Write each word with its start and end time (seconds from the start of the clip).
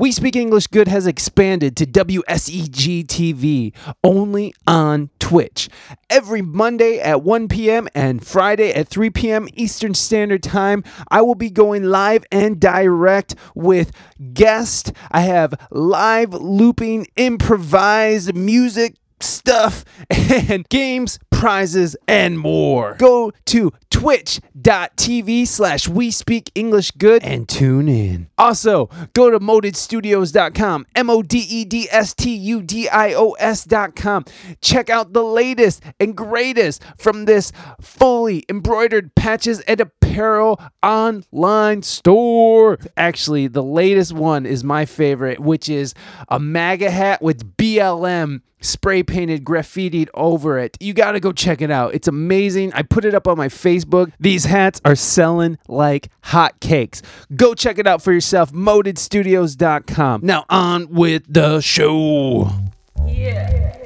We 0.00 0.12
Speak 0.12 0.34
English 0.34 0.68
Good 0.68 0.88
has 0.88 1.06
expanded 1.06 1.76
to 1.76 1.84
WSEG 1.84 3.04
TV 3.04 3.74
only 4.02 4.54
on 4.66 5.10
Twitch. 5.18 5.68
Every 6.08 6.40
Monday 6.40 6.98
at 6.98 7.22
1 7.22 7.48
p.m. 7.48 7.86
and 7.94 8.26
Friday 8.26 8.72
at 8.72 8.88
3 8.88 9.10
p.m. 9.10 9.46
Eastern 9.52 9.92
Standard 9.92 10.42
Time, 10.42 10.84
I 11.10 11.20
will 11.20 11.34
be 11.34 11.50
going 11.50 11.84
live 11.84 12.24
and 12.32 12.58
direct 12.58 13.34
with 13.54 13.92
guests. 14.32 14.90
I 15.10 15.20
have 15.20 15.52
live 15.70 16.32
looping, 16.32 17.06
improvised 17.16 18.34
music 18.34 18.94
stuff 19.22 19.84
and 20.10 20.66
games, 20.70 21.18
prizes, 21.30 21.94
and 22.08 22.38
more. 22.38 22.94
Go 22.94 23.32
to 23.46 23.72
twitch.tv 24.00 25.46
slash 25.46 25.86
we 25.86 26.10
speak 26.10 26.50
English 26.54 26.90
good 26.92 27.22
and 27.22 27.46
tune 27.46 27.86
in. 27.86 28.28
Also, 28.38 28.88
go 29.12 29.28
to 29.28 29.38
modedstudios.com, 29.38 30.86
M 30.94 31.10
O 31.10 31.22
D 31.22 31.38
E 31.38 31.66
D 31.66 31.86
S 31.90 32.14
T 32.14 32.34
U 32.34 32.62
D 32.62 32.88
I 32.88 33.12
O 33.12 33.32
S.com. 33.32 34.24
Check 34.62 34.88
out 34.88 35.12
the 35.12 35.22
latest 35.22 35.82
and 36.00 36.16
greatest 36.16 36.82
from 36.96 37.26
this 37.26 37.52
fully 37.78 38.46
embroidered 38.48 39.14
patches 39.14 39.60
and 39.60 39.82
apparel 40.20 40.60
online 40.82 41.82
store. 41.82 42.78
Actually, 42.96 43.46
the 43.46 43.62
latest 43.62 44.12
one 44.12 44.44
is 44.44 44.62
my 44.62 44.84
favorite, 44.84 45.40
which 45.40 45.70
is 45.70 45.94
a 46.28 46.38
MAGA 46.38 46.90
hat 46.90 47.22
with 47.22 47.56
BLM 47.56 48.42
spray 48.60 49.02
painted 49.02 49.42
graffitied 49.44 50.08
over 50.12 50.58
it. 50.58 50.76
You 50.78 50.92
got 50.92 51.12
to 51.12 51.20
go 51.20 51.32
check 51.32 51.62
it 51.62 51.70
out. 51.70 51.94
It's 51.94 52.06
amazing. 52.06 52.74
I 52.74 52.82
put 52.82 53.06
it 53.06 53.14
up 53.14 53.26
on 53.26 53.38
my 53.38 53.48
Facebook. 53.48 54.12
These 54.20 54.44
hats 54.44 54.82
are 54.84 54.94
selling 54.94 55.56
like 55.68 56.10
hotcakes. 56.24 57.00
Go 57.34 57.54
check 57.54 57.78
it 57.78 57.86
out 57.86 58.02
for 58.02 58.12
yourself. 58.12 58.52
Modedstudios.com. 58.52 60.20
Now 60.22 60.44
on 60.50 60.90
with 60.90 61.32
the 61.32 61.62
show. 61.62 62.50
Put 62.94 63.79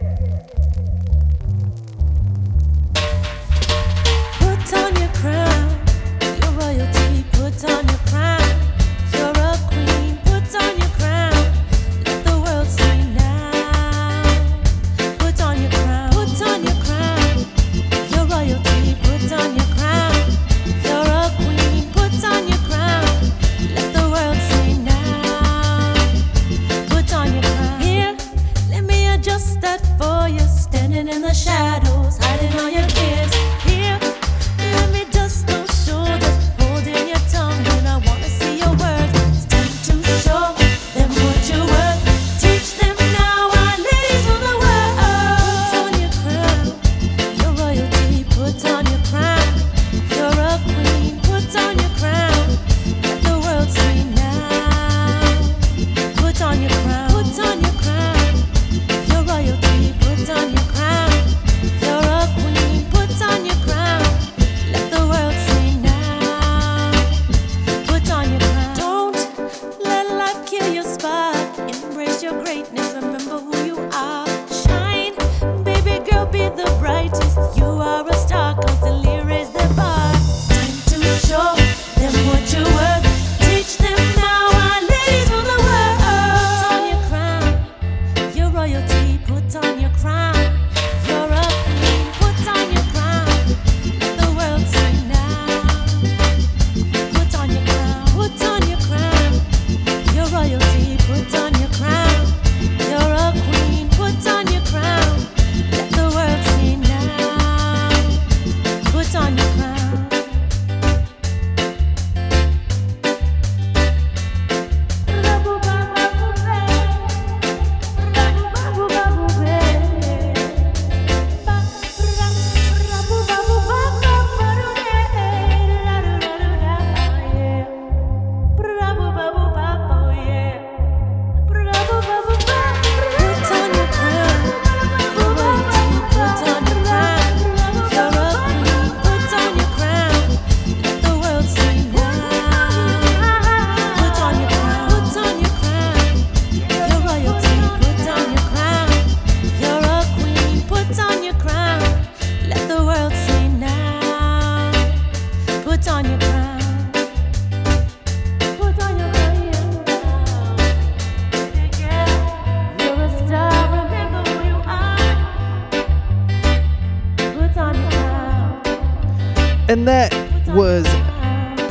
in 31.14 31.22
the 31.22 31.32
shadows, 31.32 31.83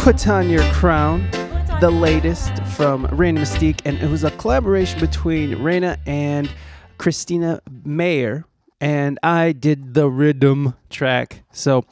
Put 0.03 0.27
On 0.27 0.49
Your 0.49 0.63
Crown, 0.73 1.31
the 1.79 1.89
latest 1.89 2.51
from 2.75 3.05
Reina 3.05 3.39
Mystique, 3.39 3.79
and 3.85 3.97
it 3.99 4.09
was 4.09 4.25
a 4.25 4.31
collaboration 4.31 4.99
between 4.99 5.63
Reina 5.63 5.97
and 6.05 6.51
Christina 6.97 7.61
Mayer, 7.85 8.43
and 8.81 9.17
I 9.23 9.53
did 9.53 9.93
the 9.93 10.09
rhythm 10.09 10.73
track. 10.89 11.43
So 11.53 11.85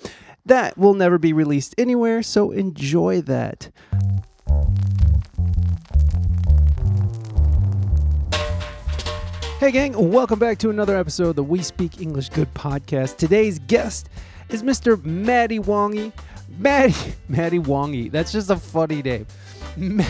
that 0.46 0.78
will 0.78 0.94
never 0.94 1.18
be 1.18 1.32
released 1.32 1.74
anywhere, 1.78 2.22
so 2.22 2.52
enjoy 2.52 3.22
that. 3.22 3.70
Hey, 9.62 9.72
gang, 9.72 10.12
welcome 10.12 10.38
back 10.38 10.58
to 10.58 10.70
another 10.70 10.98
episode 10.98 11.30
of 11.30 11.36
the 11.38 11.44
We 11.46 11.62
Speak 11.62 12.02
English 12.02 12.28
Good 12.28 12.54
podcast. 12.54 13.16
Today's 13.16 13.60
guest 13.60 14.10
is 14.50 14.64
Mr. 14.64 15.02
Matty 15.02 15.60
Wongy. 15.60 16.12
Matty, 16.58 17.14
Matty 17.30 17.60
Wongy. 17.60 18.12
That's 18.12 18.32
just 18.32 18.50
a 18.50 18.58
funny 18.58 19.02
name. 19.02 19.26
Ma- 19.78 20.04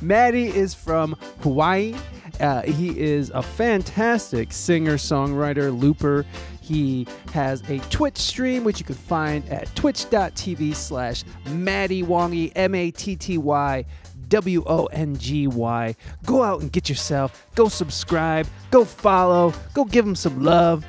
Matty 0.00 0.46
is 0.48 0.74
from 0.74 1.16
Hawaii. 1.40 1.94
Uh, 2.38 2.62
he 2.62 2.98
is 2.98 3.30
a 3.34 3.42
fantastic 3.42 4.52
singer, 4.52 4.94
songwriter, 4.94 5.78
looper. 5.78 6.24
He 6.62 7.06
has 7.32 7.62
a 7.68 7.78
Twitch 7.90 8.16
stream, 8.16 8.64
which 8.64 8.78
you 8.78 8.86
can 8.86 8.94
find 8.94 9.46
at 9.50 9.74
twitch.tv 9.74 10.74
slash 10.74 11.24
Matty 11.50 12.02
Wongy, 12.02 12.52
M 12.54 12.74
A 12.74 12.90
T 12.92 13.16
T 13.16 13.36
Y 13.38 13.84
W 14.28 14.62
O 14.66 14.86
N 14.86 15.16
G 15.16 15.48
Y. 15.48 15.94
Go 16.24 16.42
out 16.42 16.62
and 16.62 16.70
get 16.72 16.88
yourself, 16.88 17.46
go 17.56 17.68
subscribe, 17.68 18.46
go 18.70 18.84
follow, 18.84 19.52
go 19.74 19.84
give 19.84 20.06
him 20.06 20.14
some 20.14 20.42
love. 20.42 20.86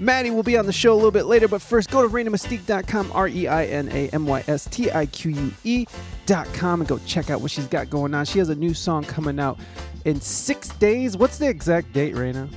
Matty 0.00 0.30
will 0.30 0.42
be 0.42 0.56
on 0.56 0.66
the 0.66 0.72
show 0.72 0.92
a 0.92 0.94
little 0.94 1.10
bit 1.10 1.26
later, 1.26 1.48
but 1.48 1.60
first 1.60 1.90
go 1.90 2.02
to 2.02 2.08
ReinaMystique.com, 2.08 3.10
R 3.12 3.28
E 3.28 3.48
I 3.48 3.66
N 3.66 3.88
A 3.90 4.08
M 4.10 4.26
Y 4.26 4.44
S 4.46 4.66
T 4.70 4.90
I 4.90 5.06
Q 5.06 5.32
U 5.32 5.52
E.com, 5.64 6.80
and 6.80 6.88
go 6.88 6.98
check 7.06 7.30
out 7.30 7.40
what 7.40 7.50
she's 7.50 7.66
got 7.66 7.90
going 7.90 8.14
on. 8.14 8.24
She 8.24 8.38
has 8.38 8.48
a 8.48 8.54
new 8.54 8.74
song 8.74 9.02
coming 9.04 9.40
out 9.40 9.58
in 10.04 10.20
six 10.20 10.68
days. 10.68 11.16
What's 11.16 11.38
the 11.38 11.48
exact 11.48 11.92
date, 11.92 12.14
Reina? 12.14 12.48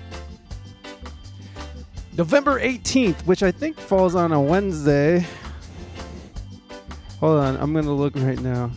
November 2.17 2.59
18th, 2.59 3.25
which 3.25 3.41
I 3.41 3.51
think 3.51 3.79
falls 3.79 4.15
on 4.15 4.31
a 4.31 4.41
Wednesday. 4.41 5.25
Hold 7.19 7.39
on, 7.39 7.57
I'm 7.57 7.73
gonna 7.73 7.93
look 7.93 8.15
right 8.17 8.39
now. 8.39 8.71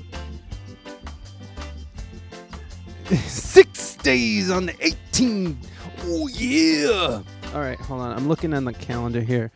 Six 3.26 3.96
days 3.96 4.50
on 4.50 4.66
the 4.66 4.72
18th. 4.74 5.56
Oh 6.04 6.28
yeah! 6.28 7.22
All 7.54 7.60
right, 7.60 7.78
hold 7.78 8.00
on. 8.00 8.12
I'm 8.16 8.26
looking 8.26 8.52
on 8.52 8.64
the 8.64 8.72
calendar 8.72 9.20
here. 9.20 9.52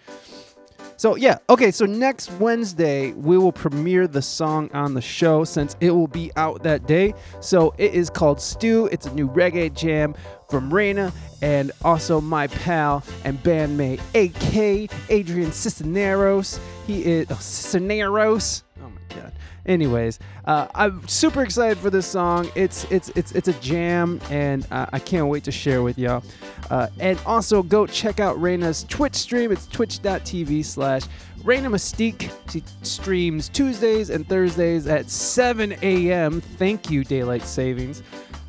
So 0.97 1.17
yeah, 1.17 1.39
okay. 1.50 1.73
So 1.73 1.85
next 1.85 2.31
Wednesday 2.33 3.12
we 3.12 3.39
will 3.39 3.53
premiere 3.53 4.06
the 4.06 4.23
song 4.23 4.71
on 4.73 4.95
the 4.95 5.00
show 5.00 5.43
since 5.45 5.77
it 5.81 5.91
will 5.91 6.06
be 6.06 6.31
out 6.37 6.62
that 6.62 6.87
day. 6.87 7.15
So 7.41 7.75
it 7.77 7.95
is 7.95 8.09
called 8.09 8.41
Stew. 8.41 8.87
It's 8.87 9.06
a 9.06 9.15
new 9.15 9.29
reggae 9.29 9.73
jam 9.75 10.15
from 10.49 10.73
Reina 10.73 11.12
and 11.43 11.73
also 11.85 12.21
my 12.21 12.47
pal 12.47 13.05
and 13.25 13.41
bandmate 13.43 14.00
AK 14.15 14.91
Adrian 15.09 15.50
Cisneros. 15.53 16.61
He 16.87 17.05
is 17.05 17.27
oh, 17.31 17.39
Cisneros. 17.41 18.65
Oh 18.81 18.89
my 18.89 19.15
god. 19.17 19.33
Anyways, 19.69 20.19
uh, 20.47 20.67
I'm 20.75 21.06
super 21.06 21.43
excited 21.43 21.76
for 21.76 21.91
this 21.91 22.06
song. 22.06 22.50
It's 22.55 22.85
it's 22.85 23.11
it's 23.11 23.32
it's 23.32 23.49
a 23.49 23.53
jam, 23.61 24.19
and 24.31 24.67
uh, 24.70 24.87
I 24.93 24.99
can't 24.99 25.29
wait 25.29 25.44
to 25.44 25.53
share 25.53 25.82
with 25.82 25.99
y'all. 25.99 26.25
Uh, 26.70 26.88
and 26.99 27.20
also 27.26 27.62
go 27.62 27.87
check 27.87 28.19
out 28.19 28.41
Reina's 28.41 28.85
Twitch 28.85 29.15
stream. 29.15 29.53
It's 29.53 29.67
twitch.tv 29.67 30.65
slash 30.65 31.03
Reina 31.44 31.70
Mystique. 31.70 32.32
She 32.50 32.62
streams 32.82 33.50
Tuesdays 33.50 34.09
and 34.11 34.26
Thursdays 34.26 34.87
at 34.87 35.11
7 35.11 35.76
a.m. 35.82 36.41
Thank 36.41 36.91
you, 36.91 37.05
Daylight 37.05 37.43
Savings. 37.43 38.03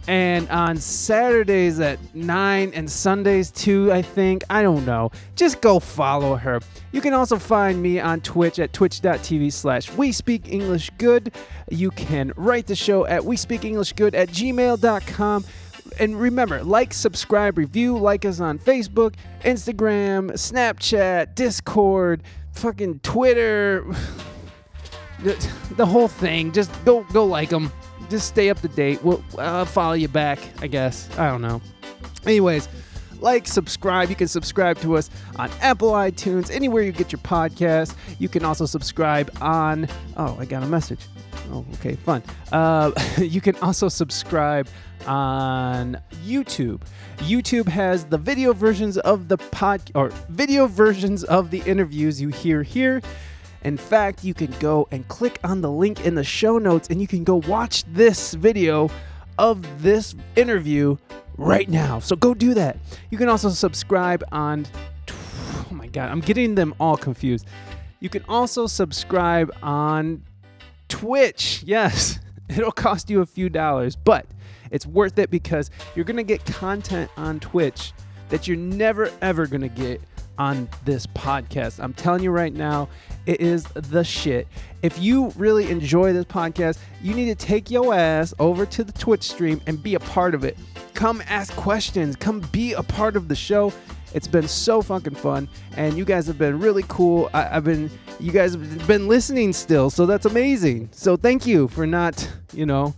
And 0.09 0.49
on 0.49 0.77
Saturdays 0.77 1.79
at 1.79 1.99
9 2.15 2.71
and 2.73 2.89
Sundays 2.89 3.51
too, 3.51 3.93
I 3.93 4.01
think. 4.01 4.43
I 4.49 4.63
don't 4.63 4.83
know. 4.83 5.11
Just 5.35 5.61
go 5.61 5.79
follow 5.79 6.35
her. 6.35 6.61
You 6.91 6.99
can 6.99 7.13
also 7.13 7.37
find 7.37 7.79
me 7.79 7.99
on 7.99 8.21
Twitch 8.21 8.57
at 8.57 8.73
twitch.tv 8.73 9.53
slash 9.53 9.91
We 9.91 10.11
Speak 10.11 10.51
English 10.51 10.89
Good. 10.97 11.35
You 11.69 11.91
can 11.91 12.33
write 12.35 12.65
the 12.65 12.75
show 12.75 13.05
at 13.05 13.23
We 13.23 13.37
Speak 13.37 13.63
English 13.63 13.93
Good 13.93 14.15
at 14.15 14.29
gmail.com 14.29 15.45
and 15.99 16.19
remember, 16.19 16.63
like, 16.63 16.91
subscribe, 16.91 17.59
review, 17.59 17.95
like 17.95 18.25
us 18.25 18.39
on 18.39 18.57
Facebook, 18.57 19.13
Instagram, 19.41 20.31
Snapchat, 20.31 21.35
Discord, 21.35 22.23
fucking 22.53 23.01
Twitter, 23.01 23.85
the, 25.19 25.85
whole 25.85 26.07
thing. 26.07 26.51
Just 26.51 26.71
go 26.83 27.03
go 27.13 27.25
like 27.25 27.49
them. 27.49 27.71
Just 28.09 28.27
stay 28.27 28.49
up 28.49 28.59
to 28.61 28.67
date. 28.67 29.03
We'll 29.03 29.21
follow 29.65 29.93
you 29.93 30.07
back, 30.07 30.39
I 30.61 30.67
guess. 30.67 31.09
I 31.17 31.29
don't 31.29 31.41
know. 31.41 31.61
Anyways, 32.25 32.67
like, 33.21 33.47
subscribe. 33.47 34.09
You 34.09 34.15
can 34.15 34.27
subscribe 34.27 34.77
to 34.79 34.95
us 34.95 35.09
on 35.35 35.49
Apple 35.61 35.91
iTunes, 35.91 36.51
anywhere 36.51 36.83
you 36.83 36.91
get 36.91 37.11
your 37.11 37.19
podcast. 37.19 37.95
You 38.17 38.29
can 38.29 38.45
also 38.45 38.65
subscribe 38.65 39.31
on. 39.41 39.87
Oh, 40.17 40.37
I 40.39 40.45
got 40.45 40.63
a 40.63 40.67
message. 40.67 41.01
Oh, 41.51 41.65
okay, 41.75 41.95
fun. 41.95 42.23
Uh, 42.51 42.91
you 43.17 43.41
can 43.41 43.55
also 43.57 43.89
subscribe 43.89 44.67
on 45.07 45.97
YouTube. 46.25 46.81
YouTube 47.17 47.67
has 47.67 48.05
the 48.05 48.17
video 48.17 48.53
versions 48.53 48.97
of 48.99 49.27
the 49.27 49.37
pod 49.37 49.81
or 49.95 50.09
video 50.29 50.67
versions 50.67 51.23
of 51.23 51.51
the 51.51 51.61
interviews 51.65 52.21
you 52.21 52.29
hear 52.29 52.63
here. 52.63 53.01
In 53.63 53.77
fact, 53.77 54.23
you 54.23 54.33
can 54.33 54.51
go 54.59 54.87
and 54.91 55.07
click 55.07 55.39
on 55.43 55.61
the 55.61 55.71
link 55.71 56.05
in 56.05 56.15
the 56.15 56.23
show 56.23 56.57
notes 56.57 56.87
and 56.89 57.01
you 57.01 57.07
can 57.07 57.23
go 57.23 57.35
watch 57.47 57.83
this 57.85 58.33
video 58.33 58.89
of 59.37 59.81
this 59.81 60.15
interview 60.35 60.97
right 61.37 61.69
now. 61.69 61.99
So 61.99 62.15
go 62.15 62.33
do 62.33 62.53
that. 62.53 62.77
You 63.09 63.17
can 63.17 63.29
also 63.29 63.49
subscribe 63.49 64.23
on 64.31 64.65
oh 65.09 65.73
my 65.73 65.87
god, 65.87 66.09
I'm 66.09 66.21
getting 66.21 66.55
them 66.55 66.73
all 66.79 66.97
confused. 66.97 67.45
You 67.99 68.09
can 68.09 68.23
also 68.27 68.67
subscribe 68.67 69.51
on 69.61 70.23
Twitch. 70.87 71.63
Yes, 71.65 72.19
it'll 72.49 72.71
cost 72.71 73.09
you 73.09 73.21
a 73.21 73.25
few 73.25 73.49
dollars, 73.49 73.95
but 73.95 74.25
it's 74.71 74.85
worth 74.85 75.17
it 75.19 75.29
because 75.29 75.69
you're 75.95 76.05
going 76.05 76.17
to 76.17 76.23
get 76.23 76.45
content 76.45 77.09
on 77.17 77.39
Twitch 77.39 77.93
that 78.29 78.47
you're 78.47 78.57
never 78.57 79.11
ever 79.21 79.47
going 79.47 79.61
to 79.61 79.69
get 79.69 80.01
on 80.37 80.69
this 80.85 81.05
podcast. 81.07 81.83
I'm 81.83 81.93
telling 81.93 82.23
you 82.23 82.31
right 82.31 82.53
now, 82.53 82.87
it 83.25 83.41
is 83.41 83.63
the 83.65 84.03
shit. 84.03 84.47
If 84.81 84.97
you 84.99 85.31
really 85.35 85.69
enjoy 85.69 86.13
this 86.13 86.25
podcast, 86.25 86.79
you 87.01 87.13
need 87.13 87.25
to 87.27 87.35
take 87.35 87.69
your 87.69 87.93
ass 87.93 88.33
over 88.39 88.65
to 88.67 88.83
the 88.83 88.91
Twitch 88.93 89.23
stream 89.23 89.61
and 89.67 89.81
be 89.81 89.95
a 89.95 89.99
part 89.99 90.33
of 90.33 90.43
it. 90.43 90.57
Come 90.93 91.21
ask 91.27 91.55
questions, 91.55 92.15
come 92.15 92.41
be 92.51 92.73
a 92.73 92.83
part 92.83 93.15
of 93.15 93.27
the 93.27 93.35
show. 93.35 93.73
It's 94.13 94.27
been 94.27 94.47
so 94.47 94.81
fucking 94.81 95.15
fun, 95.15 95.47
and 95.77 95.95
you 95.95 96.03
guys 96.03 96.25
have 96.27 96.37
been 96.37 96.59
really 96.59 96.83
cool. 96.87 97.29
I, 97.33 97.57
I've 97.57 97.63
been, 97.63 97.91
you 98.19 98.31
guys 98.31 98.53
have 98.53 98.87
been 98.87 99.07
listening 99.07 99.53
still, 99.53 99.89
so 99.89 100.05
that's 100.05 100.25
amazing. 100.25 100.89
So 100.91 101.15
thank 101.15 101.45
you 101.45 101.67
for 101.67 101.85
not, 101.85 102.27
you 102.53 102.65
know, 102.65 102.95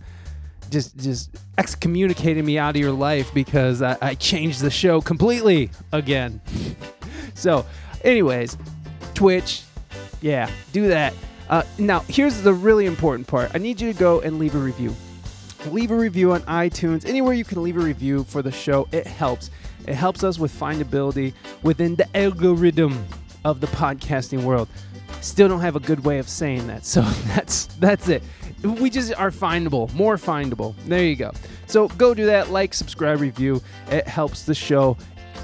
just 0.70 0.96
just 0.96 1.30
excommunicating 1.58 2.44
me 2.44 2.58
out 2.58 2.74
of 2.74 2.80
your 2.80 2.92
life 2.92 3.32
because 3.34 3.82
I, 3.82 3.98
I 4.00 4.14
changed 4.14 4.62
the 4.62 4.70
show 4.70 5.02
completely 5.02 5.70
again. 5.92 6.40
so, 7.34 7.66
anyways, 8.02 8.56
Twitch, 9.14 9.62
yeah, 10.22 10.50
do 10.72 10.88
that. 10.88 11.12
Uh, 11.50 11.62
now, 11.78 12.00
here's 12.08 12.40
the 12.40 12.52
really 12.54 12.86
important 12.86 13.26
part. 13.26 13.50
I 13.54 13.58
need 13.58 13.80
you 13.80 13.92
to 13.92 13.98
go 13.98 14.20
and 14.20 14.38
leave 14.38 14.54
a 14.54 14.58
review. 14.58 14.94
Leave 15.66 15.90
a 15.90 15.96
review 15.96 16.32
on 16.32 16.40
iTunes, 16.42 17.04
anywhere 17.04 17.34
you 17.34 17.44
can 17.44 17.62
leave 17.62 17.76
a 17.76 17.80
review 17.80 18.24
for 18.24 18.40
the 18.40 18.50
show. 18.50 18.88
It 18.90 19.06
helps. 19.06 19.50
It 19.86 19.94
helps 19.94 20.24
us 20.24 20.38
with 20.38 20.52
findability 20.52 21.34
within 21.62 21.96
the 21.96 22.16
algorithm 22.16 23.04
of 23.44 23.60
the 23.60 23.66
podcasting 23.68 24.44
world. 24.44 24.68
Still 25.20 25.48
don't 25.48 25.60
have 25.60 25.76
a 25.76 25.80
good 25.80 26.04
way 26.04 26.18
of 26.18 26.28
saying 26.28 26.66
that, 26.68 26.84
so 26.84 27.00
that's 27.26 27.66
that's 27.78 28.08
it. 28.08 28.22
We 28.62 28.90
just 28.90 29.14
are 29.14 29.30
findable, 29.30 29.92
more 29.92 30.16
findable. 30.16 30.74
There 30.86 31.04
you 31.04 31.16
go. 31.16 31.32
So 31.66 31.88
go 31.88 32.14
do 32.14 32.26
that. 32.26 32.50
Like, 32.50 32.74
subscribe, 32.74 33.20
review. 33.20 33.60
It 33.90 34.06
helps 34.06 34.44
the 34.44 34.54
show 34.54 34.96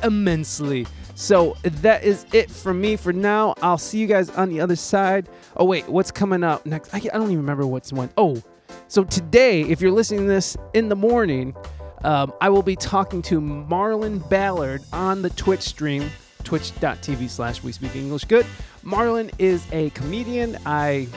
immensely. 0.02 0.86
So 1.18 1.56
that 1.64 2.04
is 2.04 2.26
it 2.32 2.48
from 2.48 2.80
me 2.80 2.94
for 2.94 3.12
now. 3.12 3.52
I'll 3.60 3.76
see 3.76 3.98
you 3.98 4.06
guys 4.06 4.30
on 4.30 4.50
the 4.50 4.60
other 4.60 4.76
side. 4.76 5.28
Oh 5.56 5.64
wait, 5.64 5.88
what's 5.88 6.12
coming 6.12 6.44
up 6.44 6.64
next? 6.64 6.94
I, 6.94 6.98
I 6.98 7.00
don't 7.00 7.24
even 7.24 7.38
remember 7.38 7.66
what's 7.66 7.92
one. 7.92 8.08
Oh, 8.16 8.40
so 8.86 9.02
today, 9.02 9.62
if 9.62 9.80
you're 9.80 9.90
listening 9.90 10.20
to 10.20 10.28
this 10.28 10.56
in 10.74 10.88
the 10.88 10.94
morning, 10.94 11.56
um, 12.04 12.32
I 12.40 12.48
will 12.50 12.62
be 12.62 12.76
talking 12.76 13.20
to 13.22 13.40
Marlon 13.40 14.26
Ballard 14.30 14.84
on 14.92 15.22
the 15.22 15.30
Twitch 15.30 15.62
stream, 15.62 16.08
twitch.tv 16.44 17.28
slash 17.28 17.64
we 17.64 17.72
speak 17.72 17.96
English 17.96 18.22
good. 18.22 18.46
Marlon 18.84 19.32
is 19.40 19.66
a 19.72 19.90
comedian 19.90 20.56
I 20.66 21.08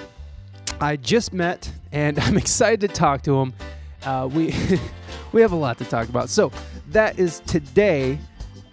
I 0.82 0.96
just 0.96 1.32
met, 1.32 1.72
and 1.92 2.20
I'm 2.22 2.38
excited 2.38 2.82
to 2.82 2.88
talk 2.88 3.22
to 3.22 3.40
him. 3.40 3.54
Uh, 4.04 4.28
we 4.34 4.52
we 5.32 5.42
have 5.42 5.52
a 5.52 5.56
lot 5.56 5.78
to 5.78 5.86
talk 5.86 6.10
about. 6.10 6.30
So 6.30 6.52
that 6.88 7.20
is 7.20 7.42
today, 7.42 8.18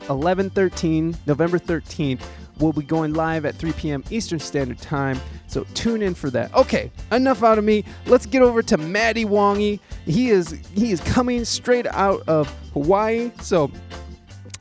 11 0.08 0.50
13, 0.50 1.16
November 1.26 1.58
13th. 1.58 2.20
We'll 2.58 2.72
be 2.72 2.82
going 2.82 3.14
live 3.14 3.44
at 3.44 3.54
3 3.54 3.72
p.m. 3.72 4.04
Eastern 4.10 4.40
Standard 4.40 4.78
Time. 4.78 5.20
So 5.46 5.64
tune 5.74 6.02
in 6.02 6.14
for 6.14 6.28
that. 6.30 6.52
Okay, 6.54 6.90
enough 7.12 7.44
out 7.44 7.56
of 7.56 7.64
me. 7.64 7.84
Let's 8.06 8.26
get 8.26 8.42
over 8.42 8.62
to 8.62 8.76
Matty 8.76 9.24
Wongy. 9.24 9.78
He 10.06 10.30
is 10.30 10.50
he 10.74 10.90
is 10.90 11.00
coming 11.00 11.44
straight 11.44 11.86
out 11.86 12.22
of 12.28 12.48
Hawaii. 12.72 13.30
So 13.42 13.70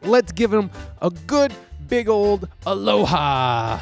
let's 0.04 0.32
give 0.32 0.54
him 0.54 0.70
a 1.02 1.10
good 1.10 1.54
big 1.88 2.08
old 2.08 2.48
aloha. 2.66 3.80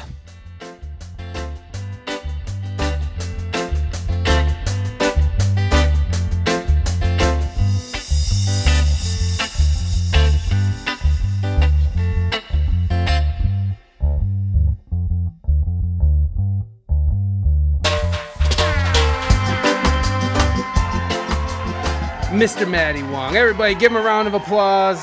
Mr. 22.36 22.68
Matty 22.68 23.02
Wong. 23.02 23.34
Everybody 23.34 23.74
give 23.74 23.92
him 23.92 23.96
a 23.96 24.02
round 24.02 24.28
of 24.28 24.34
applause. 24.34 25.02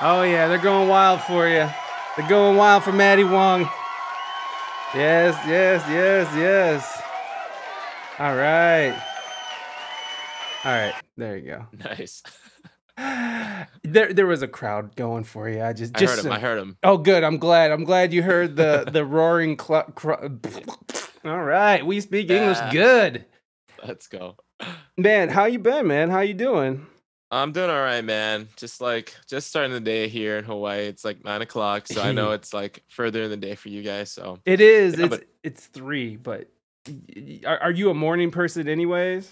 Oh 0.00 0.22
yeah, 0.22 0.48
they're 0.48 0.58
going 0.58 0.88
wild 0.88 1.20
for 1.20 1.46
you. 1.46 1.68
They're 2.16 2.28
going 2.28 2.56
wild 2.56 2.82
for 2.82 2.90
Matty 2.90 3.22
Wong. 3.22 3.70
Yes, 4.94 5.36
yes, 5.46 5.84
yes, 5.88 6.28
yes. 6.36 7.02
All 8.18 8.34
right. 8.34 9.00
All 10.64 10.72
right, 10.72 10.94
there 11.16 11.36
you 11.36 11.46
go. 11.46 11.66
Nice. 11.84 12.24
there, 13.84 14.12
there 14.12 14.26
was 14.26 14.42
a 14.42 14.48
crowd 14.48 14.96
going 14.96 15.24
for 15.24 15.48
you. 15.48 15.62
I 15.62 15.72
just, 15.72 15.96
I 16.00 16.04
heard 16.06 16.24
him. 16.24 16.32
I 16.32 16.38
heard 16.38 16.58
him. 16.58 16.76
Oh, 16.82 16.96
good. 16.98 17.22
I'm 17.24 17.38
glad. 17.38 17.70
I'm 17.70 17.84
glad 17.84 18.12
you 18.12 18.22
heard 18.22 18.56
the 18.56 18.88
the 18.90 19.04
roaring. 19.04 19.58
Cl- 19.58 19.84
cr- 19.94 20.12
All 21.24 21.42
right, 21.42 21.84
we 21.84 22.00
speak 22.00 22.30
English 22.30 22.58
good, 22.70 23.24
Let's 23.86 24.06
go. 24.06 24.36
man. 24.96 25.28
How 25.28 25.44
you 25.46 25.58
been, 25.58 25.86
man? 25.86 26.10
How 26.10 26.20
you 26.20 26.34
doing? 26.34 26.86
I'm 27.30 27.52
doing 27.52 27.68
all 27.68 27.82
right, 27.82 28.02
man. 28.02 28.48
Just 28.56 28.80
like 28.80 29.14
just 29.28 29.48
starting 29.48 29.72
the 29.72 29.80
day 29.80 30.08
here 30.08 30.38
in 30.38 30.44
Hawaii. 30.44 30.86
It's 30.86 31.04
like 31.04 31.24
nine 31.24 31.42
o'clock, 31.42 31.86
so 31.86 32.00
I 32.00 32.12
know 32.12 32.32
it's 32.38 32.54
like 32.54 32.82
further 32.88 33.22
in 33.24 33.30
the 33.30 33.36
day 33.36 33.54
for 33.54 33.68
you 33.68 33.82
guys. 33.82 34.10
So 34.10 34.38
It 34.46 34.60
is. 34.62 34.96
Yeah, 34.98 35.06
it's 35.06 35.16
but- 35.16 35.24
it's 35.42 35.66
three, 35.66 36.16
but 36.16 36.48
are, 37.44 37.58
are 37.58 37.70
you 37.70 37.90
a 37.90 37.94
morning 37.94 38.30
person, 38.30 38.66
anyways? 38.68 39.30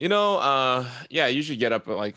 you 0.00 0.08
know, 0.08 0.38
uh, 0.38 0.84
yeah, 1.08 1.26
I 1.26 1.28
usually 1.28 1.56
get 1.56 1.72
up 1.72 1.86
at 1.88 1.96
like 1.96 2.16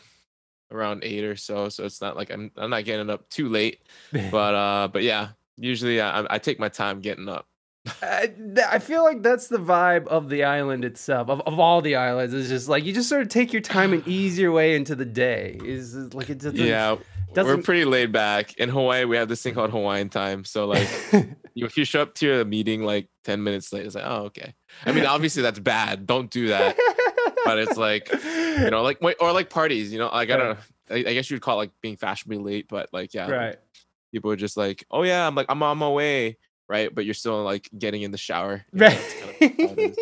around 0.72 1.04
eight 1.04 1.24
or 1.24 1.36
so, 1.36 1.70
so 1.70 1.86
it's 1.86 2.02
not 2.02 2.16
like 2.16 2.32
I'm 2.32 2.52
I'm 2.58 2.70
not 2.70 2.86
getting 2.86 3.10
up 3.10 3.30
too 3.30 3.50
late. 3.50 3.82
But 4.32 4.56
uh, 4.56 4.88
but 4.92 5.04
yeah, 5.04 5.30
usually 5.58 6.02
I, 6.02 6.26
I 6.30 6.38
take 6.40 6.60
my 6.60 6.70
time 6.70 7.02
getting 7.02 7.30
up. 7.30 7.46
I, 8.02 8.34
I 8.70 8.80
feel 8.80 9.04
like 9.04 9.24
that's 9.24 9.48
the 9.48 9.58
vibe 9.58 10.08
of 10.08 10.30
the 10.30 10.44
island 10.44 10.84
itself, 10.84 11.30
of, 11.30 11.42
of 11.42 11.60
all 11.60 11.82
the 11.82 11.96
islands. 11.96 12.34
It's 12.34 12.50
just 12.50 12.68
like 12.68 12.84
you 12.84 12.94
just 12.94 13.10
sort 13.10 13.22
of 13.22 13.30
take 13.30 13.54
your 13.54 13.62
time 13.62 13.94
and 13.94 14.06
ease 14.08 14.38
your 14.38 14.52
way 14.52 14.76
into 14.76 14.96
the 14.96 15.06
day. 15.06 15.58
Is 15.64 15.96
like 16.14 16.30
it 16.30 16.40
doesn't. 16.40 16.58
Yeah, 16.58 16.98
we're 17.36 17.58
pretty 17.58 17.86
laid 17.86 18.12
back. 18.12 18.54
In 18.58 18.70
Hawaii, 18.70 19.06
we 19.06 19.18
have 19.18 19.30
this 19.30 19.42
thing 19.42 19.54
called 19.54 19.72
Hawaiian 19.72 20.10
time. 20.10 20.44
So 20.44 20.66
like, 20.66 20.88
if 21.56 21.78
you 21.78 21.86
show 21.86 22.02
up 22.02 22.16
to 22.16 22.42
a 22.42 22.46
meeting 22.46 22.84
like 22.84 23.10
ten 23.24 23.44
minutes 23.44 23.72
late, 23.72 23.86
it's 23.86 23.96
like, 23.96 24.06
oh 24.06 24.26
okay. 24.26 24.54
I 24.86 24.92
mean, 24.92 25.06
obviously 25.06 25.42
that's 25.44 25.60
bad. 25.60 26.06
Don't 26.08 26.30
do 26.30 26.50
that. 26.50 26.78
But 27.46 27.60
it's 27.60 27.78
like, 27.78 28.10
you 28.12 28.70
know, 28.72 28.82
like 28.84 29.02
or 29.22 29.32
like 29.32 29.50
parties. 29.50 29.92
You 29.92 30.00
know, 30.00 30.08
like 30.08 30.30
I 30.30 30.38
don't 30.38 30.50
know. 30.58 30.64
I, 30.90 31.02
guess 31.14 31.30
you'd 31.30 31.42
call 31.42 31.56
it 31.56 31.64
like 31.64 31.72
being 31.82 31.98
fashionably 31.98 32.38
late, 32.44 32.68
but 32.70 32.90
like 32.94 33.14
yeah, 33.14 33.26
like, 33.26 33.34
right. 33.36 33.56
people 34.14 34.32
are 34.32 34.36
just 34.38 34.56
like, 34.58 34.86
oh 34.92 35.04
yeah, 35.04 35.28
I'm 35.28 35.36
like 35.36 35.48
I'm 35.50 35.62
on 35.64 35.78
my 35.78 35.90
way, 35.90 36.38
right? 36.70 36.94
But 36.94 37.06
you're 37.06 37.14
still 37.14 37.44
like 37.44 37.70
getting 37.78 38.02
in 38.04 38.12
the 38.12 38.18
shower. 38.18 38.66
know, 38.74 38.88
Right. 38.88 38.98
that's 38.98 39.14
kind 39.14 39.62
of 39.62 39.70
how 39.70 39.84
it 39.84 39.90
is. 39.90 39.98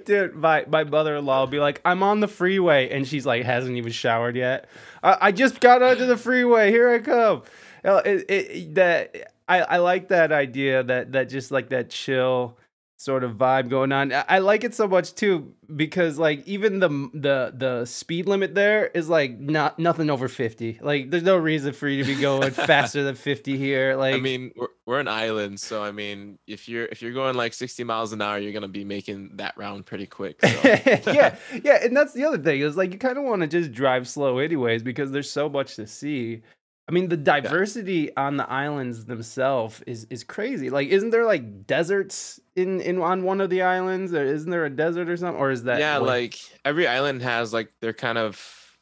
Dude, 0.04 0.34
my, 0.36 0.64
my 0.68 0.84
mother 0.84 1.16
in 1.16 1.26
law 1.26 1.40
will 1.40 1.46
be 1.48 1.58
like, 1.58 1.80
I'm 1.84 2.04
on 2.04 2.20
the 2.20 2.28
freeway. 2.28 2.90
And 2.90 3.06
she's 3.08 3.26
like, 3.26 3.44
hasn't 3.44 3.76
even 3.76 3.90
showered 3.90 4.36
yet. 4.36 4.68
I, 5.02 5.18
I 5.20 5.32
just 5.32 5.58
got 5.60 5.82
onto 5.82 6.06
the 6.06 6.16
freeway. 6.16 6.70
Here 6.70 6.88
I 6.90 7.00
come. 7.00 7.42
It, 7.82 8.24
it, 8.28 8.50
it- 8.50 8.74
that 8.76 9.32
I, 9.48 9.60
I 9.62 9.76
like 9.78 10.08
that 10.08 10.30
idea 10.30 10.84
that, 10.84 11.10
that 11.12 11.28
just 11.28 11.50
like 11.50 11.70
that 11.70 11.90
chill 11.90 12.56
sort 12.98 13.22
of 13.22 13.36
vibe 13.36 13.68
going 13.68 13.92
on. 13.92 14.12
I, 14.12 14.40
like 14.40 14.64
it 14.64 14.74
so 14.74 14.88
much 14.88 15.14
too 15.14 15.54
because 15.74 16.18
like 16.18 16.46
even 16.46 16.80
the 16.80 16.88
the 17.14 17.54
the 17.56 17.84
speed 17.84 18.26
limit 18.26 18.56
there 18.56 18.86
is 18.88 19.08
like 19.08 19.38
not 19.38 19.78
nothing 19.78 20.10
over 20.10 20.28
50. 20.28 20.80
Like 20.82 21.10
there's 21.10 21.22
no 21.22 21.36
reason 21.36 21.72
for 21.72 21.88
you 21.88 22.02
to 22.02 22.14
be 22.14 22.20
going 22.20 22.50
faster 22.52 23.04
than 23.04 23.14
50 23.14 23.56
here. 23.56 23.94
Like 23.94 24.16
I 24.16 24.18
mean, 24.18 24.52
we're, 24.56 24.68
we're 24.84 25.00
an 25.00 25.08
island, 25.08 25.60
so 25.60 25.82
I 25.82 25.92
mean, 25.92 26.38
if 26.46 26.68
you're 26.68 26.86
if 26.86 27.00
you're 27.00 27.12
going 27.12 27.36
like 27.36 27.54
60 27.54 27.84
miles 27.84 28.12
an 28.12 28.20
hour, 28.20 28.38
you're 28.38 28.52
gonna 28.52 28.68
be 28.68 28.84
making 28.84 29.36
that 29.36 29.56
round 29.56 29.86
pretty 29.86 30.06
quick. 30.06 30.40
So. 30.44 30.48
yeah, 31.12 31.36
yeah, 31.62 31.84
and 31.84 31.96
that's 31.96 32.12
the 32.12 32.24
other 32.24 32.38
thing 32.38 32.60
is 32.60 32.76
like 32.76 32.92
you 32.92 32.98
kind 32.98 33.16
of 33.16 33.24
want 33.24 33.42
to 33.42 33.48
just 33.48 33.72
drive 33.72 34.08
slow 34.08 34.38
anyways 34.38 34.82
because 34.82 35.12
there's 35.12 35.30
so 35.30 35.48
much 35.48 35.76
to 35.76 35.86
see. 35.86 36.42
I 36.88 36.92
mean, 36.92 37.08
the 37.08 37.16
diversity 37.18 38.16
on 38.16 38.38
the 38.38 38.48
islands 38.50 39.04
themselves 39.04 39.82
is 39.86 40.06
is 40.10 40.24
crazy. 40.24 40.70
Like, 40.70 40.88
isn't 40.88 41.10
there 41.10 41.26
like 41.26 41.66
deserts 41.66 42.40
in 42.56 42.80
in 42.80 42.98
on 43.00 43.24
one 43.24 43.40
of 43.40 43.50
the 43.50 43.62
islands, 43.62 44.14
or 44.14 44.24
isn't 44.24 44.50
there 44.50 44.64
a 44.64 44.70
desert 44.70 45.08
or 45.08 45.16
something, 45.16 45.38
or 45.40 45.50
is 45.50 45.64
that 45.64 45.78
yeah, 45.80 45.98
like 45.98 46.38
every 46.64 46.86
island 46.86 47.22
has 47.22 47.52
like 47.52 47.72
their 47.80 47.92
kind 47.92 48.18
of 48.18 48.76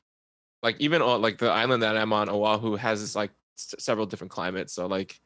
like 0.62 0.76
even 0.80 1.02
like 1.02 1.38
the 1.38 1.50
island 1.50 1.82
that 1.82 1.96
I'm 1.96 2.12
on, 2.12 2.28
Oahu, 2.28 2.76
has 2.76 3.00
this 3.00 3.14
like 3.16 3.30
s- 3.58 3.74
several 3.78 4.06
different 4.06 4.30
climates. 4.30 4.72
So 4.72 4.86
like, 4.86 5.20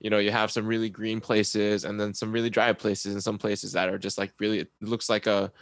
you 0.00 0.10
know, 0.10 0.18
you 0.18 0.30
have 0.30 0.50
some 0.50 0.66
really 0.66 0.88
green 0.90 1.20
places 1.20 1.84
and 1.84 1.98
then 2.00 2.14
some 2.14 2.32
really 2.32 2.50
dry 2.50 2.72
places, 2.72 3.14
and 3.14 3.22
some 3.22 3.38
places 3.38 3.72
that 3.72 3.88
are 3.88 3.98
just 3.98 4.18
like 4.18 4.32
really 4.40 4.60
it 4.60 4.70
looks 4.80 5.08
like 5.08 5.26
a 5.26 5.52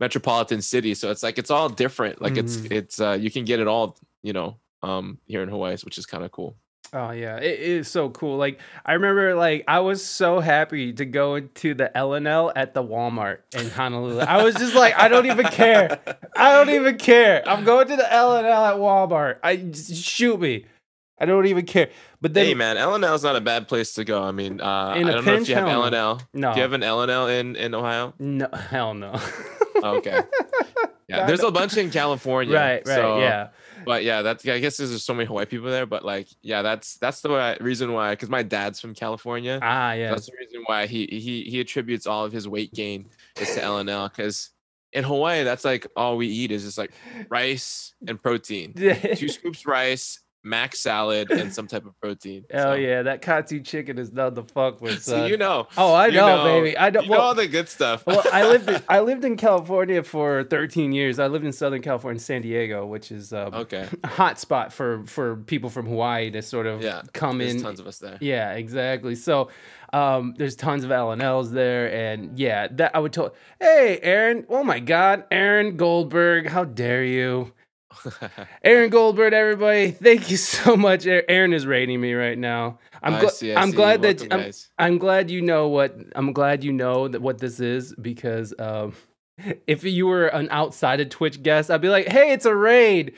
metropolitan 0.00 0.62
city. 0.62 0.94
So 0.94 1.10
it's 1.10 1.22
like 1.22 1.38
it's 1.38 1.50
all 1.50 1.68
different. 1.68 2.20
Like 2.20 2.36
it's 2.36 2.58
Mhm. 2.58 2.72
it's 2.72 3.00
uh 3.00 3.16
you 3.20 3.30
can 3.30 3.44
get 3.44 3.60
it 3.60 3.68
all, 3.68 3.98
you 4.22 4.32
know, 4.32 4.58
um 4.84 5.18
here 5.26 5.42
in 5.42 5.48
Hawaii, 5.48 5.76
which 5.84 5.98
is 5.98 6.06
kind 6.06 6.24
of 6.24 6.30
cool. 6.32 6.56
Oh 6.92 7.10
yeah, 7.10 7.38
it 7.38 7.58
is 7.58 7.88
so 7.88 8.10
cool. 8.10 8.36
Like 8.36 8.60
I 8.86 8.92
remember, 8.92 9.34
like 9.34 9.64
I 9.66 9.80
was 9.80 10.04
so 10.04 10.38
happy 10.38 10.92
to 10.92 11.04
go 11.04 11.34
into 11.34 11.74
the 11.74 11.96
L 11.96 12.14
and 12.14 12.28
L 12.28 12.52
at 12.54 12.72
the 12.74 12.84
Walmart 12.84 13.38
in 13.58 13.68
Honolulu. 13.70 14.20
I 14.20 14.44
was 14.44 14.54
just 14.54 14.74
like, 14.76 14.94
I 14.96 15.08
don't 15.08 15.26
even 15.26 15.46
care. 15.46 15.98
I 16.36 16.52
don't 16.52 16.70
even 16.70 16.96
care. 16.98 17.42
I'm 17.48 17.64
going 17.64 17.88
to 17.88 17.96
the 17.96 18.12
L 18.12 18.36
and 18.36 18.46
L 18.46 18.64
at 18.66 18.76
Walmart. 18.76 19.38
I 19.42 19.72
shoot 19.72 20.38
me. 20.38 20.66
I 21.18 21.26
don't 21.26 21.46
even 21.46 21.64
care. 21.66 21.90
But 22.20 22.34
then, 22.34 22.46
hey 22.46 22.54
man, 22.54 22.76
LNL 22.76 23.14
is 23.14 23.22
not 23.24 23.34
a 23.36 23.40
bad 23.40 23.66
place 23.66 23.94
to 23.94 24.04
go. 24.04 24.22
I 24.22 24.30
mean, 24.32 24.60
uh, 24.60 24.64
I 24.94 25.02
don't 25.02 25.24
know 25.24 25.32
if 25.34 25.48
you 25.48 25.54
have. 25.56 25.64
LNL. 25.66 26.20
no, 26.32 26.52
Do 26.52 26.56
you 26.58 26.62
have 26.62 26.72
an 26.74 26.82
LNL 26.82 27.40
in 27.40 27.56
in 27.56 27.74
Ohio? 27.74 28.14
no, 28.20 28.48
hell 28.52 28.94
no. 28.94 29.18
Okay. 29.82 30.20
Yeah, 31.06 31.26
there's 31.26 31.42
a 31.42 31.50
bunch 31.50 31.76
in 31.76 31.90
California. 31.90 32.54
right, 32.56 32.82
right, 32.86 32.94
so- 32.96 33.20
yeah. 33.20 33.48
But 33.94 34.04
yeah, 34.04 34.22
that's 34.22 34.46
I 34.46 34.58
guess 34.60 34.76
there's 34.76 35.02
so 35.02 35.14
many 35.14 35.26
Hawaii 35.26 35.46
people 35.46 35.70
there. 35.70 35.86
But 35.86 36.04
like, 36.04 36.28
yeah, 36.42 36.62
that's 36.62 36.96
that's 36.96 37.20
the 37.20 37.30
way, 37.30 37.56
reason 37.60 37.92
why. 37.92 38.10
Because 38.10 38.28
my 38.28 38.42
dad's 38.42 38.80
from 38.80 38.94
California. 38.94 39.58
Ah, 39.62 39.92
yeah. 39.92 40.10
That's 40.10 40.26
the 40.26 40.32
reason 40.38 40.62
why 40.66 40.86
he 40.86 41.06
he 41.10 41.42
he 41.44 41.60
attributes 41.60 42.06
all 42.06 42.24
of 42.24 42.32
his 42.32 42.48
weight 42.48 42.72
gain 42.72 43.06
is 43.40 43.54
to 43.54 43.60
LNL. 43.60 44.10
Because 44.10 44.50
in 44.92 45.04
Hawaii, 45.04 45.42
that's 45.42 45.64
like 45.64 45.86
all 45.96 46.16
we 46.16 46.28
eat 46.28 46.52
is 46.52 46.64
just 46.64 46.78
like 46.78 46.92
rice 47.28 47.94
and 48.06 48.22
protein. 48.22 48.72
Two 49.16 49.28
scoops 49.28 49.66
rice, 49.66 50.20
mac 50.44 50.76
salad, 50.76 51.30
and 51.30 51.52
some 51.52 51.66
type 51.66 51.86
of 51.86 51.98
protein. 52.00 52.44
Hell 52.50 52.62
So- 52.62 52.74
yeah, 52.74 53.02
that 53.02 53.22
katsu 53.22 53.60
chicken 53.60 53.98
is 53.98 54.12
not 54.12 54.34
the 54.34 54.42
fuck 54.44 54.80
with. 54.80 55.02
So 55.02 55.24
you 55.26 55.36
know. 55.36 55.66
Oh, 55.76 55.92
I 55.92 56.06
you 56.06 56.12
know, 56.14 56.44
baby. 56.44 56.78
I 56.78 56.90
know. 56.90 57.00
You 57.00 57.10
know 57.10 57.18
all 57.18 57.34
the 57.34 57.48
good 57.48 57.68
stuff. 57.68 58.06
well, 58.06 58.22
I 58.32 58.46
lived 58.46 58.68
in, 58.68 58.82
I 58.88 59.00
lived 59.00 59.24
in 59.24 59.36
California 59.36 60.02
for 60.02 60.44
13 60.44 60.92
years. 60.92 61.18
I 61.18 61.26
lived 61.26 61.44
in 61.44 61.52
Southern 61.52 61.82
California, 61.82 62.20
San 62.20 62.42
Diego, 62.42 62.86
which 62.86 63.10
is 63.10 63.32
um, 63.32 63.54
okay. 63.54 63.88
a 64.02 64.08
hot 64.08 64.38
spot 64.38 64.72
for 64.72 65.04
for 65.06 65.36
people 65.36 65.70
from 65.70 65.86
Hawaii 65.86 66.30
to 66.30 66.42
sort 66.42 66.66
of 66.66 66.82
Yeah, 66.82 67.02
come 67.12 67.38
There's 67.38 67.54
in. 67.54 67.62
tons 67.62 67.80
of 67.80 67.86
us 67.86 67.98
there. 67.98 68.18
Yeah, 68.20 68.52
exactly. 68.52 69.14
So 69.14 69.48
um, 69.92 70.34
there's 70.36 70.56
tons 70.56 70.84
of 70.84 70.90
LNLs 70.90 71.52
there, 71.52 71.92
and 71.92 72.38
yeah, 72.38 72.68
that 72.72 72.94
I 72.94 72.98
would 72.98 73.12
tell. 73.12 73.34
Hey, 73.60 73.98
Aaron! 74.02 74.44
Oh 74.48 74.64
my 74.64 74.80
God, 74.80 75.24
Aaron 75.30 75.76
Goldberg! 75.76 76.48
How 76.48 76.64
dare 76.64 77.04
you? 77.04 77.52
Aaron 78.64 78.90
Goldberg, 78.90 79.32
everybody! 79.32 79.90
Thank 79.90 80.30
you 80.30 80.36
so 80.36 80.76
much. 80.76 81.06
Aaron 81.06 81.52
is 81.52 81.66
raiding 81.66 82.00
me 82.00 82.14
right 82.14 82.38
now. 82.38 82.78
I'm 83.02 83.14
I 83.14 83.26
see, 83.26 83.52
I 83.54 83.60
I'm 83.62 83.70
see. 83.70 83.76
glad 83.76 84.02
that 84.02 84.32
I'm. 84.32 84.52
I'm 84.78 84.98
glad 84.98 85.30
you 85.30 85.42
know 85.42 85.68
what 85.68 85.96
I'm 86.14 86.32
glad 86.32 86.64
you 86.64 86.72
know 86.72 87.08
that 87.08 87.20
what 87.22 87.38
this 87.38 87.60
is 87.60 87.94
because 88.00 88.54
um, 88.58 88.94
if 89.66 89.84
you 89.84 90.06
were 90.06 90.26
an 90.28 90.48
outside 90.50 91.00
of 91.00 91.08
Twitch 91.10 91.42
guest, 91.42 91.70
I'd 91.70 91.80
be 91.80 91.88
like, 91.88 92.08
"Hey, 92.08 92.32
it's 92.32 92.46
a 92.46 92.54
raid," 92.54 93.14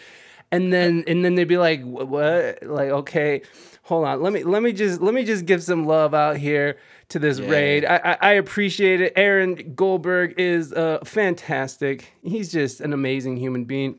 and 0.53 0.73
then 0.73 1.05
and 1.07 1.25
then 1.25 1.35
they'd 1.35 1.45
be 1.45 1.59
like, 1.59 1.83
"What?" 1.83 2.59
Like, 2.63 2.91
okay, 2.91 3.43
hold 3.83 4.07
on, 4.07 4.23
let 4.23 4.33
me 4.33 4.43
let 4.45 4.63
me 4.63 4.73
just 4.73 5.01
let 5.01 5.15
me 5.15 5.25
just 5.25 5.47
give 5.47 5.63
some 5.63 5.87
love 5.87 6.15
out 6.15 6.37
here 6.37 6.77
to 7.09 7.19
this 7.21 7.39
Yeah. 7.39 7.51
raid. 7.51 7.85
I, 7.85 7.97
I 7.97 8.19
I 8.21 8.33
appreciate 8.33 9.01
it. 9.01 9.13
Aaron 9.17 9.75
Goldberg 9.77 10.35
is 10.39 10.73
uh, 10.73 10.99
fantastic. 11.05 12.13
He's 12.23 12.51
just 12.51 12.81
an 12.81 12.93
amazing 12.93 13.37
human 13.37 13.65
being, 13.65 13.97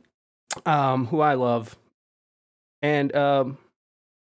um, 0.65 1.05
who 1.07 1.21
I 1.21 1.35
love, 1.35 1.77
and 2.81 3.15
um, 3.15 3.57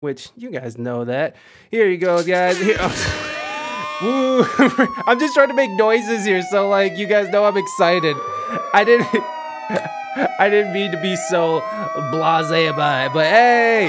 which 0.00 0.30
you 0.36 0.50
guys 0.50 0.78
know 0.78 1.04
that. 1.04 1.36
Here 1.70 1.88
you 1.88 1.98
go, 1.98 2.22
guys. 2.22 2.58
Here. 2.58 2.78
Woo! 4.02 4.44
I'm 5.06 5.18
just 5.18 5.32
trying 5.34 5.48
to 5.48 5.54
make 5.54 5.70
noises 5.70 6.24
here, 6.24 6.42
so 6.42 6.68
like 6.68 6.98
you 6.98 7.06
guys 7.06 7.30
know 7.30 7.44
I'm 7.44 7.56
excited. 7.56 8.14
I 8.74 8.84
didn't, 8.84 9.08
I 10.38 10.48
didn't 10.50 10.74
mean 10.74 10.90
to 10.92 11.00
be 11.00 11.16
so 11.16 11.60
blasé 12.12 12.68
about 12.70 13.06
it, 13.06 13.14
but 13.14 13.24
hey, 13.24 13.86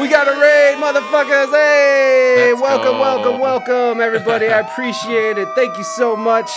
we 0.00 0.08
got 0.08 0.26
a 0.26 0.32
raid, 0.40 0.78
motherfuckers! 0.82 1.50
Hey, 1.52 2.50
Let's 2.50 2.60
welcome, 2.60 2.92
go. 2.92 3.00
welcome, 3.00 3.38
welcome, 3.40 4.00
everybody. 4.00 4.48
I 4.48 4.60
appreciate 4.60 5.38
it. 5.38 5.48
Thank 5.54 5.78
you 5.78 5.84
so 5.84 6.16
much. 6.16 6.50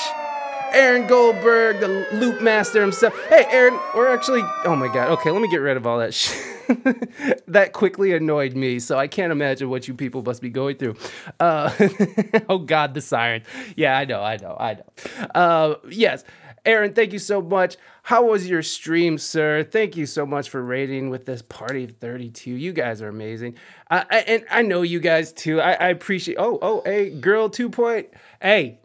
Aaron 0.73 1.07
Goldberg, 1.07 1.79
the 1.79 2.07
loop 2.13 2.41
master 2.41 2.81
himself. 2.81 3.13
Hey, 3.29 3.45
Aaron, 3.49 3.79
we're 3.95 4.13
actually. 4.13 4.41
Oh 4.65 4.75
my 4.75 4.87
god. 4.87 5.09
Okay, 5.09 5.31
let 5.31 5.41
me 5.41 5.49
get 5.49 5.57
rid 5.57 5.77
of 5.77 5.87
all 5.87 5.99
that 5.99 6.13
shit. 6.13 6.59
that 7.47 7.73
quickly 7.73 8.13
annoyed 8.13 8.55
me, 8.55 8.79
so 8.79 8.97
I 8.97 9.07
can't 9.07 9.31
imagine 9.31 9.69
what 9.69 9.87
you 9.87 9.93
people 9.93 10.21
must 10.21 10.41
be 10.41 10.49
going 10.49 10.77
through. 10.77 10.95
Uh, 11.39 11.71
oh 12.49 12.59
god, 12.59 12.93
the 12.93 13.01
siren. 13.01 13.43
Yeah, 13.75 13.97
I 13.97 14.05
know, 14.05 14.21
I 14.21 14.37
know, 14.37 14.55
I 14.59 14.73
know. 14.75 15.27
Uh, 15.35 15.75
yes. 15.89 16.23
Aaron, 16.65 16.93
thank 16.93 17.13
you 17.13 17.19
so 17.19 17.41
much. 17.41 17.77
How 18.03 18.25
was 18.25 18.47
your 18.47 18.61
stream, 18.61 19.17
sir? 19.17 19.63
Thank 19.63 19.95
you 19.95 20.05
so 20.05 20.25
much 20.25 20.49
for 20.49 20.61
raiding 20.61 21.09
with 21.09 21.25
this 21.25 21.41
party 21.41 21.85
of 21.85 21.91
32. 21.97 22.51
You 22.51 22.73
guys 22.73 23.01
are 23.01 23.07
amazing. 23.07 23.55
I, 23.89 24.01
and 24.27 24.45
I 24.51 24.61
know 24.61 24.81
you 24.81 24.99
guys 24.99 25.31
too. 25.31 25.61
I, 25.61 25.73
I 25.73 25.87
appreciate. 25.87 26.37
Oh, 26.37 26.59
oh, 26.61 26.81
hey, 26.85 27.09
girl, 27.09 27.49
two 27.49 27.69
point. 27.69 28.09
Hey, 28.41 28.79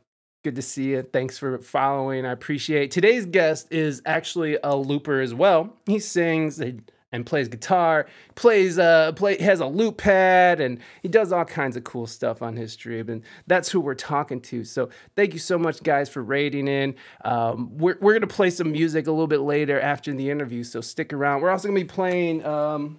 Good 0.44 0.56
to 0.56 0.62
see 0.62 0.90
you. 0.90 1.02
Thanks 1.02 1.38
for 1.38 1.56
following. 1.56 2.26
I 2.26 2.32
appreciate. 2.32 2.90
Today's 2.90 3.24
guest 3.24 3.66
is 3.70 4.02
actually 4.04 4.58
a 4.62 4.76
looper 4.76 5.22
as 5.22 5.32
well. 5.32 5.74
He 5.86 5.98
sings 5.98 6.60
and, 6.60 6.90
plays 7.24 7.48
guitar, 7.48 8.06
plays 8.34 8.76
uh 8.78 9.12
play 9.12 9.40
has 9.40 9.60
a 9.60 9.66
loop 9.66 9.98
pad 9.98 10.60
and 10.60 10.80
he 11.00 11.08
does 11.08 11.32
all 11.32 11.44
kinds 11.44 11.76
of 11.76 11.84
cool 11.84 12.06
stuff 12.08 12.42
on 12.42 12.56
his 12.56 12.72
stream 12.72 13.08
and 13.08 13.22
that's 13.46 13.70
who 13.70 13.80
we're 13.80 13.94
talking 13.94 14.40
to. 14.42 14.64
So 14.64 14.90
thank 15.16 15.32
you 15.32 15.38
so 15.38 15.56
much 15.56 15.82
guys 15.82 16.10
for 16.10 16.22
raiding 16.22 16.68
in. 16.68 16.96
Um, 17.24 17.78
we're 17.78 17.96
we're 18.00 18.12
gonna 18.12 18.26
play 18.26 18.50
some 18.50 18.72
music 18.72 19.06
a 19.06 19.12
little 19.12 19.28
bit 19.28 19.40
later 19.40 19.80
after 19.80 20.12
the 20.12 20.28
interview, 20.28 20.62
so 20.64 20.80
stick 20.82 21.12
around. 21.12 21.40
We're 21.40 21.50
also 21.50 21.68
gonna 21.68 21.80
be 21.80 21.84
playing 21.84 22.44
um 22.44 22.98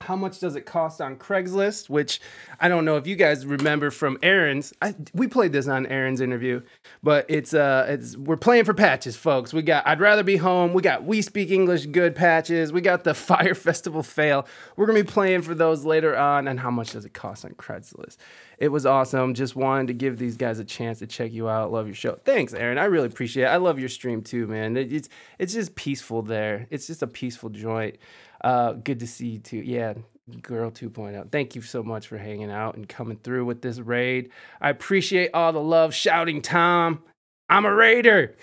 how 0.00 0.16
much 0.16 0.40
does 0.40 0.56
it 0.56 0.66
cost 0.66 1.00
on 1.00 1.16
Craigslist? 1.16 1.88
Which 1.88 2.20
I 2.60 2.68
don't 2.68 2.84
know 2.84 2.96
if 2.96 3.06
you 3.06 3.16
guys 3.16 3.46
remember 3.46 3.90
from 3.90 4.18
Aaron's. 4.22 4.72
I, 4.82 4.94
we 5.14 5.26
played 5.28 5.52
this 5.52 5.68
on 5.68 5.86
Aaron's 5.86 6.20
interview, 6.20 6.62
but 7.02 7.26
it's 7.28 7.54
uh, 7.54 7.86
it's 7.88 8.16
we're 8.16 8.36
playing 8.36 8.64
for 8.64 8.74
patches, 8.74 9.16
folks. 9.16 9.52
We 9.52 9.62
got 9.62 9.86
I'd 9.86 10.00
rather 10.00 10.22
be 10.22 10.36
home. 10.36 10.72
We 10.74 10.82
got 10.82 11.04
we 11.04 11.22
speak 11.22 11.50
English 11.50 11.86
good 11.86 12.14
patches. 12.14 12.72
We 12.72 12.80
got 12.80 13.04
the 13.04 13.14
Fire 13.26 13.54
Festival 13.54 14.02
fail. 14.02 14.46
We're 14.76 14.86
gonna 14.86 15.02
be 15.02 15.10
playing 15.10 15.42
for 15.42 15.54
those 15.54 15.84
later 15.84 16.16
on. 16.16 16.48
And 16.48 16.60
how 16.60 16.70
much 16.70 16.92
does 16.92 17.04
it 17.04 17.14
cost 17.14 17.44
on 17.44 17.52
Craigslist? 17.52 18.16
It 18.58 18.68
was 18.68 18.86
awesome. 18.86 19.34
Just 19.34 19.54
wanted 19.54 19.88
to 19.88 19.92
give 19.92 20.18
these 20.18 20.36
guys 20.38 20.58
a 20.58 20.64
chance 20.64 20.98
to 21.00 21.06
check 21.06 21.30
you 21.32 21.46
out. 21.48 21.70
Love 21.72 21.86
your 21.86 21.94
show. 21.94 22.18
Thanks, 22.24 22.54
Aaron. 22.54 22.78
I 22.78 22.84
really 22.86 23.06
appreciate 23.06 23.44
it. 23.44 23.48
I 23.48 23.56
love 23.56 23.78
your 23.78 23.90
stream 23.90 24.22
too, 24.22 24.46
man. 24.46 24.76
It- 24.76 24.92
it's 24.92 25.08
it's 25.38 25.52
just 25.52 25.74
peaceful 25.74 26.22
there. 26.22 26.66
It's 26.70 26.86
just 26.86 27.02
a 27.02 27.06
peaceful 27.06 27.50
joint. 27.50 27.96
Uh, 28.42 28.72
good 28.72 29.00
to 29.00 29.06
see 29.06 29.28
you 29.28 29.38
too. 29.38 29.58
Yeah, 29.58 29.94
girl 30.42 30.70
2.0. 30.70 31.30
Thank 31.30 31.54
you 31.54 31.62
so 31.62 31.82
much 31.82 32.08
for 32.08 32.18
hanging 32.18 32.50
out 32.50 32.76
and 32.76 32.88
coming 32.88 33.18
through 33.18 33.44
with 33.44 33.62
this 33.62 33.78
raid. 33.78 34.30
I 34.60 34.70
appreciate 34.70 35.30
all 35.34 35.52
the 35.52 35.60
love. 35.60 35.94
Shouting 35.94 36.42
Tom, 36.42 37.02
I'm 37.48 37.64
a 37.64 37.74
raider. 37.74 38.36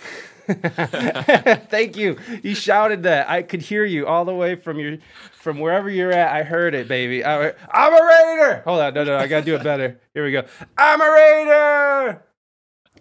Thank 0.48 1.96
you. 1.96 2.18
You 2.42 2.54
shouted 2.54 3.04
that. 3.04 3.30
I 3.30 3.44
could 3.44 3.62
hear 3.62 3.86
you 3.86 4.08
all 4.08 4.26
the 4.26 4.34
way 4.34 4.56
from 4.56 4.78
your 4.80 4.98
from 5.32 5.60
wherever 5.60 5.90
you're 5.90 6.12
at. 6.12 6.34
I 6.34 6.44
heard 6.44 6.76
it, 6.76 6.88
baby. 6.88 7.24
I, 7.24 7.54
I'm 7.72 7.94
a 7.94 8.06
raider. 8.06 8.62
Hold 8.66 8.82
on, 8.82 8.94
no, 8.94 9.04
no, 9.06 9.18
I 9.18 9.28
gotta 9.28 9.46
do 9.46 9.56
it 9.56 9.64
better. 9.64 10.00
Here 10.14 10.26
we 10.26 10.32
go. 10.32 10.44
I'm 10.78 11.02
a 11.02 11.12
raider. 11.12 12.24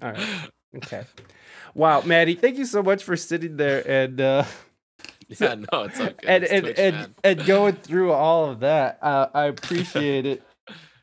All 0.02 0.12
right. 0.12 0.50
Okay. 0.76 1.04
Wow, 1.75 2.02
Matty, 2.02 2.34
thank 2.34 2.58
you 2.58 2.66
so 2.66 2.82
much 2.82 3.02
for 3.02 3.16
sitting 3.16 3.56
there 3.56 3.82
and 3.88 4.20
uh 4.20 4.44
Yeah, 5.40 5.54
no, 5.54 5.82
it's 5.84 6.00
okay. 6.00 6.14
and 6.26 6.44
It's 6.44 6.52
and, 6.52 6.62
Twitch, 6.64 6.78
and, 6.78 7.14
and 7.24 7.46
going 7.46 7.76
through 7.76 8.12
all 8.12 8.50
of 8.50 8.60
that. 8.60 8.98
Uh, 9.02 9.28
I 9.34 9.44
appreciate 9.46 10.26
it. 10.26 10.42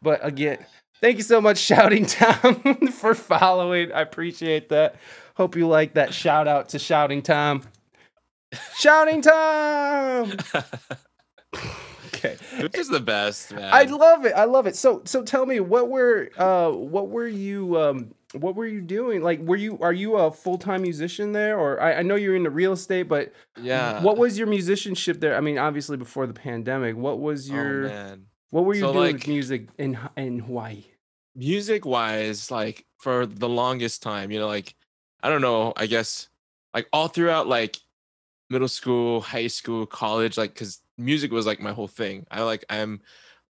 But 0.01 0.25
again, 0.25 0.65
thank 1.01 1.17
you 1.17 1.23
so 1.23 1.41
much, 1.41 1.57
Shouting 1.57 2.05
Tom, 2.05 2.87
for 2.91 3.13
following. 3.15 3.91
I 3.91 4.01
appreciate 4.01 4.69
that. 4.69 4.95
Hope 5.35 5.55
you 5.55 5.67
like 5.67 5.93
that 5.93 6.13
shout 6.13 6.47
out 6.47 6.69
to 6.69 6.79
Shouting 6.79 7.21
Tom. 7.21 7.63
Shouting 8.77 9.21
Tom. 9.21 10.33
Okay. 12.19 12.35
Which 12.59 12.77
is 12.77 12.89
the 12.89 12.99
best, 12.99 13.53
man. 13.53 13.69
I 13.71 13.83
love 13.83 14.25
it. 14.25 14.33
I 14.33 14.43
love 14.43 14.67
it. 14.67 14.75
So 14.75 15.01
so 15.05 15.23
tell 15.23 15.45
me 15.45 15.61
what 15.61 15.89
were 15.89 16.29
uh 16.37 16.69
what 16.71 17.09
were 17.09 17.27
you 17.27 17.79
um 17.79 18.13
what 18.33 18.55
were 18.55 18.67
you 18.67 18.81
doing? 18.81 19.21
Like 19.21 19.39
were 19.39 19.55
you 19.55 19.79
are 19.79 19.93
you 19.93 20.15
a 20.17 20.31
full 20.31 20.57
time 20.57 20.81
musician 20.83 21.31
there 21.31 21.57
or 21.57 21.81
I, 21.81 21.95
I 21.95 22.01
know 22.03 22.15
you're 22.15 22.35
into 22.35 22.49
real 22.49 22.73
estate, 22.73 23.03
but 23.03 23.33
yeah. 23.61 24.01
what 24.03 24.17
was 24.17 24.37
your 24.37 24.47
musicianship 24.47 25.19
there? 25.19 25.35
I 25.35 25.41
mean, 25.41 25.57
obviously 25.57 25.97
before 25.97 26.27
the 26.27 26.33
pandemic, 26.33 26.95
what 26.95 27.19
was 27.19 27.49
Oh, 27.49 27.55
your 27.55 27.87
man. 27.87 28.25
what 28.51 28.65
were 28.65 28.73
you 28.75 28.81
So, 28.81 28.93
doing 28.93 29.13
with 29.13 29.27
music 29.27 29.69
in 29.77 29.97
in 30.15 30.39
Hawaii? 30.39 30.85
music 31.35 31.85
wise 31.85 32.51
like 32.51 32.85
for 32.97 33.25
the 33.25 33.47
longest 33.47 34.01
time 34.01 34.31
you 34.31 34.39
know 34.39 34.47
like 34.47 34.75
i 35.23 35.29
don't 35.29 35.41
know 35.41 35.71
i 35.77 35.85
guess 35.85 36.27
like 36.73 36.87
all 36.91 37.07
throughout 37.07 37.47
like 37.47 37.77
middle 38.49 38.67
school 38.67 39.21
high 39.21 39.47
school 39.47 39.85
college 39.85 40.37
like 40.37 40.53
because 40.53 40.81
music 40.97 41.31
was 41.31 41.45
like 41.45 41.61
my 41.61 41.71
whole 41.71 41.87
thing 41.87 42.25
i 42.31 42.41
like 42.41 42.65
i'm 42.69 42.99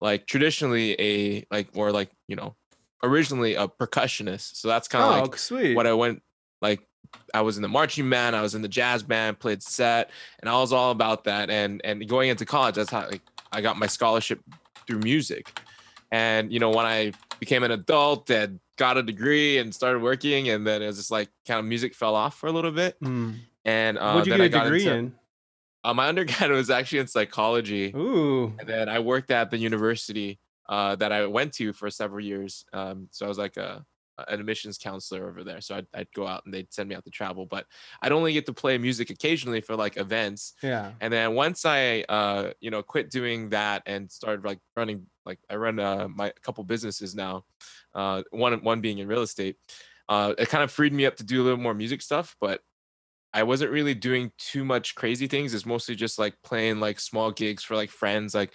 like 0.01 0.27
traditionally 0.27 0.97
a 1.01 1.47
like 1.51 1.75
more 1.75 1.93
like 1.93 2.11
you 2.27 2.37
know 2.37 2.57
originally 3.03 3.55
a 3.55 3.69
percussionist 3.69 4.57
so 4.57 4.69
that's 4.69 4.89
kind 4.89 5.05
of 5.05 5.15
Oh, 5.15 5.23
like 5.23 5.37
sweet. 5.39 5.75
what 5.77 5.87
i 5.87 5.93
went 5.93 6.23
like 6.61 6.81
i 7.33 7.41
was 7.41 7.57
in 7.57 7.63
the 7.63 7.69
marching 7.69 8.09
band 8.11 8.35
i 8.37 8.43
was 8.43 8.55
in 8.55 8.63
the 8.63 8.69
jazz 8.69 9.03
band 9.03 9.39
played 9.39 9.63
set 9.63 10.11
and 10.41 10.49
i 10.49 10.53
was 10.61 10.73
all 10.73 10.91
about 10.91 11.25
that 11.25 11.49
and 11.51 11.81
and 11.85 12.07
going 12.09 12.29
into 12.29 12.45
college 12.45 12.75
that's 12.75 12.91
how 12.91 13.07
like 13.09 13.23
i 13.53 13.61
got 13.61 13.77
my 13.79 13.87
scholarship 13.87 14.41
through 14.87 14.99
music 14.99 15.61
and 16.11 16.53
you 16.53 16.59
know 16.59 16.71
when 16.71 16.87
i 16.87 17.13
became 17.39 17.63
an 17.63 17.71
adult 17.71 18.29
and 18.31 18.59
got 18.77 18.97
a 18.97 19.03
degree 19.03 19.59
and 19.59 19.75
started 19.75 20.01
working 20.03 20.49
and 20.49 20.67
then 20.67 20.83
it 20.83 20.87
was 20.87 20.97
just 20.97 21.11
like 21.11 21.29
kind 21.47 21.59
of 21.61 21.67
music 21.67 21.95
fell 21.95 22.15
off 22.15 22.37
for 22.37 22.47
a 22.49 22.53
little 22.53 22.71
bit 22.73 22.99
Mm. 23.01 23.37
and 23.65 23.99
uh 23.99 24.13
what 24.13 24.25
did 24.25 24.33
you 24.33 24.49
get 24.49 24.55
a 24.61 24.65
degree 24.65 24.83
into, 24.83 24.95
in? 24.95 25.15
uh, 25.85 25.95
my 25.95 26.09
undergrad 26.09 26.51
was 26.61 26.69
actually 26.71 26.99
in 27.01 27.07
psychology 27.07 27.93
Ooh. 27.95 28.53
and 28.59 28.69
then 28.69 28.89
I 28.89 28.99
worked 28.99 29.31
at 29.31 29.51
the 29.51 29.59
university 29.59 30.39
uh, 30.69 30.97
that 30.97 31.13
I 31.13 31.27
went 31.27 31.53
to 31.55 31.73
for 31.73 31.91
several 31.91 32.25
years. 32.25 32.65
Um, 32.73 33.09
so 33.11 33.27
I 33.27 33.29
was 33.29 33.39
like 33.39 33.57
a 33.57 33.85
an 34.27 34.41
admissions 34.41 34.79
counselor 34.79 35.29
over 35.29 35.45
there. 35.45 35.61
So 35.61 35.77
I'd, 35.77 35.87
I'd 35.95 36.13
go 36.13 36.27
out 36.27 36.43
and 36.45 36.53
they'd 36.53 36.73
send 36.73 36.89
me 36.89 36.95
out 36.95 37.05
to 37.05 37.11
travel, 37.11 37.47
but 37.47 37.67
I'd 38.03 38.13
only 38.13 38.33
get 38.33 38.47
to 38.47 38.53
play 38.53 38.77
music 38.79 39.11
occasionally 39.11 39.61
for 39.61 39.77
like 39.77 39.97
events. 39.97 40.55
Yeah. 40.63 40.93
And 41.01 41.13
then 41.13 41.35
once 41.35 41.65
I, 41.65 42.01
uh, 42.09 42.53
you 42.61 42.71
know, 42.71 42.83
quit 42.83 43.11
doing 43.11 43.51
that 43.51 43.83
and 43.87 44.11
started 44.11 44.45
like 44.45 44.59
running, 44.77 45.07
like 45.25 45.39
I 45.49 45.57
run 45.57 45.79
uh, 45.79 46.09
my 46.09 46.33
couple 46.43 46.65
businesses 46.65 47.15
now, 47.15 47.45
uh, 47.95 48.23
one 48.31 48.63
one 48.63 48.81
being 48.81 48.99
in 48.99 49.09
real 49.09 49.23
estate. 49.23 49.57
Uh, 50.09 50.35
it 50.39 50.49
kind 50.49 50.65
of 50.65 50.71
freed 50.71 50.93
me 50.93 51.05
up 51.07 51.17
to 51.17 51.25
do 51.25 51.43
a 51.43 51.45
little 51.45 51.59
more 51.59 51.75
music 51.75 52.01
stuff, 52.01 52.35
but 52.41 52.61
I 53.35 53.43
wasn't 53.43 53.71
really 53.71 53.95
doing 53.95 54.33
too 54.39 54.65
much 54.65 54.95
crazy 54.95 55.27
things. 55.27 55.53
It's 55.53 55.67
mostly 55.67 55.95
just 55.95 56.19
like 56.19 56.35
playing 56.43 56.81
like 56.81 56.99
small 56.99 57.31
gigs 57.31 57.63
for 57.63 57.77
like 57.77 57.91
friends, 57.91 58.35
like 58.35 58.53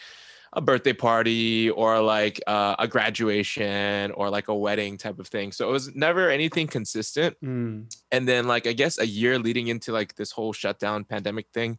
a 0.55 0.61
birthday 0.61 0.93
party 0.93 1.69
or 1.71 1.99
like 2.01 2.39
uh, 2.47 2.75
a 2.77 2.87
graduation 2.87 4.11
or 4.11 4.29
like 4.29 4.47
a 4.49 4.55
wedding 4.55 4.97
type 4.97 5.17
of 5.19 5.27
thing. 5.27 5.51
So 5.51 5.67
it 5.67 5.71
was 5.71 5.95
never 5.95 6.29
anything 6.29 6.67
consistent 6.67 7.35
Mm. 7.43 7.93
and 8.11 8.27
then 8.27 8.47
like 8.47 8.67
i 8.67 8.73
guess 8.73 8.99
a 8.99 9.05
year 9.07 9.39
leading 9.39 9.67
into 9.67 9.91
like 9.91 10.15
this 10.15 10.31
whole 10.31 10.53
shutdown 10.53 11.03
pandemic 11.03 11.47
thing 11.53 11.77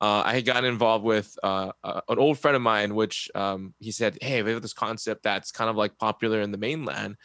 uh, 0.00 0.22
i 0.24 0.32
had 0.34 0.44
gotten 0.44 0.64
involved 0.64 1.04
with 1.04 1.38
uh, 1.42 1.70
uh, 1.84 2.00
an 2.08 2.18
old 2.18 2.38
friend 2.38 2.56
of 2.56 2.62
mine 2.62 2.94
which 2.94 3.30
um, 3.34 3.74
he 3.78 3.92
said 3.92 4.16
hey 4.22 4.42
we 4.42 4.50
have 4.52 4.62
this 4.62 4.72
concept 4.72 5.22
that's 5.22 5.52
kind 5.52 5.68
of 5.70 5.76
like 5.76 5.96
popular 5.98 6.40
in 6.40 6.50
the 6.52 6.58
mainland 6.58 7.16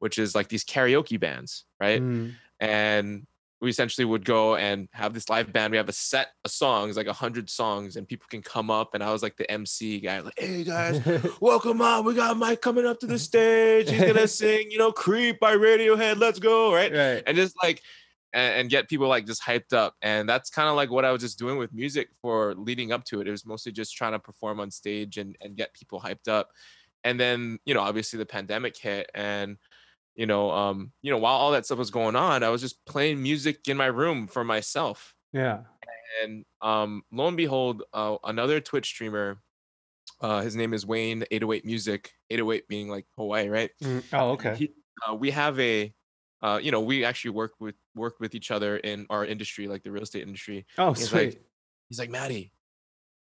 which 0.00 0.18
is 0.18 0.34
like 0.34 0.48
these 0.48 0.64
karaoke 0.64 1.18
bands 1.18 1.64
right 1.80 2.02
Mm. 2.02 2.32
and 2.58 3.26
we 3.60 3.68
essentially 3.68 4.04
would 4.04 4.24
go 4.24 4.56
and 4.56 4.88
have 4.92 5.12
this 5.12 5.28
live 5.28 5.52
band. 5.52 5.70
We 5.70 5.76
have 5.76 5.88
a 5.88 5.92
set 5.92 6.28
of 6.44 6.50
songs 6.50 6.96
like 6.96 7.06
a 7.06 7.12
hundred 7.12 7.50
songs 7.50 7.96
and 7.96 8.08
people 8.08 8.26
can 8.30 8.42
come 8.42 8.70
up 8.70 8.94
and 8.94 9.02
i 9.02 9.12
was 9.12 9.22
like 9.22 9.36
the 9.36 9.50
mc 9.50 10.00
guy 10.00 10.20
like 10.20 10.38
hey 10.38 10.64
guys 10.64 11.02
welcome 11.40 11.80
on. 11.82 12.04
We 12.04 12.14
got 12.14 12.36
mike 12.36 12.60
coming 12.60 12.86
up 12.86 13.00
to 13.00 13.06
the 13.06 13.18
stage. 13.18 13.90
He's 13.90 14.00
gonna 14.00 14.28
sing 14.42 14.70
you 14.70 14.78
know 14.78 14.92
creep 14.92 15.38
by 15.40 15.56
radiohead. 15.56 16.18
Let's 16.18 16.38
go 16.38 16.72
right? 16.72 16.92
Right. 16.92 17.22
and 17.26 17.36
just 17.36 17.56
like 17.62 17.82
and, 18.32 18.60
and 18.60 18.70
get 18.70 18.88
people 18.88 19.08
like 19.08 19.26
just 19.26 19.42
hyped 19.42 19.72
up. 19.72 19.94
And 20.02 20.28
that's 20.28 20.50
kind 20.50 20.68
of 20.68 20.76
like 20.76 20.90
what 20.90 21.04
i 21.04 21.12
was 21.12 21.20
just 21.20 21.38
doing 21.38 21.58
with 21.58 21.72
music 21.72 22.08
for 22.22 22.54
leading 22.54 22.92
up 22.92 23.04
to 23.06 23.20
it. 23.20 23.28
It 23.28 23.32
was 23.32 23.44
mostly 23.44 23.72
just 23.72 23.96
trying 23.96 24.12
to 24.12 24.18
perform 24.18 24.60
on 24.60 24.70
stage 24.70 25.18
and, 25.18 25.36
and 25.40 25.56
get 25.56 25.74
people 25.74 26.00
hyped 26.00 26.28
up. 26.28 26.50
And 27.04 27.20
then 27.20 27.58
you 27.66 27.74
know 27.74 27.80
obviously 27.80 28.18
the 28.18 28.26
pandemic 28.26 28.76
hit 28.76 29.10
and 29.14 29.58
you 30.16 30.26
know 30.26 30.50
um 30.50 30.92
you 31.02 31.10
know 31.10 31.18
while 31.18 31.36
all 31.36 31.52
that 31.52 31.64
stuff 31.64 31.78
was 31.78 31.90
going 31.90 32.16
on 32.16 32.42
i 32.42 32.48
was 32.48 32.60
just 32.60 32.84
playing 32.84 33.22
music 33.22 33.66
in 33.68 33.76
my 33.76 33.86
room 33.86 34.26
for 34.26 34.44
myself 34.44 35.14
Yeah. 35.32 35.60
and 36.22 36.44
um 36.60 37.02
lo 37.12 37.28
and 37.28 37.36
behold 37.36 37.82
uh, 37.92 38.16
another 38.24 38.60
twitch 38.60 38.86
streamer 38.86 39.38
uh 40.20 40.40
his 40.42 40.56
name 40.56 40.74
is 40.74 40.84
wayne 40.84 41.24
808 41.30 41.64
music 41.64 42.12
808 42.30 42.68
being 42.68 42.88
like 42.88 43.06
hawaii 43.16 43.48
right 43.48 43.70
Mm. 43.82 44.02
Oh, 44.12 44.30
okay. 44.32 44.54
he, 44.56 44.72
uh, 45.08 45.14
we 45.14 45.30
have 45.30 45.58
a 45.60 45.92
uh, 46.42 46.58
you 46.62 46.70
know 46.72 46.80
we 46.80 47.04
actually 47.04 47.30
work 47.32 47.52
with 47.60 47.74
work 47.94 48.18
with 48.18 48.34
each 48.34 48.50
other 48.50 48.78
in 48.78 49.06
our 49.10 49.24
industry 49.26 49.68
like 49.68 49.82
the 49.82 49.90
real 49.92 50.02
estate 50.02 50.22
industry 50.26 50.66
Oh, 50.78 50.92
he's 50.94 51.08
sweet. 51.10 51.18
like 51.34 51.42
he's 51.88 51.98
like 51.98 52.10
matty 52.10 52.52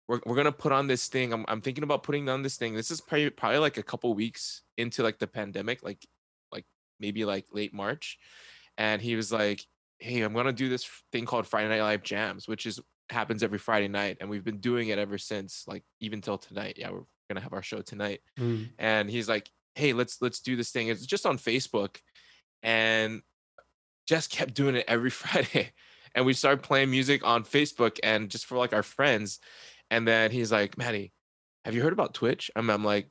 we're, 0.08 0.20
we're 0.26 0.36
gonna 0.36 0.52
put 0.52 0.72
on 0.72 0.88
this 0.88 1.08
thing 1.08 1.32
I'm, 1.32 1.46
I'm 1.48 1.62
thinking 1.62 1.84
about 1.84 2.04
putting 2.04 2.28
on 2.28 2.42
this 2.42 2.58
thing 2.58 2.74
this 2.74 2.92
is 2.92 3.00
probably, 3.02 3.30
probably 3.30 3.60
like 3.60 3.78
a 3.78 3.84
couple 3.84 4.14
weeks 4.16 4.64
into 4.78 5.02
like 5.04 5.20
the 5.20 5.28
pandemic 5.28 5.82
like 5.84 6.00
like 6.00 6.08
maybe 7.00 7.26
like 7.26 7.46
late 7.52 7.74
march 7.74 8.18
and 8.78 9.02
he 9.02 9.16
was 9.16 9.32
like 9.32 9.66
hey 10.00 10.22
i'm 10.22 10.34
gonna 10.34 10.54
do 10.54 10.70
this 10.70 10.88
thing 11.12 11.26
called 11.26 11.48
friday 11.48 11.70
night 11.70 11.82
live 11.82 12.04
jams 12.04 12.48
which 12.48 12.66
is 12.66 12.80
happens 13.10 13.44
every 13.44 13.60
friday 13.60 13.88
night 13.88 14.18
and 14.20 14.30
we've 14.30 14.44
been 14.44 14.60
doing 14.60 14.90
it 14.90 14.98
ever 14.98 15.18
since 15.18 15.64
like 15.68 15.84
even 16.00 16.22
till 16.22 16.38
tonight. 16.38 16.76
Yeah 16.78 16.92
we're 16.92 17.04
gonna 17.30 17.42
have 17.42 17.54
our 17.54 17.64
show 17.64 17.82
tonight. 17.82 18.22
Mm. 18.40 18.70
and 18.78 19.10
he's 19.10 19.30
like 19.30 19.50
hey 19.76 19.94
let's 19.94 20.22
let's 20.22 20.40
do 20.40 20.56
this 20.56 20.72
thing. 20.72 20.88
It's 20.88 21.06
just 21.06 21.26
on 21.26 21.38
facebook 21.38 21.98
and 22.62 23.22
just 24.08 24.32
kept 24.32 24.54
doing 24.54 24.76
it 24.76 24.86
every 24.88 25.10
friday 25.22 25.72
and 26.16 26.26
we 26.26 26.34
started 26.34 26.64
playing 26.64 26.92
music 26.92 27.26
on 27.26 27.44
facebook 27.44 28.00
and 28.04 28.30
just 28.30 28.46
for 28.46 28.58
like 28.58 28.74
our 28.74 28.84
friends 28.84 29.40
and 29.90 30.08
then 30.08 30.32
he's 30.32 30.52
like 30.52 30.78
matty 30.78 31.12
have 31.66 31.74
you 31.74 31.82
heard 31.82 31.94
about 31.94 32.14
twitch? 32.14 32.52
I'm, 32.56 32.70
I'm 32.70 32.84
like 32.84 33.10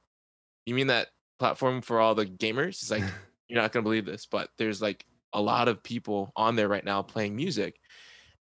you 0.66 0.74
mean 0.74 0.88
that 0.88 1.08
platform 1.38 1.80
for 1.82 2.00
all 2.00 2.14
the 2.14 2.26
gamers? 2.26 2.80
He's 2.80 2.90
like 2.90 3.04
you're 3.52 3.62
not 3.62 3.72
gonna 3.72 3.82
believe 3.82 4.06
this 4.06 4.26
but 4.26 4.48
there's 4.58 4.80
like 4.80 5.04
a 5.34 5.40
lot 5.40 5.68
of 5.68 5.82
people 5.82 6.32
on 6.36 6.56
there 6.56 6.68
right 6.68 6.84
now 6.84 7.02
playing 7.02 7.36
music 7.36 7.76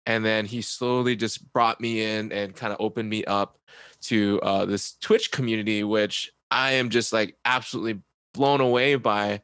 and 0.05 0.25
then 0.25 0.45
he 0.45 0.61
slowly 0.61 1.15
just 1.15 1.51
brought 1.53 1.79
me 1.79 2.03
in 2.03 2.31
and 2.31 2.55
kind 2.55 2.73
of 2.73 2.81
opened 2.81 3.09
me 3.09 3.23
up 3.25 3.57
to 4.01 4.39
uh, 4.41 4.65
this 4.65 4.95
Twitch 4.95 5.31
community, 5.31 5.83
which 5.83 6.31
I 6.49 6.73
am 6.73 6.89
just 6.89 7.13
like 7.13 7.37
absolutely 7.45 8.01
blown 8.33 8.61
away 8.61 8.95
by 8.95 9.41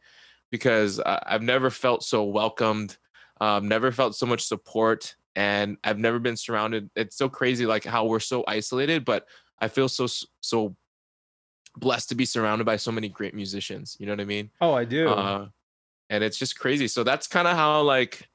because 0.51 0.99
I've 0.99 1.43
never 1.43 1.69
felt 1.69 2.03
so 2.03 2.23
welcomed, 2.23 2.97
um, 3.39 3.67
never 3.67 3.91
felt 3.91 4.15
so 4.15 4.25
much 4.25 4.43
support, 4.45 5.15
and 5.35 5.77
I've 5.83 5.99
never 5.99 6.19
been 6.19 6.37
surrounded. 6.37 6.89
It's 6.95 7.17
so 7.17 7.29
crazy, 7.29 7.65
like 7.65 7.83
how 7.83 8.05
we're 8.05 8.19
so 8.19 8.43
isolated, 8.47 9.05
but 9.05 9.27
I 9.59 9.67
feel 9.67 9.89
so 9.89 10.07
so 10.41 10.75
blessed 11.75 12.09
to 12.09 12.15
be 12.15 12.25
surrounded 12.25 12.65
by 12.65 12.77
so 12.77 12.91
many 12.91 13.09
great 13.09 13.35
musicians. 13.35 13.95
You 13.99 14.07
know 14.07 14.13
what 14.13 14.21
I 14.21 14.25
mean? 14.25 14.49
Oh, 14.61 14.73
I 14.73 14.85
do. 14.85 15.09
Uh, 15.09 15.47
and 16.09 16.23
it's 16.23 16.37
just 16.37 16.59
crazy. 16.59 16.87
So 16.87 17.03
that's 17.03 17.27
kind 17.27 17.47
of 17.47 17.55
how 17.55 17.81
like 17.81 18.27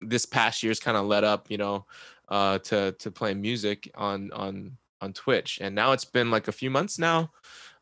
this 0.00 0.26
past 0.26 0.62
year's 0.62 0.80
kind 0.80 0.96
of 0.96 1.06
led 1.06 1.24
up, 1.24 1.50
you 1.50 1.58
know, 1.58 1.86
uh, 2.28 2.58
to 2.58 2.92
to 2.92 3.10
playing 3.10 3.40
music 3.40 3.90
on 3.94 4.32
on 4.32 4.76
on 5.00 5.12
Twitch. 5.12 5.58
And 5.60 5.74
now 5.74 5.92
it's 5.92 6.04
been 6.04 6.30
like 6.30 6.48
a 6.48 6.52
few 6.52 6.70
months 6.70 6.98
now, 6.98 7.30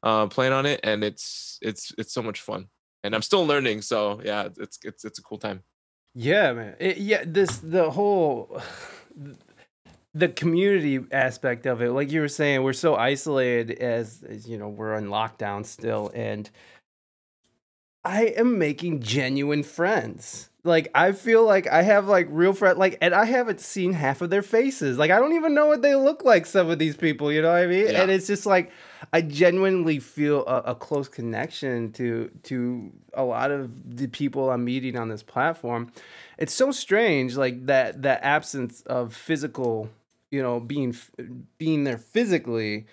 uh, 0.03 0.27
playing 0.27 0.53
on 0.53 0.67
it, 0.67 0.81
and 0.83 1.05
it's 1.05 1.59
it's 1.63 1.93
it's 1.99 2.13
so 2.13 2.23
much 2.23 2.41
fun. 2.41 2.69
And 3.03 3.15
I'm 3.15 3.23
still 3.23 3.47
learning, 3.47 3.83
so 3.83 4.21
yeah, 4.25 4.49
it's 4.59 4.79
it's 4.83 5.05
it's 5.05 5.19
a 5.19 5.23
cool 5.23 5.39
time. 5.39 5.63
Yeah, 6.15 6.53
man. 6.53 6.77
It, 6.79 6.99
yeah, 6.99 7.25
this 7.27 7.59
the 7.59 7.91
whole 7.91 8.61
the 10.15 10.29
community 10.29 11.05
aspect 11.11 11.67
of 11.67 11.83
it, 11.83 11.91
like 11.91 12.13
you 12.13 12.21
were 12.21 12.29
saying, 12.29 12.63
we're 12.63 12.73
so 12.73 12.95
isolated 12.95 13.73
as, 13.79 14.23
as 14.23 14.49
you 14.49 14.57
know 14.57 14.69
we're 14.69 14.95
in 14.95 15.07
lockdown 15.07 15.67
still, 15.67 16.11
and 16.15 16.49
I 18.05 18.25
am 18.37 18.59
making 18.59 19.01
genuine 19.01 19.63
friends. 19.63 20.51
Like 20.67 20.91
I 20.95 21.13
feel 21.13 21.45
like 21.45 21.67
I 21.67 21.83
have 21.83 22.09
like 22.09 22.27
real 22.31 22.55
friends, 22.55 22.79
like, 22.79 22.97
and 23.03 23.15
I 23.15 23.27
haven't 23.27 23.61
seen 23.61 23.93
half 23.93 24.23
of 24.23 24.31
their 24.31 24.43
faces. 24.43 24.97
Like 24.97 25.11
I 25.11 25.19
don't 25.19 25.35
even 25.35 25.55
know 25.55 25.67
what 25.67 25.83
they 25.83 25.95
look 25.95 26.25
like. 26.25 26.47
Some 26.47 26.71
of 26.71 26.79
these 26.79 26.97
people, 26.97 27.31
you 27.31 27.43
know 27.43 27.53
what 27.53 27.63
I 27.63 27.67
mean? 27.67 27.89
Yeah. 27.89 28.03
And 28.03 28.11
it's 28.11 28.27
just 28.27 28.47
like 28.47 28.73
I 29.13 29.21
genuinely 29.21 29.99
feel 29.99 30.45
a, 30.47 30.61
a 30.61 30.75
close 30.75 31.07
connection 31.09 31.93
to 31.93 32.31
to 32.45 32.91
a 33.13 33.23
lot 33.25 33.51
of 33.51 33.97
the 33.97 34.07
people 34.07 34.51
I'm 34.51 34.65
meeting 34.65 34.97
on 34.97 35.09
this 35.09 35.23
platform. 35.23 35.93
It's 36.39 36.55
so 36.55 36.73
strange, 36.73 37.37
like 37.37 37.67
that 37.67 38.01
that 38.03 38.21
absence 38.23 38.81
of 38.83 39.15
physical, 39.15 39.91
you 40.31 40.43
know, 40.43 40.61
being 40.61 40.97
being 41.59 41.85
there 41.85 41.99
physically. 41.99 42.87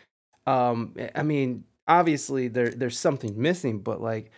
Um, 0.46 0.96
I 1.16 1.24
mean, 1.24 1.64
obviously 1.88 2.50
there 2.50 2.70
there's 2.70 3.00
something 3.00 3.42
missing, 3.42 3.80
but 3.80 4.02
like 4.02 4.32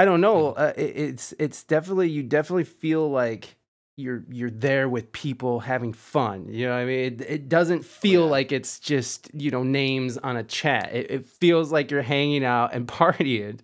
I 0.00 0.06
don't 0.06 0.22
know. 0.22 0.52
Uh, 0.52 0.72
it, 0.78 0.96
it's 0.96 1.34
it's 1.38 1.62
definitely 1.62 2.08
you 2.08 2.22
definitely 2.22 2.64
feel 2.64 3.10
like 3.10 3.58
you're 3.98 4.24
you're 4.30 4.48
there 4.48 4.88
with 4.88 5.12
people 5.12 5.60
having 5.60 5.92
fun. 5.92 6.46
You 6.48 6.68
know 6.68 6.72
what 6.72 6.78
I 6.78 6.84
mean? 6.86 7.00
It, 7.00 7.20
it 7.20 7.48
doesn't 7.50 7.84
feel 7.84 8.24
yeah. 8.24 8.30
like 8.30 8.50
it's 8.50 8.78
just 8.78 9.30
you 9.34 9.50
know 9.50 9.62
names 9.62 10.16
on 10.16 10.38
a 10.38 10.42
chat. 10.42 10.90
It, 10.94 11.10
it 11.10 11.26
feels 11.26 11.70
like 11.70 11.90
you're 11.90 12.00
hanging 12.00 12.46
out 12.46 12.72
and 12.72 12.88
partying. 12.88 13.58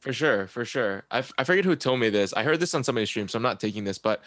For 0.00 0.12
sure, 0.12 0.46
for 0.46 0.66
sure. 0.66 1.04
I, 1.10 1.20
f- 1.20 1.32
I 1.38 1.44
forget 1.44 1.64
who 1.64 1.74
told 1.74 2.00
me 2.00 2.10
this. 2.10 2.34
I 2.34 2.42
heard 2.42 2.60
this 2.60 2.74
on 2.74 2.84
somebody's 2.84 3.08
stream, 3.08 3.28
so 3.28 3.38
I'm 3.38 3.42
not 3.42 3.58
taking 3.58 3.84
this, 3.84 3.96
but 3.96 4.20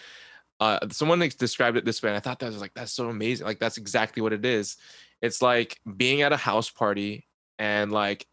uh, 0.60 0.80
someone 0.90 1.20
like, 1.20 1.38
described 1.38 1.78
it 1.78 1.86
this 1.86 2.02
way, 2.02 2.10
and 2.10 2.18
I 2.18 2.22
thought 2.22 2.40
that 2.40 2.48
was 2.48 2.60
like 2.60 2.74
that's 2.74 2.92
so 2.92 3.08
amazing. 3.08 3.46
Like 3.46 3.60
that's 3.60 3.78
exactly 3.78 4.24
what 4.24 4.34
it 4.34 4.46
is. 4.46 4.78
It's 5.22 5.44
like 5.44 5.80
being 5.96 6.24
at 6.24 6.34
a 6.34 6.38
house 6.38 6.72
party, 6.72 7.28
and 7.60 7.92
like 7.92 8.26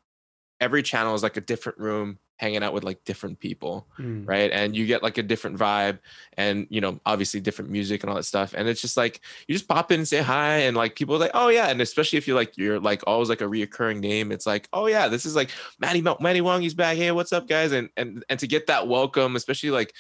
every 0.62 0.82
channel 0.82 1.14
is 1.14 1.22
like 1.22 1.36
a 1.36 1.42
different 1.42 1.78
room, 1.78 2.18
hanging 2.42 2.62
out 2.64 2.74
with 2.74 2.82
like 2.84 3.02
different 3.04 3.38
people, 3.38 3.86
Mm. 3.98 4.28
right? 4.28 4.50
And 4.50 4.76
you 4.76 4.84
get 4.84 5.02
like 5.02 5.16
a 5.16 5.22
different 5.22 5.56
vibe, 5.58 6.00
and 6.36 6.66
you 6.68 6.80
know, 6.80 7.00
obviously 7.06 7.40
different 7.40 7.70
music 7.70 8.02
and 8.02 8.10
all 8.10 8.16
that 8.16 8.24
stuff. 8.24 8.52
And 8.54 8.68
it's 8.68 8.80
just 8.80 8.96
like 8.96 9.20
you 9.46 9.54
just 9.54 9.68
pop 9.68 9.92
in 9.92 10.00
and 10.00 10.08
say 10.08 10.20
hi, 10.20 10.56
and 10.66 10.76
like 10.76 10.96
people 10.96 11.14
are 11.14 11.18
like, 11.18 11.30
oh 11.34 11.48
yeah, 11.48 11.68
and 11.68 11.80
especially 11.80 12.18
if 12.18 12.26
you're 12.26 12.36
like 12.36 12.58
you're 12.58 12.80
like 12.80 13.02
always 13.06 13.28
like 13.28 13.40
a 13.40 13.44
reoccurring 13.46 14.00
name, 14.00 14.32
it's 14.32 14.46
like, 14.46 14.68
oh 14.72 14.86
yeah, 14.86 15.08
this 15.08 15.24
is 15.24 15.36
like 15.36 15.50
Matty 15.78 16.02
Matty 16.20 16.40
Wong, 16.40 16.60
he's 16.60 16.74
back. 16.74 16.96
Hey, 16.96 17.12
what's 17.12 17.32
up, 17.32 17.48
guys? 17.48 17.72
And 17.72 17.88
and 17.96 18.24
and 18.28 18.38
to 18.40 18.46
get 18.46 18.66
that 18.66 18.88
welcome, 18.88 19.36
especially 19.36 19.70
like 19.70 19.94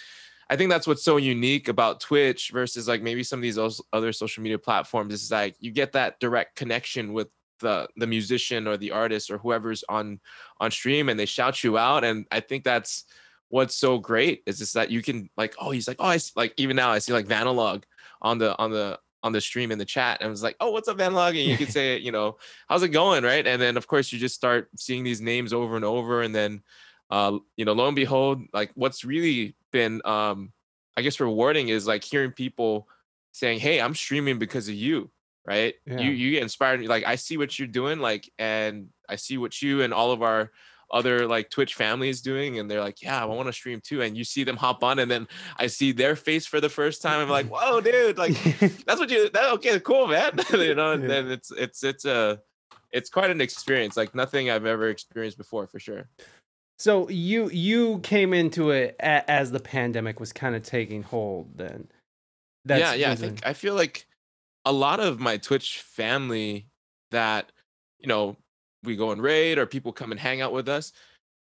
I 0.50 0.56
think 0.56 0.68
that's 0.68 0.86
what's 0.86 1.04
so 1.04 1.16
unique 1.16 1.68
about 1.68 2.00
Twitch 2.00 2.50
versus 2.52 2.86
like 2.86 3.00
maybe 3.00 3.22
some 3.22 3.38
of 3.38 3.42
these 3.42 3.58
other 3.92 4.12
social 4.12 4.42
media 4.42 4.58
platforms 4.58 5.14
is 5.14 5.30
like 5.30 5.54
you 5.60 5.70
get 5.70 5.92
that 5.92 6.20
direct 6.20 6.56
connection 6.56 7.14
with 7.14 7.28
the 7.62 7.88
the 7.96 8.06
musician 8.06 8.68
or 8.68 8.76
the 8.76 8.90
artist 8.90 9.30
or 9.30 9.38
whoever's 9.38 9.82
on 9.88 10.20
on 10.60 10.70
stream 10.70 11.08
and 11.08 11.18
they 11.18 11.24
shout 11.26 11.64
you 11.64 11.78
out 11.78 12.04
and 12.04 12.26
I 12.30 12.40
think 12.40 12.64
that's 12.64 13.04
what's 13.48 13.74
so 13.74 13.98
great 13.98 14.42
is 14.46 14.58
just 14.58 14.74
that 14.74 14.90
you 14.90 15.02
can 15.02 15.30
like 15.36 15.54
oh 15.58 15.70
he's 15.70 15.88
like 15.88 15.96
oh 15.98 16.06
I 16.06 16.18
see, 16.18 16.32
like 16.36 16.52
even 16.58 16.76
now 16.76 16.90
I 16.90 16.98
see 16.98 17.14
like 17.14 17.26
Vanalog 17.26 17.84
on 18.20 18.38
the 18.38 18.56
on 18.58 18.70
the 18.70 18.98
on 19.22 19.32
the 19.32 19.40
stream 19.40 19.72
in 19.72 19.78
the 19.78 19.84
chat 19.84 20.18
and 20.20 20.30
was 20.30 20.42
like 20.42 20.56
oh 20.60 20.70
what's 20.70 20.88
up 20.88 20.98
Vanalog 20.98 21.30
and 21.30 21.50
you 21.50 21.56
could 21.56 21.72
say 21.72 21.96
you 21.96 22.12
know 22.12 22.36
how's 22.68 22.82
it 22.82 22.88
going 22.88 23.24
right? 23.24 23.46
And 23.46 23.62
then 23.62 23.78
of 23.78 23.86
course 23.86 24.12
you 24.12 24.18
just 24.18 24.34
start 24.34 24.68
seeing 24.76 25.04
these 25.04 25.22
names 25.22 25.54
over 25.54 25.76
and 25.76 25.84
over 25.84 26.22
and 26.22 26.34
then 26.34 26.62
uh 27.12 27.38
you 27.56 27.64
know 27.64 27.74
lo 27.74 27.86
and 27.86 27.94
behold 27.94 28.42
like 28.52 28.72
what's 28.74 29.04
really 29.04 29.54
been 29.70 30.00
um 30.04 30.50
i 30.96 31.02
guess 31.02 31.20
rewarding 31.20 31.68
is 31.68 31.86
like 31.86 32.02
hearing 32.02 32.32
people 32.32 32.88
saying 33.32 33.60
hey 33.60 33.80
i'm 33.80 33.94
streaming 33.94 34.38
because 34.38 34.66
of 34.68 34.74
you 34.74 35.10
right 35.44 35.74
Yeah. 35.86 35.98
you 36.00 36.10
you 36.10 36.30
get 36.32 36.42
inspired 36.42 36.84
like 36.86 37.04
i 37.04 37.16
see 37.16 37.36
what 37.36 37.58
you're 37.58 37.68
doing 37.68 37.98
like 37.98 38.30
and 38.38 38.88
i 39.08 39.16
see 39.16 39.38
what 39.38 39.60
you 39.60 39.82
and 39.82 39.92
all 39.92 40.12
of 40.12 40.22
our 40.22 40.50
other 40.90 41.26
like 41.26 41.48
twitch 41.50 41.74
family 41.74 42.08
is 42.10 42.20
doing 42.20 42.58
and 42.58 42.70
they're 42.70 42.80
like 42.82 43.00
yeah 43.02 43.20
i 43.20 43.24
want 43.24 43.46
to 43.48 43.52
stream 43.52 43.80
too 43.80 44.02
and 44.02 44.16
you 44.16 44.24
see 44.24 44.44
them 44.44 44.56
hop 44.58 44.84
on 44.84 44.98
and 44.98 45.10
then 45.10 45.26
i 45.56 45.66
see 45.66 45.90
their 45.90 46.14
face 46.14 46.44
for 46.46 46.60
the 46.60 46.68
first 46.68 47.00
time 47.02 47.18
i'm 47.20 47.28
like 47.30 47.46
whoa 47.48 47.80
dude 47.80 48.18
like 48.18 48.34
that's 48.86 49.00
what 49.00 49.10
you 49.10 49.28
that 49.30 49.50
okay 49.52 49.80
cool 49.80 50.06
man 50.06 50.38
you 50.52 50.74
know 50.74 50.92
and 50.92 51.02
Yeah. 51.02 51.08
then 51.08 51.30
it's 51.30 51.50
it's 51.50 51.82
it's 51.82 52.04
a 52.04 52.40
it's 52.90 53.08
quite 53.08 53.30
an 53.30 53.40
experience 53.40 53.96
like 53.96 54.14
nothing 54.14 54.50
i've 54.50 54.66
ever 54.66 54.88
experienced 54.90 55.38
before 55.38 55.66
for 55.66 55.80
sure 55.80 56.08
So 56.78 57.08
you 57.08 57.48
you 57.50 58.00
came 58.00 58.34
into 58.34 58.70
it 58.70 58.94
as 59.00 59.50
the 59.50 59.60
pandemic 59.60 60.20
was 60.20 60.32
kind 60.32 60.54
of 60.54 60.62
taking 60.62 61.02
hold. 61.04 61.56
Then, 61.56 61.88
yeah 62.66 62.92
yeah 62.94 63.12
i 63.12 63.14
think 63.16 63.40
i 63.46 63.52
feel 63.54 63.74
like 63.74 64.06
a 64.64 64.72
lot 64.72 65.00
of 65.00 65.20
my 65.20 65.36
twitch 65.36 65.80
family 65.80 66.66
that 67.10 67.50
you 67.98 68.08
know 68.08 68.36
we 68.82 68.96
go 68.96 69.10
and 69.10 69.22
raid 69.22 69.58
or 69.58 69.66
people 69.66 69.92
come 69.92 70.10
and 70.10 70.20
hang 70.20 70.40
out 70.40 70.52
with 70.52 70.68
us 70.68 70.92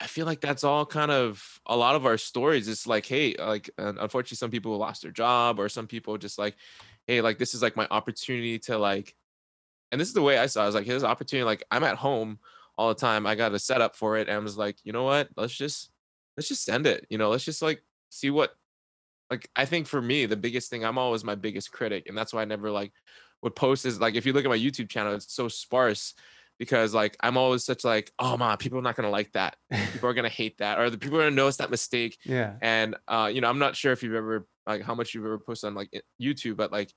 i 0.01 0.07
feel 0.07 0.27
like 0.27 0.41
that's 0.41 0.65
all 0.65 0.87
kind 0.87 1.11
of 1.11 1.61
a 1.67 1.77
lot 1.77 1.95
of 1.95 2.07
our 2.07 2.17
stories 2.17 2.69
it's 2.69 2.87
like 2.87 3.07
hey 3.07 3.35
like 3.39 3.71
unfortunately 3.79 4.37
some 4.37 4.51
people 4.51 4.77
lost 4.77 5.03
their 5.03 5.11
job 5.11 5.59
or 5.59 5.69
some 5.69 5.87
people 5.87 6.17
just 6.19 6.39
like 6.39 6.57
hey 7.07 7.21
like 7.21 7.39
this 7.39 7.55
is 7.55 7.63
like 7.63 7.77
my 7.77 7.87
opportunity 7.91 8.59
to 8.59 8.79
like 8.79 9.15
and 9.91 10.01
this 10.01 10.09
is 10.09 10.15
the 10.15 10.23
way 10.23 10.39
i 10.39 10.47
saw 10.47 10.61
it. 10.61 10.63
i 10.65 10.67
was 10.67 10.75
like 10.75 10.87
here's 10.87 11.03
an 11.03 11.11
opportunity 11.11 11.45
like 11.45 11.65
i'm 11.71 11.85
at 11.85 11.97
home 11.97 12.39
all 12.79 12.89
the 12.89 12.95
time. 12.95 13.27
I 13.27 13.35
got 13.35 13.53
a 13.53 13.59
setup 13.59 13.97
for 13.97 14.17
it. 14.17 14.29
And 14.29 14.37
i 14.37 14.39
was 14.39 14.57
like 14.57 14.77
you 14.85 14.93
know 14.93 15.05
what? 15.05 15.29
Let's 15.37 15.55
just 15.55 15.91
let's 16.37 16.49
just 16.49 16.65
send 16.65 16.87
it. 16.87 17.07
You 17.11 17.19
know 17.19 17.29
let's 17.29 17.45
just 17.45 17.61
like 17.61 17.83
see 18.09 18.31
what 18.31 18.55
like 19.31 19.49
I 19.57 19.65
think 19.65 19.87
for 19.87 20.01
me, 20.01 20.27
the 20.27 20.37
biggest 20.37 20.71
thing, 20.71 20.85
I'm 20.85 20.99
always 20.99 21.25
my 21.25 21.35
biggest 21.35 21.73
critic, 21.73 22.09
and 22.09 22.17
that's 22.17 22.33
why 22.33 22.43
I 22.43 22.47
never 22.47 22.71
like 22.71 22.93
would 23.43 23.55
post 23.55 23.87
is 23.87 24.01
like 24.01 24.15
if 24.15 24.27
you 24.27 24.33
look 24.33 24.45
at 24.45 24.51
my 24.51 24.59
YouTube 24.59 24.89
channel, 24.89 25.15
it's 25.15 25.33
so 25.33 25.49
sparse 25.49 26.15
because 26.59 26.93
like 26.93 27.17
I'm 27.21 27.37
always 27.37 27.65
such 27.65 27.85
like, 27.85 28.13
oh 28.19 28.37
man, 28.37 28.57
people 28.57 28.79
are 28.79 28.83
not 28.83 28.97
gonna 28.97 29.11
like 29.11 29.33
that. 29.33 29.57
People 29.93 30.09
are 30.09 30.15
gonna 30.19 30.29
hate 30.29 30.59
that, 30.59 30.79
or 30.79 30.91
the 30.91 30.99
people 30.99 31.19
are 31.19 31.23
gonna 31.23 31.37
notice 31.37 31.59
that 31.59 31.71
mistake. 31.71 32.19
yeah. 32.25 32.55
And 32.61 32.97
uh, 33.07 33.31
you 33.33 33.41
know, 33.41 33.49
I'm 33.49 33.59
not 33.59 33.77
sure 33.77 33.93
if 33.93 34.03
you've 34.03 34.15
ever 34.15 34.47
like 34.67 34.83
how 34.83 34.95
much 34.95 35.15
you've 35.15 35.25
ever 35.25 35.39
posted 35.39 35.69
on 35.69 35.75
like 35.75 35.91
YouTube, 36.21 36.57
but 36.57 36.73
like, 36.73 36.93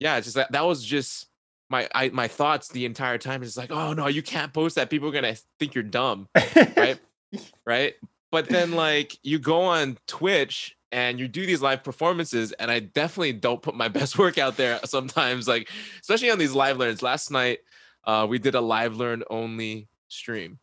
yeah, 0.00 0.16
it's 0.16 0.26
just 0.26 0.36
that 0.36 0.52
that 0.52 0.66
was 0.66 0.84
just 0.84 1.26
my 1.70 1.88
I, 1.94 2.08
my 2.08 2.28
thoughts 2.28 2.68
the 2.68 2.86
entire 2.86 3.18
time. 3.18 3.42
is 3.42 3.56
like, 3.56 3.70
oh 3.70 3.92
no, 3.92 4.06
you 4.06 4.22
can't 4.22 4.52
post 4.52 4.76
that. 4.76 4.90
People 4.90 5.08
are 5.08 5.12
gonna 5.12 5.36
think 5.58 5.74
you're 5.74 5.84
dumb 5.84 6.28
right? 6.76 6.98
right? 7.66 7.94
But 8.30 8.48
then 8.48 8.72
like 8.72 9.16
you 9.22 9.38
go 9.38 9.62
on 9.62 9.98
Twitch 10.06 10.76
and 10.92 11.20
you 11.20 11.28
do 11.28 11.46
these 11.46 11.62
live 11.62 11.84
performances, 11.84 12.52
and 12.52 12.70
I 12.70 12.80
definitely 12.80 13.34
don't 13.34 13.62
put 13.62 13.74
my 13.74 13.88
best 13.98 14.18
work 14.18 14.38
out 14.38 14.56
there 14.56 14.80
sometimes, 14.84 15.46
like 15.48 15.70
especially 16.00 16.30
on 16.30 16.38
these 16.38 16.52
live 16.52 16.78
learns. 16.78 17.02
Last 17.02 17.30
night, 17.30 17.60
uh, 18.04 18.26
we 18.28 18.38
did 18.38 18.54
a 18.54 18.60
live 18.60 18.96
learn 18.96 19.22
only 19.30 19.88
stream, 20.08 20.58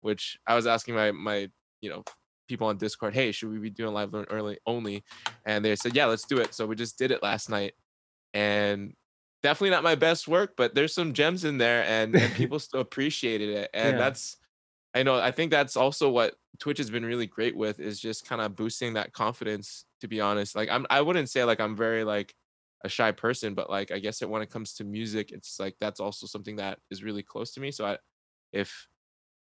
which 0.00 0.38
I 0.46 0.54
was 0.54 0.66
asking 0.66 0.94
my 0.94 1.12
my 1.12 1.50
you 1.80 1.90
know 1.90 2.04
people 2.48 2.68
on 2.68 2.76
Discord, 2.78 3.12
hey, 3.14 3.32
should 3.32 3.50
we 3.50 3.58
be 3.58 3.70
doing 3.70 3.92
live 3.92 4.12
learn 4.12 4.26
early 4.30 4.58
only? 4.66 5.02
And 5.44 5.64
they 5.64 5.74
said, 5.74 5.96
yeah, 5.96 6.06
let's 6.06 6.24
do 6.24 6.38
it. 6.38 6.54
So 6.54 6.64
we 6.64 6.76
just 6.76 6.96
did 6.96 7.10
it 7.10 7.22
last 7.22 7.50
night, 7.50 7.74
and 8.34 8.94
definitely 9.42 9.70
not 9.70 9.82
my 9.82 9.94
best 9.94 10.28
work, 10.28 10.54
but 10.56 10.74
there's 10.74 10.94
some 10.94 11.12
gems 11.12 11.44
in 11.44 11.58
there, 11.58 11.84
and, 11.84 12.14
and 12.14 12.34
people 12.36 12.58
still 12.58 12.80
appreciated 12.80 13.50
it, 13.50 13.70
and 13.74 13.94
Yeah. 13.94 14.04
that's 14.04 14.36
I 14.94 15.02
know 15.02 15.16
I 15.16 15.30
think 15.30 15.50
that's 15.50 15.76
also 15.76 16.08
what 16.08 16.34
Twitch 16.58 16.78
has 16.78 16.90
been 16.90 17.04
really 17.04 17.26
great 17.26 17.56
with 17.56 17.80
is 17.80 18.00
just 18.00 18.26
kind 18.26 18.40
of 18.40 18.56
boosting 18.56 18.94
that 18.94 19.12
confidence. 19.12 19.86
To 20.00 20.08
be 20.08 20.20
honest, 20.20 20.54
like 20.54 20.68
I'm 20.68 20.86
I 20.90 21.00
wouldn't 21.00 21.30
say 21.30 21.44
like 21.44 21.60
I'm 21.60 21.76
very 21.76 22.04
like 22.04 22.34
a 22.84 22.88
shy 22.88 23.12
person, 23.12 23.54
but 23.54 23.70
like 23.70 23.90
I 23.90 23.98
guess 23.98 24.18
that 24.18 24.28
when 24.28 24.42
it 24.42 24.50
comes 24.50 24.74
to 24.74 24.84
music, 24.84 25.32
it's 25.32 25.58
like 25.58 25.76
that's 25.80 26.00
also 26.00 26.26
something 26.26 26.56
that 26.56 26.80
is 26.90 27.02
really 27.02 27.22
close 27.22 27.52
to 27.54 27.60
me. 27.60 27.70
So 27.72 27.86
I, 27.86 27.98
if 28.52 28.88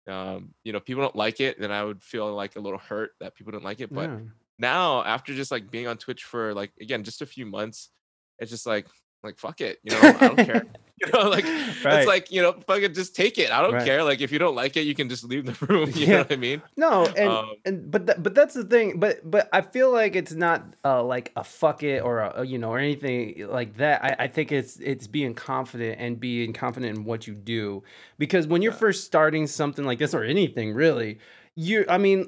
um 0.08 0.54
you 0.64 0.74
know 0.74 0.80
people 0.80 1.04
don't 1.04 1.16
like 1.16 1.40
it, 1.42 1.60
then 1.60 1.72
I 1.72 1.84
would 1.84 2.04
feel 2.04 2.34
like 2.34 2.56
a 2.56 2.60
little 2.62 2.80
hurt 2.80 3.12
that 3.20 3.36
people 3.36 3.52
don't 3.52 3.64
like 3.64 3.82
it. 3.82 3.94
But 3.94 4.12
Yeah. 4.12 4.28
now 4.60 5.04
after 5.04 5.34
just 5.36 5.52
like 5.52 5.72
being 5.72 5.88
on 5.88 5.98
Twitch 5.98 6.24
for 6.24 6.54
like 6.54 6.74
again 6.82 7.04
just 7.04 7.22
a 7.22 7.26
few 7.26 7.46
months, 7.46 7.92
it's 8.40 8.52
just 8.52 8.66
like 8.66 8.88
like 9.28 9.38
fuck 9.40 9.62
it, 9.62 9.80
you 9.84 9.92
know, 9.92 10.00
I 10.00 10.28
don't 10.28 10.38
care. 10.38 10.66
You 11.00 11.12
know, 11.14 11.30
like 11.30 11.46
Right. 11.46 12.00
it's 12.00 12.08
like 12.08 12.32
you 12.32 12.42
know, 12.42 12.54
fucking 12.66 12.96
just 12.96 13.16
take 13.16 13.38
it. 13.38 13.52
I 13.52 13.62
don't 13.62 13.74
Right. 13.76 13.86
care. 13.86 14.04
Like 14.04 14.20
if 14.20 14.32
you 14.32 14.40
don't 14.40 14.56
like 14.56 14.76
it, 14.78 14.88
you 14.88 14.96
can 14.96 15.10
just 15.10 15.24
leave 15.24 15.46
the 15.46 15.54
room. 15.68 15.92
You 15.94 16.08
Yeah. 16.08 16.12
know 16.14 16.18
what 16.24 16.32
I 16.32 16.36
mean? 16.38 16.62
No, 16.76 17.06
and 17.16 17.30
Um, 17.30 17.56
and 17.66 17.92
but 17.92 18.08
that, 18.08 18.24
but 18.24 18.34
that's 18.34 18.56
the 18.56 18.64
thing. 18.64 19.00
But 19.00 19.20
but 19.30 19.48
I 19.54 19.62
feel 19.62 19.92
like 19.94 20.16
it's 20.16 20.34
not 20.34 20.64
uh, 20.84 21.04
like 21.04 21.32
a 21.36 21.44
fuck 21.44 21.84
it 21.84 22.02
or 22.02 22.22
a, 22.22 22.44
you 22.44 22.58
know 22.58 22.72
or 22.72 22.80
anything 22.80 23.46
like 23.48 23.78
that. 23.78 24.04
I, 24.04 24.24
I 24.24 24.28
think 24.28 24.52
it's 24.52 24.78
it's 24.78 25.06
being 25.06 25.36
confident 25.36 26.00
and 26.02 26.20
being 26.20 26.52
confident 26.52 26.98
in 26.98 27.04
what 27.06 27.28
you 27.28 27.36
do 27.36 27.84
because 28.18 28.48
when 28.48 28.64
you're 28.64 28.72
Yeah. 28.72 28.80
first 28.80 29.06
starting 29.06 29.46
something 29.46 29.86
like 29.86 30.00
this 30.00 30.16
or 30.16 30.24
anything 30.24 30.74
really. 30.74 31.20
You, 31.60 31.86
I 31.90 31.98
mean, 31.98 32.28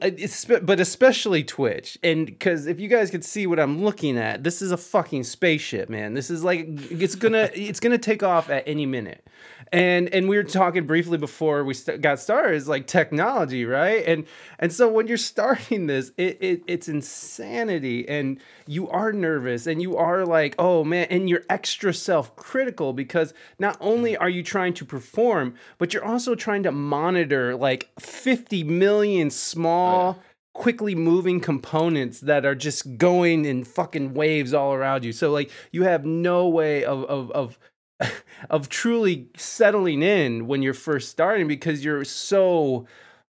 but 0.63 0.79
especially 0.79 1.43
Twitch, 1.43 1.99
and 2.01 2.25
because 2.25 2.65
if 2.65 2.79
you 2.79 2.87
guys 2.87 3.11
could 3.11 3.23
see 3.23 3.45
what 3.45 3.59
I'm 3.59 3.83
looking 3.83 4.17
at, 4.17 4.43
this 4.43 4.59
is 4.59 4.71
a 4.71 4.77
fucking 4.77 5.23
spaceship, 5.23 5.87
man. 5.87 6.15
This 6.15 6.31
is 6.31 6.43
like 6.43 6.65
it's 6.89 7.13
gonna 7.13 7.47
it's 7.53 7.79
gonna 7.79 7.99
take 7.99 8.23
off 8.23 8.49
at 8.49 8.63
any 8.65 8.87
minute, 8.87 9.23
and 9.71 10.13
and 10.13 10.27
we 10.27 10.37
were 10.37 10.43
talking 10.43 10.85
briefly 10.85 11.17
before 11.17 11.63
we 11.63 11.73
st- 11.73 12.01
got 12.01 12.19
started 12.19 12.55
is 12.55 12.67
like 12.67 12.87
technology 12.87 13.65
right? 13.65 14.03
And 14.05 14.25
and 14.57 14.73
so 14.73 14.89
when 14.89 15.07
you're 15.07 15.17
starting 15.29 15.87
this 15.87 16.11
it, 16.17 16.37
it 16.41 16.63
it's 16.67 16.87
insanity. 16.87 18.07
And 18.07 18.39
you 18.67 18.89
are 18.89 19.11
nervous 19.11 19.67
and 19.67 19.81
you 19.81 19.97
are 19.97 20.25
like 20.25 20.55
oh 20.57 20.83
man 20.83 21.07
and 21.09 21.29
you're 21.29 21.43
extra 21.49 21.93
self-critical 21.93 22.93
because 22.93 23.33
not 23.57 23.77
only 23.79 24.17
are 24.17 24.29
you 24.29 24.43
trying 24.43 24.73
to 24.75 24.85
perform 24.85 25.55
but 25.77 25.93
you're 25.93 26.05
also 26.05 26.35
trying 26.35 26.63
to 26.63 26.71
monitor 26.71 27.55
like 27.55 27.89
50 27.99 28.63
million 28.63 29.29
small 29.29 30.17
oh, 30.17 30.23
quickly 30.53 30.93
moving 30.95 31.39
components 31.39 32.19
that 32.21 32.45
are 32.45 32.55
just 32.55 32.97
going 32.97 33.45
in 33.45 33.63
fucking 33.63 34.13
waves 34.13 34.53
all 34.53 34.73
around 34.73 35.05
you. 35.05 35.13
So 35.13 35.31
like 35.31 35.51
you 35.71 35.83
have 35.83 36.05
no 36.05 36.47
way 36.47 36.83
of 36.83 37.03
of, 37.05 37.31
of 37.31 37.59
of 38.49 38.69
truly 38.69 39.27
settling 39.37 40.01
in 40.01 40.47
when 40.47 40.61
you're 40.61 40.73
first 40.73 41.09
starting 41.09 41.47
because 41.47 41.83
you're 41.83 42.03
so 42.05 42.85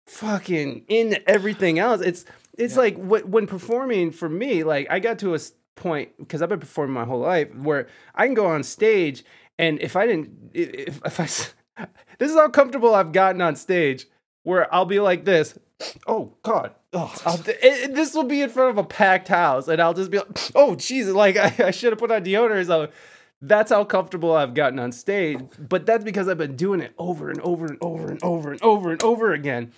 fucking 0.07 0.83
in 0.87 1.17
everything 1.27 1.79
else. 1.79 2.01
It's 2.01 2.25
it's 2.57 2.73
Yeah. 2.75 2.79
like 2.79 2.95
wh- 2.97 3.29
when 3.29 3.47
performing 3.47 4.11
for 4.11 4.29
me, 4.29 4.63
like 4.63 4.87
I 4.89 4.99
got 4.99 5.19
to 5.19 5.35
a 5.35 5.39
point 5.75 6.09
because 6.17 6.41
I've 6.41 6.49
been 6.49 6.59
performing 6.59 6.93
my 6.93 7.05
whole 7.05 7.19
life 7.21 7.53
where 7.55 7.87
I 8.15 8.25
can 8.25 8.33
go 8.33 8.47
on 8.47 8.63
stage 8.63 9.23
and 9.57 9.79
if 9.81 9.95
I 9.95 10.05
didn't 10.07 10.51
if, 10.53 10.99
if 11.05 11.19
I 11.19 11.85
this 12.19 12.29
is 12.31 12.35
how 12.35 12.49
comfortable 12.49 12.93
I've 12.93 13.11
gotten 13.13 13.41
on 13.41 13.55
stage 13.55 14.07
where 14.43 14.73
I'll 14.73 14.85
be 14.85 14.99
like 14.99 15.25
this. 15.25 15.57
Oh 16.07 16.33
God! 16.43 16.75
Oh, 16.91 17.15
it, 17.47 17.95
this 17.95 18.13
will 18.13 18.25
be 18.25 18.41
in 18.41 18.49
front 18.49 18.71
of 18.71 18.77
a 18.77 18.83
packed 18.83 19.29
house, 19.29 19.69
and 19.69 19.81
I'll 19.81 19.93
just 19.93 20.11
be 20.11 20.17
like, 20.17 20.27
"Oh 20.55 20.75
Jesus!" 20.75 21.13
Like 21.13 21.37
I, 21.59 21.67
I 21.67 21.71
should 21.71 21.93
have 21.93 21.99
put 21.99 22.11
on 22.11 22.25
deodorant. 22.25 22.49
or 22.51 22.63
something. 22.65 22.93
That's 23.41 23.71
how 23.71 23.83
comfortable 23.85 24.33
I've 24.33 24.53
gotten 24.53 24.79
on 24.79 24.91
stage. 24.91 25.39
But 25.57 25.85
that's 25.85 26.03
because 26.03 26.27
I've 26.27 26.37
been 26.37 26.55
doing 26.55 26.81
it 26.81 26.93
over 26.97 27.29
and 27.29 27.39
over 27.41 27.65
and 27.65 27.77
over 27.81 28.09
and 28.09 28.21
over 28.23 28.51
and 28.51 28.61
over 28.61 28.91
and 28.91 29.03
over 29.03 29.33
again. 29.33 29.71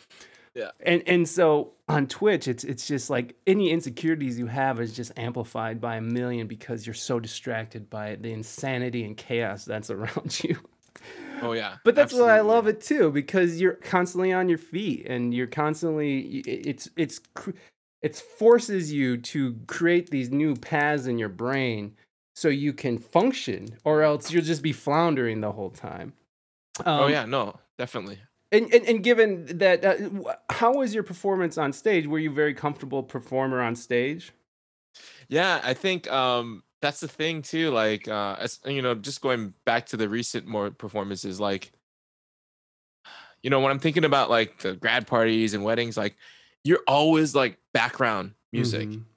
Yeah. 0.56 0.71
And 0.82 1.04
and 1.08 1.30
so 1.30 1.74
on 1.88 2.08
Twitch, 2.08 2.47
it's 2.47 2.63
it's 2.63 2.88
just 2.88 3.10
like 3.10 3.36
any 3.47 3.69
insecurities 3.69 4.38
you 4.38 4.47
have 4.47 4.82
is 4.82 4.93
just 4.93 5.17
amplified 5.17 5.80
by 5.80 5.97
a 5.97 6.02
million 6.02 6.47
because 6.47 6.86
you're 6.86 6.93
so 6.93 7.19
distracted 7.19 7.89
by 7.89 8.15
the 8.15 8.34
insanity 8.34 9.04
and 9.06 9.15
chaos 9.15 9.63
that's 9.63 9.89
around 9.89 10.39
you. 10.43 10.58
Oh 11.41 11.54
yeah. 11.54 11.78
But 11.84 11.95
that's 11.95 12.13
why 12.13 12.38
I 12.38 12.41
love 12.41 12.67
it 12.67 12.82
too, 12.82 13.12
because 13.12 13.62
you're 13.62 13.74
constantly 13.74 14.34
on 14.34 14.50
your 14.50 14.58
feet 14.58 15.08
and 15.08 15.34
you're 15.34 15.47
constantly 15.47 16.39
it's 16.45 16.89
it's 16.97 17.21
it 18.02 18.15
forces 18.15 18.91
you 18.91 19.17
to 19.17 19.56
create 19.67 20.10
these 20.10 20.32
new 20.32 20.56
paths 20.56 21.06
in 21.06 21.17
your 21.17 21.30
brain 21.30 21.95
so 22.41 22.49
you 22.49 22.73
can 22.73 22.97
function, 22.97 23.77
or 23.84 24.01
else 24.04 24.32
you'll 24.32 24.43
just 24.43 24.63
be 24.63 24.73
floundering 24.73 25.41
the 25.41 25.51
whole 25.51 25.69
time. 25.69 26.13
Oh 26.95 27.08
Um, 27.08 27.08
yeah, 27.08 27.25
no, 27.25 27.60
definitely. 27.77 28.21
and, 28.51 28.73
and 28.73 28.86
and 28.86 29.04
given 29.04 29.45
that, 29.60 29.86
uh, 29.86 30.36
how 30.49 30.73
was 30.73 30.93
your 30.93 31.04
performance 31.04 31.58
on 31.58 31.71
stage? 31.71 32.06
Were 32.08 32.19
you 32.19 32.32
very 32.32 32.54
comfortable 32.54 33.01
performer 33.04 33.62
on 33.62 33.75
stage? 33.75 34.34
Yeah, 35.30 35.62
I 35.63 35.73
think 35.73 36.10
um 36.12 36.63
that's 36.82 36.99
the 36.99 37.08
thing 37.08 37.41
too. 37.41 37.71
Like 37.71 38.08
uh 38.08 38.36
as 38.39 38.60
you 38.65 38.82
know, 38.82 38.95
just 38.95 39.21
going 39.21 39.54
back 39.65 39.86
to 39.88 39.97
the 39.97 40.10
recent 40.10 40.45
more 40.47 40.71
performances, 40.71 41.39
like 41.39 41.71
you 43.43 43.49
know, 43.49 43.60
when 43.60 43.71
I'm 43.71 43.80
thinking 43.80 44.06
about 44.06 44.30
like 44.30 44.60
the 44.60 44.75
grad 44.75 45.08
parties 45.08 45.54
and 45.54 45.63
weddings, 45.63 45.97
like 45.97 46.17
you're 46.63 46.84
always 46.88 47.34
like 47.36 47.60
background 47.73 48.36
music. 48.51 48.89
Mhm. 48.89 49.11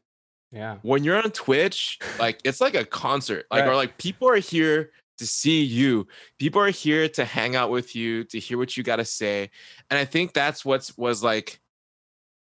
Yeah. 0.55 0.77
When 0.83 1.03
you're 1.03 1.17
on 1.21 1.31
Twitch, 1.33 1.99
like 2.19 2.40
it's 2.45 2.61
like 2.61 2.75
a 2.75 2.85
concert. 2.85 3.47
Like 3.51 3.62
Right. 3.62 3.71
or 3.71 3.75
like 3.77 3.99
people 3.99 4.29
are 4.29 4.37
here 4.37 4.93
to 5.19 5.27
see 5.27 5.62
you. 5.62 6.07
People 6.38 6.61
are 6.62 6.71
here 6.71 7.09
to 7.09 7.25
hang 7.25 7.57
out 7.57 7.71
with 7.71 7.95
you, 7.97 8.25
to 8.25 8.38
hear 8.38 8.57
what 8.57 8.77
you 8.77 8.83
got 8.83 8.97
to 8.97 9.05
say. 9.05 9.51
And 9.90 9.99
I 9.99 10.05
think 10.05 10.33
that's 10.33 10.64
what's 10.64 10.97
was 10.97 11.23
like 11.23 11.61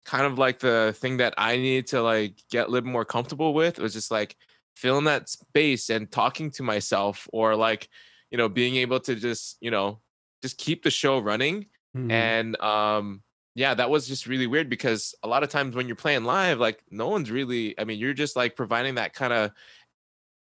kind 0.05 0.25
of 0.25 0.39
like 0.39 0.59
the 0.59 0.95
thing 0.99 1.19
that 1.19 1.35
I 1.37 1.57
needed 1.57 1.89
to 1.89 2.03
like 2.03 2.43
get 2.51 2.69
a 2.69 2.71
little 2.71 2.89
more 2.91 3.05
comfortable 3.05 3.53
with 3.53 3.79
was 3.79 3.93
just 3.93 4.11
like 4.11 4.37
filling 4.75 5.05
that 5.05 5.29
space 5.29 5.91
and 5.91 6.11
talking 6.11 6.51
to 6.53 6.63
myself 6.63 7.29
or 7.33 7.55
like, 7.57 7.89
you 8.31 8.39
know, 8.39 8.49
being 8.49 8.77
able 8.77 9.01
to 9.01 9.15
just, 9.17 9.59
you 9.61 9.71
know, 9.71 10.01
just 10.43 10.57
keep 10.57 10.83
the 10.83 10.91
show 10.91 11.19
running. 11.19 11.67
Mhm. 11.97 12.11
And 12.11 12.61
um 12.61 13.23
yeah, 13.59 13.75
that 13.75 13.91
was 13.91 14.07
just 14.07 14.29
really 14.29 14.47
weird 14.47 14.71
because 14.71 15.17
a 15.25 15.29
lot 15.29 15.43
of 15.43 15.51
times 15.51 15.75
when 15.75 15.89
you're 15.89 15.97
playing 15.97 16.23
live, 16.23 16.61
like 16.61 16.81
no 16.93 17.09
one's 17.09 17.29
really, 17.29 17.79
I 17.79 17.83
mean, 17.83 17.99
you're 17.99 18.15
just 18.15 18.37
like 18.37 18.55
providing 18.55 18.95
that 18.95 19.15
kind 19.15 19.33
of 19.33 19.51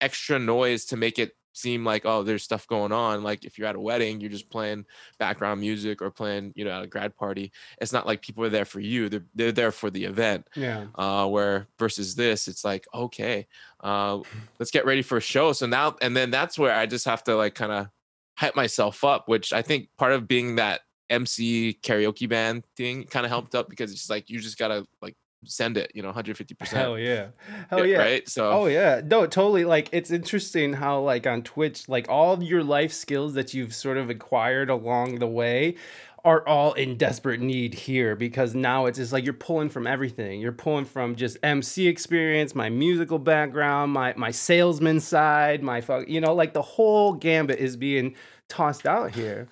extra 0.02 0.38
noise 0.38 0.84
to 0.86 0.98
make 0.98 1.18
it 1.18 1.34
seem 1.54 1.82
like, 1.82 2.04
oh, 2.04 2.22
there's 2.22 2.42
stuff 2.42 2.66
going 2.66 2.92
on. 2.92 3.22
Like 3.22 3.46
if 3.46 3.58
you're 3.58 3.68
at 3.68 3.74
a 3.74 3.80
wedding, 3.80 4.20
you're 4.20 4.28
just 4.28 4.50
playing 4.50 4.84
background 5.18 5.62
music 5.62 6.02
or 6.02 6.10
playing, 6.10 6.52
you 6.56 6.66
know, 6.66 6.72
at 6.72 6.84
a 6.84 6.86
grad 6.86 7.16
party. 7.16 7.52
It's 7.80 7.90
not 7.90 8.06
like 8.06 8.20
people 8.20 8.44
are 8.44 8.50
there 8.50 8.66
for 8.66 8.80
you. 8.80 9.08
They're 9.08 9.24
they're 9.34 9.50
there 9.50 9.72
for 9.72 9.88
the 9.88 10.04
event. 10.04 10.46
yeah. 10.54 10.88
Uh 10.94 11.26
where 11.26 11.68
versus 11.78 12.16
this, 12.16 12.48
it's 12.48 12.66
like, 12.66 12.86
okay, 12.92 13.46
uh, 13.82 14.20
let's 14.58 14.70
get 14.70 14.84
ready 14.84 15.00
for 15.00 15.16
a 15.16 15.22
show. 15.22 15.54
So 15.54 15.64
now 15.64 15.96
and 16.02 16.14
then 16.14 16.30
that's 16.30 16.58
where 16.58 16.74
I 16.74 16.84
just 16.84 17.06
have 17.06 17.24
to 17.24 17.34
like 17.34 17.54
kind 17.54 17.72
of 17.72 17.88
hype 18.36 18.56
myself 18.56 19.04
up, 19.04 19.26
which 19.26 19.54
I 19.54 19.62
think 19.62 19.88
part 19.96 20.12
of 20.12 20.28
being 20.28 20.56
that 20.56 20.82
MC 21.10 21.78
karaoke 21.82 22.28
band 22.28 22.64
thing 22.76 23.04
kind 23.04 23.24
of 23.24 23.30
helped 23.30 23.54
up 23.54 23.68
because 23.68 23.90
it's 23.90 24.00
just 24.00 24.10
like 24.10 24.28
you 24.28 24.40
just 24.40 24.58
gotta 24.58 24.86
like 25.00 25.14
send 25.44 25.76
it, 25.76 25.92
you 25.94 26.02
know, 26.02 26.12
150%. 26.12 26.66
Hell 26.68 26.98
yeah. 26.98 27.28
Hell 27.70 27.86
yeah. 27.86 27.98
Right. 27.98 28.28
So 28.28 28.50
Oh 28.50 28.66
yeah, 28.66 29.00
no, 29.04 29.26
totally. 29.26 29.64
Like 29.64 29.88
it's 29.92 30.10
interesting 30.10 30.74
how 30.74 31.00
like 31.00 31.26
on 31.26 31.42
Twitch, 31.42 31.88
like 31.88 32.08
all 32.08 32.42
your 32.42 32.64
life 32.64 32.92
skills 32.92 33.34
that 33.34 33.54
you've 33.54 33.74
sort 33.74 33.96
of 33.96 34.10
acquired 34.10 34.70
along 34.70 35.18
the 35.18 35.26
way 35.26 35.76
are 36.24 36.46
all 36.48 36.72
in 36.72 36.96
desperate 36.96 37.40
need 37.40 37.72
here 37.72 38.16
because 38.16 38.52
now 38.52 38.86
it's 38.86 38.98
just 38.98 39.12
like 39.12 39.24
you're 39.24 39.32
pulling 39.32 39.68
from 39.68 39.86
everything. 39.86 40.40
You're 40.40 40.50
pulling 40.50 40.84
from 40.84 41.14
just 41.14 41.36
MC 41.44 41.86
experience, 41.86 42.52
my 42.52 42.68
musical 42.68 43.20
background, 43.20 43.92
my 43.92 44.12
my 44.16 44.32
salesman 44.32 44.98
side, 44.98 45.62
my 45.62 45.80
fuck, 45.80 46.08
you 46.08 46.20
know, 46.20 46.34
like 46.34 46.52
the 46.52 46.62
whole 46.62 47.12
gambit 47.12 47.60
is 47.60 47.76
being 47.76 48.16
tossed 48.48 48.86
out 48.86 49.14
here. 49.14 49.46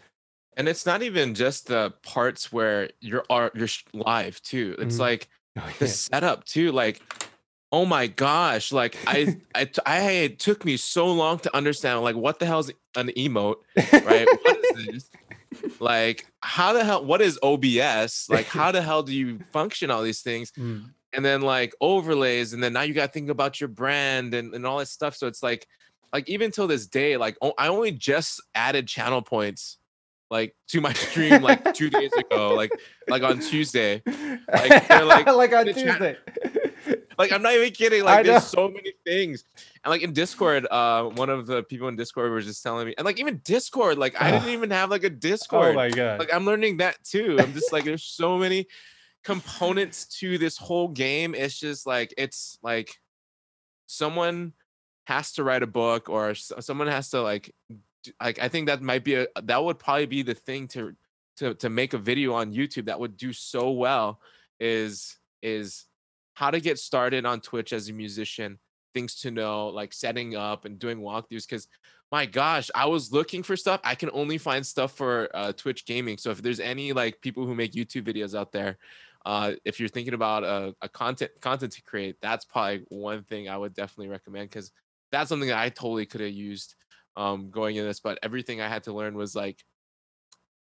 And 0.56 0.68
it's 0.68 0.86
not 0.86 1.02
even 1.02 1.34
just 1.34 1.66
the 1.66 1.92
parts 2.02 2.52
where 2.52 2.90
you're 3.00 3.24
are 3.30 3.50
you're 3.54 3.68
live 3.92 4.40
too. 4.42 4.76
It's 4.78 4.96
Mhm. 4.96 5.00
like 5.00 5.28
Oh, 5.56 5.72
the 5.78 5.86
yeah. 5.86 5.92
setup 5.92 6.44
too. 6.44 6.72
Like, 6.72 7.00
oh 7.70 7.84
my 7.86 8.06
gosh, 8.08 8.72
like 8.72 8.96
I 9.06 9.36
I 9.86 10.00
it 10.10 10.38
took 10.38 10.64
me 10.64 10.76
so 10.76 11.06
long 11.12 11.38
to 11.40 11.56
understand 11.56 12.00
like 12.02 12.16
what 12.16 12.38
the 12.40 12.46
hell's 12.46 12.70
an 12.96 13.08
emote, 13.16 13.56
right? 14.04 14.28
what 14.42 14.58
is 14.64 14.86
this? 14.90 15.10
Like, 15.80 16.26
how 16.40 16.72
the 16.72 16.84
hell? 16.84 17.04
What 17.04 17.20
is 17.20 17.38
OBS? 17.42 18.28
Like, 18.28 18.46
how 18.46 18.72
the 18.72 18.82
hell 18.82 19.02
do 19.02 19.14
you 19.14 19.38
function 19.52 19.90
all 19.90 20.02
these 20.02 20.20
things? 20.22 20.50
Mm. 20.58 20.90
and 21.12 21.24
then 21.24 21.42
like 21.42 21.72
overlays 21.80 22.52
and 22.52 22.60
then 22.62 22.72
now 22.72 22.80
you 22.82 22.92
got 22.92 23.06
to 23.06 23.12
think 23.12 23.30
about 23.30 23.60
your 23.60 23.68
brand 23.68 24.34
and, 24.34 24.52
and 24.52 24.66
all 24.66 24.78
that 24.78 24.88
stuff 24.88 25.14
so 25.14 25.28
it's 25.28 25.44
like 25.44 25.64
like 26.12 26.28
even 26.28 26.50
till 26.50 26.66
this 26.66 26.88
day 26.88 27.16
like 27.16 27.36
i 27.56 27.68
only 27.68 27.92
just 27.92 28.42
added 28.56 28.88
channel 28.88 29.22
points 29.22 29.78
like 30.30 30.54
to 30.68 30.80
my 30.80 30.92
stream 31.06 31.42
like 31.42 31.74
two 31.74 31.90
days 31.90 32.12
ago 32.12 32.54
like 32.54 32.72
like 33.08 33.22
on 33.22 33.38
tuesday. 33.40 34.02
Like, 34.06 34.88
they're 34.88 35.04
like, 35.04 35.26
like 35.26 35.52
on 35.52 35.66
Tuesday. 35.66 36.16
like 37.18 37.32
i'm 37.32 37.42
not 37.42 37.54
even 37.54 37.72
kidding. 37.72 38.04
Like 38.04 38.24
there's 38.24 38.46
so 38.46 38.68
many 38.68 38.92
things. 39.04 39.44
And 39.84 39.90
like 39.90 40.02
in 40.02 40.12
discord 40.12 40.66
uh 40.70 41.04
one 41.04 41.30
of 41.30 41.46
the 41.46 41.62
people 41.62 41.88
in 41.88 41.96
discord 41.96 42.32
was 42.32 42.46
just 42.46 42.62
telling 42.62 42.87
me 42.87 42.94
and 42.96 43.04
like 43.04 43.20
even 43.20 43.40
discord 43.44 43.98
like 43.98 44.20
i 44.20 44.30
didn't 44.30 44.48
even 44.56 44.70
have 44.70 44.90
like 44.90 45.04
a 45.04 45.10
Discord. 45.10 45.62
oh 45.62 45.68
discord. 45.68 45.74
my 45.76 45.90
god. 45.90 46.18
like 46.18 46.32
i'm 46.32 46.44
learning 46.44 46.78
that 46.78 47.02
too. 47.04 47.37
I'm 47.38 47.52
just 47.52 47.72
like 47.72 47.84
there's 47.84 48.04
so 48.04 48.38
many 48.38 48.66
components 49.24 50.04
to 50.20 50.38
this 50.38 50.56
whole 50.56 50.88
game. 50.88 51.34
It's 51.34 51.58
just 51.58 51.87
like 51.87 52.14
it's 52.16 52.58
like 52.62 52.90
someone 53.87 54.52
has 55.04 55.32
to 55.32 55.44
write 55.44 55.62
a 55.62 55.66
book 55.66 56.08
or 56.08 56.34
someone 56.34 56.87
has 56.87 57.10
to 57.10 57.22
like 57.22 57.52
like 58.20 58.38
i 58.38 58.48
think 58.48 58.66
that 58.66 58.82
might 58.82 59.04
be 59.04 59.14
a 59.14 59.26
that 59.42 59.62
would 59.62 59.78
probably 59.78 60.06
be 60.06 60.22
the 60.22 60.34
thing 60.34 60.68
to 60.68 60.94
to 61.36 61.54
to 61.54 61.68
make 61.68 61.94
a 61.94 61.98
video 61.98 62.32
on 62.32 62.52
youtube 62.52 62.86
that 62.86 62.98
would 62.98 63.16
do 63.16 63.32
so 63.32 63.70
well 63.70 64.20
is 64.60 65.16
is 65.42 65.86
how 66.34 66.50
to 66.50 66.60
get 66.60 66.78
started 66.78 67.24
on 67.26 67.40
twitch 67.40 67.72
as 67.72 67.88
a 67.88 67.92
musician 67.92 68.58
things 68.94 69.16
to 69.16 69.30
know, 69.30 69.66
like 69.66 69.92
setting 69.92 70.36
up 70.36 70.64
and 70.64 70.78
doing 70.78 71.00
walkthroughs. 71.00 71.46
Because 71.46 71.68
my 72.10 72.24
gosh, 72.24 72.70
I 72.74 72.86
was 72.86 73.12
looking 73.12 73.42
for 73.42 73.56
stuff. 73.56 73.80
I 73.84 73.96
can 73.96 74.08
only 74.12 74.38
find 74.38 74.64
stuff 74.64 74.92
for 74.92 75.28
uh, 75.34 75.52
Twitch 75.52 75.84
gaming. 75.84 76.16
So 76.16 76.30
if 76.30 76.40
there's 76.40 76.60
any 76.60 76.92
like 76.92 77.20
people 77.20 77.44
who 77.44 77.54
make 77.54 77.72
YouTube 77.72 78.04
videos 78.04 78.38
out 78.38 78.52
there, 78.52 78.78
uh, 79.26 79.52
if 79.64 79.80
you're 79.80 79.88
thinking 79.88 80.14
about 80.14 80.44
a, 80.44 80.74
a 80.80 80.88
content 80.88 81.32
content 81.40 81.72
to 81.72 81.82
create, 81.82 82.16
that's 82.22 82.44
probably 82.44 82.84
one 82.88 83.24
thing 83.24 83.48
I 83.48 83.58
would 83.58 83.74
definitely 83.74 84.08
recommend 84.08 84.48
because 84.48 84.70
that's 85.10 85.28
something 85.28 85.48
that 85.48 85.58
I 85.58 85.70
totally 85.70 86.06
could 86.06 86.20
have 86.20 86.30
used 86.30 86.76
um, 87.16 87.50
going 87.50 87.77
in 87.77 87.85
this. 87.85 88.00
But 88.00 88.18
everything 88.22 88.61
I 88.61 88.68
had 88.68 88.85
to 88.85 88.92
learn 88.92 89.14
was 89.14 89.35
like 89.35 89.62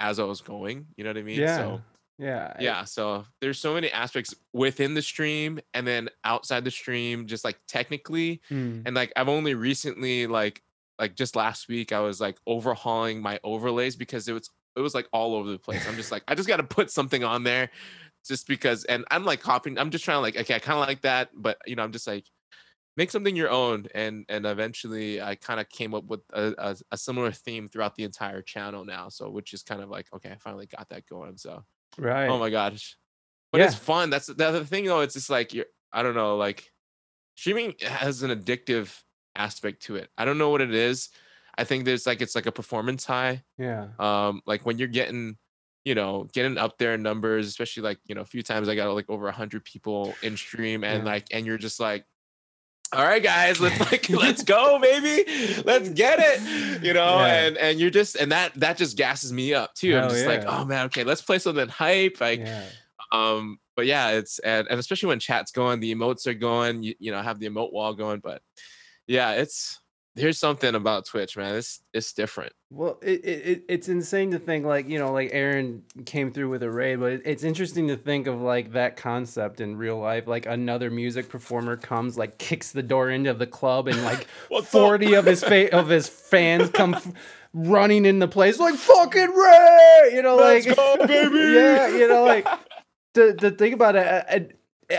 as 0.00 0.18
I 0.18 0.24
was 0.24 0.40
going. 0.40 0.86
You 0.96 1.04
know 1.04 1.10
what 1.10 1.18
I 1.18 1.22
mean? 1.22 1.40
Yeah. 1.40 1.56
So 1.56 1.82
Yeah. 2.18 2.54
Yeah 2.60 2.84
so 2.84 3.26
there's 3.40 3.58
so 3.58 3.74
many 3.74 3.90
aspects 3.90 4.34
within 4.52 4.94
the 4.94 5.02
stream 5.02 5.60
and 5.74 5.86
then 5.86 6.08
outside 6.24 6.64
the 6.64 6.70
stream 6.70 7.26
just 7.26 7.44
like 7.44 7.58
technically 7.68 8.40
Mm. 8.50 8.82
and 8.86 8.94
like 8.96 9.12
i've 9.16 9.28
only 9.28 9.54
recently 9.54 10.26
like 10.26 10.62
like 10.98 11.14
just 11.14 11.36
last 11.36 11.68
week 11.68 11.92
i 11.92 12.00
was 12.00 12.18
like 12.20 12.38
overhauling 12.46 13.20
my 13.20 13.38
overlays 13.44 13.96
because 13.96 14.28
it 14.28 14.32
was 14.32 14.48
it 14.76 14.80
was 14.80 14.94
like 14.94 15.06
all 15.12 15.34
over 15.34 15.50
the 15.50 15.58
place 15.58 15.86
i'm 15.86 15.96
just 15.96 16.10
like 16.10 16.22
i 16.26 16.34
just 16.34 16.48
got 16.48 16.56
to 16.56 16.62
put 16.64 16.90
something 16.90 17.22
on 17.22 17.42
there 17.44 17.68
just 18.26 18.46
because 18.48 18.84
and 18.84 19.04
i'm 19.10 19.24
like 19.26 19.40
copying 19.42 19.78
i'm 19.78 19.90
just 19.90 20.02
trying 20.04 20.16
to 20.16 20.22
like 20.22 20.36
okay 20.38 20.54
i 20.54 20.58
kind 20.58 20.78
of 20.80 20.86
like 20.88 21.02
that 21.02 21.28
but 21.34 21.58
you 21.66 21.76
know 21.76 21.82
i'm 21.82 21.92
just 21.92 22.06
like 22.06 22.24
make 22.96 23.10
something 23.10 23.36
your 23.36 23.50
own 23.50 23.86
and 23.94 24.24
and 24.28 24.46
eventually 24.46 25.20
i 25.20 25.34
kind 25.34 25.60
of 25.60 25.68
came 25.68 25.94
up 25.94 26.04
with 26.04 26.20
a, 26.32 26.54
a, 26.58 26.76
a 26.92 26.96
similar 26.96 27.30
theme 27.32 27.68
throughout 27.68 27.94
the 27.94 28.04
entire 28.04 28.42
channel 28.42 28.84
now 28.84 29.08
so 29.08 29.28
which 29.30 29.52
is 29.52 29.62
kind 29.62 29.82
of 29.82 29.88
like 29.90 30.06
okay 30.14 30.30
i 30.30 30.36
finally 30.36 30.66
got 30.66 30.88
that 30.88 31.06
going 31.06 31.36
so 31.36 31.64
Right. 31.98 32.28
Oh 32.28 32.38
my 32.38 32.50
gosh. 32.50 32.96
But 33.52 33.62
it's 33.62 33.74
fun. 33.74 34.10
That's 34.10 34.26
the 34.26 34.46
other 34.46 34.64
thing 34.64 34.84
though. 34.84 35.00
It's 35.00 35.14
just 35.14 35.30
like 35.30 35.54
you're 35.54 35.64
I 35.92 36.02
don't 36.02 36.14
know, 36.14 36.36
like 36.36 36.70
streaming 37.36 37.74
has 37.80 38.22
an 38.22 38.30
addictive 38.30 39.02
aspect 39.34 39.82
to 39.84 39.96
it. 39.96 40.10
I 40.18 40.24
don't 40.26 40.36
know 40.36 40.50
what 40.50 40.60
it 40.60 40.74
is. 40.74 41.08
I 41.56 41.64
think 41.64 41.84
there's 41.86 42.06
like 42.06 42.20
it's 42.20 42.34
like 42.34 42.44
a 42.46 42.52
performance 42.52 43.06
high. 43.06 43.44
yeah. 43.56 43.88
Um, 43.98 44.42
like 44.46 44.66
when 44.66 44.76
you're 44.78 44.88
getting, 44.88 45.38
you 45.86 45.94
know, 45.94 46.24
getting 46.34 46.58
up 46.58 46.76
there 46.76 46.92
in 46.92 47.02
numbers, 47.02 47.46
especially 47.46 47.82
like, 47.84 47.98
you 48.04 48.14
know, 48.14 48.20
a 48.20 48.26
few 48.26 48.42
times 48.42 48.68
I 48.68 48.74
got 48.74 48.92
like 48.92 49.08
over 49.08 49.26
a 49.28 49.32
hundred 49.32 49.64
people 49.64 50.14
in 50.22 50.36
stream 50.36 50.84
and 50.84 51.04
Yeah. 51.04 51.12
like 51.12 51.28
and 51.30 51.46
you're 51.46 51.56
just 51.56 51.80
like 51.80 52.04
all 52.96 53.04
right 53.04 53.22
guys 53.22 53.60
let's 53.60 53.78
like 53.90 54.08
let's 54.10 54.42
go 54.42 54.78
baby 54.80 55.24
let's 55.64 55.88
get 55.90 56.18
it 56.18 56.82
you 56.82 56.92
know 56.94 57.18
Yeah. 57.18 57.26
and 57.46 57.56
and 57.58 57.78
you're 57.78 57.90
just 57.90 58.16
and 58.16 58.32
that 58.32 58.54
that 58.54 58.76
just 58.78 58.96
gasses 58.96 59.32
me 59.32 59.52
up 59.54 59.74
too 59.74 59.92
Hell 59.92 60.04
i'm 60.04 60.10
just 60.10 60.26
like 60.26 60.44
oh 60.46 60.64
man 60.64 60.86
okay 60.86 61.04
let's 61.04 61.20
play 61.20 61.38
something 61.38 61.68
hype 61.68 62.20
like 62.20 62.40
yeah. 62.40 62.64
um 63.12 63.58
but 63.76 63.84
yeah 63.86 64.10
it's 64.12 64.38
and, 64.38 64.66
and 64.70 64.80
especially 64.80 65.08
when 65.08 65.18
chat's 65.20 65.52
going 65.52 65.80
the 65.80 65.94
emotes 65.94 66.26
are 66.26 66.34
going 66.34 66.82
you, 66.82 66.94
you 66.98 67.12
know 67.12 67.20
have 67.20 67.38
the 67.38 67.48
emote 67.48 67.72
wall 67.72 67.92
going 67.92 68.20
but 68.20 68.40
yeah 69.06 69.32
it's 69.32 69.78
there's 70.16 70.38
something 70.38 70.74
about 70.74 71.06
twitch 71.06 71.36
man 71.36 71.54
it's 71.54 71.82
it's 71.92 72.12
different 72.12 72.52
Well, 72.70 72.98
it, 73.02 73.24
it, 73.24 73.46
it 73.46 73.64
it's 73.68 73.88
insane 73.88 74.32
to 74.32 74.38
think 74.38 74.64
like 74.66 74.88
you 74.88 74.98
know 74.98 75.12
like 75.12 75.30
Aaron 75.32 75.82
came 76.04 76.32
through 76.32 76.48
with 76.48 76.62
a 76.62 76.70
raid, 76.70 76.96
but 76.96 77.12
it, 77.12 77.22
it's 77.24 77.44
interesting 77.44 77.86
to 77.88 77.96
think 77.96 78.26
of 78.26 78.40
like 78.40 78.72
that 78.72 78.96
concept 78.96 79.60
in 79.60 79.76
real 79.76 79.98
life. 79.98 80.26
Like 80.26 80.46
another 80.46 80.90
music 80.90 81.28
performer 81.28 81.76
comes, 81.76 82.18
like 82.18 82.38
kicks 82.38 82.72
the 82.72 82.82
door 82.82 83.10
into 83.10 83.34
the 83.34 83.46
club, 83.46 83.86
and 83.86 84.02
like 84.02 84.26
forty 84.64 85.14
of 85.14 85.26
his 85.26 85.44
fa- 85.50 85.72
of 85.72 85.88
his 85.88 86.08
fans 86.08 86.70
come 86.70 86.94
f- 86.94 87.12
running 87.52 88.04
in 88.04 88.18
the 88.18 88.28
place 88.28 88.58
like 88.58 88.74
fucking 88.74 89.30
Ray, 89.30 90.10
you 90.14 90.22
know, 90.22 90.36
Let's 90.36 90.66
like 90.66 90.76
go, 90.76 90.96
baby! 91.06 91.54
yeah, 91.54 91.88
you 91.88 92.08
know, 92.08 92.24
like 92.24 92.46
the 93.14 93.36
the 93.38 93.50
thing 93.52 93.74
about 93.74 93.94
it. 93.96 94.06
Uh, 94.06 94.55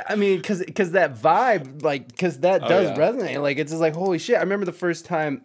I, 0.10 0.15
mean, 0.15 0.41
cause, 0.41 0.63
cause 0.76 0.91
that 0.91 1.15
vibe, 1.15 1.82
like, 1.84 2.17
cause 2.17 2.39
that 2.41 2.63
Oh, 2.63 2.67
does 2.67 2.89
yeah. 2.89 2.97
resonate. 2.97 3.41
Like, 3.41 3.58
it's 3.58 3.71
just 3.71 3.82
like, 3.82 3.93
holy 3.95 4.19
shit. 4.19 4.36
I 4.38 4.41
remember 4.41 4.65
the 4.65 4.71
first 4.73 5.06
time 5.06 5.43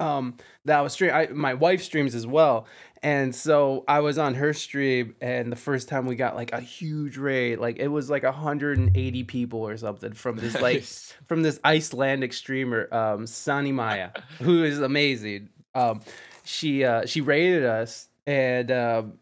um 0.00 0.36
that 0.64 0.78
I 0.78 0.82
was 0.82 0.94
stream 0.94 1.12
I 1.14 1.28
my 1.28 1.54
wife 1.54 1.80
streams 1.82 2.14
as 2.16 2.26
well 2.26 2.66
and 3.04 3.32
so 3.32 3.84
I 3.86 4.00
was 4.00 4.18
on 4.18 4.34
her 4.34 4.52
stream 4.52 5.14
and 5.20 5.52
the 5.52 5.56
first 5.56 5.88
time 5.88 6.06
we 6.06 6.16
got 6.16 6.34
like 6.34 6.50
a 6.52 6.60
huge 6.60 7.16
raid 7.18 7.60
like 7.60 7.78
it 7.78 7.86
was 7.86 8.10
like 8.10 8.24
180 8.24 9.24
people 9.24 9.60
or 9.60 9.76
something 9.76 10.12
from 10.12 10.36
this 10.38 10.54
like 10.60 10.82
from 11.26 11.42
this 11.42 11.60
Icelandic 11.64 12.32
streamer 12.32 12.92
um 12.92 13.26
Sani 13.28 13.70
Maya 13.70 14.10
who 14.40 14.64
is 14.64 14.80
amazing 14.80 15.50
um 15.74 16.00
she 16.42 16.82
uh 16.82 17.06
she 17.06 17.20
raided 17.20 17.64
us 17.64 18.08
and 18.26 18.72
um 18.72 19.12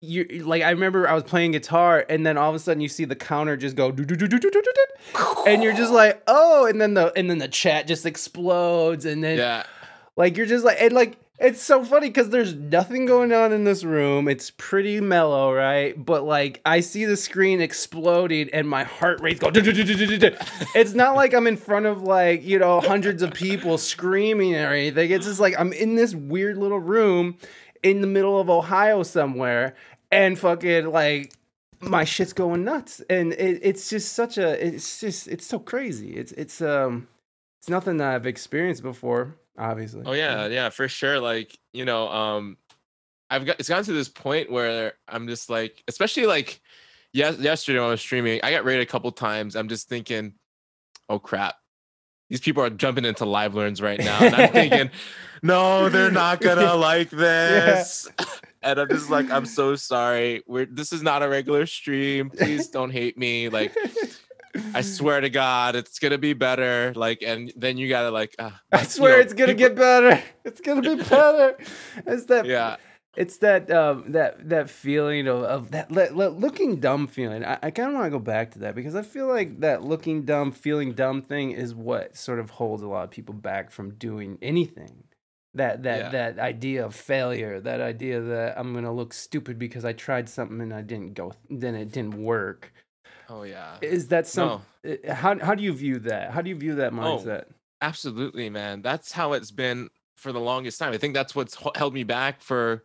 you 0.00 0.24
like 0.44 0.62
I 0.62 0.70
remember 0.70 1.06
I 1.08 1.12
was 1.12 1.24
playing 1.24 1.52
guitar 1.52 2.04
and 2.08 2.24
then 2.24 2.38
all 2.38 2.48
of 2.48 2.54
a 2.54 2.58
sudden 2.58 2.80
you 2.80 2.88
see 2.88 3.04
the 3.04 3.16
counter 3.16 3.56
just 3.56 3.76
go 3.76 3.92
do 3.92 4.04
do 4.04 4.16
do 4.16 4.26
do 4.26 4.38
do 4.38 4.50
do 4.50 4.62
do 4.62 5.44
and 5.46 5.62
you're 5.62 5.74
just 5.74 5.92
like 5.92 6.22
oh 6.26 6.66
and 6.66 6.80
then 6.80 6.94
the 6.94 7.12
and 7.16 7.28
then 7.28 7.38
the 7.38 7.48
chat 7.48 7.86
just 7.86 8.06
explodes 8.06 9.04
and 9.04 9.22
then 9.22 9.36
yeah 9.36 9.64
like 10.16 10.36
you're 10.36 10.46
just 10.46 10.64
like 10.64 10.78
and 10.80 10.92
like 10.92 11.18
it's 11.38 11.62
so 11.62 11.82
funny 11.82 12.08
because 12.08 12.28
there's 12.28 12.54
nothing 12.54 13.06
going 13.06 13.32
on 13.32 13.50
in 13.50 13.64
this 13.64 13.82
room. 13.82 14.28
It's 14.28 14.50
pretty 14.50 15.00
mellow, 15.00 15.50
right? 15.54 15.94
But 15.96 16.22
like 16.24 16.60
I 16.66 16.80
see 16.80 17.06
the 17.06 17.16
screen 17.16 17.62
exploding 17.62 18.50
and 18.52 18.68
my 18.68 18.84
heart 18.84 19.22
rate's 19.22 19.40
go. 19.40 19.50
It's 20.74 20.92
not 20.92 21.16
like 21.16 21.32
I'm 21.32 21.46
in 21.46 21.56
front 21.56 21.86
of 21.86 22.02
like 22.02 22.44
you 22.44 22.58
know 22.58 22.80
hundreds 22.82 23.22
of 23.22 23.32
people 23.32 23.78
screaming 23.78 24.54
or 24.54 24.68
anything. 24.72 25.10
It's 25.10 25.24
just 25.24 25.40
like 25.40 25.54
I'm 25.58 25.72
in 25.72 25.94
this 25.94 26.14
weird 26.14 26.58
little 26.58 26.78
room 26.78 27.38
in 27.82 28.02
the 28.02 28.06
middle 28.06 28.38
of 28.38 28.50
Ohio 28.50 29.02
somewhere, 29.02 29.74
and 30.10 30.38
fucking 30.38 30.86
like 30.86 31.32
my 31.80 32.04
shit's 32.04 32.32
going 32.32 32.64
nuts, 32.64 33.00
and 33.08 33.32
it, 33.32 33.60
it's 33.62 33.88
just 33.88 34.12
such 34.12 34.38
a 34.38 34.66
it's 34.66 35.00
just 35.00 35.28
it's 35.28 35.46
so 35.46 35.58
crazy. 35.58 36.14
It's 36.14 36.32
it's 36.32 36.60
um 36.60 37.08
it's 37.60 37.68
nothing 37.68 37.98
that 37.98 38.14
I've 38.14 38.26
experienced 38.26 38.82
before, 38.82 39.36
obviously. 39.58 40.02
Oh 40.06 40.12
yeah, 40.12 40.46
yeah, 40.46 40.68
for 40.70 40.88
sure. 40.88 41.20
Like, 41.20 41.58
you 41.72 41.84
know, 41.84 42.08
um 42.08 42.56
I've 43.30 43.46
got 43.46 43.60
it's 43.60 43.68
gotten 43.68 43.84
to 43.84 43.92
this 43.92 44.08
point 44.08 44.50
where 44.50 44.94
I'm 45.08 45.26
just 45.28 45.48
like, 45.48 45.82
especially 45.88 46.26
like 46.26 46.60
yes 47.12 47.38
yesterday 47.38 47.78
when 47.78 47.88
I 47.88 47.90
was 47.90 48.00
streaming, 48.00 48.40
I 48.42 48.50
got 48.50 48.64
raided 48.64 48.82
a 48.82 48.90
couple 48.90 49.10
times. 49.12 49.56
I'm 49.56 49.68
just 49.68 49.88
thinking, 49.88 50.34
oh 51.08 51.18
crap. 51.18 51.56
These 52.28 52.40
people 52.40 52.62
are 52.62 52.70
jumping 52.70 53.04
into 53.04 53.24
live 53.24 53.54
learns 53.54 53.82
right 53.82 53.98
now. 53.98 54.18
And 54.20 54.34
I'm 54.34 54.52
thinking, 54.52 54.90
no, 55.42 55.88
they're 55.88 56.10
not 56.10 56.40
gonna 56.40 56.74
like 56.90 57.10
this. 57.10 58.08
And 58.62 58.78
I'm 58.78 58.90
just 58.90 59.08
like, 59.08 59.30
I'm 59.30 59.46
so 59.46 59.74
sorry. 59.74 60.42
We're 60.46 60.66
this 60.66 60.92
is 60.92 61.02
not 61.02 61.22
a 61.22 61.28
regular 61.30 61.64
stream. 61.64 62.28
Please 62.28 62.68
don't 62.68 62.90
hate 62.90 63.16
me. 63.16 63.48
Like 63.48 63.74
I 64.74 64.82
swear 64.82 65.22
to 65.22 65.30
God, 65.30 65.76
it's 65.76 65.98
gonna 65.98 66.18
be 66.18 66.34
better. 66.34 66.92
Like, 66.94 67.22
and 67.22 67.50
then 67.56 67.78
you 67.78 67.88
gotta 67.88 68.10
like, 68.10 68.34
uh, 68.38 68.50
I 68.50 68.58
but, 68.70 68.80
you 68.82 68.86
swear 68.88 69.12
know, 69.16 69.22
it's 69.22 69.32
gonna 69.32 69.54
people- 69.54 69.68
get 69.70 69.76
better. 69.76 70.22
It's 70.44 70.60
gonna 70.60 70.82
be 70.82 71.02
better. 71.02 71.56
It's 72.06 72.26
that. 72.26 72.44
Yeah, 72.44 72.76
It's 73.16 73.38
that 73.38 73.70
um 73.70 74.12
that 74.12 74.46
that 74.50 74.68
feeling 74.68 75.26
of, 75.26 75.42
of 75.42 75.70
that 75.70 75.90
le- 75.90 76.12
le- 76.12 76.28
looking 76.28 76.80
dumb 76.80 77.06
feeling. 77.06 77.42
I, 77.42 77.58
I 77.62 77.70
kind 77.70 77.88
of 77.88 77.94
want 77.94 78.04
to 78.06 78.10
go 78.10 78.18
back 78.18 78.50
to 78.50 78.58
that 78.58 78.74
because 78.74 78.94
I 78.94 79.00
feel 79.00 79.26
like 79.26 79.60
that 79.60 79.84
looking 79.84 80.26
dumb, 80.26 80.52
feeling 80.52 80.92
dumb 80.92 81.22
thing 81.22 81.52
is 81.52 81.74
what 81.74 82.14
sort 82.14 82.38
of 82.40 82.50
holds 82.50 82.82
a 82.82 82.88
lot 82.88 83.04
of 83.04 83.10
people 83.10 83.32
back 83.34 83.70
from 83.70 83.94
doing 83.94 84.36
anything. 84.42 85.04
That 85.54 85.82
that 85.82 85.98
Yeah. 85.98 86.08
that 86.10 86.38
idea 86.38 86.84
of 86.84 86.94
failure, 86.94 87.60
that 87.60 87.80
idea 87.80 88.20
that 88.20 88.58
I'm 88.58 88.72
gonna 88.72 88.92
look 88.92 89.12
stupid 89.12 89.58
because 89.58 89.84
I 89.84 89.92
tried 89.92 90.28
something 90.28 90.60
and 90.60 90.72
I 90.72 90.82
didn't 90.82 91.14
go, 91.14 91.32
then 91.48 91.74
it 91.74 91.90
didn't 91.90 92.22
work. 92.22 92.72
Oh 93.28 93.42
yeah. 93.42 93.76
Is 93.80 94.08
that 94.08 94.26
some? 94.26 94.62
uh, 94.84 95.12
How 95.12 95.38
how 95.38 95.54
do 95.54 95.62
you 95.62 95.72
view 95.72 95.98
that? 96.00 96.30
How 96.30 96.42
do 96.42 96.50
you 96.50 96.56
view 96.56 96.74
that 96.76 96.92
mindset? 96.92 97.46
Absolutely, 97.80 98.50
man. 98.50 98.82
That's 98.82 99.12
how 99.12 99.32
it's 99.32 99.50
been 99.50 99.88
for 100.16 100.32
the 100.32 100.40
longest 100.40 100.78
time. 100.78 100.92
I 100.92 100.98
think 100.98 101.14
that's 101.14 101.34
what's 101.34 101.56
held 101.74 101.94
me 101.94 102.04
back 102.04 102.42
for 102.42 102.84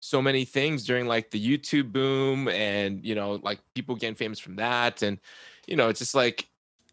so 0.00 0.22
many 0.22 0.44
things 0.44 0.84
during 0.84 1.06
like 1.06 1.30
the 1.30 1.40
YouTube 1.58 1.92
boom 1.92 2.48
and 2.48 3.04
you 3.04 3.14
know 3.14 3.40
like 3.42 3.58
people 3.74 3.96
getting 3.96 4.14
famous 4.14 4.38
from 4.38 4.56
that 4.56 5.02
and 5.02 5.18
you 5.66 5.74
know 5.74 5.88
it's 5.88 5.98
just 5.98 6.14
like 6.14 6.48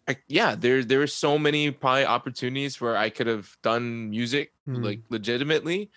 I, 0.08 0.18
yeah 0.28 0.56
there 0.56 0.84
there 0.84 1.00
were 1.00 1.08
so 1.08 1.38
many 1.38 1.70
probably 1.70 2.06
opportunities 2.06 2.82
where 2.82 2.98
I 2.98 3.10
could 3.10 3.28
have 3.28 3.56
done 3.62 4.10
music 4.10 4.53
Hmm. 4.66 4.82
like 4.84 5.02
legitimately 5.10 5.92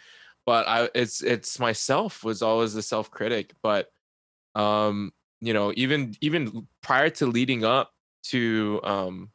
but 0.45 0.67
I 0.69 0.89
it's 0.95 1.23
it's 1.23 1.59
myself 1.59 2.25
was 2.25 2.43
always 2.43 2.75
the 2.75 2.83
self 2.83 3.11
critic 3.11 3.53
but 3.63 3.91
um 4.55 5.13
you 5.41 5.53
know 5.53 5.73
even 5.77 6.15
even 6.21 6.67
prior 6.83 7.11
to 7.11 7.27
leading 7.27 7.65
up 7.65 7.93
to 8.25 8.81
um 8.83 9.31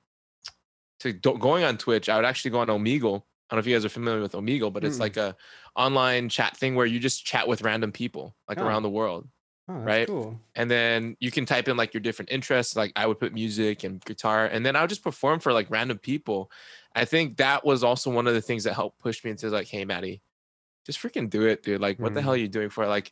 to 1.00 1.14
do- 1.14 1.38
going 1.38 1.64
on 1.64 1.78
Twitch, 1.78 2.10
I 2.10 2.16
would 2.16 2.26
actually 2.26 2.52
go 2.52 2.60
on 2.60 2.68
Omegle. 2.68 3.24
I 3.50 3.56
don't 3.56 3.58
know 3.58 3.60
if 3.60 3.68
you 3.68 3.74
guys 3.76 3.86
are 3.86 3.90
familiar 3.90 4.22
with 4.22 4.34
Omegle, 4.34 4.72
but 4.72 4.84
it's 4.84 4.98
Mm-mm. 4.98 5.02
like 5.02 5.18
a 5.18 5.36
online 5.76 6.30
chat 6.30 6.56
thing 6.56 6.76
where 6.76 6.86
you 6.86 7.00
just 7.00 7.26
chat 7.26 7.48
with 7.48 7.64
random 7.64 7.92
people 7.92 8.36
like 8.48 8.60
Oh. 8.60 8.66
around 8.66 8.84
the 8.84 8.90
world. 8.90 9.28
Oh, 9.68 9.74
right? 9.76 10.08
cool. 10.08 10.40
And 10.56 10.70
then 10.70 11.16
you 11.20 11.32
can 11.32 11.46
type 11.46 11.68
in 11.68 11.78
like 11.78 11.94
your 11.94 12.02
different 12.02 12.32
interests. 12.32 12.76
Like 12.76 12.92
I 12.96 13.08
would 13.08 13.20
put 13.20 13.34
music 13.34 13.84
and 13.84 14.04
guitar, 14.04 14.46
and 14.46 14.66
then 14.66 14.76
I 14.76 14.82
would 14.82 14.90
just 14.90 15.04
perform 15.04 15.40
for 15.40 15.54
like 15.54 15.70
random 15.72 15.98
people. 15.98 16.52
I 16.94 17.06
think 17.06 17.38
that 17.38 17.66
was 17.66 17.84
also 17.84 18.10
one 18.12 18.28
of 18.28 18.34
the 18.34 18.42
things 18.42 18.64
that 18.66 18.74
helped 18.74 19.00
push 19.00 19.24
me 19.24 19.32
into 19.32 19.50
like, 19.50 19.68
hey, 19.68 19.86
Matty, 19.86 20.22
just 20.86 21.00
freaking 21.00 21.30
do 21.30 21.46
it, 21.48 21.64
dude. 21.64 21.80
Like, 21.80 22.00
what 22.00 22.14
the 22.14 22.20
Mm. 22.20 22.24
hell 22.24 22.34
are 22.34 22.38
you 22.38 22.48
doing 22.48 22.70
for? 22.70 22.86
Like, 22.88 23.12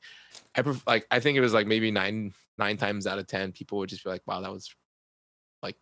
I 0.56 0.62
pref- 0.64 0.86
like 0.88 1.08
I 1.12 1.20
think 1.20 1.38
it 1.38 1.42
was 1.42 1.54
like 1.54 1.68
maybe 1.68 1.92
nine 1.92 2.34
nine 2.58 2.78
times 2.78 3.08
out 3.08 3.20
of 3.20 3.28
ten, 3.28 3.52
people 3.52 3.78
would 3.78 3.90
just 3.90 4.04
be 4.04 4.10
like, 4.10 4.26
wow, 4.28 4.42
that 4.42 4.52
was 4.52 4.74
like 5.64 5.78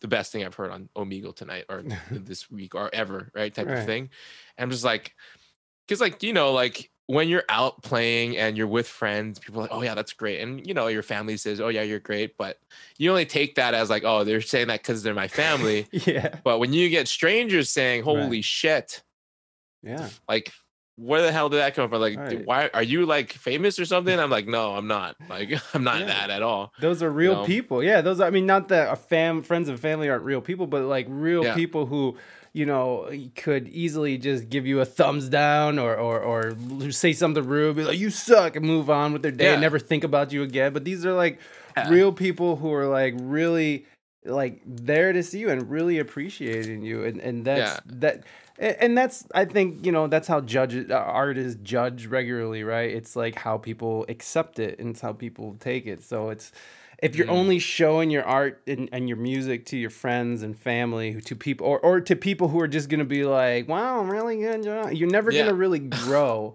the 0.00 0.08
best 0.08 0.32
thing 0.32 0.44
I've 0.44 0.54
heard 0.54 0.70
on 0.70 0.88
Omegle 0.96 1.34
tonight 1.34 1.64
or 1.68 1.82
this 2.10 2.50
week 2.50 2.74
or 2.74 2.90
ever, 2.92 3.30
right? 3.34 3.54
Type 3.54 3.68
Right. 3.68 3.78
of 3.78 3.86
thing. 3.86 4.10
And 4.58 4.64
I'm 4.64 4.70
just 4.70 4.84
like, 4.84 5.14
because 5.86 6.00
like 6.00 6.22
you 6.22 6.32
know, 6.32 6.52
like 6.52 6.90
when 7.10 7.28
you're 7.28 7.44
out 7.48 7.82
playing 7.82 8.36
and 8.36 8.56
you're 8.56 8.68
with 8.68 8.86
friends, 8.86 9.38
people 9.40 9.60
are 9.60 9.62
like, 9.64 9.72
oh 9.72 9.82
yeah, 9.82 9.94
that's 9.94 10.12
great, 10.12 10.40
and 10.40 10.64
you 10.66 10.74
know, 10.74 10.86
your 10.86 11.02
family 11.02 11.36
says, 11.36 11.60
oh 11.60 11.68
yeah, 11.68 11.82
you're 11.82 11.98
great, 11.98 12.36
but 12.36 12.58
you 12.98 13.10
only 13.10 13.26
take 13.26 13.56
that 13.56 13.74
as 13.74 13.90
like, 13.90 14.04
oh, 14.04 14.22
they're 14.22 14.40
saying 14.40 14.68
that 14.68 14.80
because 14.80 15.02
they're 15.02 15.14
my 15.14 15.28
family. 15.28 15.88
yeah. 15.92 16.36
but 16.44 16.60
when 16.60 16.72
you 16.72 16.88
get 16.88 17.08
strangers 17.08 17.68
saying, 17.68 18.04
Right. 18.04 18.14
holy 18.22 18.42
shit, 18.42 19.02
Yeah. 19.82 20.08
like 20.28 20.52
where 20.96 21.22
the 21.22 21.32
hell 21.32 21.48
did 21.48 21.56
that 21.56 21.74
come 21.74 21.88
from? 21.88 22.00
Like, 22.00 22.18
Right. 22.18 22.44
why 22.44 22.68
are 22.74 22.82
you 22.82 23.06
like 23.06 23.32
famous 23.32 23.78
or 23.78 23.86
something? 23.86 24.18
I'm 24.20 24.28
like, 24.28 24.46
no, 24.46 24.74
I'm 24.76 24.86
not. 24.86 25.16
Like, 25.30 25.50
I'm 25.74 25.82
not 25.82 26.00
Yeah. 26.00 26.06
that 26.06 26.30
at 26.30 26.42
all. 26.42 26.72
Those 26.78 27.02
are 27.02 27.10
real 27.10 27.36
know? 27.36 27.44
people. 27.44 27.82
Yeah, 27.82 28.02
those. 28.02 28.20
Are, 28.20 28.26
I 28.26 28.30
mean, 28.30 28.44
not 28.44 28.68
that 28.68 28.88
our 28.88 28.96
fam, 28.96 29.42
friends 29.42 29.68
and 29.70 29.80
family 29.80 30.10
aren't 30.10 30.24
real 30.24 30.42
people, 30.42 30.66
but 30.66 30.82
like 30.82 31.06
real 31.08 31.42
Yeah. 31.42 31.54
people 31.54 31.86
who, 31.86 32.18
you 32.52 32.66
know, 32.66 33.08
could 33.36 33.68
easily 33.68 34.18
just 34.18 34.48
give 34.48 34.66
you 34.66 34.80
a 34.80 34.84
thumbs 34.84 35.28
down 35.28 35.78
or 35.78 35.94
or 35.96 36.20
or 36.20 36.90
say 36.90 37.12
something 37.12 37.44
rude, 37.46 37.76
be 37.76 37.84
like 37.84 37.98
you 37.98 38.10
suck, 38.10 38.56
and 38.56 38.64
move 38.66 38.90
on 38.90 39.12
with 39.12 39.22
their 39.22 39.30
day, 39.30 39.52
and 39.52 39.60
never 39.60 39.78
think 39.78 40.04
about 40.04 40.32
you 40.32 40.42
again. 40.42 40.72
But 40.72 40.84
these 40.84 41.04
are 41.06 41.12
like 41.12 41.38
Yeah. 41.76 41.88
real 41.88 42.12
people 42.12 42.56
who 42.56 42.72
are 42.72 42.86
like 42.86 43.14
really 43.16 43.86
like 44.24 44.60
there 44.66 45.12
to 45.12 45.22
see 45.22 45.38
you 45.38 45.48
and 45.50 45.70
really 45.70 45.98
appreciating 45.98 46.82
you, 46.82 47.04
and 47.04 47.20
and 47.20 47.44
that's 47.44 47.80
Yeah. 47.86 47.98
that. 48.00 48.24
And 48.62 48.94
that's, 48.98 49.24
I 49.34 49.46
think, 49.46 49.86
you 49.86 49.90
know, 49.90 50.06
that's 50.06 50.28
how 50.28 50.42
judge 50.42 50.90
uh, 50.90 50.94
art 50.94 51.38
is 51.38 51.56
judged 51.62 52.04
regularly, 52.04 52.62
right? 52.62 52.90
It's 52.90 53.16
like 53.16 53.34
how 53.34 53.56
people 53.56 54.04
accept 54.10 54.58
it 54.58 54.78
and 54.78 54.90
it's 54.90 55.00
how 55.00 55.14
people 55.14 55.56
take 55.58 55.86
it. 55.86 56.02
So 56.02 56.28
it's, 56.28 56.52
if 57.02 57.16
you're 57.16 57.26
Mhm. 57.26 57.30
only 57.30 57.58
showing 57.58 58.10
your 58.10 58.24
art 58.24 58.62
and, 58.66 58.88
and 58.92 59.08
your 59.08 59.16
music 59.18 59.66
to 59.66 59.76
your 59.78 59.90
friends 59.90 60.42
and 60.42 60.56
family, 60.58 61.20
to 61.22 61.36
people, 61.36 61.66
or, 61.66 61.80
or 61.80 62.00
to 62.00 62.16
people 62.16 62.48
who 62.48 62.60
are 62.60 62.68
just 62.68 62.88
gonna 62.88 63.04
be 63.04 63.24
like, 63.24 63.68
"Wow, 63.68 64.00
i'm 64.00 64.10
really 64.10 64.38
good 64.38 64.62
job," 64.64 64.92
you're 64.92 65.10
never 65.10 65.32
Yeah. 65.32 65.44
gonna 65.44 65.54
really 65.54 65.78
grow. 66.04 66.54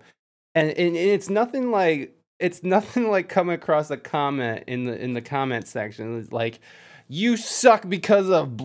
and, 0.56 0.70
and 0.72 0.96
and 0.96 0.98
it's 0.98 1.30
nothing 1.30 1.72
like 1.72 2.16
it's 2.40 2.64
nothing 2.64 3.10
like 3.10 3.30
coming 3.30 3.56
across 3.56 3.90
a 3.92 3.98
comment 3.98 4.64
in 4.68 4.86
the 4.86 4.98
in 5.02 5.14
the 5.14 5.22
comment 5.22 5.68
section 5.68 6.18
it's 6.20 6.32
like 6.32 6.60
you 7.08 7.38
suck 7.38 7.88
because 7.88 8.30
of 8.30 8.60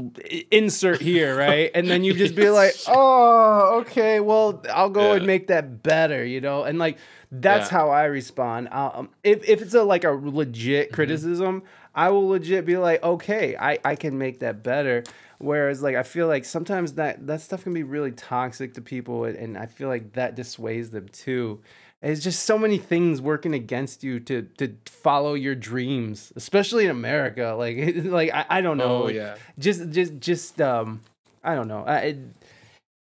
insert 0.50 1.00
here 1.02 1.36
right 1.36 1.70
and 1.74 1.88
then 1.90 2.02
you 2.04 2.14
just 2.14 2.34
be 2.34 2.48
like 2.50 2.74
oh 2.86 3.80
okay 3.80 4.20
well 4.20 4.62
i'll 4.72 4.90
go 4.90 5.12
and 5.12 5.26
make 5.26 5.48
that 5.48 5.82
better 5.82 6.24
you 6.24 6.40
know 6.40 6.64
and 6.64 6.78
like 6.78 6.98
that's 7.32 7.68
Yeah. 7.70 7.78
how 7.78 7.90
i 7.90 8.04
respond 8.04 8.68
um, 8.72 9.08
if, 9.22 9.48
if 9.48 9.62
it's 9.62 9.74
a 9.74 9.82
like 9.84 10.04
a 10.04 10.10
legit 10.10 10.86
Mm-hmm. 10.86 10.94
criticism 10.94 11.62
i 11.94 12.08
will 12.10 12.28
legit 12.28 12.64
be 12.66 12.76
like 12.76 13.02
okay 13.02 13.56
i 13.56 13.78
i 13.84 13.94
can 13.94 14.18
make 14.18 14.40
that 14.40 14.62
better 14.62 15.04
whereas 15.38 15.82
like 15.82 15.96
i 15.96 16.02
feel 16.02 16.26
like 16.26 16.44
sometimes 16.44 16.94
that 16.94 17.26
that 17.26 17.40
stuff 17.40 17.62
can 17.62 17.72
be 17.72 17.82
really 17.82 18.12
toxic 18.12 18.74
to 18.74 18.80
people 18.80 19.24
and, 19.24 19.36
and 19.36 19.56
i 19.58 19.66
feel 19.66 19.88
like 19.88 20.12
that 20.14 20.34
dissuades 20.36 20.90
them 20.90 21.08
too 21.08 21.60
it's 22.02 22.22
just 22.22 22.44
so 22.46 22.56
many 22.58 22.78
things 22.78 23.20
working 23.20 23.54
against 23.54 24.02
you 24.02 24.18
to 24.18 24.42
to 24.58 24.74
follow 24.86 25.34
your 25.34 25.54
dreams 25.54 26.32
especially 26.36 26.84
in 26.84 26.90
america 26.90 27.54
like 27.58 27.76
like 28.04 28.32
i, 28.32 28.44
I 28.48 28.60
don't 28.60 28.78
know 28.78 29.04
Oh 29.04 29.08
yeah. 29.08 29.36
just 29.58 29.90
just 29.90 30.18
just 30.18 30.60
um 30.60 31.00
i 31.44 31.54
don't 31.54 31.68
know 31.68 31.84
I, 31.86 32.16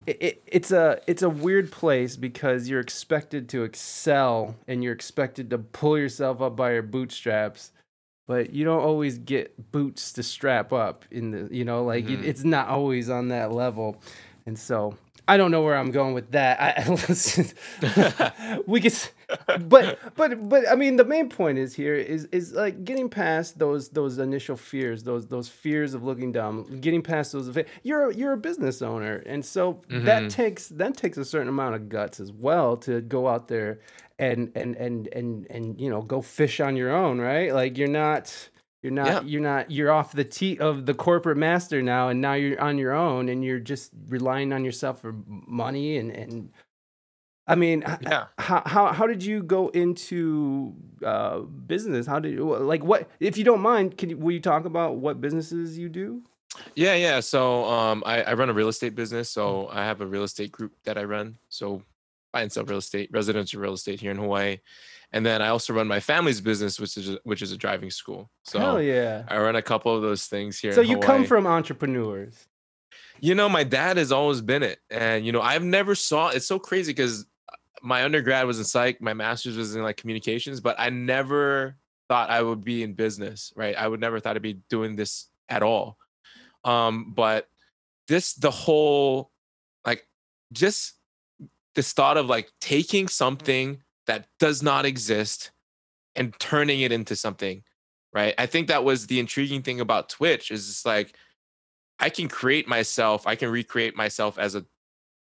it, 0.06 0.16
it, 0.22 0.42
it's 0.46 0.70
a 0.72 1.00
it's 1.06 1.22
a 1.22 1.28
weird 1.30 1.70
place 1.70 2.16
because 2.16 2.68
you're 2.68 2.80
expected 2.80 3.48
to 3.50 3.64
excel 3.64 4.56
and 4.66 4.82
you're 4.82 4.94
expected 4.94 5.50
to 5.50 5.58
pull 5.58 5.98
yourself 5.98 6.40
up 6.40 6.56
by 6.56 6.72
your 6.72 6.82
bootstraps 6.82 7.72
but 8.26 8.52
you 8.52 8.64
don't 8.64 8.82
always 8.82 9.18
get 9.18 9.72
boots 9.72 10.12
to 10.12 10.22
strap 10.22 10.72
up 10.72 11.04
in 11.10 11.30
the 11.32 11.48
you 11.54 11.64
know 11.64 11.84
like 11.84 12.08
it- 12.08 12.20
Mhm. 12.20 12.24
it's 12.24 12.44
not 12.44 12.68
always 12.68 13.10
on 13.10 13.28
that 13.28 13.52
level 13.52 14.00
and 14.46 14.58
so 14.58 14.96
i 15.32 15.36
don't 15.38 15.50
know 15.54 15.62
where 15.62 15.76
i'm 15.76 15.90
going 15.90 16.14
with 16.14 16.30
that. 16.32 16.60
I 16.60 16.62
we 18.66 18.80
could 18.80 18.94
but 19.68 19.98
but 20.16 20.48
but 20.48 20.68
i 20.68 20.74
mean 20.74 20.96
the 20.96 21.04
main 21.04 21.28
point 21.28 21.58
is 21.58 21.74
here 21.74 21.94
is 21.94 22.24
is 22.32 22.52
like 22.52 22.84
getting 22.84 23.08
past 23.08 23.58
those 23.58 23.88
those 23.90 24.18
initial 24.18 24.56
fears 24.56 25.02
those 25.04 25.26
those 25.34 25.48
fears 25.48 25.94
of 25.94 26.02
looking 26.02 26.32
dumb 26.32 26.56
getting 26.80 27.02
past 27.02 27.32
those 27.32 27.46
you're 27.82 28.10
you're 28.12 28.32
a 28.32 28.36
business 28.48 28.82
owner 28.82 29.16
and 29.32 29.44
so 29.44 29.80
that 29.88 30.22
Mhm. 30.24 30.30
takes 30.30 30.68
that 30.80 30.96
takes 30.96 31.16
a 31.18 31.24
certain 31.24 31.48
amount 31.48 31.74
of 31.76 31.88
guts 31.88 32.20
as 32.20 32.32
well 32.32 32.76
to 32.78 33.00
go 33.00 33.28
out 33.28 33.48
there 33.48 33.80
and 34.18 34.50
and 34.54 34.76
and 34.76 35.08
and 35.18 35.46
and 35.50 35.80
you 35.80 35.88
know 35.90 36.02
go 36.02 36.20
fish 36.20 36.60
on 36.60 36.76
your 36.76 36.90
own 37.02 37.20
right? 37.20 37.52
Like 37.54 37.78
you're 37.78 37.96
not 38.06 38.24
you're 38.82 38.92
not 38.92 39.06
Yeah. 39.06 39.20
you're 39.22 39.40
not 39.42 39.70
you're 39.70 39.90
off 39.92 40.12
the 40.12 40.24
tee 40.24 40.58
of 40.58 40.86
the 40.86 40.94
corporate 40.94 41.36
master 41.36 41.82
now 41.82 42.08
and 42.08 42.20
now 42.20 42.34
you're 42.34 42.60
on 42.60 42.78
your 42.78 42.92
own 42.92 43.28
and 43.28 43.44
you're 43.44 43.58
just 43.60 43.92
relying 44.08 44.52
on 44.52 44.64
yourself 44.64 45.00
for 45.00 45.14
money 45.26 45.98
and 45.98 46.10
and 46.10 46.50
I 47.46 47.56
mean, 47.56 47.82
Yeah. 48.02 48.26
how 48.38 48.62
how 48.64 48.92
how 48.92 49.06
did 49.08 49.24
you 49.24 49.42
go 49.42 49.68
into 49.70 50.72
uh, 51.04 51.40
business? 51.40 52.06
How 52.06 52.20
did 52.20 52.32
you 52.34 52.44
like 52.56 52.84
what? 52.84 53.10
If 53.18 53.36
you 53.36 53.42
don't 53.44 53.60
mind, 53.60 53.98
can 53.98 54.10
you, 54.10 54.16
will 54.18 54.30
you 54.32 54.40
talk 54.40 54.66
about 54.66 54.96
what 54.96 55.20
businesses 55.20 55.76
you 55.76 55.88
do? 55.88 56.22
Yeah, 56.76 56.94
yeah. 56.94 57.18
So 57.20 57.64
um 57.64 58.04
I, 58.06 58.22
I 58.22 58.32
run 58.34 58.50
a 58.50 58.52
real 58.52 58.68
estate 58.68 58.94
business. 58.94 59.30
So 59.30 59.68
I 59.72 59.82
have 59.84 60.00
a 60.00 60.06
real 60.06 60.22
estate 60.22 60.52
group 60.52 60.72
that 60.84 60.96
I 60.96 61.02
run. 61.04 61.38
So 61.48 61.82
buy 62.32 62.42
and 62.42 62.52
sell 62.52 62.64
real 62.64 62.78
estate, 62.78 63.10
residential 63.12 63.60
real 63.60 63.72
estate 63.74 64.00
here 64.00 64.12
in 64.12 64.18
Hawaii. 64.18 64.58
And 65.12 65.26
then 65.26 65.42
I 65.42 65.48
also 65.48 65.72
run 65.72 65.88
my 65.88 66.00
family's 66.00 66.40
business, 66.40 66.78
which 66.78 66.96
is 66.96 67.10
a, 67.10 67.18
which 67.24 67.42
is 67.42 67.52
a 67.52 67.56
driving 67.56 67.90
school. 67.90 68.30
So 68.44 68.58
Hell 68.58 68.82
yeah! 68.82 69.24
I 69.28 69.38
run 69.38 69.56
a 69.56 69.62
couple 69.62 69.94
of 69.94 70.02
those 70.02 70.26
things 70.26 70.58
here. 70.58 70.72
So 70.72 70.80
you 70.80 70.98
come 70.98 71.24
from 71.24 71.46
entrepreneurs. 71.46 72.46
You 73.20 73.34
know, 73.34 73.48
my 73.48 73.64
dad 73.64 73.96
has 73.96 74.12
always 74.12 74.40
been 74.40 74.62
it. 74.62 74.78
And, 74.88 75.26
you 75.26 75.32
know, 75.32 75.42
I've 75.42 75.64
never 75.64 75.94
saw 75.94 76.28
it's 76.28 76.46
so 76.46 76.58
crazy 76.58 76.92
because 76.92 77.26
my 77.82 78.04
undergrad 78.04 78.46
was 78.46 78.58
in 78.58 78.64
psych, 78.64 79.02
my 79.02 79.12
master's 79.12 79.56
was 79.56 79.74
in 79.74 79.82
like 79.82 79.96
communications, 79.98 80.60
but 80.60 80.76
I 80.78 80.90
never 80.90 81.76
thought 82.08 82.30
I 82.30 82.42
would 82.42 82.64
be 82.64 82.82
in 82.82 82.94
business, 82.94 83.52
right? 83.56 83.76
I 83.76 83.86
would 83.86 84.00
never 84.00 84.20
thought 84.20 84.36
I'd 84.36 84.42
be 84.42 84.60
doing 84.70 84.96
this 84.96 85.28
at 85.48 85.62
all. 85.62 85.98
Um, 86.64 87.12
but 87.14 87.46
this, 88.08 88.32
the 88.34 88.50
whole, 88.50 89.30
like, 89.84 90.06
just 90.52 90.94
this 91.74 91.92
thought 91.92 92.16
of 92.16 92.26
like 92.26 92.50
taking 92.60 93.06
something 93.06 93.82
that 94.10 94.26
does 94.40 94.60
not 94.60 94.84
exist 94.84 95.52
and 96.16 96.34
turning 96.40 96.80
it 96.80 96.90
into 96.90 97.14
something, 97.14 97.62
right? 98.12 98.34
I 98.36 98.46
think 98.46 98.66
that 98.66 98.82
was 98.82 99.06
the 99.06 99.20
intriguing 99.20 99.62
thing 99.62 99.80
about 99.80 100.08
Twitch 100.08 100.50
is 100.50 100.68
it's 100.68 100.84
like, 100.84 101.14
I 102.00 102.10
can 102.10 102.26
create 102.26 102.66
myself, 102.66 103.24
I 103.24 103.36
can 103.36 103.50
recreate 103.50 103.94
myself 103.94 104.36
as 104.36 104.56
a 104.56 104.64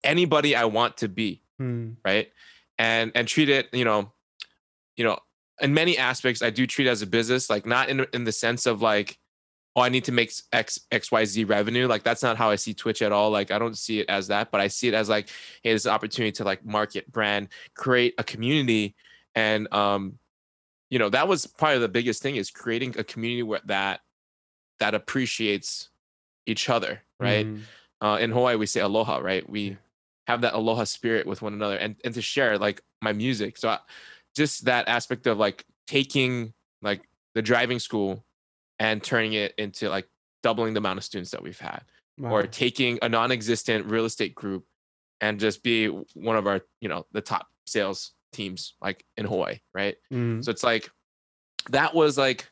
anybody 0.04 0.56
I 0.56 0.66
want 0.66 0.98
to 0.98 1.08
be, 1.08 1.44
Hmm. 1.60 1.92
right? 2.04 2.32
And 2.80 3.12
and 3.14 3.28
treat 3.28 3.50
it, 3.50 3.68
you 3.74 3.86
know, 3.86 4.12
you 4.98 5.04
know, 5.04 5.20
in 5.62 5.76
many 5.76 5.96
aspects, 5.96 6.42
I 6.42 6.50
do 6.50 6.66
treat 6.66 6.88
it 6.88 6.90
as 6.90 7.04
a 7.04 7.08
business, 7.08 7.48
like 7.48 7.68
not 7.68 7.90
in 7.90 8.08
in 8.12 8.24
the 8.24 8.32
sense 8.32 8.66
of 8.66 8.82
like, 8.82 9.19
oh, 9.80 9.84
I 9.84 9.90
need 9.90 10.04
to 10.06 10.12
make 10.12 10.32
X 10.52 10.80
X 10.92 11.12
Y 11.12 11.26
Z 11.26 11.44
revenue. 11.46 11.88
Like 11.88 12.04
that's 12.04 12.22
not 12.22 12.38
how 12.38 12.50
I 12.50 12.56
see 12.56 12.74
Twitch 12.74 13.02
at 13.02 13.12
all. 13.12 13.32
Like 13.32 13.52
I 13.52 13.60
don't 13.60 13.78
see 13.78 14.00
it 14.00 14.10
as 14.10 14.28
that, 14.28 14.52
but 14.52 14.62
I 14.62 14.68
see 14.68 14.90
it 14.90 14.94
as 14.94 15.10
like, 15.10 15.30
hey, 15.64 15.72
there's 15.72 15.86
an 15.86 15.94
opportunity 15.94 16.32
to 16.34 16.44
like 16.44 16.66
market, 16.66 17.12
brand, 17.12 17.48
create 17.76 18.14
a 18.18 18.24
community, 18.24 18.96
and 19.36 19.72
um, 19.74 20.20
you 20.90 21.00
know, 21.00 21.10
that 21.10 21.28
was 21.28 21.48
probably 21.48 21.80
the 21.80 21.88
biggest 21.88 22.22
thing 22.22 22.36
is 22.36 22.52
creating 22.52 22.96
a 22.98 23.04
community 23.04 23.44
where 23.44 23.62
that 23.66 24.02
that 24.80 24.96
appreciates 24.96 25.90
each 26.46 26.70
other, 26.70 27.02
right? 27.20 27.46
Mhm. 27.46 27.62
uh, 28.02 28.18
in 28.20 28.32
Hawaii 28.32 28.56
we 28.56 28.66
say 28.66 28.80
aloha, 28.82 29.18
right? 29.18 29.48
We 29.50 29.78
have 30.28 30.42
that 30.42 30.54
aloha 30.54 30.84
spirit 30.86 31.26
with 31.28 31.42
one 31.42 31.54
another 31.54 31.76
and, 31.76 31.96
and 32.06 32.14
to 32.14 32.22
share 32.22 32.58
like 32.58 32.82
my 33.02 33.14
music. 33.14 33.58
So 33.58 33.70
I, 33.70 33.80
just 34.36 34.66
that 34.66 34.88
aspect 34.88 35.28
of 35.28 35.38
like 35.38 35.66
taking 35.88 36.54
like 36.82 37.02
the 37.36 37.42
driving 37.42 37.80
school 37.80 38.24
and 38.80 39.04
turning 39.04 39.34
it 39.34 39.54
into 39.58 39.90
like 39.90 40.08
doubling 40.42 40.74
the 40.74 40.78
amount 40.80 40.98
of 40.98 41.04
students 41.04 41.32
that 41.32 41.44
we've 41.44 41.60
had 41.60 41.82
or 42.22 42.44
taking 42.48 43.00
a 43.02 43.08
non-existent 43.08 43.86
real 43.86 44.04
estate 44.06 44.36
group 44.36 44.66
and 45.22 45.40
just 45.40 45.64
be 45.64 45.88
one 45.88 46.36
of 46.36 46.48
our, 46.48 46.62
you 46.82 46.90
know, 46.90 47.06
the 47.14 47.22
top 47.22 47.48
sales 47.66 48.12
teams 48.34 48.74
like 48.82 49.06
in 49.18 49.26
Hawaii, 49.26 49.60
right? 49.74 49.96
Mhm. 50.12 50.44
So 50.44 50.52
it's 50.52 50.64
like 50.64 50.90
that 51.70 51.94
was 51.94 52.18
like 52.18 52.50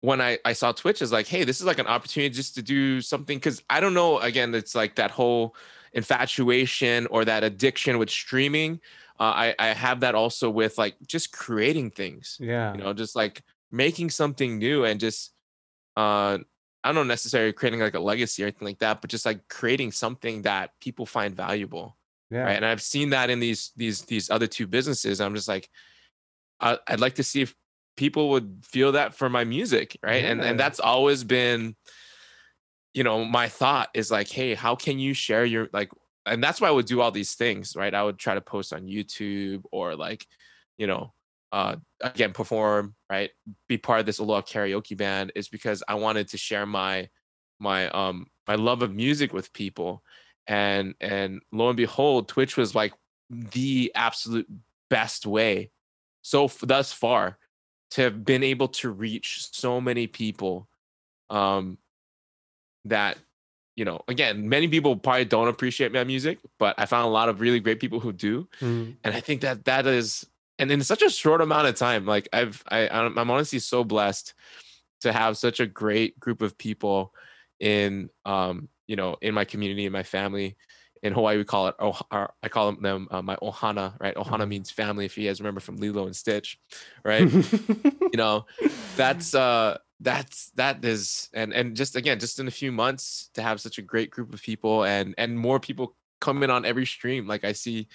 when 0.00 0.20
I, 0.20 0.38
I 0.44 0.52
saw 0.52 0.72
Twitch 0.72 1.02
is 1.02 1.12
like, 1.12 1.26
hey, 1.28 1.44
this 1.44 1.60
is 1.60 1.66
like 1.66 1.78
an 1.78 1.86
opportunity 1.86 2.34
just 2.34 2.54
to 2.56 2.62
do 2.62 3.00
something 3.00 3.38
because 3.38 3.62
I 3.70 3.80
don't 3.80 3.94
know. 3.94 4.18
Again, 4.18 4.54
it's 4.54 4.74
like 4.74 4.96
that 4.96 5.10
whole 5.12 5.54
infatuation 5.92 7.06
or 7.08 7.24
that 7.24 7.44
addiction 7.44 7.98
with 7.98 8.10
streaming. 8.10 8.80
Uh, 9.20 9.24
I 9.24 9.54
I 9.58 9.66
have 9.68 10.00
that 10.00 10.14
also 10.14 10.50
with 10.50 10.78
like 10.78 10.96
just 11.06 11.32
creating 11.32 11.90
things. 11.90 12.36
yeah. 12.40 12.74
You 12.74 12.82
know, 12.82 12.92
just 12.92 13.14
like 13.14 13.42
making 13.72 14.10
something 14.10 14.58
new 14.58 14.84
and 14.84 15.00
just 15.00 15.32
uh 15.96 16.38
I 16.84 16.88
don't 16.88 16.94
know 16.94 17.02
necessarily 17.04 17.52
creating 17.52 17.80
like 17.80 17.94
a 17.94 18.00
legacy 18.00 18.42
or 18.42 18.46
anything 18.46 18.66
like 18.66 18.80
that, 18.80 19.00
but 19.00 19.10
just 19.10 19.24
like 19.24 19.48
creating 19.48 19.92
something 19.92 20.42
that 20.42 20.70
people 20.80 21.06
find 21.06 21.34
valuable 21.34 21.96
yeah. 22.30 22.44
right 22.44 22.56
and 22.56 22.64
i've 22.64 22.80
seen 22.80 23.10
that 23.10 23.28
in 23.28 23.40
these 23.40 23.72
these 23.76 24.02
these 24.02 24.30
other 24.30 24.46
two 24.46 24.66
businesses 24.66 25.20
i'm 25.20 25.34
just 25.34 25.48
like 25.48 25.68
I, 26.60 26.78
i'd 26.88 26.98
like 26.98 27.16
to 27.16 27.22
see 27.22 27.42
if 27.42 27.54
people 27.98 28.30
would 28.30 28.64
feel 28.64 28.92
that 28.92 29.12
for 29.12 29.28
my 29.28 29.44
music 29.44 29.98
right 30.02 30.24
and 30.24 30.40
and 30.40 30.58
that's 30.58 30.80
always 30.80 31.24
been 31.24 31.76
you 32.94 33.04
know, 33.04 33.24
my 33.24 33.48
thought 33.48 33.88
is 33.94 34.10
like, 34.10 34.28
hey, 34.28 34.54
how 34.54 34.74
can 34.74 34.98
you 34.98 35.14
share 35.14 35.44
your 35.44 35.68
like 35.72 35.90
and 36.24 36.42
that's 36.42 36.60
why 36.60 36.68
I 36.68 36.72
would 36.72 36.86
do 36.86 37.00
all 37.00 37.10
these 37.10 37.34
things, 37.34 37.74
right? 37.74 37.92
I 37.92 38.02
would 38.02 38.18
try 38.18 38.34
to 38.34 38.40
post 38.40 38.72
on 38.72 38.86
YouTube 38.86 39.62
or 39.72 39.96
like, 39.96 40.24
you 40.78 40.86
know, 40.86 41.12
uh 41.52 41.76
again 42.00 42.32
perform, 42.32 42.94
right? 43.10 43.30
Be 43.68 43.78
part 43.78 44.00
of 44.00 44.06
this 44.06 44.18
Aloha 44.18 44.42
karaoke 44.42 44.96
band 44.96 45.32
is 45.34 45.48
because 45.48 45.82
I 45.86 45.94
wanted 45.94 46.28
to 46.28 46.38
share 46.38 46.66
my 46.66 47.08
my 47.60 47.88
um 47.90 48.26
my 48.48 48.54
love 48.56 48.82
of 48.82 48.94
music 48.94 49.32
with 49.32 49.52
people. 49.52 50.02
And 50.46 50.94
and 51.00 51.40
lo 51.52 51.68
and 51.68 51.76
behold, 51.76 52.28
Twitch 52.28 52.56
was 52.56 52.74
like 52.74 52.92
the 53.30 53.92
absolute 53.94 54.48
best 54.90 55.26
way 55.26 55.70
so 56.22 56.44
f- 56.44 56.58
thus 56.62 56.92
far 56.92 57.38
to 57.92 58.02
have 58.02 58.24
been 58.24 58.42
able 58.42 58.68
to 58.68 58.90
reach 58.90 59.48
so 59.52 59.80
many 59.80 60.06
people 60.06 60.68
um 61.30 61.78
that 62.84 63.16
you 63.76 63.84
know 63.84 64.02
again 64.08 64.48
many 64.48 64.68
people 64.68 64.96
probably 64.96 65.24
don't 65.24 65.48
appreciate 65.48 65.92
my 65.92 66.04
music 66.04 66.38
but 66.58 66.74
i 66.78 66.84
found 66.84 67.06
a 67.06 67.10
lot 67.10 67.28
of 67.28 67.40
really 67.40 67.60
great 67.60 67.80
people 67.80 68.00
who 68.00 68.12
do 68.12 68.46
Mhm. 68.60 68.96
and 69.02 69.14
i 69.14 69.20
think 69.20 69.40
that 69.42 69.64
that 69.64 69.86
is 69.86 70.26
and 70.62 70.70
in 70.70 70.82
such 70.82 71.02
a 71.02 71.10
short 71.10 71.40
amount 71.40 71.66
of 71.66 71.74
time 71.74 72.06
like 72.06 72.28
i've 72.32 72.62
I, 72.70 72.88
i'm 72.88 73.18
I'm 73.18 73.30
honestly 73.30 73.58
so 73.58 73.82
blessed 73.84 74.34
to 75.02 75.12
have 75.12 75.36
such 75.36 75.58
a 75.60 75.66
great 75.66 76.18
group 76.20 76.40
of 76.42 76.56
people 76.56 77.12
in 77.58 78.08
um 78.24 78.68
you 78.86 78.96
know 78.96 79.16
in 79.20 79.34
my 79.34 79.44
community 79.44 79.84
in 79.86 79.92
my 79.92 80.04
family 80.04 80.56
in 81.02 81.12
hawaii 81.12 81.36
we 81.36 81.44
call 81.44 81.66
it 81.66 81.74
oh 81.80 81.98
i 82.42 82.48
call 82.48 82.72
them 82.72 83.08
uh, 83.10 83.22
my 83.22 83.36
ohana 83.36 83.94
right? 84.00 84.14
Ohana 84.14 84.44
Mhm. 84.44 84.48
means 84.48 84.70
family 84.70 85.04
if 85.04 85.18
you 85.18 85.26
guys 85.28 85.40
remember 85.40 85.60
from 85.60 85.76
lilo 85.76 86.06
and 86.06 86.16
stitch 86.16 86.58
right? 87.04 87.28
You 88.12 88.18
know 88.18 88.44
that's 88.96 89.34
uh 89.34 89.78
that's 90.00 90.50
that 90.56 90.84
is 90.84 91.30
and 91.32 91.54
and 91.54 91.74
just 91.74 91.96
again 91.96 92.18
just 92.20 92.38
in 92.38 92.46
a 92.46 92.50
few 92.50 92.70
months 92.70 93.30
to 93.34 93.40
have 93.42 93.58
such 93.58 93.78
a 93.78 93.82
great 93.82 94.10
group 94.10 94.34
of 94.34 94.42
people 94.42 94.84
and 94.84 95.14
and 95.16 95.38
more 95.38 95.58
people 95.58 95.96
come 96.20 96.42
in 96.44 96.50
on 96.50 96.66
every 96.66 96.84
stream. 96.84 97.26
Like 97.26 97.42
i 97.42 97.52
see 97.52 97.88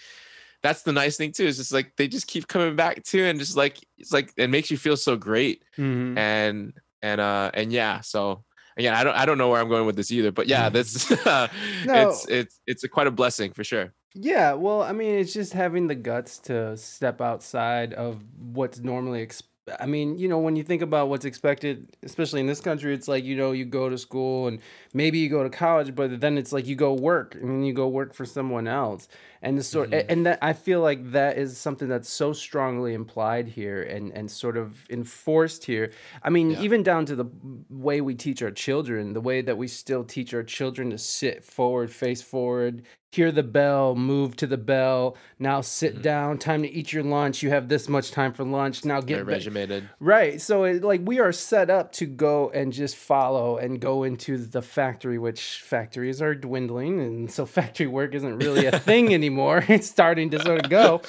that's 0.68 0.82
the 0.84 0.92
nice 0.92 1.16
thing 1.18 1.32
too 1.32 1.46
is 1.46 1.58
just 1.58 1.72
like 1.72 1.96
they 1.98 2.08
just 2.08 2.28
keep 2.28 2.48
coming 2.48 2.76
back 2.76 3.04
too 3.04 3.24
and 3.26 3.40
just 3.40 3.56
like 3.56 3.76
it's 3.98 4.12
like 4.12 4.32
it 4.38 4.50
makes 4.50 4.70
you 4.72 4.78
feel 4.78 4.98
so 4.98 5.16
great 5.16 5.64
Mhm. 5.78 6.18
and 6.18 6.74
and 7.02 7.22
uh 7.22 7.50
and 7.54 7.72
yeah 7.72 8.02
so 8.02 8.44
again 8.78 8.94
i 8.94 9.04
don't 9.04 9.16
i 9.16 9.26
don't 9.26 9.38
know 9.38 9.50
where 9.50 9.62
i'm 9.62 9.70
going 9.70 9.86
with 9.86 9.96
this 9.96 10.12
either 10.12 10.32
but 10.32 10.48
yeah 10.48 10.70
this 10.70 11.10
uh, 11.26 11.48
No. 11.86 11.94
it's 12.10 12.28
it's 12.28 12.56
it's 12.68 12.84
a, 12.84 12.90
quite 12.90 13.08
a 13.08 13.12
blessing 13.12 13.54
for 13.54 13.64
sure 13.64 13.94
Yeah, 14.32 14.54
well, 14.54 14.82
I 14.82 14.94
mean, 14.94 15.14
it's 15.22 15.34
just 15.34 15.54
having 15.54 15.88
the 15.88 15.96
guts 16.10 16.40
to 16.50 16.76
step 16.78 17.22
outside 17.22 17.94
of 17.94 18.24
what's 18.58 18.80
normally. 18.82 19.22
Ex- 19.22 19.44
I 19.80 19.86
mean, 19.86 20.18
you 20.18 20.28
know, 20.30 20.40
when 20.40 20.56
you 20.56 20.64
think 20.64 20.82
about 20.82 21.10
what's 21.10 21.26
expected, 21.26 21.96
especially 22.04 22.40
in 22.40 22.48
this 22.48 22.62
country, 22.62 22.94
it's 22.94 23.08
like 23.08 23.24
you 23.26 23.36
know, 23.36 23.52
you 23.52 23.66
go 23.66 23.90
to 23.90 23.98
school 23.98 24.48
and 24.48 24.60
maybe 24.94 25.18
you 25.20 25.30
go 25.30 25.44
to 25.44 25.50
college, 25.50 25.94
but 25.94 26.22
then 26.22 26.38
it's 26.38 26.54
like 26.54 26.66
you 26.68 26.76
go 26.76 26.94
work 26.94 27.36
and 27.36 27.44
then 27.50 27.64
you 27.64 27.74
go 27.74 27.88
work 27.88 28.14
for 28.14 28.26
someone 28.26 28.68
else, 28.68 29.10
and 29.42 29.58
the 29.58 29.64
sort 29.64 29.92
Mhm. 29.92 30.06
and 30.10 30.26
that 30.26 30.40
I 30.42 30.54
feel 30.54 30.80
like 30.82 31.12
that 31.12 31.38
is 31.38 31.58
something 31.58 31.90
that's 31.90 32.10
so 32.10 32.32
strongly 32.32 32.94
implied 32.94 33.48
here 33.48 33.82
and 33.84 34.12
and 34.14 34.32
sort 34.32 34.56
of 34.58 34.90
enforced 34.90 35.66
here. 35.66 35.92
I 36.24 36.30
mean, 36.30 36.52
Yeah. 36.52 36.62
even 36.62 36.82
down 36.84 37.06
to 37.08 37.16
the 37.16 37.26
way 37.70 38.00
we 38.00 38.16
teach 38.16 38.42
our 38.42 38.52
children, 38.52 39.14
the 39.14 39.22
way 39.22 39.42
that 39.42 39.58
we 39.58 39.68
still 39.68 40.04
teach 40.06 40.34
our 40.34 40.44
children 40.44 40.90
to 40.92 40.98
sit 40.98 41.44
forward, 41.44 41.92
face 41.92 42.22
forward, 42.22 42.84
hear 43.18 43.32
the 43.32 43.44
bell, 43.44 43.96
move 43.96 44.36
to 44.38 44.48
the 44.48 44.58
bell. 44.58 45.18
Now 45.40 45.60
sit 45.62 45.98
Mhm. 45.98 46.02
down. 46.04 46.38
Time 46.38 46.62
to 46.62 46.70
eat 46.72 46.94
your 46.94 47.04
lunch. 47.04 47.44
You 47.44 47.50
have 47.50 47.68
this 47.68 47.90
much 47.90 48.12
time 48.12 48.32
for 48.32 48.44
lunch. 48.46 48.86
Now 48.86 49.02
get 49.02 49.20
ba- 49.20 49.26
regimented 49.26 49.90
right. 50.00 50.40
So 50.40 50.64
it, 50.64 50.84
like 50.84 51.02
we 51.04 51.20
are 51.20 51.32
set 51.32 51.70
up 51.70 51.92
to 51.94 52.06
go 52.06 52.50
and 52.52 52.72
just 52.72 52.96
follow 52.96 53.58
and 53.58 53.80
go 53.82 54.04
into 54.04 54.38
the 54.38 54.62
factory, 54.62 55.18
which 55.18 55.62
factories 55.66 56.22
are 56.22 56.36
dwindling, 56.36 57.00
and 57.02 57.30
so 57.32 57.46
factory 57.58 57.88
work 57.88 58.14
isn't 58.16 58.38
really 58.38 58.66
a 58.68 58.80
thing 58.90 59.14
anymore. 59.14 59.66
It's 59.68 59.88
starting 59.90 60.30
to 60.30 60.40
sort 60.40 60.64
of 60.64 60.70
go. 60.70 61.02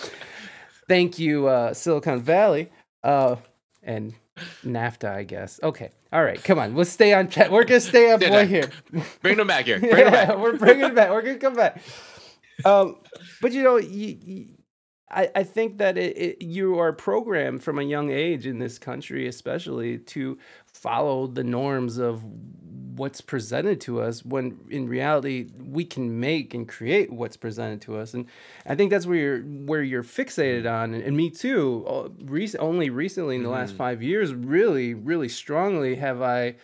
Thank 0.89 1.19
you, 1.19 1.47
uh, 1.47 1.75
Silicon 1.75 2.21
Valley. 2.23 2.71
Uh, 3.05 3.37
and 3.83 4.15
NAFTA, 4.65 5.11
I 5.11 5.23
guess. 5.25 5.61
Okay. 5.63 5.91
All 6.13 6.25
right. 6.25 6.43
Come 6.43 6.59
on. 6.59 6.75
We'll 6.75 6.85
stay 6.85 7.13
on 7.13 7.29
track. 7.29 7.51
We're 7.51 7.65
going 7.65 7.81
to 7.81 7.87
stay 7.87 8.13
on 8.13 8.21
yeah. 8.21 8.45
here. 8.45 8.71
bring 9.23 9.37
them 9.37 9.47
back 9.47 9.67
here 9.67 9.79
bring 9.81 9.93
them 9.93 10.13
Yeah, 10.13 10.27
back 10.27 10.39
we're 10.39 10.57
bringing 10.57 10.87
it 10.87 10.95
back. 10.95 11.11
We're 11.11 11.23
gonna 11.23 11.39
come 11.39 11.55
back. 11.55 11.83
Um, 12.65 12.97
but 13.41 13.53
you 13.53 13.63
know, 13.63 13.77
you, 13.77 14.19
you, 14.25 14.47
I 15.11 15.31
I 15.35 15.43
think 15.45 15.79
that 15.79 15.97
it, 15.99 16.17
it, 16.17 16.43
you 16.43 16.79
are 16.79 16.93
programmed 16.93 17.63
from 17.63 17.79
a 17.79 17.83
young 17.83 18.11
age 18.11 18.47
in 18.47 18.59
this 18.59 18.79
country, 18.79 19.27
especially 19.27 19.99
to 19.99 20.39
follow 20.67 21.27
the 21.27 21.45
norms 21.45 21.99
of 21.99 22.25
what's 22.99 23.21
presented 23.21 23.81
to 23.83 24.01
us. 24.01 24.25
When 24.25 24.59
in 24.69 24.89
reality, 24.89 25.49
we 25.59 25.85
can 25.85 26.21
make 26.21 26.53
and 26.53 26.69
create 26.69 27.13
what's 27.13 27.37
presented 27.37 27.81
to 27.83 27.97
us, 27.97 28.13
and 28.15 28.27
I 28.67 28.75
think 28.75 28.91
that's 28.91 29.07
where 29.07 29.17
you're 29.19 29.41
where 29.41 29.83
you're 29.83 30.03
fixated 30.03 30.71
on. 30.71 30.95
And, 30.95 31.03
and 31.03 31.17
me 31.17 31.31
too. 31.31 31.85
Uh, 31.89 32.09
Rec- 32.25 32.59
only 32.59 32.91
recently, 32.91 33.37
in 33.37 33.43
the 33.43 33.49
last 33.51 33.75
Mhm. 33.75 33.79
five 33.79 34.03
years, 34.03 34.35
really, 34.35 34.95
really 34.95 35.29
strongly 35.29 35.97
have 35.97 36.21
I 36.21 36.57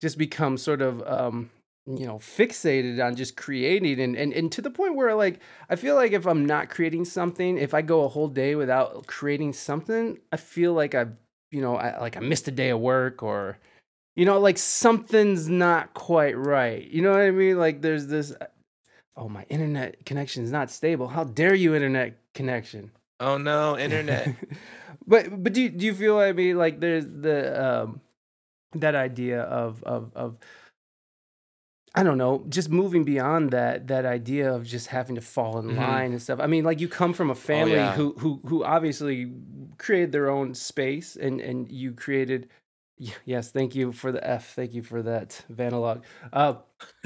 just 0.00 0.16
become 0.18 0.56
sort 0.56 0.80
of 0.82 1.02
um 1.06 1.50
you 1.86 2.06
know 2.06 2.16
fixated 2.18 3.04
on 3.04 3.16
just 3.16 3.36
creating 3.36 4.00
and, 4.00 4.16
and 4.16 4.32
and 4.32 4.52
to 4.52 4.62
the 4.62 4.70
point 4.70 4.94
where 4.94 5.14
like 5.14 5.40
i 5.68 5.76
feel 5.76 5.94
like 5.94 6.12
if 6.12 6.26
i'm 6.26 6.44
not 6.46 6.68
creating 6.70 7.04
something 7.04 7.58
if 7.58 7.74
i 7.74 7.82
go 7.82 8.04
a 8.04 8.08
whole 8.08 8.28
day 8.28 8.54
without 8.54 9.06
creating 9.06 9.52
something 9.52 10.18
i 10.30 10.36
feel 10.36 10.72
like 10.74 10.94
i've 10.94 11.12
you 11.50 11.60
know 11.60 11.76
I, 11.76 11.98
like 11.98 12.16
i 12.16 12.20
missed 12.20 12.46
a 12.48 12.50
day 12.52 12.68
of 12.70 12.80
work 12.80 13.22
or 13.22 13.58
you 14.16 14.24
know 14.24 14.38
like 14.38 14.58
something's 14.58 15.48
not 15.48 15.94
quite 15.94 16.36
right 16.36 16.88
you 16.90 17.02
know 17.02 17.10
what 17.12 17.20
i 17.20 17.30
mean 17.30 17.58
like 17.58 17.80
there's 17.82 18.06
this 18.08 18.34
oh 19.16 19.28
my 19.28 19.44
internet 19.48 20.04
connection 20.04 20.44
is 20.44 20.50
not 20.52 20.70
stable 20.70 21.08
how 21.08 21.24
dare 21.24 21.54
you 21.54 21.74
internet 21.74 22.18
connection 22.34 22.90
oh 23.20 23.36
no 23.38 23.78
internet 23.78 24.34
but 25.06 25.42
but 25.42 25.52
do 25.52 25.62
you, 25.62 25.68
do 25.68 25.86
you 25.86 25.94
feel 25.94 26.18
I 26.18 26.32
mean 26.32 26.56
like 26.58 26.80
there's 26.80 27.06
the 27.06 27.64
um 27.64 28.00
that 28.74 28.94
idea 28.94 29.42
of 29.42 29.82
of 29.84 30.12
of 30.14 30.36
I 31.92 32.04
don't 32.04 32.18
know, 32.18 32.44
just 32.48 32.70
moving 32.70 33.02
beyond 33.02 33.50
that 33.50 33.88
that 33.88 34.06
idea 34.06 34.52
of 34.54 34.64
just 34.64 34.86
having 34.86 35.16
to 35.16 35.20
fall 35.20 35.58
in 35.58 35.70
Mhm. 35.70 35.76
line 35.76 36.12
and 36.12 36.22
stuff. 36.22 36.38
I 36.38 36.46
mean, 36.46 36.62
like 36.62 36.78
you 36.78 36.86
come 36.86 37.12
from 37.12 37.30
a 37.30 37.34
family 37.34 37.72
yeah. 37.74 37.94
who 37.96 38.14
who 38.16 38.40
who 38.46 38.62
obviously 38.62 39.32
created 39.76 40.12
their 40.12 40.30
own 40.30 40.54
space 40.54 41.16
and 41.16 41.40
and 41.40 41.70
you 41.70 41.90
created 41.92 42.48
yes, 43.24 43.50
thank 43.50 43.74
you 43.74 43.92
for 43.92 44.12
the 44.12 44.22
F. 44.26 44.54
Thank 44.54 44.74
you 44.74 44.82
for 44.82 45.02
that 45.02 45.44
Vanalog. 45.52 46.02
Uh 46.32 46.54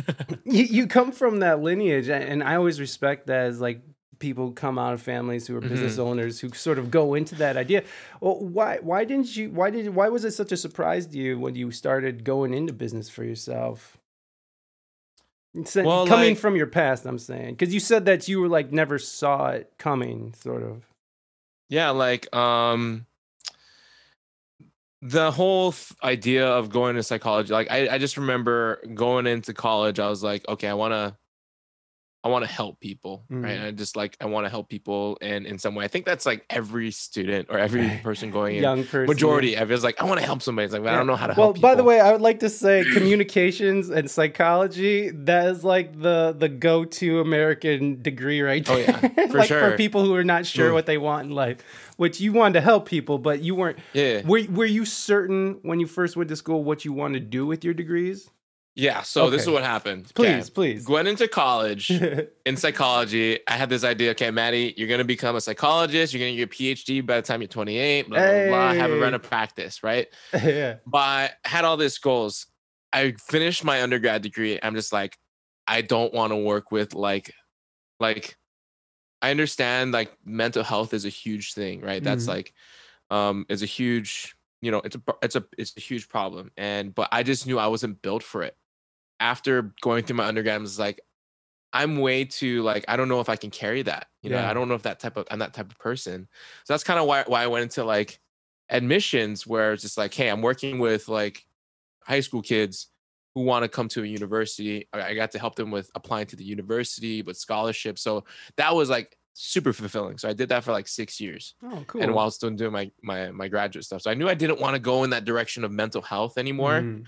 you, 0.45 0.65
you 0.65 0.87
come 0.87 1.13
from 1.13 1.41
that 1.41 1.61
lineage 1.61 2.09
and 2.09 2.45
i 2.45 2.55
always 2.55 2.79
respect 2.79 3.27
that 3.27 3.47
as 3.47 3.61
like 3.61 3.81
people 4.21 4.53
come 4.53 4.79
out 4.79 4.93
of 4.95 5.03
families 5.03 5.49
who 5.49 5.57
are 5.57 5.61
business 5.61 5.97
Mhm. 5.97 6.07
owners 6.07 6.39
who 6.39 6.49
sort 6.51 6.79
of 6.79 6.91
go 6.93 7.15
into 7.15 7.35
that 7.37 7.57
idea 7.57 7.83
well 8.21 8.39
why 8.39 8.79
why 8.83 9.05
didn't 9.05 9.37
you 9.37 9.51
why 9.51 9.71
did 9.71 9.93
why 9.93 10.09
was 10.09 10.25
it 10.25 10.31
such 10.31 10.53
a 10.53 10.57
surprise 10.57 11.07
to 11.09 11.19
you 11.19 11.39
when 11.41 11.57
you 11.57 11.73
started 11.73 12.23
going 12.23 12.55
into 12.55 12.73
business 12.73 13.09
for 13.11 13.25
yourself 13.25 13.99
Well, 15.75 16.07
coming 16.07 16.31
like- 16.31 16.39
from 16.39 16.57
your 16.57 16.67
past 16.69 17.05
i'm 17.07 17.19
saying 17.19 17.55
because 17.55 17.75
you 17.75 17.81
said 17.81 18.07
that 18.07 18.29
you 18.29 18.41
were 18.41 18.49
like 18.49 18.73
never 18.73 18.99
saw 18.99 19.49
it 19.49 19.73
coming 19.79 20.33
sort 20.35 20.63
of 20.63 20.85
yeah 21.69 21.91
like 21.91 22.33
um 22.35 23.07
the 25.07 25.31
whole 25.31 25.73
th- 25.73 25.93
idea 26.03 26.47
of 26.47 26.71
going 26.71 26.97
to 26.97 27.03
psychology 27.03 27.53
like 27.53 27.71
I, 27.71 27.89
I 27.91 27.99
just 27.99 28.17
remember 28.17 28.83
going 28.95 29.27
into 29.27 29.53
college 29.53 30.01
i 30.01 30.09
was 30.09 30.23
like 30.23 30.49
okay 30.49 30.67
i 30.67 30.73
want 30.73 30.93
to 30.93 31.15
i 32.25 32.29
want 32.29 32.45
to 32.45 32.51
help 32.51 32.81
people 32.81 33.25
right 33.29 33.59
Mhm. 33.59 33.67
i 33.67 33.71
just 33.71 33.95
like 33.97 34.17
i 34.21 34.27
want 34.27 34.45
to 34.47 34.51
help 34.51 34.69
people 34.69 35.17
in 35.21 35.47
in 35.47 35.59
some 35.59 35.75
way 35.77 35.85
i 35.85 35.89
think 35.89 36.05
that's 36.07 36.27
like 36.27 36.45
every 36.51 36.91
student 36.91 37.49
or 37.51 37.59
every 37.59 37.89
person 38.09 38.31
going 38.31 38.57
in 38.57 38.63
young 38.63 38.85
person 38.85 39.07
majority 39.07 39.57
i 39.57 39.63
was 39.65 39.85
like 39.85 40.01
i 40.03 40.05
want 40.05 40.19
to 40.21 40.27
help 40.27 40.41
somebody 40.43 40.65
it's 40.65 40.73
like 40.75 40.83
well, 40.83 40.95
i 40.95 40.97
don't 40.97 41.07
know 41.07 41.17
how 41.17 41.27
to 41.29 41.35
well, 41.37 41.53
help 41.53 41.61
by 41.61 41.75
the 41.75 41.85
way, 41.85 42.01
I 42.01 42.11
would 42.13 42.21
like 42.23 42.41
to 42.41 42.49
say 42.51 42.85
communications 42.97 43.91
and 43.91 44.11
psychology, 44.11 45.11
that 45.11 45.47
is 45.49 45.65
like 45.65 46.01
the 46.01 46.35
the 46.37 46.49
go-to 46.49 47.21
American 47.21 48.03
degree 48.03 48.41
right 48.43 48.69
Oh, 48.69 48.77
yeah, 48.77 48.99
for 49.31 49.39
like 49.39 49.49
for 49.49 49.77
people 49.77 50.03
who 50.05 50.15
are 50.15 50.25
not 50.25 50.47
sure 50.47 50.71
Mm. 50.71 50.75
what 50.75 50.87
they 50.87 50.99
want 50.99 51.27
in 51.29 51.33
life. 51.33 51.59
Which 51.97 52.21
you 52.21 52.33
wanted 52.33 52.55
to 52.55 52.61
help 52.61 52.89
people, 52.89 53.19
but 53.19 53.41
you 53.43 53.55
weren't 53.55 53.79
yeah 53.93 54.23
were 54.27 54.43
were 54.51 54.65
you 54.79 54.85
certain 54.85 55.59
when 55.63 55.79
you 55.81 55.87
first 55.87 56.17
went 56.17 56.29
to 56.31 56.37
school 56.37 56.65
what 56.65 56.85
you 56.85 56.93
wanted 56.93 57.21
to 57.21 57.27
do 57.27 57.47
with 57.47 57.65
your 57.65 57.75
degrees? 57.75 58.31
Yeah 58.77 59.03
so 59.03 59.31
this 59.31 59.43
is 59.43 59.49
what 59.49 59.63
happened 59.63 60.13
Okay. 60.19 60.35
Please, 60.35 60.51
please. 60.51 60.89
went 60.89 61.07
into 61.07 61.29
college 61.29 61.91
in 62.47 62.57
psychology, 62.57 63.39
I 63.47 63.53
had 63.53 63.69
this 63.69 63.85
idea. 63.85 64.11
Okay, 64.13 64.31
Matty, 64.33 64.75
you're 64.77 64.89
gonna 64.89 65.05
become 65.05 65.37
a 65.37 65.41
psychologist. 65.41 66.13
You're 66.13 66.21
gonna 66.21 66.37
get 66.37 66.39
your 66.59 66.75
PhD 66.75 67.07
by 67.07 67.17
the 67.17 67.23
time 67.23 67.41
you're 67.41 67.49
28. 67.49 68.09
Blah 68.09 68.19
blah 68.19 68.47
blah. 68.49 68.73
Have 68.75 68.91
a 68.91 68.99
run 68.99 69.13
Hey. 69.13 69.17
of 69.17 69.23
practice, 69.23 69.83
right? 69.85 70.09
yeah. 70.33 70.77
But 70.87 70.99
I 71.45 71.49
had 71.49 71.65
all 71.65 71.77
these 71.77 71.99
goals. 71.99 72.47
I 72.93 73.13
finished 73.13 73.63
my 73.65 73.83
undergrad 73.83 74.23
degree. 74.23 74.59
I'm 74.63 74.75
just 74.75 74.93
like, 74.93 75.17
I 75.67 75.81
don't 75.83 76.13
want 76.13 76.33
to 76.33 76.37
work 76.37 76.71
with 76.73 76.95
like, 76.95 77.33
like, 78.01 78.37
I 79.23 79.31
understand 79.31 79.93
like 79.93 80.13
mental 80.25 80.63
health 80.65 80.93
is 80.95 81.05
a 81.05 81.09
huge 81.09 81.55
thing, 81.55 81.81
right? 81.81 82.03
That's 82.03 82.25
Mhm. 82.25 82.29
like, 82.29 82.53
um, 83.11 83.47
is 83.49 83.63
a 83.63 83.67
huge, 83.67 84.35
you 84.61 84.71
know, 84.71 84.81
it's 84.85 84.97
a 84.97 85.03
it's 85.23 85.37
a 85.37 85.45
it's 85.57 85.77
a 85.77 85.81
huge 85.81 86.09
problem. 86.09 86.51
And 86.57 86.95
but 86.95 87.09
I 87.13 87.23
just 87.23 87.47
knew 87.47 87.59
I 87.59 87.69
wasn't 87.69 88.03
built 88.03 88.23
for 88.23 88.43
it. 88.43 88.57
After 89.21 89.73
going 89.83 90.05
through 90.05 90.17
my 90.17 90.27
undergrad, 90.27 90.57
I 90.57 90.59
was 90.59 90.79
like, 90.79 91.01
I'm 91.73 91.99
way 91.99 92.25
too 92.25 92.63
like 92.63 92.85
I 92.89 92.97
don't 92.97 93.09
know 93.09 93.21
if 93.21 93.29
I 93.29 93.37
can 93.37 93.51
carry 93.51 93.83
that. 93.83 94.07
You 94.23 94.31
know, 94.31 94.37
Yeah. 94.37 94.51
I 94.51 94.55
don't 94.55 94.69
know 94.69 94.75
if 94.75 94.83
that 94.83 95.01
type 95.01 95.17
of 95.17 95.27
I'm 95.31 95.41
that 95.41 95.55
type 95.55 95.71
of 95.71 95.79
person. 95.79 96.29
So 96.65 96.73
that's 96.73 96.85
kind 96.85 97.01
of 97.01 97.07
why 97.07 97.25
why 97.27 97.43
I 97.43 97.47
went 97.49 97.65
into 97.65 97.85
like 97.85 98.21
admissions 98.71 99.47
where 99.47 99.73
it's 99.73 99.83
just 99.83 99.99
like, 99.99 100.15
hey, 100.15 100.29
I'm 100.31 100.43
working 100.43 100.79
with 100.79 101.09
like 101.09 101.47
high 102.05 102.21
school 102.21 102.43
kids 102.43 102.89
who 103.35 103.43
want 103.43 103.65
to 103.65 103.69
come 103.69 103.89
to 103.89 104.03
a 104.05 104.07
university. 104.07 104.89
I 104.93 105.15
got 105.15 105.33
to 105.33 105.39
help 105.41 105.57
them 105.57 105.71
with 105.73 105.91
applying 105.97 106.27
to 106.29 106.37
the 106.37 106.45
university 106.45 107.23
with 107.23 107.37
scholarships. 107.37 108.01
So 108.03 108.25
that 108.57 108.75
was 108.75 108.89
like 108.89 109.19
super 109.33 109.73
fulfilling. 109.73 110.19
So 110.19 110.29
I 110.29 110.33
did 110.33 110.49
that 110.51 110.63
for 110.63 110.71
like 110.71 110.87
six 110.87 111.21
years 111.21 111.55
Oh, 111.65 111.83
cool. 111.89 112.03
and 112.03 112.15
while 112.15 112.31
still 112.31 112.51
doing 112.51 112.73
my 112.73 112.91
my 113.03 113.33
my 113.33 113.49
graduate 113.49 113.85
stuff. 113.85 114.03
So 114.03 114.11
I 114.11 114.15
knew 114.15 114.29
I 114.29 114.35
didn't 114.35 114.61
want 114.61 114.75
to 114.75 114.81
go 114.81 115.03
in 115.03 115.11
that 115.11 115.25
direction 115.25 115.65
of 115.65 115.73
mental 115.73 116.03
health 116.03 116.39
anymore. 116.39 116.83
Mhm. 116.83 117.05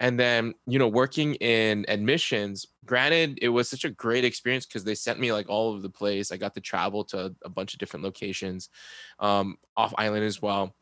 And 0.00 0.18
then, 0.18 0.54
you 0.66 0.78
know, 0.78 0.88
working 0.88 1.34
in 1.36 1.84
admissions, 1.86 2.66
granted, 2.86 3.38
it 3.42 3.50
was 3.50 3.68
such 3.68 3.84
a 3.84 3.90
great 3.90 4.24
experience 4.24 4.64
because 4.64 4.82
they 4.82 4.94
sent 4.94 5.20
me 5.20 5.30
like 5.30 5.48
all 5.50 5.70
over 5.72 5.82
the 5.82 5.90
place. 5.90 6.32
I 6.32 6.38
got 6.38 6.54
to 6.54 6.60
travel 6.60 7.04
to 7.04 7.34
a 7.44 7.50
bunch 7.50 7.74
of 7.74 7.78
different 7.78 8.04
locations, 8.04 8.70
um, 9.18 9.58
off 9.76 9.92
island 9.98 10.24
as 10.24 10.40
well. 10.40 10.74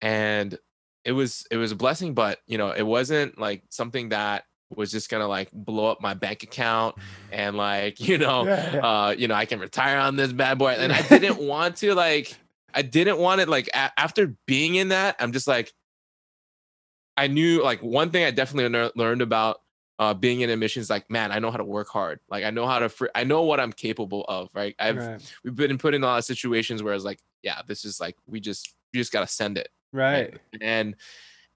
And 0.00 0.56
it 1.04 1.12
was 1.12 1.46
it 1.50 1.56
was 1.56 1.72
a 1.72 1.76
blessing, 1.76 2.14
but 2.14 2.38
you 2.46 2.58
know, 2.58 2.70
it 2.70 2.82
wasn't 2.82 3.38
like 3.38 3.64
something 3.70 4.10
that 4.10 4.44
was 4.74 4.92
just 4.92 5.10
gonna 5.10 5.26
like 5.26 5.50
blow 5.52 5.90
up 5.90 6.00
my 6.00 6.14
bank 6.14 6.44
account 6.44 6.94
and 7.32 7.56
like, 7.56 7.98
you 7.98 8.18
know, 8.18 8.46
uh, 8.46 9.14
you 9.18 9.26
know, 9.26 9.34
I 9.34 9.46
can 9.46 9.58
retire 9.58 9.98
on 9.98 10.14
this 10.14 10.32
bad 10.32 10.58
boy. 10.58 10.70
And 10.78 10.92
I 10.92 11.02
didn't 11.08 11.38
want 11.38 11.76
to 11.78 11.94
like, 11.96 12.36
I 12.72 12.82
didn't 12.82 13.18
want 13.18 13.40
it 13.40 13.48
like 13.48 13.68
a- 13.74 13.98
after 13.98 14.36
being 14.46 14.76
in 14.76 14.90
that, 14.90 15.16
I'm 15.18 15.32
just 15.32 15.48
like, 15.48 15.72
I 17.16 17.26
knew 17.26 17.62
like 17.62 17.82
one 17.82 18.10
thing 18.10 18.24
I 18.24 18.30
definitely 18.30 18.90
learned 18.96 19.22
about 19.22 19.60
uh, 19.98 20.14
being 20.14 20.40
in 20.40 20.48
admissions, 20.48 20.88
like, 20.88 21.10
man, 21.10 21.30
I 21.30 21.38
know 21.38 21.50
how 21.50 21.58
to 21.58 21.64
work 21.64 21.88
hard. 21.88 22.20
Like 22.30 22.44
I 22.44 22.50
know 22.50 22.66
how 22.66 22.78
to, 22.78 22.88
fr- 22.88 23.06
I 23.14 23.24
know 23.24 23.42
what 23.42 23.60
I'm 23.60 23.72
capable 23.72 24.24
of. 24.28 24.48
Right. 24.54 24.74
I've, 24.78 24.96
right. 24.96 25.34
we've 25.44 25.54
been 25.54 25.76
put 25.76 25.92
in 25.92 26.02
a 26.02 26.06
lot 26.06 26.18
of 26.18 26.24
situations 26.24 26.82
where 26.82 26.94
it's 26.94 27.04
like, 27.04 27.20
yeah, 27.42 27.60
this 27.66 27.84
is 27.84 28.00
like, 28.00 28.16
we 28.26 28.40
just, 28.40 28.74
we 28.94 29.00
just 29.00 29.12
got 29.12 29.20
to 29.20 29.26
send 29.26 29.58
it 29.58 29.68
Right. 29.92 30.38
and 30.60 30.94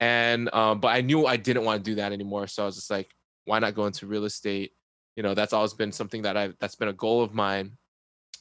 and 0.01 0.53
um 0.53 0.81
but 0.81 0.89
i 0.89 1.01
knew 1.01 1.25
i 1.25 1.37
didn't 1.37 1.63
want 1.63 1.83
to 1.83 1.89
do 1.89 1.95
that 1.95 2.11
anymore 2.11 2.47
so 2.47 2.63
i 2.63 2.65
was 2.65 2.75
just 2.75 2.91
like 2.91 3.15
why 3.45 3.59
not 3.59 3.75
go 3.75 3.85
into 3.85 4.07
real 4.07 4.25
estate 4.25 4.73
you 5.15 5.23
know 5.23 5.33
that's 5.33 5.53
always 5.53 5.73
been 5.73 5.93
something 5.93 6.23
that 6.23 6.35
i've 6.35 6.53
that's 6.59 6.75
been 6.75 6.89
a 6.89 6.93
goal 6.93 7.23
of 7.23 7.33
mine 7.33 7.77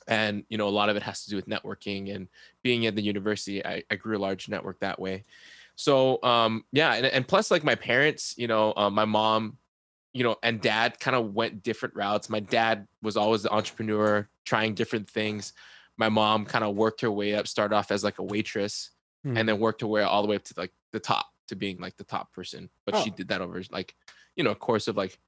and 0.08 0.44
you 0.48 0.58
know 0.58 0.66
a 0.66 0.70
lot 0.70 0.88
of 0.88 0.96
it 0.96 1.02
has 1.02 1.22
to 1.24 1.30
do 1.30 1.36
with 1.36 1.46
networking 1.46 2.12
and 2.14 2.26
being 2.64 2.86
at 2.86 2.96
the 2.96 3.02
university 3.02 3.64
i, 3.64 3.84
I 3.88 3.94
grew 3.94 4.16
a 4.16 4.18
large 4.18 4.48
network 4.48 4.80
that 4.80 4.98
way 4.98 5.24
so 5.76 6.22
um 6.22 6.64
yeah 6.72 6.94
and, 6.94 7.06
and 7.06 7.26
plus 7.28 7.50
like 7.50 7.64
my 7.64 7.74
parents 7.74 8.34
you 8.38 8.46
know 8.46 8.72
uh, 8.76 8.90
my 8.90 9.04
mom 9.04 9.58
you 10.12 10.22
know 10.22 10.36
and 10.42 10.60
dad 10.60 10.98
kind 11.00 11.16
of 11.16 11.34
went 11.34 11.62
different 11.62 11.94
routes 11.96 12.28
my 12.30 12.40
dad 12.40 12.86
was 13.02 13.16
always 13.16 13.42
the 13.42 13.52
entrepreneur 13.52 14.28
trying 14.44 14.74
different 14.74 15.08
things 15.08 15.52
my 15.96 16.08
mom 16.08 16.44
kind 16.44 16.64
of 16.64 16.74
worked 16.76 17.00
her 17.00 17.10
way 17.10 17.34
up 17.34 17.46
started 17.48 17.74
off 17.74 17.90
as 17.90 18.04
like 18.04 18.18
a 18.18 18.22
waitress 18.22 18.90
Mhm. 19.26 19.38
and 19.38 19.48
then 19.48 19.58
worked 19.58 19.80
her 19.80 19.86
way 19.86 20.02
all 20.02 20.20
the 20.22 20.28
way 20.28 20.36
up 20.36 20.44
to 20.44 20.54
like 20.56 20.72
the 20.92 21.00
top 21.00 21.26
to 21.48 21.56
being 21.56 21.78
like 21.78 21.96
the 21.96 22.04
top 22.04 22.32
person 22.32 22.68
but 22.84 22.94
she 22.96 23.10
Oh. 23.10 23.14
did 23.14 23.28
that 23.28 23.40
over 23.40 23.62
like 23.70 23.94
you 24.36 24.44
know 24.44 24.50
a 24.50 24.54
course 24.54 24.86
of 24.86 24.96
like 24.96 25.18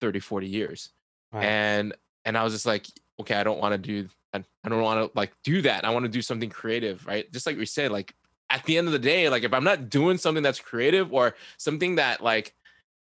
30 0.00 0.18
40 0.20 0.48
years 0.48 0.90
Wow. 1.32 1.40
and 1.40 1.94
and 2.24 2.36
i 2.36 2.42
was 2.44 2.52
just 2.52 2.66
like 2.66 2.86
okay 3.20 3.34
i 3.36 3.44
don't 3.44 3.58
want 3.60 3.72
to 3.72 3.78
do 3.78 4.08
i, 4.34 4.44
I 4.64 4.68
don't 4.68 4.82
want 4.82 5.12
to 5.12 5.18
like 5.18 5.32
do 5.42 5.62
that 5.62 5.84
i 5.84 5.90
want 5.90 6.04
to 6.04 6.10
do 6.10 6.22
something 6.22 6.50
creative 6.50 7.06
right 7.06 7.30
just 7.32 7.46
like 7.46 7.56
we 7.56 7.66
said 7.66 7.90
like 7.92 8.14
at 8.50 8.64
the 8.64 8.78
end 8.78 8.86
of 8.86 8.92
the 8.92 8.98
day 8.98 9.28
like 9.28 9.42
if 9.42 9.52
i'm 9.52 9.64
not 9.64 9.88
doing 9.90 10.16
something 10.18 10.42
that's 10.42 10.60
creative 10.60 11.12
or 11.12 11.34
something 11.58 11.96
that 11.96 12.20
like 12.22 12.54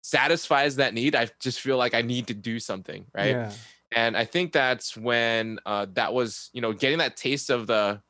satisfies 0.02 0.76
that 0.76 0.94
need 0.94 1.14
i 1.14 1.28
just 1.40 1.60
feel 1.60 1.76
like 1.76 1.94
i 1.94 2.02
need 2.02 2.26
to 2.26 2.34
do 2.34 2.58
something 2.58 3.04
right 3.14 3.30
Yeah. 3.36 3.52
and 3.94 4.16
i 4.16 4.24
think 4.24 4.52
that's 4.52 4.96
when 4.96 5.58
uh 5.66 5.86
that 5.92 6.12
was 6.14 6.50
you 6.52 6.60
know 6.60 6.72
getting 6.72 6.98
that 6.98 7.16
taste 7.16 7.50
of 7.50 7.66
the 7.66 8.00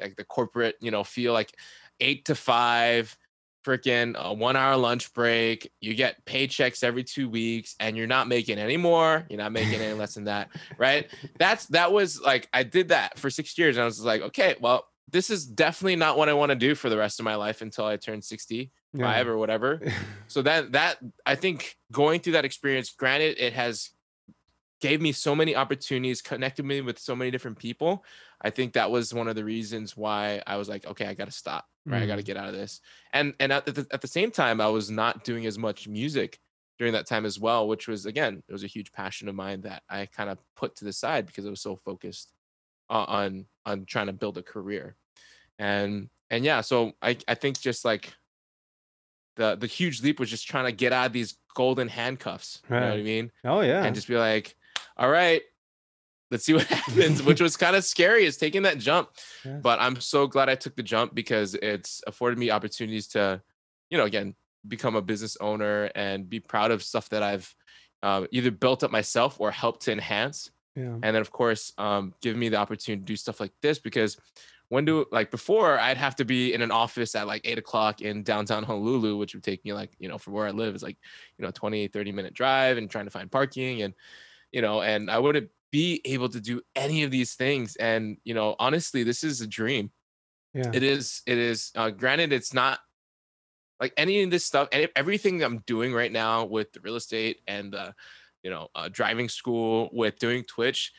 like 0.00 0.16
the 0.16 0.24
corporate 0.24 0.76
you 0.80 0.90
know 0.90 1.04
feel 1.04 1.32
like 1.32 1.54
eight 2.00 2.24
to 2.26 2.34
five 2.34 3.16
freaking 3.64 4.14
uh, 4.18 4.32
one 4.34 4.56
hour 4.56 4.76
lunch 4.76 5.12
break 5.14 5.70
you 5.80 5.94
get 5.94 6.22
paychecks 6.26 6.84
every 6.84 7.02
two 7.02 7.28
weeks 7.30 7.74
and 7.80 7.96
you're 7.96 8.06
not 8.06 8.28
making 8.28 8.58
any 8.58 8.76
more 8.76 9.24
you're 9.30 9.38
not 9.38 9.52
making 9.52 9.80
any 9.80 9.94
less 9.94 10.14
than 10.14 10.24
that 10.24 10.50
right 10.76 11.08
that's 11.38 11.66
that 11.66 11.90
was 11.92 12.20
like 12.20 12.48
i 12.52 12.62
did 12.62 12.88
that 12.88 13.18
for 13.18 13.30
six 13.30 13.56
years 13.56 13.76
and 13.76 13.82
i 13.82 13.86
was 13.86 14.04
like 14.04 14.20
okay 14.20 14.54
well 14.60 14.86
this 15.10 15.30
is 15.30 15.46
definitely 15.46 15.96
not 15.96 16.16
what 16.18 16.28
i 16.28 16.32
want 16.32 16.50
to 16.50 16.56
do 16.56 16.74
for 16.74 16.88
the 16.88 16.96
rest 16.96 17.18
of 17.20 17.24
my 17.24 17.34
life 17.34 17.60
until 17.62 17.84
i 17.84 17.96
turn 17.96 18.20
65 18.22 18.70
Yeah. 18.92 19.22
or 19.26 19.36
whatever 19.36 19.80
so 20.28 20.42
that 20.42 20.72
that 20.72 20.98
i 21.26 21.34
think 21.34 21.76
going 21.92 22.20
through 22.20 22.34
that 22.34 22.44
experience 22.44 22.90
granted 22.90 23.36
it 23.38 23.52
has 23.52 23.90
gave 24.80 25.00
me 25.00 25.12
so 25.12 25.34
many 25.34 25.56
opportunities 25.56 26.20
connected 26.20 26.64
me 26.64 26.80
with 26.80 26.98
so 26.98 27.14
many 27.16 27.30
different 27.30 27.58
people 27.58 28.04
i 28.42 28.50
think 28.50 28.72
that 28.74 28.90
was 28.90 29.14
one 29.14 29.28
of 29.28 29.36
the 29.36 29.44
reasons 29.44 29.96
why 29.96 30.42
i 30.46 30.56
was 30.56 30.68
like 30.68 30.86
okay 30.86 31.06
i 31.06 31.14
gotta 31.14 31.30
stop 31.30 31.66
right 31.86 32.02
i 32.02 32.06
gotta 32.06 32.22
Mm. 32.22 32.26
get 32.26 32.36
out 32.36 32.48
of 32.48 32.54
this 32.54 32.80
and 33.12 33.34
and 33.40 33.52
at 33.52 33.66
the, 33.66 33.86
at 33.92 34.00
the 34.00 34.08
same 34.08 34.30
time 34.30 34.60
i 34.60 34.66
was 34.68 34.90
not 34.90 35.24
doing 35.24 35.46
as 35.46 35.58
much 35.58 35.86
music 35.88 36.38
during 36.78 36.92
that 36.92 37.06
time 37.06 37.24
as 37.24 37.38
well 37.38 37.66
which 37.68 37.86
was 37.88 38.04
again 38.04 38.42
it 38.48 38.52
was 38.52 38.64
a 38.64 38.66
huge 38.66 38.90
passion 38.92 39.28
of 39.28 39.34
mine 39.34 39.60
that 39.62 39.82
i 39.88 40.04
kind 40.06 40.28
of 40.28 40.38
put 40.56 40.74
to 40.76 40.84
the 40.84 40.92
side 40.92 41.24
because 41.26 41.46
i 41.46 41.50
was 41.50 41.60
so 41.60 41.76
focused 41.76 42.32
on 42.88 43.06
on, 43.08 43.46
on 43.66 43.84
trying 43.84 44.06
to 44.06 44.12
build 44.12 44.38
a 44.38 44.42
career 44.42 44.96
and 45.58 46.08
and 46.30 46.44
yeah 46.44 46.60
so 46.60 46.92
i 47.02 47.16
i 47.28 47.34
think 47.34 47.58
just 47.60 47.84
like 47.84 48.12
the 49.36 49.56
the 49.56 49.66
huge 49.66 50.02
leap 50.02 50.20
was 50.20 50.30
just 50.30 50.46
trying 50.46 50.64
to 50.64 50.72
get 50.72 50.92
out 50.92 51.06
of 51.06 51.12
these 51.12 51.36
golden 51.54 51.88
handcuffs 51.88 52.62
you 52.68 52.76
know 52.76 52.90
what 52.90 52.98
i 52.98 53.02
mean 53.02 53.30
oh 53.44 53.60
yeah. 53.60 53.84
and 53.84 53.94
just 53.94 54.08
be 54.08 54.16
like, 54.16 54.56
all 54.96 55.10
right, 55.10 55.42
let's 56.30 56.44
see 56.44 56.54
what 56.54 56.66
happens, 56.66 57.22
which 57.22 57.40
was 57.40 57.56
kind 57.56 57.76
of 57.76 57.84
scary 57.84 58.24
is 58.24 58.36
taking 58.36 58.62
that 58.62 58.78
jump. 58.78 59.10
But 59.60 59.80
I'm 59.80 60.00
so 60.00 60.26
glad 60.26 60.48
I 60.48 60.54
took 60.54 60.76
the 60.76 60.82
jump 60.82 61.14
because 61.14 61.54
it's 61.54 62.02
afforded 62.06 62.38
me 62.38 62.50
opportunities 62.50 63.08
to, 63.08 63.42
you 63.90 63.98
know, 63.98 64.04
again, 64.04 64.34
become 64.66 64.96
a 64.96 65.02
business 65.02 65.36
owner 65.40 65.90
and 65.94 66.28
be 66.28 66.40
proud 66.40 66.70
of 66.70 66.82
stuff 66.82 67.08
that 67.10 67.22
I've 67.22 67.54
uh, 68.02 68.26
either 68.30 68.50
built 68.50 68.84
up 68.84 68.90
myself 68.90 69.40
or 69.40 69.50
helped 69.50 69.82
to 69.82 69.92
enhance. 69.92 70.50
Yeah. 70.76 70.94
And 70.94 71.02
then, 71.02 71.16
of 71.16 71.30
course, 71.30 71.72
um, 71.78 72.14
give 72.20 72.36
me 72.36 72.48
the 72.48 72.56
opportunity 72.56 73.00
to 73.00 73.06
do 73.06 73.16
stuff 73.16 73.40
like 73.40 73.52
this 73.62 73.78
because 73.78 74.16
when 74.68 74.84
do 74.84 75.04
like 75.12 75.30
before 75.30 75.78
I'd 75.78 75.98
have 75.98 76.16
to 76.16 76.24
be 76.24 76.52
in 76.52 76.62
an 76.62 76.70
office 76.70 77.14
at 77.14 77.26
like 77.26 77.42
eight 77.44 77.58
o'clock 77.58 78.00
in 78.00 78.22
downtown 78.22 78.64
Honolulu, 78.64 79.16
which 79.16 79.34
would 79.34 79.44
take 79.44 79.64
me 79.64 79.72
like, 79.72 79.92
you 79.98 80.08
know, 80.08 80.18
from 80.18 80.32
where 80.32 80.46
I 80.46 80.50
live 80.50 80.74
is 80.74 80.82
like, 80.82 80.96
you 81.38 81.44
know, 81.44 81.50
20, 81.50 81.88
30 81.88 82.12
minute 82.12 82.34
drive 82.34 82.76
and 82.76 82.90
trying 82.90 83.04
to 83.04 83.10
find 83.10 83.30
parking 83.30 83.82
and, 83.82 83.94
you 84.52 84.62
know, 84.62 84.82
and 84.82 85.10
I 85.10 85.18
wouldn't 85.18 85.50
be 85.70 86.00
able 86.04 86.28
to 86.30 86.40
do 86.40 86.60
any 86.74 87.02
of 87.02 87.10
these 87.10 87.34
things. 87.34 87.76
And, 87.76 88.16
you 88.24 88.34
know, 88.34 88.56
honestly, 88.58 89.02
this 89.02 89.22
is 89.22 89.40
a 89.40 89.46
dream. 89.46 89.90
Yeah. 90.54 90.70
It 90.72 90.82
is, 90.82 91.22
it 91.26 91.38
is, 91.38 91.72
uh, 91.76 91.90
granted, 91.90 92.32
it's 92.32 92.54
not 92.54 92.80
like 93.80 93.92
any 93.96 94.22
of 94.22 94.30
this 94.30 94.44
stuff 94.44 94.68
and 94.72 94.88
everything 94.96 95.42
I'm 95.42 95.58
doing 95.66 95.92
right 95.92 96.12
now 96.12 96.44
with 96.44 96.72
the 96.72 96.80
real 96.80 96.96
estate 96.96 97.40
and 97.46 97.72
the, 97.72 97.94
you 98.44 98.50
know, 98.50 98.68
uh, 98.74 98.88
driving 98.92 99.28
school 99.28 99.88
with 99.92 100.18
doing 100.18 100.44
Twitch. 100.44 100.92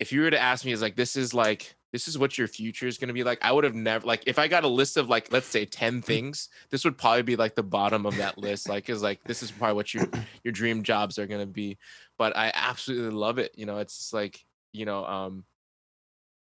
If 0.00 0.12
you 0.12 0.20
were 0.20 0.30
to 0.30 0.38
ask 0.38 0.64
me, 0.64 0.72
is 0.72 0.82
like, 0.82 0.96
this 0.96 1.16
is 1.16 1.32
like, 1.32 1.76
this 1.92 2.06
is 2.06 2.18
what 2.18 2.36
your 2.36 2.48
future 2.48 2.86
is 2.86 2.98
going 2.98 3.08
to 3.08 3.14
be 3.14 3.24
like. 3.24 3.38
I 3.40 3.50
would 3.50 3.64
have 3.64 3.74
never 3.74 4.06
like 4.06 4.24
if 4.26 4.38
I 4.38 4.46
got 4.46 4.64
a 4.64 4.68
list 4.68 4.98
of 4.98 5.08
like 5.08 5.32
let's 5.32 5.46
say 5.46 5.64
10 5.64 6.02
things, 6.02 6.50
this 6.70 6.84
would 6.84 6.98
probably 6.98 7.22
be 7.22 7.36
like 7.36 7.54
the 7.54 7.62
bottom 7.62 8.04
of 8.04 8.16
that 8.18 8.36
list. 8.36 8.68
Like 8.68 8.90
is 8.90 9.02
like 9.02 9.24
this 9.24 9.42
is 9.42 9.50
probably 9.50 9.76
what 9.76 9.94
your 9.94 10.06
your 10.44 10.52
dream 10.52 10.82
jobs 10.82 11.18
are 11.18 11.26
going 11.26 11.40
to 11.40 11.46
be. 11.46 11.78
But 12.18 12.36
I 12.36 12.52
absolutely 12.54 13.16
love 13.16 13.38
it. 13.38 13.52
You 13.56 13.64
know, 13.64 13.78
it's 13.78 14.12
like, 14.12 14.44
you 14.72 14.84
know, 14.84 15.04
um 15.06 15.44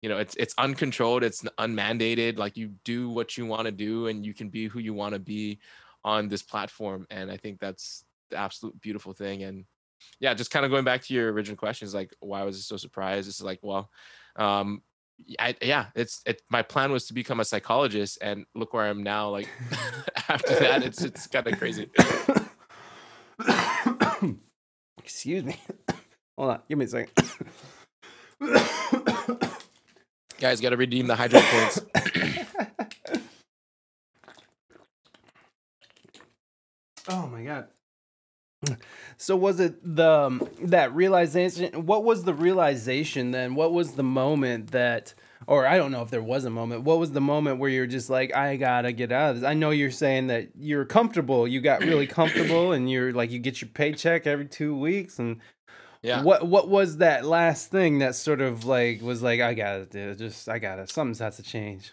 you 0.02 0.10
know, 0.10 0.18
it's 0.18 0.36
it's 0.36 0.56
uncontrolled, 0.58 1.24
it's 1.24 1.46
unmandated. 1.60 2.40
Like 2.40 2.58
you 2.58 2.70
do 2.84 3.10
what 3.10 3.38
you 3.38 3.46
want 3.46 3.66
to 3.66 3.72
do 3.72 4.08
and 4.08 4.26
you 4.26 4.34
can 4.34 4.50
be 4.50 4.68
who 4.68 4.80
you 4.80 4.96
want 4.96 5.14
to 5.14 5.20
be 5.20 5.60
on 6.04 6.28
this 6.28 6.42
platform 6.42 7.06
and 7.10 7.32
I 7.32 7.38
think 7.38 7.60
that's 7.60 8.04
the 8.32 8.38
absolute 8.38 8.80
beautiful 8.82 9.14
thing 9.14 9.44
and 9.44 9.66
yeah, 10.20 10.34
just 10.34 10.52
kind 10.52 10.66
of 10.66 10.72
going 10.72 10.86
back 10.86 11.02
to 11.04 11.14
your 11.14 11.32
original 11.32 11.58
questions, 11.58 11.94
like 11.94 12.16
why 12.20 12.44
was 12.44 12.58
I 12.58 12.62
so 12.62 12.78
surprised? 12.78 13.28
It's 13.28 13.42
like, 13.42 13.60
well, 13.62 13.90
um, 14.36 14.82
I, 15.40 15.56
yeah, 15.62 15.88
it's 15.96 16.22
it. 16.26 16.42
My 16.50 16.62
plan 16.62 16.92
was 16.92 17.06
to 17.08 17.14
become 17.14 17.40
a 17.40 17.46
psychologist, 17.46 18.18
and 18.22 18.46
look 18.54 18.74
where 18.74 18.84
I 18.84 18.90
am 18.90 19.04
now. 19.04 19.30
Like 19.30 19.50
after 20.30 20.56
that, 20.56 20.84
it's 20.84 21.02
it's 21.04 21.28
kind 21.28 21.48
of 21.48 21.58
crazy. 21.58 21.90
Excuse 24.98 25.44
me. 25.44 25.58
Hold 26.38 26.52
on. 26.52 26.62
Give 26.68 26.78
me 26.78 26.86
a 26.86 26.88
second. 26.88 27.12
Guys, 30.40 30.60
got 30.60 30.72
to 30.72 30.78
redeem 30.78 31.08
the 31.08 31.16
hydrate 31.16 31.44
points. 31.44 31.80
oh 37.08 37.28
my 37.28 37.44
god. 37.44 37.68
So 39.18 39.36
was 39.36 39.60
it 39.60 39.76
the 39.84 40.10
um, 40.10 40.48
that 40.64 40.94
realization? 40.94 41.86
What 41.86 42.04
was 42.04 42.24
the 42.24 42.34
realization 42.34 43.32
then? 43.32 43.56
What 43.56 43.72
was 43.74 43.94
the 43.94 44.04
moment 44.04 44.72
that 44.72 45.14
or 45.48 45.68
I 45.68 45.78
don't 45.78 45.92
know 45.92 46.02
if 46.02 46.10
there 46.10 46.24
was 46.24 46.44
a 46.46 46.50
moment. 46.50 46.82
What 46.84 46.98
was 46.98 47.12
the 47.12 47.22
moment 47.22 47.60
where 47.60 47.70
you're 47.70 47.86
just 47.86 48.10
like, 48.10 48.34
I 48.34 48.56
gotta 48.56 48.92
get 48.92 49.12
out 49.12 49.32
of 49.32 49.36
this? 49.42 49.48
I 49.48 49.54
know 49.54 49.70
you're 49.70 49.92
saying 49.92 50.28
that 50.28 50.50
you're 50.58 50.86
comfortable. 50.86 51.48
You 51.48 51.62
got 51.62 51.82
really 51.82 52.08
comfortable, 52.08 52.72
and 52.72 52.90
you're 52.90 53.14
like, 53.14 53.30
you 53.32 53.38
get 53.40 53.62
your 53.62 53.70
paycheck 53.70 54.26
every 54.26 54.48
two 54.48 54.76
weeks, 54.76 55.20
and 55.20 55.40
Yeah. 56.02 56.24
what 56.24 56.48
what 56.48 56.68
was 56.68 56.98
that 56.98 57.26
last 57.26 57.70
thing 57.72 58.00
that 58.00 58.16
sort 58.16 58.42
of 58.42 58.66
like 58.66 59.02
was 59.02 59.22
like, 59.22 59.40
I 59.40 59.54
gotta 59.54 59.86
do 59.86 60.10
it, 60.10 60.18
just 60.18 60.50
I 60.50 60.58
gotta 60.60 60.88
something's 60.88 61.20
has 61.20 61.38
to 61.38 61.44
change. 61.44 61.92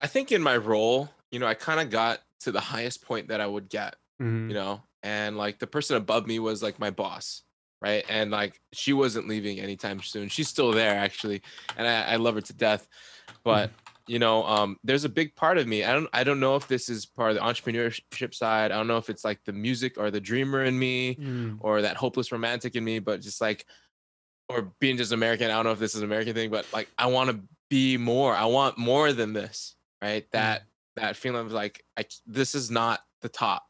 I 0.00 0.06
think 0.08 0.32
in 0.32 0.42
my 0.42 0.56
role, 0.56 1.10
you 1.30 1.38
know, 1.38 1.46
I 1.46 1.54
kind 1.54 1.78
of 1.80 1.90
got 1.90 2.20
to 2.40 2.52
the 2.52 2.60
highest 2.60 3.02
point 3.02 3.28
that 3.28 3.40
I 3.40 3.46
would 3.46 3.68
get, 3.68 3.94
Mhm. 4.20 4.48
you 4.48 4.54
know, 4.54 4.82
and 5.02 5.36
like 5.36 5.58
the 5.58 5.66
person 5.66 5.96
above 5.96 6.26
me 6.26 6.38
was 6.38 6.62
like 6.62 6.78
my 6.78 6.90
boss, 6.90 7.42
right? 7.80 8.04
And 8.08 8.30
like 8.30 8.60
she 8.72 8.92
wasn't 8.92 9.28
leaving 9.28 9.60
anytime 9.60 10.00
soon. 10.02 10.28
She's 10.28 10.48
still 10.48 10.72
there 10.72 10.94
actually, 10.98 11.42
and 11.76 11.86
I, 11.86 12.12
I 12.12 12.16
love 12.16 12.34
her 12.34 12.40
to 12.40 12.52
death. 12.52 12.86
But 13.44 13.70
you 14.06 14.18
know, 14.18 14.42
um, 14.46 14.78
there's 14.84 15.04
a 15.04 15.08
big 15.10 15.34
part 15.36 15.58
of 15.58 15.66
me. 15.66 15.84
I 15.84 15.92
don't 15.92 16.08
I 16.12 16.24
don't 16.24 16.40
know 16.40 16.56
if 16.56 16.66
this 16.66 16.88
is 16.88 17.04
part 17.06 17.30
of 17.30 17.36
the 17.36 17.42
entrepreneurship 17.42 18.34
side. 18.34 18.72
I 18.72 18.76
don't 18.76 18.86
know 18.86 18.96
if 18.96 19.10
it's 19.10 19.24
like 19.24 19.44
the 19.44 19.52
music 19.52 19.98
or 19.98 20.10
the 20.10 20.20
dreamer 20.20 20.64
in 20.64 20.78
me 20.78 21.14
Mm. 21.16 21.58
or 21.60 21.82
that 21.82 21.96
hopeless 21.96 22.32
romantic 22.32 22.74
in 22.74 22.84
me, 22.84 22.98
but 23.00 23.20
just 23.20 23.40
like 23.40 23.66
or 24.48 24.72
being 24.80 24.96
just 24.96 25.12
American. 25.12 25.50
I 25.50 25.54
don't 25.54 25.64
know 25.66 25.72
if 25.72 25.78
this 25.78 25.94
is 25.94 26.00
an 26.00 26.06
American 26.06 26.34
thing, 26.34 26.50
but 26.50 26.66
like 26.72 26.88
I 26.96 27.06
want 27.08 27.30
to 27.30 27.40
be 27.68 27.98
more. 27.98 28.34
I 28.34 28.46
want 28.46 28.78
more 28.78 29.12
than 29.12 29.34
this, 29.34 29.76
right? 30.02 30.26
That 30.32 30.62
that 30.96 31.16
feeling 31.16 31.42
of 31.46 31.52
like 31.52 31.84
I 31.98 32.06
this 32.26 32.54
is 32.54 32.70
not 32.70 33.00
the 33.20 33.28
top, 33.28 33.67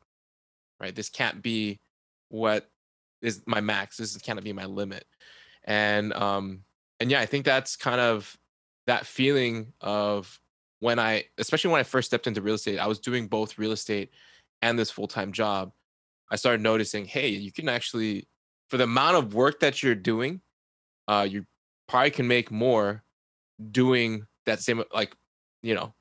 right? 0.81 0.95
This 0.95 1.09
can't 1.09 1.43
be 1.43 1.81
what 2.29 2.69
is 3.23 3.43
my 3.47 3.61
max. 3.61 3.97
This 3.97 4.17
can't 4.19 4.43
be 4.43 4.53
my 4.53 4.67
limit. 4.67 5.05
And 5.65 6.13
um 6.13 6.61
and 7.01 7.11
yeah, 7.11 7.21
I 7.21 7.27
think 7.27 7.45
that's 7.45 7.77
kind 7.77 8.01
of 8.01 8.37
that 8.87 9.07
feeling 9.07 9.73
of 9.81 10.41
when 10.81 10.99
I 10.99 11.25
especially 11.39 11.71
when 11.71 11.81
I 11.81 11.85
first 11.85 12.07
stepped 12.07 12.27
into 12.27 12.43
real 12.43 12.55
estate, 12.55 12.79
I 12.79 12.87
was 12.87 12.99
doing 12.99 13.27
both 13.27 13.59
real 13.59 13.73
estate 13.73 14.11
and 14.63 14.79
this 14.79 14.91
full-time 14.91 15.33
job. 15.33 15.73
I 16.31 16.37
started 16.37 16.61
noticing, 16.61 17.05
hey, 17.05 17.29
you 17.29 17.53
can 17.53 17.69
actually 17.69 18.29
for 18.69 18.77
the 18.77 18.85
amount 18.85 19.17
of 19.17 19.35
work 19.35 19.61
that 19.61 19.83
you're 19.83 19.95
doing, 19.95 20.41
uh 21.09 21.27
you 21.29 21.45
probably 21.89 22.11
can 22.11 22.29
make 22.29 22.51
more 22.51 23.03
doing 23.71 24.27
that 24.47 24.61
same 24.61 24.83
like, 24.93 25.15
you 25.63 25.75
know, 25.75 25.95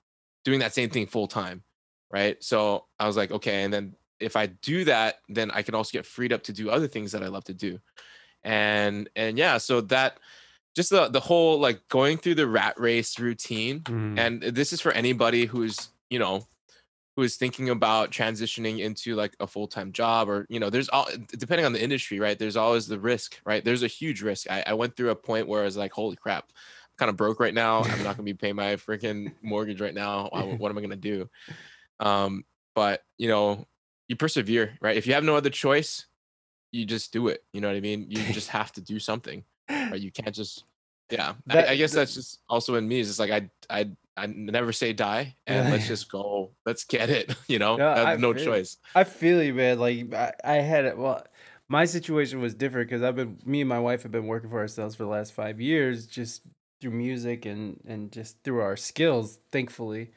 doing 0.45 0.59
that 0.59 0.73
same 0.73 0.89
thing 0.89 1.07
full 1.07 1.27
time, 1.27 1.63
right? 2.11 2.41
So 2.43 2.85
I 2.99 3.07
was 3.07 3.17
like, 3.17 3.31
okay, 3.31 3.63
and 3.63 3.73
then 3.73 3.95
if 4.19 4.35
I 4.35 4.47
do 4.47 4.83
that, 4.85 5.19
then 5.29 5.51
I 5.51 5.61
can 5.61 5.75
also 5.75 5.91
get 5.91 6.05
freed 6.05 6.33
up 6.33 6.43
to 6.43 6.53
do 6.53 6.69
other 6.69 6.87
things 6.87 7.11
that 7.11 7.23
I 7.23 7.27
love 7.27 7.43
to 7.45 7.53
do. 7.53 7.79
And 8.43 9.09
and 9.15 9.37
yeah, 9.37 9.57
so 9.57 9.81
that 9.81 10.19
just 10.75 10.89
the 10.89 11.07
the 11.09 11.19
whole 11.19 11.59
like 11.59 11.87
going 11.89 12.17
through 12.17 12.35
the 12.35 12.47
rat 12.47 12.79
race 12.79 13.19
routine 13.19 13.81
Mhm. 13.81 14.19
and 14.19 14.41
this 14.43 14.71
is 14.71 14.79
for 14.79 14.91
anybody 14.91 15.45
who's 15.45 15.89
you 16.09 16.19
know 16.19 16.45
who 17.15 17.23
is 17.23 17.35
thinking 17.35 17.71
about 17.71 18.11
transitioning 18.11 18.77
into 18.79 19.15
like 19.15 19.35
a 19.39 19.47
full-time 19.47 19.91
job 19.91 20.29
or 20.29 20.45
you 20.49 20.59
know 20.59 20.69
there's 20.69 20.87
all 20.89 21.07
depending 21.29 21.65
on 21.65 21.73
the 21.73 21.81
industry 21.81 22.19
right 22.19 22.37
there's 22.37 22.55
always 22.55 22.85
the 22.87 22.99
risk 22.99 23.39
right? 23.43 23.65
There's 23.65 23.81
a 23.81 23.87
huge 23.87 24.21
risk. 24.21 24.49
I, 24.51 24.63
I 24.67 24.73
went 24.75 24.95
through 24.95 25.09
a 25.09 25.15
point 25.15 25.47
where 25.47 25.61
i 25.61 25.65
was 25.65 25.75
like 25.77 25.91
holy 25.93 26.15
crap 26.15 26.45
i'm 26.47 26.97
kind 26.97 27.09
of 27.09 27.17
broke 27.17 27.39
right 27.39 27.55
now. 27.55 27.79
I'm 27.81 28.03
not 28.03 28.15
going 28.15 28.17
to 28.17 28.23
be 28.23 28.33
paying 28.35 28.55
my 28.55 28.75
freaking 28.75 29.33
mortgage 29.41 29.81
right 29.81 29.95
now. 29.95 30.29
What 30.59 30.69
am 30.69 30.77
i 30.77 30.81
going 30.81 30.91
to 30.91 30.95
do? 30.95 31.27
Um 31.99 32.45
but 32.75 33.01
you 33.17 33.29
know 33.29 33.65
you 34.07 34.15
persevere 34.15 34.77
right 34.81 34.97
if 34.97 35.05
you 35.07 35.13
have 35.13 35.23
no 35.23 35.35
other 35.35 35.49
choice 35.49 36.05
you 36.71 36.85
just 36.85 37.11
do 37.13 37.27
it 37.27 37.43
you 37.53 37.61
know 37.61 37.67
what 37.67 37.77
i 37.77 37.79
mean 37.81 38.05
you 38.09 38.21
just 38.33 38.49
have 38.49 38.71
to 38.71 38.81
do 38.81 38.99
something 38.99 39.43
right 39.69 39.99
you 40.01 40.11
can't 40.11 40.35
just 40.35 40.63
yeah 41.11 41.33
That- 41.47 41.67
I, 41.69 41.71
I 41.71 41.75
guess 41.77 41.91
that's 41.93 42.13
just 42.13 42.39
also 42.49 42.75
in 42.75 42.87
me 42.87 42.99
is 42.99 43.07
just 43.07 43.19
like 43.19 43.31
i 43.31 43.49
i 43.69 43.89
i 44.15 44.25
never 44.27 44.71
say 44.73 44.93
die 44.93 45.35
and 45.45 45.71
let's 45.71 45.87
just 45.87 46.11
go 46.11 46.51
let's 46.65 46.83
get 46.83 47.09
it 47.09 47.33
you 47.47 47.59
know 47.59 47.77
Yeah, 47.77 47.89
I 47.93 48.03
I 48.03 48.09
have 48.11 48.19
no 48.19 48.33
feel- 48.33 48.45
choice 48.45 48.77
I 48.95 49.03
feel 49.03 49.41
you, 49.43 49.53
man. 49.53 49.79
Like 49.79 50.13
I, 50.13 50.33
I 50.43 50.53
had 50.55 50.85
it. 50.85 50.97
Well, 50.97 51.23
my 51.69 51.85
situation 51.85 52.39
was 52.41 52.53
different 52.55 52.89
because 52.89 53.03
I've 53.03 53.15
been, 53.15 53.37
me 53.45 53.59
and 53.61 53.67
my 53.69 53.79
wife 53.79 54.03
have 54.03 54.11
been 54.11 54.25
working 54.25 54.49
for 54.49 54.57
ourselves 54.59 54.95
for 54.95 55.03
the 55.03 55.09
last 55.09 55.33
five 55.33 55.59
years, 55.61 56.07
just 56.07 56.41
through 56.81 56.91
music 56.91 57.45
and 57.45 57.77
and 57.85 58.11
just 58.11 58.41
through 58.43 58.61
our 58.61 58.77
skills, 58.77 59.39
thankfully. 59.51 60.11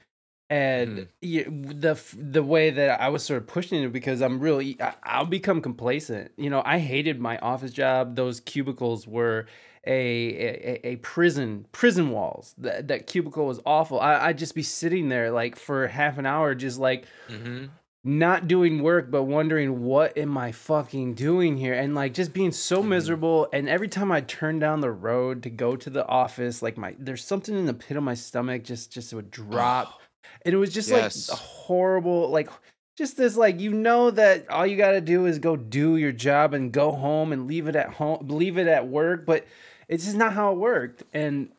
And 0.50 1.06
yeah, 1.20 1.44
the 1.46 1.96
the 2.16 2.42
way 2.42 2.70
that 2.70 3.00
I 3.00 3.08
was 3.08 3.22
sort 3.24 3.40
of 3.40 3.46
pushing 3.46 3.84
it 3.84 3.92
because 3.92 4.20
I'm 4.20 4.40
really 4.40 4.76
I, 4.82 4.94
I'll 5.04 5.26
become 5.26 5.62
complacent. 5.62 6.32
You 6.36 6.50
know, 6.50 6.60
I 6.64 6.78
hated 6.78 7.20
my 7.20 7.38
office 7.38 7.72
job. 7.72 8.16
Those 8.16 8.40
cubicles 8.40 9.06
were 9.06 9.46
a 9.86 9.92
a, 9.94 10.88
a 10.88 10.96
prison 10.96 11.66
prison 11.70 12.10
walls. 12.10 12.54
That 12.58 12.88
that 12.88 13.06
cubicle 13.06 13.46
was 13.46 13.60
awful. 13.64 14.00
I, 14.00 14.26
I'd 14.26 14.38
just 14.38 14.56
be 14.56 14.64
sitting 14.64 15.08
there 15.08 15.30
like 15.30 15.54
for 15.54 15.86
half 15.86 16.18
an 16.18 16.26
hour, 16.26 16.56
just 16.56 16.80
like 16.80 17.06
hmm 17.28 17.70
not 18.02 18.48
doing 18.48 18.82
work 18.82 19.10
but 19.10 19.24
wondering 19.24 19.82
what 19.82 20.16
am 20.16 20.38
i 20.38 20.50
fucking 20.50 21.12
doing 21.12 21.58
here 21.58 21.74
and 21.74 21.94
like 21.94 22.14
just 22.14 22.32
being 22.32 22.50
so 22.50 22.82
Mhm. 22.82 22.82
miserable 22.82 23.46
and 23.52 23.68
every 23.68 23.88
time 23.88 24.10
i 24.10 24.22
turn 24.22 24.58
down 24.58 24.80
the 24.80 24.90
road 24.90 25.42
to 25.42 25.50
go 25.50 25.76
to 25.76 25.90
the 25.90 26.06
office 26.06 26.62
like 26.62 26.78
my 26.78 26.96
there's 26.98 27.22
something 27.22 27.54
in 27.54 27.66
the 27.66 27.74
pit 27.74 27.98
of 27.98 28.02
my 28.02 28.14
stomach 28.14 28.64
just 28.64 28.90
just 28.90 29.12
would 29.12 29.30
drop 29.30 29.99
and 30.44 30.54
it 30.54 30.58
was 30.58 30.72
just 30.72 30.88
Yes. 30.90 31.28
like 31.28 31.38
a 31.38 31.40
horrible 31.40 32.28
like 32.30 32.48
just 32.96 33.16
this 33.16 33.36
like 33.36 33.60
you 33.60 33.72
know 33.72 34.10
that 34.10 34.48
all 34.50 34.66
you 34.66 34.76
got 34.76 34.92
to 34.92 35.00
do 35.00 35.26
is 35.26 35.38
go 35.38 35.56
do 35.56 35.96
your 35.96 36.12
job 36.12 36.52
and 36.54 36.72
go 36.72 36.92
home 36.92 37.32
and 37.32 37.46
leave 37.46 37.66
it 37.66 37.76
at 37.76 37.90
home 37.94 38.26
leave 38.28 38.58
it 38.58 38.66
at 38.66 38.86
work 38.88 39.24
but 39.24 39.46
it's 39.88 40.04
just 40.04 40.16
not 40.16 40.32
how 40.32 40.52
it 40.52 40.58
worked. 40.58 41.02
And 41.12 41.50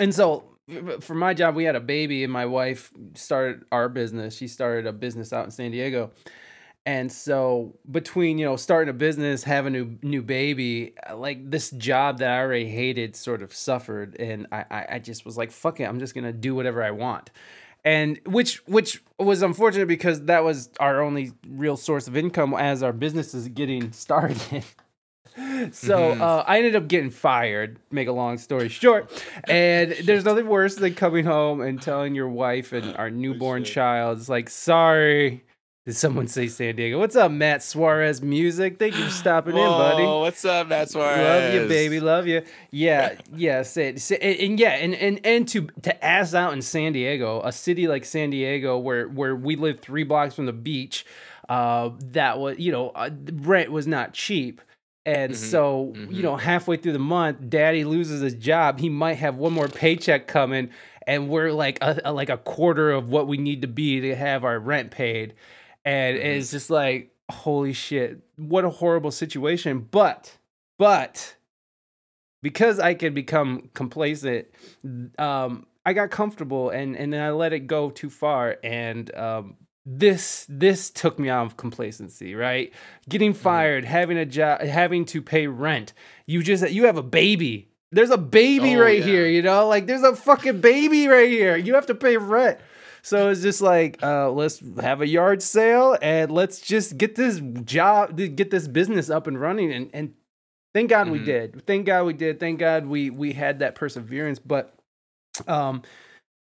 and 0.00 0.12
so 0.14 0.44
for 1.00 1.14
my 1.14 1.32
job 1.32 1.54
we 1.54 1.62
had 1.64 1.76
a 1.76 1.80
baby 1.80 2.24
and 2.24 2.32
my 2.32 2.44
wife 2.44 2.92
started 3.14 3.64
our 3.70 3.88
business. 3.88 4.36
She 4.36 4.48
started 4.48 4.86
a 4.86 4.92
business 4.92 5.32
out 5.32 5.44
in 5.44 5.50
san 5.52 5.70
diego. 5.70 6.10
And 6.84 7.10
so 7.10 7.76
between 7.90 8.38
you 8.38 8.46
know 8.46 8.56
starting 8.56 8.88
a 8.90 8.92
business 8.92 9.44
having 9.44 9.74
a 9.76 9.78
new, 9.84 9.98
new 10.02 10.22
baby 10.22 10.94
uh, 11.08 11.16
like 11.16 11.50
this 11.50 11.70
job 11.70 12.18
that 12.18 12.30
i 12.30 12.40
already 12.40 12.68
hated 12.68 13.14
sort 13.16 13.42
of 13.42 13.54
suffered. 13.54 14.16
And 14.20 14.46
I, 14.50 14.64
I 14.70 14.86
i 14.94 14.98
just 14.98 15.24
was 15.24 15.36
like 15.36 15.52
fuck 15.52 15.78
it 15.80 15.84
i'm 15.84 16.00
just 16.00 16.14
gonna 16.14 16.32
do 16.32 16.54
whatever 16.54 16.82
i 16.82 16.90
want 16.90 17.30
and 17.86 18.20
which 18.26 18.56
which 18.66 19.02
was 19.18 19.40
unfortunate 19.40 19.88
because 19.88 20.26
that 20.26 20.44
was 20.44 20.68
our 20.80 21.00
only 21.00 21.32
real 21.48 21.78
source 21.78 22.06
of 22.08 22.16
income 22.16 22.52
as 22.52 22.82
our 22.82 22.92
business 22.92 23.32
is 23.32 23.48
getting 23.48 23.92
started 24.04 24.36
so 25.70 26.14
Mhm. 26.14 26.20
uh, 26.20 26.44
I 26.46 26.58
ended 26.58 26.76
up 26.76 26.88
getting 26.88 27.10
fired. 27.10 27.78
Make 27.90 28.08
a 28.08 28.12
long 28.12 28.38
story 28.38 28.68
short, 28.70 29.10
and 29.46 29.92
there's 30.04 30.24
nothing 30.24 30.46
worse 30.46 30.76
than 30.76 30.94
coming 30.94 31.26
home 31.26 31.60
and 31.60 31.80
telling 31.80 32.14
your 32.14 32.28
wife 32.28 32.72
and 32.72 32.96
our 32.96 33.10
newborn 33.10 33.62
child, 33.64 34.18
"It's 34.18 34.28
like, 34.30 34.48
sorry." 34.48 35.44
Did 35.86 35.94
someone 35.94 36.26
say 36.26 36.48
San 36.48 36.74
Diego? 36.74 36.98
What's 36.98 37.14
up, 37.14 37.30
Matt 37.30 37.62
Suarez 37.62 38.20
Music? 38.20 38.76
Thank 38.76 38.96
you 38.96 39.04
for 39.04 39.10
stopping 39.10 39.56
in, 39.56 39.62
buddy. 39.68 40.02
What's 40.04 40.44
up 40.44 40.66
Matt 40.66 40.90
Suarez? 40.90 41.16
Love 41.18 41.54
you, 41.54 41.68
baby. 41.68 42.00
Love 42.00 42.26
you. 42.26 42.42
Yeah, 42.72 43.14
yeah. 43.32 43.62
Say, 43.62 43.94
say 43.94 44.18
and, 44.20 44.40
and 44.40 44.58
yeah, 44.60 44.70
and, 44.70 44.96
and 44.96 45.20
and 45.24 45.46
to 45.48 45.68
to 45.82 46.04
ass 46.04 46.34
out 46.34 46.52
in 46.54 46.60
San 46.60 46.92
Diego, 46.92 47.40
a 47.44 47.52
city 47.52 47.86
like 47.86 48.04
San 48.04 48.30
Diego, 48.30 48.76
where 48.78 49.06
where 49.06 49.36
we 49.36 49.54
live 49.54 49.78
three 49.78 50.02
blocks 50.02 50.34
from 50.34 50.46
the 50.46 50.52
beach, 50.52 51.06
uh, 51.48 51.90
that 52.00 52.40
was 52.40 52.58
you 52.58 52.72
know 52.72 52.88
uh, 52.90 53.10
rent 53.34 53.70
was 53.70 53.86
not 53.86 54.12
cheap. 54.12 54.60
And 55.04 55.34
Mhm, 55.34 55.36
so, 55.36 55.92
you 55.94 56.18
mhm. 56.18 56.22
know, 56.22 56.36
halfway 56.36 56.78
through 56.78 56.94
the 56.94 56.98
month, 56.98 57.48
daddy 57.48 57.84
loses 57.84 58.22
his 58.22 58.34
job. 58.34 58.80
He 58.80 58.88
might 58.88 59.14
have 59.18 59.36
one 59.36 59.52
more 59.52 59.68
paycheck 59.68 60.26
coming, 60.26 60.70
and 61.06 61.28
we're 61.28 61.52
like 61.52 61.78
a, 61.80 62.00
a- 62.06 62.12
like 62.12 62.28
a 62.28 62.38
quarter 62.38 62.90
of 62.90 63.08
what 63.08 63.28
we 63.28 63.36
need 63.36 63.62
to 63.62 63.68
be 63.68 64.00
to 64.00 64.16
have 64.16 64.42
our 64.42 64.58
rent 64.58 64.90
paid. 64.90 65.34
And 65.86 66.18
Mhm. 66.18 66.24
it's 66.24 66.50
just 66.50 66.68
like, 66.68 67.14
holy 67.30 67.72
shit, 67.72 68.18
what 68.36 68.64
a 68.66 68.70
horrible 68.70 69.10
situation. 69.12 69.86
But, 69.90 70.36
but 70.78 71.36
because 72.42 72.78
I 72.78 72.94
could 72.94 73.14
become 73.14 73.70
complacent, 73.74 74.46
um, 75.18 75.66
I 75.84 75.92
got 75.92 76.10
comfortable 76.10 76.70
and 76.70 76.96
and 76.96 77.12
then 77.12 77.20
I 77.22 77.30
let 77.30 77.52
it 77.52 77.60
go 77.68 77.90
too 77.90 78.10
far. 78.10 78.56
And 78.64 79.14
um, 79.16 79.56
this 79.84 80.44
this 80.48 80.90
took 80.90 81.18
me 81.18 81.28
out 81.28 81.46
of 81.46 81.56
complacency, 81.56 82.34
right? 82.34 82.72
Getting 83.08 83.32
fired, 83.32 83.84
having 83.84 84.18
a 84.18 84.26
job, 84.26 84.60
having 84.62 85.04
to 85.06 85.22
pay 85.22 85.46
rent. 85.46 85.92
You 86.26 86.42
just 86.42 86.68
you 86.70 86.86
have 86.86 86.96
a 86.96 87.02
baby. 87.04 87.68
There's 87.92 88.10
a 88.10 88.18
baby 88.18 88.74
Oh, 88.74 88.80
right 88.80 88.98
yeah. 88.98 89.04
here, 89.06 89.26
you 89.28 89.42
know? 89.42 89.68
Like 89.68 89.86
there's 89.86 90.02
a 90.02 90.16
fucking 90.16 90.60
baby 90.60 91.06
right 91.06 91.30
here. 91.30 91.56
You 91.56 91.74
have 91.76 91.86
to 91.86 91.94
pay 91.94 92.16
rent. 92.16 92.58
So 93.06 93.30
it's 93.30 93.40
just 93.40 93.60
like, 93.62 94.02
uh, 94.02 94.32
let's 94.32 94.60
have 94.80 95.00
a 95.00 95.06
yard 95.06 95.40
sale 95.40 95.96
and 96.02 96.28
let's 96.28 96.58
just 96.60 96.98
get 96.98 97.14
this 97.14 97.38
job, 97.64 98.16
get 98.16 98.50
this 98.50 98.66
business 98.66 99.10
up 99.10 99.28
and 99.28 99.40
running. 99.40 99.72
And, 99.72 99.90
and 99.94 100.14
thank 100.74 100.90
God 100.90 101.08
we 101.08 101.20
Mhm. 101.20 101.24
did. 101.24 101.66
Thank 101.68 101.86
God 101.86 102.04
we 102.04 102.14
did. 102.14 102.40
Thank 102.40 102.58
God 102.58 102.86
we 102.86 103.10
we 103.10 103.32
had 103.32 103.60
that 103.60 103.76
perseverance. 103.76 104.40
But 104.40 104.74
um, 105.46 105.82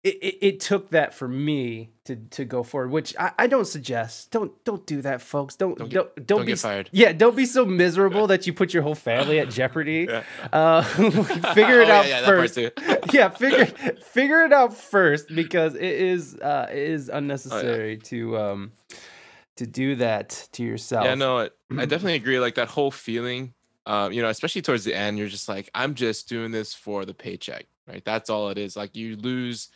it, 0.04 0.16
it, 0.22 0.38
it 0.46 0.60
took 0.60 0.90
that 0.90 1.14
for 1.14 1.28
me 1.28 1.92
to 2.06 2.18
to 2.32 2.44
go 2.46 2.62
forward, 2.64 2.92
which 2.92 3.16
I, 3.18 3.32
I 3.40 3.48
don't 3.48 3.66
suggest. 3.66 4.32
Don't 4.32 4.52
don't 4.66 4.86
do 4.86 5.02
that, 5.02 5.22
folks. 5.22 5.56
Don't 5.56 5.78
Don't 5.78 5.90
don't 5.90 6.16
get- 6.16 6.16
don't, 6.28 6.40
don't 6.40 6.46
be 6.46 6.56
fired. 6.56 6.90
Yeah, 6.92 7.14
don't 7.14 7.36
be 7.38 7.46
so 7.46 7.66
miserable 7.66 8.28
that 8.28 8.46
you 8.46 8.52
put 8.54 8.74
your 8.74 8.84
whole 8.84 8.96
family 8.96 9.40
at 9.40 9.50
jeopardy. 9.50 10.08
Yeah. 10.14 10.24
Uh, 10.52 10.82
figure 11.54 11.80
it 11.82 11.86
Oh, 11.86 11.88
yeah, 11.88 12.00
out 12.00 12.08
yeah, 12.08 12.26
part 12.26 12.38
first. 12.52 12.60
yeah, 13.14 13.30
figure 13.30 13.66
figure 14.02 14.42
it 14.44 14.52
out 14.52 14.76
first 14.76 15.30
because 15.34 15.76
it 15.76 15.82
is 15.84 16.36
uh 16.36 16.68
it 16.70 16.76
Oh, 16.76 16.94
is 16.94 17.10
unnecessary 17.10 17.98
to 18.10 18.38
um 18.38 18.72
to 19.56 19.66
do 19.68 19.96
that 19.96 20.50
to 20.54 20.64
yourself. 20.64 21.06
Yeah, 21.06 21.16
no, 21.16 21.40
I 21.40 21.50
I 21.78 21.86
definitely 21.86 22.16
agree. 22.16 22.40
Like 22.40 22.56
that 22.56 22.68
whole 22.68 22.92
feeling, 22.92 23.54
uh, 23.86 24.10
you 24.12 24.22
know, 24.22 24.30
especially 24.30 24.62
towards 24.64 24.84
the 24.84 24.94
end, 24.96 25.18
you're 25.18 25.28
just 25.30 25.48
like, 25.48 25.70
I'm 25.74 25.94
just 25.96 26.28
doing 26.28 26.52
this 26.52 26.74
for 26.74 27.06
the 27.06 27.14
paycheck, 27.14 27.68
right? 27.88 28.04
That's 28.04 28.30
all 28.30 28.50
it 28.50 28.58
is. 28.58 28.76
Like 28.76 28.96
you 28.96 29.16
lose 29.16 29.70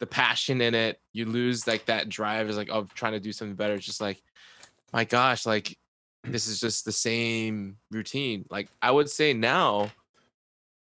the 0.00 0.06
passion 0.06 0.60
in 0.60 0.74
it. 0.74 0.98
You 1.12 1.26
lose 1.26 1.66
like 1.66 1.86
that 1.86 2.08
drive 2.08 2.48
is 2.48 2.56
like 2.56 2.70
of 2.70 2.92
trying 2.94 3.12
to 3.12 3.20
do 3.20 3.32
something 3.32 3.54
better. 3.54 3.74
It's 3.74 3.86
just 3.86 4.00
like, 4.00 4.20
my 4.92 5.04
gosh, 5.04 5.46
like 5.46 5.78
this 6.24 6.48
is 6.48 6.58
just 6.58 6.84
the 6.84 6.92
same 6.92 7.76
routine. 7.90 8.46
Like 8.50 8.68
I 8.82 8.90
would 8.90 9.08
say 9.08 9.32
now, 9.32 9.90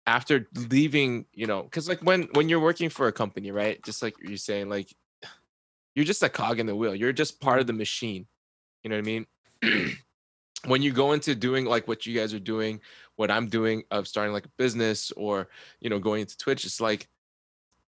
after 0.08 0.48
leaving, 0.70 1.26
you 1.34 1.48
know, 1.48 1.64
because 1.64 1.90
like 1.90 2.02
when 2.02 2.24
when 2.34 2.50
you're 2.50 2.60
working 2.60 2.90
for 2.90 3.08
a 3.08 3.12
company, 3.12 3.52
right? 3.52 3.82
Just 3.84 4.04
like 4.04 4.16
you're 4.22 4.38
saying, 4.38 4.70
like 4.70 4.94
you're 5.96 6.06
just 6.06 6.22
a 6.22 6.30
cog 6.30 6.60
in 6.60 6.68
the 6.68 6.76
wheel. 6.76 6.94
You're 6.94 7.14
just 7.14 7.42
part 7.42 7.60
of 7.60 7.68
the 7.68 7.74
machine. 7.74 8.28
You 8.84 8.90
know 8.90 8.98
what 8.98 9.08
I 9.08 9.64
mean? 9.64 9.98
when 10.66 10.82
you 10.82 10.92
go 10.92 11.14
into 11.14 11.34
doing 11.34 11.66
like 11.66 11.88
what 11.88 12.06
you 12.06 12.18
guys 12.18 12.34
are 12.34 12.40
doing, 12.40 12.82
what 13.16 13.32
I'm 13.32 13.48
doing 13.48 13.84
of 13.92 14.08
starting 14.08 14.34
like 14.34 14.46
a 14.46 14.52
business 14.58 15.12
or 15.12 15.48
you 15.80 15.90
know 15.90 16.00
going 16.00 16.22
into 16.22 16.38
Twitch, 16.38 16.66
it's 16.66 16.82
like 16.82 17.08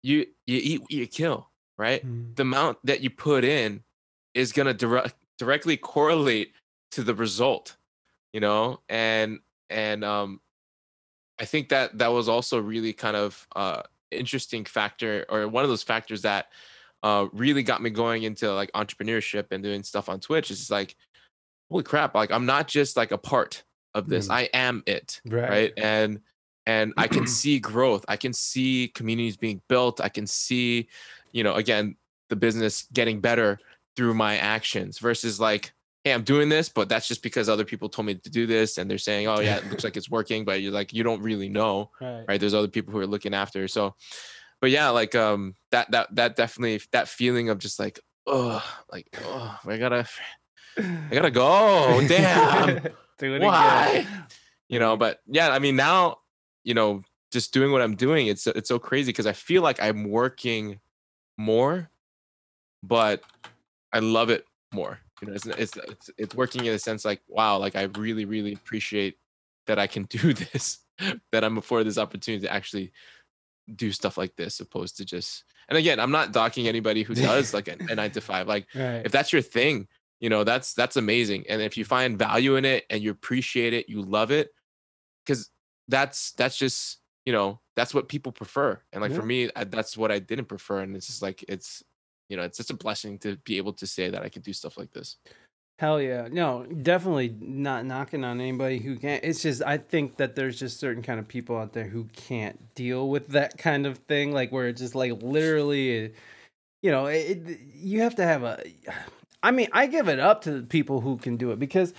you 0.04 0.28
you 0.45 0.60
eat 0.62 0.82
what 0.82 0.91
you 0.91 1.08
kill, 1.08 1.49
right? 1.78 2.06
Mm. 2.06 2.36
The 2.36 2.43
amount 2.43 2.78
that 2.84 3.01
you 3.01 3.10
put 3.10 3.43
in 3.43 3.84
is 4.34 4.51
gonna 4.51 4.74
direct 4.74 5.16
directly 5.39 5.78
correlate 5.78 6.54
to 6.91 7.04
the 7.04 7.16
result, 7.16 7.78
you 8.34 8.39
know, 8.39 8.82
and 8.89 9.39
and 9.70 10.04
um, 10.04 10.41
I 11.39 11.45
think 11.45 11.70
that 11.70 11.97
that 11.97 12.10
was 12.12 12.30
also 12.30 12.60
really 12.60 12.93
kind 12.93 13.16
of 13.16 13.47
uh 13.56 13.84
interesting 14.12 14.66
factor 14.66 15.26
or 15.30 15.47
one 15.47 15.64
of 15.64 15.70
those 15.70 15.82
factors 15.82 16.22
that 16.22 16.47
uh 17.01 17.26
really 17.34 17.64
got 17.64 17.82
me 17.82 17.89
going 17.89 18.24
into 18.24 18.54
like 18.54 18.72
entrepreneurship 18.74 19.45
and 19.51 19.64
doing 19.64 19.82
stuff 19.84 20.10
on 20.10 20.20
Twitch. 20.20 20.51
Is 20.51 20.70
like, 20.70 20.95
holy 21.72 21.84
crap! 21.84 22.14
Like 22.14 22.32
I'm 22.32 22.45
not 22.45 22.68
just 22.68 22.97
like 22.97 23.12
a 23.12 23.18
part 23.18 23.64
of 23.93 24.10
this. 24.10 24.28
Mm. 24.28 24.34
I 24.34 24.49
am 24.54 24.84
it 24.86 25.22
Right. 25.26 25.49
right 25.49 25.74
and 25.78 26.20
and 26.66 26.93
i 26.97 27.07
can 27.07 27.28
see 27.39 27.59
growth. 27.59 28.05
I 28.07 28.18
can 28.18 28.34
see 28.34 28.91
communities 28.93 29.38
being 29.38 29.61
built. 29.68 29.99
I 30.01 30.09
can 30.09 30.28
see 30.28 30.88
you 31.32 31.43
know 31.43 31.55
again 31.55 31.95
the 32.30 32.36
business 32.36 32.88
getting 32.93 33.20
better 33.22 33.59
through 33.95 34.14
my 34.14 34.38
actions 34.38 34.97
versus 34.99 35.39
like 35.39 35.74
hey 36.03 36.11
i'm 36.14 36.24
doing 36.24 36.49
this 36.49 36.68
but 36.70 36.89
that's 36.89 37.07
just 37.07 37.22
because 37.22 37.47
other 37.47 37.64
people 37.66 37.88
told 37.89 38.05
me 38.07 38.16
to 38.16 38.30
do 38.30 38.47
this 38.47 38.78
and 38.78 38.89
they're 38.89 38.97
saying 38.97 39.28
oh 39.28 39.39
yeah 39.39 39.57
it 39.57 39.70
looks 39.70 39.84
like 39.84 39.95
it's 39.97 40.09
working 40.09 40.43
but 40.45 40.61
you're 40.61 40.72
like 40.72 40.93
you 40.93 41.03
don't 41.03 41.22
really 41.22 41.47
know 41.49 41.89
Right. 42.01 42.26
right? 42.28 42.39
There's 42.39 42.53
other 42.55 42.68
people 42.68 42.91
who 42.91 42.99
are 42.99 43.07
looking 43.07 43.34
after 43.36 43.68
so 43.68 43.95
but 44.61 44.72
yeah 44.72 44.89
like 44.89 45.14
um 45.16 45.53
that 45.72 45.91
that 45.91 46.16
that 46.16 46.36
definitely 46.36 46.82
that 46.91 47.07
feeling 47.07 47.49
of 47.49 47.59
just 47.59 47.80
like 47.80 47.99
oh 48.26 48.64
like 48.91 49.07
oh 49.26 49.59
i 49.68 49.78
gotta 49.78 50.07
i 50.78 51.09
gotta 51.11 51.32
go 51.32 52.01
damn 52.07 52.82
Do 53.20 53.36
it 53.36 53.41
why? 53.41 53.88
Again. 53.99 54.24
you 54.70 54.80
know 54.80 54.97
but 54.97 55.20
yeah 55.28 55.49
i 55.51 55.59
mean 55.59 55.76
now 55.76 56.18
you 56.64 56.74
know 56.74 57.03
just 57.32 57.53
doing 57.53 57.72
what 57.72 57.82
i'm 57.82 57.95
doing 57.95 58.28
it's 58.28 58.47
it's 58.47 58.70
so 58.70 58.80
crazy 58.80 59.11
because 59.11 59.28
i 59.28 59.34
feel 59.34 59.61
like 59.61 59.82
i'm 59.82 60.09
working 60.09 60.80
more 61.38 61.89
but 62.82 63.24
i 63.91 63.99
love 63.99 64.30
it 64.30 64.45
more 64.74 64.99
you 65.22 65.28
know 65.28 65.34
it's, 65.34 65.45
it's 65.45 65.78
it's 65.78 66.09
it's 66.18 66.36
working 66.36 66.66
in 66.66 66.74
a 66.74 66.80
sense 66.80 67.05
like 67.05 67.22
wow 67.28 67.57
like 67.57 67.76
i 67.76 67.84
really 67.97 68.26
really 68.26 68.53
appreciate 68.53 69.18
that 69.68 69.80
i 69.80 69.88
can 69.88 70.03
do 70.09 70.34
this 70.34 70.80
that 71.32 71.43
i'm 71.43 71.57
afforded 71.57 71.88
this 71.88 71.97
opportunity 71.97 72.45
to 72.45 72.53
actually 72.53 72.91
do 73.76 73.91
stuff 73.91 74.18
like 74.18 74.36
this 74.36 74.59
opposed 74.59 74.97
to 74.97 75.05
just 75.05 75.43
and 75.70 75.78
again 75.78 75.99
i'm 75.99 76.11
not 76.11 76.34
docking 76.34 76.68
anybody 76.68 77.03
who 77.03 77.16
does 77.30 77.53
like 77.53 77.68
a, 77.68 77.78
a 77.89 77.95
nine 77.95 78.11
to 78.11 78.22
five 78.22 78.47
like 78.47 78.68
Right. 78.76 79.05
if 79.05 79.11
that's 79.11 79.32
your 79.34 79.41
thing 79.41 79.88
you 80.20 80.30
know 80.30 80.43
that's 80.43 80.74
that's 80.74 80.97
amazing 80.97 81.45
and 81.49 81.61
if 81.61 81.78
you 81.78 81.86
find 81.86 82.18
value 82.20 82.55
in 82.55 82.66
it 82.66 82.86
and 82.89 83.01
you 83.01 83.11
appreciate 83.11 83.74
it 83.74 83.89
you 83.89 84.01
love 84.01 84.32
it 84.32 84.49
because 85.26 85.49
that's 85.88 86.31
that's 86.34 86.57
just 86.57 86.99
you 87.25 87.34
know 87.34 87.59
that's 87.75 87.93
what 87.93 88.07
people 88.07 88.31
prefer 88.31 88.79
and 88.91 89.01
like 89.01 89.11
for 89.13 89.23
me 89.25 89.49
I, 89.55 89.63
that's 89.63 89.97
what 89.97 90.11
i 90.11 90.19
didn't 90.19 90.45
prefer 90.45 90.79
and 90.79 90.95
it's 90.95 91.07
just 91.07 91.21
like 91.21 91.43
it's 91.47 91.84
you 92.29 92.38
know 92.38 92.43
it's 92.43 92.57
just 92.57 92.69
a 92.71 92.75
blessing 92.75 93.17
to 93.19 93.38
be 93.38 93.57
able 93.57 93.73
to 93.73 93.88
say 93.88 94.09
that 94.09 94.21
i 94.23 94.29
can 94.29 94.41
do 94.41 94.53
stuff 94.53 94.77
like 94.77 94.91
this 94.91 95.17
Hell 95.79 95.99
yeah. 95.99 96.27
No, 96.31 96.65
definitely 96.65 97.36
not 97.41 97.84
knocking 97.84 98.23
on 98.23 98.39
anybody 98.39 98.77
who 98.77 98.95
can't. 98.95 99.23
It's 99.23 99.41
just 99.41 99.63
I 99.63 99.79
think 99.79 100.17
that 100.17 100.36
there's 100.36 100.57
just 100.59 100.79
certain 100.79 101.01
kind 101.01 101.19
of 101.19 101.27
people 101.27 101.57
out 101.57 101.73
there 101.73 101.88
who 101.88 102.05
can't 102.13 102.73
deal 102.75 103.09
with 103.09 103.29
that 103.29 103.57
kind 103.57 103.88
of 103.88 103.97
thing 103.97 104.31
like 104.31 104.51
where 104.51 104.67
it's 104.67 104.79
just 104.79 104.93
like 104.93 105.11
literally 105.23 106.13
you 106.84 106.91
know, 106.91 107.07
it, 107.07 107.49
it- 107.49 107.59
you 107.73 108.01
have 108.01 108.15
to 108.15 108.23
have 108.23 108.43
a 108.43 108.63
I 109.43 109.49
mean, 109.51 109.67
I 109.73 109.88
give 109.88 110.07
it 110.07 110.19
up 110.19 110.43
to 110.43 110.51
the 110.51 110.63
people 110.63 111.01
who 111.01 111.17
can 111.17 111.38
do 111.38 111.51
it 111.51 111.59
because 111.59 111.93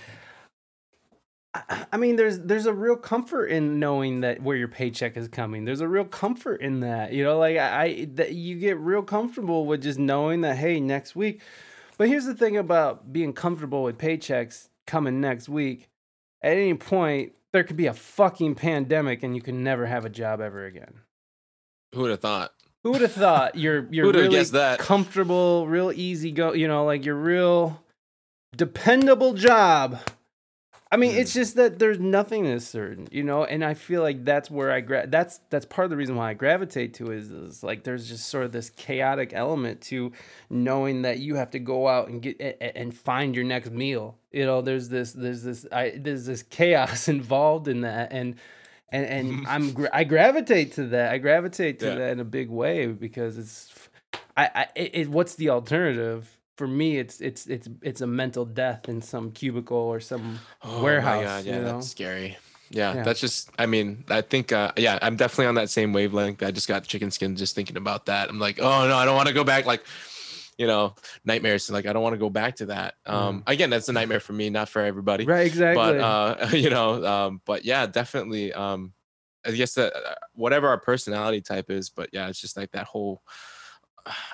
I- 1.91 1.97
mean, 1.97 2.15
there's 2.15 2.39
there's 2.39 2.65
a 2.65 2.73
real 2.73 2.95
comfort 2.95 3.45
in 3.47 3.79
knowing 3.79 4.21
that 4.21 4.41
where 4.41 4.57
your 4.57 4.67
paycheck 4.67 5.15
is 5.17 5.27
coming. 5.27 5.65
There's 5.65 5.81
a 5.81 5.87
real 5.87 6.05
comfort 6.05 6.61
in 6.61 6.81
that, 6.81 7.13
you 7.13 7.23
know. 7.23 7.37
Like 7.37 7.57
I, 7.57 7.83
I 7.83 8.05
that 8.15 8.33
you 8.33 8.57
get 8.59 8.77
real 8.79 9.01
comfortable 9.01 9.65
with 9.65 9.81
just 9.83 9.99
knowing 9.99 10.41
that 10.41 10.57
hey, 10.57 10.79
next 10.79 11.15
week 11.15 11.41
but 11.97 12.09
here's 12.09 12.25
the 12.25 12.35
thing 12.35 12.57
about 12.57 13.13
being 13.13 13.31
comfortable 13.33 13.83
with 13.83 13.97
paychecks 13.97 14.67
coming 14.85 15.21
next 15.21 15.47
week. 15.47 15.87
At 16.41 16.57
any 16.57 16.73
point, 16.73 17.33
there 17.53 17.63
could 17.63 17.77
be 17.77 17.87
a 17.87 17.93
fucking 17.93 18.55
pandemic 18.55 19.23
and 19.23 19.33
you 19.35 19.41
can 19.41 19.63
never 19.63 19.85
have 19.85 20.03
a 20.05 20.09
job 20.09 20.41
ever 20.41 20.65
again. 20.65 20.95
who 21.93 22.01
would 22.01 22.11
have 22.11 22.19
thought 22.19 22.51
Who 22.83 22.91
would 22.91 23.01
have 23.01 23.13
thought 23.13 23.55
you're 23.55 23.87
you're 23.91 24.11
really 24.11 24.43
that? 24.43 24.79
comfortable, 24.79 25.67
real 25.67 25.91
easy 25.95 26.31
go, 26.31 26.51
you 26.53 26.67
know, 26.67 26.83
like 26.83 27.05
your 27.05 27.15
real 27.15 27.81
dependable 28.55 29.33
job. 29.33 29.97
I 30.95 30.97
mean, 30.97 31.11
Hmm. 31.11 31.17
it's 31.19 31.33
just 31.33 31.55
that 31.57 31.77
there's 31.77 31.99
nothing 31.99 32.45
is 32.45 32.65
certain, 32.65 33.07
you 33.11 33.21
know, 33.21 33.43
and 33.43 33.65
I 33.65 33.73
feel 33.73 34.01
like 34.01 34.23
that's 34.23 34.49
where 34.49 34.71
I 34.71 34.79
gra- 34.79 35.07
that's 35.07 35.39
that's 35.49 35.65
part 35.65 35.83
of 35.83 35.89
the 35.89 35.97
reason 35.97 36.15
why 36.15 36.29
I 36.29 36.33
gravitate 36.35 36.93
to 36.95 37.11
is, 37.11 37.29
is 37.31 37.63
like 37.63 37.83
there's 37.83 38.07
just 38.07 38.29
sort 38.29 38.45
of 38.45 38.53
this 38.53 38.69
chaotic 38.69 39.31
element 39.33 39.81
to 39.91 40.13
knowing 40.49 41.01
that 41.01 41.19
you 41.19 41.35
have 41.35 41.51
to 41.51 41.59
go 41.59 41.89
out 41.89 42.07
and 42.07 42.21
get 42.21 42.39
a- 42.39 42.77
and 42.77 42.95
find 42.95 43.35
your 43.35 43.43
next 43.43 43.71
meal. 43.71 44.17
You 44.31 44.45
know, 44.45 44.61
there's 44.61 44.87
this 44.87 45.11
there's 45.11 45.43
this 45.43 45.65
I 45.69 45.93
there's 45.97 46.25
this 46.25 46.43
chaos 46.43 47.07
involved 47.17 47.67
in 47.67 47.81
that 47.81 48.13
and 48.13 48.35
and 48.89 49.05
and 49.05 49.47
I'm 49.47 49.71
gra- 49.77 49.89
I 49.91 50.05
gravitate 50.05 50.71
to 50.75 50.85
that. 50.87 51.11
I 51.11 51.17
gravitate 51.17 51.79
to 51.79 51.87
Yeah. 51.87 51.95
that 51.95 52.11
in 52.13 52.19
a 52.21 52.25
big 52.25 52.49
way 52.49 52.87
because 52.87 53.37
it's 53.37 53.73
I 54.37 54.49
I 54.55 54.67
it, 54.75 55.09
what's 55.09 55.35
the 55.35 55.49
alternative? 55.49 56.37
For 56.57 56.67
me, 56.67 56.97
it's 56.97 57.19
it's 57.19 57.47
it's 57.47 57.67
it's 57.81 58.01
a 58.01 58.07
mental 58.07 58.45
death 58.45 58.87
in 58.87 59.01
some 59.01 59.31
cubicle 59.31 59.77
or 59.77 59.99
some 59.99 60.39
Oh 60.63 60.81
warehouse. 60.81 61.17
my 61.19 61.23
god, 61.25 61.45
yeah, 61.45 61.55
you 61.55 61.59
know? 61.61 61.65
that's 61.73 61.87
scary. 61.89 62.37
Yeah, 62.69 62.95
Yeah. 62.95 63.03
that's 63.03 63.19
just. 63.19 63.49
I 63.59 63.65
mean, 63.65 64.03
I 64.09 64.21
think. 64.21 64.51
uh 64.51 64.71
Yeah, 64.77 64.97
I'm 65.01 65.17
definitely 65.17 65.47
on 65.47 65.55
that 65.55 65.69
same 65.69 65.91
wavelength. 65.93 66.41
I 66.41 66.51
just 66.51 66.67
got 66.67 66.83
chicken 66.85 67.11
skin 67.11 67.35
just 67.35 67.55
thinking 67.55 67.77
about 67.77 68.05
that. 68.07 68.29
I'm 68.29 68.39
like, 68.39 68.59
oh 68.59 68.87
no, 68.87 68.95
I 68.95 69.05
don't 69.05 69.15
want 69.15 69.27
to 69.27 69.33
go 69.33 69.43
back. 69.43 69.65
Like, 69.65 69.83
you 70.57 70.65
know, 70.65 70.95
nightmares. 71.25 71.69
Like, 71.69 71.85
I 71.85 71.93
don't 71.93 72.01
want 72.01 72.13
to 72.13 72.17
go 72.19 72.29
back 72.29 72.55
to 72.57 72.67
that. 72.67 72.95
Um, 73.05 73.43
again, 73.45 73.69
that's 73.69 73.89
a 73.89 73.93
nightmare 73.93 74.21
for 74.21 74.31
me, 74.33 74.49
not 74.49 74.69
for 74.69 74.81
everybody. 74.81 75.25
right, 75.25 75.45
exactly. 75.45 75.75
But 75.75 75.99
uh, 75.99 76.47
you 76.53 76.69
know, 76.69 77.05
um, 77.05 77.41
but 77.45 77.65
yeah, 77.65 77.85
definitely. 77.85 78.53
Um, 78.53 78.93
I 79.45 79.51
guess 79.51 79.73
that 79.75 79.93
uh, 79.93 80.15
whatever 80.33 80.69
our 80.69 80.79
personality 80.79 81.41
type 81.41 81.69
is, 81.69 81.89
but 81.89 82.09
yeah, 82.13 82.29
it's 82.29 82.39
just 82.39 82.55
like 82.57 82.71
that 82.71 82.85
whole. 82.87 83.21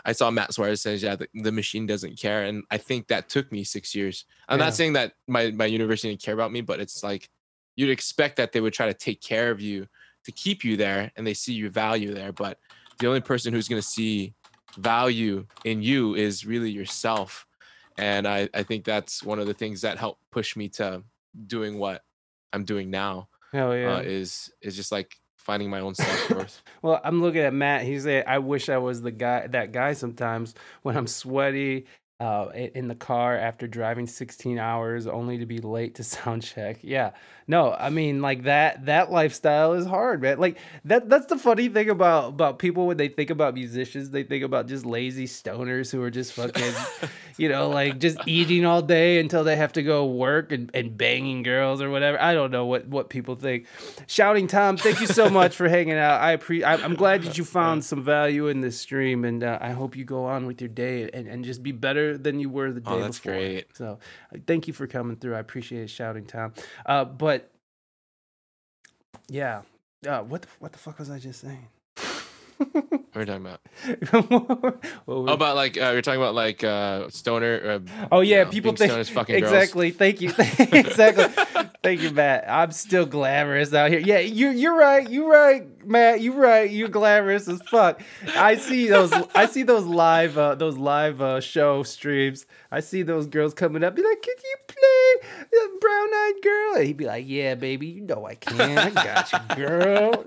I 0.03 0.11
saw 0.11 0.29
Matt 0.31 0.53
Suarez 0.53 0.81
says, 0.81 1.01
"Yeah, 1.01 1.15
the, 1.15 1.27
the 1.33 1.51
machine 1.51 1.85
doesn't 1.85 2.19
care," 2.19 2.43
and 2.43 2.63
I 2.71 2.77
think 2.77 3.07
that 3.07 3.29
took 3.29 3.51
me 3.51 3.63
six 3.63 3.95
years. 3.95 4.25
I'm 4.49 4.59
Yeah. 4.59 4.65
not 4.65 4.73
saying 4.75 4.93
that 4.93 5.13
my 5.27 5.51
my 5.51 5.65
university 5.65 6.09
didn't 6.09 6.21
care 6.21 6.33
about 6.33 6.51
me, 6.51 6.61
but 6.61 6.79
it's 6.79 7.03
like 7.03 7.29
you'd 7.75 7.89
expect 7.89 8.35
that 8.37 8.51
they 8.51 8.59
would 8.61 8.73
try 8.73 8.87
to 8.87 8.93
take 8.93 9.21
care 9.21 9.49
of 9.51 9.61
you 9.61 9.87
to 10.25 10.31
keep 10.31 10.63
you 10.63 10.75
there, 10.77 11.11
and 11.15 11.25
they 11.25 11.33
see 11.33 11.53
your 11.53 11.69
value 11.69 12.13
there. 12.13 12.31
But 12.33 12.59
the 12.99 13.07
only 13.07 13.21
person 13.21 13.53
who's 13.53 13.67
going 13.67 13.81
to 13.81 13.87
see 13.87 14.33
value 14.77 15.45
in 15.65 15.81
you 15.81 16.15
is 16.15 16.45
really 16.45 16.69
yourself, 16.71 17.45
and 17.97 18.27
I 18.27 18.49
I 18.53 18.63
think 18.63 18.83
that's 18.85 19.23
one 19.23 19.39
of 19.39 19.47
the 19.47 19.53
things 19.53 19.81
that 19.81 19.97
helped 19.97 20.21
push 20.31 20.55
me 20.55 20.67
to 20.69 21.03
doing 21.47 21.77
what 21.77 22.03
I'm 22.53 22.65
doing 22.65 22.89
now. 22.89 23.29
Hell 23.53 23.75
yeah. 23.75 23.95
Uh, 23.97 24.01
is 24.01 24.51
is 24.61 24.75
just 24.75 24.91
like 24.91 25.17
finding 25.41 25.69
my 25.69 25.79
own 25.79 25.95
self 25.95 26.29
worth. 26.31 26.61
Well, 26.81 27.01
I'm 27.03 27.21
looking 27.21 27.41
at 27.41 27.53
Matt. 27.53 27.83
He's 27.83 28.05
like, 28.05 28.27
I 28.27 28.39
wish 28.39 28.69
I 28.69 28.77
was 28.77 29.01
the 29.01 29.11
guy, 29.11 29.47
that 29.47 29.71
guy. 29.71 29.93
Sometimes 29.93 30.55
when 30.83 30.95
I'm 30.95 31.07
sweaty, 31.07 31.85
uh, 32.21 32.51
in 32.53 32.87
the 32.87 32.93
car 32.93 33.35
after 33.35 33.65
driving 33.65 34.05
16 34.05 34.59
hours 34.59 35.07
only 35.07 35.39
to 35.39 35.47
be 35.47 35.57
late 35.57 35.95
to 35.95 36.03
sound 36.03 36.43
check. 36.43 36.77
Yeah. 36.83 37.11
No, 37.47 37.73
I 37.73 37.89
mean 37.89 38.21
like 38.21 38.43
that 38.43 38.85
that 38.85 39.11
lifestyle 39.11 39.73
is 39.73 39.85
hard, 39.85 40.21
man. 40.21 40.39
Like 40.39 40.57
that 40.85 41.09
that's 41.09 41.25
the 41.25 41.37
funny 41.37 41.67
thing 41.67 41.89
about 41.89 42.29
about 42.29 42.59
people 42.59 42.85
when 42.85 42.97
they 42.97 43.07
think 43.07 43.31
about 43.31 43.55
musicians, 43.55 44.11
they 44.11 44.23
think 44.23 44.43
about 44.43 44.67
just 44.67 44.85
lazy 44.85 45.25
stoners 45.25 45.91
who 45.91 46.01
are 46.03 46.11
just 46.11 46.33
fucking 46.33 46.73
you 47.37 47.49
know, 47.49 47.69
like 47.69 47.97
just 47.97 48.19
eating 48.27 48.65
all 48.65 48.81
day 48.81 49.19
until 49.19 49.43
they 49.43 49.55
have 49.55 49.73
to 49.73 49.81
go 49.81 50.05
work 50.05 50.51
and, 50.51 50.69
and 50.75 50.95
banging 50.95 51.41
girls 51.41 51.81
or 51.81 51.89
whatever. 51.89 52.21
I 52.21 52.35
don't 52.35 52.51
know 52.51 52.67
what 52.67 52.87
what 52.87 53.09
people 53.09 53.35
think. 53.35 53.65
Shouting 54.07 54.47
Tom, 54.47 54.77
thank 54.77 55.01
you 55.01 55.07
so 55.07 55.29
much 55.29 55.55
for 55.55 55.67
hanging 55.67 55.97
out. 55.97 56.21
I 56.21 56.33
appreciate 56.33 56.67
I'm 56.67 56.95
glad 56.95 57.23
that 57.23 57.37
you 57.37 57.43
found 57.59 57.83
some 57.83 58.03
value 58.03 58.47
in 58.47 58.61
this 58.61 58.79
stream, 58.79 59.25
and 59.25 59.43
uh, 59.43 59.57
I 59.59 59.71
hope 59.71 59.95
you 59.95 60.05
go 60.05 60.25
on 60.25 60.45
with 60.45 60.61
your 60.61 60.69
day 60.69 61.09
and, 61.11 61.27
and 61.27 61.43
just 61.43 61.63
be 61.63 61.71
better 61.71 62.10
than 62.17 62.39
you 62.39 62.49
were 62.49 62.71
the 62.71 62.81
day 62.81 62.91
Oh, 62.91 62.99
that's 62.99 63.19
before. 63.19 63.33
great. 63.33 63.75
So 63.77 63.99
uh, 64.33 64.37
thank 64.47 64.67
you 64.67 64.73
for 64.73 64.87
coming 64.87 65.15
through. 65.17 65.35
I 65.35 65.39
appreciate 65.39 65.83
it, 65.83 65.89
Shouting 65.89 66.25
Tom. 66.25 66.53
Uh, 66.85 67.05
but 67.05 67.51
yeah, 69.29 69.61
uh, 70.07 70.21
what 70.21 70.41
the, 70.43 70.47
what 70.59 70.71
the 70.71 70.77
fuck 70.79 70.99
was 70.99 71.09
I 71.09 71.19
just 71.19 71.41
saying? 71.41 71.67
What 72.61 73.15
are 73.15 73.19
you 73.21 73.25
talking 73.25 73.45
about? 73.45 73.61
Oh, 75.07 75.27
about 75.27 75.55
like 75.55 75.77
uh, 75.77 75.91
you're 75.91 76.01
talking 76.01 76.21
about 76.21 76.35
like 76.35 76.63
uh, 76.63 77.09
stoner. 77.09 77.81
Uh, 77.89 78.07
Oh 78.11 78.21
you 78.21 78.31
yeah, 78.35 78.43
know, 78.43 78.49
people 78.49 78.73
think 78.75 78.91
stoners 78.91 79.09
fucking 79.09 79.39
girls. 79.39 79.51
exactly. 79.51 79.91
Thank 79.91 80.21
you, 80.21 80.29
exactly. 80.59 81.25
Thank 81.83 82.01
you, 82.01 82.11
Matt. 82.11 82.45
I'm 82.47 82.71
still 82.71 83.05
glamorous 83.05 83.73
out 83.73 83.89
here. 83.89 83.99
Yeah, 83.99 84.19
you're 84.19 84.51
you're 84.51 84.77
right. 84.77 85.09
You're 85.09 85.29
right, 85.29 85.85
Matt. 85.85 86.21
You're 86.21 86.35
right. 86.35 86.69
You're 86.69 86.89
glamorous 86.89 87.47
as 87.47 87.61
fuck. 87.63 88.01
I 88.35 88.55
see 88.55 88.87
those. 88.87 89.11
I 89.33 89.47
see 89.47 89.63
those 89.63 89.85
live 89.85 90.37
uh, 90.37 90.55
those 90.55 90.77
live 90.77 91.21
uh, 91.21 91.39
show 91.41 91.83
streams. 91.83 92.45
I 92.71 92.79
see 92.81 93.01
those 93.01 93.25
girls 93.27 93.53
coming 93.53 93.83
up, 93.83 93.95
be 93.95 94.03
like, 94.03 94.21
"Can 94.21 94.35
you 94.37 94.55
play 94.67 95.29
the 95.51 95.69
brown 95.81 96.13
eyed 96.13 96.33
girl?" 96.43 96.73
And 96.75 96.85
he'd 96.85 96.97
be 96.97 97.05
like, 97.05 97.25
"Yeah, 97.27 97.55
baby, 97.55 97.87
you 97.87 98.01
know 98.01 98.25
I 98.25 98.35
can. 98.35 98.77
I 98.77 98.89
got 98.91 99.31
you, 99.33 99.55
girl." 99.55 100.25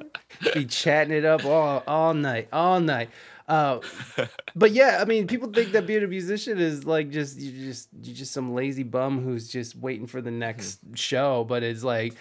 Be 0.53 0.67
chatting 0.67 1.17
it 1.17 1.25
up 1.25 1.45
all 1.45 1.85
all 1.87 2.13
night, 2.13 2.24
all 2.53 2.81
night. 2.81 3.11
Uh, 3.49 3.81
but 4.57 4.73
yeah, 4.73 4.99
I 5.01 5.05
mean, 5.05 5.27
people 5.27 5.51
think 5.53 5.73
that 5.73 5.87
being 5.87 6.03
a 6.03 6.07
musician 6.07 6.59
is 6.59 6.85
like 6.85 7.11
just 7.11 7.39
you 7.39 7.67
just 7.67 7.89
you 8.03 8.15
just 8.15 8.33
some 8.33 8.55
lazy 8.55 8.83
bum 8.83 9.23
who's 9.23 9.49
just 9.49 9.77
waiting 9.77 10.07
for 10.07 10.21
the 10.21 10.31
next 10.31 10.81
show. 10.95 11.45
But 11.45 11.63
it's 11.63 11.85
like 11.85 12.15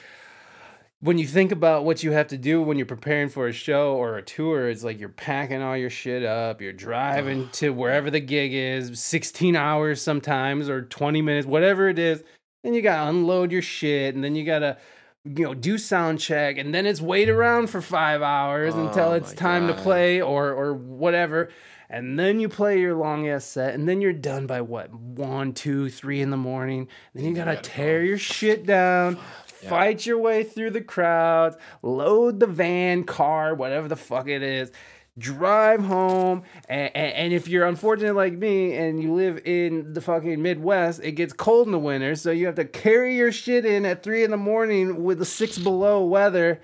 when 1.03 1.17
you 1.17 1.27
think 1.27 1.51
about 1.51 1.83
what 1.83 2.01
you 2.01 2.11
have 2.11 2.27
to 2.27 2.37
do 2.37 2.61
when 2.61 2.77
you're 2.77 2.85
preparing 2.85 3.27
for 3.27 3.47
a 3.47 3.51
show 3.51 3.93
or 3.95 4.17
a 4.17 4.21
tour, 4.21 4.69
it's 4.69 4.85
like 4.85 4.99
you're 4.99 5.09
packing 5.09 5.61
all 5.61 5.75
your 5.75 5.89
shit 5.89 6.23
up, 6.23 6.61
you're 6.61 6.71
driving 6.71 7.49
to 7.49 7.71
wherever 7.71 8.09
the 8.09 8.21
gig 8.21 8.53
is, 8.53 8.99
16 9.01 9.55
hours 9.55 10.01
sometimes 10.01 10.69
or 10.69 10.83
20 10.83 11.21
minutes, 11.21 11.45
whatever 11.45 11.89
it 11.89 11.99
is. 11.99 12.23
Then 12.63 12.73
you 12.73 12.81
gotta 12.81 13.09
unload 13.09 13.51
your 13.51 13.61
shit, 13.61 14.15
and 14.15 14.23
then 14.23 14.35
you 14.35 14.45
gotta 14.45 14.77
you 15.25 15.45
know 15.45 15.53
do 15.53 15.77
sound 15.77 16.19
check 16.19 16.57
and 16.57 16.73
then 16.75 16.85
it's 16.85 16.99
wait 17.01 17.29
around 17.29 17.67
for 17.69 17.81
five 17.81 18.21
hours 18.21 18.75
until 18.75 19.09
Oh 19.09 19.13
it's 19.13 19.31
my 19.31 19.35
time 19.35 19.67
to 19.67 19.73
play 19.73 20.21
or 20.21 20.51
or 20.51 20.73
whatever. 20.73 21.49
And 21.89 22.17
then 22.19 22.39
you 22.39 22.49
play 22.49 22.79
your 22.79 22.95
long 22.95 23.27
ass 23.27 23.45
set 23.45 23.73
and 23.75 23.87
then 23.87 24.01
you're 24.01 24.13
done 24.13 24.47
by 24.47 24.61
what? 24.61 24.93
One 24.93 25.53
two 25.53 25.89
three 25.89 26.21
in 26.21 26.29
the 26.29 26.37
morning. 26.37 26.87
Then 27.13 27.25
you 27.25 27.33
gotta 27.33 27.55
tear 27.57 28.03
your 28.03 28.17
shit 28.17 28.65
down 28.65 29.17
Yeah. 29.61 29.69
fight 29.69 30.05
your 30.05 30.17
way 30.17 30.43
through 30.43 30.71
the 30.71 30.81
crowds 30.81 31.55
load 31.81 32.41
the 32.41 32.47
van 32.47 33.05
car 33.05 33.55
whatever 33.55 33.87
the 33.87 33.95
fuck 33.95 34.27
it 34.27 34.43
is 34.43 34.71
drive 35.17 35.83
home 35.83 36.41
and, 36.67 36.89
and, 36.95 37.13
and 37.13 37.33
if 37.33 37.47
you're 37.47 37.67
unfortunate 37.67 38.15
like 38.15 38.33
me 38.33 38.75
and 38.75 39.01
you 39.01 39.13
live 39.13 39.39
in 39.45 39.93
the 39.93 40.01
fucking 40.01 40.41
midwest 40.41 40.99
it 41.03 41.11
gets 41.11 41.31
cold 41.33 41.67
in 41.67 41.71
the 41.71 41.77
winter 41.77 42.15
so 42.15 42.31
you 42.31 42.47
have 42.47 42.55
to 42.55 42.65
carry 42.65 43.15
your 43.15 43.31
shit 43.31 43.63
in 43.63 43.85
at 43.85 44.01
three 44.01 44.23
in 44.23 44.31
the 44.31 44.37
morning 44.37 45.03
with 45.03 45.19
the 45.19 45.25
six 45.25 45.59
below 45.59 46.03
weather 46.03 46.59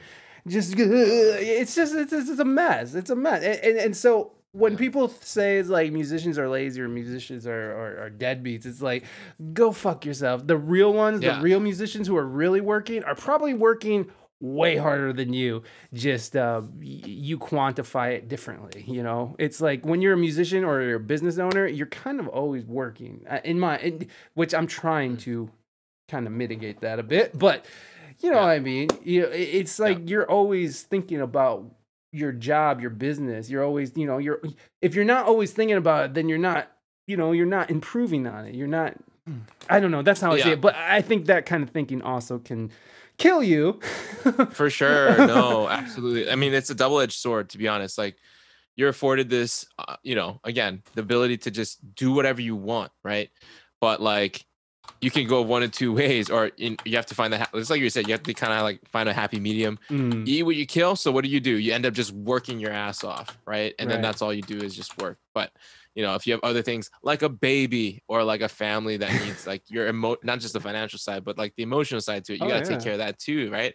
just 0.47 0.73
it's 0.77 1.75
just 1.75 1.93
it's, 1.93 2.11
it's 2.11 2.39
a 2.39 2.45
mess 2.45 2.95
it's 2.95 3.11
a 3.11 3.15
mess 3.15 3.43
and, 3.43 3.59
and, 3.59 3.77
and 3.77 3.95
so 3.97 4.31
when 4.51 4.75
people 4.75 5.09
say 5.09 5.59
it's 5.59 5.69
like 5.69 5.91
musicians 5.91 6.39
are 6.39 6.49
lazy 6.49 6.81
or 6.81 6.87
musicians 6.87 7.45
are, 7.45 7.71
are, 7.71 8.05
are 8.05 8.09
deadbeats, 8.09 8.65
it's 8.65 8.81
like, 8.81 9.03
go 9.53 9.71
fuck 9.71 10.05
yourself. 10.05 10.47
The 10.47 10.57
real 10.57 10.91
ones, 10.91 11.21
Yeah. 11.21 11.35
the 11.35 11.41
real 11.43 11.59
musicians 11.59 12.07
who 12.07 12.17
are 12.17 12.25
really 12.25 12.59
working 12.59 13.03
are 13.03 13.13
probably 13.13 13.53
working 13.53 14.09
way 14.41 14.77
harder 14.77 15.11
than 15.13 15.33
you. 15.33 15.63
Just 15.93 16.35
uh, 16.35 16.61
you 16.81 17.37
quantify 17.37 18.13
it 18.13 18.27
differently. 18.29 18.83
You 18.87 19.03
know, 19.03 19.35
it's 19.37 19.59
like 19.61 19.85
when 19.85 20.01
you're 20.01 20.13
a 20.13 20.17
musician 20.17 20.63
or 20.63 20.81
you're 20.81 20.95
a 20.95 20.99
business 20.99 21.37
owner, 21.37 21.67
you're 21.67 21.87
kind 21.87 22.19
of 22.19 22.27
always 22.27 22.65
working. 22.65 23.25
Uh, 23.29 23.39
In 23.43 23.59
my, 23.59 23.77
in, 23.79 24.07
which 24.35 24.53
I'm 24.53 24.67
trying 24.67 25.17
to 25.17 25.49
kind 26.07 26.25
of 26.25 26.33
mitigate 26.33 26.81
that 26.81 26.99
a 26.99 27.03
bit, 27.03 27.37
but 27.37 27.65
you 28.19 28.29
know 28.31 28.37
Yeah. 28.37 28.43
what 28.45 28.51
I 28.51 28.59
mean. 28.59 28.87
You 29.03 29.21
know, 29.23 29.29
it's 29.31 29.77
like 29.79 30.09
you're 30.09 30.29
always 30.29 30.83
thinking 30.83 31.21
about 31.21 31.65
your 32.11 32.31
job, 32.31 32.81
your 32.81 32.89
business. 32.89 33.49
You're 33.49 33.63
always, 33.63 33.95
you 33.95 34.07
know, 34.07 34.17
you're 34.17 34.41
if 34.81 34.95
you're 34.95 35.05
not 35.05 35.25
always 35.25 35.51
thinking 35.51 35.77
about 35.77 36.05
it, 36.05 36.13
then 36.15 36.27
you're 36.29 36.39
not, 36.39 36.71
you 37.07 37.17
know, 37.17 37.31
you're 37.33 37.45
not 37.45 37.69
improving 37.69 38.25
on 38.25 38.45
it. 38.45 38.55
You're 38.55 38.67
not. 38.67 38.95
I 39.69 39.79
don't 39.79 39.91
know. 39.91 40.01
That's 40.01 40.19
how 40.21 40.31
I 40.31 40.39
see 40.41 40.51
it. 40.53 40.61
But 40.61 40.73
I 40.75 41.01
think 41.03 41.27
that 41.27 41.45
kind 41.45 41.61
of 41.61 41.69
thinking 41.69 42.01
also 42.01 42.39
can 42.39 42.71
kill 43.19 43.43
you. 43.43 43.79
For 44.51 44.69
sure. 44.71 45.27
No, 45.27 45.69
absolutely. 45.69 46.31
I 46.31 46.35
mean, 46.35 46.53
it's 46.53 46.69
a 46.71 46.75
double 46.75 46.99
edged 46.99 47.19
sword, 47.19 47.49
to 47.49 47.57
be 47.59 47.67
honest. 47.67 47.97
Like, 47.97 48.15
you're 48.75 48.89
afforded 48.89 49.29
this, 49.29 49.65
uh, 49.77 49.97
you 50.03 50.15
know, 50.15 50.39
again, 50.43 50.81
the 50.95 51.01
ability 51.01 51.37
to 51.39 51.51
just 51.51 51.77
do 51.95 52.11
whatever 52.13 52.41
you 52.41 52.55
want, 52.55 52.91
right? 53.03 53.29
But 53.81 54.01
like, 54.01 54.45
you 55.01 55.11
can 55.11 55.27
go 55.27 55.41
one 55.41 55.63
of 55.63 55.71
two 55.71 55.93
ways, 55.93 56.29
or 56.29 56.47
in, 56.57 56.75
you 56.83 56.95
have 56.95 57.05
to 57.07 57.15
find 57.15 57.31
that. 57.33 57.49
It's 57.53 57.69
like 57.69 57.79
you 57.79 57.89
said, 57.89 58.07
you 58.07 58.13
have 58.13 58.23
to 58.23 58.33
kind 58.33 58.51
of 58.51 58.63
like 58.63 58.79
find 58.89 59.07
a 59.07 59.13
happy 59.13 59.39
medium. 59.39 59.79
Mm, 59.89 60.27
Eat 60.27 60.43
what 60.43 60.55
you 60.55 60.65
kill. 60.65 60.95
So 60.95 61.11
what 61.11 61.23
do 61.23 61.29
you 61.29 61.39
do? 61.39 61.51
You 61.51 61.73
end 61.73 61.85
up 61.85 61.93
just 61.93 62.11
working 62.11 62.59
your 62.59 62.71
ass 62.71 63.03
off, 63.03 63.37
right? 63.45 63.73
And 63.79 63.87
Right. 63.89 63.95
then 63.95 64.01
that's 64.01 64.21
all 64.21 64.33
you 64.33 64.41
do 64.41 64.57
is 64.57 64.75
just 64.75 64.97
work. 65.01 65.17
But 65.33 65.51
you 65.99 66.05
know, 66.05 66.15
if 66.15 66.25
you 66.25 66.31
have 66.31 66.39
other 66.43 66.61
things 66.61 66.89
like 67.03 67.23
a 67.23 67.27
baby 67.27 68.01
or 68.07 68.23
like 68.23 68.39
a 68.39 68.47
family 68.47 68.95
that 68.95 69.11
needs 69.21 69.45
like 69.45 69.69
your 69.69 69.85
emo, 69.89 70.15
not 70.23 70.39
just 70.39 70.53
the 70.53 70.61
financial 70.61 70.97
side, 70.97 71.25
but 71.25 71.37
like 71.37 71.53
the 71.57 71.63
emotional 71.63 71.99
side 71.99 72.23
to 72.23 72.33
it, 72.33 72.39
you 72.39 72.45
Oh, 72.45 72.47
got 72.47 72.63
to 72.63 72.71
yeah. 72.71 72.77
take 72.77 72.83
care 72.85 72.93
of 72.93 72.99
that 72.99 73.19
too, 73.19 73.51
right? 73.51 73.73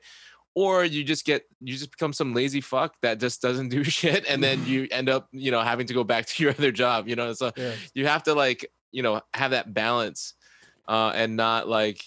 Or 0.55 0.87
you 0.87 1.05
just 1.05 1.27
get 1.27 1.43
you 1.61 1.77
just 1.77 1.91
become 1.91 2.15
some 2.15 2.33
lazy 2.33 2.63
fuck 2.63 2.95
that 3.03 3.21
just 3.21 3.43
doesn't 3.43 3.69
do 3.69 3.85
shit, 3.99 4.25
and 4.27 4.43
then 4.43 4.65
you 4.73 4.89
end 4.91 5.11
up 5.11 5.29
you 5.33 5.51
know 5.51 5.61
having 5.61 5.87
to 5.89 5.93
go 5.93 6.03
back 6.03 6.25
to 6.25 6.43
your 6.43 6.53
other 6.53 6.73
job. 6.73 7.09
You 7.09 7.17
know, 7.17 7.35
so 7.35 7.53
yeah. 7.59 7.73
you 7.93 8.07
have 8.07 8.23
to 8.23 8.33
like 8.33 8.71
you 8.91 9.03
know 9.03 9.21
have 9.35 9.51
that 9.51 9.75
balance, 9.75 10.33
uh, 10.89 11.13
and 11.15 11.37
not 11.37 11.69
like 11.69 12.03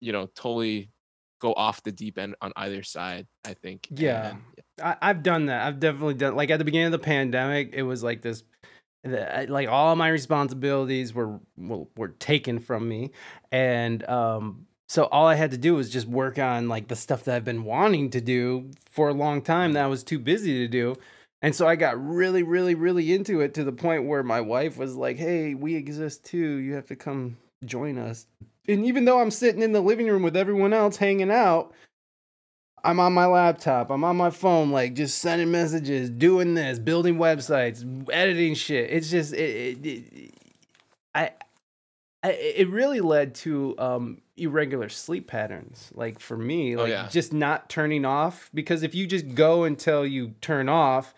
you 0.00 0.12
know 0.12 0.24
totally 0.34 0.90
go 1.38 1.52
off 1.52 1.82
the 1.82 1.92
deep 1.92 2.16
end 2.16 2.34
on 2.40 2.54
either 2.56 2.82
side. 2.82 3.26
I 3.44 3.52
think. 3.52 3.88
Yeah. 3.90 4.30
And- 4.30 4.42
I, 4.82 4.96
I've 5.02 5.22
done 5.22 5.46
that. 5.46 5.66
I've 5.66 5.80
definitely 5.80 6.14
done. 6.14 6.34
Like 6.34 6.48
at 6.48 6.56
the 6.58 6.64
beginning 6.64 6.86
of 6.86 6.92
the 6.92 6.98
pandemic, 6.98 7.74
it 7.74 7.82
was 7.82 8.02
like 8.02 8.22
this. 8.22 8.42
The- 9.02 9.46
Like 9.48 9.68
all 9.68 9.96
my 9.96 10.08
responsibilities 10.08 11.14
were 11.14 11.40
were, 11.56 11.86
were 11.96 12.08
taken 12.08 12.58
from 12.58 12.88
me, 12.88 13.10
and 13.52 14.06
um, 14.08 14.66
so 14.88 15.04
all 15.04 15.26
I 15.26 15.34
had 15.36 15.52
to 15.52 15.58
do 15.58 15.74
was 15.74 15.90
just 15.90 16.06
work 16.06 16.38
on 16.38 16.68
like 16.68 16.88
the 16.88 16.96
stuff 16.96 17.24
that 17.24 17.36
I've 17.36 17.44
been 17.44 17.64
wanting 17.64 18.10
to 18.10 18.20
do 18.20 18.70
for 18.90 19.08
a 19.08 19.14
long 19.14 19.42
time 19.42 19.72
that 19.74 19.84
I 19.84 19.88
was 19.88 20.02
too 20.02 20.18
busy 20.18 20.58
to 20.58 20.68
do. 20.68 20.96
And 21.42 21.54
so 21.54 21.66
I 21.66 21.76
got 21.76 22.02
really, 22.04 22.42
really, 22.42 22.74
really 22.74 23.14
into 23.14 23.40
it 23.40 23.54
to 23.54 23.64
the 23.64 23.72
point 23.72 24.04
where 24.04 24.22
my 24.22 24.40
wife 24.42 24.76
was 24.76 24.94
like, 24.96 25.16
"Hey, 25.16 25.54
we 25.54 25.74
exist 25.74 26.24
too. 26.24 26.56
You 26.56 26.74
have 26.74 26.86
to 26.88 26.96
come 26.96 27.38
join 27.64 27.96
us." 27.98 28.26
And 28.68 28.84
even 28.84 29.04
though 29.06 29.20
I'm 29.20 29.30
sitting 29.30 29.62
in 29.62 29.72
the 29.72 29.80
living 29.80 30.06
room 30.08 30.22
with 30.22 30.36
everyone 30.36 30.72
else 30.74 30.96
hanging 30.96 31.30
out, 31.30 31.72
I'm 32.84 33.00
on 33.00 33.12
my 33.12 33.26
laptop, 33.26 33.90
I'm 33.90 34.04
on 34.04 34.16
my 34.16 34.30
phone, 34.30 34.70
like 34.70 34.94
just 34.94 35.18
sending 35.18 35.50
messages, 35.50 36.10
doing 36.10 36.54
this, 36.54 36.78
building 36.78 37.16
websites, 37.16 37.84
editing 38.12 38.54
shit. 38.54 38.90
It's 38.90 39.10
just 39.10 39.32
it, 39.34 39.84
it, 39.84 39.86
it 39.86 40.34
I, 41.14 41.30
I 42.22 42.30
it 42.32 42.68
really 42.68 43.00
led 43.00 43.34
to 43.36 43.74
um 43.78 44.22
irregular 44.36 44.88
sleep 44.88 45.26
patterns. 45.26 45.90
Like 45.94 46.18
for 46.20 46.36
me, 46.36 46.76
Oh, 46.76 46.80
like 46.82 46.90
yeah. 46.90 47.08
just 47.08 47.32
not 47.32 47.68
turning 47.68 48.04
off 48.04 48.50
because 48.54 48.82
if 48.82 48.94
you 48.94 49.06
just 49.06 49.34
go 49.34 49.64
until 49.64 50.06
you 50.06 50.34
turn 50.40 50.68
off, 50.68 51.14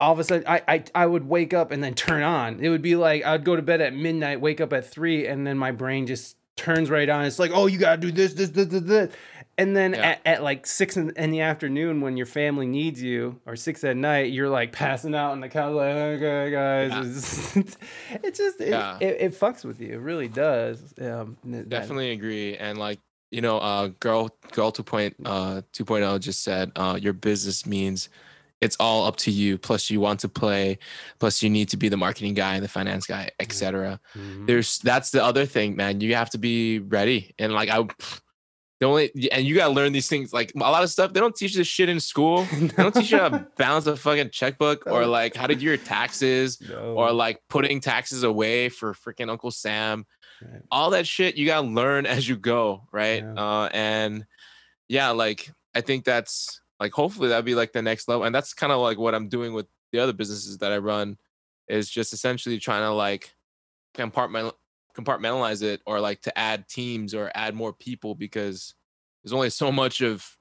all 0.00 0.12
of 0.12 0.18
a 0.18 0.24
sudden 0.24 0.44
I, 0.46 0.62
I 0.68 0.84
I 0.94 1.06
would 1.06 1.28
wake 1.28 1.54
up 1.54 1.70
and 1.70 1.82
then 1.82 1.94
turn 1.94 2.22
on. 2.22 2.60
It 2.60 2.68
would 2.68 2.82
be 2.82 2.96
like 2.96 3.24
I'd 3.24 3.44
go 3.44 3.56
to 3.56 3.62
bed 3.62 3.80
at 3.80 3.94
midnight, 3.94 4.40
wake 4.40 4.60
up 4.60 4.72
at 4.72 4.88
three, 4.88 5.26
and 5.26 5.46
then 5.46 5.56
my 5.58 5.72
brain 5.72 6.06
just 6.06 6.36
turns 6.56 6.88
right 6.88 7.08
on. 7.08 7.24
It's 7.26 7.38
like, 7.38 7.50
oh, 7.52 7.66
you 7.66 7.78
gotta 7.78 8.00
do 8.00 8.10
this, 8.10 8.32
this, 8.32 8.48
this, 8.50 8.66
this, 8.66 8.82
this. 8.82 9.14
And 9.58 9.74
then 9.74 9.94
Yeah. 9.94 10.02
at, 10.10 10.20
at 10.26 10.42
like 10.42 10.66
six 10.66 10.96
in, 10.96 11.10
in 11.16 11.30
the 11.30 11.40
afternoon, 11.40 12.00
when 12.02 12.16
your 12.16 12.26
family 12.26 12.66
needs 12.66 13.02
you, 13.02 13.40
or 13.46 13.56
six 13.56 13.82
at 13.84 13.96
night, 13.96 14.30
you're 14.32 14.50
like 14.50 14.72
passing 14.72 15.14
out 15.14 15.32
on 15.32 15.40
the 15.40 15.48
couch, 15.48 15.72
like, 15.74 15.86
okay, 15.96 16.50
guys. 16.50 16.90
Yeah. 17.56 17.62
It's, 17.62 17.76
it's 18.22 18.38
just, 18.38 18.60
it, 18.60 18.68
Yeah. 18.68 18.98
it, 19.00 19.16
it 19.20 19.32
fucks 19.32 19.64
with 19.64 19.80
you. 19.80 19.94
It 19.94 20.00
really 20.00 20.28
does. 20.28 20.92
Um, 21.00 21.36
that- 21.44 21.68
definitely 21.70 22.10
agree 22.10 22.56
and 22.56 22.76
like 22.78 23.00
you 23.32 23.40
know 23.40 23.58
uh 23.58 23.88
girl 23.98 24.30
girl 24.52 24.70
2 24.70 24.82
point 24.84 25.16
uh 25.24 25.60
2.0 25.72 26.20
just 26.20 26.44
said 26.44 26.70
uh 26.76 26.96
your 27.00 27.12
business 27.12 27.66
means 27.66 28.08
it's 28.60 28.76
all 28.80 29.04
up 29.06 29.16
to 29.16 29.30
you. 29.30 29.58
Plus, 29.58 29.90
you 29.90 30.00
want 30.00 30.20
to 30.20 30.28
play. 30.30 30.78
Plus, 31.18 31.42
you 31.42 31.50
need 31.50 31.68
to 31.70 31.76
be 31.76 31.88
the 31.90 31.96
marketing 31.98 32.32
guy, 32.34 32.58
the 32.60 32.68
finance 32.68 33.06
guy, 33.06 33.30
etc. 33.38 34.00
Mhm. 34.16 34.46
There's 34.46 34.78
that's 34.78 35.10
the 35.10 35.22
other 35.22 35.44
thing, 35.44 35.76
man. 35.76 36.00
You 36.00 36.14
have 36.14 36.30
to 36.30 36.38
be 36.38 36.78
ready. 36.78 37.34
And 37.38 37.52
like 37.52 37.68
I, 37.68 37.84
the 38.80 38.86
only 38.86 39.10
and 39.32 39.46
you 39.46 39.54
gotta 39.54 39.72
learn 39.72 39.92
these 39.92 40.08
things. 40.08 40.32
Like 40.32 40.52
a 40.54 40.58
lot 40.58 40.82
of 40.82 40.90
stuff, 40.90 41.12
they 41.12 41.20
don't 41.20 41.34
teach 41.34 41.54
this 41.54 41.66
shit 41.66 41.88
in 41.88 42.00
school. 42.00 42.46
They 42.52 42.68
don't 42.82 42.94
teach 42.94 43.10
you 43.10 43.18
how 43.18 43.30
to 43.30 43.46
balance 43.56 43.86
a 43.86 43.96
fucking 43.96 44.30
checkbook 44.30 44.86
or 44.86 45.06
like 45.06 45.34
how 45.34 45.46
to 45.46 45.54
do 45.54 45.64
your 45.64 45.76
taxes 45.78 46.60
No. 46.68 46.94
or 46.94 47.12
like 47.12 47.40
putting 47.48 47.80
taxes 47.80 48.22
away 48.22 48.68
for 48.68 48.92
freaking 48.92 49.30
Uncle 49.30 49.50
Sam. 49.50 50.04
Right. 50.42 50.60
All 50.70 50.90
that 50.90 51.06
shit 51.06 51.36
you 51.36 51.46
gotta 51.46 51.66
learn 51.66 52.04
as 52.04 52.28
you 52.28 52.36
go, 52.36 52.82
right? 52.92 53.22
Yeah. 53.22 53.32
Uh, 53.34 53.68
and 53.72 54.26
yeah, 54.88 55.10
like 55.10 55.50
I 55.74 55.80
think 55.80 56.04
that's 56.04 56.60
like 56.78 56.92
hopefully 56.92 57.30
that'd 57.30 57.44
be 57.46 57.54
like 57.54 57.72
the 57.72 57.80
next 57.82 58.08
level, 58.08 58.24
and 58.24 58.34
that's 58.34 58.52
kind 58.52 58.72
of 58.72 58.80
like 58.80 58.98
what 58.98 59.14
I'm 59.14 59.28
doing 59.28 59.54
with 59.54 59.66
the 59.92 60.00
other 60.00 60.12
businesses 60.12 60.58
that 60.58 60.72
I 60.72 60.78
run, 60.78 61.16
is 61.68 61.88
just 61.88 62.12
essentially 62.12 62.58
trying 62.58 62.82
to 62.82 62.90
like 62.92 63.34
compartment 63.94 64.54
compartmentalize 64.96 65.62
it 65.62 65.80
or 65.86 66.00
like 66.00 66.22
to 66.22 66.38
add 66.38 66.68
teams 66.68 67.14
or 67.14 67.30
add 67.34 67.54
more 67.54 67.72
people 67.72 68.14
because 68.14 68.74
there's 69.22 69.32
only 69.32 69.50
so 69.50 69.70
much 69.70 70.00
of 70.00 70.36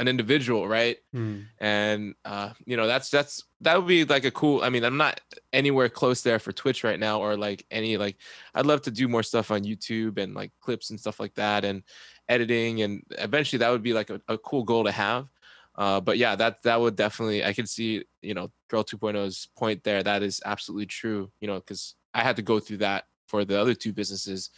an 0.00 0.08
individual, 0.08 0.66
right? 0.66 0.96
Mm. 1.14 1.44
and 1.58 2.14
uh 2.24 2.50
you 2.64 2.76
know 2.76 2.86
that's 2.86 3.10
that's 3.10 3.44
that 3.60 3.76
would 3.76 3.86
be 3.86 4.04
like 4.04 4.24
a 4.24 4.30
cool 4.30 4.62
i 4.62 4.70
mean 4.70 4.84
i'm 4.84 4.96
not 4.96 5.20
anywhere 5.52 5.88
close 5.88 6.22
there 6.22 6.38
for 6.38 6.52
twitch 6.52 6.84
right 6.84 6.98
now 6.98 7.20
or 7.20 7.36
like 7.36 7.66
any 7.70 7.98
like 7.98 8.16
i'd 8.54 8.64
love 8.64 8.80
to 8.82 8.90
do 8.90 9.08
more 9.08 9.22
stuff 9.22 9.50
on 9.50 9.62
youtube 9.62 10.18
and 10.18 10.34
like 10.34 10.52
clips 10.60 10.90
and 10.90 10.98
stuff 10.98 11.20
like 11.20 11.34
that 11.34 11.64
and 11.64 11.82
editing 12.28 12.80
and 12.82 13.02
eventually 13.18 13.58
that 13.58 13.70
would 13.70 13.82
be 13.82 13.92
like 13.92 14.08
a, 14.08 14.20
a 14.28 14.38
cool 14.38 14.64
goal 14.64 14.84
to 14.84 14.92
have 14.92 15.28
uh 15.76 16.00
but 16.00 16.16
yeah 16.16 16.34
that 16.34 16.62
that 16.62 16.80
would 16.80 16.96
definitely 16.96 17.44
i 17.44 17.52
could 17.52 17.68
see 17.68 18.04
you 18.22 18.32
know 18.32 18.50
girl 18.68 18.84
2.0's 18.84 19.48
point 19.56 19.82
there 19.84 20.02
that 20.02 20.22
is 20.22 20.40
absolutely 20.46 20.86
true 20.86 21.30
you 21.40 21.48
know 21.48 21.56
because 21.56 21.96
i 22.14 22.22
had 22.22 22.36
to 22.36 22.42
go 22.42 22.58
through 22.58 22.78
that 22.78 23.04
for 23.30 23.44
the 23.44 23.58
other 23.60 23.74
two 23.74 23.92
businesses 23.92 24.50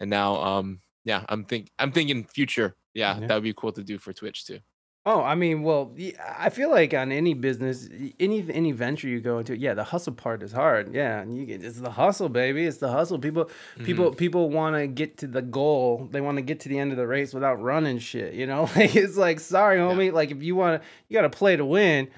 and 0.00 0.08
now 0.10 0.36
um 0.42 0.80
yeah 1.04 1.22
i'm 1.28 1.44
think 1.44 1.70
i'm 1.78 1.92
thinking 1.92 2.24
future 2.24 2.74
yeah, 2.94 3.18
Yeah. 3.20 3.26
that 3.26 3.34
would 3.34 3.42
be 3.44 3.52
cool 3.54 3.72
to 3.72 3.82
do 3.84 3.98
for 3.98 4.12
twitch 4.12 4.44
too 4.46 4.60
Oh, 5.06 5.20
I 5.20 5.34
mean, 5.34 5.62
well, 5.62 5.94
I 6.38 6.48
feel 6.48 6.70
like 6.70 6.94
on 6.94 7.12
any 7.12 7.34
business, 7.34 7.90
any 8.18 8.42
any 8.50 8.72
venture 8.72 9.06
you 9.06 9.20
go 9.20 9.38
into, 9.38 9.54
yeah, 9.54 9.74
the 9.74 9.84
hustle 9.84 10.14
part 10.14 10.42
is 10.42 10.50
hard. 10.50 10.94
Yeah, 10.94 11.20
and 11.20 11.36
you 11.36 11.44
get 11.44 11.62
it's 11.62 11.78
the 11.78 11.90
hustle, 11.90 12.30
baby. 12.30 12.64
It's 12.64 12.78
the 12.78 12.88
hustle. 12.90 13.18
People, 13.18 13.50
people, 13.84 14.14
people 14.14 14.48
want 14.48 14.76
to 14.76 14.86
get 14.86 15.18
to 15.18 15.26
the 15.26 15.42
goal. 15.42 16.08
They 16.10 16.22
want 16.22 16.38
to 16.38 16.42
get 16.42 16.60
to 16.60 16.70
the 16.70 16.78
end 16.78 16.90
of 16.90 16.96
the 16.96 17.06
race 17.06 17.34
without 17.34 17.60
running 17.60 17.98
shit. 17.98 18.32
You 18.32 18.46
know, 18.46 18.62
like 18.76 18.96
it's 18.96 19.18
like, 19.18 19.40
sorry, 19.40 19.76
homie. 19.76 20.10
Like 20.10 20.30
if 20.30 20.42
you 20.42 20.56
want 20.56 20.80
to, 20.80 20.88
you 21.10 21.14
got 21.18 21.30
to 21.30 21.36
play 21.38 21.54
to 21.56 21.66
win. 21.66 22.08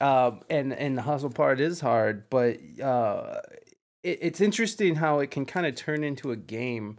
Um, 0.00 0.40
and 0.50 0.72
and 0.72 0.98
the 0.98 1.02
hustle 1.02 1.30
part 1.30 1.60
is 1.60 1.78
hard, 1.78 2.28
but 2.30 2.58
uh, 2.82 3.42
it, 4.04 4.18
it's 4.22 4.40
interesting 4.40 4.96
how 4.96 5.18
it 5.18 5.30
can 5.30 5.44
kind 5.44 5.66
of 5.66 5.74
turn 5.74 6.04
into 6.04 6.30
a 6.30 6.36
game 6.36 6.98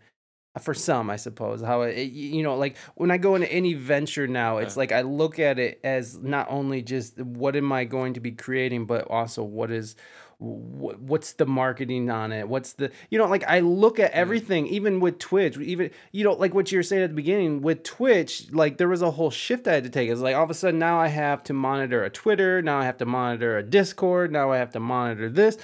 uh, 0.56 0.60
for 0.60 0.74
some 0.74 1.10
i 1.10 1.16
suppose 1.16 1.62
how 1.62 1.82
it, 1.84 1.98
you 2.12 2.44
know 2.44 2.56
like 2.58 2.76
when 2.96 3.12
i 3.12 3.18
go 3.18 3.36
into 3.36 3.52
any 3.52 3.74
venture 3.74 4.28
now 4.28 4.58
it's 4.58 4.76
Yeah. 4.76 4.80
like 4.80 4.92
i 4.92 5.02
look 5.02 5.40
at 5.40 5.60
it 5.60 5.80
as 5.84 6.18
not 6.18 6.48
only 6.50 6.82
just 6.82 7.20
what 7.22 7.56
am 7.56 7.72
i 7.72 7.86
going 7.86 8.14
to 8.16 8.20
be 8.20 8.32
creating 8.32 8.86
but 8.86 9.10
also 9.10 9.44
what 9.44 9.72
is 9.72 9.96
wh- 10.40 11.00
what's 11.00 11.34
the 11.34 11.46
marketing 11.46 12.10
on 12.10 12.32
it? 12.34 12.50
What's 12.50 12.74
the 12.74 12.92
you 13.10 13.18
know 13.18 13.26
like 13.28 13.44
i 13.48 13.60
look 13.62 14.00
at 14.00 14.12
everything 14.12 14.68
even 14.68 15.00
with 15.00 15.18
twitch 15.20 15.58
even 15.58 15.92
you 16.12 16.24
know 16.24 16.34
like 16.34 16.54
what 16.54 16.72
you 16.72 16.78
were 16.80 16.84
saying 16.84 17.04
at 17.04 17.10
the 17.10 17.16
beginning 17.16 17.62
with 17.62 17.84
twitch 17.84 18.52
like 18.52 18.78
there 18.78 18.90
was 18.90 19.02
a 19.02 19.12
whole 19.12 19.32
shift 19.32 19.68
i 19.68 19.74
had 19.74 19.84
to 19.86 19.90
take. 19.90 20.10
It's 20.10 20.22
like 20.22 20.36
all 20.36 20.44
of 20.44 20.50
a 20.50 20.54
sudden 20.54 20.80
now 20.80 21.00
i 21.00 21.08
have 21.08 21.44
to 21.44 21.54
monitor 21.54 22.04
a 22.04 22.10
twitter 22.10 22.62
now 22.62 22.80
i 22.80 22.86
have 22.86 22.98
to 22.98 23.06
monitor 23.06 23.58
a 23.58 23.64
discord 23.64 24.32
now 24.32 24.52
i 24.52 24.58
have 24.58 24.72
to 24.72 24.80
monitor 24.80 25.30
this 25.30 25.58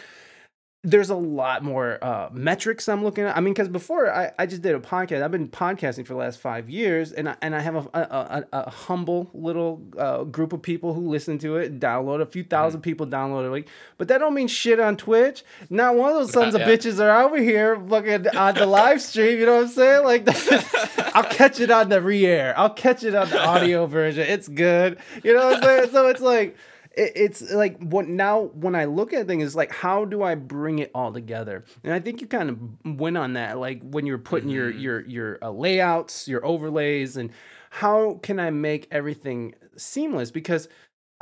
there's 0.83 1.11
a 1.11 1.15
lot 1.15 1.63
more 1.63 2.03
uh, 2.03 2.29
metrics 2.33 2.89
I'm 2.89 3.03
looking 3.03 3.23
at. 3.25 3.37
I 3.37 3.39
mean, 3.39 3.53
because 3.53 3.69
before 3.69 4.11
I, 4.11 4.31
I 4.39 4.47
just 4.47 4.63
did 4.63 4.73
a 4.73 4.79
podcast. 4.79 5.21
I've 5.21 5.31
been 5.31 5.47
podcasting 5.47 6.07
for 6.07 6.13
the 6.13 6.19
last 6.19 6.39
five 6.39 6.71
years, 6.71 7.11
and 7.11 7.29
I, 7.29 7.35
and 7.43 7.55
I 7.55 7.59
have 7.59 7.75
a, 7.75 7.89
a, 7.93 7.99
a, 7.99 8.45
a 8.51 8.69
humble 8.71 9.29
little 9.33 9.83
uh, 9.95 10.23
group 10.23 10.53
of 10.53 10.63
people 10.63 10.95
who 10.95 11.07
listen 11.07 11.37
to 11.39 11.57
it, 11.57 11.79
download 11.79 12.21
a 12.21 12.25
few 12.25 12.41
1000 12.41 12.81
people 12.81 13.05
download 13.05 13.45
it. 13.45 13.51
Like, 13.51 13.67
but 13.99 14.07
that 14.07 14.17
don't 14.17 14.33
mean 14.33 14.47
shit 14.47 14.79
on 14.79 14.97
Twitch. 14.97 15.43
Not 15.69 15.95
one 15.95 16.13
of 16.13 16.15
those 16.15 16.31
sons 16.31 16.55
of 16.55 16.61
bitches 16.71 16.99
are 16.99 17.25
over 17.25 17.37
here 17.37 17.79
fucking 17.87 18.29
on 18.29 18.55
the 18.55 18.65
live 18.65 19.03
stream. 19.03 19.39
You 19.39 19.45
know 19.45 19.57
what 19.57 19.65
I'm 19.65 19.69
saying? 19.69 20.03
Like, 20.03 20.27
I'll 21.15 21.29
catch 21.29 21.59
it 21.59 21.69
on 21.69 21.89
the 21.89 22.01
re-air. 22.01 22.57
I'll 22.57 22.73
catch 22.73 23.03
it 23.03 23.13
on 23.13 23.29
the 23.29 23.39
audio 23.39 23.85
version. 23.87 24.25
It's 24.27 24.47
good. 24.47 24.97
You 25.23 25.35
know 25.35 25.45
what 25.45 25.57
I'm 25.57 25.63
saying? 25.63 25.91
So 25.91 26.07
it's 26.07 26.21
like 26.21 26.57
it, 26.95 27.11
it's 27.15 27.51
like 27.51 27.77
what 27.79 28.07
now 28.07 28.43
when 28.53 28.75
I 28.75 28.85
look 28.85 29.13
at 29.13 29.27
things, 29.27 29.43
it's 29.43 29.55
like 29.55 29.71
how 29.71 30.05
do 30.05 30.23
I 30.23 30.35
bring 30.35 30.79
it 30.79 30.91
all 30.93 31.11
together? 31.11 31.65
And 31.83 31.93
I 31.93 31.99
think 31.99 32.21
you 32.21 32.27
kind 32.27 32.49
of 32.49 32.99
went 32.99 33.17
on 33.17 33.33
that, 33.33 33.57
like 33.59 33.81
when 33.81 34.05
you're 34.05 34.17
putting 34.17 34.49
your 34.49 34.69
your 34.69 35.01
your 35.01 35.39
uh, 35.41 35.51
layouts, 35.51 36.27
your 36.27 36.45
overlays, 36.45 37.17
and 37.17 37.31
how 37.69 38.19
can 38.21 38.39
I 38.39 38.49
make 38.49 38.87
everything 38.91 39.55
seamless? 39.77 40.31
Because 40.31 40.67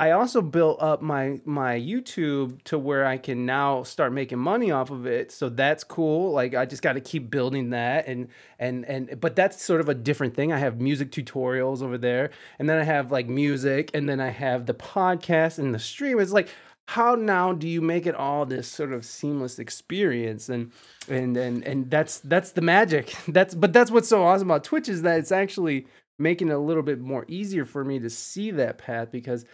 I 0.00 0.12
also 0.12 0.40
built 0.40 0.80
up 0.80 1.02
my 1.02 1.42
my 1.44 1.78
YouTube 1.78 2.62
to 2.64 2.78
where 2.78 3.04
I 3.04 3.18
can 3.18 3.44
now 3.44 3.82
start 3.82 4.14
making 4.14 4.38
money 4.38 4.70
off 4.70 4.90
of 4.90 5.06
it. 5.06 5.30
So 5.30 5.50
that's 5.50 5.84
cool. 5.84 6.32
Like 6.32 6.54
I 6.54 6.64
just 6.64 6.82
got 6.82 6.94
to 6.94 7.02
keep 7.02 7.30
building 7.30 7.68
that 7.70 8.06
and 8.08 8.28
and 8.58 8.86
and 8.86 9.20
but 9.20 9.36
that's 9.36 9.62
sort 9.62 9.82
of 9.82 9.90
a 9.90 9.94
different 9.94 10.34
thing. 10.34 10.54
I 10.54 10.58
have 10.58 10.80
music 10.80 11.10
tutorials 11.10 11.82
over 11.82 11.98
there 11.98 12.30
and 12.58 12.66
then 12.66 12.78
I 12.78 12.84
have 12.84 13.12
like 13.12 13.28
music 13.28 13.90
and 13.92 14.08
then 14.08 14.20
I 14.20 14.30
have 14.30 14.64
the 14.64 14.72
podcast 14.72 15.58
and 15.58 15.74
the 15.74 15.78
stream. 15.78 16.18
It's 16.18 16.32
like 16.32 16.48
how 16.88 17.14
now 17.14 17.52
do 17.52 17.68
you 17.68 17.82
make 17.82 18.06
it 18.06 18.14
all 18.14 18.46
this 18.46 18.68
sort 18.68 18.94
of 18.94 19.04
seamless 19.04 19.58
experience 19.58 20.48
and 20.48 20.72
and 21.10 21.36
and 21.36 21.62
and 21.64 21.90
that's 21.90 22.20
that's 22.20 22.52
the 22.52 22.62
magic. 22.62 23.14
That's 23.28 23.54
but 23.54 23.74
that's 23.74 23.90
what's 23.90 24.08
so 24.08 24.24
awesome 24.24 24.50
about 24.50 24.64
Twitch 24.64 24.88
is 24.88 25.02
that 25.02 25.18
it's 25.18 25.30
actually 25.30 25.86
making 26.18 26.48
it 26.48 26.54
a 26.54 26.58
little 26.58 26.82
bit 26.82 27.00
more 27.00 27.26
easier 27.28 27.66
for 27.66 27.84
me 27.84 27.98
to 27.98 28.08
see 28.08 28.50
that 28.52 28.78
path 28.78 29.10
because 29.10 29.44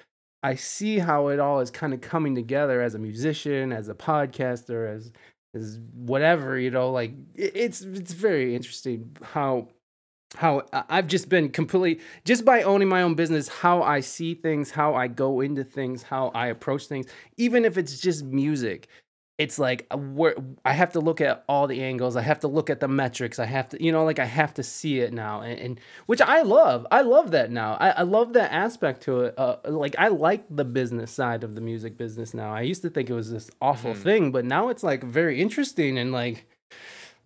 I 0.43 0.55
see 0.55 0.99
how 0.99 1.29
it 1.29 1.41
all 1.41 1.61
is 1.61 1.71
kind 1.71 1.93
of 1.95 2.01
coming 2.01 2.35
together 2.35 2.83
as 2.83 2.95
a 2.95 2.99
musician, 2.99 3.73
as 3.73 3.89
a 3.89 3.95
podcaster, 3.95 4.95
as 4.95 5.13
as 5.55 5.81
whatever, 5.95 6.59
you 6.59 6.71
know, 6.71 6.91
like 6.93 7.13
it- 7.35 7.53
it's 7.57 7.81
it's 7.83 8.13
very 8.13 8.55
interesting 8.55 9.17
how 9.23 9.69
how 10.37 10.63
I- 10.73 10.85
I've 10.91 11.07
just 11.09 11.29
been 11.29 11.51
completely 11.51 12.01
just 12.25 12.45
by 12.45 12.63
owning 12.63 12.89
my 12.89 13.03
own 13.03 13.15
business, 13.15 13.49
how 13.49 13.83
I 13.83 14.01
see 14.01 14.35
things, 14.35 14.73
how 14.73 14.95
I 14.95 15.09
go 15.09 15.41
into 15.41 15.65
things, 15.65 16.03
how 16.05 16.29
I 16.35 16.49
approach 16.49 16.87
things, 16.89 17.07
even 17.39 17.65
if 17.65 17.79
it's 17.79 18.01
just 18.01 18.25
music. 18.25 18.89
It's 19.39 19.59
like 19.59 19.87
uh, 19.91 19.99
I 20.65 20.73
have 20.73 20.93
to 20.93 21.01
look 21.01 21.21
at 21.21 21.45
all 21.47 21.67
the 21.67 21.83
angles. 21.83 22.17
I 22.17 22.23
have 22.23 22.41
to 22.41 22.49
look 22.49 22.71
at 22.71 22.81
the 22.81 22.89
metrics. 22.89 23.39
I 23.39 23.45
have 23.45 23.69
to, 23.71 23.83
you 23.83 23.93
know, 23.93 24.03
like 24.05 24.19
I 24.19 24.25
have 24.25 24.55
to 24.55 24.63
see 24.63 25.01
it 25.01 25.13
now, 25.13 25.43
and, 25.43 25.61
and 25.61 25.81
which 26.07 26.23
I 26.23 26.41
love. 26.41 26.87
I 26.91 27.03
love 27.03 27.33
that 27.33 27.51
now. 27.51 27.75
I, 27.75 27.91
I 27.91 28.03
love 28.03 28.33
that 28.33 28.51
aspect 28.53 29.03
to 29.03 29.21
it. 29.25 29.35
Uh, 29.37 29.57
like 29.67 29.95
I 29.99 30.09
like 30.09 30.45
the 30.49 30.65
business 30.65 31.11
side 31.11 31.45
of 31.45 31.55
the 31.55 31.61
music 31.61 31.99
business 31.99 32.33
now. 32.33 32.55
I 32.55 32.63
used 32.63 32.81
to 32.83 32.89
think 32.89 33.11
it 33.11 33.15
was 33.15 33.31
this 33.31 33.51
awful 33.61 33.93
Mhm. 33.93 34.03
thing, 34.03 34.33
but 34.33 34.47
now 34.47 34.71
it's 34.71 34.83
like 34.83 35.05
very 35.05 35.39
interesting 35.41 35.99
and 35.99 36.13
like 36.13 36.47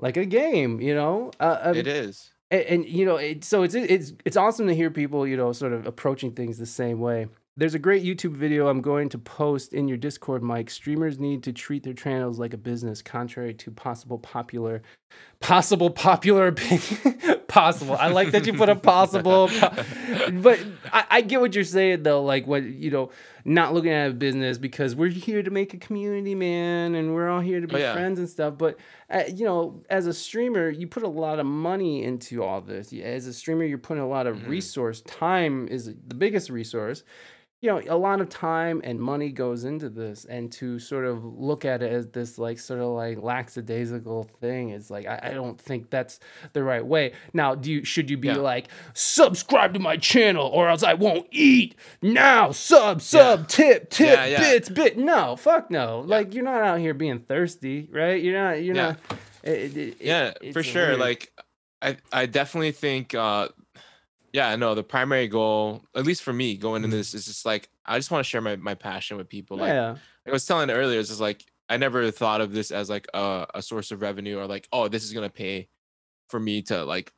like 0.01 0.17
a 0.17 0.25
game. 0.25 0.81
You 0.81 0.97
know, 0.97 1.31
uh, 1.39 1.59
um, 1.63 1.77
it 1.77 1.87
is 1.87 2.33
and, 2.51 2.63
and 2.63 2.89
you 2.89 3.05
know 3.05 3.17
it, 3.17 3.45
so 3.45 3.63
it's 3.63 3.75
it's 3.75 4.13
it's 4.25 4.37
awesome 4.37 4.67
to 4.67 4.75
hear 4.75 4.91
people 4.91 5.27
you 5.27 5.37
know 5.37 5.53
sort 5.53 5.73
of 5.73 5.87
approaching 5.87 6.33
things 6.33 6.59
the 6.59 6.67
same 6.67 6.99
way 6.99 7.29
there's 7.61 7.75
a 7.75 7.79
great 7.79 8.03
youtube 8.03 8.33
video 8.33 8.69
i'm 8.69 8.81
going 8.81 9.09
to 9.09 9.19
post 9.19 9.73
in 9.75 9.87
your 9.87 9.97
discord 9.99 10.43
mike. 10.43 10.69
Streamers 10.71 11.19
need 11.19 11.43
to 11.45 11.53
treat 11.53 11.83
their 11.85 11.93
channels 11.95 12.39
like 12.39 12.55
a 12.55 12.57
business 12.59 13.03
contrary 13.03 13.55
to 13.55 13.71
possible 13.71 14.19
popular 14.19 14.83
possible 15.41 15.91
popular 15.91 16.47
opinion. 16.49 17.17
Possible. 17.51 17.97
I 17.99 18.07
like 18.11 18.31
that 18.31 18.47
you 18.47 18.53
put 18.53 18.69
a 18.69 18.77
possible 18.77 19.49
po- 19.49 19.85
but 20.35 20.61
I, 20.93 21.05
I 21.11 21.21
get 21.21 21.41
what 21.41 21.53
you're 21.53 21.65
saying 21.65 22.05
though 22.05 22.23
like 22.23 22.47
what 22.47 22.63
you 22.63 22.93
know 22.93 23.11
not 23.45 23.75
looking 23.75 23.91
at 23.91 24.11
a 24.13 24.15
business 24.15 24.57
because 24.57 24.95
we're 24.95 25.09
here 25.11 25.43
to 25.43 25.51
make 25.51 25.75
a 25.75 25.77
community 25.79 26.37
man 26.37 26.95
and 26.95 27.13
we're 27.13 27.29
all 27.29 27.41
here 27.41 27.61
to 27.61 27.67
be 27.67 27.75
Oh, 27.75 27.79
yeah. 27.79 27.93
friends 27.93 28.21
and 28.21 28.29
stuff. 28.29 28.55
But 28.57 28.79
uh, 29.13 29.25
you 29.35 29.45
know 29.45 29.83
as 29.91 30.07
a 30.07 30.15
streamer 30.15 30.69
you 30.71 30.87
put 30.87 31.03
a 31.03 31.09
lot 31.09 31.41
of 31.41 31.47
money 31.47 32.05
into 32.05 32.45
all 32.45 32.61
this. 32.61 32.93
As 32.93 33.27
a 33.27 33.33
streamer 33.33 33.65
you're 33.65 33.79
putting 33.79 34.03
a 34.05 34.09
lot 34.09 34.29
of 34.29 34.37
Mhm. 34.37 34.49
resource. 34.49 35.01
Time 35.01 35.67
is 35.67 35.87
the 36.07 36.15
biggest 36.15 36.51
resource 36.51 37.03
you 37.63 37.69
know 37.71 37.81
a 37.89 37.97
lot 37.97 38.21
of 38.23 38.29
time 38.31 38.81
and 38.85 38.99
money 38.99 39.31
goes 39.31 39.65
into 39.65 39.91
this 39.91 40.25
and 40.25 40.51
to 40.53 40.79
sort 40.79 41.05
of 41.05 41.23
look 41.25 41.65
at 41.67 41.83
it 41.83 41.93
as 41.93 42.07
this 42.09 42.39
like 42.39 42.59
sort 42.59 42.81
of 42.81 42.89
like 42.89 43.19
lackadaisical 43.23 44.25
thing 44.41 44.71
is 44.71 44.91
like 44.91 45.07
I, 45.07 45.21
I 45.25 45.31
don't 45.35 45.61
think 45.61 45.91
that's 45.91 46.21
the 46.55 46.63
right 46.63 46.85
way. 46.85 47.13
Now 47.35 47.55
do 47.55 47.71
you 47.71 47.85
should 47.85 48.09
you 48.09 48.17
be 48.17 48.29
Yeah. 48.29 48.37
like 48.37 48.69
subscribe 48.95 49.75
to 49.75 49.81
my 49.81 49.97
channel 49.97 50.47
or 50.47 50.69
else 50.69 50.83
i 50.83 50.95
won't 50.95 51.27
eat 51.31 51.75
now. 52.01 52.51
Sub 52.53 53.03
sub 53.03 53.49
tip 53.49 53.91
tip 53.91 54.09
Yeah, 54.17 54.25
yeah. 54.25 54.41
bits 54.41 54.69
bit. 54.71 54.97
No 54.97 55.37
fuck 55.37 55.71
no. 55.71 56.01
Like 56.01 56.35
you're 56.35 56.45
not 56.45 56.63
out 56.63 56.79
here 56.79 56.95
being 56.95 57.21
thirsty 57.21 57.89
right? 57.93 58.23
You're 58.23 58.43
not 58.43 58.63
you're 58.63 58.75
Yeah. 58.77 58.83
not 58.83 58.99
it- 59.43 59.51
it- 59.51 59.77
it- 59.77 59.97
yeah 60.01 60.33
it's 60.41 60.55
for 60.55 60.63
sure. 60.63 60.89
weird- 60.89 61.01
like 61.01 61.33
i 61.83 61.97
i 62.13 62.27
definitely 62.27 62.73
think 62.73 63.15
uh 63.15 63.49
yeah 64.33 64.55
no 64.57 64.75
the 64.75 64.83
primary 64.85 65.29
goal 65.29 65.85
at 65.95 66.05
least 66.05 66.23
for 66.23 66.33
me 66.33 66.57
going 66.57 66.83
Mm-hmm. 66.83 66.85
into 66.85 66.97
this 66.97 67.15
is 67.15 67.27
just 67.27 67.45
like 67.45 67.69
I 67.85 67.99
just 67.99 68.11
want 68.11 68.25
to 68.25 68.29
share 68.29 68.41
my 68.41 68.57
my 68.57 68.75
passion 68.75 69.17
with 69.17 69.29
people. 69.29 69.57
Like 69.59 69.69
yeah. 69.69 69.97
I 70.27 70.31
was 70.31 70.47
telling 70.47 70.71
earlier, 70.71 71.01
it's 71.01 71.09
just 71.09 71.21
like 71.21 71.45
I 71.69 71.77
never 71.77 72.11
thought 72.11 72.41
of 72.41 72.53
this 72.53 72.71
as 72.71 72.89
like 72.91 73.07
a, 73.15 73.47
a 73.55 73.63
source 73.63 73.91
of 73.91 74.03
revenue 74.03 74.39
or 74.39 74.47
like, 74.47 74.69
oh, 74.73 74.89
this 74.89 75.05
is 75.05 75.13
gonna 75.13 75.31
pay 75.31 75.69
for 76.29 76.41
me 76.41 76.63
to 76.63 76.85
like, 76.85 77.13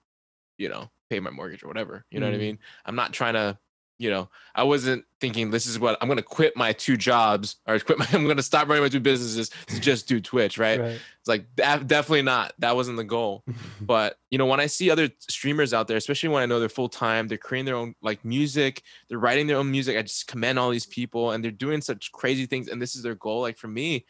you 0.58 0.68
know, 0.68 0.90
pay 1.10 1.20
my 1.20 1.30
mortgage 1.30 1.62
or 1.64 1.68
whatever. 1.68 2.06
You 2.10 2.20
know 2.20 2.26
what 2.26 2.34
I 2.34 2.38
Mhm. 2.38 2.40
mean? 2.40 2.58
I'm 2.86 2.96
not 2.96 3.12
trying 3.12 3.34
to, 3.34 3.58
you 4.02 4.10
know, 4.10 4.28
I 4.52 4.64
wasn't 4.64 5.04
thinking 5.20 5.52
this 5.52 5.64
is 5.64 5.78
what 5.78 5.96
I'm 6.00 6.08
gonna 6.08 6.22
quit 6.22 6.56
my 6.56 6.72
two 6.72 6.96
jobs 6.96 7.56
or 7.68 7.78
quit 7.78 7.98
my 7.98 8.06
I'm 8.12 8.26
gonna 8.26 8.42
stop 8.42 8.68
running 8.68 8.82
my 8.82 8.88
two 8.88 8.98
businesses 8.98 9.50
to 9.68 9.80
just 9.88 10.08
do 10.08 10.20
Twitch, 10.20 10.58
right? 10.58 10.80
Right. 10.80 11.00
It's 11.20 11.28
like 11.28 11.46
that, 11.54 11.86
definitely 11.86 12.22
not. 12.22 12.52
That 12.58 12.74
wasn't 12.74 12.96
the 12.96 13.04
goal. 13.04 13.44
But 13.80 14.16
you 14.30 14.38
know, 14.38 14.46
when 14.46 14.58
I 14.58 14.66
see 14.66 14.90
other 14.90 15.08
streamers 15.18 15.72
out 15.72 15.86
there, 15.86 15.96
especially 15.96 16.30
when 16.30 16.42
I 16.42 16.46
know 16.46 16.58
they're 16.58 16.68
full 16.68 16.88
time, 16.88 17.28
they're 17.28 17.38
creating 17.38 17.66
their 17.66 17.76
own 17.76 17.94
like 18.02 18.24
music, 18.24 18.82
they're 19.08 19.18
writing 19.18 19.46
their 19.46 19.56
own 19.56 19.70
music. 19.70 19.96
I 19.96 20.02
just 20.02 20.26
commend 20.26 20.58
all 20.58 20.70
these 20.70 20.86
people, 20.86 21.30
and 21.30 21.44
they're 21.44 21.52
doing 21.52 21.80
such 21.80 22.10
crazy 22.10 22.46
things, 22.46 22.66
and 22.66 22.82
this 22.82 22.96
is 22.96 23.02
their 23.02 23.14
goal. 23.14 23.40
Like 23.40 23.58
for 23.58 23.68
me, 23.68 24.04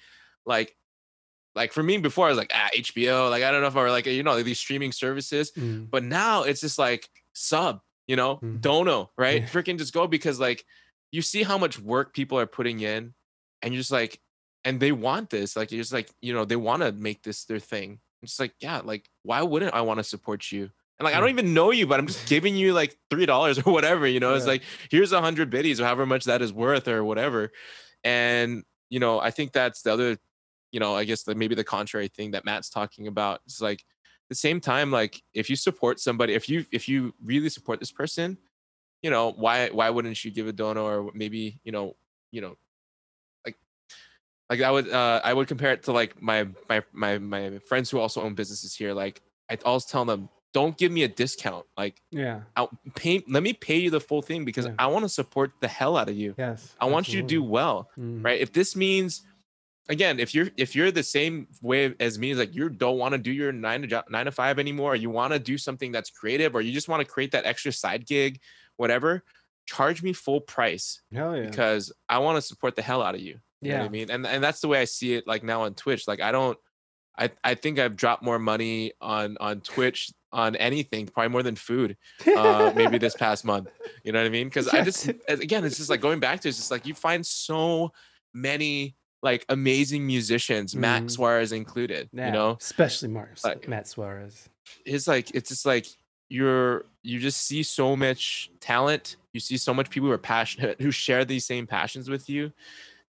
like, 0.47 0.75
like 1.55 1.73
for 1.73 1.83
me 1.83 1.99
before, 1.99 2.27
I 2.27 2.31
was 2.31 2.39
like, 2.39 2.53
ah, 2.55 2.71
HBO. 2.75 3.31
Like 3.31 3.43
I 3.43 3.51
don't 3.51 3.61
know 3.61 3.67
if 3.67 3.77
I 3.77 3.83
were 3.83 3.91
like, 3.91 4.07
you 4.07 4.23
know, 4.23 4.35
like 4.35 4.47
these 4.47 4.59
streaming 4.59 4.93
services. 4.93 5.53
Mm. 5.53 5.91
But 5.91 6.05
now 6.05 6.45
it's 6.45 6.61
just 6.61 6.79
like 6.79 7.09
sub, 7.35 7.81
you 8.13 8.17
know, 8.17 8.37
Mhm. 8.43 8.61
dono, 8.61 9.11
right? 9.17 9.41
Yeah. 9.41 9.49
Freaking 9.49 9.79
just 9.79 9.95
go 9.95 10.07
because 10.07 10.39
like 10.39 10.67
you 11.13 11.23
see 11.23 11.43
how 11.45 11.57
much 11.57 11.79
work 11.79 12.13
people 12.13 12.39
are 12.39 12.47
putting 12.59 12.81
in, 12.81 13.15
and 13.63 13.73
you're 13.73 13.81
just 13.81 13.91
like, 13.91 14.21
and 14.65 14.79
they 14.81 14.93
want 14.93 15.31
this. 15.31 15.57
Like 15.57 15.73
you're 15.73 15.81
just 15.81 15.95
like, 15.95 16.11
you 16.21 16.35
know, 16.35 16.45
they 16.45 16.57
want 16.57 16.83
to 16.83 16.93
make 16.93 17.23
this 17.23 17.47
their 17.47 17.59
thing. 17.59 18.01
It's 18.23 18.39
like, 18.39 18.53
yeah, 18.61 18.83
like 18.85 19.09
why 19.23 19.41
wouldn't 19.41 19.73
I 19.73 19.81
want 19.81 19.97
to 19.99 20.05
support 20.05 20.53
you? 20.53 20.65
And 20.99 21.05
like 21.07 21.15
I 21.15 21.21
don't 21.21 21.31
even 21.31 21.55
know 21.55 21.71
you, 21.71 21.87
but 21.87 21.99
I'm 21.99 22.07
just 22.07 22.29
giving 22.29 22.55
you 22.55 22.75
like 22.75 22.99
three 23.09 23.25
dollars 23.25 23.57
or 23.67 23.73
whatever. 23.73 24.07
You 24.07 24.21
know, 24.21 24.35
it's 24.35 24.47
like 24.47 24.63
here's 24.91 25.13
a 25.13 25.23
hundred 25.23 25.49
biddies 25.49 25.81
or 25.81 25.85
however 25.87 26.05
much 26.05 26.25
that 26.27 26.43
is 26.43 26.53
worth 26.53 26.89
or 26.89 27.03
whatever. 27.05 27.51
And 28.05 28.63
you 28.91 29.01
know, 29.01 29.21
I 29.21 29.31
think 29.31 29.53
that's 29.53 29.81
the 29.81 29.93
other, 29.95 30.19
you 30.71 30.81
know, 30.81 30.95
I 30.95 31.05
guess 31.05 31.23
the, 31.23 31.35
maybe 31.35 31.55
the 31.55 31.65
contrary 31.65 32.09
thing 32.09 32.33
that 32.33 32.45
Matt's 32.45 32.69
talking 32.69 33.07
about. 33.07 33.41
It's 33.47 33.63
like 33.63 33.83
the 34.33 34.41
same 34.49 34.61
time 34.61 34.89
like 34.91 35.23
if 35.35 35.47
you 35.51 35.57
support 35.69 36.01
somebody 36.01 36.33
if 36.41 36.49
you 36.49 36.59
if 36.79 36.89
you 36.91 36.99
really 37.31 37.51
support 37.57 37.77
this 37.83 37.93
person 38.01 38.29
you 39.05 39.11
know 39.15 39.25
why 39.45 39.57
why 39.79 39.89
wouldn't 39.95 40.19
you 40.25 40.31
give 40.39 40.47
a 40.53 40.53
dono 40.61 40.83
or 40.91 41.11
maybe 41.23 41.43
you 41.67 41.73
know 41.77 41.87
you 42.31 42.41
know 42.45 42.55
like 43.45 43.57
like 44.51 44.61
i 44.69 44.71
would 44.75 44.89
uh 44.91 45.21
i 45.29 45.33
would 45.37 45.49
compare 45.49 45.73
it 45.77 45.83
to 45.83 45.93
like 46.01 46.13
my 46.31 46.41
my 46.71 46.79
my 46.93 47.19
my 47.19 47.59
friends 47.69 47.91
who 47.91 47.99
also 47.99 48.19
own 48.23 48.35
businesses 48.35 48.75
here 48.75 48.93
like 49.05 49.21
i 49.51 49.59
always 49.65 49.85
tell 49.85 50.05
them 50.05 50.29
don't 50.55 50.77
give 50.77 50.93
me 50.93 51.03
a 51.03 51.09
discount 51.09 51.65
like 51.79 51.97
Yeah. 52.11 52.41
I'll 52.57 52.71
pay 52.95 53.23
let 53.27 53.43
me 53.43 53.53
pay 53.55 53.79
you 53.85 53.91
the 53.91 54.01
full 54.09 54.23
thing 54.23 54.45
because 54.45 54.67
Yeah. 54.67 54.75
i 54.79 54.87
want 54.87 55.05
to 55.05 55.09
support 55.21 55.49
the 55.61 55.69
hell 55.69 55.95
out 56.01 56.09
of 56.09 56.17
you 56.17 56.35
Yes. 56.39 56.75
i 56.81 56.87
want 56.95 57.09
you 57.13 57.21
to 57.23 57.27
do 57.37 57.43
well 57.43 57.77
Mm. 57.99 58.25
right 58.27 58.41
if 58.41 58.51
this 58.53 58.77
means 58.77 59.23
again 59.89 60.21
if 60.21 60.35
you're 60.35 60.49
if 60.57 60.77
you're 60.77 60.91
the 60.91 61.03
same 61.03 61.49
way 61.61 61.95
as 62.01 62.19
me 62.19 62.31
is 62.31 62.39
like 62.39 62.55
you 62.55 62.69
don't 62.69 62.99
want 62.99 63.13
to 63.13 63.19
do 63.19 63.33
your 63.33 63.53
nine 63.53 63.83
to 63.83 63.87
job, 63.89 64.05
nine 64.11 64.27
to 64.27 64.31
five 64.33 64.59
anymore. 64.59 64.93
Or 64.93 64.97
you 64.97 65.11
want 65.11 65.33
to 65.33 65.39
do 65.39 65.59
something 65.59 65.91
that's 65.93 66.11
creative 66.11 66.55
or 66.55 66.61
you 66.61 66.73
just 66.73 66.89
want 66.89 67.01
to 67.01 67.11
create 67.13 67.33
that 67.33 67.45
extra 67.47 67.73
side 67.73 68.07
gig 68.07 68.41
whatever. 68.77 69.23
Charge 69.67 70.03
me 70.03 70.13
full 70.13 70.41
price 70.41 71.03
Hell 71.13 71.37
yeah. 71.37 71.47
because 71.49 71.93
i 72.09 72.19
want 72.19 72.37
to 72.37 72.43
support 72.43 72.75
the 72.75 72.83
hell 72.83 73.03
out 73.03 73.15
of 73.15 73.21
you. 73.21 73.39
You 73.61 73.71
know 73.73 73.75
what 73.79 73.83
Yeah. 73.83 73.87
i 73.87 73.89
mean? 73.91 74.11
And 74.11 74.27
and 74.27 74.43
that's 74.43 74.61
the 74.61 74.69
way 74.69 74.81
i 74.81 74.85
see 74.85 75.15
it 75.15 75.27
like 75.27 75.43
now 75.45 75.63
on 75.63 75.75
twitch. 75.75 76.09
Like 76.09 76.21
i 76.21 76.33
don't 76.33 76.59
i 77.19 77.31
i 77.45 77.55
think 77.55 77.79
i've 77.79 77.95
dropped 77.97 78.23
more 78.23 78.39
money 78.39 78.93
on 79.01 79.37
on 79.41 79.61
twitch 79.61 80.11
on 80.33 80.57
anything 80.57 81.07
probably 81.07 81.29
more 81.29 81.43
than 81.43 81.55
food 81.55 81.95
uh 82.27 82.73
maybe 82.75 82.99
this 82.99 83.15
past 83.25 83.45
month. 83.45 83.69
You 84.03 84.13
know 84.13 84.21
what 84.21 84.27
i 84.27 84.31
mean? 84.31 84.49
Because 84.49 84.69
i 84.69 84.83
just 84.83 85.09
again 85.29 85.65
it's 85.65 85.77
just 85.77 85.91
like 85.91 86.01
going 86.01 86.21
back 86.21 86.41
to 86.41 86.49
it's 86.49 86.57
just 86.57 86.71
like 86.71 86.87
you 86.87 86.95
find 86.95 87.25
so 87.27 87.93
many 88.35 88.97
like 89.23 89.45
amazing 89.49 90.07
musicians 90.07 90.75
matt 90.75 91.05
Mhm. 91.05 91.11
suarez 91.11 91.53
included 91.53 92.09
Yeah, 92.13 92.27
you 92.27 92.33
know 92.33 92.57
especially 92.61 93.09
Mark, 93.09 93.31
Like- 93.45 93.69
Matt 93.69 93.87
Suarez. 93.89 94.49
it's 94.85 95.07
like 95.07 95.31
it's 95.35 95.49
just 95.51 95.65
like 95.67 95.87
you're 96.29 96.85
you 97.03 97.19
just 97.19 97.43
see 97.47 97.63
so 97.63 97.95
much 97.97 98.51
talent 98.61 99.17
you 99.33 99.41
see 99.41 99.57
so 99.57 99.73
much 99.75 99.91
people 99.91 100.09
who 100.09 100.13
are 100.15 100.19
passionate 100.19 100.81
who 100.81 100.91
share 100.91 101.25
these 101.25 101.45
same 101.45 101.67
passions 101.67 102.09
with 102.11 102.29
you 102.29 102.53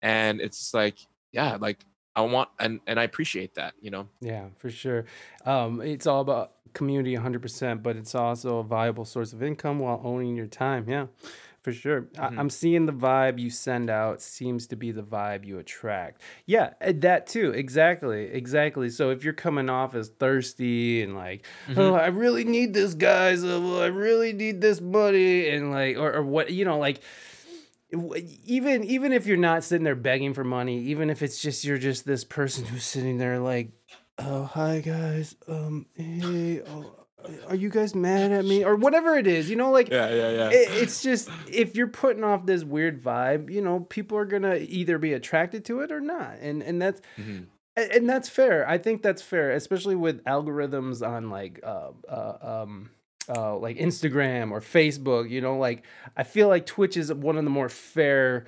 and 0.02 0.42
it's 0.42 0.74
like 0.74 0.98
yeah 1.32 1.58
like 1.60 1.80
i 2.16 2.22
want 2.22 2.50
and 2.60 2.80
and 2.86 3.00
i 3.00 3.04
appreciate 3.04 3.56
that 3.56 3.74
you 3.82 3.90
know 3.90 4.08
Yeah, 4.22 4.48
for 4.58 4.70
sure. 4.70 5.06
Um, 5.46 5.82
it's 5.82 6.06
all 6.06 6.22
about 6.22 6.52
community 6.74 7.16
100%, 7.16 7.84
but 7.84 7.96
it's 7.96 8.16
also 8.16 8.58
a 8.58 8.64
viable 8.64 9.06
source 9.06 9.32
of 9.34 9.44
income 9.44 9.78
while 9.80 10.02
owning 10.04 10.36
your 10.36 10.48
time. 10.48 10.90
Yeah, 10.90 11.06
for 11.64 11.74
sure. 11.74 12.04
Mhm. 12.04 12.20
I, 12.20 12.40
I'm 12.40 12.50
seeing 12.52 12.86
the 12.86 12.94
vibe 12.94 13.40
you 13.40 13.50
send 13.50 13.90
out 13.90 14.22
seems 14.22 14.68
to 14.68 14.76
be 14.76 14.92
the 14.92 15.02
vibe 15.02 15.46
you 15.46 15.58
attract. 15.60 16.22
Yeah, 16.46 16.74
uh, 16.82 16.94
that 16.98 17.26
too. 17.26 17.52
Exactly. 17.52 18.26
Exactly. 18.26 18.90
So 18.90 19.10
if 19.10 19.24
you're 19.24 19.34
coming 19.34 19.70
off 19.70 19.96
as 19.96 20.10
thirsty 20.10 21.02
and 21.02 21.16
like, 21.16 21.46
Mm-hmm. 21.68 21.80
oh, 21.80 21.96
I 21.96 22.08
really 22.08 22.44
need 22.44 22.74
this, 22.74 22.94
guys. 22.94 23.44
Oh, 23.44 23.82
I 23.82 23.88
really 23.88 24.34
need 24.34 24.62
this 24.62 24.80
money. 24.82 25.50
And 25.50 25.72
like, 25.72 25.98
or, 25.98 26.14
or 26.14 26.22
what, 26.24 26.52
you 26.52 26.66
know, 26.66 26.78
like, 26.78 27.02
even 28.46 28.84
even 28.84 29.12
if 29.12 29.28
you're 29.28 29.38
not 29.38 29.64
sitting 29.64 29.84
there 29.84 29.96
begging 29.96 30.34
for 30.34 30.44
money 30.44 30.80
even 30.80 31.12
if 31.12 31.22
it's 31.22 31.40
just 31.40 31.64
you're 31.64 31.78
just 31.78 32.06
this 32.06 32.24
person 32.24 32.66
who's 32.66 32.84
sitting 32.84 33.20
there 33.20 33.38
like 33.38 33.70
oh 34.18 34.46
hi 34.46 34.80
guys 34.80 35.36
um 35.48 35.86
hey 35.94 36.62
oh, 36.68 37.03
are 37.48 37.56
you 37.56 37.70
guys 37.70 37.94
mad 37.96 38.32
at 38.32 38.46
me? 38.46 38.64
Or 38.64 38.76
whatever 38.76 39.16
it 39.18 39.28
is 39.28 39.50
you 39.50 39.56
know 39.56 39.72
like 39.72 39.90
yeah 39.90 40.10
yeah 40.10 40.30
yeah. 40.32 40.50
it, 40.50 40.70
it's 40.82 41.02
just 41.04 41.30
if 41.52 41.76
you're 41.76 41.88
putting 41.88 42.24
off 42.24 42.46
this 42.46 42.64
weird 42.64 43.02
vibe 43.02 43.50
you 43.52 43.62
know 43.62 43.82
people 43.82 44.18
are 44.18 44.26
gonna 44.26 44.56
either 44.56 44.98
be 44.98 45.14
attracted 45.14 45.66
to 45.66 45.82
it 45.82 45.92
or 45.92 46.02
not. 46.02 46.38
And 46.42 46.62
and 46.64 46.82
that's 46.82 47.02
Mhm. 47.20 47.46
and 47.76 48.10
that's 48.10 48.30
fair. 48.30 48.68
I 48.70 48.78
think 48.78 49.02
that's 49.02 49.22
fair 49.22 49.52
especially 49.52 49.96
with 49.96 50.24
algorithms 50.26 51.06
on 51.08 51.30
like 51.30 51.60
uh, 51.64 51.92
uh 52.10 52.64
um 52.64 52.90
uh 53.30 53.56
like 53.56 53.78
instagram 53.78 54.52
or 54.52 54.60
facebook 54.60 55.30
you 55.30 55.40
know 55.40 55.58
like 55.58 55.86
i 56.18 56.24
feel 56.24 56.50
like 56.50 56.66
twitch 56.66 56.98
is 56.98 57.14
one 57.14 57.38
of 57.38 57.46
the 57.46 57.50
more 57.50 57.70
fair 57.70 58.46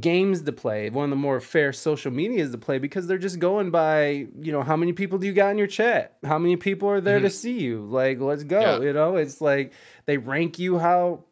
games 0.00 0.42
to 0.42 0.52
play 0.52 0.88
one 0.90 1.04
of 1.04 1.10
the 1.10 1.16
more 1.16 1.40
fair 1.40 1.72
social 1.72 2.10
medias 2.10 2.50
to 2.52 2.58
play 2.58 2.78
because 2.78 3.06
they're 3.06 3.18
just 3.18 3.38
going 3.38 3.70
by 3.70 4.26
you 4.40 4.50
know 4.52 4.62
how 4.62 4.76
many 4.76 4.92
people 4.92 5.18
do 5.18 5.26
you 5.26 5.32
got 5.32 5.50
in 5.50 5.58
your 5.58 5.66
chat 5.66 6.16
how 6.24 6.38
many 6.38 6.56
people 6.56 6.88
are 6.88 7.00
there 7.00 7.20
to 7.20 7.28
see 7.30 7.60
you 7.60 7.82
like 7.84 8.18
let's 8.20 8.44
go 8.44 8.60
Yeah. 8.60 8.80
you 8.80 8.92
know 8.92 9.16
it's 9.16 9.40
like 9.40 9.72
they 10.06 10.16
rank 10.16 10.58
you 10.58 10.78
how 10.78 11.24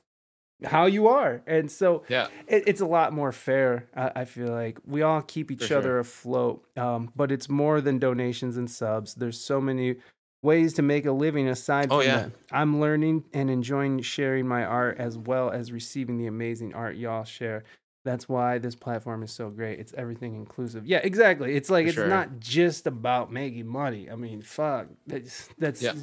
how 0.64 0.86
you 0.86 1.08
are 1.08 1.42
and 1.46 1.70
so 1.70 2.04
yeah 2.08 2.28
it, 2.46 2.64
it's 2.66 2.80
a 2.80 2.86
lot 2.86 3.12
more 3.12 3.32
fair. 3.32 3.88
I, 3.96 4.12
I 4.16 4.24
feel 4.26 4.48
like 4.48 4.78
we 4.86 5.02
all 5.02 5.22
keep 5.22 5.50
each 5.50 5.64
For 5.64 5.76
other 5.76 5.88
sure. 5.88 5.98
afloat, 6.00 6.64
um, 6.76 7.10
but 7.16 7.32
it's 7.32 7.48
more 7.48 7.80
than 7.80 7.98
donations 7.98 8.56
and 8.56 8.70
subs. 8.70 9.14
There's 9.14 9.40
so 9.40 9.60
many 9.60 9.96
ways 10.42 10.74
to 10.74 10.82
make 10.82 11.06
a 11.06 11.12
living 11.12 11.48
aside 11.48 11.88
Oh, 11.90 11.98
from 11.98 12.06
yeah. 12.06 12.16
that. 12.24 12.32
I'm 12.52 12.80
learning 12.80 13.24
and 13.32 13.48
enjoying 13.50 14.00
sharing 14.02 14.46
my 14.46 14.64
art 14.64 14.98
as 14.98 15.16
well 15.16 15.50
as 15.50 15.72
receiving 15.72 16.18
the 16.18 16.26
amazing 16.26 16.74
art 16.74 16.96
y'all 16.96 17.24
share. 17.24 17.64
That's 18.04 18.28
why 18.28 18.58
this 18.58 18.74
platform 18.74 19.22
is 19.22 19.30
so 19.32 19.48
great. 19.50 19.78
It's 19.78 19.94
everything 19.94 20.34
inclusive. 20.34 20.86
Yeah, 20.86 20.98
exactly. 20.98 21.54
It's 21.54 21.70
like 21.70 21.84
For 21.84 21.88
it's 21.88 21.94
sure. 21.96 22.08
not 22.08 22.40
just 22.40 22.86
about 22.86 23.32
making 23.32 23.66
money. 23.66 24.10
I 24.10 24.16
mean, 24.16 24.42
fuck. 24.42 24.88
That's 25.06 25.48
that's 25.58 25.80
Yeah. 25.82 25.94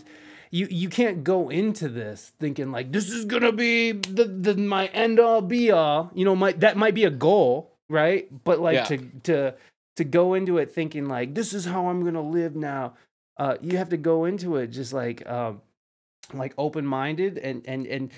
you 0.51 0.67
you 0.71 0.87
can't 0.89 1.23
go 1.23 1.49
into 1.49 1.89
this 1.89 2.31
thinking 2.39 2.71
like 2.71 2.91
this 2.93 3.09
is 3.11 3.25
gonna 3.25 3.51
be 3.51 3.91
the, 3.91 4.25
the 4.25 4.55
my 4.55 4.87
end 4.87 5.19
all 5.19 5.41
be 5.41 5.71
all. 5.71 6.11
You 6.13 6.23
know, 6.25 6.35
might 6.35 6.61
that 6.61 6.77
might 6.77 6.95
be 6.95 7.03
a 7.03 7.09
goal, 7.09 7.75
right? 7.89 8.27
But 8.45 8.59
like 8.59 8.75
Yeah. 8.75 8.83
to 8.85 8.97
to 9.23 9.55
to 9.97 10.03
go 10.05 10.33
into 10.35 10.57
it 10.57 10.71
thinking 10.73 11.05
like 11.07 11.35
this 11.35 11.53
is 11.53 11.65
how 11.65 11.87
I'm 11.89 12.05
gonna 12.05 12.21
live 12.21 12.55
now. 12.55 12.93
Uh, 13.37 13.55
you 13.61 13.77
have 13.77 13.89
to 13.89 13.97
go 13.97 14.23
into 14.25 14.55
it 14.57 14.67
just 14.67 14.93
like 14.93 15.25
um, 15.29 15.61
like 16.33 16.53
open 16.57 16.85
minded 16.85 17.37
and 17.37 17.65
and 17.67 17.87
and 17.87 18.11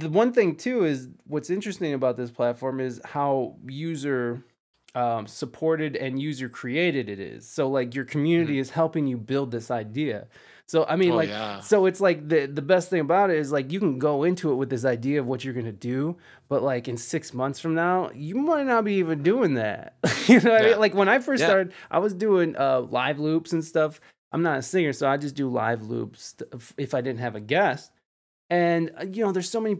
the, 0.00 0.08
one 0.08 0.32
thing 0.32 0.56
too 0.56 0.84
is 0.84 1.08
what's 1.26 1.50
interesting 1.50 1.94
about 1.94 2.16
this 2.16 2.30
platform 2.30 2.80
is 2.80 3.00
how 3.04 3.56
user 3.66 4.44
um, 4.94 5.26
supported 5.26 5.96
and 5.96 6.20
user 6.22 6.48
created 6.48 7.08
it 7.08 7.18
is. 7.18 7.48
So 7.48 7.68
like 7.68 7.94
your 7.94 8.04
community 8.04 8.58
is 8.58 8.70
helping 8.70 9.06
you 9.08 9.16
build 9.16 9.50
this 9.50 9.70
idea. 9.70 10.28
So 10.66 10.84
I 10.88 10.96
mean 10.96 11.12
Oh, 11.12 11.16
like 11.16 11.28
yeah. 11.30 11.58
so 11.60 11.86
it's 11.86 12.00
like 12.00 12.28
the 12.28 12.46
the 12.46 12.62
best 12.62 12.90
thing 12.90 13.00
about 13.00 13.30
it 13.30 13.36
is 13.38 13.52
like 13.52 13.72
you 13.72 13.80
can 13.80 13.98
go 13.98 14.22
into 14.22 14.50
it 14.52 14.54
with 14.54 14.70
this 14.70 14.84
idea 14.84 15.20
of 15.20 15.26
what 15.26 15.44
you're 15.44 15.52
gonna 15.54 15.72
do, 15.72 16.16
but 16.48 16.62
like 16.62 16.88
in 16.88 16.96
six 16.96 17.34
months 17.34 17.58
from 17.60 17.74
now, 17.74 18.10
you 18.14 18.36
might 18.36 18.66
not 18.66 18.84
be 18.84 18.94
even 18.94 19.22
doing 19.22 19.54
that. 19.54 19.96
you 20.26 20.40
know 20.40 20.52
what 20.52 20.60
I 20.60 20.68
mean? 20.70 20.78
Like 20.78 20.94
when 20.94 21.08
I 21.08 21.18
first 21.18 21.40
Yeah. 21.42 21.46
started, 21.48 21.72
I 21.90 21.98
was 21.98 22.14
doing 22.14 22.56
uh 22.56 22.80
live 22.82 23.18
loops 23.18 23.52
and 23.52 23.64
stuff. 23.64 24.00
I'm 24.34 24.42
not 24.42 24.58
a 24.58 24.62
singer, 24.62 24.92
so 24.92 25.08
I 25.08 25.16
just 25.16 25.34
do 25.36 25.48
live 25.48 25.88
loops 25.88 26.34
if- 26.76 26.94
I 26.94 27.00
didn't 27.00 27.20
have 27.20 27.36
a 27.36 27.40
guest. 27.40 27.90
And 28.50 28.90
uh, 29.00 29.04
you 29.10 29.24
know, 29.24 29.32
there's 29.32 29.48
so 29.48 29.60
many 29.60 29.76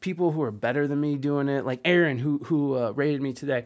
people 0.00 0.30
who 0.30 0.42
are 0.42 0.52
better 0.52 0.86
than 0.86 1.00
me 1.00 1.16
doing 1.16 1.48
it. 1.48 1.64
Like 1.66 1.80
Aaron, 1.84 2.18
who 2.18 2.38
who 2.44 2.76
uh, 2.76 2.92
raided 2.92 3.20
me 3.22 3.32
today. 3.32 3.64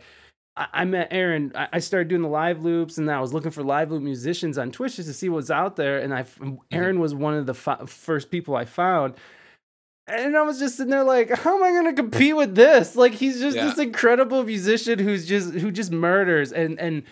I, 0.57 0.67
I 0.73 0.85
met 0.85 1.09
Aaron. 1.11 1.53
I, 1.55 1.69
I 1.75 1.79
started 1.81 2.09
doing 2.09 2.23
the 2.23 2.29
live 2.29 2.65
loops, 2.65 2.97
and 2.99 3.11
I 3.11 3.21
was 3.21 3.33
looking 3.35 3.51
for 3.51 3.63
live 3.63 3.91
loop 3.91 4.03
musicians 4.03 4.57
on 4.57 4.71
Twitch 4.71 4.97
just 4.97 5.09
to 5.09 5.13
see 5.15 5.29
what's 5.29 5.51
out 5.51 5.77
there. 5.77 5.99
And 5.99 6.15
I, 6.15 6.21
f- 6.21 6.39
Aaron 6.71 6.99
was 6.99 7.15
one 7.15 7.35
of 7.35 7.45
the 7.47 7.55
fi- 7.55 7.85
first 7.87 8.31
people 8.31 8.57
I 8.57 8.65
found. 8.65 9.15
and 10.07 10.35
I 10.37 10.43
was 10.43 10.59
just 10.59 10.77
sitting 10.77 10.91
there 10.93 11.05
like, 11.05 11.31
how 11.31 11.57
am 11.57 11.63
I 11.63 11.73
gonna 11.73 11.93
compete 11.93 12.35
with 12.37 12.55
this? 12.55 12.97
Like 12.97 13.13
he's 13.13 13.41
just 13.41 13.57
Yeah. 13.57 13.67
this 13.67 13.79
incredible 13.79 14.43
musician 14.45 14.99
who's 14.99 15.27
just 15.27 15.53
who 15.55 15.71
just 15.71 15.93
murders 15.93 16.53
and 16.53 16.79
and 16.81 17.03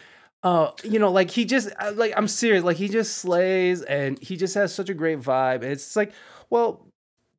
uh 0.47 0.70
you 0.85 0.98
know 0.98 1.10
like 1.10 1.31
he 1.31 1.44
just 1.44 1.68
uh, 1.81 1.93
like 1.97 2.12
I'm 2.16 2.28
serious 2.28 2.62
like 2.62 2.77
he 2.77 2.89
just 2.89 3.16
slays 3.18 3.82
and 3.82 4.18
he 4.23 4.36
just 4.36 4.55
has 4.55 4.73
such 4.73 4.89
a 4.89 4.94
great 4.94 5.20
vibe. 5.20 5.56
And 5.64 5.73
it's 5.73 5.97
like, 5.97 6.12
well, 6.51 6.86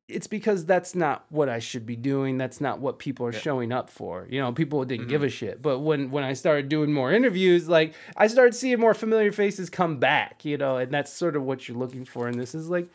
it's 0.08 0.26
because 0.26 0.64
that's 0.66 0.94
not 0.94 1.24
what 1.30 1.48
I 1.48 1.58
should 1.58 1.86
be 1.86 1.96
doing. 1.96 2.38
That's 2.38 2.60
not 2.60 2.80
what 2.80 2.98
people 2.98 3.24
are 3.26 3.32
Yeah. 3.32 3.38
showing 3.40 3.72
up 3.72 3.88
for. 3.90 4.26
You 4.30 4.40
know, 4.40 4.52
people 4.52 4.84
didn't 4.84 5.08
give 5.08 5.22
a 5.22 5.28
shit. 5.28 5.62
But 5.62 5.78
when 5.80 6.10
when 6.10 6.24
I 6.24 6.34
started 6.34 6.68
doing 6.68 6.92
more 6.92 7.10
interviews, 7.12 7.68
like 7.68 7.94
I 8.16 8.26
started 8.26 8.54
seeing 8.54 8.78
more 8.80 8.94
familiar 8.94 9.32
faces 9.32 9.70
come 9.70 9.98
back. 9.98 10.44
You 10.44 10.58
know, 10.58 10.76
and 10.76 10.92
that's 10.92 11.12
sort 11.12 11.34
of 11.36 11.42
what 11.44 11.66
you're 11.66 11.78
looking 11.78 12.04
for. 12.04 12.28
And 12.28 12.38
this 12.38 12.54
is 12.54 12.68
like 12.68 12.88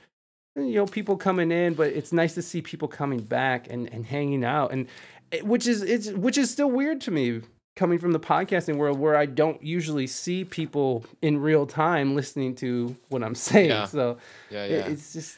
you 0.56 0.76
know 0.76 0.86
people 0.86 1.18
coming 1.18 1.52
in 1.52 1.74
but 1.74 1.88
it's 1.88 2.14
nice 2.14 2.36
to 2.36 2.42
see 2.44 2.62
people 2.62 2.88
coming 2.88 3.20
back 3.20 3.68
and, 3.72 3.92
and 3.92 4.06
hanging 4.06 4.44
out 4.46 4.72
and 4.72 4.86
which 5.42 5.66
is 5.66 5.82
it's 5.82 6.12
which 6.12 6.38
is 6.38 6.52
still 6.52 6.70
weird 6.70 7.02
to 7.02 7.10
me 7.10 7.42
coming 7.76 7.98
from 8.00 8.12
the 8.12 8.20
podcasting 8.20 8.76
world 8.78 9.00
where 9.00 9.16
i 9.16 9.26
don't 9.26 9.64
usually 9.64 10.06
see 10.08 10.46
people 10.46 11.04
in 11.22 11.40
real 11.40 11.66
time 11.66 12.16
listening 12.16 12.54
to 12.56 12.96
what 13.10 13.24
i'm 13.24 13.36
saying 13.36 13.70
Yeah. 13.70 13.86
so 13.86 14.18
Yeah, 14.50 14.64
it- 14.66 14.72
yeah. 14.72 14.88
it's 14.92 15.14
just 15.14 15.38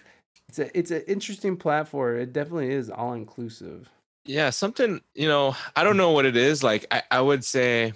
it's 0.50 0.60
a 0.60 0.78
it's 0.78 0.92
an 0.92 1.02
interesting 1.08 1.58
platform 1.58 2.20
it 2.20 2.34
definitely 2.34 2.72
is 2.72 2.90
all 2.90 3.14
inclusive 3.14 3.90
yeah 4.26 4.50
something 4.50 5.02
you 5.14 5.28
know 5.28 5.56
i 5.76 5.84
don't 5.84 5.98
know 5.98 6.12
what 6.12 6.26
it 6.26 6.36
is 6.36 6.64
like 6.64 6.86
i, 6.92 7.02
I 7.12 7.22
would 7.22 7.44
say 7.46 7.94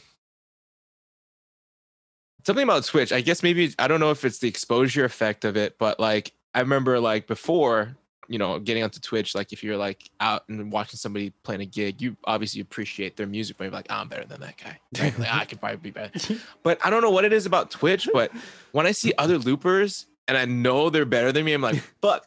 something 2.46 2.64
about 2.64 2.86
twitch 2.86 3.12
i 3.12 3.22
guess 3.22 3.44
maybe 3.44 3.74
i 3.78 3.88
don't 3.88 4.00
know 4.00 4.12
if 4.12 4.24
it's 4.26 4.40
the 4.40 4.48
exposure 4.48 5.06
effect 5.06 5.44
of 5.46 5.58
it 5.58 5.78
but 5.78 6.00
like 6.00 6.32
i 6.54 6.60
remember 6.62 7.00
like 7.00 7.28
before 7.28 7.96
you 8.30 8.38
know 8.38 8.60
getting 8.60 8.84
onto 8.84 9.00
twitch 9.00 9.34
like 9.36 9.52
if 9.52 9.64
you're 9.64 9.76
like 9.76 10.10
out 10.22 10.44
and 10.50 10.72
watching 10.72 10.98
somebody 10.98 11.32
playing 11.44 11.62
a 11.62 11.66
gig 11.66 12.00
you 12.02 12.16
obviously 12.26 12.62
appreciate 12.62 13.18
their 13.18 13.26
music 13.28 13.58
but 13.58 13.64
you're 13.66 13.74
like 13.74 13.88
oh, 13.90 13.96
i'm 13.96 14.08
better 14.08 14.24
than 14.26 14.40
that 14.40 14.56
guy 14.64 14.80
right? 15.02 15.18
like, 15.20 15.34
i 15.34 15.46
could 15.46 15.60
probably 15.60 15.78
be 15.78 15.90
better 15.90 16.12
but 16.64 16.80
i 16.86 16.90
don't 16.92 17.02
know 17.02 17.10
what 17.10 17.26
it 17.26 17.34
is 17.34 17.46
about 17.48 17.72
twitch 17.72 18.08
but 18.14 18.32
when 18.72 18.86
i 18.86 18.92
see 18.92 19.12
other 19.18 19.38
loopers 19.40 20.06
and 20.28 20.38
i 20.38 20.46
know 20.46 20.90
they're 20.92 21.06
better 21.06 21.32
than 21.32 21.44
me 21.44 21.54
i'm 21.54 21.62
like 21.62 21.82
fuck 22.02 22.26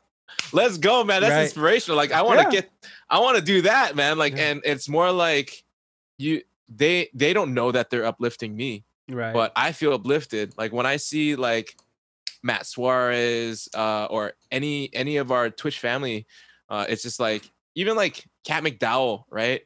let's 0.53 0.77
go 0.77 1.05
man 1.05 1.21
that's 1.23 1.31
Right. 1.33 1.45
inspirational 1.45 1.97
like 1.97 2.11
i 2.13 2.21
want 2.23 2.41
to 2.41 2.45
Yeah. 2.47 2.63
get 2.63 2.71
i 3.09 3.21
want 3.21 3.37
to 3.39 3.43
do 3.43 3.63
that 3.63 3.95
man 3.95 4.19
like 4.19 4.37
Yeah. 4.37 4.51
and 4.51 4.61
it's 4.65 4.89
more 4.89 5.13
like 5.13 5.63
you 6.19 6.43
they 6.69 7.11
they 7.15 7.33
don't 7.33 7.55
know 7.55 7.71
that 7.71 7.91
they're 7.91 8.05
uplifting 8.07 8.57
me 8.57 8.85
right 9.09 9.33
but 9.35 9.53
i 9.55 9.71
feel 9.73 9.93
uplifted 9.93 10.53
like 10.59 10.73
when 10.73 10.87
i 10.87 10.97
see 10.97 11.37
like 11.37 11.77
matt 12.43 12.67
suarez 12.67 13.69
uh 13.75 14.07
or 14.07 14.33
any 14.51 14.93
any 14.95 15.17
of 15.19 15.31
our 15.31 15.49
twitch 15.51 15.79
family 15.79 16.27
uh 16.69 16.85
it's 16.89 17.03
just 17.03 17.21
like 17.21 17.49
even 17.75 17.97
like 17.97 18.25
kat 18.45 18.63
mcdowell 18.65 19.25
right 19.31 19.63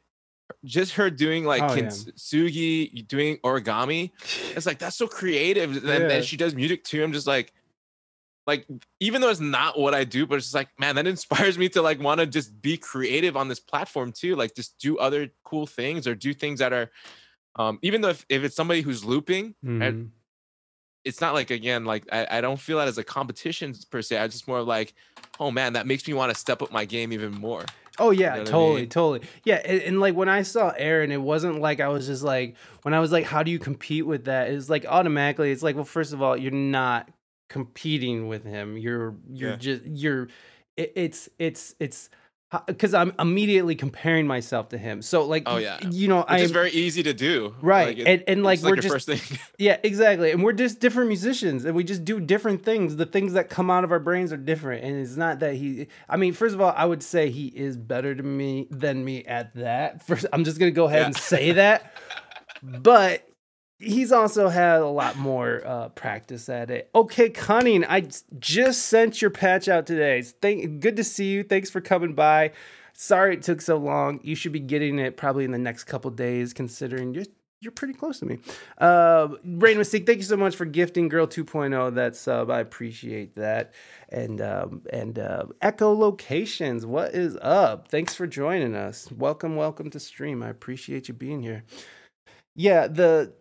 just 0.63 0.93
her 0.93 1.09
doing 1.09 1.43
like 1.43 1.61
Oh, 1.63 1.73
yeah. 1.75 1.87
kintsugi 1.87 3.07
doing 3.07 3.37
origami 3.43 4.11
it's 4.55 4.65
like 4.65 4.79
that's 4.79 4.95
so 4.95 5.07
creative 5.07 5.71
and, 5.77 5.83
Yeah. 5.85 6.09
and 6.17 6.23
she 6.25 6.37
does 6.37 6.55
music 6.55 6.83
too 6.83 7.03
i'm 7.03 7.11
just 7.13 7.27
like 7.27 7.51
like 8.45 8.65
even 9.01 9.19
though 9.21 9.29
it's 9.29 9.41
not 9.41 9.77
what 9.77 9.93
i 9.93 10.03
do 10.05 10.25
but 10.25 10.35
it's 10.35 10.45
just 10.45 10.55
like 10.55 10.69
man 10.79 10.95
that 10.95 11.05
inspires 11.07 11.57
me 11.57 11.67
to 11.69 11.81
like 11.81 11.99
want 11.99 12.19
to 12.21 12.25
just 12.25 12.61
be 12.61 12.77
creative 12.77 13.35
on 13.35 13.47
this 13.49 13.59
platform 13.59 14.11
too 14.11 14.35
like 14.35 14.55
just 14.55 14.77
do 14.79 14.97
other 14.97 15.29
cool 15.43 15.67
things 15.67 16.07
or 16.07 16.15
do 16.15 16.33
things 16.33 16.59
that 16.59 16.71
are 16.71 16.89
um 17.57 17.77
even 17.81 18.01
though 18.01 18.09
if, 18.09 18.25
if 18.29 18.43
it's 18.43 18.55
somebody 18.55 18.81
who's 18.81 19.03
looping 19.03 19.53
Mhm. 19.65 20.11
It's 21.07 21.21
not 21.21 21.33
like 21.33 21.49
again 21.51 21.85
like 21.85 22.03
I, 22.11 22.27
I 22.37 22.41
don't 22.41 22.59
feel 22.59 22.77
that 22.77 22.87
as 22.87 22.97
a 22.97 23.03
competition 23.03 23.73
per 23.89 24.01
se 24.01 24.17
i 24.17 24.27
just 24.27 24.47
more 24.47 24.61
like 24.61 24.93
oh 25.39 25.51
man 25.51 25.73
that 25.73 25.87
makes 25.87 26.07
me 26.07 26.13
want 26.13 26.31
to 26.31 26.37
step 26.37 26.61
up 26.61 26.71
my 26.71 26.85
game 26.85 27.11
even 27.13 27.33
more 27.33 27.65
Oh 27.99 28.11
yeah, 28.11 28.35
know 28.35 28.39
what 28.41 28.47
I 28.47 28.51
totally, 28.51 28.81
mean? 28.81 28.89
totally. 28.89 29.27
Yeah, 29.43 29.55
and, 29.65 29.81
and 29.81 29.99
like 29.99 30.13
when 30.15 30.29
I 30.29 30.43
saw 30.43 30.71
Aaron, 30.77 31.11
it 31.11 31.21
wasn't 31.21 31.61
like 31.61 31.79
I 31.79 31.87
was 31.87 32.05
just 32.05 32.21
like 32.23 32.55
when 32.83 32.93
I 32.93 32.99
was 32.99 33.11
like, 33.11 33.25
how 33.25 33.41
do 33.41 33.49
you 33.49 33.57
compete 33.57 34.05
with 34.05 34.25
that? 34.25 34.51
It's 34.51 34.69
like 34.69 34.85
automatically, 34.85 35.51
it's 35.51 35.63
like, 35.63 35.75
well, 35.75 35.83
first 35.83 36.13
of 36.13 36.21
all, 36.21 36.37
you're 36.37 36.51
not 36.51 37.09
competing 37.49 38.27
with 38.27 38.43
him. 38.43 38.77
You're 38.77 39.15
you're 39.31 39.51
Yeah. 39.51 39.55
just 39.55 39.83
you're. 39.85 40.27
It, 40.75 40.93
it's 40.95 41.29
it's 41.39 41.73
it's 41.79 42.09
because 42.65 42.93
I'm 42.93 43.11
immediately 43.19 43.75
comparing 43.75 44.25
myself 44.25 44.69
to 44.69 44.77
him. 44.77 45.01
So 45.01 45.25
like, 45.25 45.43
Oh, 45.45 45.57
yeah. 45.57 45.79
you 45.89 46.07
know, 46.07 46.19
which 46.19 46.25
I 46.29 46.37
is 46.39 46.51
very 46.51 46.71
easy 46.71 47.03
to 47.03 47.13
do 47.13 47.53
right, 47.61 47.89
Like, 47.89 47.97
it- 47.99 48.07
and 48.07 48.23
and 48.27 48.43
like 48.43 48.61
we're 48.61 48.69
your 48.69 48.75
just 48.77 48.93
first 48.93 49.05
thing 49.07 49.39
yeah, 49.57 49.77
exactly. 49.83 50.31
And 50.31 50.41
we're 50.43 50.53
just 50.53 50.79
different 50.79 51.09
musicians 51.09 51.65
and 51.65 51.75
we 51.75 51.83
just 51.83 52.05
do 52.05 52.19
different 52.21 52.63
things. 52.63 52.95
The 52.95 53.05
things 53.05 53.33
that 53.33 53.49
come 53.49 53.69
out 53.69 53.83
of 53.83 53.91
our 53.91 53.99
brains 53.99 54.31
are 54.31 54.37
different. 54.37 54.85
And 54.85 54.95
it's 55.01 55.17
not 55.17 55.39
that 55.39 55.55
he 55.55 55.87
I 56.07 56.15
mean, 56.15 56.31
first 56.33 56.55
of 56.55 56.61
all, 56.61 56.73
I 56.75 56.85
would 56.85 57.03
say 57.03 57.29
he 57.29 57.47
is 57.47 57.75
better 57.75 58.15
to 58.15 58.23
me 58.23 58.67
than 58.71 59.03
me 59.03 59.25
at 59.25 59.53
that. 59.55 60.05
First 60.07 60.25
I'm 60.31 60.45
just 60.45 60.57
gonna 60.57 60.71
go 60.71 60.85
ahead 60.85 61.01
Yeah. 61.01 61.05
and 61.07 61.15
say 61.17 61.51
that. 61.53 61.91
But 62.63 63.26
he's 63.79 64.11
also 64.11 64.49
had 64.49 64.81
a 64.81 64.87
lot 64.87 65.17
more 65.17 65.61
uh, 65.65 65.89
practice 65.89 66.49
at 66.49 66.71
it. 66.71 66.89
Okay, 66.95 67.29
Cunning, 67.29 67.85
I 67.85 68.07
just 68.39 68.83
sent 68.83 69.21
your 69.21 69.31
patch 69.31 69.67
out 69.67 69.85
today. 69.85 70.21
Thank, 70.21 70.79
good 70.79 70.95
to 70.97 71.03
see 71.03 71.31
you. 71.31 71.43
Thanks 71.43 71.69
for 71.69 71.81
coming 71.81 72.13
by. 72.13 72.51
Sorry 72.93 73.35
it 73.35 73.43
took 73.43 73.61
so 73.61 73.77
long. 73.77 74.19
You 74.23 74.35
should 74.35 74.51
be 74.51 74.59
getting 74.59 74.97
it 74.97 75.17
probably 75.17 75.45
in 75.45 75.51
the 75.51 75.59
next 75.59 75.83
couple 75.83 76.09
days, 76.11 76.53
considering 76.53 77.13
you're 77.13 77.25
you're 77.59 77.71
pretty 77.71 77.93
close 77.95 78.19
to 78.19 78.25
me. 78.25 78.37
Uh, 78.77 79.29
Rain 79.43 79.77
Mystique, 79.77 80.05
thank 80.05 80.19
you 80.19 80.23
so 80.23 80.37
much 80.37 80.55
for 80.55 80.65
gifting 80.65 81.09
Girl 81.09 81.25
2.0 81.25 81.95
that 81.95 82.15
sub. 82.15 82.51
I 82.51 82.59
appreciate 82.59 83.35
that. 83.35 83.73
And 84.09 84.41
um, 84.41 84.83
and 84.93 85.17
uh, 85.17 85.45
Echo 85.61 85.91
Locations, 85.91 86.85
what 86.85 87.15
is 87.15 87.35
up? 87.41 87.87
Thanks 87.87 88.13
for 88.13 88.27
joining 88.27 88.75
us. 88.75 89.11
Welcome, 89.11 89.55
welcome 89.55 89.89
to 89.89 89.99
stream. 89.99 90.43
I 90.43 90.49
appreciate 90.49 91.07
you 91.07 91.15
being 91.15 91.41
here. 91.41 91.63
Yeah, 92.55 92.87
the 92.87 93.33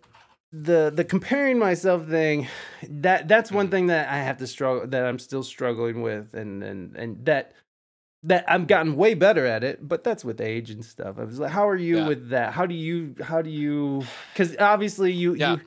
the 0.62 0.92
the 0.94 1.04
comparing 1.04 1.58
myself 1.58 2.06
thing 2.08 2.48
that 2.88 3.28
that's 3.28 3.52
one 3.52 3.68
thing 3.68 3.88
that 3.88 4.08
I 4.08 4.18
have 4.18 4.38
to 4.38 4.46
struggle 4.46 4.86
that 4.86 5.04
I'm 5.04 5.18
still 5.18 5.42
struggling 5.42 6.02
with 6.02 6.34
and 6.34 6.62
and 6.62 6.96
and 6.96 7.24
that 7.26 7.52
that 8.22 8.44
I've 8.50 8.66
gotten 8.66 8.96
way 8.96 9.14
better 9.14 9.46
at 9.46 9.62
it, 9.62 9.86
but 9.86 10.02
that's 10.02 10.24
with 10.24 10.40
age 10.40 10.70
and 10.70 10.84
stuff. 10.84 11.16
I 11.18 11.24
was 11.24 11.38
like, 11.38 11.52
how 11.52 11.68
are 11.68 11.76
you 11.76 11.98
Yeah. 11.98 12.08
with 12.08 12.30
that? 12.30 12.52
How 12.54 12.66
do 12.66 12.74
you 12.74 13.14
how 13.22 13.42
do 13.42 13.50
you 13.50 14.04
cuz 14.34 14.56
obviously 14.58 15.12
you 15.12 15.34
Yeah. 15.34 15.52
you 15.56 15.60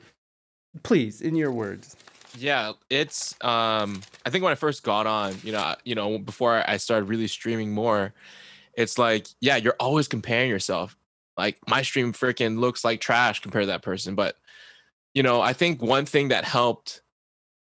please 0.82 1.20
in 1.20 1.34
your 1.34 1.52
words. 1.52 1.96
yeah 2.38 2.72
it's 2.90 3.34
um 3.42 4.00
i 4.24 4.30
think 4.30 4.44
when 4.44 4.52
i 4.52 4.54
first 4.54 4.84
got 4.84 5.04
on 5.04 5.34
you 5.42 5.50
know 5.50 5.74
you 5.84 5.96
know 5.96 6.16
before 6.16 6.62
i 6.70 6.76
started 6.76 7.06
really 7.06 7.26
streaming 7.26 7.72
more 7.72 8.12
it's 8.74 8.96
like 8.98 9.26
yeah 9.40 9.56
you're 9.56 9.74
always 9.80 10.06
comparing 10.06 10.48
yourself 10.48 10.96
like 11.36 11.58
my 11.68 11.82
stream 11.82 12.12
freaking 12.12 12.56
looks 12.60 12.84
like 12.84 13.00
trash 13.00 13.40
compared 13.40 13.64
to 13.64 13.66
that 13.66 13.82
person 13.82 14.14
but 14.14 14.36
you 15.14 15.22
know 15.22 15.40
i 15.40 15.52
think 15.52 15.82
one 15.82 16.06
thing 16.06 16.28
that 16.28 16.44
helped 16.44 17.02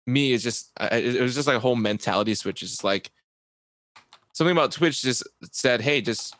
me 0.06 0.32
is 0.32 0.42
just 0.42 0.70
I- 0.78 0.96
it 0.96 1.16
it 1.16 1.22
was 1.22 1.34
just 1.34 1.46
like 1.48 1.56
a 1.56 1.60
whole 1.60 1.76
mentality 1.76 2.34
switch. 2.34 2.62
It's 2.62 2.72
just 2.72 2.84
like 2.84 3.10
something 4.32 4.52
about 4.52 4.72
twitch 4.72 5.00
just 5.02 5.26
said 5.50 5.80
hey 5.80 6.00
just 6.00 6.34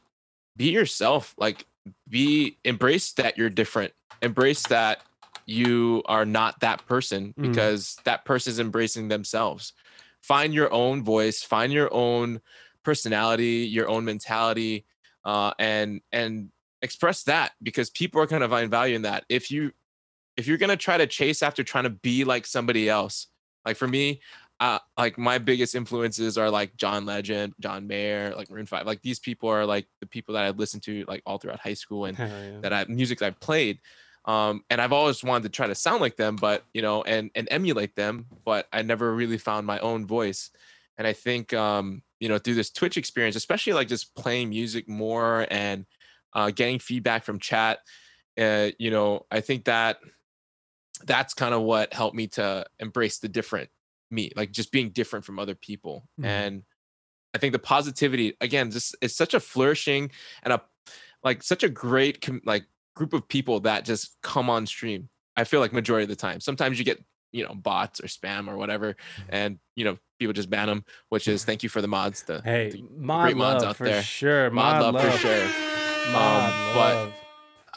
be 0.56 0.70
yourself. 0.70 1.35
Like 1.39 1.66
be 2.09 2.59
embrace 2.64 3.12
that 3.12 3.36
you're 3.39 3.51
different. 3.51 3.93
Embrace 4.22 4.62
that 4.68 5.01
you 5.47 6.02
are 6.06 6.24
not 6.24 6.60
that 6.60 6.86
person 6.86 7.35
Mm. 7.39 7.43
because 7.48 7.97
that 8.05 8.24
person 8.24 8.51
is 8.51 8.59
embracing 8.60 9.09
themselves. 9.09 9.72
Find 10.22 10.52
your 10.55 10.72
own 10.72 11.02
voice 11.02 11.43
find 11.43 11.72
your 11.72 11.93
own 11.93 12.40
personality 12.82 13.66
your 13.66 13.89
own 13.89 14.05
mentality 14.05 14.85
uh, 15.24 15.52
and 15.59 16.02
and 16.12 16.51
express 16.82 17.22
that 17.24 17.52
because 17.62 17.89
people 17.89 18.20
are 18.20 18.26
going 18.26 18.43
to 18.43 18.48
find 18.48 18.70
value 18.70 18.94
in 18.94 19.02
that. 19.02 19.24
If 19.31 19.51
you 19.51 19.72
if 20.36 20.47
you're 20.47 20.59
going 20.59 20.70
to 20.70 20.77
try 20.77 20.97
to 20.97 21.06
chase 21.06 21.43
after 21.43 21.62
trying 21.62 21.85
to 21.85 21.90
be 21.90 22.24
like 22.24 22.47
somebody 22.47 22.89
else 22.89 23.28
like 23.65 23.77
for 23.77 23.89
me 23.89 24.20
uh, 24.61 24.78
like 24.97 25.19
my 25.19 25.39
biggest 25.39 25.74
influences 25.74 26.39
are 26.39 26.48
like 26.48 26.77
John 26.77 27.05
Legend, 27.06 27.55
John 27.61 27.86
Mayer, 27.86 28.35
like 28.36 28.51
Maroon 28.51 28.66
Five. 28.66 28.86
Like 28.86 29.02
these 29.02 29.19
people 29.19 29.48
are 29.48 29.66
like 29.66 29.86
the 30.01 30.06
people 30.06 30.35
that 30.35 30.44
I 30.44 30.51
listened 30.51 30.85
to 30.85 31.05
like 31.09 31.23
all 31.27 31.39
throughout 31.39 31.61
high 31.61 31.74
school 31.74 32.05
and 32.05 32.16
that 32.62 32.73
I 32.73 32.85
music 32.85 33.19
that 33.19 33.27
I 33.27 33.31
played. 33.31 33.81
Um, 34.27 34.65
and 34.70 34.81
I've 34.81 34.93
always 34.93 35.23
wanted 35.23 35.43
to 35.44 35.48
try 35.51 35.66
to 35.66 35.74
sound 35.74 36.01
like 36.01 36.16
them, 36.16 36.36
but 36.36 36.65
you 36.73 36.82
know, 36.82 37.02
and 37.02 37.31
and 37.35 37.48
emulate 37.51 37.97
them, 37.97 38.27
but 38.44 38.66
I 38.73 38.82
never 38.82 39.15
really 39.15 39.39
found 39.39 39.66
my 39.66 39.81
own 39.81 40.06
voice. 40.06 40.51
And 40.97 41.06
I 41.06 41.12
think 41.12 41.52
um, 41.52 42.02
you 42.20 42.28
know, 42.28 42.39
through 42.39 42.55
this 42.55 42.70
Twitch 42.70 42.97
experience, 42.97 43.36
especially 43.36 43.73
like 43.73 43.89
just 43.89 44.15
playing 44.15 44.51
music 44.51 44.89
more 44.89 45.47
and 45.51 45.85
uh, 46.32 46.51
getting 46.51 46.78
feedback 46.78 47.24
from 47.24 47.39
chat, 47.39 47.81
uh, 48.39 48.69
you 48.78 48.90
know, 48.90 49.27
I 49.31 49.40
think 49.40 49.65
that 49.65 49.98
that's 51.05 51.35
kind 51.35 51.55
of 51.55 51.62
what 51.62 51.93
helped 51.93 52.16
me 52.16 52.26
to 52.28 52.64
embrace 52.78 53.18
the 53.18 53.28
different 53.28 53.68
me, 54.10 54.31
like 54.36 54.52
just 54.52 54.70
being 54.72 54.90
different 54.90 55.24
from 55.24 55.39
other 55.39 55.55
people. 55.55 56.09
Mhm. 56.20 56.24
And 56.26 56.62
I 57.35 57.39
think 57.39 57.52
the 57.52 57.59
positivity 57.59 58.36
again, 58.40 58.70
just 58.70 58.94
it's 59.01 59.16
such 59.16 59.35
a 59.35 59.40
flourishing 59.40 60.10
and 60.43 60.52
a 60.52 60.62
like 61.22 61.43
such 61.43 61.62
a 61.62 61.68
great 61.68 62.20
com- 62.20 62.43
like 62.44 62.66
group 62.94 63.12
of 63.12 63.26
people 63.28 63.60
that 63.60 63.85
just 63.85 64.16
come 64.22 64.48
on 64.51 64.66
stream. 64.66 65.09
I 65.36 65.44
feel 65.44 65.59
like 65.60 65.72
majority 65.72 66.05
of 66.05 66.10
the 66.10 66.16
time. 66.16 66.40
Sometimes 66.40 66.78
you 66.78 66.85
get 66.85 67.02
you 67.32 67.44
know 67.44 67.55
bots 67.55 67.98
or 68.01 68.06
spam 68.06 68.47
or 68.47 68.56
whatever, 68.56 68.94
and 69.28 69.59
you 69.74 69.85
know 69.85 69.98
people 70.20 70.32
just 70.32 70.48
ban 70.48 70.68
them. 70.68 70.85
Which 71.09 71.26
is 71.26 71.44
thank 71.44 71.64
you 71.64 71.68
for 71.68 71.81
the 71.82 71.89
mods. 71.89 72.22
The, 72.22 72.40
Hey, 72.44 72.70
the 72.70 72.85
mod 72.97 73.24
great 73.24 73.36
mods 73.36 73.64
out 73.64 73.76
for 73.76 73.85
there. 73.85 74.02
sure. 74.02 74.51
mod, 74.51 74.94
love, 74.94 75.02
for 75.12 75.18
sure. 75.18 75.44
Mod 76.12 76.52
Um, 76.52 76.74
but 76.74 76.94
love. 76.94 77.14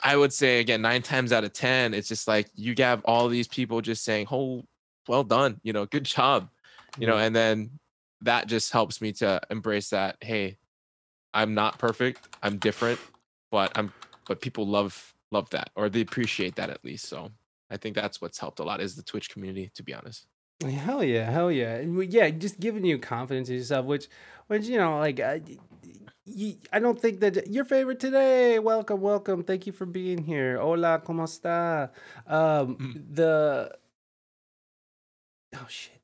I 0.07 0.15
would 0.15 0.31
say 0.31 0.61
again, 0.61 0.81
nine 0.81 1.01
times 1.01 1.33
out 1.33 1.43
of 1.43 1.51
ten, 1.51 1.93
it's 1.93 2.07
just 2.07 2.29
like 2.29 2.47
you 2.55 2.73
have 2.77 3.03
all 3.03 3.27
these 3.27 3.47
people 3.47 3.81
just 3.81 4.05
saying, 4.05 4.27
"Oh, 4.31 4.63
well 5.07 5.25
done," 5.25 5.59
you 5.63 5.73
know, 5.73 5.85
good 5.85 6.05
job, 6.05 6.49
you 6.97 7.07
know, 7.07 7.17
and 7.17 7.35
then 7.35 7.71
that 8.21 8.47
just 8.47 8.71
helps 8.71 9.01
me 9.01 9.11
to 9.13 9.41
embrace 9.49 9.89
that. 9.89 10.15
Hey, 10.21 10.57
I'm 11.33 11.53
not 11.53 11.77
perfect. 11.77 12.29
I'm 12.41 12.57
different, 12.57 13.01
but 13.51 13.77
I'm 13.77 13.91
but 14.27 14.39
people 14.39 14.65
love 14.65 15.13
love 15.31 15.49
that 15.49 15.71
or 15.75 15.89
they 15.89 16.01
appreciate 16.01 16.55
that 16.55 16.69
at 16.69 16.85
least. 16.85 17.07
So 17.07 17.29
I 17.69 17.75
think 17.75 17.93
that's 17.93 18.21
what's 18.21 18.39
helped 18.39 18.59
a 18.59 18.63
lot 18.63 18.79
is 18.79 18.95
the 18.95 19.03
Twitch 19.03 19.29
community, 19.29 19.71
to 19.75 19.83
be 19.83 19.93
honest. 19.93 20.25
Hell 20.63 21.03
yeah, 21.03 21.29
hell 21.29 21.51
yeah, 21.51 21.75
and 21.75 21.97
we- 21.97 22.07
yeah, 22.07 22.29
just 22.29 22.59
giving 22.61 22.85
you 22.85 22.97
confidence 22.97 23.49
in 23.49 23.55
yourself, 23.55 23.85
which, 23.85 24.07
which 24.47 24.65
you 24.65 24.77
know, 24.77 24.97
like, 24.97 25.19
I, 25.19 25.41
y- 26.27 26.57
I 26.73 26.79
don't 26.79 26.99
think 27.01 27.19
that 27.21 27.47
your 27.47 27.65
favorite 27.65 27.99
today. 27.99 28.59
Welcome, 28.59 29.01
welcome. 29.01 29.43
Thank 29.43 29.67
you 29.67 29.73
for 29.73 29.85
being 29.85 30.23
here. 30.23 30.59
Hola, 30.59 31.01
cómo 31.05 31.23
está? 31.23 31.91
Um, 32.27 32.77
Mm. 32.77 33.15
the 33.15 33.71
oh 35.55 35.65
shit, 35.69 36.01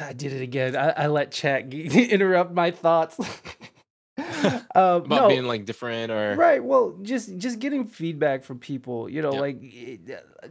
I 0.00 0.12
did 0.12 0.32
it 0.32 0.42
again. 0.42 0.76
I, 0.76 0.90
I 1.04 1.06
let 1.08 1.32
chat 1.32 1.72
interrupt 1.74 2.52
my 2.54 2.70
thoughts. 2.70 3.18
um, 4.20 4.62
About 4.74 5.08
no, 5.08 5.28
being 5.28 5.44
like 5.44 5.64
different 5.64 6.10
or 6.12 6.36
right 6.36 6.62
well 6.62 6.96
just 7.02 7.36
just 7.38 7.58
getting 7.58 7.86
feedback 7.86 8.44
from 8.44 8.58
people 8.58 9.08
you 9.08 9.22
know 9.22 9.32
Yeah. 9.34 9.40
like 9.40 9.62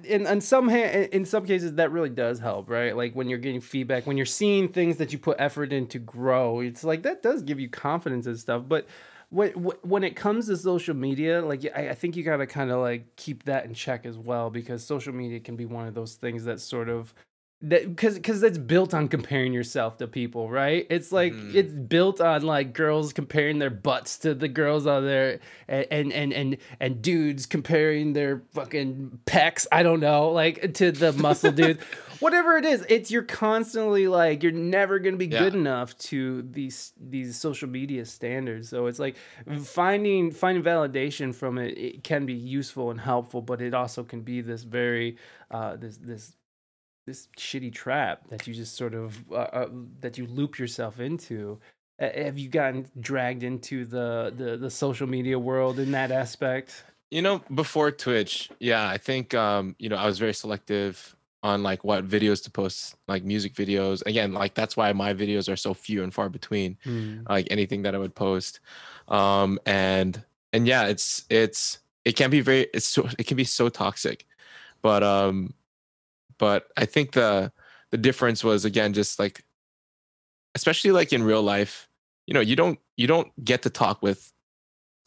in, 0.04 0.26
in 0.28 0.42
some 0.42 0.70
ha- 0.70 1.08
in 1.12 1.26
some 1.26 1.46
cases 1.46 1.74
that 1.76 1.92
really 1.92 2.10
does 2.10 2.40
help 2.40 2.70
right 2.70 2.96
like 2.96 3.14
when 3.16 3.30
you're 3.30 3.40
getting 3.40 3.62
feedback 3.62 4.06
when 4.08 4.18
you're 4.18 4.26
seeing 4.26 4.68
things 4.70 4.98
that 4.98 5.12
you 5.14 5.20
put 5.20 5.38
effort 5.40 5.72
in 5.74 5.88
to 5.88 6.00
grow 6.00 6.60
it's 6.60 6.84
like 6.84 7.04
that 7.04 7.22
does 7.24 7.42
give 7.42 7.60
you 7.60 7.70
confidence 7.70 8.26
and 8.26 8.38
stuff 8.38 8.64
but 8.68 8.88
when, 9.32 9.52
when 9.52 10.04
it 10.04 10.16
comes 10.16 10.48
to 10.48 10.58
social 10.58 10.96
media 10.96 11.42
like 11.42 11.64
I, 11.76 11.90
I 11.90 11.94
think 11.94 12.16
you 12.16 12.24
gotta 12.24 12.48
kind 12.48 12.72
of 12.72 12.80
like 12.80 13.16
keep 13.16 13.44
that 13.44 13.66
in 13.66 13.74
check 13.74 14.06
as 14.06 14.18
well 14.18 14.50
because 14.50 14.84
social 14.84 15.14
media 15.14 15.40
can 15.40 15.56
be 15.56 15.66
one 15.66 15.88
of 15.88 15.94
those 15.94 16.16
things 16.16 16.46
that 16.46 16.60
sort 16.60 16.90
of 16.90 17.14
that 17.62 17.90
because 17.90 18.16
because 18.16 18.42
it's 18.42 18.58
built 18.58 18.94
on 18.94 19.10
comparing 19.10 19.52
yourself 19.52 19.98
to 19.98 20.08
people 20.08 20.50
right? 20.50 20.88
It's 20.90 21.12
like 21.12 21.34
Mhm. 21.34 21.56
it's 21.56 21.74
built 21.74 22.22
on 22.22 22.44
like 22.44 22.74
girls 22.74 23.12
comparing 23.12 23.60
their 23.60 23.70
butts 23.70 24.18
to 24.20 24.34
the 24.34 24.48
girls 24.48 24.88
on 24.88 25.06
there 25.06 25.40
and 25.68 25.86
and 25.92 26.14
and 26.14 26.34
and, 26.34 26.58
and 26.80 27.02
dudes 27.02 27.46
comparing 27.46 28.14
their 28.14 28.44
fucking 28.54 29.20
pecs 29.26 29.68
i 29.74 29.84
don't 29.84 30.00
know 30.00 30.30
like 30.32 30.74
to 30.76 30.92
the 30.92 31.12
muscle 31.14 31.52
dudes. 31.52 31.84
Whatever 32.20 32.58
it 32.58 32.66
is 32.66 32.86
it's 32.90 33.12
you're 33.12 33.24
constantly 33.24 34.08
like 34.10 34.44
you're 34.44 34.52
never 34.52 35.00
gonna 35.00 35.16
be 35.16 35.28
good 35.28 35.54
enough 35.56 35.98
to 36.10 36.42
these 36.52 36.92
these 37.00 37.38
social 37.38 37.70
media 37.70 38.04
standards. 38.06 38.68
So 38.70 38.88
it's 38.88 39.00
like 39.00 39.16
finding 39.64 40.32
finding 40.32 40.64
validation 40.64 41.34
from 41.34 41.58
it, 41.58 41.78
it 41.78 42.04
can 42.04 42.26
be 42.26 42.34
useful 42.34 42.92
and 42.92 43.00
helpful 43.00 43.42
but 43.42 43.62
it 43.62 43.74
also 43.74 44.04
can 44.04 44.22
be 44.22 44.42
this 44.42 44.64
very 44.64 45.18
uh 45.52 45.76
this 45.78 45.98
this 45.98 46.36
this 47.10 47.28
shitty 47.38 47.74
trap 47.74 48.28
that 48.30 48.48
you 48.48 48.54
just 48.54 48.76
sort 48.76 48.94
of 48.94 49.18
uh, 49.32 49.36
uh, 49.36 49.70
that 50.00 50.18
you 50.18 50.26
loop 50.28 50.60
yourself 50.60 51.00
into. 51.00 51.60
Have 52.00 52.38
you 52.40 52.48
gotten 52.48 52.88
dragged 53.00 53.44
into 53.44 53.84
the, 53.84 54.34
the 54.38 54.56
the 54.56 54.70
social 54.70 55.08
media 55.08 55.38
world 55.38 55.80
in 55.80 55.92
that 55.92 56.12
aspect? 56.12 56.84
you 57.12 57.22
know 57.22 57.42
before 57.56 57.92
twitch 57.92 58.50
yeah 58.60 58.88
i 58.88 58.98
think 58.98 59.34
um 59.34 59.76
you 59.80 59.90
know 59.90 59.96
i 59.96 60.06
was 60.06 60.20
very 60.20 60.34
selective 60.34 61.16
on 61.42 61.64
like 61.64 61.84
what 61.84 62.08
videos 62.08 62.44
to 62.44 62.52
post 62.52 62.96
like 63.08 63.24
music 63.24 63.54
videos 63.54 64.06
again 64.06 64.34
like 64.34 64.54
that's 64.54 64.78
why 64.78 64.92
my 64.94 65.14
videos 65.14 65.52
are 65.52 65.56
so 65.56 65.74
few 65.74 66.04
and 66.04 66.14
far 66.14 66.30
between 66.30 66.78
like 67.28 67.48
anything 67.50 67.82
that 67.82 67.96
i 67.96 67.98
would 67.98 68.14
post 68.14 68.60
um 69.08 69.60
and 69.66 70.24
and 70.54 70.68
yeah 70.68 70.86
it's 70.86 71.26
it's 71.30 71.80
it 72.06 72.16
can 72.16 72.30
be 72.30 72.42
very 72.42 72.68
it's 72.74 72.88
so 72.88 73.08
it 73.18 73.26
can 73.26 73.38
be 73.38 73.44
so 73.44 73.70
toxic 73.70 74.28
but 74.82 75.02
um 75.02 75.54
but 76.40 76.68
i 76.78 76.86
think 76.86 77.12
the 77.12 77.52
the 77.92 77.98
difference 77.98 78.44
was 78.44 78.66
again 78.66 78.94
just 78.94 79.20
like 79.20 79.44
especially 80.56 80.92
like 80.92 81.14
in 81.14 81.24
real 81.24 81.42
life 81.44 81.88
you 82.26 82.34
know 82.34 82.40
you 82.40 82.56
don't 82.56 82.80
you 82.98 83.08
don't 83.08 83.30
get 83.44 83.62
to 83.64 83.70
talk 83.70 84.02
with 84.02 84.32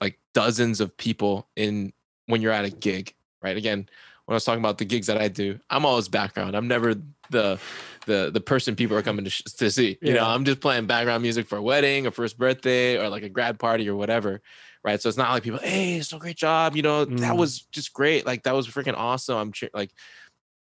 like 0.01 0.19
dozens 0.35 0.81
of 0.81 0.97
people 0.97 1.49
in 1.57 1.93
when 2.27 2.41
you're 2.41 2.53
at 2.53 2.65
a 2.65 2.71
gig 2.71 3.15
right? 3.43 3.57
Again 3.57 3.89
when 4.27 4.35
i 4.35 4.37
was 4.37 4.45
talking 4.45 4.61
about 4.63 4.79
the 4.79 4.85
gigs 4.85 5.09
that 5.09 5.19
i 5.21 5.27
do 5.27 5.59
i'm 5.69 5.85
always 5.85 6.09
background. 6.09 6.55
I'm 6.57 6.69
never 6.69 6.95
the 7.31 7.59
the 8.07 8.31
the 8.33 8.41
person 8.41 8.77
people 8.77 8.97
are 8.97 9.03
coming 9.03 9.25
to, 9.25 9.31
sh- 9.31 9.43
to 9.59 9.71
see 9.71 9.99
you 10.01 10.15
know? 10.15 10.25
I'm 10.25 10.45
just 10.45 10.61
playing 10.61 10.87
background 10.87 11.23
music 11.23 11.47
for 11.49 11.57
a 11.59 11.63
wedding 11.63 12.07
a 12.07 12.11
first 12.11 12.39
birthday 12.39 12.99
or 12.99 13.09
like 13.09 13.23
a 13.25 13.29
grad 13.29 13.59
party 13.59 13.89
or 13.89 13.97
whatever 13.97 14.41
right? 14.85 15.01
So 15.01 15.09
it's 15.09 15.19
not 15.19 15.31
like 15.31 15.43
people 15.45 15.61
hey 15.61 16.01
so 16.01 16.19
great 16.19 16.37
job 16.37 16.77
you 16.77 16.83
know? 16.83 17.05
That 17.05 17.35
Mm. 17.35 17.39
was 17.39 17.63
just 17.73 17.93
great. 17.93 18.25
Like 18.27 18.43
that 18.45 18.55
was 18.55 18.67
freaking 18.69 18.97
awesome. 18.97 19.37
I'm 19.37 19.53
cheer- 19.53 19.71
like 19.75 19.91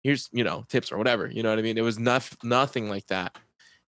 here's 0.03 0.29
you 0.33 0.45
know 0.45 0.65
tips 0.69 0.93
or 0.93 0.99
whatever 0.99 1.27
you 1.27 1.43
know 1.43 1.51
what 1.51 1.59
i 1.59 1.62
mean? 1.62 1.79
It 1.79 1.83
was 1.83 1.99
not, 1.99 2.29
nothing 2.43 2.89
like 2.89 3.07
that. 3.09 3.37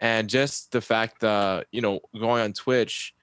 And 0.00 0.28
just 0.28 0.72
the 0.72 0.80
fact 0.80 1.20
that 1.20 1.66
you 1.72 1.80
know 1.80 2.00
going 2.18 2.42
on 2.42 2.52
twitch 2.52 3.14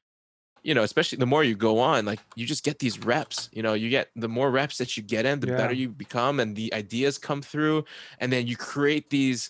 you 0.63 0.73
know 0.73 0.83
especially 0.83 1.17
the 1.17 1.25
more 1.25 1.43
you 1.43 1.55
go 1.55 1.79
on 1.79 2.05
like 2.05 2.19
you 2.35 2.45
just 2.45 2.63
get 2.63 2.79
these 2.79 2.97
reps 2.99 3.49
you 3.51 3.61
know 3.61 3.73
you 3.73 3.89
get 3.89 4.09
the 4.15 4.29
more 4.29 4.49
reps 4.49 4.77
that 4.77 4.95
you 4.95 5.03
get 5.03 5.25
in 5.25 5.39
the 5.39 5.47
Yeah. 5.47 5.57
better 5.57 5.73
you 5.73 5.89
become 5.89 6.39
and 6.39 6.55
the 6.55 6.73
ideas 6.73 7.17
come 7.17 7.41
through. 7.41 7.83
And 8.19 8.31
then 8.31 8.47
you 8.47 8.55
create 8.55 9.09
these 9.09 9.49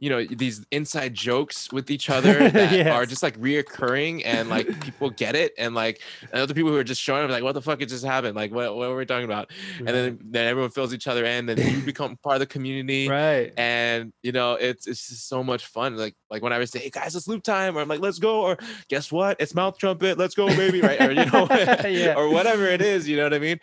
you 0.00 0.08
know 0.08 0.24
these 0.24 0.64
inside 0.70 1.12
jokes 1.12 1.70
with 1.72 1.90
each 1.90 2.08
other 2.08 2.48
that 2.50 2.86
are 2.88 3.04
just 3.04 3.22
like 3.22 3.38
reoccurring 3.38 4.22
and 4.24 4.48
like 4.48 4.66
people 4.84 5.10
get 5.10 5.36
it 5.36 5.52
and 5.58 5.74
like 5.74 6.00
and 6.32 6.40
other 6.40 6.54
people 6.54 6.70
who 6.70 6.76
are 6.76 6.84
just 6.84 7.00
showing 7.02 7.22
up 7.22 7.30
like 7.30 7.42
what 7.42 7.52
the 7.52 7.60
fuck 7.60 7.82
it 7.82 7.86
just 7.86 8.04
happened? 8.04 8.34
Like 8.34 8.50
what, 8.50 8.74
what 8.74 8.88
were 8.88 8.96
we 8.96 9.04
talking 9.04 9.26
about? 9.26 9.50
And 9.78 9.88
then 9.88 10.18
then 10.24 10.48
everyone 10.48 10.70
fills 10.70 10.94
each 10.94 11.06
other 11.06 11.24
in 11.26 11.46
then 11.46 11.58
you 11.58 11.82
become 11.84 12.16
part 12.16 12.36
of 12.36 12.40
the 12.40 12.46
community 12.46 13.08
right. 13.08 13.52
and 13.58 14.12
you 14.22 14.32
know 14.32 14.54
it's 14.54 14.86
it's 14.86 15.08
just 15.08 15.28
so 15.28 15.44
much 15.44 15.66
fun. 15.66 15.96
Like 15.96 16.14
like 16.30 16.42
when 16.42 16.52
i 16.52 16.58
would 16.58 16.70
say 16.70 16.78
hey 16.78 16.90
guys 16.90 17.14
it's 17.14 17.28
loop 17.28 17.42
time 17.42 17.76
or 17.76 17.80
i'm 17.80 17.88
like 17.88 18.00
let's 18.00 18.18
go 18.18 18.40
or 18.40 18.56
guess 18.88 19.12
what? 19.12 19.36
It's 19.38 19.54
mouth 19.54 19.76
trumpet. 19.76 20.16
Let's 20.16 20.34
go 20.34 20.46
baby 20.48 20.80
right? 20.80 21.00
Or 21.00 21.12
you 21.12 21.26
know 21.26 21.46
Yeah. 21.84 22.14
or 22.16 22.30
whatever 22.30 22.64
it 22.66 22.80
is 22.80 23.06
you 23.06 23.18
know 23.18 23.24
what 23.24 23.34
i 23.34 23.38
mean? 23.38 23.60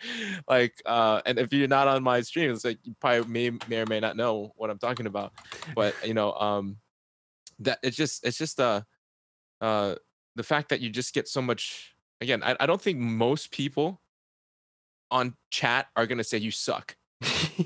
Like 0.48 0.80
uh 0.86 1.20
and 1.26 1.36
if 1.38 1.52
you're 1.52 1.66
not 1.66 1.88
on 1.88 2.04
my 2.04 2.20
stream 2.20 2.52
it's 2.52 2.64
like 2.64 2.78
you 2.84 2.94
probably 3.00 3.28
may, 3.28 3.58
may 3.68 3.80
or 3.80 3.86
may 3.86 3.98
not 3.98 4.16
know 4.16 4.52
what 4.56 4.70
i'm 4.70 4.78
talking 4.78 5.06
about. 5.06 5.32
But 5.74 5.94
you 6.06 6.14
know 6.14 6.27
um 6.36 6.78
that 7.58 7.78
it's 7.82 7.96
just 7.96 8.24
it's 8.26 8.38
just 8.38 8.60
uh 8.60 8.82
uh 9.60 9.94
the 10.36 10.42
fact 10.42 10.68
that 10.70 10.80
you 10.80 10.90
just 10.90 11.14
get 11.14 11.28
so 11.28 11.42
much 11.42 11.94
again 12.20 12.42
i, 12.42 12.56
I 12.60 12.66
don't 12.66 12.80
think 12.80 12.98
most 12.98 13.50
people 13.50 14.00
on 15.10 15.34
chat 15.50 15.86
are 15.96 16.06
gonna 16.06 16.24
say 16.24 16.38
you 16.38 16.50
suck 16.50 16.96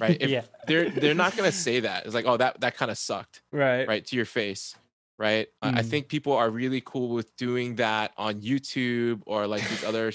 right? 0.00 0.16
If 0.20 0.30
yeah. 0.30 0.42
they're 0.66 0.90
they're 0.90 1.14
not 1.14 1.36
gonna 1.36 1.52
say 1.66 1.80
that. 1.80 2.06
It's 2.06 2.14
like, 2.14 2.26
oh, 2.26 2.36
that 2.36 2.60
that 2.60 2.76
kind 2.76 2.90
of 2.90 2.98
sucked, 2.98 3.42
Right. 3.52 3.86
right, 3.86 4.04
to 4.06 4.16
your 4.16 4.24
face, 4.24 4.76
right? 5.18 5.48
I 5.62 5.68
I 5.68 5.82
Mm. 5.82 5.90
think 5.90 6.08
people 6.08 6.32
are 6.34 6.50
really 6.50 6.80
cool 6.80 7.10
with 7.14 7.34
doing 7.36 7.76
that 7.76 8.12
on 8.16 8.40
YouTube 8.42 9.22
or 9.26 9.46
like 9.46 9.68
these 9.68 9.82
other 9.82 10.12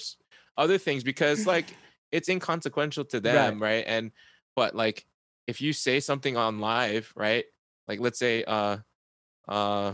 other 0.57 0.77
things 0.77 1.03
because 1.03 1.45
like 1.45 1.77
it's 2.11 2.29
inconsequential 2.29 3.05
to 3.05 3.19
them, 3.19 3.61
right? 3.61 3.83
And 3.87 4.11
but 4.55 4.75
like 4.75 5.05
if 5.47 5.61
you 5.61 5.73
say 5.73 5.99
something 5.99 6.35
on 6.37 6.59
live, 6.59 7.13
right? 7.15 7.45
Like 7.87 7.99
let's 7.99 8.19
say 8.19 8.43
uh 8.43 8.77
uh 9.47 9.93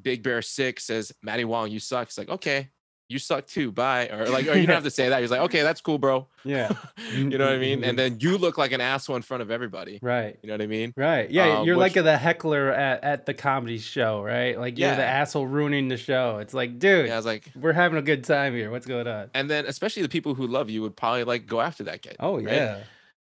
Big 0.00 0.22
Bear 0.22 0.42
Six 0.42 0.84
says 0.84 1.12
Matty 1.22 1.44
Wong, 1.44 1.70
you 1.70 1.80
suck. 1.80 2.08
It's 2.08 2.18
like 2.18 2.28
okay. 2.28 2.70
You 3.10 3.18
suck 3.18 3.46
too. 3.46 3.72
Bye. 3.72 4.08
Or 4.08 4.26
like, 4.28 4.46
or 4.48 4.52
you 4.54 4.66
don't 4.66 4.74
have 4.74 4.84
to 4.84 4.90
say 5.00 5.08
that. 5.08 5.22
He's 5.22 5.30
like, 5.30 5.40
okay, 5.40 5.62
that's 5.62 5.80
cool, 5.80 5.96
bro. 5.96 6.28
Yeah. 6.44 6.70
you 7.14 7.24
know 7.24 7.46
what 7.46 7.54
I 7.54 7.58
mean? 7.58 7.82
And 7.82 7.98
then 7.98 8.18
you 8.20 8.36
look 8.36 8.58
like 8.58 8.72
an 8.72 8.82
asshole 8.82 9.16
in 9.16 9.22
front 9.22 9.40
of 9.42 9.50
everybody. 9.50 9.98
Right. 10.02 10.38
You 10.42 10.48
know 10.48 10.52
what 10.52 10.60
I 10.60 10.66
mean? 10.66 10.92
Right. 10.94 11.30
Yeah, 11.30 11.60
Um, 11.60 11.66
you're 11.66 11.78
which- 11.78 11.96
like 11.96 12.04
the 12.04 12.18
heckler 12.18 12.70
at, 12.70 13.02
at 13.02 13.24
the 13.24 13.32
comedy 13.32 13.78
show, 13.78 14.22
right? 14.22 14.60
Like 14.60 14.76
you're 14.78 14.94
the 14.94 15.02
asshole 15.06 15.46
ruining 15.46 15.88
the 15.88 15.96
show. 15.96 16.36
It's 16.36 16.52
like, 16.52 16.78
dude, 16.78 17.06
Yeah, 17.06 17.14
I 17.14 17.16
was 17.16 17.24
like, 17.24 17.50
we're 17.56 17.72
having 17.72 17.96
a 17.96 18.02
good 18.02 18.24
time 18.24 18.52
here. 18.52 18.70
What's 18.70 18.84
going 18.84 19.08
on? 19.08 19.30
and 19.32 19.48
then 19.48 19.64
especially 19.64 20.02
the 20.02 20.10
people 20.10 20.34
who 20.34 20.46
love 20.46 20.68
you 20.68 20.82
would 20.82 20.94
probably 20.94 21.24
like 21.24 21.46
go 21.46 21.62
after 21.62 21.84
that 21.84 22.02
kid. 22.02 22.16
Oh 22.20 22.34
right? 22.36 22.44
yeah. 22.52 22.80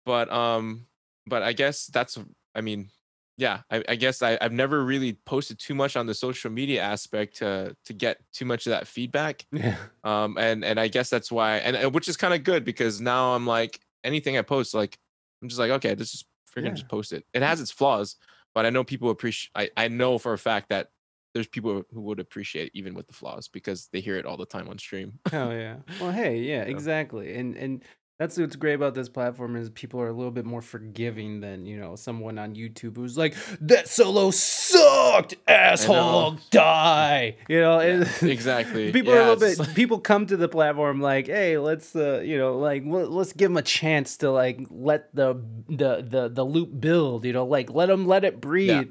But 0.05 0.31
um, 0.31 0.85
but 1.25 1.41
I 1.41 1.53
guess 1.53 1.87
that's 1.87 2.19
I 2.53 2.61
mean, 2.61 2.89
yeah, 3.37 3.61
I, 3.71 3.83
I 3.89 3.95
guess 3.95 4.21
I, 4.21 4.37
I've 4.41 4.51
never 4.51 4.83
really 4.83 5.13
posted 5.25 5.57
too 5.59 5.73
much 5.73 5.95
on 5.95 6.05
the 6.05 6.13
social 6.13 6.51
media 6.51 6.81
aspect 6.81 7.37
to 7.37 7.75
to 7.85 7.93
get 7.93 8.19
too 8.33 8.45
much 8.45 8.65
of 8.67 8.71
that 8.71 8.87
feedback. 8.87 9.45
Yeah. 9.51 9.77
Um, 10.03 10.37
and 10.37 10.63
and 10.63 10.79
I 10.79 10.87
guess 10.89 11.09
that's 11.09 11.31
why, 11.31 11.57
and, 11.57 11.75
and 11.75 11.93
which 11.93 12.07
is 12.07 12.17
kind 12.17 12.33
of 12.33 12.43
good 12.43 12.63
because 12.65 13.01
now 13.01 13.33
I'm 13.33 13.47
like 13.47 13.79
anything 14.03 14.37
I 14.37 14.41
post, 14.43 14.73
like 14.73 14.97
I'm 15.41 15.47
just 15.49 15.59
like 15.59 15.71
okay, 15.71 15.95
this 15.95 16.13
is 16.13 16.25
freaking 16.55 16.65
Yeah. 16.65 16.73
just 16.73 16.89
post 16.89 17.13
it. 17.13 17.25
It 17.33 17.41
has 17.41 17.61
its 17.61 17.71
flaws, 17.71 18.17
but 18.53 18.65
I 18.65 18.69
know 18.69 18.83
people 18.83 19.09
appreciate. 19.09 19.51
I 19.55 19.85
I 19.85 19.87
know 19.87 20.17
for 20.17 20.33
a 20.33 20.37
fact 20.37 20.69
that 20.69 20.89
there's 21.33 21.47
people 21.47 21.83
who 21.93 22.01
would 22.01 22.19
appreciate 22.19 22.67
it 22.67 22.71
even 22.73 22.93
with 22.93 23.07
the 23.07 23.13
flaws 23.13 23.47
because 23.47 23.87
they 23.93 24.01
hear 24.01 24.17
it 24.17 24.25
all 24.25 24.35
the 24.35 24.45
time 24.45 24.67
on 24.67 24.77
stream. 24.77 25.17
Hell 25.31 25.53
yeah. 25.53 25.77
Well, 26.01 26.11
hey, 26.21 26.39
yeah, 26.41 26.65
So- 26.65 26.69
exactly. 26.71 27.33
And 27.35 27.55
and 27.55 27.83
That's 28.21 28.37
what's 28.37 28.55
great 28.55 28.75
about 28.75 28.93
this 28.93 29.09
platform 29.09 29.55
is 29.55 29.71
people 29.71 29.99
are 29.99 30.07
a 30.07 30.13
little 30.13 30.29
bit 30.29 30.45
more 30.45 30.61
forgiving 30.61 31.41
than 31.41 31.65
you 31.65 31.75
know 31.79 31.95
someone 31.95 32.37
on 32.37 32.53
YouTube 32.53 32.95
who's 32.95 33.17
like 33.17 33.33
that 33.61 33.87
solo 33.87 34.29
sucked, 34.29 35.33
asshole, 35.47 36.37
die. 36.51 37.37
You 37.49 37.61
know, 37.61 37.79
it- 37.79 38.21
exactly. 38.21 38.91
people 38.91 39.11
are 39.13 39.21
a 39.21 39.33
little 39.33 39.65
bit. 39.65 39.75
People 39.75 39.99
come 39.99 40.27
to 40.27 40.37
the 40.37 40.47
platform 40.47 41.01
like, 41.01 41.25
hey, 41.25 41.57
let's 41.57 41.95
uh, 41.95 42.21
you 42.23 42.37
know, 42.37 42.59
like 42.59 42.83
let's 42.85 43.33
give 43.33 43.49
them 43.49 43.57
a 43.57 43.63
chance 43.63 44.17
to 44.17 44.29
like 44.29 44.59
let 44.69 45.09
the 45.15 45.41
the 45.67 46.05
the 46.07 46.29
the 46.29 46.43
loop 46.45 46.79
build. 46.79 47.25
You 47.25 47.33
know, 47.33 47.45
like 47.47 47.71
let 47.73 47.87
them 47.87 48.05
let 48.05 48.23
it 48.23 48.39
breathe. 48.39 48.89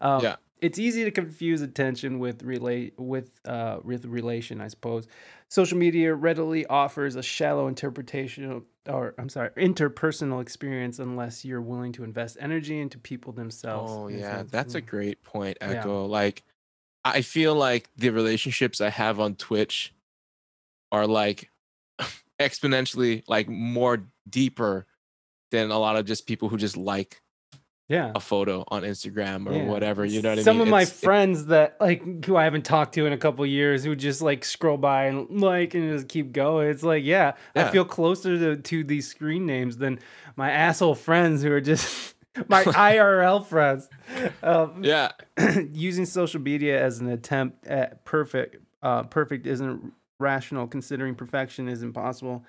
Um, 0.00 0.24
Yeah. 0.24 0.36
It's 0.60 0.78
easy 0.78 1.04
to 1.04 1.10
confuse 1.10 1.60
attention 1.60 2.18
with 2.18 2.42
relate 2.42 2.94
with 2.98 3.40
uh 3.44 3.78
with 3.84 4.04
relation, 4.06 4.60
I 4.60 4.68
suppose. 4.68 5.06
Social 5.48 5.76
media 5.78 6.14
readily 6.14 6.66
offers 6.66 7.14
a 7.14 7.22
shallow 7.22 7.68
interpretation 7.68 8.64
or 8.88 9.14
I'm 9.18 9.28
sorry, 9.28 9.50
interpersonal 9.56 10.40
experience 10.40 10.98
unless 10.98 11.44
you're 11.44 11.60
willing 11.60 11.92
to 11.92 12.04
invest 12.04 12.36
energy 12.40 12.78
into 12.80 12.98
people 12.98 13.32
themselves. 13.32 13.92
Oh 13.92 14.08
yeah, 14.08 14.44
that's 14.50 14.74
a 14.74 14.82
Mm. 14.82 14.86
great 14.86 15.22
point, 15.22 15.58
Yeah. 15.60 15.72
Echo. 15.72 16.06
Like 16.06 16.42
I 17.04 17.22
feel 17.22 17.54
like 17.54 17.90
the 17.96 18.10
relationships 18.10 18.80
I 18.80 18.90
have 18.90 19.20
on 19.20 19.36
Twitch 19.36 19.92
are 20.90 21.06
like 21.06 21.50
exponentially 22.40 23.22
like 23.28 23.48
more 23.48 24.06
deeper 24.28 24.86
than 25.50 25.70
a 25.70 25.78
lot 25.78 25.96
of 25.96 26.06
just 26.06 26.26
people 26.26 26.48
who 26.48 26.56
just 26.56 26.76
like 26.76 27.20
yeah. 27.88 28.12
a 28.14 28.20
photo 28.20 28.64
on 28.68 28.82
Instagram 28.82 29.46
or 29.48 29.52
Yeah. 29.54 29.64
whatever. 29.64 30.04
You 30.04 30.22
know 30.22 30.30
what 30.30 30.34
I 30.34 30.36
mean? 30.36 30.44
Some 30.44 30.60
of 30.60 30.68
my 30.68 30.82
It's- 30.82 30.96
it- 31.02 31.04
friends 31.04 31.46
that 31.46 31.76
like 31.80 32.24
who 32.24 32.36
I 32.36 32.44
haven't 32.44 32.64
talked 32.64 32.94
to 32.94 33.06
in 33.06 33.12
a 33.12 33.18
couple 33.18 33.44
years 33.46 33.84
who 33.84 33.94
just 33.96 34.20
like 34.22 34.44
scroll 34.44 34.76
by 34.76 35.04
and 35.04 35.40
like 35.40 35.74
and 35.74 35.90
just 35.92 36.08
keep 36.08 36.32
going. 36.32 36.68
It's 36.68 36.82
like, 36.82 37.04
yeah, 37.04 37.32
I 37.54 37.64
feel 37.70 37.84
closer 37.84 38.38
to, 38.38 38.56
to 38.62 38.84
these 38.84 39.06
screen 39.08 39.46
names 39.46 39.76
than 39.78 39.98
my 40.36 40.50
asshole 40.50 40.94
friends 40.94 41.42
who 41.42 41.52
are 41.52 41.60
just 41.60 42.14
my 42.48 42.62
IRL 42.64 43.44
friends. 43.46 43.88
Um, 44.42 44.82
yeah, 44.84 45.12
using 45.72 46.06
social 46.06 46.40
media 46.40 46.82
as 46.82 47.00
an 47.00 47.08
attempt 47.08 47.66
at 47.66 48.04
perfect 48.04 48.56
uh, 48.82 49.04
perfect 49.04 49.46
isn't 49.46 49.92
rational 50.18 50.66
considering 50.66 51.14
perfection 51.14 51.68
is 51.68 51.82
impossible 51.82 52.42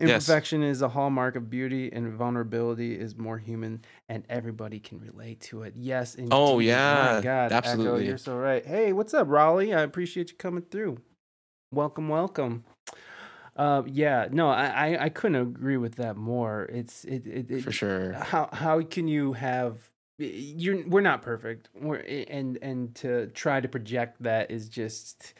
Yes. 0.00 0.08
imperfection 0.08 0.64
is 0.64 0.82
a 0.82 0.88
hallmark 0.88 1.36
of 1.36 1.48
beauty 1.48 1.92
and 1.92 2.12
vulnerability 2.14 2.98
is 2.98 3.16
more 3.16 3.38
human 3.38 3.84
and 4.08 4.24
everybody 4.28 4.80
can 4.80 4.98
relate 4.98 5.40
to 5.42 5.62
it 5.62 5.74
yes 5.76 6.16
indeed. 6.16 6.32
Oh, 6.32 6.56
my 6.56 6.62
yeah, 6.62 7.20
god 7.22 7.52
Echo, 7.52 7.58
absolutely. 7.58 8.06
you're 8.06 8.18
so 8.18 8.36
right 8.36 8.66
hey 8.66 8.92
what's 8.92 9.14
up 9.14 9.28
raleigh 9.28 9.72
i 9.72 9.82
appreciate 9.82 10.30
you 10.32 10.36
coming 10.36 10.64
through 10.68 10.98
welcome 11.70 12.08
welcome 12.08 12.64
uh, 13.56 13.82
yeah 13.86 14.26
no 14.32 14.48
I, 14.48 14.66
I 14.66 15.04
i 15.04 15.08
couldn't 15.10 15.40
agree 15.40 15.76
with 15.76 15.94
that 15.96 16.16
more 16.16 16.64
it's 16.64 17.04
it, 17.04 17.24
it, 17.26 17.50
it 17.52 17.62
for 17.62 17.70
sure. 17.70 18.14
how 18.14 18.48
how 18.52 18.82
can 18.82 19.06
you 19.06 19.34
have 19.34 19.78
you're 20.18 20.86
we're 20.88 21.02
not 21.02 21.22
perfect 21.22 21.68
we're 21.72 21.96
and 22.28 22.58
and 22.62 22.94
to 22.96 23.28
try 23.28 23.60
to 23.60 23.68
project 23.68 24.22
that 24.24 24.50
is 24.50 24.68
just 24.68 25.34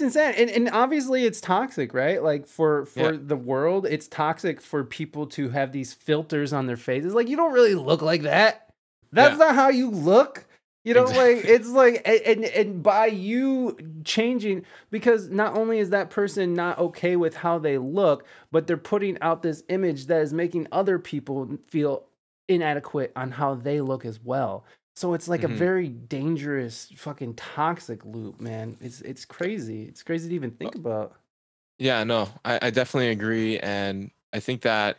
insane 0.00 0.34
and, 0.36 0.50
and 0.50 0.68
obviously 0.70 1.24
it's 1.24 1.40
toxic 1.40 1.94
right 1.94 2.22
like 2.22 2.46
for 2.46 2.84
for 2.86 3.12
Yeah. 3.14 3.18
the 3.20 3.36
world 3.36 3.86
it's 3.86 4.08
toxic 4.08 4.60
for 4.60 4.84
people 4.84 5.26
to 5.28 5.48
have 5.50 5.72
these 5.72 5.92
filters 5.94 6.52
on 6.52 6.66
their 6.66 6.76
faces 6.76 7.14
like 7.14 7.28
you 7.28 7.36
don't 7.36 7.52
really 7.52 7.74
look 7.74 8.02
like 8.02 8.22
that 8.22 8.70
that's 9.12 9.38
Yeah. 9.38 9.46
not 9.46 9.54
how 9.54 9.68
you 9.68 9.90
look 9.90 10.46
you 10.84 10.92
know 10.94 11.02
Exactly. 11.08 11.34
like 11.34 11.44
it's 11.46 11.68
like 11.68 12.02
and 12.06 12.44
and 12.44 12.82
by 12.82 13.06
you 13.06 13.76
changing 14.04 14.64
because 14.90 15.30
not 15.30 15.56
only 15.56 15.78
is 15.78 15.90
that 15.90 16.10
person 16.10 16.54
not 16.54 16.78
okay 16.78 17.16
with 17.16 17.34
how 17.36 17.58
they 17.58 17.78
look 17.78 18.26
but 18.50 18.66
they're 18.66 18.76
putting 18.76 19.20
out 19.22 19.42
this 19.42 19.62
image 19.68 20.06
that 20.06 20.20
is 20.20 20.32
making 20.34 20.66
other 20.72 20.98
people 20.98 21.56
feel 21.68 22.04
inadequate 22.48 23.12
on 23.16 23.30
how 23.30 23.54
they 23.54 23.80
look 23.80 24.04
as 24.04 24.20
well 24.22 24.64
so 24.96 25.14
it's 25.14 25.28
like 25.28 25.42
Mhm. 25.42 25.44
a 25.44 25.48
very 25.48 25.88
dangerous 25.88 26.90
fucking 26.96 27.34
toxic 27.34 28.04
loop 28.04 28.40
man 28.40 28.76
it's 28.80 29.00
it's 29.02 29.24
crazy 29.24 29.84
it's 29.84 30.02
crazy 30.02 30.28
to 30.30 30.34
even 30.34 30.50
think 30.50 30.74
about 30.74 31.16
Yeah, 31.78 32.04
no, 32.04 32.28
I, 32.44 32.58
I 32.62 32.70
definitely 32.70 33.10
agree, 33.10 33.58
and 33.58 34.10
I 34.32 34.40
think 34.40 34.62
that 34.62 34.98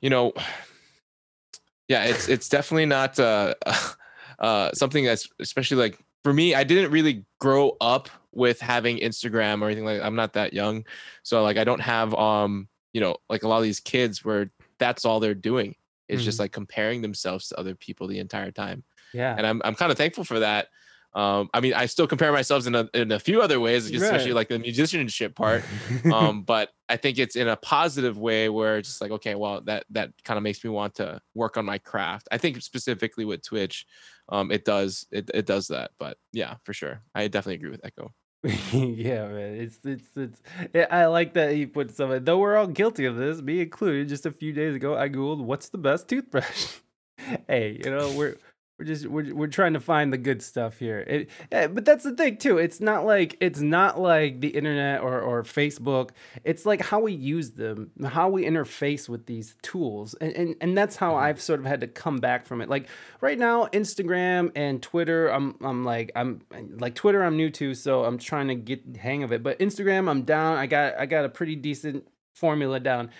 you 0.00 0.10
know, 0.10 0.32
yeah, 1.88 2.04
it's 2.04 2.28
it's 2.28 2.48
definitely 2.48 2.86
not 2.86 3.18
uh, 3.18 3.54
uh, 4.38 4.72
something 4.72 5.04
that's 5.04 5.28
especially 5.40 5.78
like 5.78 5.98
for 6.22 6.32
me. 6.32 6.54
I 6.54 6.64
didn't 6.64 6.90
really 6.90 7.24
grow 7.40 7.76
up 7.80 8.10
with 8.32 8.60
having 8.60 8.98
Instagram 8.98 9.62
or 9.62 9.66
anything 9.66 9.84
like. 9.84 10.02
I'm 10.02 10.16
not 10.16 10.34
that 10.34 10.52
young, 10.52 10.84
so 11.22 11.42
like 11.42 11.56
I 11.56 11.64
don't 11.64 11.80
have 11.80 12.14
um 12.14 12.68
you 12.92 13.00
know 13.00 13.16
like 13.28 13.42
a 13.42 13.48
lot 13.48 13.58
of 13.58 13.64
these 13.64 13.80
kids 13.80 14.24
where 14.24 14.50
that's 14.78 15.04
all 15.04 15.20
they're 15.20 15.34
doing 15.34 15.74
is 16.08 16.24
just 16.24 16.38
like 16.38 16.52
comparing 16.52 17.02
themselves 17.02 17.48
to 17.48 17.58
other 17.58 17.74
people 17.74 18.06
the 18.06 18.18
entire 18.20 18.52
time 18.52 18.84
yeah 19.12 19.34
and 19.36 19.46
I'm 19.46 19.60
I'm 19.64 19.74
kind 19.74 19.90
of 19.92 19.98
thankful 19.98 20.24
for 20.24 20.40
that. 20.40 20.68
Um, 21.14 21.48
I 21.54 21.60
mean, 21.60 21.72
I 21.72 21.86
still 21.86 22.06
compare 22.06 22.30
myself 22.30 22.66
in 22.66 22.74
a 22.74 22.90
in 22.92 23.10
a 23.10 23.18
few 23.18 23.40
other 23.40 23.58
ways, 23.58 23.90
just 23.90 24.04
especially 24.04 24.32
Right. 24.32 24.36
like 24.36 24.48
the 24.48 24.58
musicianship 24.58 25.34
part. 25.34 25.64
Um, 26.12 26.42
but 26.42 26.70
I 26.90 26.98
think 26.98 27.18
it's 27.18 27.36
in 27.36 27.48
a 27.48 27.56
positive 27.56 28.18
way 28.18 28.50
where 28.50 28.76
it's 28.76 28.88
just 28.88 29.00
like, 29.00 29.10
okay, 29.12 29.34
well, 29.34 29.62
that 29.62 29.86
that 29.90 30.10
kind 30.24 30.36
of 30.36 30.42
makes 30.44 30.62
me 30.62 30.68
want 30.68 30.96
to 30.96 31.20
work 31.34 31.56
on 31.56 31.64
my 31.64 31.78
craft. 31.78 32.28
I 32.30 32.36
think 32.36 32.60
specifically 32.60 33.24
with 33.24 33.42
Twitch, 33.42 33.86
um, 34.28 34.50
it 34.52 34.66
does 34.66 35.06
it 35.10 35.30
it 35.32 35.46
does 35.46 35.68
that. 35.68 35.92
But 35.98 36.18
yeah, 36.34 36.56
for 36.64 36.74
sure, 36.74 37.00
I 37.14 37.28
definitely 37.28 37.54
agree 37.54 37.70
with 37.70 37.84
Echo. 37.84 38.12
yeah, 38.72 39.26
man. 39.28 39.54
It's 39.56 39.78
it's 39.84 40.08
it's. 40.16 40.42
yeah, 40.74 40.86
I 40.90 41.06
like 41.06 41.32
that 41.32 41.52
he 41.52 41.64
put 41.64 41.96
some. 41.96 42.24
Though 42.24 42.38
we're 42.38 42.56
all 42.56 42.66
guilty 42.66 43.06
of 43.06 43.16
this, 43.16 43.40
me 43.40 43.62
included. 43.62 44.08
Just 44.08 44.26
a 44.26 44.30
few 44.30 44.52
days 44.52 44.74
ago, 44.76 44.94
I 44.98 45.08
googled 45.08 45.42
what's 45.42 45.70
the 45.70 45.78
best 45.78 46.08
toothbrush. 46.08 46.76
hey, 47.48 47.80
you 47.82 47.90
know 47.90 48.12
we're 48.12 48.36
we're 48.78 48.84
just 48.84 49.06
we're 49.06 49.34
we're 49.34 49.46
trying 49.46 49.72
to 49.72 49.80
find 49.80 50.12
the 50.12 50.18
good 50.18 50.42
stuff 50.42 50.78
here. 50.78 50.98
It, 50.98 51.30
eh, 51.50 51.66
but 51.66 51.86
that's 51.86 52.04
the 52.04 52.14
thing 52.14 52.36
too. 52.36 52.58
It's 52.58 52.78
not 52.78 53.06
like 53.06 53.36
it's 53.40 53.60
not 53.60 53.98
like 53.98 54.40
the 54.40 54.48
internet 54.48 55.00
or 55.00 55.18
or 55.20 55.42
Facebook. 55.44 56.10
It's 56.44 56.66
like 56.66 56.82
how 56.82 57.00
we 57.00 57.12
use 57.12 57.52
them, 57.52 57.90
how 58.04 58.28
we 58.28 58.44
interface 58.44 59.08
with 59.08 59.24
these 59.24 59.56
tools, 59.62 60.14
and 60.20 60.32
and, 60.34 60.56
and 60.60 60.76
that's 60.76 60.96
how 60.96 61.14
I've 61.14 61.40
sort 61.40 61.60
of 61.60 61.66
had 61.66 61.80
to 61.80 61.86
come 61.86 62.18
back 62.18 62.44
from 62.44 62.60
it. 62.60 62.68
Like 62.68 62.86
right 63.22 63.38
now, 63.38 63.64
Instagram 63.66 64.52
and 64.54 64.82
Twitter, 64.82 65.28
I'm 65.28 65.56
I'm 65.62 65.82
like 65.84 66.12
I'm 66.14 66.42
like 66.52 66.94
Twitter, 66.94 67.24
I'm 67.24 67.36
new 67.38 67.48
to, 67.50 67.72
so 67.74 68.04
I'm 68.04 68.18
trying 68.18 68.48
to 68.48 68.54
get 68.54 68.92
the 68.92 69.00
hang 69.00 69.22
of 69.22 69.32
it. 69.32 69.42
But 69.42 69.58
Instagram, 69.58 70.10
I'm 70.10 70.22
down. 70.22 70.58
I 70.58 70.66
got 70.66 70.98
I 70.98 71.06
got 71.06 71.24
a 71.24 71.30
pretty 71.30 71.56
decent 71.56 72.06
formula 72.34 72.78
down. 72.78 73.10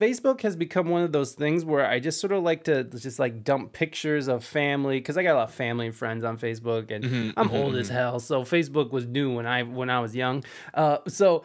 Facebook 0.00 0.40
has 0.40 0.56
become 0.56 0.88
one 0.88 1.02
of 1.02 1.12
those 1.12 1.32
things 1.32 1.64
where 1.64 1.86
I 1.86 2.00
just 2.00 2.20
sort 2.20 2.32
of 2.32 2.42
like 2.42 2.64
to 2.64 2.82
just 2.84 3.18
like 3.18 3.44
dump 3.44 3.72
pictures 3.72 4.26
of 4.28 4.44
family 4.44 4.98
because 4.98 5.16
I 5.16 5.22
got 5.22 5.34
a 5.34 5.38
lot 5.38 5.48
of 5.48 5.54
family 5.54 5.86
and 5.86 5.94
friends 5.94 6.24
on 6.24 6.36
Facebook, 6.36 6.90
and 6.90 7.04
Mhm, 7.04 7.32
I'm 7.36 7.48
mhm, 7.48 7.54
old 7.54 7.76
as 7.76 7.88
mhm. 7.88 7.92
hell, 7.92 8.20
so 8.20 8.42
Facebook 8.42 8.90
was 8.90 9.06
new 9.06 9.32
when 9.34 9.46
I 9.46 9.62
when 9.62 9.90
I 9.90 10.00
was 10.00 10.14
young. 10.16 10.42
Uh, 10.74 10.98
so 11.06 11.44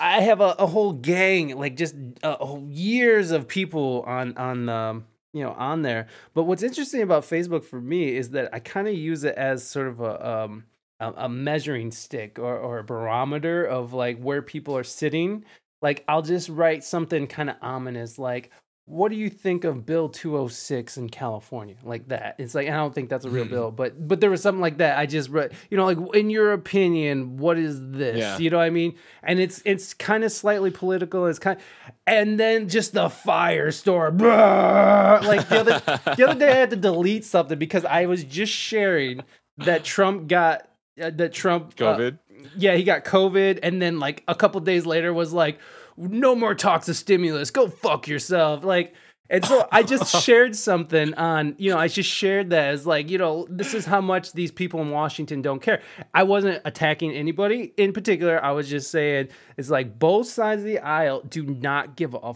I 0.00 0.20
have 0.20 0.40
a, 0.40 0.54
a 0.58 0.66
whole 0.66 0.92
gang, 0.92 1.56
like 1.58 1.76
just 1.76 1.94
uh, 2.22 2.56
years 2.68 3.30
of 3.32 3.48
people 3.48 4.02
on 4.06 4.36
on 4.36 4.68
um, 4.68 5.06
you 5.32 5.42
know 5.42 5.52
on 5.52 5.82
there. 5.82 6.06
But 6.34 6.44
what's 6.44 6.62
interesting 6.62 7.02
about 7.02 7.24
Facebook 7.24 7.64
for 7.64 7.80
me 7.80 8.14
is 8.14 8.30
that 8.30 8.52
I 8.54 8.60
kind 8.60 8.86
of 8.86 8.94
use 8.94 9.24
it 9.24 9.34
as 9.34 9.66
sort 9.66 9.88
of 9.88 10.00
a 10.00 10.28
um, 10.44 10.64
a, 11.00 11.12
a 11.16 11.28
measuring 11.28 11.90
stick 11.90 12.38
or, 12.38 12.56
or 12.56 12.78
a 12.78 12.84
barometer 12.84 13.64
of 13.64 13.92
like 13.92 14.18
where 14.20 14.40
people 14.42 14.76
are 14.76 14.84
sitting. 14.84 15.44
Like 15.82 16.04
I'll 16.08 16.22
just 16.22 16.48
write 16.48 16.84
something 16.84 17.26
kind 17.26 17.50
of 17.50 17.56
ominous, 17.60 18.18
like 18.18 18.50
what 18.86 19.10
do 19.10 19.16
you 19.16 19.30
think 19.30 19.62
of 19.62 19.86
bill 19.86 20.08
206 20.08 20.96
in 20.96 21.08
california 21.08 21.76
like 21.84 22.08
that 22.08 22.34
it's 22.38 22.52
like 22.52 22.66
i 22.66 22.72
don't 22.72 22.92
think 22.92 23.08
that's 23.08 23.24
a 23.24 23.30
real 23.30 23.44
Mhm. 23.44 23.50
bill 23.50 23.70
but 23.70 24.08
but 24.08 24.20
there 24.20 24.28
was 24.28 24.42
something 24.42 24.60
like 24.60 24.78
that 24.78 24.98
i 24.98 25.06
just 25.06 25.30
read 25.30 25.52
you 25.70 25.76
know 25.76 25.84
like 25.84 25.98
in 26.16 26.30
your 26.30 26.52
opinion 26.52 27.36
what 27.36 27.58
is 27.58 27.78
this 27.92 28.18
Yeah. 28.18 28.38
you 28.38 28.50
know 28.50 28.56
what 28.56 28.64
i 28.64 28.70
mean 28.70 28.96
and 29.22 29.38
it's 29.38 29.62
it's 29.64 29.94
kind 29.94 30.24
of 30.24 30.32
slightly 30.32 30.72
political 30.72 31.26
it's 31.26 31.38
kind 31.38 31.60
and 32.08 32.40
then 32.40 32.68
just 32.68 32.92
the 32.92 33.06
firestorm 33.08 34.20
like 35.26 35.48
the 35.48 35.60
other 35.60 36.14
the 36.16 36.28
other 36.28 36.38
day 36.40 36.50
i 36.50 36.56
had 36.56 36.70
to 36.70 36.76
delete 36.76 37.24
something 37.24 37.58
because 37.58 37.84
i 37.84 38.06
was 38.06 38.24
just 38.24 38.52
sharing 38.52 39.20
that 39.58 39.84
trump 39.84 40.26
got 40.26 40.68
uh, 41.00 41.10
that 41.10 41.32
trump 41.32 41.72
uh, 41.80 41.96
COVID. 41.96 42.18
Yeah, 42.56 42.74
he 42.74 42.84
got 42.84 43.04
COVID, 43.04 43.60
and 43.62 43.80
then 43.80 43.98
like 43.98 44.22
a 44.28 44.34
couple 44.34 44.60
days 44.60 44.86
later 44.86 45.12
was 45.12 45.32
like, 45.32 45.58
"No 45.96 46.34
more 46.34 46.54
talks 46.54 46.88
of 46.88 46.96
stimulus. 46.96 47.50
Go 47.50 47.68
fuck 47.68 48.08
yourself." 48.08 48.64
Like, 48.64 48.94
and 49.32 49.44
so 49.44 49.66
I 49.72 49.82
just 49.82 50.14
shared 50.22 50.54
something 50.54 51.14
on, 51.14 51.54
you 51.58 51.70
know, 51.70 51.78
I 51.78 51.88
just 51.88 52.10
shared 52.10 52.50
that 52.50 52.68
as 52.68 52.86
like, 52.86 53.10
you 53.10 53.16
know, 53.16 53.46
this 53.48 53.72
is 53.72 53.86
how 53.86 54.02
much 54.02 54.32
these 54.34 54.52
people 54.52 54.80
in 54.82 54.90
Washington 54.90 55.40
don't 55.40 55.60
care. 55.60 55.80
I 56.12 56.24
wasn't 56.24 56.60
attacking 56.66 57.12
anybody 57.12 57.72
in 57.78 57.94
particular. 57.94 58.44
I 58.44 58.52
was 58.52 58.68
just 58.68 58.90
saying 58.90 59.28
it's 59.56 59.70
like 59.70 59.98
both 59.98 60.26
sides 60.26 60.60
of 60.60 60.66
the 60.66 60.80
aisle 60.80 61.22
do 61.22 61.44
not 61.44 61.96
give 61.96 62.14
a 62.14 62.34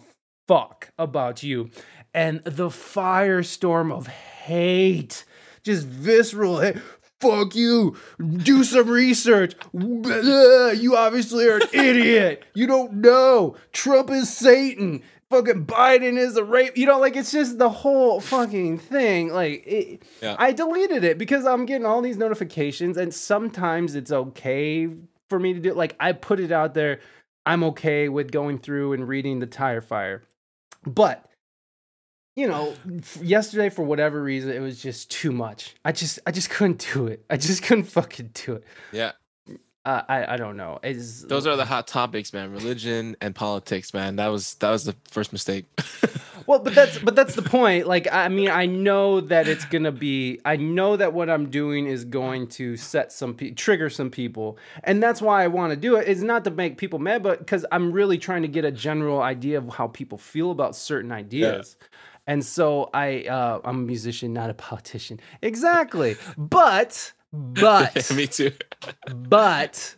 fuck 0.48 0.90
about 0.98 1.42
you, 1.42 1.70
and 2.14 2.42
the 2.44 2.68
firestorm 2.68 3.92
of 3.92 4.06
hate, 4.06 5.24
just 5.62 5.86
visceral 5.86 6.60
hate. 6.60 6.76
Fuck 7.20 7.54
you. 7.54 7.96
Do 8.18 8.62
some 8.64 8.88
research. 8.88 9.54
You 9.72 10.94
obviously 10.96 11.46
are 11.48 11.56
an 11.58 11.68
idiot. 11.72 12.44
You 12.54 12.66
don't 12.66 12.94
know. 12.94 13.56
Trump 13.72 14.10
is 14.10 14.32
Satan. 14.34 15.02
fucking 15.30 15.64
Biden 15.66 16.18
is 16.18 16.36
a 16.36 16.44
rape. 16.44 16.76
You 16.76 16.86
know, 16.86 16.98
like 17.00 17.16
it's 17.16 17.32
just 17.32 17.58
the 17.58 17.70
whole 17.70 18.20
fucking 18.20 18.78
thing. 18.78 19.32
Like 19.32 19.66
it, 19.66 20.02
Yeah. 20.20 20.36
I 20.38 20.52
deleted 20.52 21.04
it 21.04 21.16
because 21.18 21.46
I'm 21.46 21.64
getting 21.66 21.86
all 21.86 22.02
these 22.02 22.18
notifications, 22.18 22.96
and 22.96 23.12
sometimes 23.14 23.94
it's 23.94 24.12
okay 24.12 24.88
for 25.30 25.38
me 25.38 25.54
to 25.54 25.60
do. 25.60 25.72
Like 25.72 25.96
I 25.98 26.12
put 26.12 26.38
it 26.38 26.52
out 26.52 26.74
there. 26.74 27.00
I'm 27.46 27.62
okay 27.64 28.08
with 28.08 28.30
going 28.32 28.58
through 28.58 28.92
and 28.92 29.06
reading 29.08 29.38
the 29.38 29.46
tire 29.46 29.80
fire, 29.80 30.22
but 30.84 31.24
you 32.36 32.46
know, 32.46 32.74
yesterday 33.20 33.70
for 33.70 33.82
whatever 33.82 34.22
reason, 34.22 34.50
it 34.52 34.60
was 34.60 34.80
just 34.80 35.10
too 35.10 35.32
much. 35.32 35.74
I 35.84 35.92
just, 35.92 36.18
I 36.26 36.30
just 36.30 36.50
couldn't 36.50 36.86
do 36.92 37.06
it. 37.06 37.24
I 37.30 37.38
just 37.38 37.62
couldn't 37.62 37.84
fucking 37.84 38.30
do 38.34 38.56
it. 38.56 38.64
Yeah. 38.92 39.12
Uh, 39.86 40.02
I, 40.08 40.34
I 40.34 40.36
don't 40.36 40.56
know. 40.56 40.80
It's, 40.82 41.22
Those 41.22 41.46
are 41.46 41.54
the 41.56 41.64
hot 41.64 41.86
topics, 41.86 42.32
man. 42.32 42.50
Religion 42.50 43.16
and 43.20 43.34
politics, 43.34 43.94
man. 43.94 44.16
That 44.16 44.26
was 44.26 44.54
that 44.56 44.70
was 44.72 44.82
the 44.84 44.96
first 45.08 45.32
mistake. 45.32 45.64
well, 46.46 46.58
but 46.58 46.74
that's, 46.74 46.98
but 46.98 47.14
that's 47.14 47.36
the 47.36 47.42
point. 47.42 47.86
Like, 47.86 48.08
I 48.12 48.26
mean, 48.26 48.50
I 48.50 48.66
know 48.66 49.20
that 49.20 49.46
it's 49.46 49.64
gonna 49.64 49.92
be. 49.92 50.40
I 50.44 50.56
know 50.56 50.96
that 50.96 51.12
what 51.12 51.30
I'm 51.30 51.50
doing 51.50 51.86
is 51.86 52.04
going 52.04 52.48
to 52.48 52.76
set 52.76 53.12
some, 53.12 53.34
pe- 53.34 53.52
trigger 53.52 53.88
some 53.88 54.10
people, 54.10 54.58
and 54.82 55.00
that's 55.00 55.22
why 55.22 55.44
I 55.44 55.46
want 55.46 55.70
to 55.70 55.76
do 55.76 55.94
it. 55.94 56.08
It's 56.08 56.20
not 56.20 56.42
to 56.44 56.50
make 56.50 56.78
people 56.78 56.98
mad, 56.98 57.22
but 57.22 57.38
because 57.38 57.64
I'm 57.70 57.92
really 57.92 58.18
trying 58.18 58.42
to 58.42 58.48
get 58.48 58.64
a 58.64 58.72
general 58.72 59.22
idea 59.22 59.58
of 59.58 59.68
how 59.68 59.86
people 59.86 60.18
feel 60.18 60.50
about 60.50 60.74
certain 60.74 61.12
ideas. 61.12 61.76
And 62.26 62.44
so 62.44 62.90
I, 62.92 63.22
uh, 63.22 63.60
I'm 63.64 63.76
a 63.76 63.86
musician, 63.86 64.32
not 64.32 64.50
a 64.50 64.54
politician. 64.54 65.20
Exactly. 65.42 66.16
But, 66.36 67.12
but. 67.32 68.10
Me 68.16 68.26
too. 68.26 68.52
but 69.14 69.94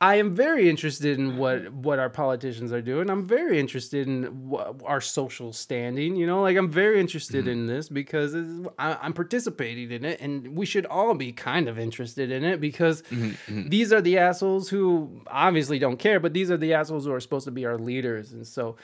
I 0.00 0.16
am 0.16 0.34
very 0.34 0.68
interested 0.68 1.18
in 1.18 1.38
what 1.38 1.72
what 1.72 1.98
our 1.98 2.10
politicians 2.10 2.72
are 2.72 2.82
doing. 2.82 3.08
I'm 3.08 3.26
very 3.26 3.58
interested 3.58 4.06
in 4.06 4.48
wha- 4.48 4.74
our 4.84 5.00
social 5.00 5.52
standing. 5.52 6.16
You 6.16 6.26
know, 6.26 6.42
like 6.42 6.56
I'm 6.56 6.70
very 6.70 7.00
interested 7.00 7.48
in 7.48 7.66
this 7.66 7.88
because 7.88 8.34
I, 8.78 8.98
I'm 9.00 9.12
participating 9.14 9.90
in 9.92 10.04
it, 10.04 10.20
and 10.20 10.56
we 10.56 10.66
should 10.66 10.84
all 10.86 11.14
be 11.14 11.32
kind 11.32 11.68
of 11.68 11.78
interested 11.78 12.30
in 12.30 12.44
it 12.44 12.60
because 12.60 13.02
Mhm, 13.10 13.36
mhm. 13.48 13.70
these 13.70 13.92
are 13.92 14.00
the 14.02 14.18
assholes 14.18 14.68
who 14.68 15.22
obviously 15.28 15.78
don't 15.78 15.98
care, 15.98 16.20
but 16.20 16.34
these 16.34 16.50
are 16.50 16.56
the 16.58 16.74
assholes 16.74 17.06
who 17.06 17.12
are 17.12 17.20
supposed 17.20 17.44
to 17.46 17.50
be 17.52 17.64
our 17.64 17.78
leaders, 17.78 18.32
and 18.32 18.46
so. 18.46 18.76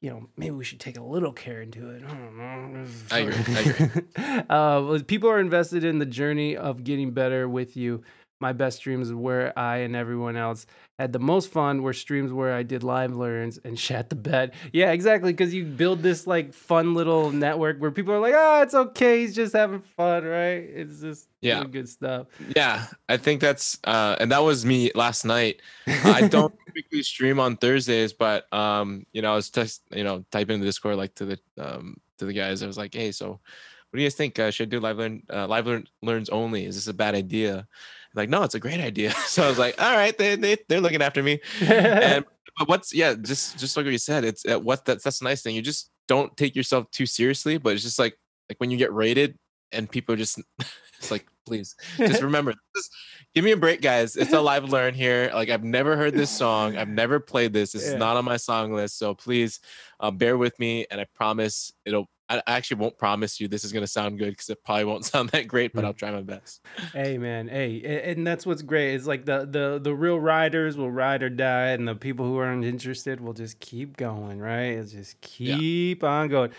You 0.00 0.10
know, 0.10 0.28
maybe 0.36 0.52
we 0.52 0.64
should 0.64 0.78
take 0.78 0.96
a 0.96 1.02
little 1.02 1.32
care 1.32 1.60
into 1.60 1.90
it. 1.90 2.04
I 2.04 2.08
don't 2.08 2.38
know. 2.38 2.86
I 3.10 3.18
agree, 3.18 3.54
I 3.54 3.60
agree. 3.60 4.42
uh, 4.48 4.98
people 5.06 5.28
are 5.28 5.40
invested 5.40 5.82
in 5.82 5.98
the 5.98 6.06
journey 6.06 6.56
of 6.56 6.84
getting 6.84 7.10
better 7.10 7.48
with 7.48 7.76
you. 7.76 8.02
My 8.40 8.52
best 8.52 8.78
streams 8.78 9.12
where 9.12 9.56
I 9.58 9.78
and 9.78 9.96
everyone 9.96 10.36
else 10.36 10.66
had 10.98 11.12
the 11.12 11.18
most 11.18 11.50
fun 11.50 11.82
were 11.82 11.92
streams 11.92 12.32
where 12.32 12.54
I 12.54 12.62
did 12.62 12.82
live 12.84 13.14
learns 13.16 13.58
and 13.64 13.78
shat 13.86 14.10
the 14.10 14.16
bed. 14.16 14.52
Yeah, 14.72 14.92
exactly. 14.92 15.32
Because 15.32 15.52
you 15.52 15.64
build 15.64 16.02
this 16.02 16.26
like 16.26 16.52
fun 16.52 16.94
little 16.94 17.32
network 17.32 17.78
where 17.80 17.90
people 17.90 18.14
are 18.14 18.20
like, 18.20 18.34
ah, 18.36 18.62
it's 18.62 18.74
okay. 18.74 19.20
He's 19.20 19.34
just 19.34 19.54
having 19.54 19.80
fun, 19.80 20.24
right? 20.24 20.62
It's 20.62 21.00
just 21.00 21.28
Yeah. 21.40 21.64
good 21.64 21.88
stuff. 21.88 22.28
Yeah, 22.54 22.86
I 23.08 23.16
think 23.16 23.40
that's 23.40 23.78
uh 23.84 24.16
and 24.20 24.30
that 24.30 24.42
was 24.44 24.64
me 24.64 24.90
last 24.94 25.24
night. 25.24 25.60
I 25.86 26.28
don't 26.28 26.52
typically 26.66 27.02
stream 27.02 27.40
on 27.40 27.56
Thursdays, 27.56 28.12
but 28.12 28.52
um, 28.52 29.04
you 29.12 29.22
know, 29.22 29.32
I 29.32 29.36
was 29.36 29.50
just 29.50 29.82
you 29.90 30.04
know 30.04 30.24
typing 30.30 30.54
in 30.54 30.60
the 30.60 30.66
Discord 30.66 30.96
like 30.96 31.14
to 31.16 31.24
the 31.24 31.38
um 31.58 31.96
to 32.18 32.24
the 32.24 32.32
guys. 32.32 32.62
I 32.62 32.66
was 32.66 32.78
like, 32.78 32.94
hey, 32.94 33.10
so 33.12 33.28
what 33.30 33.96
do 33.96 34.02
you 34.02 34.06
guys 34.06 34.14
think? 34.14 34.38
Uh, 34.38 34.50
should 34.50 34.68
I 34.68 34.70
do 34.70 34.80
live 34.80 34.98
learn 34.98 35.22
uh, 35.32 35.46
live 35.46 35.66
learn 35.66 35.86
learns 36.02 36.28
only? 36.28 36.66
Is 36.66 36.74
this 36.74 36.88
a 36.88 36.94
bad 36.94 37.14
idea? 37.14 37.66
Like, 38.14 38.28
no, 38.28 38.42
it's 38.42 38.54
a 38.54 38.60
great 38.60 38.80
idea. 38.80 39.12
So 39.26 39.44
I 39.44 39.48
was 39.48 39.58
like, 39.58 39.80
all 39.80 39.94
right, 39.96 40.16
they 40.16 40.36
they 40.36 40.56
they're 40.68 40.80
looking 40.80 41.02
after 41.02 41.22
me. 41.22 41.40
And 41.60 42.24
but 42.58 42.68
what's 42.68 42.94
yeah, 42.94 43.14
just 43.14 43.58
just 43.58 43.76
like 43.76 43.84
what 43.86 43.92
you 43.92 43.98
said, 43.98 44.24
it's 44.24 44.44
uh, 44.46 44.58
what 44.58 44.84
that's 44.84 45.04
that's 45.04 45.18
the 45.20 45.24
nice 45.24 45.42
thing. 45.42 45.54
You 45.54 45.62
just 45.62 45.90
don't 46.08 46.36
take 46.36 46.56
yourself 46.56 46.90
too 46.90 47.06
seriously, 47.06 47.58
but 47.58 47.74
it's 47.74 47.82
just 47.82 47.98
like 47.98 48.16
like 48.48 48.58
when 48.58 48.70
you 48.70 48.76
get 48.78 48.92
raided 48.92 49.36
and 49.72 49.90
people 49.90 50.16
just 50.16 50.40
it's 50.98 51.10
like 51.10 51.26
please 51.46 51.74
just 51.98 52.22
remember 52.22 52.54
this 52.74 52.88
give 53.34 53.44
me 53.44 53.52
a 53.52 53.56
break 53.56 53.80
guys 53.82 54.16
it's 54.16 54.32
a 54.32 54.40
live 54.40 54.64
learn 54.64 54.92
here 54.94 55.30
like 55.34 55.48
i've 55.50 55.64
never 55.64 55.96
heard 55.96 56.14
this 56.14 56.30
song 56.30 56.76
i've 56.76 56.88
never 56.88 57.20
played 57.20 57.52
this 57.52 57.72
this 57.72 57.84
Yeah. 57.84 57.92
is 57.92 57.94
not 57.96 58.16
on 58.16 58.24
my 58.24 58.36
song 58.38 58.72
list 58.72 58.98
so 58.98 59.14
please 59.14 59.60
uh, 60.00 60.10
bear 60.10 60.36
with 60.36 60.58
me 60.58 60.86
and 60.90 61.00
i 61.00 61.06
promise 61.14 61.70
it'll 61.86 62.08
i 62.28 62.42
actually 62.46 62.76
won't 62.78 62.98
promise 62.98 63.40
you 63.40 63.48
this 63.48 63.64
is 63.64 63.72
going 63.72 63.82
to 63.84 63.90
sound 63.90 64.18
good 64.18 64.30
because 64.30 64.48
it 64.50 64.58
probably 64.64 64.84
won't 64.84 65.04
sound 65.12 65.28
that 65.30 65.48
great 65.48 65.74
but 65.74 65.84
i'll 65.84 65.94
try 65.94 66.10
my 66.10 66.22
best 66.22 66.64
Hey 66.94 67.18
man, 67.18 67.48
hey, 67.48 68.12
and 68.12 68.26
that's 68.26 68.46
what's 68.46 68.62
great. 68.62 68.94
It's 68.94 69.06
like 69.06 69.24
the 69.24 69.46
the 69.46 69.78
the 69.82 69.94
real 69.94 70.18
riders 70.20 70.76
will 70.76 70.90
ride 70.90 71.22
or 71.22 71.28
die, 71.30 71.68
and 71.68 71.86
the 71.86 71.94
people 71.94 72.24
who 72.26 72.36
aren't 72.38 72.64
interested 72.64 73.20
will 73.20 73.32
just 73.34 73.58
keep 73.60 73.96
going, 73.96 74.38
right? 74.38 74.72
It's 74.78 74.92
just 74.92 75.20
Yeah. 75.42 75.60
keep 75.60 76.04
on 76.04 76.28
going. 76.28 76.52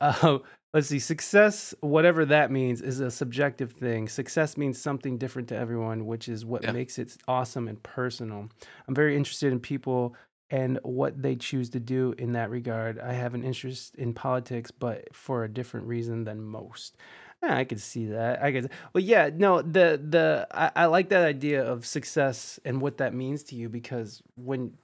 Uh, 0.00 0.38
let's 0.74 0.88
see, 0.88 0.98
success, 0.98 1.74
whatever 1.80 2.24
that 2.26 2.50
means, 2.50 2.80
is 2.82 3.00
a 3.00 3.10
subjective 3.10 3.72
thing. 3.72 4.08
Success 4.08 4.56
means 4.56 4.80
something 4.80 5.18
different 5.18 5.48
to 5.48 5.56
everyone, 5.56 6.06
which 6.06 6.28
is 6.28 6.44
what 6.44 6.64
Yeah. 6.64 6.72
makes 6.72 6.98
it 6.98 7.16
awesome 7.26 7.66
and 7.68 7.82
personal. 7.82 8.48
I'm 8.88 8.94
very 8.94 9.16
interested 9.16 9.52
in 9.52 9.60
people 9.60 10.14
and 10.52 10.78
what 10.82 11.20
they 11.20 11.34
choose 11.34 11.70
to 11.70 11.80
do 11.80 12.14
in 12.18 12.34
that 12.34 12.50
regard. 12.50 13.00
I 13.00 13.14
have 13.14 13.34
an 13.34 13.42
interest 13.42 13.94
in 13.96 14.12
politics, 14.12 14.70
but 14.70 15.16
for 15.16 15.44
a 15.44 15.48
different 15.48 15.86
reason 15.86 16.24
than 16.24 16.42
most. 16.42 16.94
Yeah, 17.42 17.56
I 17.56 17.64
could 17.64 17.80
see 17.80 18.06
that. 18.06 18.42
I 18.42 18.52
could. 18.52 18.70
Well, 18.92 19.02
yeah, 19.02 19.30
no, 19.34 19.62
the 19.62 19.98
the 20.00 20.46
I, 20.52 20.70
I 20.76 20.84
like 20.86 21.08
that 21.08 21.24
idea 21.24 21.64
of 21.64 21.86
success 21.86 22.60
and 22.66 22.82
what 22.82 22.98
that 22.98 23.14
means 23.14 23.42
to 23.44 23.56
you 23.56 23.70
because 23.70 24.22
when 24.36 24.74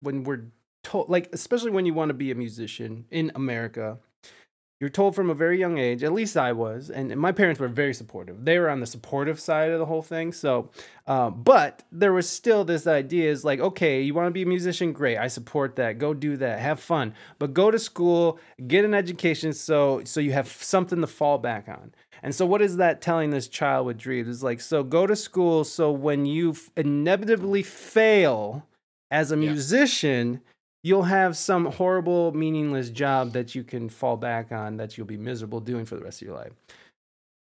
when 0.00 0.24
we're 0.24 0.46
told, 0.82 1.10
like, 1.10 1.28
especially 1.32 1.72
when 1.72 1.84
you 1.84 1.92
want 1.92 2.08
to 2.08 2.14
be 2.14 2.30
a 2.30 2.34
musician 2.34 3.04
in 3.10 3.30
America, 3.34 3.98
you're 4.80 4.90
told 4.90 5.14
from 5.14 5.30
a 5.30 5.34
very 5.34 5.58
young 5.58 5.78
age. 5.78 6.02
At 6.04 6.12
least 6.12 6.36
I 6.36 6.52
was, 6.52 6.90
and 6.90 7.14
my 7.16 7.32
parents 7.32 7.58
were 7.58 7.68
very 7.68 7.94
supportive. 7.94 8.44
They 8.44 8.58
were 8.58 8.68
on 8.68 8.80
the 8.80 8.86
supportive 8.86 9.40
side 9.40 9.70
of 9.70 9.78
the 9.78 9.86
whole 9.86 10.02
thing. 10.02 10.32
So, 10.32 10.70
um, 11.06 11.42
but 11.42 11.82
there 11.90 12.12
was 12.12 12.28
still 12.28 12.64
this 12.64 12.86
idea: 12.86 13.30
is 13.30 13.44
like, 13.44 13.60
okay, 13.60 14.02
you 14.02 14.12
want 14.12 14.26
to 14.26 14.30
be 14.32 14.42
a 14.42 14.46
musician, 14.46 14.92
great, 14.92 15.16
I 15.16 15.28
support 15.28 15.76
that. 15.76 15.98
Go 15.98 16.12
do 16.12 16.36
that, 16.36 16.60
have 16.60 16.78
fun, 16.80 17.14
but 17.38 17.54
go 17.54 17.70
to 17.70 17.78
school, 17.78 18.38
get 18.66 18.84
an 18.84 18.92
education, 18.94 19.52
so 19.52 20.02
so 20.04 20.20
you 20.20 20.32
have 20.32 20.48
something 20.48 21.00
to 21.00 21.06
fall 21.06 21.38
back 21.38 21.68
on. 21.68 21.94
And 22.22 22.34
so, 22.34 22.44
what 22.44 22.60
is 22.60 22.76
that 22.76 23.00
telling 23.00 23.30
this 23.30 23.48
child 23.48 23.86
with 23.86 23.98
dreams? 23.98 24.28
Is 24.28 24.42
like, 24.42 24.60
so 24.60 24.82
go 24.82 25.06
to 25.06 25.16
school, 25.16 25.64
so 25.64 25.90
when 25.90 26.26
you 26.26 26.54
inevitably 26.76 27.62
fail 27.62 28.66
as 29.10 29.30
a 29.32 29.36
Yeah. 29.36 29.52
musician, 29.52 30.40
you'll 30.86 31.02
have 31.02 31.36
some 31.36 31.64
horrible, 31.64 32.32
meaningless 32.32 32.90
job 32.90 33.32
that 33.32 33.56
you 33.56 33.64
can 33.64 33.88
fall 33.88 34.16
back 34.16 34.52
on 34.52 34.76
that 34.76 34.96
you'll 34.96 35.04
be 35.04 35.16
miserable 35.16 35.58
doing 35.58 35.84
for 35.84 35.96
the 35.96 36.04
rest 36.04 36.22
of 36.22 36.28
your 36.28 36.36
life. 36.36 36.52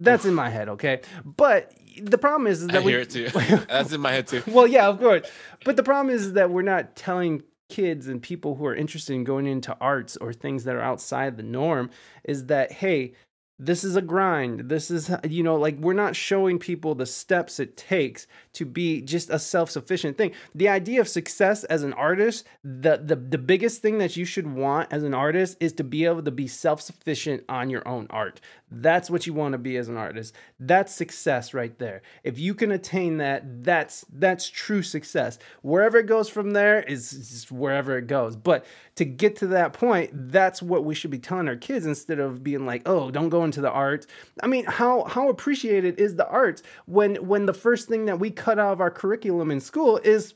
That's 0.01 0.25
in 0.25 0.33
my 0.33 0.49
head, 0.49 0.71
okay? 0.71 1.03
But 1.27 1.71
the 2.01 2.17
problem 2.17 2.47
is, 2.47 2.63
is 2.63 2.69
that 2.69 2.77
i 2.77 2.81
we, 2.81 2.93
hear 2.93 3.03
it 3.03 3.11
too 3.11 3.29
that's 3.69 3.93
in 3.93 4.01
my 4.01 4.13
head 4.13 4.27
too 4.27 4.43
well, 4.47 4.67
yeah, 4.67 4.89
of 4.89 4.99
course. 4.99 5.31
But 5.63 5.77
the 5.77 5.83
problem 5.83 6.15
is 6.15 6.33
that 6.33 6.51
we're 6.51 6.63
not 6.63 6.97
telling 6.97 7.43
kids 7.69 8.09
and 8.09 8.23
people 8.23 8.55
who 8.55 8.65
are 8.65 8.75
interested 8.75 9.13
in 9.13 9.25
going 9.25 9.47
into 9.47 9.77
arts 9.79 10.17
or 10.17 10.33
things 10.33 10.65
that 10.65 10.75
are 10.75 10.81
outside 10.81 11.37
the 11.37 11.43
norm 11.43 11.91
is 12.25 12.47
that 12.47 12.73
hey, 12.73 13.13
this 13.59 13.85
is 13.85 13.95
a 13.95 14.03
grind. 14.03 14.69
This 14.69 14.91
is 14.91 15.11
you 15.29 15.43
know 15.43 15.57
like 15.57 15.77
we're 15.79 15.93
not 15.93 16.17
showing 16.17 16.59
people 16.59 16.95
the 16.95 17.07
steps 17.07 17.61
it 17.61 17.77
takes 17.77 18.27
to 18.55 18.65
be 18.65 19.01
just 19.01 19.31
a 19.31 19.39
self-sufficient 19.39 20.19
thing. 20.19 20.33
The 20.55 20.69
idea 20.69 21.01
of 21.01 21.09
success 21.09 21.63
as 21.65 21.83
an 21.85 21.93
artist, 21.93 22.47
the 22.65 22.97
the 22.97 23.15
the 23.15 23.39
biggest 23.39 23.81
thing 23.81 23.99
that 23.99 24.17
you 24.17 24.25
should 24.25 24.53
want 24.53 24.93
as 24.93 25.05
an 25.05 25.15
artist 25.15 25.57
is 25.61 25.73
to 25.75 25.85
be 25.85 26.05
able 26.05 26.23
to 26.23 26.31
be 26.33 26.49
self-sufficient 26.49 27.45
on 27.49 27.71
your 27.71 27.87
own 27.87 28.09
art. 28.11 28.41
That's 28.83 29.11
what 29.11 29.27
you 29.27 29.35
want 29.35 29.53
to 29.53 29.59
be 29.59 29.77
as 29.77 29.89
an 29.89 29.97
artist. 29.97 30.35
That's 30.59 30.95
success 30.95 31.55
right 31.55 31.79
there. 31.79 32.03
If 32.23 32.39
you 32.39 32.55
can 32.55 32.73
attain 32.73 33.19
that, 33.19 33.65
that's 33.65 34.05
that's 34.13 34.49
true 34.49 34.83
success. 34.83 35.39
Wherever 35.63 35.99
it 35.99 36.07
goes 36.07 36.29
from 36.29 36.53
there 36.53 36.83
is 36.83 37.47
wherever 37.51 37.97
it 37.99 38.07
goes. 38.07 38.37
But 38.37 38.67
to 38.97 39.05
get 39.05 39.37
to 39.37 39.47
that 39.49 39.73
point, 39.73 40.11
that's 40.33 40.63
what 40.63 40.85
we 40.85 40.95
should 40.95 41.11
be 41.11 41.19
telling 41.19 41.49
our 41.49 41.57
kids 41.57 41.87
instead 41.87 42.19
of 42.19 42.43
being 42.43 42.67
like, 42.67 42.83
"Oh, 42.87 43.11
don't 43.11 43.29
go 43.29 43.45
into 43.45 43.61
the 43.61 43.71
art." 43.71 44.07
I 44.43 44.47
mean, 44.47 44.65
how 44.65 45.05
how 45.05 45.29
appreciated 45.29 46.01
is 46.01 46.17
the 46.17 46.29
art 46.29 46.63
when 46.87 47.17
when 47.27 47.47
the 47.47 47.55
first 47.55 47.89
thing 47.89 48.07
that 48.07 48.19
we 48.19 48.31
cut 48.31 48.59
out 48.59 48.73
of 48.73 48.81
our 48.81 48.91
curriculum 48.91 49.51
in 49.51 49.61
school 49.61 49.99
is 50.05 50.35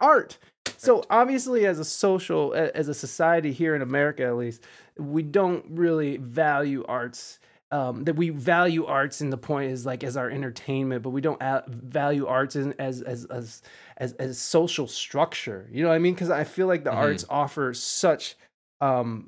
art. 0.00 0.38
So 0.80 1.04
obviously, 1.10 1.66
as 1.66 1.78
a 1.78 1.84
social, 1.84 2.54
as 2.54 2.88
a 2.88 2.94
society 2.94 3.52
here 3.52 3.74
in 3.74 3.82
America, 3.82 4.24
at 4.24 4.34
least, 4.36 4.64
we 4.96 5.22
don't 5.22 5.62
really 5.68 6.16
value 6.16 6.84
arts. 6.88 7.38
Um, 7.70 8.02
that 8.04 8.16
we 8.16 8.30
value 8.30 8.86
arts, 8.86 9.20
and 9.20 9.30
the 9.30 9.36
point 9.36 9.70
is 9.70 9.84
like 9.86 10.02
as 10.02 10.16
our 10.16 10.28
entertainment, 10.30 11.02
but 11.02 11.10
we 11.10 11.20
don't 11.20 11.38
value 11.68 12.26
arts 12.26 12.56
as 12.56 13.02
as 13.02 13.02
as 13.26 13.62
as 13.98 14.14
as 14.14 14.38
social 14.40 14.88
structure. 14.88 15.68
You 15.70 15.82
know 15.82 15.90
what 15.90 15.96
I 15.96 15.98
mean? 15.98 16.14
Because 16.14 16.30
I 16.30 16.44
feel 16.44 16.66
like 16.66 16.82
the 16.82 16.90
Mhm. 16.90 16.96
arts 16.96 17.24
offer 17.28 17.74
such 17.74 18.36
um 18.80 19.26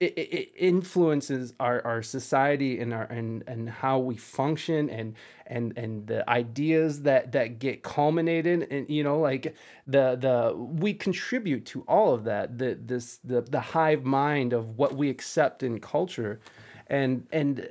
it, 0.00 0.14
it, 0.16 0.52
influences 0.56 1.52
our, 1.60 1.84
our 1.86 2.02
society 2.02 2.80
and 2.80 2.94
our 2.94 3.04
and 3.04 3.44
and 3.46 3.68
how 3.68 3.98
we 3.98 4.16
function 4.16 4.88
and 4.88 5.14
and 5.46 5.76
and 5.76 6.06
the 6.06 6.28
ideas 6.30 7.02
that 7.02 7.32
that 7.32 7.58
get 7.58 7.82
culminated 7.82 8.66
and 8.70 8.88
you 8.88 9.04
know 9.04 9.20
like 9.20 9.54
the 9.86 10.16
the 10.16 10.56
we 10.56 10.94
contribute 10.94 11.66
to 11.66 11.82
all 11.82 12.14
of 12.14 12.24
that 12.24 12.56
the 12.58 12.78
this 12.86 13.18
the 13.22 13.42
the 13.42 13.60
hive 13.60 14.04
mind 14.04 14.52
of 14.54 14.78
what 14.78 14.96
we 14.96 15.10
accept 15.10 15.62
in 15.62 15.78
culture. 15.80 16.40
And 16.88 17.26
and 17.32 17.60
uh, 17.60 17.64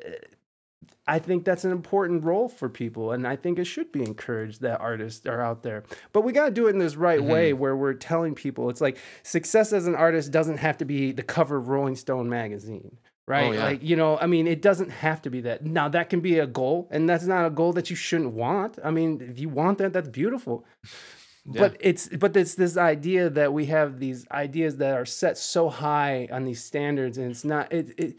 I 1.07 1.19
think 1.19 1.45
that's 1.45 1.63
an 1.65 1.71
important 1.71 2.23
role 2.23 2.49
for 2.49 2.67
people, 2.67 3.11
and 3.11 3.27
I 3.27 3.35
think 3.35 3.59
it 3.59 3.65
should 3.65 3.91
be 3.91 4.01
encouraged 4.01 4.61
that 4.61 4.81
artists 4.81 5.25
are 5.25 5.41
out 5.41 5.63
there. 5.63 5.83
But 6.13 6.21
we 6.21 6.33
got 6.33 6.45
to 6.45 6.51
do 6.51 6.67
it 6.67 6.71
in 6.71 6.79
this 6.79 6.95
right 6.95 7.19
mm-hmm. 7.19 7.31
way, 7.31 7.53
where 7.53 7.75
we're 7.75 7.93
telling 7.93 8.35
people 8.35 8.69
it's 8.69 8.81
like 8.81 8.97
success 9.23 9.71
as 9.73 9.87
an 9.87 9.95
artist 9.95 10.31
doesn't 10.31 10.57
have 10.57 10.77
to 10.79 10.85
be 10.85 11.11
the 11.11 11.23
cover 11.23 11.57
of 11.57 11.67
Rolling 11.67 11.95
Stone 11.95 12.29
magazine, 12.29 12.97
right? 13.27 13.49
Oh, 13.49 13.51
yeah. 13.51 13.63
Like 13.63 13.83
you 13.83 13.95
know, 13.95 14.17
I 14.17 14.25
mean, 14.25 14.47
it 14.47 14.61
doesn't 14.61 14.89
have 14.89 15.21
to 15.23 15.29
be 15.29 15.41
that. 15.41 15.63
Now 15.63 15.89
that 15.89 16.09
can 16.09 16.21
be 16.21 16.39
a 16.39 16.47
goal, 16.47 16.87
and 16.91 17.07
that's 17.07 17.25
not 17.25 17.45
a 17.45 17.51
goal 17.51 17.73
that 17.73 17.89
you 17.89 17.95
shouldn't 17.95 18.33
want. 18.33 18.79
I 18.83 18.91
mean, 18.91 19.21
if 19.21 19.39
you 19.39 19.49
want 19.49 19.77
that, 19.77 19.93
that's 19.93 20.09
beautiful. 20.09 20.65
But 21.45 21.77
it's 21.79 22.07
but 22.07 22.35
it's 22.35 22.55
this 22.55 22.75
idea 22.75 23.29
that 23.29 23.53
we 23.53 23.67
have 23.67 23.99
these 23.99 24.25
ideas 24.31 24.77
that 24.77 24.95
are 24.95 25.05
set 25.05 25.37
so 25.37 25.69
high 25.69 26.27
on 26.31 26.43
these 26.43 26.63
standards, 26.63 27.19
and 27.19 27.29
it's 27.29 27.45
not 27.45 27.71
it, 27.71 27.93
it 27.99 28.17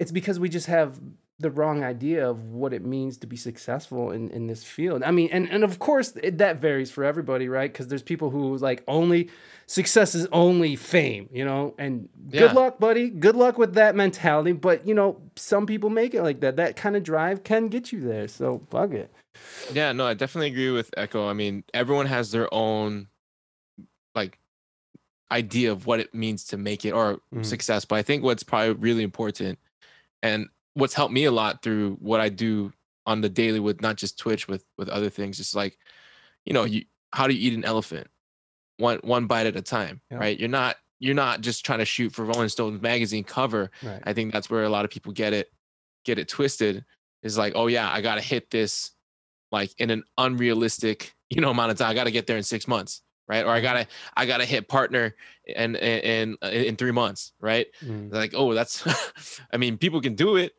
it's 0.00 0.10
because 0.10 0.40
we 0.40 0.48
just 0.48 0.66
have 0.66 1.00
the 1.40 1.50
wrong 1.50 1.82
idea 1.82 2.28
of 2.28 2.44
what 2.52 2.72
it 2.72 2.84
means 2.84 3.16
to 3.18 3.26
be 3.26 3.36
successful 3.36 4.12
in, 4.12 4.30
in 4.30 4.46
this 4.46 4.62
field. 4.62 5.02
I 5.02 5.10
mean, 5.10 5.28
and, 5.32 5.50
and 5.50 5.64
of 5.64 5.80
course 5.80 6.14
it, 6.22 6.38
that 6.38 6.58
varies 6.60 6.92
for 6.92 7.02
everybody, 7.02 7.48
right? 7.48 7.72
Because 7.72 7.88
there's 7.88 8.02
people 8.02 8.30
who 8.30 8.56
like 8.58 8.84
only 8.86 9.30
success 9.66 10.14
is 10.14 10.28
only 10.30 10.76
fame, 10.76 11.28
you 11.32 11.44
know, 11.44 11.74
and 11.76 12.08
Yeah. 12.30 12.40
good 12.42 12.52
luck, 12.54 12.78
buddy. 12.78 13.10
Good 13.10 13.34
luck 13.34 13.58
with 13.58 13.74
that 13.74 13.96
mentality. 13.96 14.52
But 14.52 14.86
you 14.86 14.94
know, 14.94 15.20
some 15.34 15.66
people 15.66 15.90
make 15.90 16.14
it 16.14 16.22
like 16.22 16.40
that. 16.40 16.54
That 16.56 16.76
kind 16.76 16.94
of 16.94 17.02
drive 17.02 17.42
can 17.42 17.66
get 17.66 17.90
you 17.90 18.00
there. 18.00 18.28
So 18.28 18.62
fuck 18.70 18.92
it. 18.92 19.12
Yeah, 19.72 19.90
no, 19.90 20.06
I 20.06 20.14
definitely 20.14 20.48
agree 20.50 20.70
with 20.70 20.94
Echo. 20.96 21.28
I 21.28 21.32
mean, 21.32 21.64
everyone 21.74 22.06
has 22.06 22.30
their 22.30 22.52
own 22.54 23.08
like 24.14 24.38
idea 25.32 25.72
of 25.72 25.86
what 25.86 25.98
it 25.98 26.14
means 26.14 26.44
to 26.44 26.56
make 26.56 26.84
it 26.84 26.92
or 26.92 27.18
Mhm. 27.34 27.44
success. 27.44 27.84
But 27.84 27.96
I 27.96 28.02
think 28.02 28.22
what's 28.22 28.44
probably 28.44 28.74
really 28.74 29.02
important 29.02 29.58
and 30.22 30.48
what's 30.74 30.94
helped 30.94 31.12
me 31.14 31.24
a 31.24 31.30
lot 31.32 31.62
through 31.62 31.96
what 32.00 32.20
I 32.20 32.28
do 32.28 32.72
on 33.06 33.20
the 33.20 33.28
daily 33.28 33.60
with 33.60 33.80
not 33.80 33.96
just 33.96 34.18
Twitch, 34.18 34.48
with 34.48 34.64
with 34.78 34.88
other 34.88 35.10
things, 35.10 35.38
is 35.40 35.54
like, 35.54 35.78
you 36.44 36.52
know, 36.52 36.64
you 36.64 36.84
how 37.12 37.26
do 37.26 37.34
you 37.34 37.50
eat 37.50 37.56
an 37.56 37.64
elephant? 37.64 38.08
One 38.78 38.98
one 39.02 39.26
bite 39.26 39.46
at 39.46 39.56
a 39.56 39.62
time, 39.62 40.00
Yeah. 40.10 40.18
right? 40.18 40.38
You're 40.38 40.48
not 40.48 40.76
you're 41.00 41.14
not 41.14 41.40
just 41.42 41.64
trying 41.64 41.80
to 41.80 41.84
shoot 41.84 42.12
for 42.12 42.24
Rolling 42.24 42.48
Stones 42.48 42.80
magazine 42.80 43.24
cover. 43.24 43.70
Right. 43.82 44.00
I 44.04 44.12
think 44.14 44.32
that's 44.32 44.48
where 44.50 44.64
a 44.64 44.68
lot 44.68 44.84
of 44.84 44.90
people 44.90 45.12
get 45.12 45.32
it 45.32 45.52
get 46.04 46.18
it 46.18 46.28
twisted. 46.28 46.84
Is 47.22 47.38
like, 47.38 47.52
oh 47.56 47.66
yeah, 47.68 47.90
I 47.90 48.00
gotta 48.00 48.20
hit 48.20 48.50
this 48.50 48.90
like 49.52 49.70
in 49.78 49.90
an 49.90 50.02
unrealistic, 50.18 51.14
you 51.30 51.40
know, 51.40 51.50
amount 51.50 51.70
of 51.72 51.78
time. 51.78 51.90
I 51.90 51.94
gotta 51.94 52.10
get 52.10 52.26
there 52.26 52.36
in 52.36 52.42
six 52.42 52.66
months, 52.66 53.02
right? 53.28 53.44
Or 53.44 53.50
I 53.50 53.60
gotta 53.60 53.86
I 54.16 54.26
gotta 54.26 54.44
hit 54.44 54.68
partner 54.68 55.14
and 55.54 55.76
in 55.76 56.36
in, 56.42 56.48
in 56.52 56.76
three 56.76 56.92
months, 56.92 57.32
right? 57.40 57.66
Mm. 57.84 58.12
Like, 58.12 58.32
oh, 58.34 58.54
that's 58.54 58.86
I 59.52 59.56
mean, 59.56 59.78
people 59.78 60.00
can 60.00 60.14
do 60.14 60.36
it, 60.36 60.52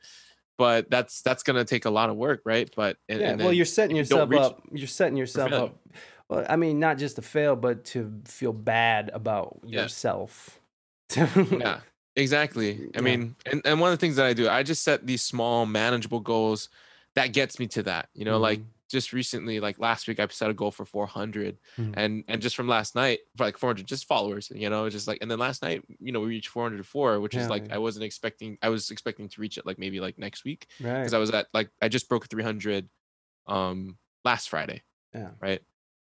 but 0.58 0.90
that's 0.90 1.22
that's 1.22 1.44
gonna 1.44 1.66
take 1.66 1.86
a 1.86 1.90
lot 1.90 2.10
of 2.10 2.16
work, 2.16 2.42
right? 2.46 2.70
But 2.76 2.98
and, 3.10 3.22
Yeah, 3.22 3.30
and 3.32 3.42
well, 3.42 3.54
you're 3.54 3.66
setting 3.66 3.96
you 3.96 4.02
yourself 4.02 4.34
up 4.34 4.64
you're 4.72 4.88
setting 4.88 5.18
yourself 5.18 5.52
up. 5.54 5.80
Well, 6.30 6.46
I 6.50 6.56
mean, 6.56 6.80
not 6.80 6.98
just 6.98 7.18
to 7.18 7.22
fail, 7.22 7.56
but 7.56 7.86
to 7.86 8.12
feel 8.26 8.52
bad 8.54 9.12
about 9.14 9.60
Yeah. 9.64 9.84
yourself. 9.84 10.60
yeah 11.16 11.82
exactly 12.16 12.90
i 12.96 12.98
Yeah. 12.98 13.02
mean 13.02 13.36
and, 13.46 13.62
and 13.64 13.80
one 13.80 13.92
of 13.92 13.98
the 14.00 14.02
things 14.04 14.16
that 14.16 14.26
i 14.26 14.34
do 14.34 14.50
i 14.50 14.64
just 14.64 14.84
set 14.84 15.06
these 15.06 15.22
small 15.22 15.66
manageable 15.68 16.20
goals 16.20 16.70
that 17.14 17.28
gets 17.34 17.60
me 17.60 17.68
to 17.68 17.84
that 17.84 18.10
you 18.16 18.26
know 18.26 18.40
like 18.40 18.60
Mhm. 18.60 18.66
Just 18.90 19.14
recently 19.14 19.60
like 19.60 19.80
last 19.80 20.08
week 20.08 20.20
i 20.20 20.28
set 20.28 20.50
a 20.50 20.54
goal 20.54 20.72
for 20.72 20.86
400 20.86 21.58
Mhm. 21.78 21.94
and 21.98 22.24
and 22.28 22.42
just 22.42 22.56
from 22.56 22.68
last 22.68 22.96
night 22.96 23.20
for 23.36 23.46
like 23.46 23.58
400 23.58 23.86
just 23.88 24.06
followers 24.06 24.52
you 24.54 24.70
know 24.70 24.90
just 24.90 25.08
like 25.08 25.18
and 25.22 25.30
then 25.32 25.40
last 25.40 25.62
night 25.64 25.84
you 26.00 26.12
know 26.12 26.20
we 26.20 26.28
reached 26.28 26.50
404 26.50 27.20
which 27.20 27.36
is 27.36 27.50
like 27.50 27.68
yeah. 27.68 27.76
i 27.76 27.78
wasn't 27.78 28.06
expecting 28.06 28.58
i 28.62 28.70
was 28.70 28.92
expecting 28.92 29.28
to 29.30 29.42
reach 29.42 29.58
it 29.58 29.66
like 29.66 29.80
maybe 29.80 30.00
like 30.00 30.18
next 30.20 30.44
week 30.46 30.68
right. 30.82 31.00
because 31.00 31.14
i 31.14 31.18
was 31.18 31.32
at 31.32 31.48
like 31.54 31.70
i 31.82 31.88
just 31.88 32.08
broke 32.10 32.28
300 32.30 32.88
um 33.48 33.98
last 34.24 34.50
friday 34.50 34.84
Yeah. 35.14 35.30
right 35.42 35.62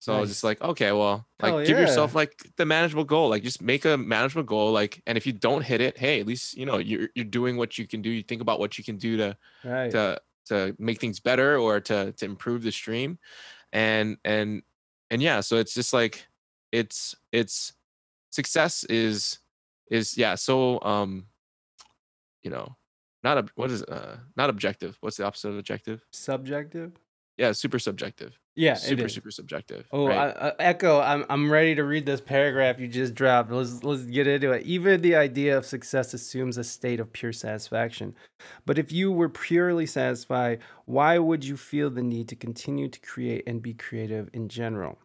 so 0.00 0.12
I 0.14 0.20
was 0.20 0.28
just 0.28 0.44
like, 0.44 0.60
okay, 0.60 0.92
well, 0.92 1.26
like 1.40 1.66
give 1.66 1.78
yourself 1.78 2.14
like 2.14 2.36
the 2.58 2.66
manageable 2.66 3.04
goal. 3.04 3.30
Like 3.30 3.42
just 3.42 3.62
make 3.62 3.86
a 3.86 3.96
manageable 3.96 4.42
goal. 4.42 4.70
Like, 4.70 5.00
and 5.06 5.16
if 5.16 5.26
you 5.26 5.32
don't 5.32 5.62
hit 5.62 5.80
it, 5.80 5.96
hey, 5.96 6.20
at 6.20 6.26
least 6.26 6.58
you 6.58 6.66
know 6.66 6.76
you're 6.76 7.08
you're 7.14 7.24
doing 7.24 7.56
what 7.56 7.78
you 7.78 7.86
can 7.88 8.02
do. 8.02 8.10
You 8.10 8.22
think 8.22 8.42
about 8.42 8.58
what 8.60 8.76
you 8.76 8.84
can 8.84 8.98
do 8.98 9.16
to 9.16 9.34
Right. 9.64 9.90
to 9.92 10.20
to 10.46 10.74
make 10.78 11.00
things 11.00 11.20
better 11.20 11.58
or 11.58 11.80
to 11.80 12.12
to 12.12 12.24
improve 12.24 12.62
the 12.62 12.72
stream, 12.72 13.18
and 13.72 14.16
and 14.24 14.62
and 15.10 15.22
yeah. 15.22 15.40
So 15.40 15.56
it's 15.56 15.74
just 15.74 15.92
like 15.92 16.26
it's 16.72 17.14
it's 17.32 17.72
success 18.30 18.84
is 18.84 19.38
is 19.90 20.16
yeah. 20.16 20.34
So 20.34 20.80
um, 20.82 21.26
you 22.42 22.50
know, 22.50 22.76
not 23.22 23.38
a 23.38 23.46
what 23.54 23.70
is 23.70 23.82
uh 23.82 24.18
not 24.36 24.50
objective. 24.50 24.96
What's 25.00 25.16
the 25.16 25.26
opposite 25.26 25.50
of 25.50 25.58
objective? 25.58 26.04
Subjective. 26.12 26.92
Yeah, 27.36 27.52
super 27.52 27.78
subjective. 27.78 28.38
Yeah. 28.56 28.74
super 28.74 29.08
super 29.08 29.30
subjective. 29.30 29.86
Oh, 29.90 30.08
right? 30.08 30.26
I, 30.36 30.48
I, 30.48 30.52
Echo, 30.58 31.00
I'm 31.00 31.24
I'm 31.30 31.50
ready 31.50 31.74
to 31.76 31.84
read 31.84 32.04
this 32.06 32.20
paragraph 32.20 32.78
you 32.80 32.88
just 32.88 33.14
dropped. 33.14 33.50
Let's 33.50 33.82
let's 33.84 34.02
get 34.04 34.26
into 34.26 34.52
it. 34.52 34.64
Even 34.66 35.00
the 35.02 35.14
idea 35.16 35.56
of 35.56 35.64
success 35.66 36.14
assumes 36.14 36.58
a 36.58 36.64
state 36.64 37.00
of 37.00 37.12
pure 37.12 37.32
satisfaction. 37.32 38.14
But 38.66 38.78
if 38.78 38.90
you 38.92 39.12
were 39.12 39.28
purely 39.28 39.86
satisfied, 39.86 40.60
why 40.86 41.18
would 41.18 41.44
you 41.44 41.56
feel 41.56 41.90
the 41.90 42.02
need 42.02 42.28
to 42.28 42.36
continue 42.36 42.88
to 42.88 43.00
create 43.00 43.44
and 43.46 43.62
be 43.62 43.74
creative 43.74 44.30
in 44.32 44.48
general? 44.48 44.98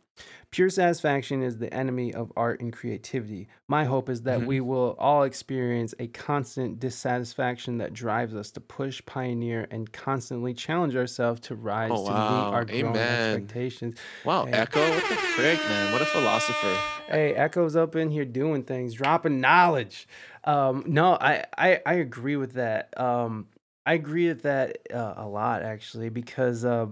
Pure 0.51 0.71
satisfaction 0.71 1.43
is 1.43 1.57
the 1.59 1.71
enemy 1.73 2.13
of 2.13 2.31
art 2.35 2.59
and 2.59 2.73
creativity. 2.73 3.47
My 3.67 3.85
hope 3.85 4.09
is 4.09 4.23
that 4.23 4.39
Mhm. 4.39 4.45
we 4.47 4.61
will 4.61 4.95
all 4.97 5.23
experience 5.23 5.93
a 5.99 6.07
constant 6.07 6.79
dissatisfaction 6.79 7.77
that 7.77 7.93
drives 7.93 8.33
us 8.33 8.49
to 8.51 8.59
push, 8.59 9.01
pioneer, 9.05 9.67
and 9.69 9.91
constantly 9.93 10.53
challenge 10.55 10.95
ourselves 10.95 11.39
to 11.41 11.55
rise 11.55 11.91
Oh, 11.93 12.05
to 12.07 12.11
wow. 12.13 12.29
meet 12.49 12.53
our 12.55 12.65
growing 12.65 12.95
expectations. 12.97 13.95
Wow, 14.25 14.45
Hey. 14.45 14.53
Echo, 14.53 14.89
what 14.89 15.07
the 15.07 15.15
frick, 15.15 15.59
man? 15.67 15.91
What 15.91 16.01
a 16.01 16.05
philosopher. 16.05 16.77
Hey, 17.09 17.33
Echo's 17.35 17.75
up 17.75 17.95
in 17.95 18.09
here 18.09 18.25
doing 18.25 18.63
things, 18.63 18.93
dropping 18.93 19.39
knowledge. 19.39 20.07
Um, 20.45 20.83
no, 20.87 21.13
I, 21.19 21.45
I 21.57 21.81
I 21.85 21.93
agree 21.95 22.35
with 22.37 22.53
that. 22.53 22.97
Um, 22.99 23.47
I 23.85 23.93
agree 23.93 24.27
with 24.27 24.43
that 24.43 24.79
uh, 24.93 25.13
a 25.17 25.27
lot 25.27 25.61
actually 25.63 26.09
because 26.09 26.65
uh, 26.65 26.87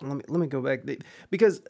let 0.00 0.16
me 0.16 0.22
let 0.28 0.40
me 0.40 0.46
go 0.46 0.60
back 0.60 0.80
because 1.30 1.62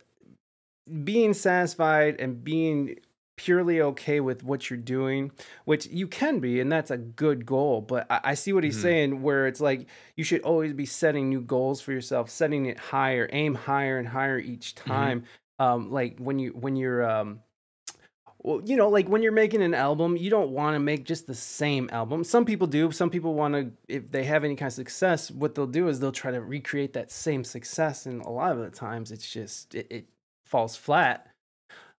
being 1.04 1.34
satisfied 1.34 2.20
and 2.20 2.42
being 2.44 2.98
purely 3.36 3.80
okay 3.80 4.20
with 4.20 4.44
what 4.44 4.70
you're 4.70 4.78
doing, 4.78 5.32
which 5.64 5.86
you 5.86 6.06
can 6.06 6.38
be, 6.38 6.60
and 6.60 6.70
that's 6.70 6.90
a 6.90 6.96
good 6.96 7.44
goal. 7.44 7.80
But 7.80 8.06
I, 8.10 8.20
I 8.24 8.34
see 8.34 8.52
what 8.52 8.64
he's 8.64 8.78
Mhm. 8.78 8.82
saying, 8.82 9.22
where 9.22 9.46
it's 9.46 9.60
like 9.60 9.88
you 10.16 10.24
should 10.24 10.42
always 10.42 10.72
be 10.72 10.86
setting 10.86 11.28
new 11.28 11.40
goals 11.40 11.80
for 11.80 11.92
yourself, 11.92 12.30
setting 12.30 12.66
it 12.66 12.78
higher, 12.78 13.28
aim 13.32 13.54
higher 13.54 13.98
and 13.98 14.08
higher 14.08 14.38
each 14.38 14.74
time. 14.74 15.24
Um, 15.58 15.90
like 15.90 16.18
when 16.18 16.38
you 16.38 16.50
when 16.50 16.76
you're 16.76 17.08
um, 17.08 17.40
well, 18.42 18.60
you 18.64 18.76
know, 18.76 18.88
like 18.90 19.08
when 19.08 19.22
you're 19.22 19.32
making 19.32 19.62
an 19.62 19.72
album, 19.74 20.16
you 20.16 20.28
don't 20.28 20.50
want 20.50 20.74
to 20.74 20.78
make 20.78 21.04
just 21.04 21.26
the 21.26 21.34
same 21.34 21.88
album. 21.92 22.24
Some 22.24 22.44
people 22.44 22.66
do. 22.66 22.90
Some 22.92 23.08
people 23.08 23.34
want 23.34 23.54
to, 23.54 23.72
if 23.88 24.10
they 24.10 24.24
have 24.24 24.44
any 24.44 24.54
kind 24.54 24.66
of 24.66 24.74
success, 24.74 25.30
what 25.30 25.54
they'll 25.54 25.66
do 25.66 25.88
is 25.88 25.98
they'll 25.98 26.12
try 26.12 26.30
to 26.30 26.42
recreate 26.42 26.92
that 26.92 27.10
same 27.10 27.42
success. 27.42 28.04
And 28.04 28.20
a 28.22 28.28
lot 28.28 28.52
of 28.52 28.58
the 28.58 28.70
times, 28.70 29.10
it's 29.12 29.30
just 29.30 29.74
it, 29.74 29.86
it 29.90 30.06
falls 30.44 30.76
flat. 30.76 31.28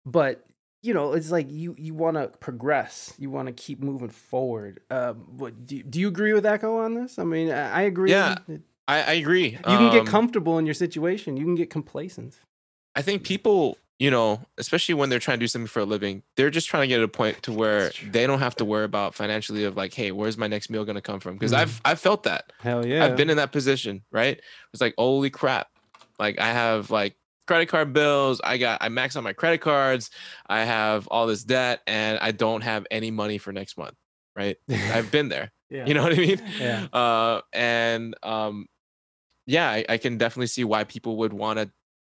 But 0.06 0.44
you 0.82 0.92
know, 0.92 1.12
it's 1.14 1.30
like 1.30 1.50
you 1.50 1.74
you 1.78 1.94
want 1.94 2.16
to 2.16 2.28
progress. 2.38 3.14
You 3.18 3.30
want 3.30 3.46
to 3.46 3.52
keep 3.52 3.80
moving 3.82 4.10
forward. 4.10 4.80
Um, 4.90 5.38
what 5.38 5.66
do 5.66 5.76
you, 5.76 5.82
do 5.82 5.98
you 5.98 6.08
agree 6.08 6.34
with 6.34 6.44
Echo 6.44 6.76
on 6.78 6.94
this? 6.94 7.18
I 7.18 7.24
mean, 7.24 7.50
I, 7.50 7.70
I 7.70 7.82
agree. 7.82 8.10
Yeah, 8.10 8.36
I, 8.86 9.02
I 9.02 9.12
agree. 9.14 9.52
You 9.52 9.56
can 9.62 9.90
get 9.90 10.00
Um, 10.00 10.06
comfortable 10.06 10.58
in 10.58 10.66
your 10.66 10.74
situation. 10.74 11.36
You 11.38 11.44
can 11.44 11.54
get 11.54 11.70
complacent. 11.70 12.38
I 12.94 13.00
think 13.00 13.22
people, 13.24 13.78
you 13.98 14.10
know, 14.10 14.42
especially 14.58 14.94
when 14.94 15.08
they're 15.08 15.18
trying 15.18 15.38
to 15.38 15.42
do 15.42 15.48
something 15.48 15.66
for 15.66 15.80
a 15.80 15.84
living, 15.86 16.22
they're 16.36 16.50
just 16.50 16.68
trying 16.68 16.82
to 16.82 16.86
get 16.86 16.98
to 16.98 17.04
a 17.04 17.08
point 17.08 17.42
to 17.44 17.52
where 17.52 17.90
they 18.10 18.26
don't 18.26 18.40
have 18.40 18.54
to 18.56 18.64
worry 18.66 18.84
about 18.84 19.14
financially 19.14 19.64
of 19.64 19.76
like, 19.76 19.94
hey, 19.94 20.12
where's 20.12 20.36
my 20.36 20.48
next 20.48 20.68
meal 20.68 20.84
gonna 20.84 21.00
come 21.00 21.18
from? 21.18 21.34
Because 21.34 21.52
Mhm. 21.52 21.60
I've 21.60 21.80
I've 21.86 22.00
felt 22.00 22.24
that. 22.24 22.52
Hell 22.60 22.86
yeah. 22.86 23.06
I've 23.06 23.16
been 23.16 23.30
in 23.30 23.38
that 23.38 23.52
position, 23.52 24.02
right? 24.12 24.38
It's 24.74 24.82
like, 24.82 24.94
holy 24.98 25.30
crap. 25.30 25.68
Like 26.18 26.38
I 26.38 26.48
have 26.52 26.90
like 26.90 27.16
credit 27.46 27.66
card 27.66 27.92
bills, 27.92 28.40
I 28.42 28.58
got 28.58 28.78
I 28.82 28.88
max 28.88 29.16
out 29.16 29.22
my 29.22 29.32
credit 29.32 29.60
cards, 29.60 30.10
I 30.46 30.64
have 30.64 31.06
all 31.08 31.26
this 31.26 31.44
debt, 31.44 31.80
and 31.86 32.18
I 32.18 32.30
don't 32.30 32.62
have 32.62 32.86
any 32.90 33.10
money 33.10 33.38
for 33.38 33.52
next 33.52 33.76
month. 33.76 33.94
Right. 34.36 34.56
I've 34.70 35.10
been 35.10 35.28
there. 35.28 35.52
yeah. 35.70 35.86
You 35.86 35.94
know 35.94 36.02
what 36.02 36.12
I 36.12 36.16
mean? 36.16 36.42
Yeah. 36.58 36.86
Uh, 36.92 37.40
and 37.52 38.16
um, 38.22 38.66
yeah, 39.46 39.70
I, 39.70 39.84
I 39.88 39.98
can 39.98 40.18
definitely 40.18 40.48
see 40.48 40.64
why 40.64 40.84
people 40.84 41.18
would 41.18 41.32
want 41.32 41.58
to 41.58 41.70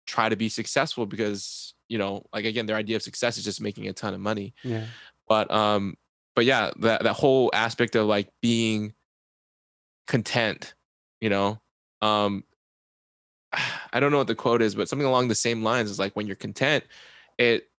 try 0.08 0.30
to 0.30 0.36
be 0.36 0.50
successful 0.50 1.06
because 1.06 1.74
you 1.88 1.98
know, 1.98 2.26
like 2.34 2.46
again, 2.46 2.66
their 2.66 2.76
idea 2.76 2.96
of 2.96 3.04
success 3.04 3.38
is 3.38 3.44
just 3.44 3.62
making 3.62 3.88
a 3.88 3.94
ton 3.94 4.14
of 4.14 4.20
money. 4.20 4.54
Yeah. 4.64 4.86
But 5.28 5.52
um, 5.52 5.96
but 6.36 6.46
yeah, 6.46 6.72
that 6.80 7.04
that 7.04 7.14
whole 7.14 7.50
aspect 7.54 7.96
of 7.96 8.08
like 8.08 8.30
being 8.42 8.94
content, 10.08 10.74
you 11.22 11.30
know, 11.30 11.60
um, 12.02 12.44
I 13.94 13.99
don't 13.99 14.11
know 14.11 14.18
what 14.18 14.27
the 14.27 14.36
quote 14.36 14.61
is, 14.61 14.76
but 14.76 14.90
something 14.90 15.07
along 15.07 15.27
the 15.27 15.36
same 15.36 15.64
lines 15.64 15.90
is 15.90 15.99
like 15.99 16.15
when 16.15 16.27
you're 16.27 16.36
content, 16.36 16.84
it 17.38 17.69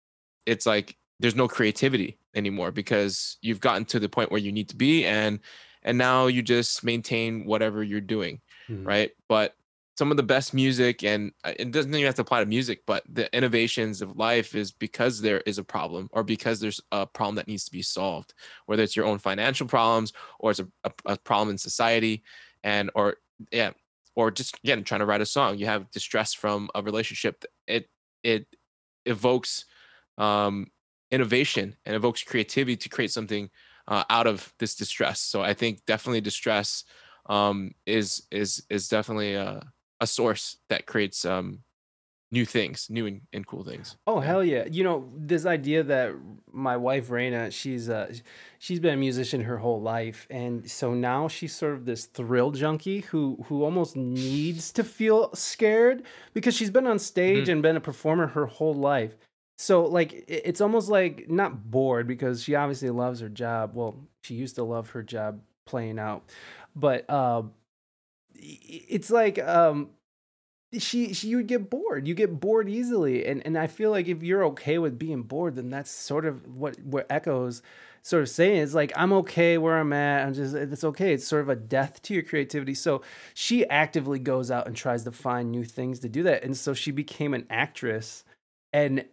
it's 0.47 0.67
like 0.67 0.97
there's 1.21 1.35
no 1.35 1.49
creativity 1.49 2.19
anymore 2.35 2.71
because 2.71 3.39
you've 3.43 3.61
gotten 3.61 3.85
to 3.87 3.99
the 3.99 4.09
point 4.09 4.31
where 4.31 4.41
you 4.41 4.53
need 4.53 4.69
to 4.69 4.77
be 4.77 5.05
and 5.05 5.41
and 5.83 5.99
now 5.99 6.27
you 6.27 6.43
just 6.43 6.85
maintain 6.85 7.45
whatever 7.45 7.83
you're 7.83 8.01
doing 8.01 8.41
Mhm. 8.69 8.87
right 8.87 9.11
but 9.29 9.55
some 9.97 10.11
of 10.11 10.19
the 10.19 10.23
best 10.23 10.53
music 10.53 11.03
and 11.03 11.33
uh, 11.45 11.55
it 11.59 11.71
doesn't 11.71 11.95
even 11.95 12.05
have 12.05 12.15
to 12.15 12.23
apply 12.23 12.41
to 12.41 12.47
music 12.47 12.83
but 12.87 13.03
the 13.09 13.35
innovations 13.35 14.03
of 14.03 14.17
life 14.17 14.55
is 14.55 14.71
because 14.71 15.21
there 15.23 15.41
is 15.47 15.59
a 15.59 15.65
problem 15.65 16.09
or 16.13 16.23
because 16.23 16.61
there's 16.61 16.81
a 16.93 17.07
problem 17.07 17.37
that 17.37 17.49
needs 17.49 17.65
to 17.65 17.73
be 17.73 17.83
solved 17.83 18.35
whether 18.67 18.83
it's 18.83 18.97
your 18.97 19.07
own 19.07 19.19
financial 19.19 19.67
problems 19.67 20.13
or 20.39 20.51
it's 20.51 20.61
a, 20.61 20.69
a, 20.85 20.93
a 21.07 21.17
problem 21.19 21.51
in 21.51 21.59
society 21.59 22.23
and 22.63 22.91
or 22.95 23.17
yeah 23.51 23.71
or 24.17 24.31
just 24.31 24.59
again 24.65 24.83
trying 24.85 25.01
to 25.01 25.07
write 25.07 25.21
a 25.21 25.27
song. 25.27 25.59
You 25.59 25.67
have 25.67 25.91
distress 25.93 26.35
from 26.35 26.71
a 26.75 26.83
relationship. 26.83 27.45
It 27.67 27.89
it 28.25 28.47
evokes 29.05 29.65
um 30.19 30.69
innovation 31.13 31.77
and 31.87 31.95
evokes 31.95 32.23
creativity 32.25 32.77
to 32.77 32.89
create 32.89 33.13
something 33.13 33.51
uh, 33.89 34.03
out 34.11 34.27
of 34.27 34.53
this 34.59 34.75
distress. 34.75 35.21
So 35.21 35.43
i 35.43 35.55
think 35.55 35.85
definitely 35.87 36.21
distress 36.21 36.85
um 37.29 37.73
is 37.87 38.23
is 38.31 38.65
is 38.71 38.89
definitely 38.89 39.35
a, 39.35 39.63
a 40.01 40.07
source 40.07 40.59
that 40.69 40.87
creates 40.87 41.25
um 41.25 41.63
new 42.33 42.45
things 42.45 42.89
new 42.91 43.07
and, 43.07 43.21
and 43.33 43.47
cool 43.47 43.65
things 43.65 43.97
Oh 44.07 44.21
hell 44.21 44.43
yeah! 44.43 44.65
You 44.71 44.85
know 44.85 45.09
this 45.17 45.47
idea 45.47 45.83
that 45.85 46.15
my 46.53 46.77
wife 46.77 47.11
Reina, 47.11 47.51
she's 47.51 47.89
uh, 47.89 48.13
she's 48.59 48.81
been 48.81 48.95
a 48.95 48.97
musician 48.97 49.43
her 49.43 49.59
whole 49.59 49.81
life, 49.81 50.27
and 50.31 50.69
so 50.71 50.95
now 50.95 51.29
she's 51.29 51.55
sort 51.55 51.75
of 51.75 51.85
this 51.85 52.07
thrill 52.07 52.51
junkie 52.51 53.01
who 53.01 53.39
who 53.47 53.63
almost 53.63 53.97
needs 53.97 54.73
to 54.73 54.85
feel 54.85 55.33
scared 55.35 56.05
because 56.33 56.55
she's 56.55 56.71
been 56.71 56.87
on 56.87 56.99
stage 56.99 57.49
and 57.49 57.63
been 57.63 57.77
a 57.77 57.81
performer 57.81 58.27
her 58.29 58.47
whole 58.47 58.75
life. 58.75 59.17
So 59.59 59.85
like 59.85 60.25
it's 60.29 60.61
almost 60.61 60.89
like 60.89 61.29
not 61.29 61.71
bored 61.71 62.07
because 62.07 62.43
she 62.43 62.55
obviously 62.55 62.91
loves 62.91 63.21
her 63.21 63.29
job. 63.29 63.73
Well, 63.75 63.97
she 64.23 64.35
used 64.35 64.55
to 64.57 64.65
love 64.65 64.91
her 64.91 65.03
job 65.03 65.41
playing 65.67 65.99
out, 65.99 66.25
but 66.75 67.09
uh, 67.09 67.43
it's 68.35 69.11
like 69.11 69.39
um 69.39 69.91
she, 70.79 71.13
she 71.13 71.29
you 71.29 71.37
would 71.39 71.47
get 71.47 71.71
bored. 71.71 72.09
You 72.09 72.15
get 72.15 72.41
bored 72.41 72.69
easily, 72.69 73.27
and 73.27 73.45
and 73.47 73.57
I 73.57 73.67
feel 73.67 73.91
like 73.91 74.09
if 74.09 74.23
you're 74.23 74.45
okay 74.47 74.79
with 74.79 74.99
being 74.99 75.23
bored, 75.23 75.55
then 75.55 75.71
that's 75.71 75.91
sort 75.91 76.27
of 76.27 76.47
what 76.47 76.79
what 76.81 77.07
Echoes 77.09 77.63
sort 78.03 78.23
of 78.23 78.29
saying 78.29 78.59
is 78.59 78.75
like 78.75 78.93
I'm 78.95 79.13
okay 79.13 79.59
where 79.59 79.79
I'm 79.79 79.93
at. 79.93 80.27
I'm 80.27 80.35
just 80.35 80.55
it's 80.55 80.85
okay. 80.85 81.13
It's 81.13 81.27
sort 81.27 81.43
of 81.43 81.49
a 81.49 81.57
death 81.57 82.03
to 82.03 82.15
your 82.15 82.23
creativity. 82.23 82.75
So 82.75 83.03
she 83.35 83.67
actively 83.69 84.19
goes 84.19 84.51
out 84.51 84.67
and 84.67 84.77
tries 84.77 85.05
to 85.05 85.13
find 85.13 85.51
new 85.51 85.65
things 85.65 86.01
to 86.01 86.09
do 86.09 86.23
that, 86.25 86.43
and 86.43 86.57
so 86.57 86.75
she 86.75 86.91
became 86.91 87.33
an 87.33 87.47
actress, 87.49 88.25
and 88.73 89.05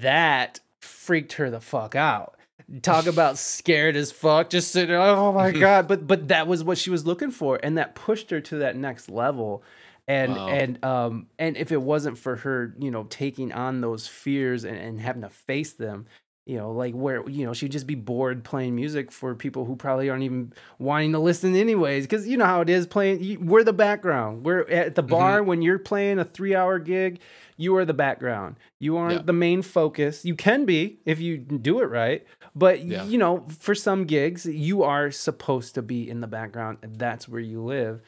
that 0.00 0.60
freaked 0.80 1.34
her 1.34 1.50
the 1.50 1.60
fuck 1.60 1.94
out. 1.94 2.36
Talk 2.82 3.06
about 3.06 3.38
scared 3.38 3.94
as 3.94 4.10
fuck, 4.10 4.50
just 4.50 4.72
sitting 4.72 4.94
oh 4.94 5.32
my 5.32 5.50
god! 5.52 5.86
But 5.86 6.06
but 6.06 6.28
that 6.28 6.48
was 6.48 6.64
what 6.64 6.78
she 6.78 6.90
was 6.90 7.06
looking 7.06 7.30
for, 7.30 7.60
and 7.62 7.78
that 7.78 7.94
pushed 7.94 8.30
her 8.30 8.40
to 8.40 8.58
that 8.58 8.76
next 8.76 9.08
level 9.08 9.62
and 10.08 10.32
Wow. 10.36 10.48
and 10.48 10.84
um 10.84 11.26
and 11.38 11.56
if 11.56 11.72
it 11.72 11.82
wasn't 11.82 12.18
for 12.18 12.36
her 12.36 12.74
you 12.78 12.90
know 12.90 13.04
taking 13.04 13.52
on 13.52 13.80
those 13.80 14.06
fears 14.06 14.64
and, 14.64 14.76
and 14.76 15.00
having 15.00 15.22
to 15.22 15.28
face 15.30 15.72
them 15.72 16.06
you 16.46 16.56
know 16.56 16.70
like 16.70 16.94
where 16.94 17.28
you 17.28 17.44
know 17.44 17.52
she'd 17.52 17.72
just 17.72 17.88
be 17.88 17.96
bored 17.96 18.44
playing 18.44 18.74
music 18.76 19.10
for 19.10 19.34
people 19.34 19.64
who 19.64 19.74
probably 19.74 20.08
aren't 20.08 20.22
even 20.22 20.52
wanting 20.78 21.10
to 21.12 21.18
listen 21.18 21.56
anyways 21.56 22.04
because 22.04 22.26
you 22.28 22.36
know 22.36 22.44
how 22.44 22.60
it 22.60 22.70
is 22.70 22.86
playing 22.86 23.20
you, 23.22 23.40
we're 23.40 23.64
the 23.64 23.72
background 23.72 24.44
we're 24.46 24.60
at 24.68 24.94
the 24.94 25.02
bar 25.02 25.42
when 25.42 25.60
you're 25.60 25.78
playing 25.78 26.18
a 26.20 26.24
three 26.24 26.54
hour 26.54 26.78
gig 26.78 27.18
you 27.56 27.74
are 27.76 27.84
the 27.84 27.94
background 27.94 28.54
you 28.78 28.96
aren't 28.96 29.14
Yeah. 29.14 29.22
the 29.22 29.32
main 29.32 29.60
focus 29.62 30.24
you 30.24 30.36
can 30.36 30.66
be 30.66 31.00
if 31.04 31.18
you 31.18 31.36
do 31.38 31.80
it 31.80 31.86
right 31.90 32.24
but 32.54 32.84
Yeah. 32.84 33.04
you 33.06 33.18
know 33.18 33.44
for 33.58 33.74
some 33.74 34.04
gigs 34.04 34.46
you 34.46 34.84
are 34.84 35.10
supposed 35.10 35.74
to 35.74 35.82
be 35.82 36.08
in 36.08 36.20
the 36.20 36.28
background 36.28 36.78
that's 36.96 37.28
where 37.28 37.40
you 37.40 37.60
live 37.64 38.02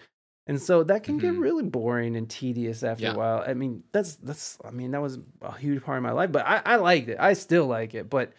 and 0.49 0.61
so 0.61 0.83
that 0.83 1.05
can 1.05 1.19
get 1.19 1.35
Mhm. 1.35 1.41
really 1.41 1.63
boring 1.63 2.17
and 2.17 2.29
tedious 2.29 2.83
after 2.83 3.05
Yeah. 3.05 3.13
a 3.13 3.17
while. 3.17 3.45
I 3.47 3.55
mean, 3.55 3.85
that's 3.93 4.17
that's 4.17 4.59
I 4.65 4.71
mean, 4.71 4.91
that 4.93 5.01
was 5.03 5.19
a 5.43 5.57
huge 5.57 5.83
part 5.85 5.99
of 5.99 6.03
my 6.03 6.13
life, 6.13 6.33
but 6.33 6.45
I, 6.47 6.63
I 6.65 6.77
liked 6.77 7.09
it. 7.09 7.19
I 7.21 7.35
still 7.35 7.67
like 7.67 7.95
it. 7.95 8.09
But 8.11 8.33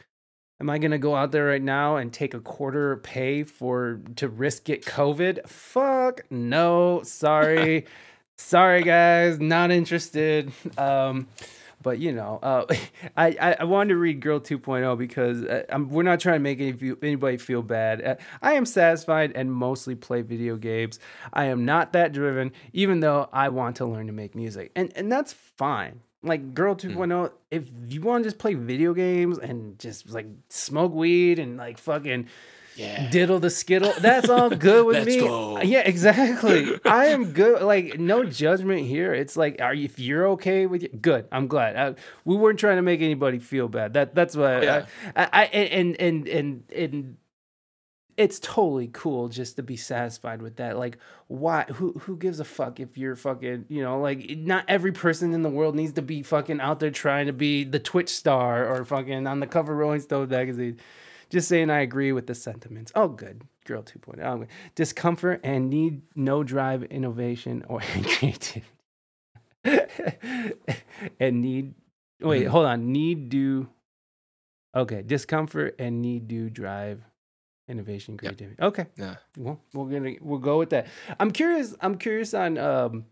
am 0.60 0.70
I 0.70 0.78
gonna 0.80 0.98
go 0.98 1.16
out 1.16 1.32
there 1.32 1.46
right 1.46 1.62
now 1.62 1.96
and 1.98 2.12
take 2.12 2.34
a 2.34 2.40
quarter 2.42 2.98
pay 2.98 3.44
for 3.44 4.02
to 4.18 4.28
risk 4.28 4.66
get 4.66 4.84
COVID? 4.86 5.48
Fuck 5.48 6.22
no. 6.30 7.02
Sorry. 7.04 7.86
Sorry 8.38 8.84
guys, 8.84 9.40
not 9.40 9.70
interested. 9.72 10.52
Um 10.78 11.28
but 11.82 12.00
you 12.00 12.12
know, 12.12 12.40
uh, 12.42 12.66
I, 13.18 13.36
I 13.40 13.58
I 13.62 13.64
wanted 13.64 13.90
to 13.90 13.98
read 13.98 14.20
Girl 14.20 14.40
2.0 14.40 14.98
because 14.98 15.44
uh, 15.44 15.64
I'm, 15.70 15.90
we're 15.90 16.04
not 16.04 16.20
trying 16.20 16.36
to 16.36 16.40
make 16.40 16.60
any, 16.60 16.94
anybody 17.02 17.38
feel 17.38 17.62
bad. 17.62 18.04
Uh, 18.04 18.16
I 18.42 18.54
am 18.54 18.66
satisfied 18.66 19.32
and 19.36 19.52
mostly 19.52 19.96
play 19.96 20.22
video 20.22 20.56
games. 20.56 21.00
I 21.34 21.46
am 21.46 21.66
not 21.66 21.94
that 21.94 22.14
driven, 22.14 22.52
even 22.74 23.00
though 23.00 23.30
I 23.32 23.50
want 23.50 23.78
to 23.78 23.86
learn 23.86 24.08
to 24.08 24.14
make 24.14 24.36
music, 24.36 24.72
and 24.76 24.92
and 24.96 25.12
that's 25.12 25.34
fine. 25.34 26.02
Like 26.22 26.54
Girl 26.54 26.76
2.0, 26.76 27.32
if 27.50 27.70
you 27.88 28.02
want 28.02 28.26
to 28.26 28.28
just 28.30 28.40
play 28.40 28.54
video 28.54 28.94
games 28.94 29.38
and 29.38 29.80
just 29.80 30.10
like 30.10 30.28
smoke 30.50 30.94
weed 30.94 31.40
and 31.40 31.56
like 31.56 31.78
fucking 31.78 32.28
yeah 32.80 33.10
diddle 33.10 33.40
the 33.40 33.50
skittle. 33.50 33.94
That's 34.00 34.30
all 34.30 34.50
good 34.50 34.86
with 34.86 35.06
me. 35.06 35.20
go. 35.20 35.62
Yeah, 35.62 35.82
exactly. 35.82 36.80
I 36.86 37.08
am 37.08 37.34
good. 37.34 37.62
Like 37.62 38.00
no 38.00 38.24
judgment 38.24 38.82
here. 38.82 39.14
It's 39.14 39.36
like, 39.36 39.62
are 39.62 39.74
you, 39.74 39.86
if 39.86 40.00
you're 40.00 40.28
okay 40.30 40.66
with 40.66 40.84
it, 40.84 41.02
good. 41.02 41.28
I'm 41.32 41.48
glad. 41.48 41.76
I, 41.76 41.96
we 42.26 42.36
weren't 42.36 42.60
trying 42.60 42.78
to 42.78 42.82
make 42.82 43.02
anybody 43.02 43.40
feel 43.40 43.68
bad. 43.68 43.94
That 43.94 44.16
that's 44.16 44.36
what 44.36 44.64
Yeah. 44.64 44.86
I, 45.16 45.24
I, 45.24 45.30
I 45.32 45.44
and 45.46 46.00
and 46.00 46.28
and 46.28 46.64
and 46.74 47.18
it's 48.20 48.38
totally 48.42 48.90
cool 48.92 49.30
just 49.30 49.56
to 49.56 49.64
be 49.64 49.78
satisfied 49.78 50.42
with 50.42 50.58
that. 50.58 50.78
Like, 50.78 50.98
why? 51.28 51.64
Who 51.76 51.94
who 51.94 52.18
gives 52.18 52.42
a 52.42 52.44
fuck 52.46 52.82
if 52.82 52.98
you're 52.98 53.16
fucking? 53.16 53.66
You 53.70 53.82
know, 53.82 54.02
like 54.02 54.38
not 54.38 54.66
every 54.68 54.92
person 54.92 55.34
in 55.34 55.42
the 55.42 55.50
world 55.50 55.74
needs 55.74 55.94
to 55.94 56.02
be 56.02 56.22
fucking 56.22 56.60
out 56.60 56.82
there 56.82 56.92
trying 56.92 57.28
to 57.28 57.34
be 57.34 57.64
the 57.64 57.80
Twitch 57.80 58.10
star 58.10 58.68
or 58.68 58.84
fucking 58.84 59.26
on 59.26 59.40
the 59.40 59.48
cover 59.48 59.72
of 59.72 59.80
Rolling 59.80 60.02
Stone 60.02 60.28
magazine. 60.30 60.80
Just 61.30 61.48
saying, 61.48 61.70
I 61.70 61.82
agree 61.82 62.12
with 62.12 62.28
the 62.28 62.36
sentiments. 62.36 62.92
Oh, 62.96 63.08
good. 63.08 63.44
Girl 63.66 63.84
2.0. 63.84 64.20
Oh. 64.26 64.46
Discomfort 64.76 65.42
and 65.44 65.70
need 65.70 66.02
no 66.16 66.44
drive, 66.44 66.84
innovation, 66.86 67.64
or 67.68 67.80
creativity. 68.04 68.64
and 71.20 71.42
need, 71.42 71.74
wait, 72.22 72.46
Mhm. 72.46 72.50
hold 72.50 72.66
on. 72.66 72.92
Need 72.92 73.30
do, 73.30 73.68
okay. 74.76 75.02
Discomfort 75.02 75.76
and 75.80 76.02
need 76.02 76.28
do 76.28 76.50
drive, 76.50 77.02
innovation, 77.68 78.14
Yep. 78.16 78.20
creativity. 78.20 78.62
Okay. 78.62 78.86
yeah 78.98 79.16
Well, 79.38 79.60
we're 79.74 79.90
gonna 79.92 80.16
we'll 80.22 80.40
go 80.40 80.58
with 80.58 80.72
that. 80.72 80.88
I'm 81.20 81.32
curious. 81.32 81.76
I'm 81.82 81.98
curious 81.98 82.34
on 82.34 82.58
um 82.58 83.06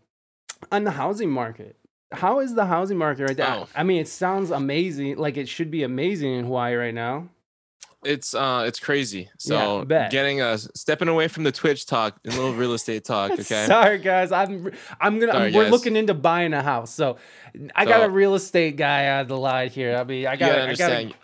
on 0.72 0.84
the 0.84 0.90
housing 0.90 1.30
market. 1.30 1.76
How 2.10 2.40
is 2.40 2.54
the 2.54 2.64
housing 2.66 2.98
market 2.98 3.24
right 3.28 3.38
now? 3.38 3.64
Oh. 3.64 3.68
I 3.76 3.84
mean, 3.84 4.00
it 4.00 4.08
sounds 4.08 4.50
amazing. 4.50 5.16
Like 5.18 5.36
it 5.36 5.48
should 5.48 5.70
be 5.70 5.82
amazing 5.84 6.32
in 6.32 6.44
Hawaii 6.46 6.74
right 6.74 6.94
now. 6.94 7.28
It's 8.04 8.32
uh 8.32 8.64
it's 8.66 8.78
crazy 8.78 9.28
so 9.38 9.84
bet. 9.84 10.10
getting 10.12 10.40
us 10.40 10.68
stepping 10.74 11.08
away 11.08 11.26
from 11.26 11.42
the 11.42 11.50
twitch 11.50 11.84
talk 11.84 12.16
and 12.24 12.32
a 12.32 12.36
little 12.36 12.54
real 12.54 12.72
estate 12.72 13.04
talk 13.04 13.30
okay 13.40 13.66
Sorry, 13.66 13.98
guys. 13.98 14.30
I'm 14.30 14.70
I'm 15.00 15.18
gonna. 15.18 15.32
Sorry, 15.32 15.52
we're 15.52 15.64
guys. 15.64 15.72
looking 15.72 15.96
into 15.96 16.14
buying 16.14 16.52
a 16.54 16.62
house, 16.62 16.94
so 16.94 17.16
I 17.74 17.84
got 17.84 18.04
a 18.04 18.08
real 18.10 18.34
estate 18.36 18.76
guy 18.76 19.18
on 19.18 19.26
the 19.26 19.36
line 19.36 19.70
here. 19.70 19.96
I 19.96 20.04
mean, 20.04 20.26
I 20.28 20.36
got. 20.36 20.46
gotta 20.50 20.58
I 20.60 20.62
understand 20.62 21.08
got. 21.10 21.18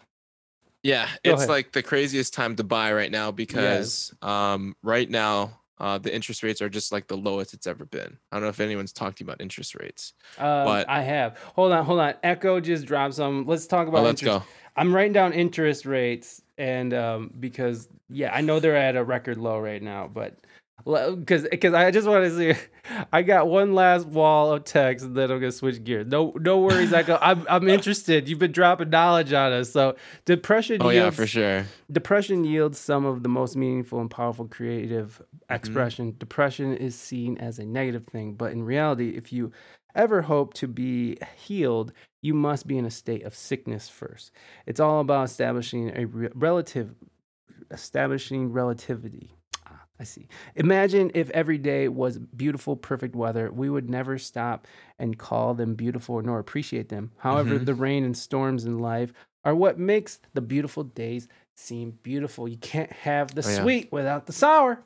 yeah 0.83 1.07
Go 1.25 1.33
it's 1.33 1.43
ahead. 1.43 1.49
like 1.49 1.73
the 1.73 1.83
craziest 1.83 2.35
time 2.35 2.57
to 2.57 2.65
buy 2.65 2.93
right 2.93 3.11
now 3.11 3.31
because 3.31 4.13
um 4.21 4.75
right 4.83 5.09
now 5.09 5.61
uh 5.79 5.99
the 5.99 6.13
interest 6.15 6.43
rates 6.43 6.61
are 6.61 6.69
just 6.69 6.91
like 6.93 7.07
the 7.09 7.17
lowest 7.17 7.53
it's 7.55 7.67
ever 7.67 7.85
been 7.85 8.17
i 8.31 8.37
don't 8.37 8.43
know 8.45 8.49
if 8.49 8.61
anyone's 8.61 8.93
talked 8.93 9.19
to 9.19 9.25
you 9.25 9.29
about 9.29 9.41
interest 9.41 9.75
rates 9.75 10.13
Um, 10.39 10.65
but- 10.65 10.89
I 10.89 11.03
have. 11.03 11.39
Hold 11.55 11.73
on, 11.73 11.85
hold 11.85 12.01
on. 12.01 12.15
Echo 12.23 12.59
just 12.61 12.87
dropped 12.87 13.15
some. 13.15 13.45
Let's 13.45 13.67
talk 13.67 13.87
about. 13.89 14.01
oh 14.01 14.05
let's 14.05 14.23
interest. 14.23 14.45
go 14.47 14.51
I'm 14.77 14.93
writing 14.95 15.13
down 15.13 15.33
interest 15.33 15.87
rates, 15.87 16.43
and 16.59 16.95
um, 16.95 17.31
because 17.39 17.89
yeah, 18.09 18.35
I 18.35 18.41
know 18.41 18.61
they're 18.61 18.77
at 18.77 18.97
a 18.97 19.05
record 19.05 19.39
low 19.39 19.59
right 19.59 19.83
now, 19.83 20.11
but 20.13 20.37
because 20.85 21.47
because 21.51 21.73
I 21.73 21.91
just 21.91 22.07
want 22.07 22.25
to 22.25 22.37
see, 22.37 22.61
I 23.13 23.23
got 23.23 23.49
one 23.49 23.75
last 23.75 24.07
wall 24.07 24.53
of 24.53 24.65
text, 24.65 25.05
and 25.05 25.17
then 25.17 25.31
I'm 25.31 25.39
gonna 25.39 25.53
switch 25.53 25.83
gears. 25.83 26.07
No, 26.07 26.33
no 26.39 26.59
worries, 26.59 26.93
Echo. 26.93 27.19
I'm 27.21 27.47
I'm 27.49 27.69
interested. 27.69 28.29
You've 28.29 28.39
been 28.39 28.53
dropping 28.53 28.91
knowledge 28.91 29.33
on 29.33 29.53
us. 29.53 29.71
So 29.71 29.97
depression. 30.25 30.79
oh 30.81 30.91
yeah 30.91 31.11
for 31.11 31.27
sure 31.27 31.65
Depression 31.91 32.45
yields 32.45 32.79
some 32.79 33.05
of 33.05 33.23
the 33.23 33.29
most 33.29 33.57
meaningful 33.57 34.01
and 34.01 34.11
powerful 34.11 34.47
creative 34.47 35.23
expression. 35.49 36.15
Depression 36.19 36.77
is 36.77 36.95
seen 36.95 37.39
as 37.39 37.59
a 37.59 37.65
negative 37.65 38.05
thing, 38.07 38.35
but 38.35 38.53
in 38.53 38.63
reality, 38.65 39.11
if 39.11 39.33
you 39.33 39.53
ever 39.95 40.23
hope 40.23 40.55
to 40.55 40.67
be 40.67 41.17
healed, 41.37 41.93
you 42.25 42.33
must 42.33 42.67
be 42.67 42.79
in 42.79 42.87
a 42.87 42.91
state 42.91 43.23
of 43.25 43.35
sickness 43.35 43.89
first. 43.91 44.33
It's 44.67 44.81
all 44.81 45.01
about 45.01 45.25
establishing 45.25 45.93
a 45.95 46.07
re- 46.07 46.31
relative 46.35 46.95
establishing 47.71 48.51
relativity. 48.51 49.35
Ah, 49.67 49.83
I 50.01 50.05
see. 50.05 50.29
Imagine 50.57 51.11
if 51.15 51.29
every 51.31 51.59
day 51.59 51.89
was 51.89 52.19
beautiful, 52.19 52.77
perfect 52.77 53.15
weather. 53.15 53.51
We 53.53 53.69
would 53.69 53.91
never 53.91 54.17
stop 54.19 54.67
and 54.99 55.19
call 55.19 55.53
them 55.55 55.75
beautiful 55.75 56.23
nor 56.23 56.39
appreciate 56.39 56.89
them. 56.89 57.13
However, 57.19 57.59
Mhm. 57.59 57.67
the 57.67 57.75
rain 57.75 58.05
and 58.05 58.17
storms 58.17 58.65
in 58.65 58.79
life 58.79 59.13
are 59.45 59.55
what 59.55 59.79
makes 59.79 60.19
the 60.33 60.41
beautiful 60.41 60.83
days 60.85 61.29
seem 61.55 61.99
beautiful. 62.03 62.49
You 62.49 62.57
can't 62.57 62.91
have 62.93 63.35
the 63.35 63.43
Oh, 63.47 63.51
yeah. 63.51 63.63
sweet 63.63 63.93
without 63.93 64.27
the 64.27 64.33
sour. 64.33 64.83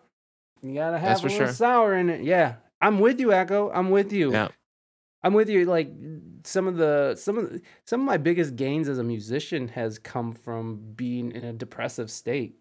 You 0.61 0.75
gotta 0.75 0.99
have 0.99 1.09
That's 1.09 1.21
a 1.21 1.27
little 1.27 1.39
sure. 1.47 1.55
sour 1.55 1.95
in 1.95 2.11
it. 2.11 2.25
Yeah, 2.25 2.57
I'm 2.81 2.99
with 2.99 3.21
you, 3.21 3.33
Echo. 3.33 3.71
I'm 3.71 3.91
with 3.91 4.13
you. 4.13 4.33
Yeah. 4.33 4.49
I'm 5.23 5.35
with 5.35 5.49
you. 5.49 5.65
Like 5.65 5.89
some 6.49 6.67
of 6.67 6.77
the 6.77 7.15
some 7.17 7.37
of 7.39 7.51
the, 7.53 7.61
some 7.85 8.01
of 8.01 8.07
my 8.07 8.17
biggest 8.17 8.57
gains 8.57 8.89
as 8.89 8.99
a 8.99 9.05
musician 9.05 9.69
has 9.69 9.99
come 9.99 10.33
from 10.33 10.81
being 10.97 11.31
in 11.33 11.45
a 11.45 11.53
depressive 11.53 12.11
state. 12.11 12.57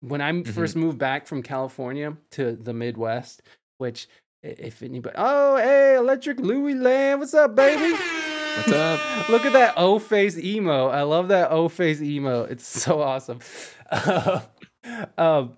When 0.00 0.20
I 0.20 0.30
Mm-hmm. 0.32 0.52
first 0.52 0.76
moved 0.76 0.98
back 0.98 1.26
from 1.26 1.42
California 1.42 2.16
to 2.32 2.56
the 2.56 2.72
Midwest, 2.72 3.42
which 3.78 4.08
if 4.42 4.82
anybody, 4.82 5.14
oh 5.18 5.56
hey, 5.56 5.96
Electric 5.96 6.38
Louis 6.40 6.74
Land, 6.74 7.20
what's 7.20 7.34
up, 7.34 7.54
baby? 7.54 7.92
What's 8.56 8.72
up? 8.72 9.00
Look 9.28 9.44
at 9.46 9.52
that 9.54 9.74
O 9.76 9.98
face 9.98 10.36
emo. 10.38 10.88
I 10.88 11.02
love 11.02 11.28
that 11.28 11.50
O 11.50 11.68
face 11.68 12.00
emo. 12.00 12.44
It's 12.44 12.66
so 12.66 13.00
awesome. 13.00 13.38
um, 15.18 15.56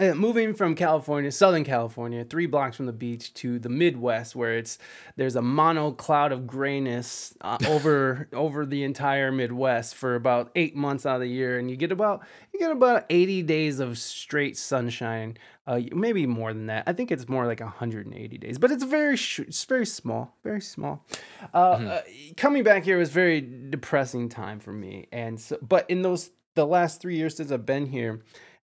uh, 0.00 0.14
moving 0.14 0.54
from 0.54 0.74
California, 0.74 1.30
Southern 1.30 1.64
California, 1.64 2.24
three 2.24 2.46
blocks 2.46 2.76
from 2.76 2.86
the 2.86 2.92
beach 2.92 3.34
to 3.34 3.58
the 3.58 3.68
Midwest, 3.68 4.34
where 4.34 4.56
it's 4.56 4.78
there's 5.16 5.36
a 5.36 5.42
mono 5.42 5.90
cloud 5.92 6.32
of 6.32 6.46
grayness 6.46 7.34
uh, 7.42 7.58
over 7.68 8.26
over 8.32 8.64
the 8.64 8.84
entire 8.84 9.30
Midwest 9.30 9.94
for 9.94 10.14
about 10.14 10.50
eight 10.56 10.74
months 10.74 11.04
out 11.04 11.16
of 11.16 11.20
the 11.20 11.28
year, 11.28 11.58
and 11.58 11.70
you 11.70 11.76
get 11.76 11.92
about 11.92 12.22
you 12.54 12.58
get 12.58 12.70
about 12.70 13.04
80 13.10 13.42
days 13.42 13.80
of 13.80 13.98
straight 13.98 14.56
sunshine. 14.56 15.36
Uh, 15.66 15.80
maybe 15.92 16.26
more 16.26 16.52
than 16.52 16.66
that. 16.66 16.84
I 16.88 16.92
think 16.92 17.12
it's 17.12 17.28
more 17.28 17.46
like 17.46 17.60
180 17.60 18.38
days, 18.38 18.58
but 18.58 18.70
it's 18.70 18.82
very 18.82 19.16
sh- 19.16 19.40
it's 19.40 19.64
very 19.64 19.86
small, 19.86 20.34
very 20.42 20.60
small. 20.60 21.04
Uh, 21.52 21.56
uh, 21.56 22.02
coming 22.36 22.64
back 22.64 22.82
here 22.82 22.98
was 22.98 23.10
very 23.10 23.40
depressing 23.40 24.30
time 24.30 24.58
for 24.58 24.72
me, 24.72 25.06
and 25.12 25.38
so 25.38 25.58
but 25.60 25.88
in 25.90 26.00
those 26.00 26.30
the 26.54 26.66
last 26.66 27.00
three 27.00 27.16
years 27.16 27.36
since 27.36 27.50
I've 27.52 27.66
been 27.66 27.86
here, 27.86 28.22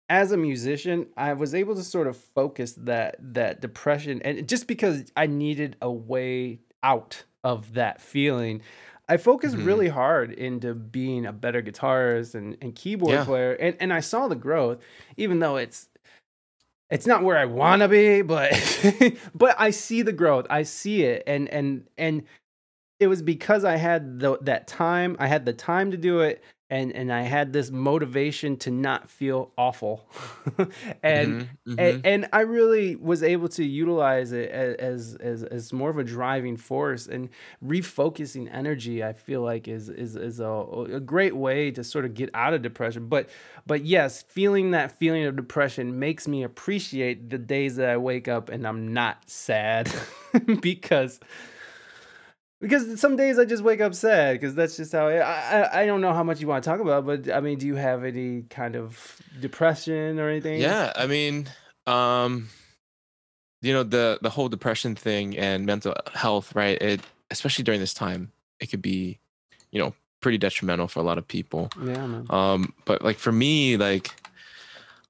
as 0.09 0.31
a 0.31 0.37
musician, 0.37 1.07
I 1.17 1.33
was 1.33 1.53
able 1.53 1.75
to 1.75 1.83
sort 1.83 2.07
of 2.07 2.17
focus 2.17 2.73
that 2.79 3.17
that 3.33 3.61
depression, 3.61 4.21
and 4.23 4.47
just 4.47 4.67
because 4.67 5.11
I 5.17 5.27
needed 5.27 5.75
a 5.81 5.91
way 5.91 6.59
out 6.83 7.23
of 7.43 7.73
that 7.73 8.01
feeling, 8.01 8.61
I 9.09 9.17
focused 9.17 9.57
Mhm. 9.57 9.65
really 9.65 9.87
hard 9.89 10.31
into 10.31 10.73
being 10.73 11.25
a 11.25 11.33
better 11.33 11.61
guitarist 11.61 12.35
and, 12.35 12.57
and 12.61 12.75
keyboard 12.75 13.13
Yeah. 13.13 13.25
player, 13.25 13.53
and 13.53 13.75
and 13.79 13.93
I 13.93 13.99
saw 13.99 14.27
the 14.27 14.35
growth, 14.35 14.79
even 15.17 15.39
though 15.39 15.57
it's 15.57 15.89
it's 16.89 17.05
not 17.05 17.23
where 17.23 17.37
I 17.37 17.45
want 17.45 17.81
to 17.81 17.87
be, 17.89 18.21
but 18.21 18.51
but 19.35 19.55
I 19.59 19.71
see 19.71 20.01
the 20.01 20.13
growth. 20.13 20.47
I 20.49 20.63
see 20.63 21.03
it, 21.03 21.23
and 21.27 21.49
and 21.49 21.85
and 21.97 22.23
it 22.99 23.07
was 23.07 23.21
because 23.21 23.63
I 23.63 23.75
had 23.77 24.19
the, 24.19 24.37
that 24.41 24.67
time. 24.67 25.15
I 25.19 25.27
had 25.27 25.45
the 25.45 25.53
time 25.53 25.91
to 25.91 25.97
do 25.97 26.21
it, 26.21 26.43
and 26.69 26.91
and 26.93 27.11
I 27.11 27.21
had 27.21 27.53
this 27.53 27.71
motivation 27.71 28.57
to 28.57 28.71
not 28.71 29.09
feel 29.09 29.51
awful, 29.57 30.07
and. 31.03 31.35
Mhm, 31.35 31.47
A- 31.79 31.93
mhm. 31.93 32.01
And, 32.05 32.27
I 32.33 32.41
really 32.41 32.95
was 32.95 33.21
able 33.21 33.49
to 33.49 33.63
utilize 33.63 34.31
it 34.31 34.49
as, 34.49 35.13
as 35.15 35.43
as 35.43 35.71
more 35.71 35.91
of 35.91 35.99
a 35.99 36.03
driving 36.03 36.57
force 36.57 37.05
and 37.05 37.29
refocusing 37.63 38.49
energy. 38.51 39.03
I 39.03 39.13
feel 39.13 39.41
like 39.41 39.67
is 39.67 39.87
is 39.89 40.15
is 40.15 40.39
a, 40.39 40.47
a 40.93 40.99
great 40.99 41.35
way 41.35 41.69
to 41.71 41.83
sort 41.83 42.05
of 42.05 42.15
get 42.15 42.31
out 42.33 42.55
of 42.55 42.63
depression. 42.63 43.07
But 43.09 43.29
but 43.67 43.83
yes, 43.85 44.23
feeling 44.23 44.71
that 44.71 44.97
feeling 44.97 45.25
of 45.25 45.35
depression 45.35 45.99
makes 45.99 46.27
me 46.27 46.41
appreciate 46.43 47.29
the 47.29 47.37
days 47.37 47.75
that 47.75 47.89
I 47.89 47.97
wake 47.97 48.27
up 48.27 48.49
and 48.49 48.65
I'm 48.67 48.93
not 48.93 49.29
sad 49.29 49.91
because 50.61 51.19
because 52.59 52.99
some 52.99 53.15
days 53.15 53.37
I 53.37 53.45
just 53.45 53.63
wake 53.63 53.81
up 53.81 53.93
sad 53.93 54.39
because 54.39 54.55
that's 54.55 54.77
just 54.77 54.91
how 54.91 55.07
I, 55.07 55.17
I 55.17 55.81
I 55.81 55.85
don't 55.85 56.01
know 56.01 56.13
how 56.13 56.23
much 56.23 56.41
you 56.41 56.47
want 56.47 56.63
to 56.63 56.69
talk 56.69 56.79
about, 56.79 57.05
but 57.05 57.31
I 57.31 57.39
mean, 57.39 57.57
do 57.57 57.67
you 57.67 57.75
have 57.75 58.03
any 58.03 58.43
kind 58.43 58.75
of 58.75 59.19
depression 59.39 60.19
or 60.19 60.29
anything? 60.29 60.59
Yeah, 60.59 60.91
I 60.95 61.07
mean, 61.07 61.49
um, 61.85 62.49
you 63.61 63.73
know, 63.73 63.83
the 63.83 64.19
the 64.21 64.29
whole 64.29 64.49
depression 64.49 64.95
thing 64.95 65.37
and 65.37 65.65
mental 65.65 65.93
health, 66.13 66.55
right? 66.55 66.81
It 66.81 67.01
especially 67.29 67.63
during 67.63 67.79
this 67.79 67.93
time, 67.93 68.31
it 68.59 68.67
could 68.67 68.81
be, 68.81 69.19
you 69.71 69.79
know, 69.79 69.93
pretty 70.21 70.37
detrimental 70.37 70.87
for 70.87 70.99
a 70.99 71.03
lot 71.03 71.17
of 71.17 71.27
people. 71.27 71.69
yeah, 71.79 72.05
man. 72.07 72.25
Um, 72.29 72.73
but 72.85 73.03
like 73.03 73.17
for 73.17 73.31
me, 73.31 73.77
like 73.77 74.11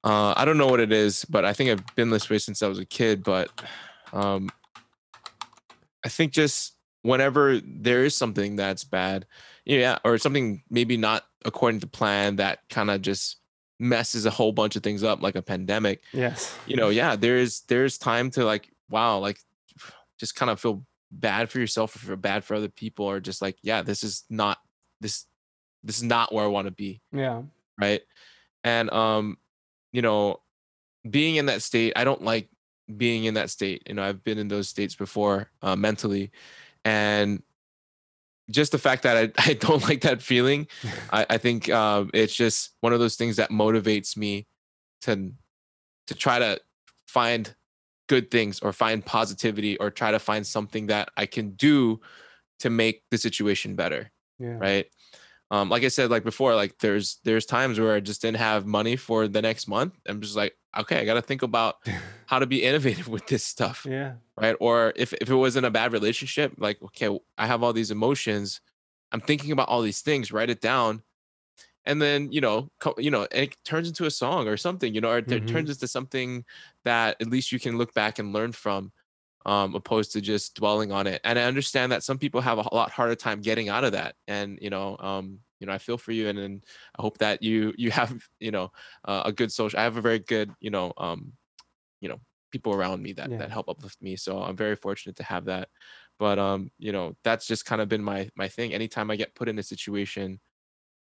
uh 0.04 0.34
I 0.36 0.44
don't 0.44 0.58
know 0.58 0.66
what 0.66 0.80
it 0.80 0.92
is, 0.92 1.24
but 1.24 1.44
I 1.44 1.52
think 1.52 1.70
I've 1.70 1.94
been 1.96 2.10
this 2.10 2.28
way 2.28 2.38
since 2.38 2.62
I 2.62 2.68
was 2.68 2.78
a 2.78 2.84
kid. 2.84 3.24
But 3.24 3.50
um 4.12 4.50
I 6.04 6.08
think 6.08 6.32
just 6.32 6.74
whenever 7.08 7.58
there 7.64 8.04
is 8.04 8.14
something 8.16 8.56
that's 8.56 8.84
bad, 8.84 9.26
yeah, 9.64 9.98
or 10.04 10.18
something 10.18 10.62
maybe 10.70 10.96
not 10.96 11.24
according 11.44 11.80
to 11.80 11.86
plan 11.86 12.36
that 12.36 12.58
kind 12.68 12.90
of 12.90 13.00
just 13.02 13.38
messes 13.80 14.26
a 14.26 14.30
whole 14.30 14.52
bunch 14.52 14.76
of 14.76 14.82
things 14.82 15.02
up, 15.02 15.22
like 15.22 15.36
a 15.36 15.42
pandemic, 15.42 16.02
Yes. 16.12 16.56
you 16.66 16.76
know, 16.76 16.88
yeah, 16.90 17.16
there 17.16 17.38
is 17.38 17.62
there's 17.68 17.96
time 17.98 18.30
to 18.32 18.44
like, 18.44 18.68
wow, 18.90 19.18
like 19.18 19.38
just 20.20 20.34
kind 20.34 20.50
of 20.50 20.60
feel 20.60 20.84
bad 21.10 21.48
for 21.50 21.58
yourself 21.58 21.94
or 21.94 21.98
feel 22.00 22.16
bad 22.16 22.44
for 22.44 22.54
other 22.54 22.68
people, 22.68 23.06
or 23.06 23.20
just 23.20 23.40
like, 23.40 23.56
yeah, 23.62 23.82
this 23.82 24.02
is 24.04 24.24
not 24.28 24.58
this 25.00 25.24
this 25.84 25.96
is 25.96 26.02
not 26.02 26.32
where 26.34 26.44
I 26.44 26.48
want 26.48 26.66
to 26.66 26.72
be 26.72 27.00
Yeah. 27.12 27.42
right 27.80 28.02
and 28.64 28.90
um 28.90 29.38
you 29.92 30.02
know 30.02 30.40
being 31.08 31.36
in 31.36 31.46
that 31.46 31.62
state 31.62 31.92
i 31.94 32.02
don't 32.02 32.22
like 32.22 32.48
being 32.96 33.24
in 33.24 33.34
that 33.34 33.48
state 33.50 33.84
you 33.86 33.94
know 33.94 34.02
i've 34.02 34.24
been 34.24 34.36
in 34.38 34.48
those 34.48 34.68
states 34.68 34.96
before 34.96 35.48
uh, 35.62 35.76
mentally 35.76 36.32
and 36.84 37.42
just 38.50 38.72
the 38.72 38.78
fact 38.78 39.02
that 39.02 39.16
i, 39.16 39.32
I 39.50 39.54
don't 39.54 39.82
like 39.82 40.02
that 40.02 40.22
feeling 40.22 40.66
i, 41.12 41.26
I 41.30 41.38
think 41.38 41.68
um, 41.70 42.10
it's 42.14 42.34
just 42.34 42.70
one 42.80 42.92
of 42.92 42.98
those 43.00 43.16
things 43.16 43.36
that 43.36 43.50
motivates 43.50 44.16
me 44.16 44.46
to 45.02 45.32
to 46.06 46.14
try 46.14 46.38
to 46.38 46.58
find 47.06 47.54
good 48.08 48.30
things 48.30 48.60
or 48.60 48.72
find 48.72 49.04
positivity 49.04 49.76
or 49.76 49.90
try 49.90 50.10
to 50.10 50.18
find 50.18 50.46
something 50.46 50.86
that 50.86 51.10
i 51.16 51.26
can 51.26 51.50
do 51.50 52.00
to 52.60 52.70
make 52.70 53.02
the 53.10 53.18
situation 53.18 53.74
better 53.76 54.10
Yeah. 54.38 54.56
right 54.58 54.86
um 55.50 55.68
like 55.68 55.84
i 55.84 55.88
said 55.88 56.10
like 56.10 56.24
before 56.24 56.54
like 56.54 56.78
there's 56.78 57.18
there's 57.24 57.46
times 57.46 57.78
where 57.78 57.94
i 57.94 58.00
just 58.00 58.22
didn't 58.22 58.38
have 58.38 58.66
money 58.66 58.96
for 58.96 59.28
the 59.28 59.42
next 59.42 59.68
month 59.68 59.94
i'm 60.08 60.20
just 60.20 60.36
like 60.36 60.54
okay 60.78 61.00
i 61.00 61.04
gotta 61.04 61.22
think 61.22 61.42
about 61.42 61.76
how 62.26 62.38
to 62.38 62.46
be 62.46 62.62
innovative 62.62 63.08
with 63.08 63.26
this 63.26 63.44
stuff 63.44 63.86
Yeah. 63.88 64.14
right 64.38 64.56
or 64.60 64.92
if, 64.96 65.12
if 65.14 65.30
it 65.30 65.34
was 65.34 65.56
in 65.56 65.64
a 65.64 65.70
bad 65.70 65.92
relationship 65.92 66.54
like 66.58 66.80
okay 66.82 67.08
i 67.36 67.46
have 67.46 67.62
all 67.62 67.72
these 67.72 67.90
emotions 67.90 68.60
i'm 69.12 69.20
thinking 69.20 69.52
about 69.52 69.68
all 69.68 69.82
these 69.82 70.00
things 70.02 70.32
write 70.32 70.50
it 70.50 70.60
down 70.60 71.02
and 71.84 72.00
then 72.02 72.30
you 72.32 72.40
know 72.40 72.70
co- 72.80 72.94
you 72.98 73.10
know 73.10 73.26
it 73.32 73.56
turns 73.64 73.88
into 73.88 74.04
a 74.06 74.10
song 74.10 74.48
or 74.48 74.56
something 74.56 74.94
you 74.94 75.00
know 75.00 75.10
or 75.10 75.18
it 75.18 75.28
Mhm. 75.28 75.46
turns 75.46 75.70
into 75.70 75.88
something 75.88 76.44
that 76.84 77.16
at 77.20 77.28
least 77.28 77.52
you 77.52 77.58
can 77.58 77.78
look 77.78 77.94
back 77.94 78.18
and 78.18 78.32
learn 78.32 78.52
from 78.52 78.92
um 79.46 79.74
opposed 79.74 80.12
to 80.12 80.20
just 80.20 80.54
dwelling 80.56 80.92
on 80.92 81.06
it 81.06 81.20
and 81.24 81.38
i 81.38 81.42
understand 81.44 81.92
that 81.92 82.02
some 82.02 82.18
people 82.18 82.40
have 82.40 82.58
a 82.58 82.74
lot 82.74 82.90
harder 82.90 83.14
time 83.14 83.40
getting 83.40 83.68
out 83.68 83.84
of 83.84 83.92
that 83.92 84.16
and 84.26 84.58
you 84.60 84.70
know 84.70 84.96
um 85.00 85.40
you 85.60 85.66
know 85.66 85.72
i 85.72 85.78
feel 85.78 85.98
for 85.98 86.12
you 86.12 86.28
and, 86.28 86.38
and 86.38 86.64
i 86.98 87.02
hope 87.02 87.18
that 87.18 87.42
you 87.42 87.72
you 87.76 87.90
have 88.00 88.28
you 88.40 88.50
know 88.50 88.70
uh, 89.04 89.22
a 89.26 89.32
good 89.32 89.52
social 89.52 89.78
i 89.78 89.82
have 89.82 89.96
a 89.96 90.00
very 90.02 90.18
good 90.18 90.54
you 90.60 90.70
know 90.70 90.92
um 90.98 91.32
you 92.00 92.08
know 92.08 92.20
people 92.50 92.72
around 92.74 93.02
me 93.02 93.12
that 93.12 93.30
Yeah. 93.30 93.38
that 93.38 93.50
help 93.50 93.68
uplift 93.68 94.00
me 94.00 94.16
so 94.16 94.42
i'm 94.42 94.56
very 94.56 94.76
fortunate 94.76 95.16
to 95.16 95.22
have 95.22 95.44
that 95.46 95.68
but 96.18 96.38
um 96.38 96.70
you 96.78 96.92
know 96.92 97.14
that's 97.24 97.46
just 97.46 97.64
kind 97.66 97.80
of 97.80 97.88
been 97.88 98.02
my 98.02 98.28
my 98.36 98.48
thing 98.48 98.72
anytime 98.72 99.10
i 99.10 99.16
get 99.16 99.34
put 99.34 99.48
in 99.48 99.58
a 99.58 99.62
situation 99.62 100.40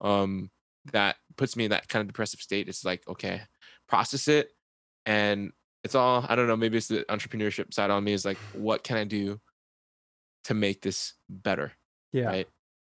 um 0.02 0.52
that 0.94 1.18
puts 1.38 1.56
me 1.56 1.66
in 1.66 1.72
that 1.72 1.88
kind 1.90 2.02
of 2.02 2.08
depressive 2.08 2.40
state 2.42 2.70
it's 2.70 2.86
like 2.86 3.08
okay 3.08 3.42
process 3.88 4.28
it 4.28 4.52
and 5.06 5.52
it's 5.84 5.96
all 5.96 6.26
i 6.30 6.36
don't 6.36 6.48
know 6.48 6.58
maybe 6.58 6.78
it's 6.78 6.88
the 6.88 7.06
entrepreneurship 7.10 7.74
side 7.74 7.90
on 7.92 8.04
me 8.04 8.14
is 8.14 8.26
like 8.26 8.42
what 8.52 8.84
can 8.84 8.98
i 8.98 9.04
do 9.04 9.40
to 10.44 10.54
make 10.54 10.82
this 10.82 11.14
better 11.30 11.74
Yeah. 12.12 12.34
right 12.34 12.48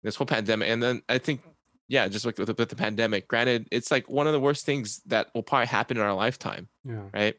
this 0.02 0.16
whole 0.16 0.26
pandemic 0.26 0.68
and 0.68 0.82
then 0.82 1.02
i 1.08 1.18
think 1.18 1.40
yeah 1.88 2.06
just 2.08 2.24
like 2.26 2.38
with, 2.38 2.56
with 2.58 2.68
the 2.68 2.76
pandemic 2.76 3.26
granted 3.28 3.66
it's 3.70 3.90
like 3.90 4.08
one 4.08 4.26
of 4.26 4.32
the 4.32 4.40
worst 4.40 4.64
things 4.66 5.00
that 5.06 5.28
will 5.34 5.42
probably 5.42 5.66
happen 5.66 5.96
in 5.96 6.02
our 6.02 6.14
lifetime 6.14 6.68
Yeah. 6.84 7.02
right? 7.12 7.34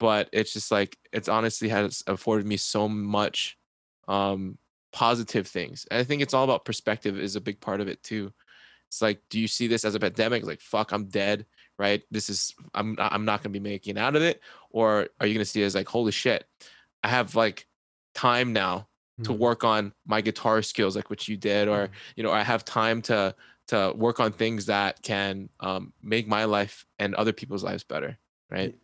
But 0.00 0.28
it's 0.32 0.52
just 0.52 0.70
like 0.70 0.96
it's 1.12 1.28
honestly 1.28 1.68
has 1.70 2.02
afforded 2.06 2.46
me 2.46 2.56
so 2.56 2.88
much 2.88 3.56
um 4.06 4.58
positive 4.92 5.46
things 5.46 5.86
and 5.90 6.00
i 6.00 6.04
think 6.04 6.22
it's 6.22 6.32
all 6.34 6.44
about 6.44 6.64
perspective 6.64 7.18
is 7.18 7.36
a 7.36 7.40
big 7.40 7.60
part 7.60 7.80
of 7.80 7.88
it 7.88 8.02
too. 8.02 8.32
It's 8.88 9.02
like 9.02 9.20
do 9.28 9.38
you 9.38 9.48
see 9.48 9.66
this 9.66 9.84
as 9.84 9.94
a 9.94 10.00
pandemic? 10.00 10.44
Like 10.46 10.60
fuck 10.60 10.92
i'm 10.92 11.06
dead 11.06 11.46
right? 11.78 12.02
This 12.10 12.28
is 12.30 12.54
i'm 12.74 12.96
i'm 12.98 13.24
not 13.24 13.42
going 13.42 13.52
to 13.52 13.60
be 13.60 13.70
making 13.70 13.98
out 13.98 14.16
of 14.16 14.22
it 14.22 14.40
or 14.70 15.08
are 15.20 15.26
you 15.26 15.34
going 15.34 15.44
to 15.44 15.50
see 15.50 15.62
it 15.62 15.66
as 15.66 15.74
like 15.76 15.88
holy 15.88 16.10
shit 16.12 16.44
i 17.04 17.08
have 17.08 17.36
like 17.36 17.66
time 18.14 18.52
now 18.52 18.87
to 19.24 19.32
Mhm. 19.32 19.34
work 19.34 19.64
on 19.64 19.92
my 20.06 20.20
guitar 20.20 20.62
skills 20.62 20.96
like 20.96 21.10
what 21.10 21.28
you 21.28 21.36
did 21.36 21.68
or 21.68 21.90
Mhm. 21.90 21.98
you 22.16 22.22
know 22.22 22.30
i 22.32 22.42
have 22.42 22.64
time 22.64 23.02
to 23.02 23.34
to 23.66 23.92
work 23.96 24.18
on 24.20 24.32
things 24.32 24.64
that 24.66 25.02
can 25.02 25.50
um, 25.60 25.92
make 26.02 26.26
my 26.26 26.44
life 26.44 26.86
and 26.98 27.14
other 27.16 27.32
people's 27.34 27.62
lives 27.64 27.84
better 27.84 28.18
right 28.50 28.74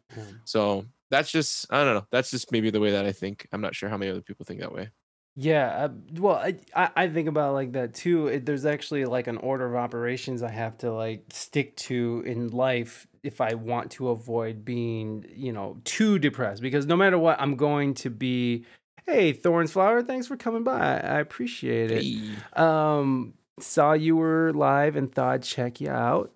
so 0.45 0.85
that's 1.11 1.31
just 1.31 1.67
i 1.73 1.85
don't 1.85 1.95
know 1.95 2.07
that's 2.11 2.31
just 2.31 2.53
maybe 2.53 2.71
the 2.71 2.81
way 2.81 2.91
that 2.91 3.07
i 3.07 3.13
think 3.13 3.47
i'm 3.53 3.61
not 3.61 3.75
sure 3.75 3.89
how 3.89 3.97
many 3.97 4.11
other 4.11 4.23
people 4.23 4.45
think 4.45 4.61
that 4.61 4.73
way 4.73 4.91
Yeah, 5.37 5.67
uh, 5.87 5.89
well, 6.21 6.37
I, 6.37 6.61
I 6.75 7.09
think 7.09 7.29
about 7.29 7.51
it 7.51 7.53
like 7.55 7.73
that 7.73 7.93
too. 7.93 8.29
It, 8.29 8.47
there's 8.47 8.65
actually 8.65 9.05
like 9.05 9.27
an 9.27 9.37
order 9.39 9.67
of 9.67 9.75
operations 9.75 10.45
I 10.45 10.51
have 10.53 10.79
to 10.79 10.93
like 10.93 11.25
stick 11.31 11.77
to 11.79 12.23
in 12.25 12.51
life 12.51 13.09
if 13.25 13.41
I 13.41 13.55
want 13.55 13.91
to 13.93 14.11
avoid 14.11 14.65
being, 14.65 15.25
you 15.35 15.53
know, 15.53 15.81
too 15.85 16.21
depressed. 16.21 16.63
Because 16.63 16.87
no 16.87 16.95
matter 16.95 17.19
what, 17.19 17.41
I'm 17.41 17.57
going 17.57 17.95
to 17.95 18.11
be. 18.11 18.65
Hey, 19.07 19.33
Thorns 19.33 19.73
Flower, 19.73 20.03
thanks 20.03 20.27
for 20.27 20.37
coming 20.37 20.65
by. 20.65 20.81
I 20.81 21.21
appreciate 21.21 21.91
it. 21.91 22.59
Um, 22.59 23.35
saw 23.61 23.93
you 23.93 24.17
were 24.17 24.53
live 24.55 24.97
and 24.97 25.13
thought 25.15 25.35
I'd 25.35 25.43
check 25.43 25.81
you 25.81 25.91
out. 25.91 26.33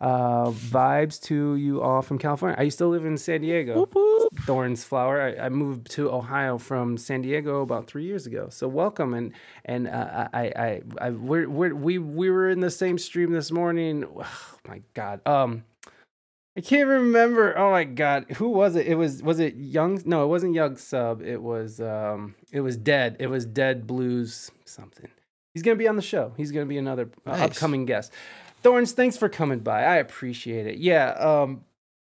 Uh, 0.00 0.50
vibes 0.50 1.20
to 1.22 1.54
you 1.54 1.80
all 1.80 2.02
from 2.02 2.18
California. 2.18 2.56
I 2.58 2.62
used 2.64 2.78
to 2.78 2.86
live 2.86 3.04
in 3.04 3.16
San 3.16 3.40
Diego. 3.42 3.74
Thorns 4.46 4.82
Flower. 4.82 5.20
I, 5.38 5.46
I 5.46 5.48
moved 5.48 5.90
to 5.92 6.10
Ohio 6.10 6.58
from 6.58 6.96
San 6.96 7.22
Diego 7.22 7.62
about 7.62 7.86
three 7.86 8.04
years 8.04 8.26
ago. 8.26 8.48
So 8.50 8.66
welcome 8.66 9.14
and 9.14 9.32
and 9.64 9.86
uh, 9.86 10.28
I 10.32 10.42
I 10.56 10.82
I 11.00 11.10
we're, 11.10 11.48
we're, 11.48 11.74
we 11.74 11.98
we 11.98 12.30
were 12.30 12.50
in 12.50 12.58
the 12.58 12.70
same 12.70 12.98
stream 12.98 13.32
this 13.32 13.52
morning. 13.52 14.04
Oh 14.16 14.68
my 14.68 14.80
God. 14.94 15.20
Um. 15.26 15.64
I 16.56 16.60
can't 16.60 16.88
remember. 16.88 17.56
Oh 17.58 17.70
my 17.70 17.84
god, 17.84 18.30
who 18.32 18.50
was 18.50 18.76
it? 18.76 18.86
It 18.86 18.94
was 18.96 19.22
was 19.22 19.40
it 19.40 19.54
Young? 19.56 20.02
No, 20.04 20.24
it 20.24 20.28
wasn't 20.28 20.54
Young 20.54 20.76
Sub. 20.76 21.22
It 21.22 21.40
was 21.40 21.80
um, 21.80 22.34
it 22.52 22.60
was 22.60 22.76
Dead. 22.76 23.16
It 23.20 23.28
was 23.28 23.46
Dead 23.46 23.86
Blues 23.86 24.50
something. 24.66 25.08
He's 25.54 25.62
gonna 25.62 25.76
be 25.76 25.88
on 25.88 25.96
the 25.96 26.02
show. 26.02 26.32
He's 26.36 26.50
gonna 26.52 26.66
be 26.66 26.78
another 26.78 27.10
uh, 27.26 27.32
Nice. 27.32 27.40
upcoming 27.42 27.86
guest. 27.86 28.12
Thorns, 28.62 28.92
thanks 28.92 29.16
for 29.16 29.28
coming 29.28 29.58
by. 29.60 29.82
I 29.82 29.96
appreciate 29.96 30.66
it. 30.66 30.78
Yeah. 30.78 31.10
Um, 31.12 31.64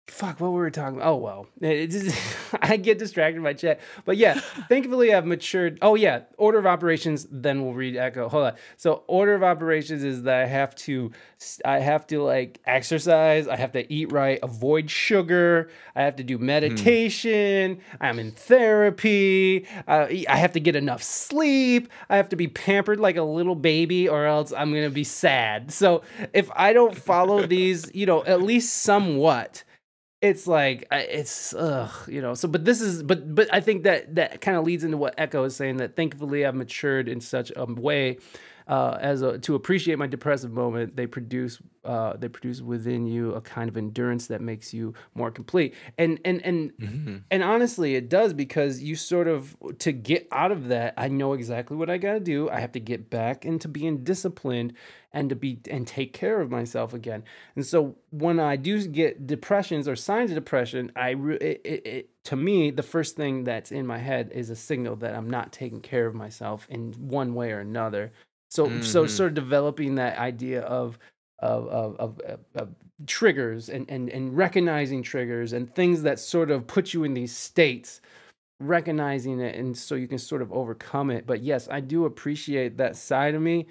fuck, 0.06 0.38
what 0.38 0.52
were 0.52 0.64
we 0.64 0.70
talking 0.70 0.96
about? 0.96 1.08
Oh 1.08 1.16
well, 1.16 1.46
just, 1.60 2.16
I 2.62 2.76
get 2.76 2.98
distracted 2.98 3.42
by 3.42 3.54
chat. 3.54 3.80
But 4.04 4.16
yeah, 4.16 4.34
thankfully 4.68 5.14
I've 5.14 5.26
matured. 5.26 5.78
Oh 5.82 5.94
yeah, 5.94 6.20
order 6.36 6.58
of 6.58 6.66
operations. 6.66 7.26
Then 7.30 7.64
we'll 7.64 7.74
read 7.74 7.96
Echo. 7.96 8.28
Hold 8.28 8.44
on. 8.44 8.52
So 8.76 9.04
order 9.06 9.34
of 9.34 9.42
operations 9.42 10.04
is 10.04 10.22
that 10.24 10.42
I 10.42 10.46
have 10.46 10.74
to, 10.76 11.12
I 11.64 11.78
have 11.78 12.06
to 12.08 12.22
like 12.22 12.60
exercise. 12.66 13.48
I 13.48 13.56
have 13.56 13.72
to 13.72 13.92
eat 13.92 14.12
right, 14.12 14.38
avoid 14.42 14.90
sugar. 14.90 15.70
I 15.96 16.02
have 16.02 16.16
to 16.16 16.24
do 16.24 16.38
meditation. 16.38 17.80
I'm 18.00 18.18
in 18.18 18.32
therapy. 18.32 19.66
Uh, 19.88 20.06
I 20.28 20.36
have 20.36 20.52
to 20.52 20.60
get 20.60 20.76
enough 20.76 21.02
sleep. 21.02 21.88
I 22.08 22.16
have 22.16 22.28
to 22.28 22.36
be 22.36 22.48
pampered 22.48 23.00
like 23.00 23.16
a 23.16 23.22
little 23.22 23.54
baby, 23.54 24.08
or 24.08 24.26
else 24.26 24.52
I'm 24.52 24.72
gonna 24.72 24.90
be 24.90 25.04
sad. 25.04 25.72
So 25.72 26.02
if 26.32 26.50
I 26.54 26.72
don't 26.72 26.96
follow 26.96 27.46
these, 27.46 27.90
you 27.94 28.06
know, 28.06 28.24
at 28.24 28.42
least 28.42 28.82
somewhat 28.82 29.64
it's 30.24 30.46
like 30.46 30.86
it's 30.90 31.52
ugh, 31.54 31.92
you 32.08 32.22
know. 32.22 32.32
So, 32.34 32.48
but 32.48 32.64
this 32.64 32.80
is, 32.80 33.02
but 33.02 33.34
but 33.34 33.52
I 33.52 33.60
think 33.60 33.82
that 33.82 34.14
that 34.14 34.40
kind 34.40 34.56
of 34.56 34.64
leads 34.64 34.82
into 34.82 34.96
what 34.96 35.14
Echo 35.18 35.44
is 35.44 35.54
saying. 35.54 35.76
That 35.76 35.96
thankfully 35.96 36.46
I've 36.46 36.54
matured 36.54 37.08
in 37.08 37.20
such 37.20 37.52
a 37.54 37.66
way 37.66 38.18
uh, 38.66 38.96
as 39.00 39.22
a, 39.22 39.38
to 39.40 39.54
appreciate 39.54 39.98
my 39.98 40.06
depressive 40.06 40.50
moment. 40.52 40.96
They 40.96 41.06
produce 41.06 41.60
uh, 41.84 42.16
they 42.16 42.28
produce 42.28 42.62
within 42.62 43.06
you 43.06 43.34
a 43.34 43.40
kind 43.42 43.68
of 43.68 43.76
endurance 43.76 44.28
that 44.28 44.40
makes 44.40 44.72
you 44.72 44.94
more 45.14 45.30
complete. 45.30 45.74
And 45.98 46.18
and 46.24 46.40
and 46.44 46.72
Mhm. 46.78 47.22
and 47.30 47.42
honestly, 47.42 47.94
it 47.94 48.08
does 48.08 48.32
because 48.32 48.82
you 48.82 48.96
sort 48.96 49.28
of 49.28 49.54
to 49.80 49.92
get 49.92 50.26
out 50.32 50.50
of 50.50 50.68
that. 50.68 50.94
I 50.96 51.08
know 51.08 51.34
exactly 51.34 51.76
what 51.76 51.90
I 51.90 51.98
got 51.98 52.14
to 52.14 52.20
do. 52.20 52.48
I 52.48 52.60
have 52.60 52.72
to 52.72 52.80
get 52.80 53.10
back 53.10 53.44
into 53.44 53.68
being 53.68 54.02
disciplined 54.02 54.72
and 55.12 55.28
to 55.28 55.36
be 55.36 55.60
and 55.70 55.86
take 55.86 56.12
care 56.14 56.40
of 56.40 56.50
myself 56.50 56.94
again. 56.94 57.22
And 57.56 57.66
so 57.66 57.96
when 58.10 58.40
I 58.40 58.56
do 58.56 58.86
get 58.88 59.26
depressions 59.26 59.86
or 59.86 59.94
signs 59.94 60.30
of 60.30 60.36
depression, 60.36 60.90
I 60.96 61.10
re- 61.10 61.36
it, 61.36 61.60
it, 61.64 61.86
it, 61.86 62.10
to 62.24 62.36
me 62.36 62.70
the 62.70 62.82
first 62.82 63.14
thing 63.14 63.44
that's 63.44 63.70
in 63.70 63.86
my 63.86 63.98
head 63.98 64.30
is 64.34 64.48
a 64.50 64.56
signal 64.56 64.96
that 64.96 65.14
I'm 65.14 65.28
not 65.28 65.52
taking 65.52 65.80
care 65.82 66.06
of 66.06 66.14
myself 66.14 66.66
in 66.70 66.92
one 66.94 67.34
way 67.34 67.52
or 67.52 67.60
another. 67.60 68.12
So 68.54 68.80
so 68.80 69.04
Mhm. 69.04 69.08
sort 69.08 69.28
of 69.30 69.34
developing 69.34 69.96
that 69.96 70.16
idea 70.18 70.60
of 70.62 70.98
of 71.40 71.66
of, 71.68 71.96
of, 71.98 72.20
of, 72.54 72.68
triggers 73.06 73.68
and, 73.68 73.90
and 73.90 74.08
and 74.08 74.36
recognizing 74.36 75.02
triggers 75.02 75.52
and 75.52 75.74
things 75.74 76.02
that 76.02 76.20
sort 76.20 76.50
of 76.52 76.64
put 76.66 76.94
you 76.94 77.02
in 77.02 77.12
these 77.14 77.36
states 77.36 78.00
recognizing 78.60 79.40
it 79.40 79.56
and 79.56 79.76
so 79.76 79.96
you 79.96 80.06
can 80.06 80.18
sort 80.18 80.40
of 80.40 80.52
overcome 80.52 81.10
it 81.10 81.26
but 81.26 81.42
yes 81.42 81.68
i 81.70 81.80
do 81.80 82.04
appreciate 82.04 82.76
that 82.76 82.96
side 82.96 83.34
of 83.34 83.42
me 83.42 83.66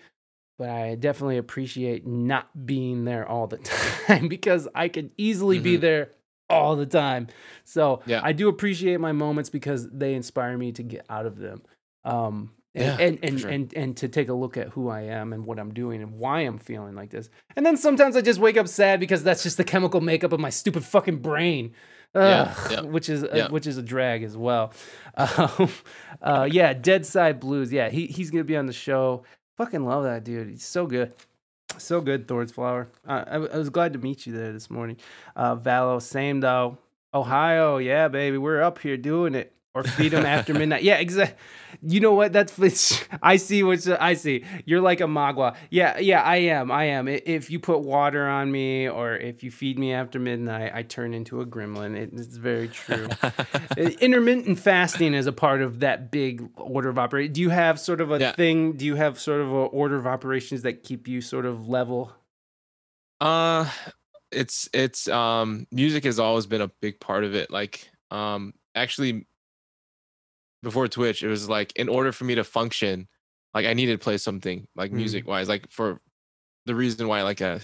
but 0.59 0.69
i 0.69 0.95
definitely 0.95 1.37
appreciate 1.37 2.05
not 2.05 2.65
being 2.65 3.05
there 3.05 3.25
all 3.27 3.47
the 3.47 3.57
time 4.07 4.27
because 4.27 4.67
i 4.75 4.89
could 4.89 5.09
easily 5.17 5.59
be 5.59 5.77
Mhm. 5.77 5.81
there 5.81 6.11
all 6.49 6.75
the 6.75 6.85
time 6.85 7.27
so 7.63 8.01
Yeah. 8.05 8.19
i 8.23 8.33
do 8.33 8.49
appreciate 8.49 8.99
my 8.99 9.13
moments 9.13 9.49
because 9.49 9.89
they 9.89 10.13
inspire 10.13 10.57
me 10.57 10.73
to 10.73 10.83
get 10.83 11.05
out 11.09 11.25
of 11.25 11.37
them 11.37 11.61
um 12.03 12.51
and, 12.75 12.83
Yeah, 12.99 13.05
and 13.05 13.19
and, 13.23 13.39
sure. 13.39 13.49
and 13.49 13.73
and 13.75 13.97
to 13.97 14.07
take 14.07 14.29
a 14.29 14.33
look 14.33 14.57
at 14.57 14.69
who 14.69 14.89
I 14.89 15.01
am 15.01 15.33
and 15.33 15.45
what 15.45 15.59
I'm 15.59 15.73
doing 15.73 16.01
and 16.01 16.13
why 16.19 16.41
I'm 16.41 16.57
feeling 16.57 16.95
like 16.95 17.09
this. 17.11 17.29
And 17.55 17.65
then 17.65 17.77
sometimes 17.77 18.15
I 18.15 18.21
just 18.21 18.39
wake 18.39 18.57
up 18.57 18.67
sad 18.67 18.99
because 18.99 19.23
that's 19.23 19.43
just 19.43 19.57
the 19.57 19.63
chemical 19.63 20.01
makeup 20.01 20.31
of 20.33 20.39
my 20.39 20.49
stupid 20.49 20.83
fucking 20.83 21.17
brain. 21.17 21.73
Yeah, 22.15 22.53
Ugh, 22.57 22.71
yeah, 22.71 22.81
which 22.95 23.09
is 23.09 23.23
yeah. 23.33 23.45
uh, 23.45 23.49
which 23.49 23.65
is 23.67 23.77
a 23.77 23.81
drag 23.83 24.23
as 24.23 24.35
well. 24.37 24.73
Um, 25.17 25.69
uh, 26.21 26.47
yeah, 26.51 26.73
Dead 26.73 27.05
Side 27.05 27.39
Blues. 27.39 27.71
Yeah, 27.71 27.89
he 27.89 28.07
he's 28.07 28.31
gonna 28.31 28.43
be 28.43 28.57
on 28.57 28.65
the 28.65 28.73
show. 28.73 29.23
Fucking 29.57 29.85
love 29.85 30.03
that 30.05 30.23
dude. 30.23 30.49
He's 30.49 30.65
so 30.65 30.87
good. 30.87 31.13
So 31.77 32.01
good, 32.01 32.27
Thorns 32.27 32.51
Flower. 32.51 32.87
Uh, 33.07 33.23
I, 33.27 33.35
I 33.35 33.57
was 33.57 33.69
glad 33.69 33.93
to 33.93 33.99
meet 33.99 34.25
you 34.25 34.33
there 34.33 34.51
this 34.51 34.69
morning. 34.69 34.97
Uh, 35.35 35.55
Valo, 35.55 36.01
same 36.01 36.39
though. 36.39 36.77
Ohio, 37.13 37.77
yeah, 37.77 38.07
baby, 38.07 38.37
we're 38.39 38.61
up 38.61 38.79
here 38.79 38.97
doing 38.97 39.35
it. 39.35 39.53
Or 39.75 39.83
feed 39.83 40.09
them 40.09 40.23
after 40.23 40.53
midnight. 40.53 40.83
Yeah, 40.83 40.97
exactly. 40.97 41.35
You 41.81 41.99
know 41.99 42.13
what? 42.13 42.31
That's 42.31 42.53
I 43.23 43.37
see 43.37 43.63
what 43.63 43.87
I 43.99 44.13
see. 44.13 44.45
You're 44.65 44.81
like 44.81 45.01
a 45.01 45.05
mogwai. 45.05 45.55
Yeah, 45.71 45.97
yeah, 45.97 46.21
I 46.21 46.35
am. 46.37 46.69
I 46.71 46.83
am. 46.85 47.07
If 47.07 47.49
you 47.49 47.59
put 47.59 47.79
water 47.79 48.27
on 48.27 48.51
me 48.51 48.87
or 48.87 49.15
if 49.15 49.41
you 49.41 49.49
feed 49.49 49.79
me 49.79 49.91
after 49.91 50.19
midnight, 50.19 50.71
I 50.75 50.83
turn 50.83 51.15
into 51.15 51.41
a 51.41 51.45
gremlin. 51.47 51.95
It- 51.97 52.11
It's 52.13 52.37
very 52.37 52.67
true. 52.67 53.07
Intermittent 53.77 54.59
fasting 54.59 55.15
is 55.15 55.25
a 55.25 55.31
part 55.33 55.63
of 55.63 55.79
that 55.79 56.11
big 56.11 56.47
order 56.55 56.89
of 56.89 56.99
operation. 56.99 57.33
Do 57.33 57.41
you 57.41 57.49
have 57.49 57.79
sort 57.79 57.99
of 57.99 58.11
a 58.11 58.19
Yeah. 58.19 58.31
thing? 58.33 58.73
Do 58.73 58.85
you 58.85 58.93
have 58.95 59.19
sort 59.19 59.41
of 59.41 59.47
a 59.47 59.51
order 59.51 59.95
of 59.97 60.05
operations 60.05 60.61
that 60.61 60.83
keep 60.83 61.07
you 61.07 61.19
sort 61.19 61.47
of 61.47 61.67
level? 61.67 62.11
Uh 63.19 63.67
it's 64.31 64.69
it's 64.73 65.07
um 65.07 65.65
music 65.71 66.03
has 66.03 66.19
always 66.19 66.45
been 66.45 66.61
a 66.61 66.67
big 66.81 66.99
part 66.99 67.23
of 67.23 67.33
it. 67.33 67.49
Like 67.49 67.89
um 68.11 68.53
actually 68.75 69.25
before 70.63 70.87
Twitch, 70.87 71.21
it 71.23 71.27
was 71.29 71.47
like 71.49 71.73
in 71.75 71.89
order 71.89 72.11
for 72.11 72.23
me 72.25 72.35
to 72.35 72.43
function, 72.43 73.07
like 73.53 73.67
I 73.67 73.73
needed 73.75 73.99
to 73.99 74.03
play 74.03 74.17
something 74.17 74.67
like 74.75 74.91
Mm. 74.91 74.95
music 74.95 75.27
wise. 75.27 75.49
Like 75.49 75.69
for 75.71 76.01
the 76.65 76.75
reason 76.75 77.07
why 77.07 77.23
like 77.23 77.41
uh 77.41 77.59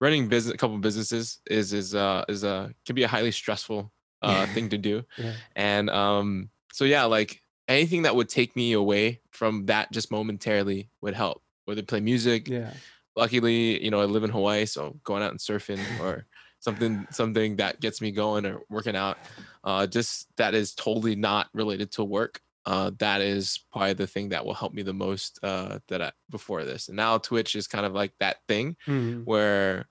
running 0.00 0.28
business 0.28 0.54
a 0.54 0.58
couple 0.58 0.76
businesses 0.78 1.38
is 1.48 1.72
is 1.72 1.94
uh 1.94 2.24
is 2.28 2.44
uh 2.44 2.70
can 2.86 2.94
be 2.96 3.04
a 3.04 3.08
highly 3.08 3.30
stressful 3.30 3.92
uh 4.22 4.46
thing 4.48 4.68
to 4.70 4.78
do. 4.78 5.04
Yeah. 5.18 5.34
And 5.56 5.90
um 5.90 6.50
so 6.72 6.84
yeah, 6.84 7.04
like 7.04 7.40
anything 7.68 8.02
that 8.02 8.16
would 8.16 8.28
take 8.28 8.56
me 8.56 8.72
away 8.72 9.20
from 9.30 9.66
that 9.66 9.92
just 9.92 10.10
momentarily 10.10 10.90
would 11.02 11.14
help. 11.14 11.42
Whether 11.66 11.82
play 11.82 12.00
music, 12.00 12.48
Yeah. 12.48 12.74
luckily 13.16 13.82
you 13.84 13.90
know 13.90 14.00
i 14.00 14.04
live 14.06 14.24
in 14.24 14.30
hawaii 14.30 14.66
so 14.66 14.98
going 15.04 15.22
out 15.22 15.30
and 15.30 15.40
surfing 15.40 15.78
or 16.00 16.26
something 16.60 17.06
something 17.10 17.56
that 17.56 17.80
gets 17.80 18.00
me 18.00 18.10
going 18.10 18.44
or 18.44 18.60
working 18.68 18.96
out 18.96 19.18
uh 19.64 19.86
just 19.86 20.28
that 20.36 20.54
is 20.54 20.74
totally 20.74 21.16
not 21.16 21.48
related 21.54 21.90
to 21.90 22.04
work 22.04 22.40
uh 22.66 22.90
that 22.98 23.20
is 23.20 23.60
probably 23.72 23.92
the 23.94 24.06
thing 24.06 24.28
that 24.30 24.44
will 24.44 24.54
help 24.54 24.72
me 24.72 24.82
the 24.82 24.92
most 24.94 25.38
uh 25.42 25.78
that 25.88 26.00
I, 26.00 26.12
before 26.30 26.64
this 26.64 26.88
and 26.88 26.96
now 26.96 27.18
twitch 27.18 27.56
is 27.56 27.66
kind 27.66 27.84
of 27.86 27.92
like 27.92 28.12
that 28.20 28.36
thing 28.48 28.76
Mhm. 28.86 29.24
where 29.24 29.86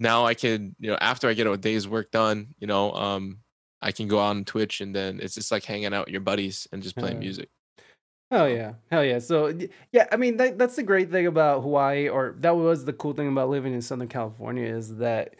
now 0.00 0.26
i 0.26 0.34
can 0.34 0.74
you 0.78 0.90
know 0.90 0.98
after 1.00 1.28
i 1.28 1.34
get 1.34 1.46
a 1.46 1.56
day's 1.56 1.86
work 1.88 2.10
done 2.10 2.48
you 2.58 2.66
know 2.66 2.92
um 2.92 3.38
i 3.80 3.92
can 3.92 4.08
go 4.08 4.18
on 4.18 4.44
twitch 4.44 4.80
and 4.80 4.94
then 4.94 5.20
it's 5.22 5.34
just 5.34 5.50
like 5.50 5.64
hanging 5.64 5.94
out 5.94 6.06
with 6.06 6.12
your 6.12 6.20
buddies 6.20 6.66
and 6.72 6.82
just 6.82 6.96
playing 6.96 7.16
Yeah. 7.16 7.20
music 7.28 7.48
Hell 8.28 8.48
yeah, 8.48 8.72
hell 8.90 9.04
yeah. 9.04 9.20
So 9.20 9.56
yeah, 9.92 10.08
I 10.10 10.16
mean 10.16 10.36
that, 10.38 10.58
that's 10.58 10.74
the 10.74 10.82
great 10.82 11.12
thing 11.12 11.28
about 11.28 11.62
Hawaii, 11.62 12.08
or 12.08 12.34
that 12.40 12.56
was 12.56 12.84
the 12.84 12.92
cool 12.92 13.12
thing 13.12 13.28
about 13.28 13.50
living 13.50 13.72
in 13.72 13.80
Southern 13.80 14.08
California 14.08 14.66
is 14.66 14.96
that 14.96 15.36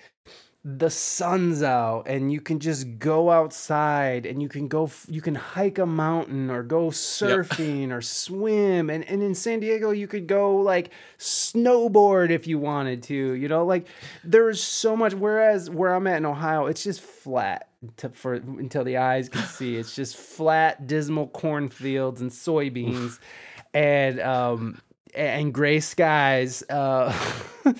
the 0.68 0.90
sun's 0.90 1.62
out 1.62 2.08
and 2.08 2.32
you 2.32 2.40
can 2.40 2.58
just 2.58 2.98
go 2.98 3.30
outside 3.30 4.26
and 4.26 4.42
you 4.42 4.48
can 4.48 4.66
go 4.66 4.90
you 5.06 5.22
can 5.22 5.36
hike 5.36 5.78
a 5.78 5.86
mountain 5.86 6.50
or 6.50 6.64
go 6.64 6.88
surfing 6.88 7.92
or 7.92 8.02
swim. 8.02 8.90
And, 8.90 9.04
and 9.04 9.22
in 9.22 9.36
San 9.36 9.60
Diego 9.60 9.92
you 9.92 10.08
could 10.08 10.26
go 10.26 10.56
like 10.56 10.90
snowboard 11.20 12.30
if 12.30 12.48
you 12.48 12.58
wanted 12.58 13.04
to 13.04 13.14
you 13.14 13.46
know? 13.46 13.64
Like 13.64 13.86
there's 14.24 14.60
so 14.60 14.96
much 14.96 15.14
whereas 15.14 15.70
where 15.70 15.94
I'm 15.94 16.08
at 16.08 16.16
in 16.16 16.26
Ohio 16.26 16.66
it's 16.66 16.82
just 16.82 17.00
flat 17.00 17.68
to, 17.98 18.08
for 18.08 18.34
until 18.34 18.82
the 18.82 18.96
eyes 18.96 19.28
can 19.28 19.44
see. 19.44 19.76
It's 19.76 19.94
just 19.94 20.16
flat 20.16 20.88
dismal 20.88 21.28
cornfields 21.28 22.20
and 22.20 22.30
soybeans 22.32 23.20
and 23.72 24.18
um 24.18 24.80
and 25.14 25.54
gray 25.54 25.78
skies. 25.78 26.64
Uh, 26.68 27.16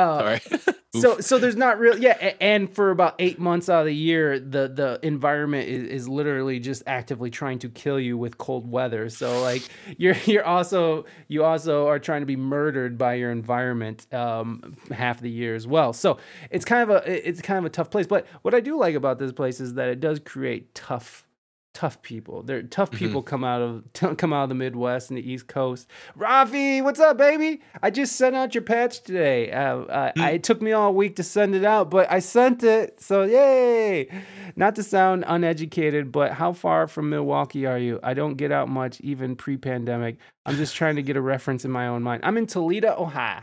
uh, 0.00 0.38
Sorry. 0.38 0.60
so 1.00 1.20
so 1.20 1.38
there's 1.38 1.56
not 1.56 1.78
real 1.78 1.96
yeah 1.96 2.34
and 2.40 2.72
for 2.74 2.90
about 2.90 3.14
eight 3.20 3.38
months 3.38 3.68
out 3.68 3.80
of 3.80 3.86
the 3.86 3.94
year 3.94 4.40
the 4.40 4.66
the 4.68 4.98
environment 5.02 5.68
is, 5.68 5.84
is 5.84 6.08
literally 6.08 6.58
just 6.58 6.82
actively 6.86 7.30
trying 7.30 7.60
to 7.60 7.68
kill 7.68 8.00
you 8.00 8.18
with 8.18 8.38
cold 8.38 8.68
weather. 8.68 9.08
So 9.08 9.40
like 9.40 9.62
you're 9.98 10.16
you're 10.24 10.44
also 10.44 11.04
you 11.28 11.44
also 11.44 11.86
are 11.86 11.98
trying 11.98 12.22
to 12.22 12.26
be 12.26 12.36
murdered 12.36 12.98
by 12.98 13.14
your 13.14 13.30
environment 13.30 14.12
um 14.12 14.76
half 14.90 15.20
the 15.20 15.30
year 15.30 15.54
as 15.54 15.66
well. 15.66 15.92
So 15.92 16.18
it's 16.50 16.64
kind 16.64 16.90
of 16.90 16.96
a 16.96 17.28
it's 17.28 17.40
kind 17.40 17.58
of 17.58 17.64
a 17.64 17.70
tough 17.70 17.90
place. 17.90 18.06
But 18.06 18.26
what 18.42 18.54
i 18.54 18.60
do 18.60 18.76
like 18.76 18.94
about 18.94 19.18
this 19.18 19.32
place 19.32 19.60
is 19.60 19.74
that 19.74 19.88
it 19.88 20.00
does 20.00 20.18
create 20.18 20.74
tough 20.74 21.24
tough 21.72 22.02
people. 22.02 22.42
They're 22.42 22.62
tough 22.62 22.90
Mhm. 22.90 22.98
people 22.98 23.22
come 23.22 23.44
out 23.44 23.62
of 23.62 23.84
come 24.18 24.32
out 24.32 24.42
of 24.44 24.48
the 24.48 24.54
midwest 24.56 25.10
and 25.10 25.16
the 25.16 25.30
east 25.30 25.46
coast. 25.46 25.88
Rafi 26.18 26.82
what's 26.82 26.98
up 26.98 27.16
baby? 27.16 27.60
I 27.82 27.90
just 27.90 28.16
sent 28.16 28.34
out 28.34 28.54
your 28.54 28.62
patch 28.62 29.02
today. 29.02 29.52
Uh, 29.52 29.78
uh, 29.82 30.12
I, 30.18 30.30
it 30.32 30.42
took 30.42 30.60
me 30.60 30.72
all 30.72 30.92
week 30.94 31.16
to 31.16 31.22
send 31.22 31.54
it 31.54 31.64
out 31.64 31.90
but 31.90 32.10
i 32.10 32.18
sent 32.18 32.64
it 32.64 33.00
so 33.00 33.22
yay! 33.22 34.08
Not 34.56 34.74
to 34.76 34.82
sound 34.82 35.24
uneducated 35.26 36.10
but 36.10 36.32
how 36.32 36.52
far 36.52 36.88
from 36.88 37.08
milwaukee 37.10 37.66
are 37.66 37.78
you? 37.78 38.00
I 38.02 38.14
don't 38.14 38.34
get 38.34 38.50
out 38.50 38.68
much 38.68 39.00
even 39.02 39.36
pre-pandemic. 39.36 40.16
I'm 40.46 40.56
just 40.56 40.74
trying 40.74 40.96
to 40.96 41.02
get 41.02 41.16
a 41.16 41.20
reference 41.20 41.64
in 41.64 41.70
my 41.70 41.86
own 41.86 42.02
mind. 42.02 42.22
I'm 42.24 42.36
in 42.36 42.46
toledo 42.46 42.94
ohio. 42.98 43.42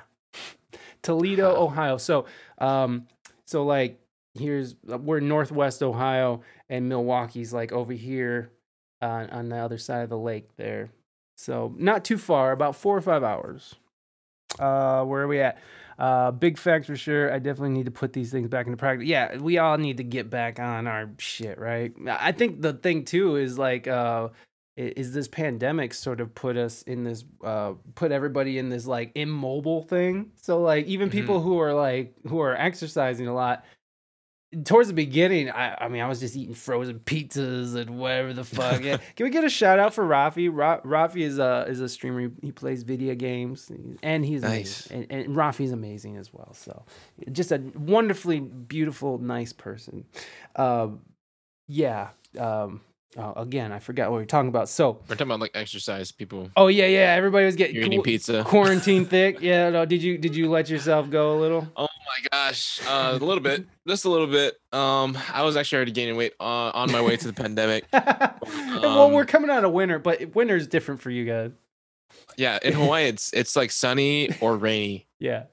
Toledo 1.02 1.56
ohio. 1.56 1.98
So 1.98 2.26
um 2.58 3.08
so 3.46 3.64
like 3.66 4.00
here's 4.38 4.76
we're 4.84 5.18
in 5.20 5.28
northwest 5.28 5.82
ohio 5.82 6.42
and 6.70 6.90
milwaukee's 6.90 7.54
like 7.54 7.72
over 7.72 7.94
here 7.94 8.52
on, 9.02 9.30
on 9.30 9.50
the 9.50 9.58
other 9.58 9.78
side 9.78 10.04
of 10.04 10.10
the 10.10 10.18
lake 10.18 10.50
there. 10.58 10.90
So 11.38 11.74
not 11.78 12.04
too 12.04 12.18
far 12.18 12.52
about 12.52 12.76
four 12.76 12.98
or 12.98 13.02
five 13.02 13.24
hours. 13.24 13.76
Uh 14.60 15.04
where 15.04 15.22
are 15.24 15.28
we 15.28 15.40
at? 15.42 15.58
Uh 16.00 16.32
big 16.32 16.58
facts 16.58 16.86
for 16.88 16.96
sure 16.96 17.34
i 17.34 17.40
definitely 17.40 17.72
need 17.72 17.86
to 17.86 17.92
put 17.92 18.14
these 18.14 18.32
things 18.32 18.48
back 18.48 18.66
into 18.66 18.78
practice. 18.78 19.08
Yeah 19.08 19.38
we 19.38 19.58
all 19.58 19.78
need 19.78 19.98
to 19.98 20.04
get 20.04 20.30
back 20.30 20.60
on 20.60 20.88
our 20.88 21.10
shit 21.20 21.60
right? 21.60 21.92
I 22.08 22.32
think 22.32 22.62
the 22.62 22.74
thing 22.74 23.04
too 23.06 23.36
is 23.36 23.58
like 23.60 23.88
uh 23.88 24.30
is 24.78 25.12
this 25.12 25.28
pandemic 25.28 25.92
sort 25.94 26.22
of 26.22 26.34
put 26.36 26.56
us 26.56 26.82
in 26.84 27.04
this 27.04 27.26
uh 27.44 27.74
put 27.96 28.12
everybody 28.12 28.58
in 28.58 28.70
this 28.70 28.88
like 28.88 29.12
immobile 29.16 29.82
thing. 29.84 30.32
So 30.42 30.62
like 30.62 30.86
even 30.88 31.10
Mhm. 31.10 31.14
people 31.14 31.42
who 31.42 31.60
are 31.60 31.74
like 31.74 32.14
who 32.28 32.40
are 32.40 32.56
exercising 32.56 33.28
a 33.28 33.34
lot 33.34 33.66
towards 34.64 34.88
the 34.88 34.94
beginning, 34.94 35.50
I, 35.50 35.76
I 35.86 35.88
mean, 35.90 36.02
I 36.02 36.08
was 36.08 36.20
just 36.20 36.36
eating 36.36 36.56
frozen 36.56 37.00
pizzas 37.00 37.76
and 37.76 37.98
whatever 38.00 38.34
the 38.34 38.44
fuck. 38.44 38.82
Yeah. 38.82 38.98
Can 39.16 39.26
we 39.26 39.30
get 39.30 39.44
a 39.44 39.50
shout 39.50 39.78
out 39.80 39.94
for 39.94 40.04
Rafi? 40.06 40.50
Ra- 40.52 40.82
Rafi 40.82 41.22
is 41.22 41.38
a 41.40 41.66
is 41.68 41.82
a 41.82 41.90
streamer. 41.90 42.32
He- 42.42 42.52
plays 42.52 42.84
video 42.84 43.14
games 43.14 43.70
and 44.02 44.26
he's 44.26 44.42
Nice. 44.42 44.88
amazing. 44.90 45.08
And, 45.12 45.26
and 45.28 45.36
Rafi's 45.36 45.72
amazing 45.72 46.18
as 46.18 46.34
well. 46.34 46.54
So, 46.54 46.86
just 47.32 47.52
a 47.52 47.62
wonderfully 47.76 48.40
beautiful, 48.40 49.18
nice 49.20 49.54
person. 49.54 50.06
Um, 50.56 51.02
yeah. 51.68 52.10
Um, 52.38 52.82
oh, 53.16 53.34
again, 53.36 53.72
I 53.72 53.80
forgot 53.80 54.10
what 54.12 54.18
we 54.18 54.22
were 54.24 54.26
talking 54.26 54.50
about. 54.50 54.68
So, 54.70 55.00
We're 55.08 55.16
talking 55.16 55.28
about 55.28 55.40
like 55.40 55.52
exercise 55.56 56.12
people. 56.12 56.50
oh 56.58 56.68
yeah, 56.68 56.88
yeah. 56.88 57.14
Everybody 57.16 57.46
was 57.46 57.56
getting 57.56 57.76
You're 57.76 57.86
eating 57.86 58.00
qu- 58.00 58.04
pizza. 58.04 58.44
quarantine 58.46 59.06
thick. 59.06 59.40
Yeah. 59.42 59.70
No, 59.70 59.86
did 59.86 60.04
you 60.04 60.18
did 60.18 60.36
you 60.36 60.50
let 60.50 60.70
yourself 60.70 61.10
go 61.10 61.38
a 61.38 61.40
little? 61.40 61.68
Oh 61.78 62.24
my 62.24 62.30
gosh, 62.32 62.80
uh, 62.88 63.18
a 63.22 63.24
little 63.24 63.44
bit, 63.44 63.66
just 63.86 64.06
a 64.06 64.10
little 64.10 64.28
bit. 64.28 64.56
Um, 64.72 65.18
I 65.34 65.44
was 65.44 65.58
actually 65.58 65.76
already 65.78 65.92
gaining 65.92 66.16
weight 66.16 66.34
uh, 66.40 66.72
on 66.74 66.90
my 66.90 67.02
way 67.02 67.18
to 67.18 67.28
the 67.28 67.34
pandemic. 67.34 67.86
well, 67.94 69.02
Um, 69.02 69.12
we're 69.12 69.26
coming 69.26 69.50
out 69.50 69.66
of 69.66 69.74
winter, 69.74 70.00
but 70.00 70.34
winter 70.34 70.56
is 70.56 70.68
different 70.68 71.02
for 71.02 71.10
you 71.10 71.26
guys. 71.26 71.52
Yeah, 72.38 72.60
in 72.64 72.72
Hawaii, 72.74 73.06
it's 73.08 73.34
it's 73.34 73.58
like 73.58 73.72
sunny 73.72 74.30
or 74.40 74.56
rainy. 74.56 75.06
Yeah. 75.20 75.44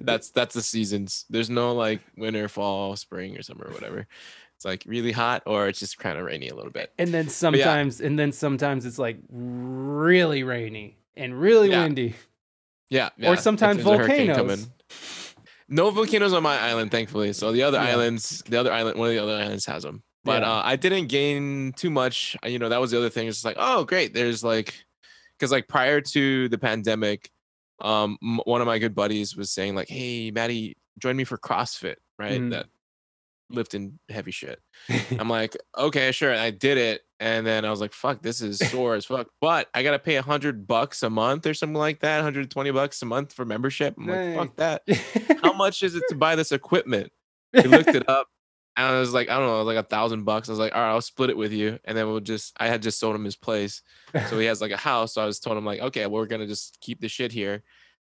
That's 0.00 0.30
that's 0.30 0.52
the 0.54 0.62
seasons. 0.62 1.26
There's 1.30 1.48
no 1.48 1.72
like 1.74 2.00
winter, 2.16 2.48
fall, 2.48 2.96
spring, 2.96 3.38
or 3.38 3.42
summer, 3.42 3.66
or 3.68 3.72
whatever. 3.72 4.08
It's 4.64 4.70
like 4.70 4.82
really 4.86 5.12
hot 5.12 5.42
or 5.44 5.68
it's 5.68 5.78
just 5.78 5.98
kind 5.98 6.18
of 6.18 6.24
rainy 6.24 6.48
a 6.48 6.54
little 6.54 6.70
bit. 6.72 6.90
and 6.98 7.10
then 7.12 7.26
yeah. 7.26 7.30
sometimes 7.30 8.00
and 8.00 8.18
then 8.18 8.32
sometimes 8.32 8.86
it's 8.86 8.98
like 8.98 9.18
really 9.28 10.42
rainy 10.42 10.96
and 11.16 11.38
really 11.38 11.68
Yeah. 11.70 11.82
windy. 11.82 12.14
Yeah, 12.88 13.08
Or 13.08 13.10
yeah, 13.18 13.32
if 13.32 13.40
sometimes 13.40 13.84
there's 13.84 13.86
a 13.88 13.98
hurricane 13.98 14.26
volcanoes. 14.28 14.68
No 15.68 15.90
volcanoes 15.90 16.32
on 16.32 16.42
my 16.42 16.58
island, 16.58 16.90
thankfully. 16.90 17.32
So 17.34 17.52
the 17.52 17.62
other 17.62 17.76
Yeah. 17.78 17.90
islands, 17.90 18.42
the 18.48 18.58
other 18.58 18.72
island, 18.72 18.98
one 18.98 19.08
of 19.08 19.14
the 19.14 19.22
other 19.22 19.34
islands 19.34 19.66
has 19.66 19.82
them. 19.82 20.02
But 20.24 20.42
Yeah. 20.42 20.50
uh, 20.52 20.62
I 20.64 20.76
didn't 20.76 21.08
gain 21.08 21.72
too 21.76 21.90
much. 21.90 22.34
You 22.46 22.58
know, 22.58 22.70
that 22.70 22.80
was 22.80 22.90
the 22.90 22.96
other 22.98 23.10
thing. 23.10 23.28
It's 23.28 23.44
like, 23.44 23.56
oh, 23.58 23.84
great. 23.84 24.14
There's 24.14 24.42
like, 24.42 24.74
because 25.38 25.52
like 25.52 25.68
prior 25.68 26.00
to 26.00 26.48
the 26.48 26.58
pandemic, 26.58 27.30
um, 27.82 28.16
one 28.44 28.62
of 28.62 28.66
my 28.66 28.78
good 28.78 28.94
buddies 28.94 29.36
was 29.36 29.50
saying 29.50 29.74
like, 29.74 29.88
hey, 29.88 30.30
Matty, 30.30 30.76
join 30.98 31.16
me 31.16 31.24
for 31.24 31.36
CrossFit, 31.36 31.96
right? 32.18 32.40
Mhm. 32.40 32.50
That 32.50 32.66
lifting 33.54 33.98
heavy 34.08 34.30
shit. 34.30 34.60
I'm 35.18 35.28
like, 35.28 35.56
okay, 35.76 36.12
sure. 36.12 36.30
And 36.30 36.40
I 36.40 36.50
did 36.50 36.78
it. 36.78 37.02
And 37.20 37.46
then 37.46 37.64
I 37.64 37.70
was 37.70 37.80
like, 37.80 37.92
fuck, 37.92 38.22
this 38.22 38.40
is 38.40 38.58
sore 38.70 38.94
as 38.94 39.06
fuck. 39.06 39.28
But 39.40 39.68
I 39.74 39.82
gotta 39.82 39.98
pay 39.98 40.16
a 40.16 40.22
hundred 40.22 40.66
bucks 40.66 41.02
a 41.02 41.10
month 41.10 41.46
or 41.46 41.54
something 41.54 41.78
like 41.78 42.00
that, 42.00 42.16
120 42.16 42.70
bucks 42.70 43.00
a 43.02 43.06
month 43.06 43.32
for 43.32 43.44
membership. 43.44 43.94
I'm 43.98 44.06
like, 44.06 44.36
fuck 44.36 44.56
that. 44.56 44.82
How 45.42 45.52
much 45.52 45.82
is 45.82 45.94
it 45.94 46.02
to 46.08 46.14
buy 46.14 46.36
this 46.36 46.52
equipment? 46.52 47.12
He 47.52 47.62
looked 47.62 47.90
it 47.94 48.08
up. 48.08 48.28
And 48.76 48.86
I 48.86 48.98
was 48.98 49.14
like, 49.14 49.30
I 49.30 49.38
don't 49.38 49.46
know, 49.46 49.62
like 49.62 49.76
a 49.76 49.84
thousand 49.84 50.24
bucks. 50.24 50.48
I 50.48 50.52
was 50.52 50.58
like, 50.58 50.74
all 50.74 50.80
right, 50.80 50.90
I'll 50.90 51.00
split 51.00 51.30
it 51.30 51.36
with 51.36 51.52
you. 51.52 51.78
And 51.84 51.96
then 51.96 52.08
we'll 52.08 52.18
just 52.20 52.52
I 52.58 52.66
had 52.66 52.82
just 52.82 52.98
sold 52.98 53.14
him 53.14 53.24
his 53.24 53.36
place. 53.36 53.82
So 54.28 54.38
he 54.38 54.46
has 54.46 54.60
like 54.60 54.72
a 54.72 54.76
house. 54.76 55.14
So 55.14 55.22
I 55.22 55.26
was 55.26 55.38
told 55.38 55.56
him, 55.56 55.64
like, 55.64 55.80
okay, 55.80 56.06
well, 56.06 56.20
we're 56.20 56.26
gonna 56.26 56.46
just 56.46 56.78
keep 56.80 57.00
the 57.00 57.08
shit 57.08 57.30
here. 57.30 57.62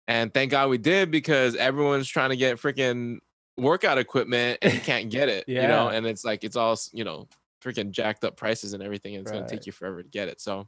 And 0.07 0.33
thank 0.33 0.51
God 0.51 0.69
we 0.69 0.77
did 0.77 1.11
because 1.11 1.55
everyone's 1.55 2.07
trying 2.07 2.29
to 2.29 2.37
get 2.37 2.57
freaking 2.57 3.19
workout 3.57 3.97
equipment 3.97 4.59
and 4.61 4.73
you 4.73 4.79
can't 4.81 5.09
get 5.09 5.29
it. 5.29 5.45
You 5.47 5.67
know, 5.67 5.89
and 5.89 6.05
it's 6.05 6.23
like 6.23 6.43
it's 6.43 6.55
all 6.55 6.77
you 6.93 7.03
know, 7.03 7.27
freaking 7.63 7.91
jacked 7.91 8.23
up 8.23 8.37
prices 8.37 8.73
and 8.73 8.83
everything. 8.83 9.15
And 9.15 9.21
it's 9.21 9.31
gonna 9.31 9.47
take 9.47 9.65
you 9.65 9.71
forever 9.71 10.03
to 10.03 10.09
get 10.09 10.27
it. 10.27 10.41
So 10.41 10.67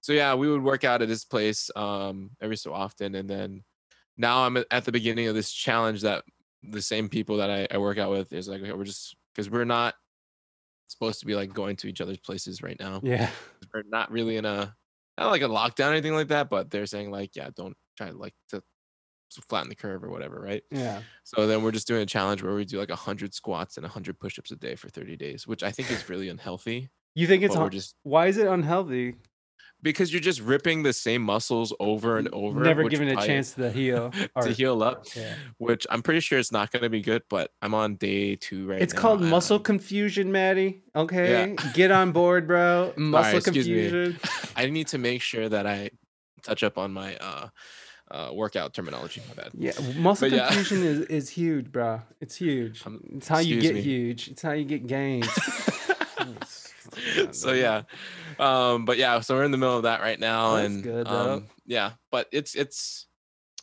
so 0.00 0.12
yeah, 0.12 0.34
we 0.34 0.48
would 0.50 0.62
work 0.62 0.84
out 0.84 1.02
at 1.02 1.08
this 1.08 1.24
place 1.24 1.70
um 1.76 2.30
every 2.40 2.56
so 2.56 2.72
often. 2.72 3.14
And 3.14 3.28
then 3.28 3.64
now 4.16 4.44
I'm 4.44 4.56
at- 4.56 4.84
the 4.84 4.92
beginning 4.92 5.28
of 5.28 5.34
this 5.34 5.52
challenge 5.52 6.02
that 6.02 6.24
the 6.62 6.82
same 6.82 7.08
people 7.08 7.36
that 7.38 7.50
I, 7.50 7.68
I 7.70 7.78
work 7.78 7.98
out 7.98 8.10
with 8.10 8.32
is 8.32 8.48
like 8.48 8.62
okay, 8.62 8.72
we're 8.72 8.84
just 8.84 9.16
because 9.34 9.50
we're 9.50 9.64
not 9.64 9.94
supposed 10.88 11.20
to 11.20 11.26
be 11.26 11.34
like 11.34 11.52
going 11.52 11.76
to 11.76 11.86
each 11.86 12.00
other's 12.00 12.18
places 12.18 12.62
right 12.62 12.80
now 12.80 12.98
yeah. 13.04 13.28
we're 13.74 13.82
not 13.90 14.10
really 14.10 14.38
in 14.38 14.46
a 14.46 14.74
not 15.18 15.30
like 15.30 15.42
a 15.42 15.46
lockdown 15.46 15.88
or 15.88 15.92
anything 15.92 16.14
like 16.14 16.28
that, 16.28 16.48
but 16.48 16.70
they're 16.70 16.86
saying 16.86 17.10
like, 17.10 17.34
yeah, 17.34 17.50
don't 17.54 17.76
try 17.96 18.10
to 18.10 18.16
like 18.16 18.34
to 18.50 18.62
flatten 19.48 19.68
the 19.68 19.74
curve 19.74 20.02
or 20.04 20.10
whatever, 20.10 20.40
right? 20.40 20.62
Yeah. 20.70 21.02
So 21.24 21.46
then 21.46 21.62
we're 21.62 21.72
just 21.72 21.86
doing 21.86 22.02
a 22.02 22.06
challenge 22.06 22.42
where 22.42 22.54
we 22.54 22.64
do 22.64 22.78
like 22.78 22.90
hundred 22.90 23.34
squats 23.34 23.76
and 23.76 23.86
hundred 23.86 24.18
push-ups 24.18 24.50
a 24.50 24.56
day 24.56 24.74
for 24.74 24.88
30 24.88 25.16
days, 25.16 25.46
which 25.46 25.62
I 25.62 25.70
think 25.70 25.90
is 25.90 26.08
really 26.08 26.28
unhealthy. 26.28 26.88
You 27.14 27.26
think 27.26 27.42
it's 27.42 27.56
un- 27.56 27.70
just 27.70 27.94
why 28.02 28.26
is 28.28 28.36
it 28.38 28.46
unhealthy? 28.46 29.14
because 29.80 30.12
you're 30.12 30.20
just 30.20 30.40
ripping 30.40 30.82
the 30.82 30.92
same 30.92 31.22
muscles 31.22 31.72
over 31.78 32.18
and 32.18 32.26
over, 32.30 32.60
Never 32.64 32.88
given 32.88 33.06
a 33.10 33.14
chance 33.24 33.52
to 33.52 33.70
heal. 33.70 34.12
or- 34.34 34.42
to 34.42 34.50
heal 34.50 34.82
up, 34.82 35.04
Yeah. 35.14 35.34
which 35.58 35.86
I'm 35.88 36.02
pretty 36.02 36.18
sure 36.18 36.36
it's 36.36 36.50
not 36.50 36.72
going 36.72 36.82
to 36.82 36.90
be 36.90 37.00
good. 37.00 37.22
But 37.30 37.52
I'm 37.62 37.74
on 37.74 37.94
day 37.94 38.34
two 38.34 38.66
right 38.68 38.82
It's 38.82 38.92
now, 38.92 39.00
called 39.00 39.20
muscle 39.22 39.60
confusion, 39.60 40.32
Matty. 40.32 40.82
Okay. 40.96 41.54
Get 41.74 41.92
on 41.92 42.10
board, 42.18 42.48
bro. 42.48 42.92
Muscle 42.96 43.36
me. 43.38 43.40
confusion. 43.40 44.18
I 44.56 44.66
need 44.66 44.88
to 44.88 44.98
make 44.98 45.22
sure 45.22 45.48
that 45.48 45.64
I 45.64 45.90
touch 46.42 46.64
up 46.64 46.76
on 46.76 46.92
my 46.92 47.14
uh, 47.18 47.48
uh, 48.10 48.30
workout 48.32 48.72
terminology. 48.74 49.22
My 49.28 49.42
bad. 49.42 49.50
Yeah, 49.54 49.72
muscle 49.96 50.28
But 50.28 50.36
yeah. 50.36 50.46
confusion 50.46 50.82
is, 50.82 51.00
is 51.02 51.28
huge, 51.30 51.70
bro. 51.72 52.00
It's 52.20 52.36
huge. 52.36 52.84
Um, 52.86 53.00
it's 53.16 53.28
how 53.28 53.38
you 53.38 53.60
get 53.60 53.74
me. 53.74 53.80
huge. 53.82 54.28
It's 54.28 54.42
how 54.42 54.52
you 54.52 54.64
get 54.64 54.86
gains. 54.86 55.28
so 57.32 57.52
yeah 57.52 57.82
um 58.38 58.84
but 58.84 58.96
yeah 58.98 59.20
so 59.20 59.34
we're 59.36 59.44
in 59.44 59.50
the 59.50 59.58
middle 59.58 59.76
of 59.76 59.82
that 59.84 60.00
right 60.00 60.18
now 60.18 60.54
That's 60.56 60.66
and 60.74 60.82
good, 60.82 61.06
um 61.08 61.46
yeah 61.66 61.92
but 62.10 62.28
it's 62.32 62.54
it's 62.54 63.06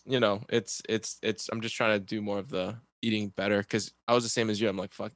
you 0.05 0.19
know 0.19 0.41
it's 0.49 0.81
it's 0.88 1.17
it's 1.23 1.49
i'm 1.51 1.61
just 1.61 1.76
trying 1.76 1.99
to 1.99 2.05
do 2.05 2.22
more 2.22 2.38
of 2.39 2.49
the 2.49 2.76
eating 3.01 3.30
better 3.30 3.59
because 3.59 3.91
i 4.07 4.13
was 4.13 4.23
the 4.23 4.30
same 4.30 4.49
as 4.49 4.61
you 4.61 4.69
i'm 4.69 4.77
like 4.77 4.93
fuck 4.93 5.11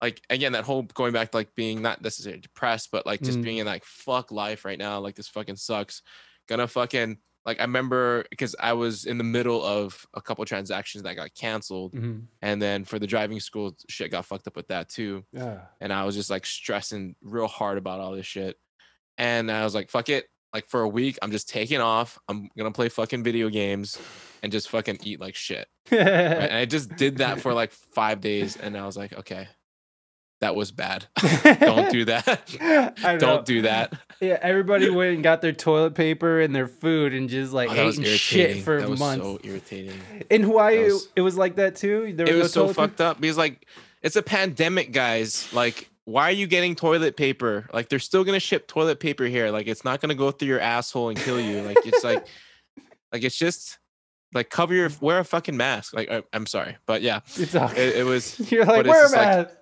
like 0.00 0.20
again 0.30 0.52
that 0.52 0.64
whole 0.64 0.82
going 0.82 1.12
back 1.12 1.30
to 1.30 1.36
like 1.36 1.54
being 1.54 1.82
not 1.82 2.02
necessarily 2.02 2.40
depressed 2.40 2.88
but 2.90 3.06
like 3.06 3.20
just 3.22 3.38
Mm. 3.38 3.42
being 3.44 3.58
in 3.58 3.66
like 3.66 3.84
fuck 3.84 4.32
life 4.32 4.64
right 4.64 4.78
now 4.78 4.98
like 5.00 5.14
this 5.14 5.28
fucking 5.28 5.56
sucks 5.56 6.02
gonna 6.48 6.66
fucking 6.66 7.18
like 7.44 7.58
i 7.58 7.62
remember 7.62 8.24
because 8.30 8.54
i 8.60 8.72
was 8.72 9.04
in 9.04 9.18
the 9.18 9.24
middle 9.24 9.62
of 9.64 10.06
a 10.14 10.20
couple 10.20 10.44
transactions 10.44 11.02
that 11.04 11.16
got 11.16 11.34
canceled 11.34 11.92
Mhm. 11.94 12.26
and 12.40 12.60
then 12.62 12.84
for 12.84 12.98
the 12.98 13.06
driving 13.06 13.40
school 13.40 13.76
shit 13.88 14.10
got 14.10 14.24
fucked 14.26 14.46
up 14.46 14.56
with 14.56 14.68
that 14.68 14.88
too 14.88 15.24
Yeah. 15.32 15.60
and 15.80 15.92
I 15.92 16.04
was 16.04 16.14
just 16.14 16.30
like 16.30 16.46
stressing 16.46 17.16
real 17.22 17.48
hard 17.48 17.78
about 17.78 18.00
all 18.00 18.12
this 18.12 18.26
shit. 18.26 18.56
And 19.18 19.50
I 19.50 19.62
was 19.64 19.74
like, 19.74 19.90
fuck 19.90 20.08
it. 20.08 20.26
Like 20.54 20.68
for 20.68 20.80
a 20.82 20.88
week, 20.88 21.18
I'm 21.22 21.30
just 21.32 21.48
taking 21.48 21.80
off. 21.80 22.18
I'm 22.28 22.48
gonna 22.56 22.72
play 22.72 22.88
fucking 22.88 23.22
video 23.24 23.48
games 23.48 23.98
and 24.42 24.50
just 24.52 24.68
fucking 24.70 24.98
eat 25.02 25.20
like 25.20 25.34
shit. 25.34 25.66
right? 25.90 26.00
And 26.50 26.54
I 26.54 26.64
just 26.64 26.94
did 26.96 27.18
that 27.18 27.40
for 27.40 27.52
like 27.54 27.72
five 27.72 28.20
days, 28.20 28.56
and 28.56 28.76
I 28.76 28.86
was 28.86 28.96
like, 28.96 29.12
okay, 29.14 29.48
that 30.42 30.54
was 30.54 30.70
bad. 30.72 31.06
Don't 31.60 31.90
do 31.90 32.04
that. 32.04 32.98
Don't 33.18 33.46
do 33.46 33.62
that. 33.62 33.94
Yeah, 34.20 34.38
everybody 34.42 34.90
went 34.90 35.14
and 35.14 35.22
got 35.22 35.40
their 35.40 35.52
toilet 35.52 35.94
paper 35.94 36.40
and 36.40 36.54
their 36.54 36.68
food 36.68 37.14
and 37.14 37.28
just 37.28 37.52
like 37.52 37.70
Oh, 37.70 37.88
ate 37.88 38.04
shit 38.18 38.62
for 38.62 38.80
that 38.80 38.88
was 38.90 39.00
months. 39.00 39.24
so 39.24 39.38
irritating. 39.42 39.98
In 40.30 40.42
Hawaii, 40.42 40.84
was- 40.84 41.08
it 41.16 41.22
was 41.22 41.36
like 41.36 41.56
that 41.56 41.76
too. 41.76 42.12
There 42.14 42.26
It 42.28 42.32
no 42.32 42.38
was 42.40 42.52
so 42.52 42.62
toilet 42.62 42.74
paper? 42.76 42.88
fucked 42.88 43.00
up 43.00 43.20
because 43.20 43.38
like 43.38 43.66
it's 44.02 44.16
a 44.16 44.22
pandemic, 44.22 44.92
guys. 44.92 45.48
Like, 45.52 45.88
why 46.04 46.24
are 46.24 46.32
you 46.32 46.46
getting 46.48 46.74
toilet 46.74 47.16
paper? 47.16 47.68
Like, 47.72 47.88
they're 47.88 47.98
still 48.00 48.24
gonna 48.24 48.40
ship 48.40 48.66
toilet 48.66 48.98
paper 49.00 49.24
here. 49.24 49.50
Like, 49.50 49.68
it's 49.68 49.84
not 49.84 50.00
gonna 50.00 50.14
go 50.16 50.30
through 50.32 50.48
your 50.48 50.60
asshole 50.60 51.08
and 51.10 51.18
kill 51.18 51.40
you. 51.40 51.62
Like, 51.62 51.78
it's 51.84 52.02
like, 52.04 52.26
like 53.12 53.22
it's 53.22 53.36
just 53.38 53.78
like 54.34 54.50
cover 54.50 54.74
your 54.74 54.90
wear 55.00 55.18
a 55.20 55.24
fucking 55.24 55.56
mask. 55.56 55.94
Like, 55.94 56.10
I, 56.10 56.22
I'm 56.32 56.46
sorry, 56.46 56.76
but 56.86 57.02
yeah, 57.02 57.20
It's 57.36 57.54
it, 57.54 57.96
it 57.98 58.04
was. 58.06 58.50
You're 58.50 58.64
like, 58.64 58.84
but 58.84 58.86
it's 58.86 58.88
where 58.88 59.02
just 59.04 59.14
am 59.14 59.20
I? 59.20 59.36
like- 59.36 59.46
at?" 59.48 59.58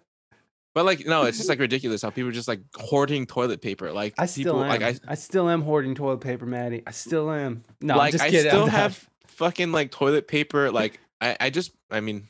But 0.75 0.85
like, 0.85 1.07
no, 1.07 1.25
it's 1.25 1.37
just 1.37 1.49
like 1.49 1.59
ridiculous 1.69 2.03
how 2.03 2.11
people 2.11 2.29
are 2.29 2.33
just 2.33 2.49
like 2.49 2.61
hoarding 2.77 3.27
toilet 3.27 3.61
paper. 3.61 3.93
Like, 3.93 4.15
I 4.19 4.27
still 4.27 4.55
people 4.55 4.63
am. 4.65 4.69
like 4.69 4.83
I, 4.83 4.95
I 5.09 5.15
still 5.15 5.49
am 5.49 5.63
hoarding 5.63 5.95
toilet 5.95 6.21
paper, 6.21 6.47
Matty. 6.47 6.83
I 6.87 6.93
still 6.93 7.31
am. 7.31 7.63
No, 7.81 7.95
I'm 7.95 7.99
like 7.99 8.13
just 8.13 8.25
I 8.25 8.31
kidding. 8.31 8.51
still 8.51 8.63
I'm 8.63 8.67
not. 8.69 8.77
have 8.77 9.09
fucking 9.27 9.73
like 9.73 9.91
toilet 9.91 10.29
paper. 10.29 10.71
Like 10.71 11.01
I, 11.21 11.37
I 11.41 11.51
just 11.51 11.73
I 11.91 12.01
mean, 12.01 12.29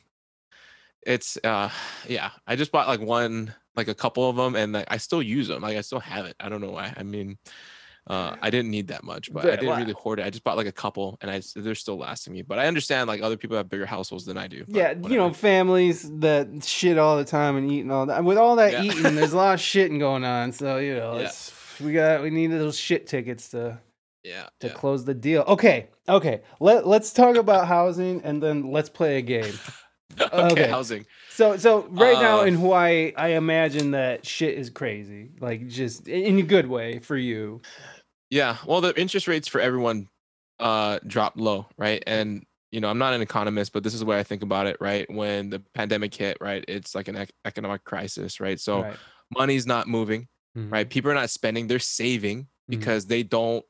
it's 1.05 1.37
uh 1.43 1.69
yeah. 2.07 2.31
I 2.47 2.55
just 2.55 2.71
bought 2.71 2.87
like 2.87 3.01
one 3.01 3.53
like 3.75 3.87
a 3.87 3.93
couple 3.93 4.29
of 4.29 4.35
them 4.35 4.55
and 4.55 4.73
like 4.73 4.87
I 4.89 4.97
still 4.97 5.21
use 5.21 5.47
them. 5.47 5.61
Like 5.61 5.77
I 5.77 5.81
still 5.81 5.99
have 5.99 6.25
it. 6.25 6.35
I 6.39 6.49
don't 6.49 6.61
know 6.61 6.71
why. 6.71 6.93
I 6.97 7.03
mean, 7.03 7.37
uh 8.07 8.35
I 8.41 8.49
didn't 8.49 8.71
need 8.71 8.87
that 8.87 9.03
much, 9.03 9.31
but 9.31 9.45
I 9.45 9.55
didn't 9.55 9.77
really 9.77 9.93
hoard 9.93 10.19
it. 10.19 10.25
I 10.25 10.29
just 10.31 10.43
bought 10.43 10.57
like 10.57 10.67
a 10.67 10.71
couple 10.71 11.17
and 11.21 11.29
I 11.29 11.41
they're 11.55 11.75
still 11.75 11.97
lasting 11.97 12.33
me. 12.33 12.41
But 12.41 12.57
I 12.59 12.67
understand 12.67 13.07
like 13.07 13.21
other 13.21 13.37
people 13.37 13.57
have 13.57 13.69
bigger 13.69 13.85
households 13.85 14.25
than 14.25 14.37
I 14.37 14.47
do. 14.47 14.65
Yeah, 14.67 14.93
you 14.93 15.17
know, 15.17 15.31
families 15.31 16.09
that 16.19 16.63
shit 16.63 16.97
all 16.97 17.17
the 17.17 17.25
time 17.25 17.57
and 17.57 17.71
eating 17.71 17.91
all 17.91 18.07
that. 18.07 18.23
With 18.23 18.37
all 18.37 18.55
that 18.55 18.73
Yeah. 18.73 18.83
eating, 18.83 19.15
there's 19.15 19.33
a 19.33 19.37
lot 19.37 19.53
of 19.53 19.59
shitting 19.71 19.99
going 19.99 20.23
on. 20.25 20.51
So 20.51 20.77
you 20.77 20.95
know, 20.95 21.17
Yeah. 21.19 21.25
it's, 21.25 21.53
we 21.79 21.93
got 21.93 22.21
we 22.23 22.31
need 22.31 22.47
those 22.47 22.77
shit 22.77 23.05
tickets 23.07 23.49
to 23.49 23.79
yeah. 24.23 24.47
to 24.61 24.67
yeah. 24.67 24.73
close 24.73 25.05
the 25.05 25.13
deal. 25.13 25.43
Okay, 25.47 25.89
okay. 26.09 26.41
Let 26.59 26.87
let's 26.87 27.13
talk 27.13 27.35
about 27.35 27.67
housing 27.67 28.21
and 28.23 28.41
then 28.41 28.71
let's 28.71 28.89
play 28.89 29.17
a 29.17 29.21
game. 29.21 29.53
okay, 30.21 30.51
okay. 30.51 30.67
housing. 30.67 31.05
So 31.29 31.57
so 31.57 31.87
right 31.89 32.19
now 32.19 32.41
Uh, 32.41 32.45
in 32.45 32.55
Hawaii, 32.55 33.13
I 33.15 33.29
imagine 33.29 33.91
that 33.91 34.25
shit 34.25 34.57
is 34.57 34.69
crazy, 34.69 35.29
like 35.39 35.67
just 35.67 36.07
in 36.07 36.39
a 36.39 36.43
good 36.43 36.67
way 36.67 36.99
for 36.99 37.15
you. 37.17 37.61
Yeah, 38.29 38.57
well, 38.65 38.81
the 38.81 38.99
interest 38.99 39.27
rates 39.27 39.47
for 39.47 39.59
everyone 39.61 40.07
uh 40.59 40.99
dropped 41.07 41.37
low, 41.37 41.67
right? 41.77 42.03
And 42.05 42.45
you 42.71 42.79
know, 42.79 42.89
I'm 42.89 42.97
not 42.97 43.13
an 43.13 43.21
economist, 43.21 43.73
but 43.73 43.83
this 43.83 43.93
is 43.93 43.99
the 43.99 44.05
way 44.05 44.17
I 44.17 44.23
think 44.23 44.43
about 44.43 44.65
it, 44.67 44.77
right? 44.79 45.05
When 45.11 45.49
the 45.49 45.59
pandemic 45.73 46.13
hit, 46.15 46.37
right, 46.39 46.63
it's 46.67 46.95
like 46.95 47.09
an 47.09 47.17
ec- 47.17 47.33
economic 47.43 47.83
crisis, 47.83 48.39
right? 48.39 48.59
So 48.59 48.83
right. 48.83 48.97
money's 49.37 49.67
not 49.67 49.87
moving, 49.87 50.29
Mhm. 50.57 50.71
right? 50.71 50.89
People 50.89 51.11
are 51.11 51.15
not 51.15 51.29
spending; 51.29 51.67
they're 51.67 51.79
saving 51.79 52.43
Mhm. 52.43 52.47
because 52.69 53.07
they 53.07 53.23
don't 53.23 53.65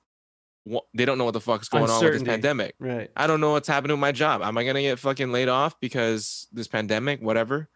they 0.94 1.06
don't 1.06 1.18
know 1.18 1.26
what 1.26 1.34
the 1.34 1.42
fuck 1.42 1.62
is 1.62 1.70
going 1.70 1.90
on 1.90 2.04
with 2.04 2.14
this 2.14 2.24
pandemic. 2.24 2.76
Right. 2.80 3.10
I 3.16 3.28
don't 3.28 3.42
know 3.42 3.52
what's 3.52 3.68
happening 3.68 3.96
with 3.96 4.02
my 4.02 4.12
job. 4.12 4.42
Am 4.42 4.58
I 4.58 4.64
gonna 4.64 4.82
get 4.82 5.00
fucking 5.00 5.32
laid 5.32 5.50
off 5.50 5.80
because 5.80 6.48
this 6.52 6.68
pandemic? 6.68 7.22
Whatever. 7.22 7.70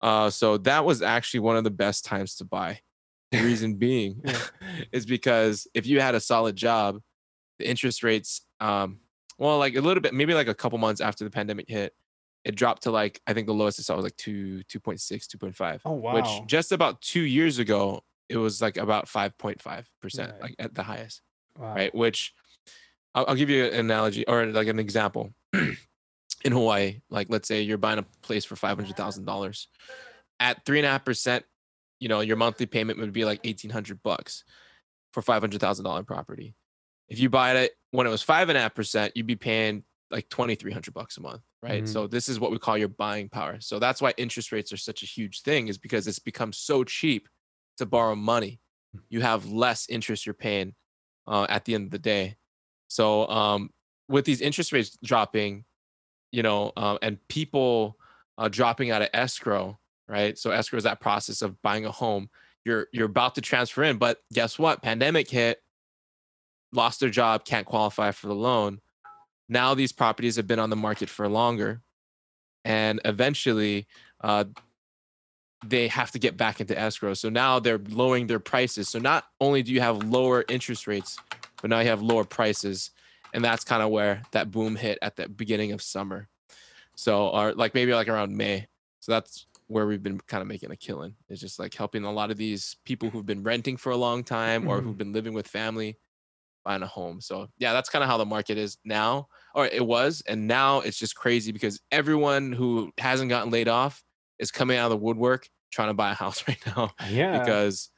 Uh, 0.00 0.30
so 0.30 0.56
that 0.58 0.84
was 0.84 1.00
actually 1.02 1.40
one 1.40 1.56
of 1.56 1.64
the 1.64 1.70
best 1.70 2.04
times 2.04 2.34
to 2.36 2.44
buy. 2.44 2.80
The 3.30 3.38
reason 3.42 3.74
being 3.74 4.20
Yeah. 4.24 4.38
is 4.92 5.06
because 5.06 5.66
if 5.74 5.86
you 5.86 6.00
had 6.00 6.14
a 6.14 6.20
solid 6.20 6.56
job, 6.56 7.00
the 7.58 7.68
interest 7.68 8.02
rates, 8.02 8.42
um, 8.60 8.98
well, 9.38 9.58
like 9.58 9.74
a 9.76 9.80
little 9.80 10.00
bit, 10.00 10.12
maybe 10.14 10.34
like 10.34 10.48
a 10.48 10.54
couple 10.54 10.78
months 10.78 11.00
after 11.00 11.24
the 11.24 11.30
pandemic 11.30 11.66
hit, 11.68 11.94
it 12.44 12.54
dropped 12.56 12.82
to 12.84 12.90
like 12.90 13.20
I 13.26 13.32
think 13.32 13.46
the 13.46 13.54
lowest 13.54 13.78
it 13.78 13.84
saw 13.84 13.94
was 13.96 14.04
like 14.04 14.16
two, 14.16 14.62
2.6, 14.68 15.00
2.5. 15.36 15.80
Oh 15.84 15.92
wow. 15.92 16.14
Which 16.14 16.46
just 16.46 16.72
about 16.72 17.00
two 17.00 17.20
years 17.22 17.58
ago, 17.58 18.02
it 18.28 18.36
was 18.36 18.60
like 18.62 18.76
about 18.76 19.06
5.5 19.06 19.84
percent, 20.00 20.32
Right. 20.32 20.42
like 20.42 20.54
at 20.58 20.74
the 20.74 20.82
highest 20.84 21.20
wow. 21.58 21.74
right? 21.74 21.94
Which 21.94 22.34
I'll, 23.14 23.26
I'll 23.28 23.34
give 23.34 23.50
you 23.50 23.64
an 23.64 23.74
analogy 23.74 24.26
or 24.26 24.46
like 24.46 24.68
an 24.68 24.78
example. 24.78 25.34
In 26.44 26.50
Hawaii, 26.50 27.00
like 27.08 27.28
let's 27.30 27.46
say 27.46 27.62
you're 27.62 27.78
buying 27.78 28.00
a 28.00 28.06
place 28.22 28.44
for 28.44 28.56
five 28.56 28.76
hundred 28.76 28.96
thousand 28.96 29.26
dollars, 29.26 29.68
at 30.40 30.64
three 30.64 30.80
and 30.80 30.86
a 30.86 30.90
half 30.90 31.04
percent, 31.04 31.44
you 32.00 32.08
know 32.08 32.18
your 32.18 32.36
monthly 32.36 32.66
payment 32.66 32.98
would 32.98 33.12
be 33.12 33.24
like 33.24 33.40
eighteen 33.44 33.70
hundred 33.70 34.02
bucks 34.02 34.42
for 35.12 35.22
five 35.22 35.40
hundred 35.40 35.60
thousand 35.60 35.84
dollar 35.84 36.02
property. 36.02 36.56
If 37.08 37.20
you 37.20 37.30
buy 37.30 37.52
it 37.52 37.72
when 37.92 38.08
it 38.08 38.10
was 38.10 38.22
five 38.22 38.48
and 38.48 38.58
a 38.58 38.60
half 38.60 38.74
percent, 38.74 39.12
you'd 39.14 39.28
be 39.28 39.36
paying 39.36 39.84
like 40.10 40.28
twenty 40.30 40.56
three 40.56 40.72
hundred 40.72 40.94
bucks 40.94 41.16
a 41.16 41.20
month, 41.20 41.42
right? 41.62 41.84
Mhm. 41.84 41.88
So 41.88 42.08
this 42.08 42.28
is 42.28 42.40
what 42.40 42.50
we 42.50 42.58
call 42.58 42.76
your 42.76 42.88
buying 42.88 43.28
power. 43.28 43.58
So 43.60 43.78
that's 43.78 44.02
why 44.02 44.12
interest 44.16 44.50
rates 44.50 44.72
are 44.72 44.76
such 44.78 45.04
a 45.04 45.06
huge 45.06 45.42
thing, 45.42 45.68
is 45.68 45.78
because 45.78 46.08
it's 46.08 46.18
become 46.18 46.52
so 46.52 46.82
cheap 46.82 47.28
to 47.76 47.86
borrow 47.86 48.16
money. 48.16 48.60
You 49.10 49.20
have 49.20 49.46
less 49.46 49.88
interest 49.88 50.26
you're 50.26 50.34
paying 50.34 50.74
uh, 51.26 51.46
at 51.48 51.64
the 51.64 51.74
end 51.74 51.86
of 51.86 51.90
the 51.90 51.98
day. 51.98 52.36
So 52.88 53.26
um, 53.28 53.70
with 54.08 54.24
these 54.24 54.40
interest 54.40 54.72
rates 54.72 54.98
dropping, 55.02 55.64
you 56.30 56.42
know, 56.42 56.72
um, 56.76 56.98
and 57.02 57.18
people 57.28 57.96
uh, 58.38 58.48
dropping 58.48 58.90
out 58.90 59.02
of 59.02 59.08
escrow, 59.14 59.78
right? 60.08 60.38
So 60.38 60.50
escrow 60.50 60.78
is 60.78 60.84
that 60.84 61.00
process 61.00 61.42
of 61.42 61.60
buying 61.62 61.86
a 61.86 61.90
home. 61.90 62.28
You're 62.64 62.86
you're 62.92 63.06
about 63.06 63.34
to 63.36 63.40
transfer 63.40 63.82
in, 63.82 63.98
but 63.98 64.18
guess 64.32 64.58
what? 64.58 64.82
Pandemic 64.82 65.28
hit, 65.28 65.60
lost 66.72 67.00
their 67.00 67.10
job, 67.10 67.44
can't 67.44 67.66
qualify 67.66 68.12
for 68.12 68.28
the 68.28 68.34
loan. 68.34 68.80
Now 69.48 69.74
these 69.74 69.92
properties 69.92 70.36
have 70.36 70.46
been 70.46 70.60
on 70.60 70.70
the 70.70 70.76
market 70.76 71.08
for 71.08 71.28
longer, 71.28 71.82
and 72.64 73.00
eventually, 73.04 73.86
uh, 74.22 74.44
they 75.62 75.88
have 75.88 76.10
to 76.12 76.18
get 76.18 76.36
back 76.36 76.60
into 76.60 76.78
escrow. 76.78 77.14
So 77.14 77.28
now 77.28 77.58
they're 77.58 77.78
lowering 77.78 78.26
their 78.26 78.40
prices. 78.40 78.88
So 78.88 78.98
not 78.98 79.24
only 79.40 79.62
do 79.62 79.72
you 79.72 79.80
have 79.80 80.02
lower 80.02 80.44
interest 80.48 80.86
rates, 80.86 81.18
but 81.60 81.70
now 81.70 81.80
you 81.80 81.88
have 81.88 82.02
lower 82.02 82.24
prices. 82.24 82.90
And 83.32 83.44
that's 83.44 83.64
kind 83.64 83.82
of 83.82 83.90
where 83.90 84.22
that 84.32 84.50
boom 84.50 84.76
hit 84.76 84.98
at 85.02 85.16
the 85.16 85.28
beginning 85.28 85.72
of 85.72 85.80
summer. 85.80 86.28
So, 86.96 87.28
or 87.28 87.52
like 87.52 87.74
maybe 87.74 87.94
like 87.94 88.08
around 88.08 88.36
May. 88.36 88.66
So 89.00 89.12
that's 89.12 89.46
where 89.68 89.86
we've 89.86 90.02
been 90.02 90.20
kind 90.20 90.42
of 90.42 90.48
making 90.48 90.70
a 90.70 90.76
killing. 90.76 91.14
It's 91.28 91.40
just 91.40 91.58
like 91.58 91.74
helping 91.74 92.04
a 92.04 92.12
lot 92.12 92.30
of 92.30 92.36
these 92.36 92.76
people 92.84 93.08
who've 93.08 93.24
been 93.24 93.42
renting 93.42 93.76
for 93.76 93.90
a 93.90 93.96
long 93.96 94.22
time 94.24 94.68
or 94.68 94.76
who've 94.76 94.90
mm-hmm. 94.90 94.98
been 94.98 95.12
living 95.12 95.32
with 95.32 95.48
family 95.48 95.96
buying 96.64 96.82
a 96.82 96.86
home. 96.86 97.20
So 97.20 97.48
yeah, 97.58 97.72
that's 97.72 97.88
kind 97.88 98.02
of 98.02 98.10
how 98.10 98.18
the 98.18 98.26
market 98.26 98.58
is 98.58 98.78
now, 98.84 99.28
or 99.54 99.66
it 99.66 99.84
was. 99.84 100.22
And 100.28 100.46
now 100.46 100.80
it's 100.80 100.98
just 100.98 101.16
crazy 101.16 101.52
because 101.52 101.80
everyone 101.90 102.52
who 102.52 102.92
hasn't 102.98 103.30
gotten 103.30 103.50
laid 103.50 103.68
off 103.68 104.04
is 104.42 104.50
coming 104.50 104.76
out 104.76 104.86
of 104.86 104.90
the 104.90 104.96
woodwork 105.04 105.48
trying 105.70 105.88
to 105.88 105.94
buy 105.94 106.10
a 106.10 106.14
house 106.24 106.46
right 106.46 106.60
now 106.66 106.90
yeah. 107.08 107.38
because 107.38 107.88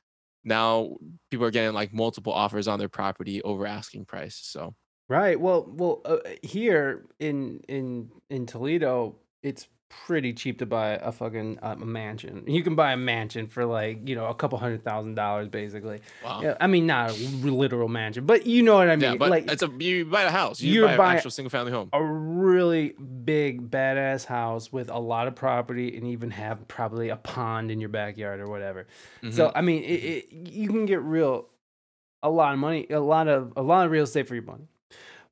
now 0.44 0.96
people 1.30 1.46
are 1.46 1.50
getting 1.50 1.74
like 1.74 1.92
multiple 1.92 2.32
offers 2.32 2.68
on 2.68 2.78
their 2.78 2.88
property 2.88 3.42
over 3.42 3.66
asking 3.66 4.04
price. 4.04 4.38
So 4.42 4.74
Right. 5.08 5.38
Well, 5.38 5.66
well, 5.68 6.00
uh, 6.06 6.18
here 6.42 7.04
in 7.20 7.60
in 7.68 8.10
in 8.30 8.46
Toledo, 8.46 9.16
it's 9.42 9.68
pretty 9.88 10.32
cheap 10.32 10.58
to 10.58 10.66
buy 10.66 10.90
a 11.00 11.12
fucking 11.12 11.58
uh, 11.62 11.76
a 11.80 11.84
mansion. 11.84 12.44
You 12.46 12.62
can 12.62 12.74
buy 12.74 12.92
a 12.92 12.96
mansion 12.96 13.46
for 13.46 13.64
like 13.64 14.08
you 14.08 14.14
know 14.14 14.26
a 14.26 14.34
couple 14.34 14.58
hundred 14.58 14.84
thousand 14.84 15.14
dollars, 15.14 15.48
basically. 15.48 16.00
wow. 16.24 16.40
Yeah, 16.42 16.56
I 16.60 16.66
mean 16.66 16.86
not 16.86 17.10
a 17.10 17.14
literal 17.14 17.88
mansion, 17.88 18.26
but 18.26 18.46
you 18.46 18.62
know 18.62 18.74
what 18.74 18.88
I 18.90 18.96
mean. 18.96 19.12
Yeah, 19.12 19.16
but 19.16 19.30
like 19.30 19.50
it's 19.50 19.62
a 19.62 19.70
you 19.78 20.04
buy 20.04 20.22
a 20.22 20.30
house. 20.30 20.60
You 20.60 20.82
buy 20.84 20.94
an 20.94 21.00
actual 21.00 21.30
single 21.30 21.50
family 21.50 21.72
home. 21.72 21.90
a 21.92 22.02
really 22.02 22.90
big 23.24 23.70
badass 23.70 24.24
house 24.24 24.72
with 24.72 24.90
a 24.90 24.98
lot 24.98 25.28
of 25.28 25.34
property 25.34 25.96
and 25.96 26.06
even 26.08 26.30
have 26.32 26.66
probably 26.68 27.08
a 27.08 27.16
pond 27.16 27.70
in 27.70 27.80
your 27.80 27.88
backyard 27.90 28.40
or 28.40 28.46
whatever. 28.48 28.86
So 29.30 29.46
Mm-hmm. 29.48 29.58
I 29.58 29.60
mean, 29.62 29.82
it, 29.84 29.86
it, 30.04 30.32
you 30.32 30.68
can 30.68 30.86
get 30.86 31.00
real 31.02 31.48
a 32.22 32.30
lot 32.30 32.52
of 32.52 32.58
money, 32.58 32.86
a 32.90 33.00
lot 33.00 33.28
of 33.28 33.52
a 33.56 33.62
lot 33.62 33.86
of 33.86 33.92
real 33.92 34.04
estate 34.04 34.26
for 34.26 34.34
your 34.34 34.44
money. 34.44 34.68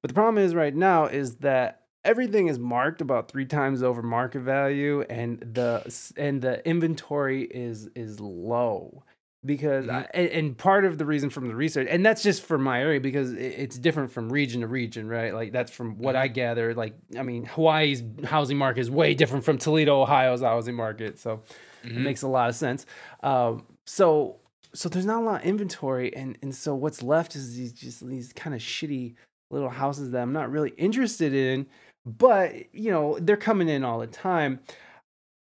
But 0.00 0.08
the 0.08 0.14
problem 0.14 0.42
is 0.42 0.54
right 0.54 0.74
now 0.74 1.06
is 1.06 1.36
that 1.36 1.81
everything 2.04 2.48
is 2.48 2.58
marked 2.58 3.00
about 3.00 3.30
three 3.30 3.46
times 3.46 3.82
over 3.82 4.02
market 4.02 4.40
value, 4.40 5.02
and 5.02 5.40
the 5.40 6.12
and 6.16 6.42
the 6.42 6.66
inventory 6.68 7.42
is 7.44 7.88
is 7.94 8.20
low 8.20 9.02
because 9.44 9.88
I, 9.88 10.02
and, 10.14 10.56
part 10.56 10.84
of 10.84 10.98
the 10.98 11.04
reason 11.04 11.28
from 11.28 11.48
the 11.48 11.56
research 11.56 11.88
and 11.90 12.06
that's 12.06 12.22
just 12.22 12.44
for 12.44 12.58
my 12.58 12.80
area 12.80 13.00
because 13.00 13.32
it's 13.32 13.76
different 13.76 14.12
from 14.12 14.30
region 14.30 14.60
to 14.60 14.68
region 14.68 15.08
right 15.08 15.34
like 15.34 15.50
that's 15.50 15.72
from 15.72 15.98
what 15.98 16.14
i 16.14 16.28
gather 16.28 16.72
like 16.74 16.94
i 17.18 17.24
mean 17.24 17.44
hawaii's 17.46 18.04
housing 18.22 18.56
market 18.56 18.82
is 18.82 18.88
way 18.88 19.14
different 19.14 19.44
from 19.44 19.58
toledo 19.58 20.00
ohio's 20.00 20.42
housing 20.42 20.76
market 20.76 21.18
so 21.18 21.42
it 21.82 21.90
Mhm. 21.90 22.02
makes 22.04 22.22
a 22.22 22.28
lot 22.28 22.48
of 22.50 22.54
sense. 22.54 22.86
Um, 23.24 23.64
so 23.84 24.36
so 24.72 24.88
there's 24.88 25.06
not 25.06 25.22
a 25.22 25.24
lot 25.24 25.40
of 25.40 25.46
inventory, 25.48 26.14
and 26.14 26.38
and 26.40 26.54
so 26.54 26.76
what's 26.76 27.02
left 27.02 27.34
is 27.34 27.56
these 27.56 27.72
just 27.72 28.06
these 28.06 28.32
kind 28.32 28.54
of 28.54 28.60
shitty 28.60 29.14
little 29.50 29.68
houses 29.70 30.12
that 30.12 30.22
I'm 30.22 30.32
not 30.32 30.52
really 30.52 30.70
interested 30.78 31.34
in, 31.34 31.66
but 32.04 32.74
you 32.74 32.90
know 32.90 33.18
they're 33.20 33.36
coming 33.36 33.68
in 33.68 33.84
all 33.84 33.98
the 33.98 34.06
time. 34.06 34.60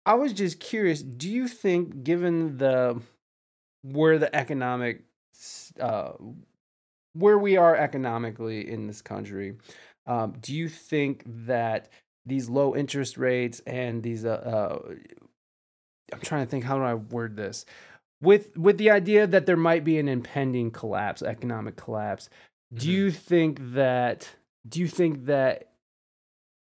I 0.06 0.14
was 0.14 0.32
just 0.32 0.60
curious. 0.60 1.02
Do 1.02 1.30
you 1.30 1.48
think, 1.48 2.04
given 2.04 2.58
the 2.58 3.00
where 3.82 4.18
the 4.18 4.34
economic 4.34 5.04
uh, 5.80 6.12
where 7.14 7.38
we 7.38 7.56
are 7.56 7.76
economically 7.76 8.68
in 8.70 8.86
this 8.86 9.02
country, 9.02 9.54
um, 10.06 10.34
do 10.40 10.54
you 10.54 10.68
think 10.68 11.22
that 11.46 11.88
these 12.26 12.48
low 12.48 12.76
interest 12.76 13.16
rates 13.18 13.60
and 13.66 14.02
these 14.02 14.24
uh, 14.24 14.30
uh, 14.30 14.94
I'm 16.12 16.20
trying 16.20 16.44
to 16.44 16.50
think 16.50 16.64
how 16.64 16.76
do 16.76 16.84
I 16.84 16.94
word 16.94 17.36
this 17.36 17.64
with 18.22 18.56
with 18.56 18.78
the 18.78 18.90
idea 18.90 19.26
that 19.26 19.46
there 19.46 19.56
might 19.56 19.84
be 19.84 19.98
an 19.98 20.08
impending 20.08 20.70
collapse, 20.70 21.22
economic 21.22 21.76
collapse. 21.76 22.30
Do 22.74 22.88
Mhm. 22.88 22.92
you 22.92 23.10
think 23.10 23.60
that 23.74 24.28
do 24.68 24.80
you 24.80 24.88
think 24.88 25.26
that 25.26 25.67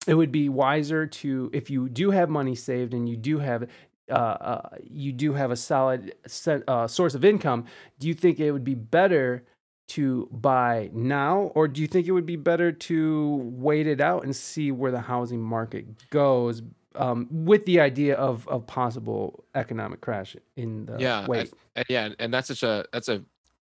it 0.06 0.14
would 0.14 0.32
be 0.32 0.48
wiser 0.48 1.06
to 1.06 1.50
if 1.52 1.70
you 1.70 1.88
do 1.88 2.10
have 2.10 2.28
money 2.28 2.54
saved 2.54 2.94
and 2.94 3.08
you 3.08 3.16
do 3.16 3.38
have 3.38 3.68
uh, 4.10 4.14
uh, 4.14 4.68
you 4.82 5.12
do 5.12 5.32
have 5.32 5.50
a 5.50 5.56
solid 5.56 6.14
set, 6.26 6.62
uh, 6.68 6.86
source 6.86 7.14
of 7.14 7.24
income, 7.24 7.64
do 7.98 8.08
you 8.08 8.14
think 8.14 8.40
it 8.40 8.52
would 8.52 8.64
be 8.64 8.74
better 8.74 9.44
to 9.88 10.28
buy 10.32 10.90
now, 10.92 11.52
or 11.54 11.68
do 11.68 11.80
you 11.80 11.86
think 11.86 12.06
it 12.06 12.12
would 12.12 12.26
be 12.26 12.36
better 12.36 12.72
to 12.72 13.40
wait 13.54 13.86
it 13.86 14.00
out 14.00 14.24
and 14.24 14.34
see 14.34 14.70
where 14.72 14.90
the 14.90 15.00
housing 15.00 15.40
market 15.40 15.86
goes, 16.10 16.62
um, 16.94 17.26
with 17.30 17.64
the 17.64 17.80
idea 17.80 18.14
of 18.14 18.46
of 18.48 18.66
possible 18.66 19.44
economic 19.54 20.00
crash 20.00 20.36
in 20.56 20.86
the 20.86 20.96
yeah, 20.98 21.20
I- 21.20 21.26
wait? 21.26 21.52
and 21.76 21.86
yeah, 21.88 22.08
and 22.18 22.32
that's 22.32 22.48
such 22.48 22.62
a 22.62 22.84
that's 22.92 23.08
a 23.08 23.24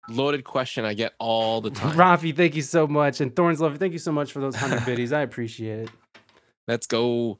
loaded 0.09 0.43
question 0.43 0.85
I 0.85 0.93
get 0.93 1.13
all 1.19 1.61
the 1.61 1.69
time. 1.81 1.97
Rafi, 1.97 2.35
thank 2.35 2.55
you 2.55 2.61
so 2.63 2.87
much, 2.87 3.19
and 3.21 3.35
Thorns 3.35 3.59
Flower, 3.59 3.75
thank 3.75 3.93
you 3.93 3.99
so 3.99 4.11
much 4.11 4.31
for 4.31 4.39
those 4.39 4.55
hundred 4.55 4.85
biddies. 4.85 5.11
I 5.11 5.21
appreciate 5.21 5.89
Let's 6.69 6.87
go. 6.87 7.39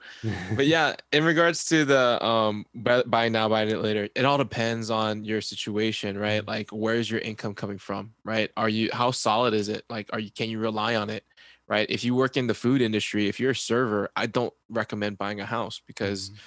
But 0.55 0.65
yeah, 0.75 0.95
in 1.11 1.23
regards 1.23 1.65
to 1.65 1.85
the 1.85 2.21
um 2.25 2.65
buy, 2.73 3.03
buy 3.03 3.29
now, 3.29 3.47
buy 3.47 3.63
it 3.63 3.77
later, 3.77 4.09
it 4.15 4.25
all 4.25 4.37
depends 4.39 4.89
on 4.89 5.23
your 5.23 5.39
situation, 5.39 6.17
right? 6.17 6.41
Mm-hmm. 6.41 6.49
Like 6.49 6.69
where's 6.71 7.09
your 7.09 7.19
income 7.21 7.53
coming 7.53 7.77
from, 7.77 8.13
right? 8.25 8.49
Are 8.57 8.67
you 8.67 8.89
how 8.91 9.11
solid 9.11 9.53
is 9.53 9.69
it? 9.69 9.85
Like 9.89 10.09
are 10.11 10.19
you 10.19 10.31
can 10.31 10.49
you 10.49 10.57
rely 10.59 10.95
on 10.95 11.09
it? 11.09 11.23
Right? 11.67 11.87
If 11.89 12.03
you 12.03 12.15
work 12.15 12.35
in 12.35 12.47
the 12.47 12.55
food 12.55 12.81
industry, 12.81 13.27
if 13.27 13.39
you're 13.39 13.51
a 13.51 13.55
server, 13.55 14.09
I 14.15 14.25
don't 14.25 14.53
recommend 14.69 15.19
buying 15.19 15.39
a 15.39 15.45
house 15.45 15.79
because 15.85 16.31
Mhm. 16.31 16.37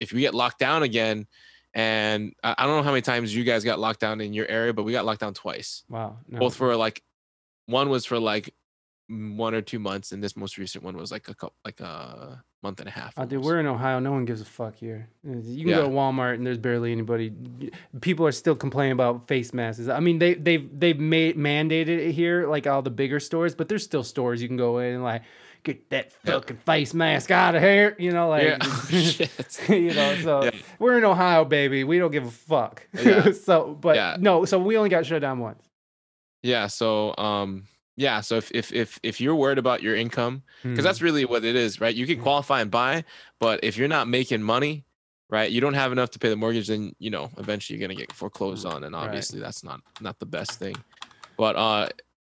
if 0.00 0.12
we 0.14 0.20
get 0.22 0.34
locked 0.34 0.58
down 0.58 0.82
again, 0.82 1.26
and 1.74 2.32
I 2.42 2.64
don't 2.64 2.76
know 2.78 2.82
how 2.82 2.90
many 2.92 3.02
times 3.02 3.34
you 3.36 3.44
guys 3.44 3.62
got 3.64 3.78
locked 3.78 4.00
down 4.00 4.22
in 4.22 4.32
your 4.32 4.46
area, 4.48 4.72
but 4.72 4.84
we 4.84 4.92
got 4.92 5.04
locked 5.04 5.20
down 5.20 5.34
twice. 5.34 5.84
wow, 5.90 6.16
no. 6.26 6.38
Both 6.38 6.56
for 6.56 6.74
like 6.74 7.02
one 7.66 7.90
was 7.90 8.06
for 8.06 8.18
like 8.18 8.54
one 9.08 9.54
or 9.54 9.60
two 9.62 9.78
months, 9.78 10.12
and 10.12 10.22
this 10.22 10.36
most 10.36 10.58
recent 10.58 10.82
one 10.82 10.96
was 10.96 11.12
like 11.12 11.28
a 11.28 11.34
couple 11.34 11.54
like 11.64 11.80
a 11.80 12.42
month 12.62 12.80
and 12.80 12.88
a 12.88 12.92
half. 12.92 13.14
Oh, 13.16 13.24
dude, 13.24 13.44
we're 13.44 13.60
in 13.60 13.66
Ohio. 13.66 14.00
No 14.00 14.10
one 14.12 14.24
gives 14.24 14.40
a 14.40 14.44
fuck 14.44 14.74
here. 14.74 15.08
You 15.24 15.64
can 15.64 15.74
go 15.74 15.82
to 15.84 15.88
Walmart 15.88 16.34
and 16.34 16.46
there's 16.46 16.58
barely 16.58 16.90
anybody. 16.90 17.32
People 18.00 18.26
are 18.26 18.32
still 18.32 18.56
complaining 18.56 18.92
about 18.92 19.28
face 19.28 19.54
masks. 19.54 19.86
I 19.88 20.00
mean, 20.00 20.18
they 20.18 20.34
they've 20.34 20.68
they've 20.78 20.98
made 20.98 21.36
mandated 21.36 21.88
it 21.88 22.12
here, 22.12 22.48
like 22.48 22.66
all 22.66 22.82
the 22.82 22.90
bigger 22.90 23.20
stores, 23.20 23.54
but 23.54 23.68
there's 23.68 23.84
still 23.84 24.02
stores 24.02 24.42
you 24.42 24.48
can 24.48 24.56
go 24.56 24.78
in 24.78 24.94
and 24.94 25.04
like 25.04 25.22
get 25.62 25.88
that 25.90 26.12
Yeah. 26.24 26.32
fucking 26.32 26.56
face 26.58 26.92
mask 26.94 27.30
out 27.30 27.54
of 27.54 27.62
here. 27.62 27.94
You 28.00 28.10
know, 28.10 28.28
like 28.28 28.42
yeah. 28.44 28.56
Oh, 28.62 28.88
shit. 28.90 29.60
you 29.68 29.94
know. 29.94 30.16
So 30.16 30.44
Yeah. 30.44 30.50
we're 30.80 30.98
in 30.98 31.04
Ohio, 31.04 31.44
baby. 31.44 31.84
We 31.84 31.98
don't 32.00 32.10
give 32.12 32.26
a 32.26 32.30
fuck. 32.30 32.86
Yeah. 32.92 33.30
so, 33.44 33.74
but 33.80 33.94
Yeah. 33.94 34.16
no. 34.18 34.44
So 34.44 34.58
we 34.58 34.76
only 34.76 34.90
got 34.90 35.06
shut 35.06 35.20
down 35.22 35.38
once. 35.38 35.62
Yeah. 36.42 36.66
So 36.66 37.16
um 37.16 37.64
yeah. 37.96 38.20
So 38.20 38.36
if 38.36 38.50
if 38.52 38.72
if 38.72 38.98
if 39.02 39.20
you're 39.20 39.34
worried 39.34 39.58
about 39.58 39.82
your 39.82 39.96
income, 39.96 40.42
Hmm. 40.62 40.70
because 40.72 40.84
that's 40.84 41.02
really 41.02 41.24
what 41.24 41.44
it 41.44 41.56
is, 41.56 41.80
right? 41.80 41.94
You 41.94 42.06
can 42.06 42.20
qualify 42.20 42.60
and 42.60 42.70
buy, 42.70 43.04
but 43.40 43.60
if 43.62 43.76
you're 43.76 43.88
not 43.88 44.08
making 44.08 44.42
money, 44.42 44.84
right, 45.30 45.50
you 45.50 45.60
don't 45.60 45.74
have 45.74 45.92
enough 45.92 46.10
to 46.10 46.18
pay 46.18 46.28
the 46.28 46.36
mortgage, 46.36 46.68
then 46.68 46.92
you 46.98 47.10
know 47.10 47.30
eventually 47.38 47.78
you're 47.78 47.86
gonna 47.88 47.98
get 47.98 48.12
foreclosed 48.12 48.64
on, 48.66 48.84
and 48.84 48.94
Right. 48.94 49.04
obviously 49.04 49.40
that's 49.40 49.64
not 49.64 49.80
not 50.00 50.18
the 50.18 50.26
best 50.26 50.58
thing. 50.58 50.76
But 51.36 51.56
uh, 51.56 51.88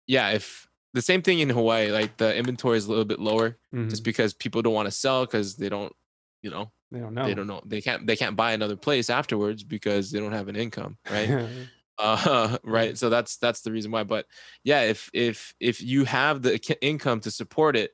yeah, 0.06 0.30
if 0.30 0.68
the 0.94 1.02
same 1.02 1.22
thing 1.22 1.38
in 1.38 1.48
Hawaii, 1.48 1.90
like 1.90 2.16
the 2.18 2.34
inventory 2.36 2.76
is 2.76 2.86
a 2.86 2.90
little 2.90 3.04
bit 3.06 3.18
lower, 3.18 3.56
Mhm. 3.74 3.88
just 3.90 4.04
because 4.04 4.34
people 4.34 4.60
don't 4.62 4.74
want 4.74 4.86
to 4.86 4.90
sell 4.92 5.24
because 5.24 5.56
they 5.56 5.68
don't, 5.70 5.92
you 6.42 6.50
know, 6.50 6.70
they 6.90 6.98
don't 7.00 7.14
know. 7.14 7.24
they 7.24 7.34
don't 7.34 7.46
know 7.46 7.62
they 7.64 7.80
can't 7.80 8.06
they 8.06 8.16
can't 8.16 8.36
buy 8.36 8.52
another 8.52 8.76
place 8.76 9.08
afterwards 9.08 9.64
because 9.64 10.10
they 10.10 10.20
don't 10.20 10.32
have 10.32 10.48
an 10.48 10.56
income, 10.56 10.98
right? 11.08 11.28
uh 11.98 12.58
right 12.64 12.96
so 12.98 13.10
that's 13.10 13.36
that's 13.36 13.62
the 13.62 13.72
reason 13.72 13.90
why 13.90 14.04
but 14.04 14.26
yeah 14.64 14.82
if 14.82 15.10
if 15.12 15.54
if 15.60 15.80
you 15.82 16.04
have 16.04 16.42
the 16.42 16.58
income 16.84 17.20
to 17.20 17.30
support 17.30 17.76
it 17.76 17.92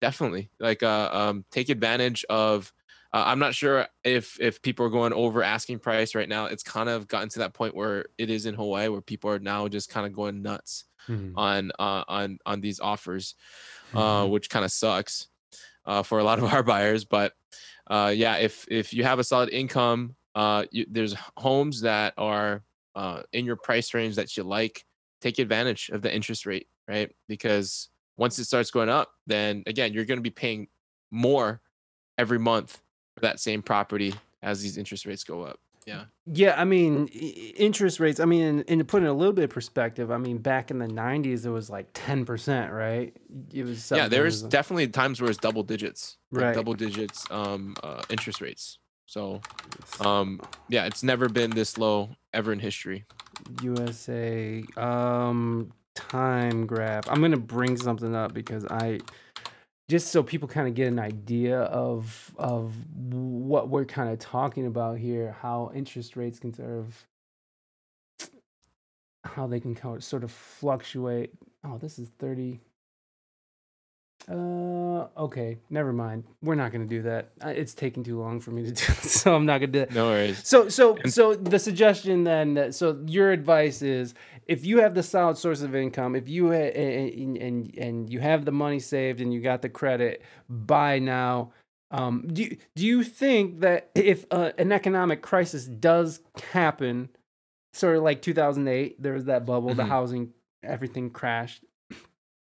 definitely 0.00 0.50
like 0.60 0.82
uh 0.82 1.08
um 1.12 1.44
take 1.50 1.68
advantage 1.68 2.24
of 2.28 2.72
uh, 3.12 3.24
i'm 3.26 3.38
not 3.38 3.54
sure 3.54 3.86
if 4.04 4.38
if 4.40 4.60
people 4.62 4.84
are 4.84 4.90
going 4.90 5.12
over 5.12 5.42
asking 5.42 5.78
price 5.78 6.14
right 6.14 6.28
now 6.28 6.46
it's 6.46 6.62
kind 6.62 6.88
of 6.88 7.08
gotten 7.08 7.28
to 7.28 7.38
that 7.40 7.54
point 7.54 7.74
where 7.74 8.06
it 8.18 8.30
is 8.30 8.46
in 8.46 8.54
hawaii 8.54 8.88
where 8.88 9.00
people 9.00 9.30
are 9.30 9.38
now 9.38 9.66
just 9.68 9.88
kind 9.90 10.06
of 10.06 10.12
going 10.12 10.42
nuts 10.42 10.84
Mhm. 11.08 11.32
on 11.36 11.70
uh 11.78 12.04
on 12.08 12.38
on 12.46 12.60
these 12.62 12.80
offers 12.80 13.34
Mm-hmm. 13.92 13.98
uh 13.98 14.26
which 14.26 14.50
kind 14.50 14.64
of 14.64 14.72
sucks 14.72 15.28
uh 15.86 16.02
for 16.02 16.18
a 16.18 16.24
lot 16.24 16.38
of 16.38 16.44
our 16.52 16.62
buyers 16.62 17.04
but 17.04 17.34
uh 17.88 18.12
yeah 18.14 18.36
if 18.36 18.66
if 18.70 18.92
you 18.94 19.04
have 19.04 19.18
a 19.18 19.24
solid 19.24 19.50
income 19.50 20.16
uh 20.34 20.64
you, 20.72 20.86
there's 20.90 21.14
homes 21.36 21.82
that 21.82 22.14
are 22.18 22.64
uh 22.94 23.22
in 23.32 23.44
your 23.44 23.56
price 23.56 23.92
range 23.94 24.16
that 24.16 24.36
you 24.36 24.42
like 24.42 24.84
take 25.20 25.38
advantage 25.38 25.88
of 25.90 26.02
the 26.02 26.14
interest 26.14 26.46
rate 26.46 26.68
right 26.88 27.10
because 27.28 27.88
once 28.16 28.38
it 28.38 28.44
starts 28.44 28.70
going 28.70 28.88
up 28.88 29.10
then 29.26 29.62
again 29.66 29.92
you're 29.92 30.04
going 30.04 30.18
to 30.18 30.22
be 30.22 30.30
paying 30.30 30.68
more 31.10 31.60
every 32.18 32.38
month 32.38 32.80
for 33.14 33.20
that 33.22 33.40
same 33.40 33.62
property 33.62 34.14
as 34.42 34.62
these 34.62 34.76
interest 34.76 35.06
rates 35.06 35.24
go 35.24 35.42
up 35.42 35.58
yeah 35.86 36.04
Yeah, 36.26 36.54
I 36.58 36.64
mean, 36.64 37.08
interest 37.08 38.00
rates. 38.00 38.18
I 38.18 38.24
mean, 38.24 38.64
and 38.68 38.78
to 38.80 38.84
put 38.86 39.02
in 39.02 39.08
a 39.08 39.12
little 39.12 39.34
bit 39.34 39.44
of 39.44 39.50
perspective, 39.50 40.10
I 40.10 40.16
mean, 40.16 40.38
back 40.38 40.70
in 40.70 40.78
the 40.78 40.86
'90s, 40.86 41.44
it 41.44 41.50
was 41.50 41.68
like 41.68 41.88
10 41.92 42.24
percent, 42.24 42.72
right? 42.72 43.14
It 43.52 43.64
was 43.64 43.90
yeah 43.94 44.08
there's 44.08 44.42
was- 44.42 44.50
definitely 44.50 44.88
times 44.88 45.20
where 45.20 45.28
it's 45.30 45.38
double 45.38 45.62
digits 45.62 46.16
like 46.32 46.44
Right. 46.44 46.54
double 46.54 46.72
digits 46.74 47.26
um 47.30 47.76
uh, 47.82 48.02
interest 48.08 48.40
rates 48.40 48.78
so 49.06 49.40
um 50.00 50.40
yeah 50.68 50.86
it's 50.86 51.02
never 51.02 51.28
been 51.28 51.50
this 51.50 51.78
low 51.78 52.10
ever 52.32 52.52
in 52.52 52.58
history 52.58 53.04
USA 53.62 54.64
um 54.76 55.72
time 55.94 56.66
graph. 56.66 57.08
I'm 57.08 57.20
gonna 57.20 57.36
bring 57.36 57.76
something 57.76 58.14
up 58.14 58.34
because 58.34 58.66
I 58.66 59.00
just 59.88 60.08
so 60.08 60.22
people 60.22 60.48
kind 60.48 60.66
of 60.66 60.74
get 60.74 60.88
an 60.88 60.98
idea 60.98 61.60
of 61.60 62.32
of 62.36 62.74
what 63.12 63.68
we're 63.68 63.84
kind 63.84 64.10
of 64.10 64.18
talking 64.18 64.66
about 64.66 64.98
here, 64.98 65.36
how 65.40 65.70
interest 65.74 66.16
rates 66.16 66.38
can 66.38 66.52
sort 66.52 66.70
of 66.70 67.06
how 69.24 69.46
they 69.46 69.60
can 69.60 69.76
sort 70.00 70.24
of 70.24 70.30
fluctuate. 70.30 71.32
Oh, 71.64 71.78
this 71.78 71.98
is 71.98 72.10
30. 72.18 72.60
Uh, 74.30 75.06
okay, 75.18 75.58
never 75.68 75.92
mind. 75.92 76.24
We're 76.42 76.54
not 76.54 76.72
gonna 76.72 76.86
do 76.86 77.02
that. 77.02 77.30
It's 77.44 77.74
taking 77.74 78.02
too 78.02 78.18
long 78.18 78.40
for 78.40 78.50
me 78.52 78.64
to 78.64 78.70
do, 78.72 78.84
so 78.94 79.34
I'm 79.34 79.44
not 79.46 79.58
gonna 79.58 79.72
do 79.72 79.78
that. 79.80 79.92
no 79.92 80.06
worries 80.06 80.46
So 80.46 80.68
so 80.68 80.96
so 81.06 81.34
the 81.34 81.58
suggestion 81.58 82.24
then 82.24 82.54
that 82.54 82.74
so 82.74 83.02
your 83.06 83.32
advice 83.32 83.82
is 83.82 84.14
if 84.46 84.64
you 84.64 84.78
have 84.80 84.94
the 84.94 85.02
solid 85.02 85.36
source 85.36 85.60
of 85.62 85.74
income, 85.74 86.14
if 86.16 86.28
you 86.28 86.48
ha- 86.48 86.72
and 86.72 87.36
and, 87.36 87.76
and 87.78 88.10
you 88.12 88.20
have 88.20 88.44
the 88.44 88.52
money 88.52 88.78
saved 88.80 89.20
and 89.20 89.32
you 89.32 89.40
got 89.40 89.62
the 89.62 89.68
credit, 89.68 90.22
buy 90.48 90.98
now. 90.98 91.52
Um, 91.90 92.26
do 92.32 92.42
you, 92.44 92.56
do 92.74 92.84
you 92.84 93.04
think 93.04 93.60
that 93.60 93.90
if 93.94 94.24
uh, 94.32 94.50
an 94.58 94.72
economic 94.72 95.22
crisis 95.22 95.64
does 95.66 96.20
happen, 96.50 97.08
sort 97.72 97.96
of 97.96 98.02
like 98.02 98.20
2008, 98.20 99.00
there 99.00 99.12
was 99.12 99.26
that 99.26 99.46
bubble, 99.46 99.74
the 99.74 99.84
Mhm. 99.84 99.88
housing, 99.88 100.32
everything 100.64 101.10
crashed. 101.10 101.62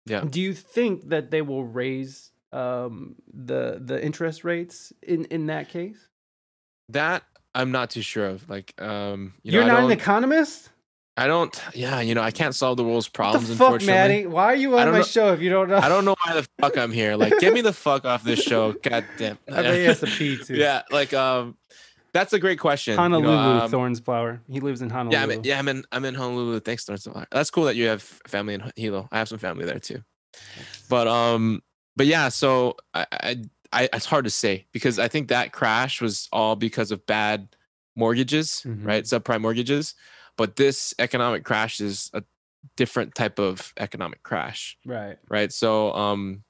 Yeah. 0.06 0.26
Do 0.30 0.42
you 0.42 0.54
think 0.54 1.10
that 1.10 1.32
they 1.32 1.42
will 1.42 1.64
raise 1.64 2.32
um, 2.52 3.16
the 3.34 3.80
the 3.84 4.04
interest 4.04 4.44
rates 4.44 4.92
in 5.02 5.26
in 5.26 5.48
that 5.48 5.70
case? 5.70 5.98
that 6.90 7.24
i'm 7.56 7.72
not 7.72 7.90
too 7.90 8.02
sure 8.02 8.26
of 8.28 8.48
like 8.50 8.74
um 8.82 9.34
you 9.42 9.54
you're 9.54 9.64
I 9.64 9.68
not 9.68 9.84
an 9.86 9.92
economist. 9.92 10.70
I 11.16 11.28
don't 11.28 11.58
yeah 11.74 12.02
you 12.02 12.14
know 12.14 12.22
i 12.22 12.30
can't 12.30 12.54
solve 12.54 12.76
the 12.76 12.84
world's 12.84 13.08
What 13.08 13.14
problems 13.14 13.48
the 13.48 13.56
fuck, 13.56 13.68
unfortunately 13.76 13.94
Matty? 14.24 14.28
Why 14.28 14.46
are 14.48 14.56
you 14.56 14.78
on 14.78 14.92
my 14.92 14.98
know- 14.98 15.04
show 15.04 15.32
if 15.32 15.40
you 15.40 15.50
don't 15.50 15.70
know? 15.70 15.78
i 15.78 15.88
don't 15.88 16.04
know 16.04 16.16
why 16.26 16.34
the 16.34 16.46
fuck 16.60 16.78
i'm 16.78 16.92
here 16.92 17.16
like 17.16 17.40
get 17.40 17.54
me 17.54 17.62
the 17.62 17.72
fuck 17.86 18.04
off 18.04 18.24
this 18.24 18.42
show 18.44 18.74
god 18.74 19.06
damn 19.18 19.38
I 19.52 19.64
he 19.64 19.86
has 19.86 20.02
to 20.02 20.08
pee 20.08 20.38
too. 20.44 20.56
yeah 20.56 20.82
like 20.92 21.14
um 21.14 21.56
that's 22.14 22.34
a 22.34 22.40
great 22.40 22.60
question 22.60 22.94
you 22.94 22.98
know, 22.98 23.04
Honolulu, 23.22 23.60
um, 23.62 23.72
Thorns 23.72 24.00
Flower. 24.00 24.42
He 24.50 24.60
lives 24.60 24.82
in 24.82 24.90
Honolulu. 24.90 25.14
Yeah, 25.18 25.24
I'm 25.24 25.32
in, 25.32 25.44
yeah, 25.44 25.60
I'm 25.60 25.68
in 25.68 25.84
I'm 25.92 26.06
in 26.06 26.16
Honolulu. 26.16 26.60
Thanks, 26.60 26.86
Thorns 26.86 27.04
Flower. 27.04 27.28
That's 27.32 27.50
cool 27.50 27.66
that 27.66 27.76
you 27.76 27.88
have 27.88 28.02
family 28.28 28.54
in 28.56 28.72
Hilo. 28.76 29.08
I 29.12 29.18
have 29.18 29.28
some 29.28 29.40
family 29.40 29.66
there 29.66 29.80
too. 29.80 30.04
But 30.90 31.08
um, 31.08 31.62
but 31.96 32.06
yeah, 32.06 32.30
so 32.30 32.76
I, 32.94 33.06
I, 33.12 33.36
I 33.72 33.90
it's 33.94 34.06
hard 34.06 34.26
to 34.26 34.32
say 34.32 34.66
because 34.72 35.00
I 35.00 35.08
think 35.08 35.30
that 35.30 35.52
crash 35.52 36.02
was 36.02 36.30
all 36.32 36.56
because 36.56 36.92
of 36.92 37.06
bad 37.06 37.56
mortgages, 37.96 38.64
Mhm. 38.66 38.86
right? 38.86 39.04
Subprime 39.04 39.42
mortgages. 39.42 39.96
But 40.38 40.56
this 40.56 40.94
economic 41.00 41.44
crash 41.44 41.80
is 41.80 42.10
a 42.14 42.24
different 42.76 43.14
type 43.14 43.40
of 43.40 43.74
economic 43.78 44.24
crash, 44.24 44.78
Right. 44.86 45.18
right? 45.30 45.52
So 45.52 45.94
um, 45.94 46.44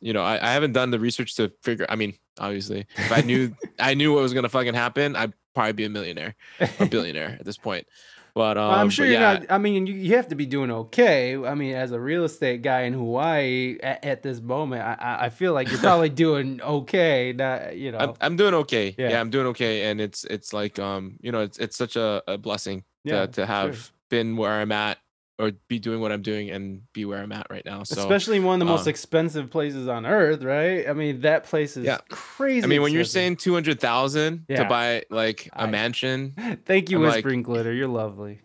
you 0.00 0.12
know, 0.12 0.22
I, 0.22 0.34
I 0.44 0.52
haven't 0.52 0.72
done 0.72 0.90
the 0.90 0.98
research 1.00 1.34
to 1.36 1.52
figure. 1.62 1.86
I 1.88 1.96
mean, 1.96 2.14
obviously, 2.38 2.86
if 2.96 3.12
I 3.12 3.20
knew 3.22 3.54
I 3.78 3.94
knew 3.94 4.12
what 4.14 4.22
was 4.22 4.34
gonna 4.34 4.48
fucking 4.48 4.74
happen, 4.74 5.16
I'd 5.16 5.32
probably 5.54 5.72
be 5.72 5.84
a 5.84 5.88
millionaire 5.90 6.34
a 6.80 6.86
billionaire 6.90 7.36
at 7.38 7.44
this 7.44 7.56
point. 7.56 7.86
But 8.34 8.56
um, 8.56 8.70
I'm 8.70 8.90
sure 8.90 9.04
but 9.04 9.10
you're 9.10 9.20
yeah, 9.20 9.32
not. 9.38 9.46
I 9.50 9.58
mean, 9.58 9.86
you, 9.86 9.94
you 9.94 10.14
have 10.14 10.28
to 10.28 10.36
be 10.36 10.46
doing 10.46 10.70
okay. 10.70 11.36
I 11.36 11.54
mean, 11.54 11.74
as 11.74 11.90
a 11.90 11.98
real 11.98 12.22
estate 12.24 12.62
guy 12.62 12.82
in 12.82 12.92
Hawaii 12.92 13.78
at, 13.82 14.04
at 14.04 14.22
this 14.22 14.40
moment, 14.40 14.82
I, 14.82 14.96
I 15.00 15.24
I 15.24 15.28
feel 15.30 15.52
like 15.54 15.68
you're 15.70 15.80
probably 15.90 16.10
doing 16.10 16.60
okay. 16.62 17.32
Not, 17.32 17.76
you 17.76 17.90
know, 17.90 17.98
I'm, 17.98 18.14
I'm 18.20 18.36
doing 18.36 18.54
okay. 18.54 18.94
Yeah. 18.96 19.10
Yeah. 19.10 19.20
I'm 19.20 19.30
doing 19.30 19.46
okay, 19.48 19.90
and 19.90 20.00
it's 20.00 20.24
it's 20.24 20.52
like 20.52 20.78
um 20.78 21.18
you 21.20 21.32
know 21.32 21.40
it's 21.40 21.58
it's 21.58 21.76
such 21.76 21.96
a, 21.96 22.22
a 22.28 22.38
blessing 22.38 22.84
Yeah, 23.02 23.26
to 23.26 23.32
to 23.32 23.46
have 23.46 23.76
sure. 23.76 23.92
been 24.08 24.36
where 24.36 24.52
I'm 24.52 24.70
at 24.70 24.98
or 25.38 25.52
be 25.68 25.78
doing 25.78 26.00
what 26.00 26.10
I'm 26.10 26.22
doing 26.22 26.50
and 26.50 26.82
be 26.92 27.04
where 27.04 27.20
I'm 27.22 27.30
at 27.30 27.46
right 27.48 27.64
now. 27.64 27.84
So 27.84 28.00
especially 28.00 28.40
one 28.40 28.54
of 28.54 28.58
the 28.66 28.72
most 28.72 28.82
um, 28.86 28.90
expensive 28.90 29.50
places 29.50 29.86
on 29.86 30.04
earth, 30.04 30.42
right? 30.42 30.88
I 30.88 30.92
mean, 30.92 31.20
that 31.20 31.44
place 31.44 31.76
is 31.76 31.84
Yeah. 31.84 31.98
crazy. 32.08 32.64
I 32.64 32.66
mean, 32.66 32.82
when 32.82 32.92
you're 32.92 33.04
saying 33.04 33.36
two 33.36 33.54
hundred 33.54 33.78
thousand 33.80 34.46
Yeah. 34.48 34.64
to 34.64 34.68
buy 34.68 35.04
like 35.10 35.46
a 35.52 35.62
I- 35.62 35.66
mansion, 35.70 36.34
Thank 36.66 36.90
you, 36.90 36.96
I'm 36.98 37.04
like- 37.04 37.14
Whispering 37.16 37.42
Glitter. 37.42 37.72
You're 37.72 37.86
lovely. 37.88 38.40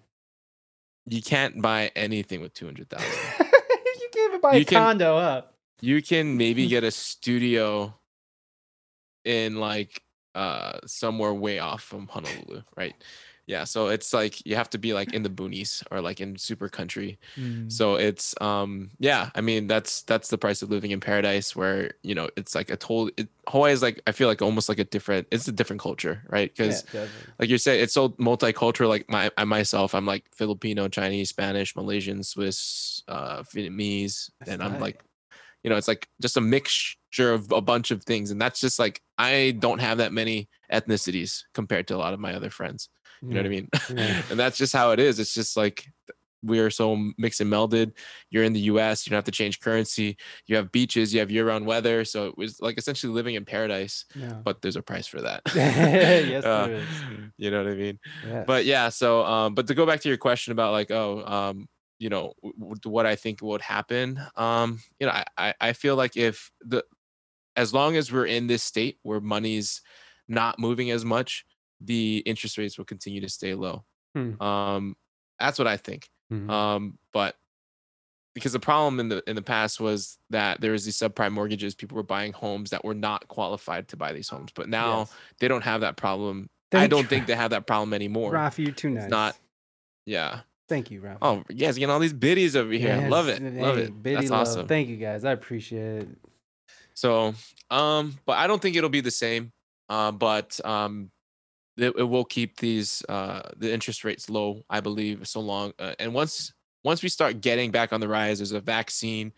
you 1.05 1.21
can't 1.21 1.61
buy 1.61 1.91
anything 1.95 2.41
with 2.41 2.53
two 2.53 2.65
hundred 2.65 2.89
thousand. 2.89 3.09
you 3.39 4.09
can't 4.13 4.29
even 4.29 4.41
buy 4.41 4.55
a 4.55 4.63
can- 4.65 4.77
condo, 4.77 5.17
up. 5.17 5.55
you 5.81 6.01
can 6.01 6.37
maybe 6.37 6.67
get 6.75 6.83
a 6.83 6.91
studio 6.91 7.93
in 9.25 9.55
like 9.59 10.01
uh 10.35 10.77
somewhere 10.85 11.33
way 11.33 11.59
off 11.59 11.81
from 11.81 12.07
Honolulu, 12.07 12.61
right? 12.75 12.93
Yeah, 13.45 13.65
so 13.65 13.87
it's 13.87 14.13
like 14.13 14.45
you 14.45 14.55
have 14.55 14.69
to 14.69 14.77
be 14.77 14.93
like 14.93 15.13
in 15.13 15.23
the 15.23 15.29
boonies 15.29 15.83
or 15.91 15.99
like 15.99 16.21
in 16.21 16.37
super 16.37 16.69
country. 16.69 17.19
Mm. 17.35 17.69
So 17.71 17.95
it's 17.95 18.33
um 18.39 18.91
yeah, 18.99 19.31
I 19.35 19.41
mean 19.41 19.67
that's 19.67 20.03
that's 20.03 20.29
the 20.29 20.37
price 20.37 20.61
of 20.61 20.69
living 20.69 20.91
in 20.91 21.01
paradise 21.01 21.53
where, 21.53 21.91
you 22.03 22.15
know, 22.15 22.29
it's 22.37 22.55
like 22.55 22.69
a 22.69 22.77
total 22.77 23.11
it, 23.17 23.27
Hawaii 23.49 23.73
is 23.73 23.81
like 23.81 24.01
I 24.07 24.13
feel 24.13 24.29
like 24.29 24.41
almost 24.41 24.69
like 24.69 24.79
a 24.79 24.85
different 24.85 25.27
it's 25.29 25.47
a 25.49 25.51
different 25.51 25.81
culture, 25.81 26.23
right? 26.29 26.55
Cuz 26.55 26.83
definitely. 26.83 27.09
like 27.37 27.49
you 27.49 27.57
said, 27.57 27.81
it's 27.81 27.93
so 27.93 28.09
multicultural. 28.09 28.87
Like 28.87 29.09
my 29.09 29.29
I 29.37 29.43
myself, 29.43 29.93
I'm 29.93 30.05
like 30.05 30.23
Filipino, 30.33 30.87
Chinese, 30.87 31.29
Spanish, 31.29 31.75
Malaysian, 31.75 32.23
Swiss, 32.23 33.03
uh, 33.09 33.43
Vietnamese, 33.43 34.31
That's 34.39 34.51
and 34.51 34.63
I'm 34.63 34.79
like, 34.79 35.03
you 35.63 35.69
know, 35.69 35.75
it's 35.75 35.89
like 35.89 36.07
just 36.21 36.37
a 36.37 36.41
mixture 36.41 37.33
of 37.33 37.51
a 37.51 37.61
bunch 37.61 37.91
of 37.91 38.03
things, 38.03 38.31
and 38.31 38.39
that's 38.39 38.61
just 38.61 38.79
like 38.79 39.01
I 39.17 39.55
don't 39.59 39.79
have 39.79 39.97
that 39.97 40.13
many 40.13 40.47
ethnicities 40.71 41.43
compared 41.53 41.87
to 41.87 41.95
a 41.95 41.97
lot 41.97 42.13
of 42.13 42.21
my 42.21 42.33
other 42.33 42.49
friends. 42.49 42.89
You 43.23 43.29
know 43.35 43.39
what 43.39 43.45
I 43.45 43.49
mean? 43.49 43.69
Yeah. 43.95 44.21
and 44.29 44.39
that's 44.39 44.57
just 44.57 44.73
how 44.73 44.91
it 44.91 44.99
is. 44.99 45.19
It's 45.19 45.33
just 45.33 45.55
like 45.57 45.85
we 46.45 46.59
are 46.59 46.69
so 46.69 46.97
mixed 47.17 47.39
and 47.39 47.49
melded. 47.49 47.93
You're 48.29 48.43
in 48.43 48.51
the 48.51 48.59
U.S. 48.71 49.05
You 49.07 49.11
don't 49.11 49.17
have 49.17 49.23
to 49.25 49.31
change 49.31 49.61
currency. 49.61 50.17
You 50.45 50.57
have 50.57 50.73
beaches. 50.73 51.13
You 51.13 51.21
have 51.21 51.31
year-round 51.31 51.65
weather. 51.65 52.03
So 52.03 52.27
it 52.27 52.37
was 52.37 52.59
like 52.59 52.77
essentially 52.77 53.13
living 53.13 53.35
in 53.35 53.45
paradise. 53.45 54.03
Yeah. 54.13 54.33
But 54.43 54.61
there's 54.61 54.75
a 54.75 54.81
price 54.81 55.07
for 55.07 55.21
that. 55.21 55.41
yes, 55.55 56.43
Uh, 56.45 56.67
there 56.67 56.75
is. 56.75 56.87
you 57.37 57.49
know 57.49 57.63
what 57.63 57.71
I 57.71 57.75
mean? 57.75 57.99
Yes. 58.27 58.43
but 58.45 58.65
yeah 58.65 58.89
so 58.89 59.23
um 59.23 59.55
but 59.55 59.67
to 59.67 59.73
go 59.73 59.85
back 59.85 60.01
to 60.01 60.09
your 60.09 60.17
question 60.17 60.51
about 60.51 60.73
like 60.73 60.91
oh 60.91 61.23
um 61.25 61.67
you 61.99 62.09
know 62.09 62.33
w- 62.43 62.57
w- 62.59 62.75
what 62.91 63.05
i 63.05 63.15
think 63.15 63.41
would 63.41 63.61
happen 63.61 64.19
um 64.35 64.79
you 64.99 65.07
know 65.07 65.13
I, 65.13 65.25
I 65.37 65.53
i 65.61 65.73
feel 65.73 65.95
like 65.95 66.17
if 66.17 66.51
the 66.61 66.83
as 67.55 67.73
long 67.73 67.95
as 67.95 68.11
we're 68.11 68.25
in 68.25 68.47
this 68.47 68.63
state 68.63 68.97
where 69.03 69.21
money's 69.21 69.81
not 70.27 70.59
moving 70.59 70.91
as 70.91 71.05
much 71.05 71.45
the 71.83 72.17
interest 72.25 72.57
rates 72.57 72.77
will 72.77 72.85
continue 72.85 73.21
to 73.21 73.29
stay 73.29 73.53
low 73.53 73.83
Hmm. 74.15 74.41
um 74.41 74.95
that's 75.39 75.57
what 75.59 75.67
i 75.67 75.77
think 75.77 76.09
Mhm. 76.31 76.49
um 76.49 76.97
but 77.11 77.35
because 78.35 78.53
the 78.53 78.59
problem 78.59 78.99
in 78.99 79.09
the 79.09 79.23
in 79.27 79.35
the 79.35 79.41
past 79.41 79.79
was 79.79 80.17
that 80.29 80.59
there 80.61 80.71
was 80.71 80.85
these 80.85 80.97
subprime 80.97 81.31
mortgages 81.33 81.75
people 81.75 81.95
were 81.95 82.03
buying 82.03 82.33
homes 82.33 82.69
that 82.71 82.83
were 82.83 82.93
not 82.95 83.27
qualified 83.27 83.87
to 83.89 83.97
buy 83.97 84.13
these 84.13 84.29
homes 84.29 84.51
but 84.55 84.69
now 84.69 84.99
Yes. 84.99 85.13
they 85.39 85.47
don't 85.47 85.63
have 85.63 85.81
that 85.81 85.97
problem 85.97 86.49
i 86.73 86.87
don't 86.87 87.03
you. 87.03 87.07
think 87.07 87.27
they 87.27 87.35
have 87.35 87.51
that 87.51 87.67
problem 87.67 87.93
anymore 87.93 88.31
Rafi, 88.33 88.59
you're 88.65 88.71
too 88.71 88.89
nice. 88.89 89.03
it's 89.05 89.11
not 89.11 89.35
yeah 90.05 90.41
Thank 90.69 90.89
you, 90.91 91.01
Rafi. 91.01 91.17
Oh, 91.21 91.43
yes, 91.49 91.75
getting 91.75 91.91
all 91.91 91.99
these 91.99 92.13
biddies 92.13 92.55
over 92.55 92.71
here. 92.71 92.95
Love 93.09 93.27
Yes, 93.27 93.37
it. 93.39 93.53
Love 93.61 93.77
it. 93.77 94.01
biddy 94.01 94.15
That's 94.15 94.29
love. 94.31 94.47
awesome. 94.47 94.67
Thank 94.67 94.87
you, 94.87 94.95
guys. 94.95 95.25
I 95.25 95.33
appreciate 95.33 96.03
it. 96.03 96.07
So, 96.93 97.33
um, 97.69 98.17
but 98.25 98.37
I 98.37 98.47
don't 98.47 98.61
think 98.61 98.77
it'll 98.77 98.89
be 98.89 99.01
the 99.01 99.11
same. 99.11 99.51
Uh, 99.89 100.11
but 100.13 100.59
um, 100.65 101.11
it, 101.77 101.93
it 101.97 102.03
will 102.03 102.25
keep 102.25 102.57
these 102.57 103.03
uh 103.09 103.41
the 103.57 103.71
interest 103.73 104.03
rates 104.03 104.29
low, 104.29 104.63
I 104.69 104.79
believe, 104.81 105.27
so 105.27 105.39
long. 105.39 105.73
Uh, 105.79 105.93
and 105.99 106.13
once 106.13 106.53
once 106.83 107.01
we 107.03 107.09
start 107.09 107.41
getting 107.41 107.71
back 107.71 107.93
on 107.93 107.99
the 108.01 108.07
rise, 108.07 108.39
there's 108.39 108.51
a 108.51 108.59
vaccine. 108.59 109.33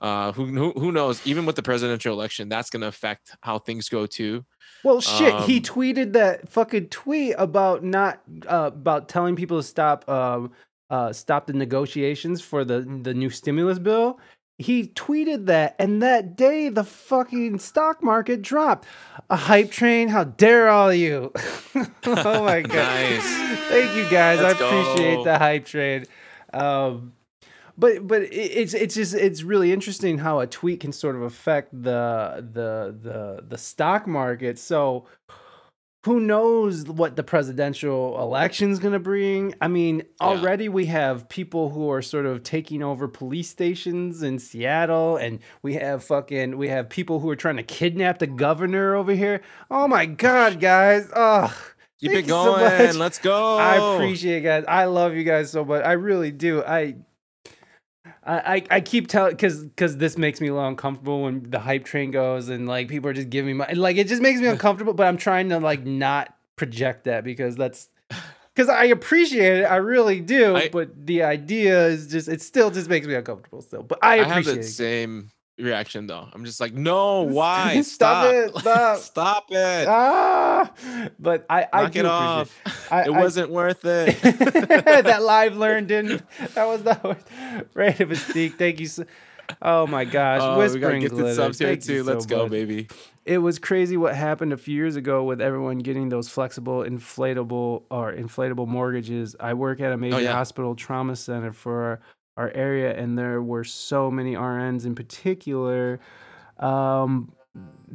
Uh, 0.00 0.32
who 0.32 0.46
who 0.46 0.72
who 0.72 0.92
knows? 0.92 1.24
Even 1.26 1.46
with 1.46 1.56
the 1.56 1.62
presidential 1.62 2.12
election, 2.12 2.48
that's 2.48 2.68
going 2.70 2.82
to 2.82 2.88
affect 2.88 3.36
how 3.40 3.58
things 3.58 3.88
go 3.88 4.06
too. 4.06 4.44
Well, 4.82 5.00
shit, 5.00 5.40
he 5.40 5.56
Um, 5.56 5.62
tweeted 5.62 6.12
that 6.12 6.48
fucking 6.48 6.88
tweet 6.88 7.34
about 7.38 7.82
not 7.82 8.20
uh, 8.46 8.70
about 8.74 9.08
telling 9.08 9.36
people 9.36 9.58
to 9.58 9.62
stop 9.62 10.06
um 10.08 10.52
uh 10.90 11.12
stop 11.12 11.46
the 11.46 11.54
negotiations 11.54 12.42
for 12.42 12.64
the 12.64 12.80
the 13.02 13.14
new 13.14 13.30
stimulus 13.30 13.78
bill. 13.78 14.20
He 14.56 14.86
tweeted 14.86 15.46
that, 15.46 15.74
and 15.80 16.00
that 16.02 16.36
day 16.36 16.68
the 16.68 16.84
fucking 16.84 17.58
stock 17.58 18.02
market 18.02 18.40
dropped. 18.40 18.86
A 19.28 19.36
hype 19.36 19.72
train? 19.72 20.08
How 20.08 20.24
dare 20.24 20.68
all 20.68 20.92
you? 20.92 21.32
oh 21.74 22.44
my 22.44 22.60
god! 22.62 22.68
Nice. 22.68 23.24
Thank 23.68 23.96
you 23.96 24.08
guys. 24.08 24.40
Let's 24.40 24.60
I 24.60 24.66
appreciate 24.66 25.16
go. 25.16 25.24
the 25.24 25.38
hype 25.38 25.64
train. 25.64 26.04
Um, 26.52 27.14
but 27.76 28.06
but 28.06 28.22
it's 28.30 28.74
it's 28.74 28.94
just 28.94 29.14
it's 29.14 29.42
really 29.42 29.72
interesting 29.72 30.18
how 30.18 30.38
a 30.38 30.46
tweet 30.46 30.80
can 30.80 30.92
sort 30.92 31.16
of 31.16 31.22
affect 31.22 31.72
the 31.72 32.46
the 32.52 32.96
the 33.02 33.44
the 33.48 33.58
stock 33.58 34.06
market. 34.06 34.58
So 34.60 35.06
who 36.04 36.20
knows 36.20 36.84
what 36.86 37.16
the 37.16 37.22
presidential 37.22 38.20
election's 38.20 38.78
going 38.78 38.92
to 38.92 38.98
bring? 38.98 39.54
I 39.60 39.68
mean, 39.68 40.02
Yeah. 40.20 40.26
already 40.28 40.68
we 40.68 40.86
have 40.86 41.28
people 41.28 41.70
who 41.70 41.90
are 41.90 42.02
sort 42.02 42.26
of 42.26 42.42
taking 42.42 42.82
over 42.82 43.08
police 43.08 43.48
stations 43.48 44.22
in 44.22 44.38
Seattle 44.38 45.16
and 45.16 45.38
we 45.62 45.74
have 45.74 46.04
fucking 46.04 46.58
we 46.58 46.68
have 46.68 46.88
people 46.90 47.20
who 47.20 47.30
are 47.30 47.36
trying 47.36 47.56
to 47.56 47.62
kidnap 47.62 48.18
the 48.18 48.26
governor 48.26 48.94
over 48.94 49.12
here. 49.12 49.40
Oh 49.70 49.88
my 49.88 50.06
god, 50.06 50.60
guys. 50.60 51.08
Ugh. 51.14 51.50
Keep 52.00 52.10
Thank 52.10 52.24
it 52.24 52.28
you 52.28 52.34
so 52.34 52.56
going. 52.56 52.98
Let's 52.98 53.18
go. 53.18 53.56
I 53.56 53.94
appreciate 53.94 54.38
it, 54.38 54.40
guys. 54.42 54.64
I 54.68 54.84
love 54.86 55.14
you 55.14 55.24
guys 55.24 55.50
so 55.50 55.64
much. 55.64 55.84
I 55.84 55.92
really 55.92 56.32
do. 56.32 56.62
I 56.62 56.96
I, 58.26 58.62
I- 58.70 58.80
keep 58.80 59.08
telling 59.08 59.32
because 59.32 59.64
because 59.64 59.96
this 59.98 60.16
makes 60.16 60.40
me 60.40 60.48
a 60.48 60.54
little 60.54 60.68
uncomfortable 60.68 61.22
when 61.22 61.50
the 61.50 61.58
hype 61.58 61.84
train 61.84 62.10
goes 62.10 62.48
and 62.48 62.66
like 62.66 62.88
people 62.88 63.10
are 63.10 63.14
just 63.14 63.30
giving 63.30 63.48
me 63.48 63.52
my 63.54 63.72
like 63.72 63.96
it 63.96 64.08
just 64.08 64.22
makes 64.22 64.40
me 64.40 64.46
uncomfortable. 64.54 64.94
But 64.94 65.06
I'm 65.06 65.16
trying 65.16 65.48
to 65.50 65.58
like 65.58 65.84
not 65.84 66.34
project 66.56 67.04
that 67.04 67.24
because 67.24 67.56
that's 67.56 67.88
because 68.54 68.68
I 68.68 68.84
appreciate 68.84 69.58
it. 69.60 69.64
I 69.64 69.76
really 69.76 70.20
do. 70.20 70.56
I- 70.56 70.68
but 70.68 71.06
the 71.06 71.22
idea 71.24 71.86
is 71.88 72.06
just 72.08 72.28
it 72.28 72.40
still 72.40 72.70
just 72.70 72.88
makes 72.88 73.06
me 73.06 73.14
uncomfortable. 73.14 73.60
Still, 73.62 73.82
but 73.82 73.98
I 74.02 74.14
I 74.14 74.16
have 74.18 74.30
appreciate 74.30 74.54
that 74.54 74.60
it. 74.60 74.64
same 74.64 75.30
reaction 75.58 76.06
though. 76.06 76.26
I'm 76.32 76.44
just 76.44 76.60
like, 76.60 76.74
no, 76.74 77.22
why? 77.22 77.80
Stop 77.82 78.26
it, 78.32 78.56
stop. 78.56 78.98
Stop 79.00 79.44
it. 79.50 79.86
Ah, 79.88 80.70
but 81.18 81.46
I 81.48 81.66
I 81.72 81.82
Knock 81.82 81.92
do 81.92 82.00
it 82.00 82.06
off. 82.06 82.60
I- 82.90 83.02
it 83.02 83.06
I- 83.08 83.10
wasn't 83.20 83.50
worth 83.50 83.84
it. 83.84 84.20
that 84.22 85.22
live 85.22 85.56
learn 85.56 85.86
didn't. 85.86 86.22
That 86.54 86.64
was 86.66 86.82
the 86.82 87.16
right 87.74 87.98
of 88.00 88.10
a 88.10 88.14
mystique. 88.14 88.54
Thank 88.54 88.80
you. 88.80 88.86
So, 88.86 89.04
oh 89.62 89.86
my 89.86 90.04
gosh, 90.04 90.40
Oh, 90.42 90.50
we 90.50 90.54
got 90.54 90.58
whispering 90.58 91.00
gifted 91.02 91.18
glitter. 91.18 91.34
subs 91.34 91.58
here 91.58 91.68
Thank 91.68 91.84
too. 91.84 92.02
Let's 92.02 92.26
go, 92.26 92.42
much. 92.44 92.50
baby. 92.50 92.88
It 93.26 93.38
was 93.38 93.58
crazy 93.58 93.96
what 93.96 94.14
happened 94.14 94.52
a 94.52 94.56
few 94.58 94.74
years 94.74 94.96
ago 94.96 95.24
with 95.24 95.40
everyone 95.40 95.78
getting 95.78 96.10
those 96.10 96.28
flexible, 96.28 96.80
inflatable 96.82 97.84
or 97.90 98.12
inflatable 98.12 98.66
mortgages. 98.66 99.34
I 99.40 99.54
work 99.54 99.80
at 99.80 99.92
a 99.92 99.96
major 99.96 100.16
Oh, 100.16 100.18
yeah. 100.18 100.32
hospital 100.32 100.74
trauma 100.74 101.16
center 101.16 101.52
for 101.52 102.00
our 102.36 102.50
area, 102.54 102.94
and 102.96 103.16
there 103.18 103.40
were 103.42 103.64
so 103.64 104.10
many 104.10 104.34
RNs 104.34 104.84
in 104.86 104.94
particular. 104.94 106.00
Um, 106.58 107.32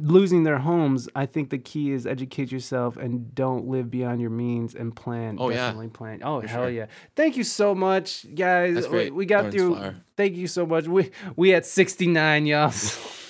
losing 0.02 0.44
their 0.44 0.56
homes 0.56 1.06
i 1.14 1.26
think 1.26 1.50
the 1.50 1.58
key 1.58 1.90
is 1.90 2.06
educate 2.06 2.50
yourself 2.50 2.96
and 2.96 3.34
don't 3.34 3.66
live 3.66 3.90
beyond 3.90 4.18
your 4.18 4.30
means 4.30 4.74
and 4.74 4.96
plan 4.96 5.36
Oh, 5.38 5.50
yeah. 5.50 5.56
definitely 5.66 5.88
plan 5.88 6.22
oh 6.24 6.40
For 6.40 6.46
hell 6.48 6.62
sure. 6.62 6.70
yeah 6.70 6.86
thank 7.14 7.36
you 7.36 7.44
so 7.44 7.74
much 7.74 8.24
guys 8.34 8.74
That's 8.76 8.86
We- 8.86 8.90
great. 8.92 9.14
we 9.14 9.26
got 9.26 9.40
Orange 9.40 9.54
through 9.54 9.74
flower. 9.76 9.96
thank 10.16 10.36
you 10.36 10.46
so 10.46 10.64
much 10.64 10.86
we 10.86 11.10
we 11.36 11.52
at 11.52 11.66
69 11.66 12.46
y'all 12.46 12.72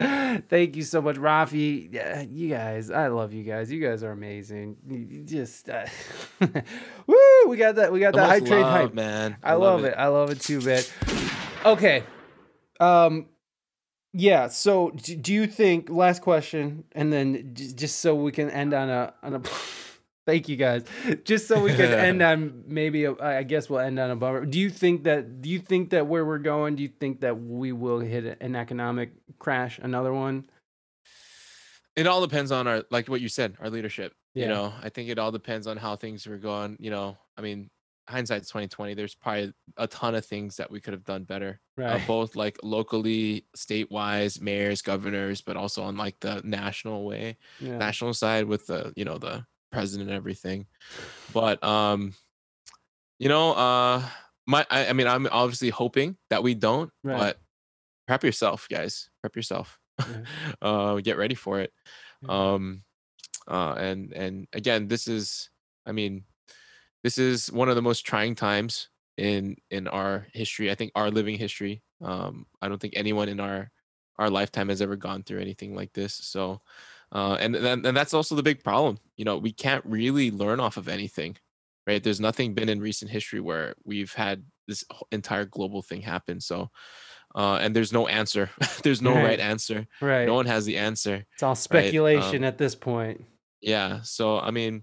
thank 0.48 0.74
you 0.74 0.82
so 0.82 1.00
much 1.00 1.16
rafi 1.16 1.88
yeah, 1.92 2.20
you 2.22 2.48
guys 2.48 2.90
i 2.90 3.06
love 3.06 3.32
you 3.32 3.44
guys 3.44 3.70
you 3.70 3.80
guys 3.80 4.02
are 4.02 4.10
amazing 4.10 4.76
you, 4.88 4.98
you 4.98 5.22
just 5.22 5.68
uh, 5.68 5.86
woo 7.06 7.16
we 7.46 7.56
got 7.56 7.76
that 7.76 7.92
we 7.92 8.00
got 8.00 8.12
that 8.14 8.28
hype 8.28 8.44
train 8.44 8.64
hype 8.64 8.92
man. 8.92 9.36
I, 9.42 9.54
love, 9.54 9.84
it. 9.84 9.94
I 9.96 10.08
love 10.08 10.30
it 10.30 10.40
too, 10.40 10.60
man. 10.60 10.82
Okay. 11.64 12.02
Um 12.80 13.26
yeah, 14.16 14.46
so 14.48 14.90
do 14.90 15.34
you 15.34 15.46
think 15.46 15.90
last 15.90 16.22
question 16.22 16.84
and 16.92 17.12
then 17.12 17.52
just 17.54 18.00
so 18.00 18.14
we 18.14 18.32
can 18.32 18.48
end 18.50 18.72
on 18.72 18.88
a 18.88 19.12
on 19.22 19.34
a 19.34 19.42
Thank 20.26 20.48
you 20.48 20.56
guys. 20.56 20.84
Just 21.24 21.46
so 21.46 21.60
we 21.60 21.74
can 21.74 21.92
end 21.92 22.22
on 22.22 22.64
maybe 22.66 23.04
a, 23.04 23.14
I 23.20 23.42
guess 23.42 23.68
we'll 23.68 23.80
end 23.80 23.98
on 23.98 24.10
a 24.10 24.16
bummer. 24.16 24.46
Do 24.46 24.58
you 24.58 24.70
think 24.70 25.04
that 25.04 25.42
do 25.42 25.50
you 25.50 25.58
think 25.58 25.90
that 25.90 26.06
where 26.06 26.24
we're 26.24 26.38
going, 26.38 26.76
do 26.76 26.82
you 26.82 26.88
think 26.88 27.20
that 27.20 27.38
we 27.40 27.72
will 27.72 28.00
hit 28.00 28.38
an 28.40 28.56
economic 28.56 29.12
crash, 29.38 29.78
another 29.78 30.12
one? 30.14 30.44
It 31.96 32.06
all 32.06 32.20
depends 32.20 32.50
on 32.50 32.66
our, 32.66 32.84
like 32.90 33.08
what 33.08 33.20
you 33.20 33.28
said, 33.28 33.56
our 33.60 33.70
leadership. 33.70 34.14
Yeah. 34.34 34.42
You 34.44 34.48
know, 34.48 34.72
I 34.82 34.88
think 34.88 35.10
it 35.10 35.18
all 35.18 35.30
depends 35.30 35.66
on 35.66 35.76
how 35.76 35.94
things 35.94 36.26
are 36.26 36.38
going. 36.38 36.76
You 36.80 36.90
know, 36.90 37.16
I 37.36 37.40
mean, 37.40 37.70
hindsight's 38.08 38.48
2020. 38.48 38.94
There's 38.94 39.14
probably 39.14 39.52
a 39.76 39.86
ton 39.86 40.14
of 40.14 40.24
things 40.26 40.56
that 40.56 40.70
we 40.70 40.80
could 40.80 40.92
have 40.92 41.04
done 41.04 41.22
better, 41.24 41.60
uh, 41.80 42.00
both 42.06 42.34
like 42.34 42.58
locally, 42.62 43.44
state 43.54 43.90
wise, 43.92 44.40
mayors, 44.40 44.82
governors, 44.82 45.40
but 45.40 45.56
also 45.56 45.82
on 45.84 45.96
like 45.96 46.18
the 46.20 46.40
national 46.44 47.04
way, 47.04 47.36
Yeah. 47.60 47.78
national 47.78 48.14
side 48.14 48.46
with 48.46 48.66
the 48.66 48.92
you 48.96 49.04
know 49.04 49.18
the 49.18 49.44
president 49.74 50.08
and 50.08 50.16
everything. 50.16 50.66
But 51.32 51.62
um, 51.62 52.14
you 53.18 53.28
know, 53.28 53.52
uh, 53.52 54.02
my 54.46 54.66
I, 54.70 54.88
I 54.88 54.92
mean, 54.92 55.06
I'm 55.06 55.26
obviously 55.30 55.70
hoping 55.70 56.16
that 56.30 56.42
we 56.42 56.54
don't, 56.54 56.90
Right. 57.02 57.18
but 57.18 57.38
prep 58.06 58.24
yourself, 58.24 58.66
guys. 58.70 59.10
Prep 59.20 59.36
yourself. 59.36 59.78
Yeah. 60.00 60.24
uh, 60.62 60.94
get 60.96 61.16
ready 61.16 61.34
for 61.34 61.60
it. 61.60 61.72
Yeah. 62.22 62.52
Um, 62.52 62.82
uh, 63.48 63.74
and 63.78 64.12
and 64.12 64.46
again, 64.52 64.88
this 64.88 65.06
is, 65.08 65.50
I 65.86 65.92
mean, 65.92 66.24
this 67.02 67.18
is 67.18 67.52
one 67.52 67.68
of 67.68 67.76
the 67.76 67.82
most 67.82 68.06
trying 68.06 68.34
times 68.34 68.88
in 69.16 69.56
in 69.70 69.88
our 69.88 70.26
history. 70.32 70.70
I 70.70 70.74
think 70.74 70.92
our 70.94 71.10
living 71.10 71.38
history. 71.38 71.82
Um, 72.02 72.46
I 72.60 72.68
don't 72.68 72.80
think 72.80 72.94
anyone 72.96 73.28
in 73.28 73.40
our 73.40 73.70
our 74.18 74.30
lifetime 74.30 74.68
has 74.68 74.80
ever 74.82 74.96
gone 74.96 75.22
through 75.22 75.40
anything 75.40 75.74
like 75.74 75.92
this. 75.92 76.14
So, 76.14 76.60
uh, 77.14 77.36
and 77.40 77.54
then 77.54 77.86
and 77.86 77.96
that's 77.96 78.12
also 78.14 78.34
the 78.34 78.42
big 78.42 78.62
problem. 78.64 78.98
You 79.16 79.24
know, 79.24 79.38
we 79.38 79.52
can't 79.52 79.84
really 79.86 80.30
learn 80.30 80.60
off 80.60 80.76
of 80.76 80.88
anything, 80.88 81.36
right? 81.86 82.02
There's 82.02 82.20
nothing 82.20 82.54
been 82.54 82.68
in 82.68 82.80
recent 82.80 83.10
history 83.10 83.40
where 83.40 83.74
we've 83.84 84.12
had 84.12 84.44
this 84.66 84.84
entire 85.12 85.44
global 85.44 85.82
thing 85.82 86.00
happen. 86.02 86.40
So, 86.40 86.70
uh, 87.34 87.58
and 87.60 87.74
there's 87.76 87.92
no 87.92 88.08
answer. 88.08 88.50
there's 88.82 89.02
no 89.02 89.12
Right. 89.14 89.24
right 89.24 89.40
answer. 89.40 89.86
right. 90.00 90.26
No 90.26 90.34
one 90.34 90.46
has 90.46 90.64
the 90.64 90.76
answer. 90.76 91.24
it's 91.34 91.42
all 91.42 91.50
um, 91.50 91.56
speculation 91.56 92.44
at 92.44 92.58
this 92.58 92.74
point. 92.74 93.24
Yeah. 93.60 94.00
So 94.02 94.38
I 94.38 94.50
mean, 94.50 94.82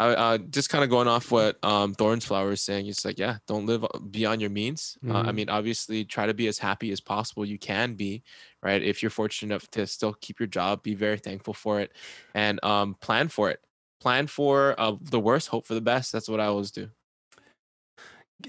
I 0.00 0.14
uh, 0.14 0.38
just 0.38 0.70
kind 0.70 0.82
of 0.82 0.88
going 0.88 1.08
off 1.08 1.30
what 1.30 1.62
um, 1.62 1.92
Thorns 1.94 2.24
Flower 2.24 2.52
is 2.52 2.62
saying. 2.62 2.86
It's 2.86 3.04
like, 3.04 3.18
yeah, 3.18 3.36
don't 3.46 3.66
live 3.66 3.84
uh, 3.84 3.98
beyond 4.10 4.40
your 4.40 4.48
means. 4.48 4.96
Uh, 5.06 5.12
I 5.12 5.30
Mhm. 5.30 5.34
mean, 5.34 5.48
obviously, 5.50 6.06
try 6.06 6.24
to 6.26 6.32
be 6.32 6.48
as 6.48 6.58
happy 6.58 6.90
as 6.90 7.00
possible. 7.02 7.44
You 7.44 7.58
can 7.58 7.94
be, 7.94 8.22
right? 8.62 8.82
If 8.82 9.02
you're 9.02 9.10
fortunate 9.10 9.52
enough 9.52 9.70
to 9.72 9.86
still 9.86 10.14
keep 10.14 10.40
your 10.40 10.46
job, 10.46 10.82
be 10.82 10.94
very 10.94 11.18
thankful 11.18 11.52
for 11.54 11.80
it, 11.80 11.92
and 12.34 12.58
um, 12.64 12.94
plan 12.94 13.28
for 13.28 13.50
it. 13.50 13.60
Plan 14.00 14.26
for 14.26 14.74
uh, 14.78 14.96
the 15.02 15.20
worst, 15.20 15.48
hope 15.48 15.66
for 15.66 15.74
the 15.74 15.82
best. 15.82 16.12
That's 16.12 16.28
what 16.30 16.40
I 16.40 16.46
always 16.46 16.70
do. 16.70 16.88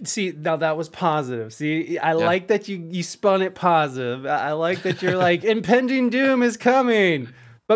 See, 0.05 0.31
now 0.31 0.55
that 0.55 0.77
was 0.77 0.87
positive. 0.87 1.53
See, 1.53 1.97
I 1.97 2.13
like 2.13 2.47
that 2.47 2.69
you 2.69 2.77
you 2.89 3.03
spun 3.03 3.41
it 3.41 3.55
positive. 3.55 4.25
I 4.25 4.53
like 4.53 4.83
that 4.83 5.01
you're 5.01 5.17
like 5.17 5.43
impending 5.43 6.09
doom 6.09 6.43
is 6.43 6.55
coming. 6.55 7.27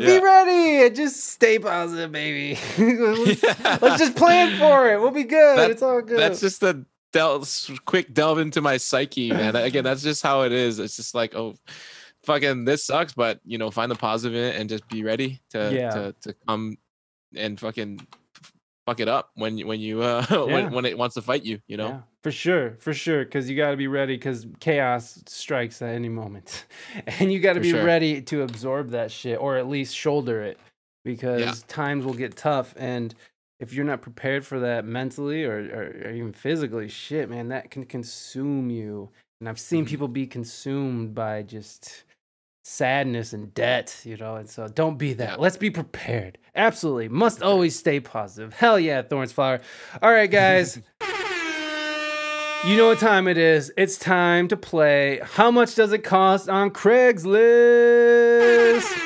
But 0.02 0.06
be 0.06 0.20
ready 0.20 0.86
and 0.88 0.96
just 0.96 1.24
stay 1.26 1.60
positive, 1.60 2.12
baby. 2.12 2.60
let's, 2.78 3.44
let's 3.82 4.00
just 4.00 4.16
plan 4.16 4.58
for 4.60 4.92
it. 4.92 5.00
We'll 5.00 5.12
be 5.12 5.24
good. 5.24 5.58
That- 5.58 5.72
it's 5.72 5.82
all 5.82 6.02
good. 6.02 6.20
That's 6.20 6.40
just 6.42 6.62
a 6.64 6.86
del- 7.14 7.46
quick 7.86 8.14
delve 8.14 8.40
into 8.40 8.62
my 8.62 8.78
psyche, 8.78 9.30
man. 9.32 9.56
Again, 9.56 9.84
that's 9.84 10.04
just 10.04 10.22
how 10.24 10.42
it 10.42 10.52
is. 10.52 10.80
It's 10.80 10.96
just 10.96 11.16
like, 11.16 11.36
oh, 11.36 11.56
fucking, 12.24 12.66
this 12.66 12.86
sucks, 12.86 13.14
but 13.14 13.40
you 13.46 13.58
know, 13.58 13.72
find 13.72 13.90
the 13.92 13.96
positive 13.96 14.36
in 14.36 14.44
it 14.54 14.60
and 14.60 14.70
just 14.70 14.88
be 14.88 15.04
ready 15.04 15.40
to 15.52 15.72
Yeah. 15.74 15.90
to, 15.92 16.16
to 16.24 16.36
come 16.48 16.78
and 17.36 17.60
fucking 17.60 18.06
fuck 18.86 19.00
it 19.00 19.08
up 19.08 19.32
when 19.36 19.58
you 19.58 19.66
when 19.66 19.80
you 19.80 20.02
uh 20.02 20.26
Yeah. 20.32 20.44
when, 20.44 20.72
when 20.72 20.86
it 20.86 20.98
wants 20.98 21.16
to 21.16 21.22
fight 21.22 21.44
you. 21.44 21.60
You 21.68 21.78
know, 21.78 21.88
Yeah, 21.88 22.00
for 22.26 22.32
sure, 22.32 22.72
for 22.80 22.92
sure, 22.92 23.24
because 23.24 23.48
you 23.48 23.56
got 23.56 23.70
to 23.70 23.78
be 23.78 23.86
ready 23.86 24.16
because 24.16 24.48
chaos 24.60 25.22
strikes 25.28 25.80
at 25.84 25.90
any 25.90 26.10
moment, 26.10 26.66
and 27.20 27.32
you 27.32 27.40
got 27.40 27.54
to 27.54 27.60
be 27.60 27.70
sure. 27.70 27.84
ready 27.84 28.20
to 28.20 28.42
absorb 28.42 28.90
that 28.90 29.12
shit 29.12 29.40
or 29.40 29.58
at 29.58 29.68
least 29.70 29.96
shoulder 29.96 30.42
it, 30.42 30.58
because 31.04 31.62
times 31.68 32.04
will 32.04 32.16
get 32.16 32.36
tough, 32.36 32.74
and 32.78 33.14
if 33.60 33.74
you're 33.74 33.86
not 33.86 34.02
prepared 34.02 34.44
for 34.44 34.60
that 34.62 34.86
mentally 34.86 35.44
or, 35.44 35.58
or, 35.72 36.08
or 36.08 36.12
even 36.14 36.34
physically, 36.34 36.88
shit, 36.88 37.30
man, 37.30 37.50
that 37.50 37.70
can 37.70 37.86
consume 37.86 38.72
you. 38.72 39.12
And 39.40 39.48
I've 39.48 39.60
seen 39.60 39.86
Mhm. 39.86 39.90
people 39.90 40.08
be 40.08 40.26
consumed 40.26 41.14
by 41.14 41.44
just 41.44 42.06
sadness 42.64 43.34
and 43.34 43.54
debt, 43.54 44.02
you 44.04 44.18
know. 44.18 44.38
And 44.38 44.50
so 44.50 44.68
don't 44.68 44.98
be 44.98 45.14
that. 45.14 45.30
Yeah. 45.30 45.36
Let's 45.36 45.58
be 45.58 45.70
prepared. 45.70 46.40
Absolutely. 46.56 47.08
Must 47.08 47.44
always 47.44 47.78
stay 47.78 48.00
positive. 48.00 48.56
Hell 48.56 48.80
yeah, 48.80 49.04
Thorns 49.04 49.32
Flower. 49.32 49.62
All 50.02 50.12
right, 50.12 50.32
guys. 50.32 50.82
You 52.64 52.78
know 52.78 52.88
what 52.88 53.00
time 53.00 53.28
it 53.28 53.38
is. 53.38 53.72
It's 53.78 53.98
time 53.98 54.48
to 54.48 54.58
play 54.58 55.20
How 55.24 55.52
Much 55.52 55.76
Does 55.76 55.94
It 55.94 56.04
Cost 56.04 56.50
on 56.50 56.72
Craigslist? 56.72 57.36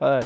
Uh, 0.00 0.24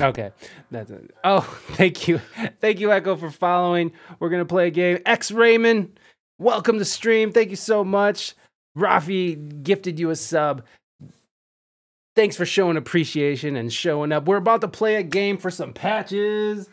okay. 0.00 0.30
That's 0.70 0.90
it. 0.90 1.14
Oh, 1.22 1.40
thank 1.72 2.08
you. 2.08 2.20
Thank 2.60 2.80
you, 2.80 2.90
Echo, 2.90 3.16
for 3.16 3.30
following. 3.30 3.92
We're 4.18 4.30
going 4.30 4.40
to 4.40 4.44
play 4.46 4.68
a 4.68 4.70
game. 4.70 4.98
X 5.06 5.30
Raymond, 5.30 5.98
welcome 6.38 6.78
to 6.78 6.84
stream. 6.84 7.32
Thank 7.32 7.50
you 7.50 7.56
so 7.56 7.84
much. 7.84 8.34
Rafi 8.76 9.62
gifted 9.62 9.98
you 10.00 10.10
a 10.10 10.16
sub. 10.16 10.64
Thanks 12.16 12.36
for 12.36 12.46
showing 12.46 12.76
appreciation 12.76 13.56
and 13.56 13.72
showing 13.72 14.12
up. 14.12 14.26
We're 14.26 14.36
about 14.36 14.60
to 14.62 14.68
play 14.68 14.96
a 14.96 15.02
game 15.02 15.36
for 15.36 15.50
some 15.50 15.72
patches. 15.72 16.68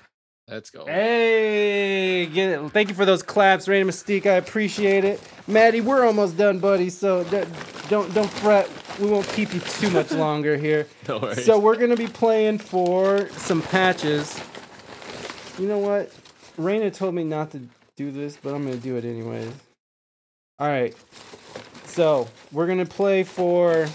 Let's 0.51 0.69
go. 0.69 0.85
Hey, 0.85 2.25
get 2.25 2.49
it. 2.49 2.71
thank 2.71 2.89
you 2.89 2.95
for 2.95 3.05
those 3.05 3.23
claps, 3.23 3.69
Rain 3.69 3.87
Mystique. 3.87 4.25
I 4.25 4.33
appreciate 4.33 5.05
it, 5.05 5.21
Matty. 5.47 5.79
We're 5.79 6.05
almost 6.05 6.35
done, 6.35 6.59
buddy. 6.59 6.89
So 6.89 7.23
don't 7.87 8.13
don't 8.13 8.29
fret. 8.29 8.69
We 8.99 9.09
won't 9.09 9.27
keep 9.29 9.53
you 9.53 9.61
too 9.61 9.89
much 9.91 10.11
longer 10.25 10.57
here. 10.57 10.87
No 11.07 11.19
worries. 11.19 11.45
So 11.45 11.57
we're 11.57 11.77
gonna 11.77 11.95
be 11.95 12.07
playing 12.07 12.57
for 12.57 13.29
some 13.29 13.61
patches. 13.61 14.37
You 15.57 15.69
know 15.69 15.79
what? 15.79 16.11
Reina 16.57 16.91
told 16.91 17.15
me 17.15 17.23
not 17.23 17.51
to 17.51 17.61
do 17.95 18.11
this, 18.11 18.35
but 18.35 18.53
I'm 18.53 18.65
gonna 18.65 18.75
do 18.75 18.97
it 18.97 19.05
anyways. 19.05 19.53
All 20.59 20.67
right. 20.67 20.93
So 21.85 22.27
we're 22.51 22.67
gonna 22.67 22.85
play 22.85 23.23
for. 23.23 23.87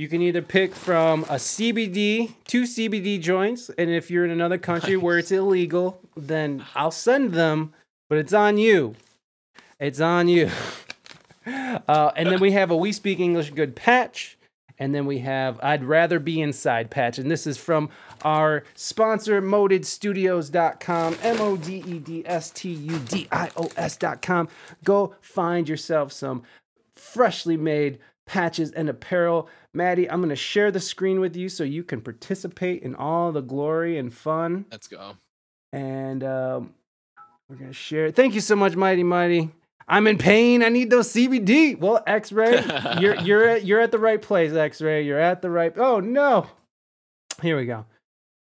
You 0.00 0.08
can 0.08 0.22
either 0.22 0.40
pick 0.40 0.74
from 0.74 1.24
a 1.24 1.34
CBD, 1.34 2.32
two 2.46 2.62
CBD 2.62 3.20
joints, 3.20 3.70
and 3.76 3.90
if 3.90 4.10
you're 4.10 4.24
in 4.24 4.30
another 4.30 4.56
country 4.56 4.96
where 4.96 5.18
it's 5.18 5.30
illegal, 5.30 6.00
then 6.16 6.64
I'll 6.74 6.90
send 6.90 7.34
them, 7.34 7.74
but 8.08 8.16
it's 8.16 8.32
on 8.32 8.56
you. 8.56 8.94
It's 9.78 10.00
on 10.00 10.28
you. 10.28 10.48
Uh, 11.46 12.12
and 12.16 12.30
then 12.30 12.38
we 12.38 12.52
have 12.52 12.70
a 12.70 12.76
We 12.76 12.92
Speak 12.92 13.18
English 13.18 13.50
Good 13.50 13.74
patch. 13.74 14.36
And 14.78 14.94
then 14.94 15.06
we 15.06 15.20
have 15.20 15.58
I'd 15.62 15.82
Rather 15.82 16.20
Be 16.20 16.40
Inside 16.40 16.90
patch. 16.90 17.18
And 17.18 17.30
this 17.30 17.46
is 17.46 17.56
from 17.56 17.88
our 18.22 18.62
sponsor, 18.74 19.40
modedstudios.com, 19.40 21.16
M 21.22 21.40
O 21.40 21.56
D 21.56 21.82
E 21.86 21.98
D 21.98 22.22
S 22.26 22.50
T 22.50 22.70
U 22.70 22.98
D 22.98 23.26
I 23.32 23.50
O 23.56 23.70
S.com. 23.76 24.48
Go 24.84 25.14
find 25.22 25.66
yourself 25.66 26.12
some 26.12 26.42
freshly 26.94 27.56
made 27.56 27.98
patches 28.30 28.70
and 28.70 28.88
apparel. 28.88 29.48
Matty, 29.72 30.10
I'm 30.10 30.20
going 30.20 30.30
to 30.30 30.36
share 30.36 30.70
the 30.70 30.80
screen 30.80 31.20
with 31.20 31.36
you 31.36 31.48
so 31.48 31.62
you 31.64 31.84
can 31.84 32.00
participate 32.00 32.82
in 32.82 32.94
all 32.94 33.30
the 33.32 33.40
glory 33.40 33.98
and 33.98 34.12
fun. 34.12 34.66
let's 34.70 34.88
go. 34.88 35.16
And 35.72 36.24
um, 36.24 36.74
we're 37.48 37.56
going 37.56 37.70
to 37.70 37.74
share 37.74 38.06
it. 38.06 38.16
Thank 38.16 38.34
you 38.34 38.40
so 38.40 38.56
much, 38.56 38.74
Mighty 38.74 39.04
Mighty. 39.04 39.50
I'm 39.86 40.06
in 40.06 40.18
pain. 40.18 40.62
I 40.62 40.68
need 40.68 40.90
those 40.90 41.12
CBD. 41.12 41.78
Well, 41.78 42.02
X-ray, 42.06 42.64
you're 43.00 43.16
you're 43.16 43.48
at 43.48 43.64
you're 43.64 43.80
at 43.80 43.90
the 43.90 43.98
right 43.98 44.22
place, 44.22 44.52
X-ray. 44.52 45.02
You're 45.02 45.18
at 45.18 45.42
the 45.42 45.50
right. 45.50 45.72
Oh 45.76 45.98
no. 45.98 46.46
Here 47.42 47.56
we 47.56 47.66
go. 47.66 47.86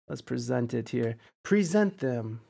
Let's 0.07 0.21
present 0.21 0.75
it 0.75 0.91
here. 0.91 1.17
Present 1.43 1.99
them. 1.99 2.41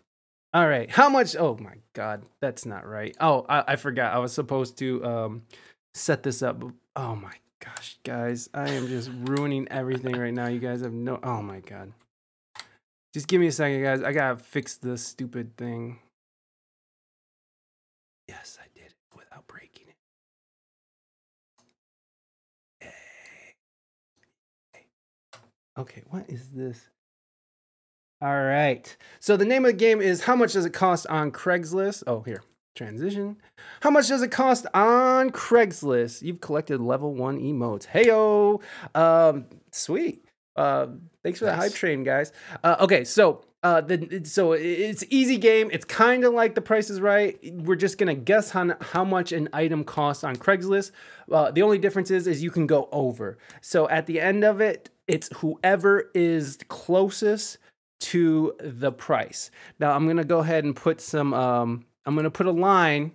All 0.52 0.66
right. 0.66 0.90
How 0.90 1.08
much? 1.08 1.36
Oh 1.36 1.57
my 1.60 1.74
God, 1.92 2.24
that's 2.40 2.66
not 2.66 2.84
right. 2.84 3.16
Oh, 3.20 3.47
I, 3.49 3.65
I 3.68 3.76
forgot. 3.76 4.12
I 4.12 4.18
was 4.18 4.32
supposed 4.32 4.76
to 4.78 5.05
um 5.05 5.42
set 5.94 6.24
this 6.24 6.42
up. 6.42 6.60
Oh 6.97 7.15
my 7.15 7.34
gosh, 7.64 7.98
guys, 8.05 8.48
I 8.55 8.70
am 8.70 8.89
just 8.89 9.10
ruining 9.24 9.68
everything 9.70 10.16
right 10.16 10.34
now. 10.34 10.48
You 10.48 10.58
guys 10.58 10.80
have 10.80 10.92
no. 10.92 11.18
Oh 11.22 11.42
my 11.42 11.60
God. 11.60 11.92
Just 13.12 13.26
give 13.28 13.40
me 13.40 13.48
a 13.48 13.52
second, 13.52 13.82
guys. 13.82 14.02
I 14.02 14.12
gotta 14.12 14.36
fix 14.36 14.76
this 14.76 15.05
stupid 15.05 15.56
thing. 15.56 15.98
Yes, 18.28 18.58
I 18.60 18.66
did 18.74 18.86
it 18.86 18.94
without 19.16 19.47
breaking 19.47 19.86
it. 19.89 19.97
Okay, 25.78 26.02
what 26.10 26.28
is 26.28 26.48
this? 26.50 26.89
All 28.22 28.42
right. 28.44 28.94
So 29.18 29.36
the 29.36 29.47
name 29.47 29.64
of 29.64 29.70
the 29.70 29.78
game 29.78 30.00
is 30.00 30.24
How 30.24 30.36
much 30.36 30.52
does 30.52 30.66
it 30.66 30.72
cost 30.74 31.06
on 31.06 31.30
Craigslist? 31.30 32.02
Oh, 32.06 32.20
here. 32.20 32.42
Transition. 32.74 33.36
How 33.81 33.90
much 33.90 34.08
does 34.08 34.23
it 34.23 34.31
cost 34.31 34.66
on 34.74 35.31
Craigslist? 35.31 36.23
You've 36.23 36.40
collected 36.40 36.81
level 36.81 37.15
one 37.15 37.39
emotes. 37.40 37.86
Heyo. 37.86 38.62
Um, 38.94 39.47
sweet. 39.73 40.24
Uh, 40.57 40.86
thanks 41.23 41.40
for 41.40 41.47
Nice. 41.47 41.57
hype 41.57 41.73
train, 41.74 42.05
guys. 42.05 42.32
Uh, 42.62 42.76
okay, 42.81 43.05
so 43.05 43.42
uh, 43.62 43.81
the 43.81 44.23
so 44.24 44.52
it's 44.52 45.05
easy 45.10 45.36
game. 45.36 45.68
It's 45.73 45.84
kind 45.84 46.24
of 46.24 46.32
like 46.32 46.55
The 46.55 46.60
Price 46.62 46.90
is 46.90 47.00
Right. 47.00 47.39
We're 47.52 47.76
just 47.76 47.99
gonna 47.99 48.15
guess 48.15 48.50
how 48.50 48.74
how 48.81 49.05
much 49.05 49.32
an 49.32 49.49
item 49.52 49.84
costs 49.84 50.24
on 50.24 50.36
Craigslist. 50.36 50.92
Uh, 51.31 51.50
the 51.50 51.62
only 51.62 51.78
difference 51.78 52.10
is 52.10 52.26
is 52.26 52.42
you 52.42 52.50
can 52.50 52.66
go 52.66 52.89
over. 52.92 53.36
So 53.60 53.89
at 53.89 54.07
the 54.07 54.20
end 54.20 54.44
of 54.44 54.60
it, 54.60 54.90
it's 55.08 55.28
whoever 55.36 56.10
is 56.15 56.58
closest 56.68 57.58
to 58.00 58.55
the 58.60 58.92
price. 58.92 59.50
Now 59.78 59.92
I'm 59.92 60.07
gonna 60.07 60.24
go 60.24 60.39
ahead 60.39 60.65
and 60.65 60.74
put 60.74 61.00
some. 61.00 61.34
Um, 61.34 61.84
I'm 62.10 62.16
gonna 62.16 62.28
put 62.28 62.47
a 62.47 62.50
line. 62.50 63.12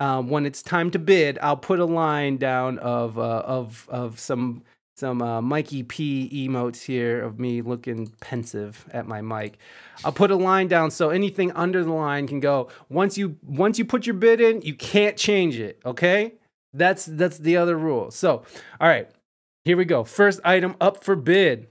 Um, 0.00 0.30
when 0.30 0.46
it's 0.46 0.62
time 0.62 0.90
to 0.92 0.98
bid, 0.98 1.38
I'll 1.42 1.58
put 1.58 1.80
a 1.80 1.84
line 1.84 2.38
down 2.38 2.78
of 2.78 3.18
uh, 3.18 3.42
of 3.44 3.86
of 3.90 4.18
some 4.18 4.62
some 4.96 5.20
uh, 5.20 5.42
Mikey 5.42 5.82
P 5.82 6.48
emotes 6.48 6.82
here 6.82 7.20
of 7.20 7.38
me 7.38 7.60
looking 7.60 8.06
pensive 8.20 8.86
at 8.90 9.06
my 9.06 9.20
mic. 9.20 9.58
I'll 10.02 10.12
put 10.12 10.30
a 10.30 10.36
line 10.36 10.66
down 10.66 10.90
so 10.90 11.10
anything 11.10 11.52
under 11.52 11.84
the 11.84 11.92
line 11.92 12.26
can 12.26 12.40
go. 12.40 12.70
Once 12.88 13.18
you 13.18 13.36
once 13.42 13.78
you 13.78 13.84
put 13.84 14.06
your 14.06 14.14
bid 14.14 14.40
in, 14.40 14.62
you 14.62 14.74
can't 14.74 15.18
change 15.18 15.58
it. 15.58 15.78
Okay, 15.84 16.32
that's 16.72 17.04
that's 17.04 17.36
the 17.36 17.58
other 17.58 17.76
rule. 17.76 18.10
So, 18.10 18.44
all 18.80 18.88
right, 18.88 19.10
here 19.66 19.76
we 19.76 19.84
go. 19.84 20.04
First 20.04 20.40
item 20.42 20.74
up 20.80 21.04
for 21.04 21.16
bid. 21.16 21.66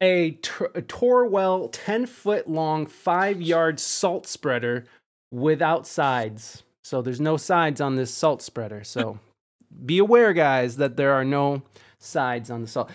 A 0.00 0.32
Torwell 0.32 1.70
10 1.72 2.06
foot 2.06 2.48
long, 2.48 2.86
five 2.86 3.40
yard 3.40 3.80
salt 3.80 4.26
spreader 4.26 4.84
without 5.36 5.86
sides. 5.86 6.62
So 6.82 7.02
there's 7.02 7.20
no 7.20 7.36
sides 7.36 7.80
on 7.80 7.96
this 7.96 8.12
salt 8.12 8.40
spreader. 8.42 8.84
So 8.84 9.18
be 9.84 9.98
aware, 9.98 10.32
guys, 10.32 10.76
that 10.78 10.96
there 10.96 11.12
are 11.12 11.24
no 11.24 11.62
sides 11.98 12.50
on 12.50 12.62
the 12.62 12.68
salt. 12.68 12.90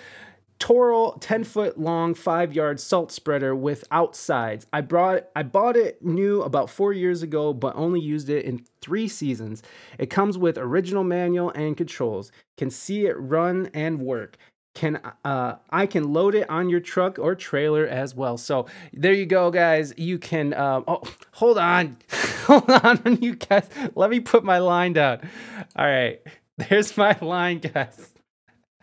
Toral 0.57 1.17
10 1.19 1.43
foot 1.43 1.79
long, 1.79 2.13
five 2.13 2.53
yard 2.53 2.79
salt 2.79 3.11
spreader 3.11 3.55
without 3.55 4.15
sides. 4.15 4.65
I 4.71 4.81
brought 4.81 5.23
I 5.35 5.43
bought 5.43 5.75
it 5.75 6.03
new 6.03 6.41
about 6.41 6.69
four 6.69 6.93
years 6.93 7.23
ago, 7.23 7.51
but 7.51 7.75
only 7.75 7.99
used 7.99 8.29
it 8.29 8.45
in 8.45 8.65
three 8.79 9.07
seasons. 9.07 9.63
It 9.97 10.11
comes 10.11 10.37
with 10.37 10.57
original 10.57 11.03
manual 11.03 11.51
and 11.51 11.75
controls. 11.75 12.31
Can 12.57 12.69
see 12.69 13.05
it 13.07 13.15
run 13.19 13.69
and 13.73 13.99
work. 13.99 14.37
Can 14.73 15.01
uh, 15.25 15.55
I 15.69 15.85
can 15.85 16.13
load 16.13 16.33
it 16.33 16.49
on 16.49 16.69
your 16.69 16.79
truck 16.79 17.19
or 17.19 17.35
trailer 17.35 17.85
as 17.85 18.15
well. 18.15 18.37
So 18.37 18.67
there 18.93 19.13
you 19.13 19.25
go, 19.25 19.51
guys. 19.51 19.93
You 19.97 20.17
can. 20.17 20.53
Um, 20.53 20.85
oh, 20.87 21.01
hold 21.33 21.57
on, 21.57 21.97
hold 22.45 22.69
on, 22.69 23.17
you 23.21 23.35
guys. 23.35 23.67
Let 23.95 24.09
me 24.09 24.21
put 24.21 24.45
my 24.45 24.59
line 24.59 24.93
down. 24.93 25.29
All 25.75 25.85
right, 25.85 26.21
there's 26.57 26.95
my 26.95 27.17
line, 27.21 27.59
guys. 27.59 28.13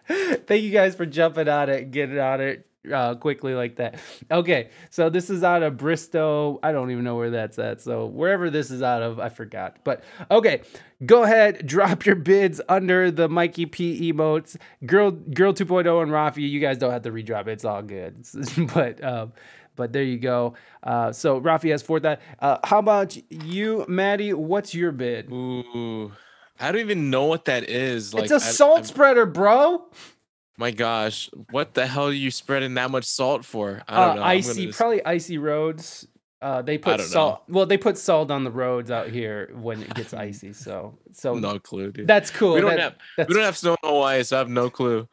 Thank 0.06 0.62
you 0.62 0.70
guys 0.70 0.94
for 0.94 1.06
jumping 1.06 1.48
on 1.48 1.68
it, 1.70 1.90
getting 1.90 2.18
on 2.18 2.40
it 2.40 2.67
uh, 2.92 3.14
quickly 3.16 3.54
like 3.54 3.76
that. 3.76 3.98
Okay, 4.30 4.70
so 4.90 5.10
this 5.10 5.30
is 5.30 5.42
out 5.42 5.62
of 5.62 5.76
Bristow. 5.76 6.58
I 6.62 6.72
don't 6.72 6.90
even 6.90 7.04
know 7.04 7.16
where 7.16 7.30
that's 7.30 7.58
at. 7.58 7.80
So 7.80 8.06
wherever 8.06 8.50
this 8.50 8.70
is 8.70 8.82
out 8.82 9.02
of, 9.02 9.18
I 9.18 9.28
forgot. 9.28 9.78
But 9.84 10.02
okay, 10.30 10.62
go 11.04 11.24
ahead, 11.24 11.66
drop 11.66 12.06
your 12.06 12.16
bids 12.16 12.60
under 12.68 13.10
the 13.10 13.28
Mikey 13.28 13.66
P 13.66 14.12
emotes. 14.12 14.56
Girl, 14.86 15.10
Girl 15.10 15.52
2.0 15.52 16.02
and 16.02 16.12
Rafi, 16.12 16.48
you 16.48 16.60
guys 16.60 16.78
don't 16.78 16.92
have 16.92 17.02
to 17.02 17.12
redrop 17.12 17.48
it. 17.48 17.52
It's 17.52 17.64
all 17.64 17.82
good. 17.82 18.24
but 18.74 19.02
um, 19.02 19.32
but 19.76 19.92
there 19.92 20.02
you 20.02 20.18
go. 20.18 20.54
Uh, 20.82 21.12
so 21.12 21.40
Rafi 21.40 21.70
has 21.70 21.82
four 21.82 22.00
that. 22.00 22.20
Uh, 22.40 22.58
how 22.64 22.78
about 22.78 23.16
you, 23.30 23.84
Matty? 23.88 24.32
What's 24.32 24.74
your 24.74 24.92
bid? 24.92 25.30
Ooh, 25.30 26.12
I 26.58 26.72
don't 26.72 26.80
even 26.80 27.10
know 27.10 27.24
what 27.26 27.44
that 27.44 27.68
is. 27.68 28.12
Like, 28.12 28.24
it's 28.24 28.32
a 28.32 28.40
salt 28.40 28.78
I'm- 28.78 28.84
spreader, 28.84 29.26
bro. 29.26 29.86
My 30.58 30.72
gosh, 30.72 31.30
what 31.50 31.74
the 31.74 31.86
hell 31.86 32.08
are 32.08 32.12
you 32.12 32.32
spreading 32.32 32.74
that 32.74 32.90
much 32.90 33.04
salt 33.04 33.44
for? 33.44 33.80
I 33.86 33.94
uh, 33.94 34.06
don't 34.06 34.16
know. 34.16 34.22
Icy, 34.24 34.66
just- 34.66 34.76
probably 34.76 35.04
icy 35.04 35.38
roads. 35.38 36.06
Uh, 36.42 36.62
they 36.62 36.78
put 36.78 37.00
salt. 37.00 37.42
Well, 37.48 37.66
they 37.66 37.78
put 37.78 37.96
salt 37.98 38.30
on 38.30 38.44
the 38.44 38.50
roads 38.50 38.90
out 38.90 39.08
here 39.08 39.50
when 39.54 39.82
it 39.82 39.94
gets 39.94 40.12
icy. 40.14 40.52
So, 40.52 40.98
so 41.12 41.34
no 41.34 41.58
clue, 41.58 41.90
dude. 41.90 42.06
that's 42.06 42.30
cool. 42.30 42.54
we 42.54 42.60
don't 42.60 42.70
That- 42.70 42.80
have 42.80 42.94
that's 43.16 43.28
we 43.28 43.34
don't 43.34 43.44
have 43.44 43.56
snow 43.56 43.72
in 43.82 43.88
Hawaii, 43.88 44.22
so 44.24 44.36
I 44.36 44.38
have 44.40 44.48
no 44.48 44.68
clue. 44.68 45.08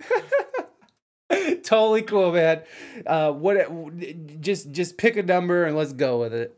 totally 1.63 2.01
cool, 2.01 2.31
man. 2.31 2.61
Uh, 3.05 3.31
what? 3.31 4.41
Just 4.41 4.71
just 4.71 4.97
pick 4.97 5.15
a 5.15 5.23
number 5.23 5.65
and 5.65 5.75
let's 5.77 5.93
go 5.93 6.19
with 6.19 6.33
it. 6.33 6.57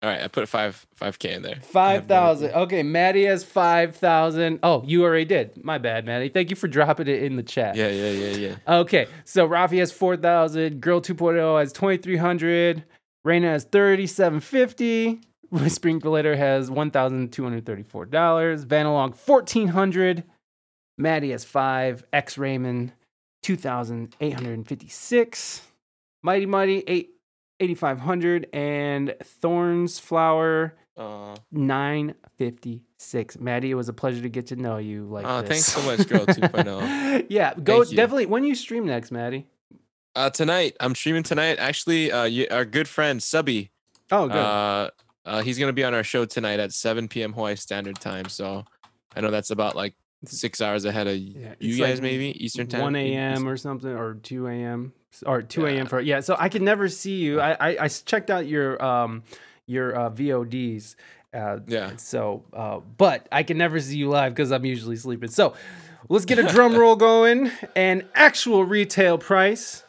All 0.00 0.08
right, 0.08 0.22
I 0.22 0.28
put 0.28 0.48
five 0.48 0.86
five 0.94 1.18
k 1.18 1.34
in 1.34 1.42
there. 1.42 1.50
I 1.52 1.56
have 1.56 1.64
Five 1.66 2.08
no 2.08 2.14
thousand. 2.14 2.50
clue. 2.52 2.60
Okay, 2.62 2.82
Matty 2.84 3.24
has 3.24 3.42
five 3.42 3.96
thousand. 3.96 4.60
Oh, 4.62 4.84
you 4.86 5.02
already 5.02 5.24
did. 5.24 5.64
My 5.64 5.78
bad, 5.78 6.06
Matty. 6.06 6.28
Thank 6.28 6.50
you 6.50 6.56
for 6.56 6.68
dropping 6.68 7.08
it 7.08 7.20
in 7.24 7.34
the 7.34 7.42
chat. 7.42 7.74
Yeah, 7.74 7.88
yeah, 7.88 8.10
yeah, 8.10 8.36
yeah. 8.36 8.54
Okay, 8.80 9.08
so 9.24 9.48
Rafi 9.48 9.80
has 9.80 9.90
4,000, 9.90 10.80
Girl 10.80 11.00
2.0 11.00 11.58
has 11.58 11.72
2,300, 11.72 12.84
Reina 13.24 13.48
has 13.48 13.64
3,750, 13.64 15.20
Whispering 15.50 15.98
Glitter 16.04 16.36
has 16.36 16.70
$1,234, 16.70 18.64
Vanalong 18.66 19.16
1,400, 19.26 20.22
Matty 20.96 21.30
has 21.32 21.44
5, 21.44 22.04
X 22.12 22.38
Raymond 22.38 22.92
2,856, 23.42 25.62
Mighty 26.22 26.46
Mighty 26.46 26.84
8, 26.86 27.10
8,500, 27.60 28.48
and 28.52 29.14
Thorns 29.22 29.98
Flower 29.98 30.74
Uh, 30.96 31.36
956. 31.52 33.38
Matty, 33.38 33.70
it 33.70 33.74
was 33.74 33.88
a 33.88 33.92
pleasure 33.92 34.22
to 34.22 34.28
get 34.28 34.46
to 34.48 34.56
know 34.56 34.78
you 34.78 35.04
like 35.04 35.24
this. 35.46 35.48
thanks 35.48 35.66
so 35.66 35.82
much, 35.82 36.08
Girl 36.08 36.26
2.0. 36.26 37.26
yeah, 37.28 37.54
go 37.54 37.78
Thank 37.80 37.90
you. 37.92 37.96
definitely 37.96 38.26
when 38.26 38.44
you 38.44 38.54
stream 38.54 38.86
next, 38.86 39.10
Matty. 39.10 39.46
uh, 40.16 40.30
tonight 40.30 40.76
I'm 40.80 40.94
streaming 40.94 41.22
tonight. 41.22 41.58
Actually, 41.58 42.10
uh, 42.10 42.24
you, 42.24 42.46
our 42.50 42.64
good 42.64 42.88
friend 42.88 43.22
Subby, 43.22 43.70
Oh, 44.10 44.26
good. 44.26 44.36
uh, 44.36 44.90
uh, 45.24 45.42
he's 45.42 45.58
gonna 45.58 45.72
be 45.72 45.84
on 45.84 45.94
our 45.94 46.02
show 46.04 46.24
tonight 46.24 46.58
at 46.60 46.72
7 46.72 47.06
p.m. 47.08 47.32
Hawaii 47.34 47.54
Standard 47.56 48.00
Time. 48.00 48.28
So 48.28 48.64
I 49.14 49.20
know 49.20 49.30
that's 49.30 49.50
about 49.50 49.76
like 49.76 49.94
six 50.24 50.60
hours 50.60 50.84
ahead 50.84 51.06
of 51.06 51.16
Yeah, 51.16 51.54
you 51.60 51.76
guys, 51.78 51.98
like 51.98 52.02
maybe 52.02 52.44
Eastern 52.44 52.66
Time. 52.66 52.80
1 52.80 52.96
a.m. 52.96 53.48
Or 53.48 53.56
something, 53.56 53.90
or 53.90 54.14
2 54.14 54.46
a.m. 54.48 54.92
or 55.26 55.42
2 55.42 55.66
a.m. 55.66 55.76
Yeah. 55.76 55.84
for 55.84 56.00
yeah. 56.00 56.20
So 56.20 56.36
I 56.38 56.48
can 56.48 56.64
never 56.64 56.88
see 56.88 57.16
you. 57.16 57.40
I 57.40 57.84
I 57.84 57.88
checked 57.88 58.30
out 58.30 58.46
your 58.46 58.82
um 58.84 59.22
your 59.66 59.94
uh, 59.96 60.10
VODs. 60.10 60.96
Uh, 61.34 61.58
Yeah. 61.66 61.96
So, 61.96 62.42
uh, 62.54 62.80
but 62.96 63.28
I 63.30 63.42
can 63.42 63.58
never 63.58 63.78
see 63.80 63.98
you 63.98 64.08
live 64.08 64.34
because 64.34 64.50
I'm 64.50 64.64
usually 64.64 64.96
sleeping. 64.96 65.28
So, 65.28 65.54
let's 66.08 66.24
get 66.24 66.38
a 66.38 66.42
drum 66.44 66.74
roll 66.74 66.96
going 67.10 67.50
and 67.76 68.06
actual 68.14 68.64
retail 68.64 69.18
price. 69.18 69.84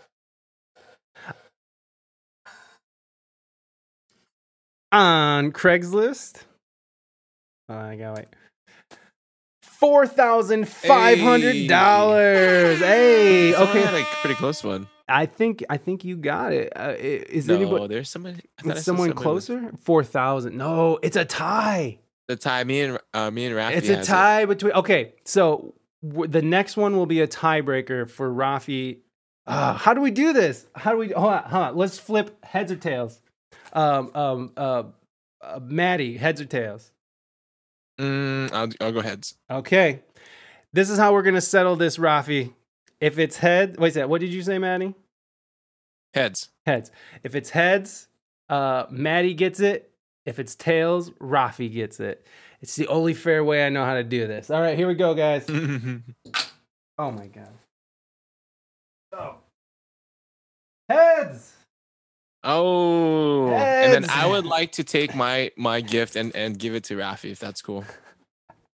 On 4.91 5.51
Craigslist. 5.51 6.43
Oh, 7.69 7.75
I 7.75 7.95
gotta 7.95 8.21
wait. 8.21 8.27
Four 9.79 10.05
thousand 10.07 10.67
five 10.67 11.19
hundred 11.19 11.67
dollars. 11.67 12.79
Hey, 12.79 13.53
Someone 13.53 13.69
okay. 13.69 13.81
had 13.81 13.93
a 13.93 14.03
pretty 14.21 14.35
close 14.35 14.61
one. 14.61 14.87
I 15.07 15.25
think 15.25 15.63
I 15.69 15.77
think 15.77 16.03
you 16.03 16.17
got 16.17 16.51
it. 16.51 16.73
Uh, 16.75 16.95
is 16.97 17.47
no, 17.47 17.55
anybody? 17.55 17.87
there's 17.87 18.09
somebody. 18.09 18.41
I 18.63 18.71
Is 18.71 18.83
someone 18.83 19.13
closer? 19.13 19.71
Four 19.79 20.03
thousand. 20.03 20.57
No, 20.57 20.99
it's 21.01 21.15
a 21.15 21.23
tie. 21.23 21.99
The 22.27 22.35
tie. 22.35 22.63
Me 22.65 22.81
and 22.81 22.99
uh, 23.13 23.31
me 23.31 23.45
and 23.45 23.55
Rafi. 23.55 23.77
It's 23.77 23.89
a 23.89 23.95
has 23.95 24.05
it. 24.07 24.11
tie 24.11 24.45
between. 24.45 24.73
Okay, 24.73 25.13
so 25.23 25.73
w- 26.05 26.29
the 26.29 26.41
next 26.41 26.75
one 26.77 26.97
will 26.97 27.05
be 27.07 27.21
a 27.21 27.27
tiebreaker 27.27 28.09
for 28.09 28.29
Rafi. 28.29 28.97
Uh, 29.47 29.73
how 29.73 29.93
do 29.93 30.01
we 30.01 30.11
do 30.11 30.33
this? 30.33 30.67
How 30.75 30.91
do 30.91 30.97
we? 30.97 31.09
Hold 31.09 31.33
on, 31.33 31.43
hold 31.43 31.63
on. 31.63 31.75
Let's 31.77 31.97
flip 31.97 32.43
heads 32.43 32.71
or 32.71 32.75
tails. 32.75 33.21
Um, 33.73 34.11
um, 34.13 34.51
uh, 34.57 34.83
uh, 35.41 35.59
Matty, 35.63 36.17
heads 36.17 36.41
or 36.41 36.45
tails. 36.45 36.91
Mm, 37.99 38.51
I'll, 38.53 38.69
I'll 38.79 38.91
go 38.91 39.01
heads. 39.01 39.35
Okay, 39.49 40.01
this 40.73 40.89
is 40.89 40.97
how 40.97 41.13
we're 41.13 41.23
gonna 41.23 41.41
settle 41.41 41.75
this, 41.75 41.97
Rafi. 41.97 42.53
If 43.01 43.19
it's 43.19 43.37
head, 43.37 43.77
wait 43.77 43.89
a 43.89 43.91
second. 43.91 44.09
What 44.09 44.21
did 44.21 44.33
you 44.33 44.41
say, 44.41 44.57
Matty? 44.57 44.93
Heads. 46.13 46.49
Heads. 46.65 46.91
If 47.23 47.35
it's 47.35 47.51
heads, 47.51 48.07
uh, 48.49 48.85
Matty 48.89 49.33
gets 49.33 49.59
it. 49.59 49.91
If 50.25 50.39
it's 50.39 50.55
tails, 50.55 51.11
Rafi 51.11 51.71
gets 51.71 51.99
it. 51.99 52.25
It's 52.61 52.75
the 52.75 52.87
only 52.87 53.13
fair 53.13 53.43
way 53.43 53.65
I 53.65 53.69
know 53.69 53.85
how 53.85 53.93
to 53.93 54.03
do 54.03 54.27
this. 54.27 54.49
All 54.49 54.61
right, 54.61 54.77
here 54.77 54.87
we 54.87 54.95
go, 54.95 55.13
guys. 55.13 55.47
Oh 56.99 57.11
my 57.11 57.27
god. 57.27 57.53
Oh. 59.13 59.35
Heads. 60.89 61.53
Oh, 62.43 63.49
and 63.51 63.93
then 63.93 64.09
I 64.09 64.27
would 64.27 64.45
like 64.45 64.73
to 64.73 64.83
take 64.83 65.15
my 65.15 65.51
my 65.57 65.81
gift 65.81 66.15
and 66.15 66.35
and 66.35 66.57
give 66.57 66.75
it 66.75 66.83
to 66.85 66.95
Rafi 66.95 67.31
if 67.31 67.39
that's 67.39 67.61
cool. 67.61 67.85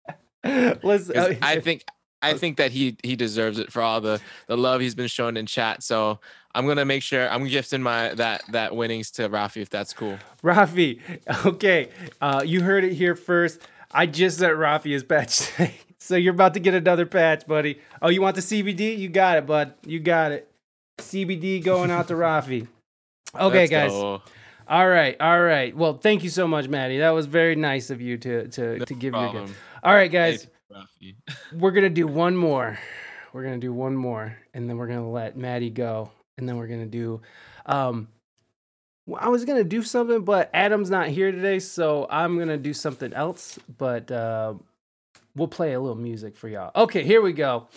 Let's. 0.43 0.83
'Cause 0.83 1.11
uh, 1.11 1.35
I 1.41 1.59
think 1.59 1.83
I 2.21 2.33
think 2.33 2.57
that 2.57 2.71
he 2.71 2.97
he 3.03 3.15
deserves 3.15 3.59
it 3.59 3.71
for 3.71 3.81
all 3.81 4.01
the 4.01 4.19
the 4.47 4.57
love 4.57 4.81
he's 4.81 4.95
been 4.95 5.07
shown 5.07 5.37
in 5.37 5.45
chat. 5.45 5.83
So 5.83 6.19
I'm 6.53 6.67
gonna 6.67 6.85
make 6.85 7.03
sure 7.03 7.29
I'm 7.29 7.47
gifting 7.47 7.81
my 7.81 8.13
that 8.15 8.43
that 8.51 8.75
winnings 8.75 9.11
to 9.11 9.29
Rafi 9.29 9.61
if 9.61 9.69
that's 9.69 9.93
cool. 9.93 10.17
Rafi. 10.43 10.99
Okay, 11.45 11.89
uh, 12.21 12.43
you 12.45 12.61
heard 12.61 12.83
it 12.83 12.93
here 12.93 13.15
first. 13.15 13.59
I 13.91 14.05
just 14.07 14.39
sent 14.39 14.53
Rafi 14.57 14.91
his 14.91 15.03
patch 15.03 15.37
today. 15.39 15.75
So 15.97 16.15
you're 16.15 16.35
about 16.35 16.53
to 16.53 16.59
get 16.59 16.75
another 16.75 17.07
patch, 17.07 17.47
buddy. 17.47 17.79
Oh, 17.99 18.09
you 18.09 18.21
want 18.21 18.35
the 18.35 18.41
CBD? 18.41 18.95
You 18.95 19.09
got 19.09 19.39
it, 19.39 19.47
bud. 19.47 19.73
You 19.87 19.99
got 19.99 20.33
it. 20.33 20.47
CBD 20.99 21.63
going 21.63 21.89
out 21.89 22.09
to 22.09 22.13
Rafi. 22.25 22.67
Okay, 23.39 23.59
Let's 23.59 23.72
guys. 23.72 23.91
go. 23.91 24.22
All 24.67 24.88
right, 24.88 25.15
all 25.19 25.41
right. 25.41 25.75
Well, 25.75 25.93
thank 25.97 26.23
you 26.23 26.30
so 26.30 26.47
much, 26.47 26.67
Matty. 26.67 26.97
That 26.97 27.11
was 27.11 27.27
very 27.27 27.55
nice 27.55 27.89
of 27.91 28.01
you 28.01 28.17
to 28.17 28.47
to, 28.47 28.80
No 28.80 28.85
to 28.85 28.93
give 28.93 29.14
your 29.14 29.23
problem. 29.23 29.45
gift. 29.47 29.57
All 29.83 29.93
right, 29.93 30.11
guys. 30.11 30.47
Hey, 30.99 31.15
We're 31.53 31.72
gonna 31.72 31.89
do 31.89 32.07
one 32.07 32.35
more. 32.35 32.80
We're 33.33 33.43
gonna 33.43 33.57
do 33.59 33.72
one 33.73 33.95
more, 33.95 34.35
and 34.53 34.69
then 34.69 34.77
we're 34.77 34.88
gonna 34.88 35.09
let 35.09 35.38
Matty 35.38 35.69
go, 35.69 36.11
and 36.38 36.47
then 36.49 36.57
we're 36.57 36.67
gonna 36.67 36.85
do. 36.85 37.22
Um, 37.65 38.07
I 39.15 39.30
was 39.30 39.45
gonna 39.45 39.64
do 39.64 39.83
something, 39.83 40.23
but 40.23 40.49
Adam's 40.53 40.89
not 40.89 41.09
here 41.09 41.31
today, 41.31 41.59
so 41.59 42.07
I'm 42.09 42.39
gonna 42.39 42.57
do 42.57 42.73
something 42.73 43.14
else. 43.14 43.59
But 43.77 44.09
uh, 44.09 44.55
we'll 45.35 45.47
play 45.47 45.73
a 45.73 45.80
little 45.80 45.97
music 45.97 46.35
for 46.35 46.49
y'all. 46.49 46.72
Okay, 46.75 47.03
here 47.03 47.22
we 47.22 47.33
go. 47.33 47.67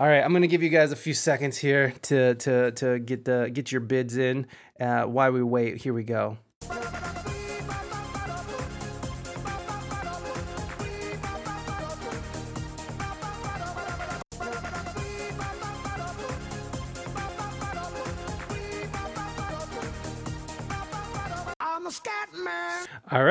All 0.00 0.08
right, 0.08 0.24
I'm 0.24 0.32
gonna 0.32 0.48
give 0.48 0.62
you 0.64 0.68
guys 0.70 0.90
a 0.90 0.96
few 0.96 1.14
seconds 1.14 1.58
here 1.58 1.92
to 2.02 2.34
to 2.34 2.72
to 2.72 2.98
get 2.98 3.24
the 3.24 3.50
get 3.52 3.70
your 3.70 3.82
bids 3.82 4.16
in. 4.16 4.46
Uh, 4.80 5.02
while 5.04 5.30
we 5.30 5.42
wait, 5.42 5.76
here 5.76 5.92
we 5.94 6.02
go. 6.02 6.38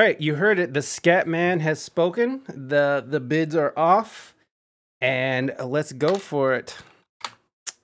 Right, 0.01 0.19
you 0.21 0.35
heard 0.35 0.59
it. 0.59 0.73
The 0.73 0.81
Scat 0.81 1.27
Man 1.27 1.59
has 1.61 1.81
spoken. 1.81 2.41
the 2.47 3.03
The 3.07 3.19
bids 3.19 3.55
are 3.55 3.73
off, 3.77 4.33
and 5.01 5.53
let's 5.63 5.91
go 5.93 6.15
for 6.15 6.53
it. 6.53 6.75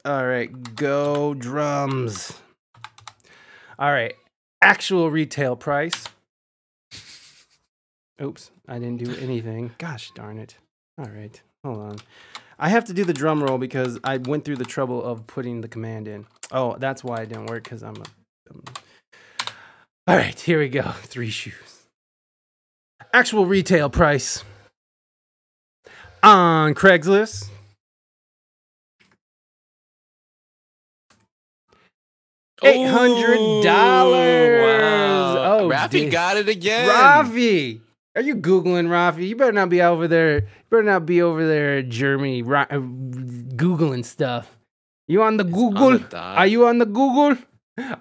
All 0.05 0.25
right, 0.25 0.75
go 0.75 1.33
drums. 1.33 2.33
All 3.79 3.91
right, 3.91 4.13
actual 4.61 5.11
retail 5.11 5.55
price. 5.55 6.05
Oops, 8.21 8.49
I 8.67 8.79
didn't 8.79 9.03
do 9.03 9.15
anything. 9.17 9.71
Gosh 9.77 10.11
darn 10.15 10.39
it. 10.39 10.55
All 10.97 11.05
right, 11.11 11.39
hold 11.63 11.77
on. 11.79 11.97
I 12.57 12.69
have 12.69 12.85
to 12.85 12.93
do 12.93 13.03
the 13.03 13.13
drum 13.13 13.43
roll 13.43 13.59
because 13.59 13.99
I 14.03 14.17
went 14.17 14.43
through 14.43 14.55
the 14.55 14.65
trouble 14.65 15.03
of 15.03 15.27
putting 15.27 15.61
the 15.61 15.67
command 15.67 16.07
in. 16.07 16.25
Oh, 16.51 16.75
that's 16.79 17.03
why 17.03 17.21
it 17.21 17.29
didn't 17.29 17.47
work 17.47 17.63
because 17.65 17.83
I'm 17.83 17.97
a. 17.97 18.05
I'm- 18.49 18.63
All 20.07 20.15
right, 20.15 20.39
here 20.39 20.57
we 20.59 20.69
go. 20.69 20.81
Three 21.03 21.29
shoes. 21.29 21.76
Actual 23.17 23.47
retail 23.47 23.89
price 23.89 24.43
on 26.21 26.75
Craigslist. 26.75 27.49
Eight 32.63 32.85
hundred 32.85 33.63
dollars. 33.63 34.61
Wow. 34.61 35.57
Oh, 35.61 35.67
Rafi 35.67 36.11
got 36.11 36.37
it 36.37 36.47
again. 36.47 36.87
Rafi, 36.87 37.81
are 38.15 38.21
you 38.21 38.35
googling 38.35 38.87
Rafi? 38.87 39.27
You 39.27 39.35
better 39.35 39.51
not 39.51 39.69
be 39.69 39.81
over 39.81 40.07
there. 40.07 40.41
You 40.41 40.47
better 40.69 40.83
not 40.83 41.07
be 41.07 41.19
over 41.23 41.47
there, 41.47 41.79
in 41.79 41.89
Germany, 41.89 42.43
Ra- 42.43 42.67
uh, 42.69 42.75
googling 42.75 44.05
stuff. 44.05 44.55
You 45.07 45.23
on 45.23 45.37
the 45.37 45.43
It's 45.43 45.53
Google? 45.55 45.83
on 45.87 46.05
the. 46.07 46.17
Are 46.19 46.45
you 46.45 46.67
on 46.67 46.77
the 46.77 46.85
Google? 46.85 47.35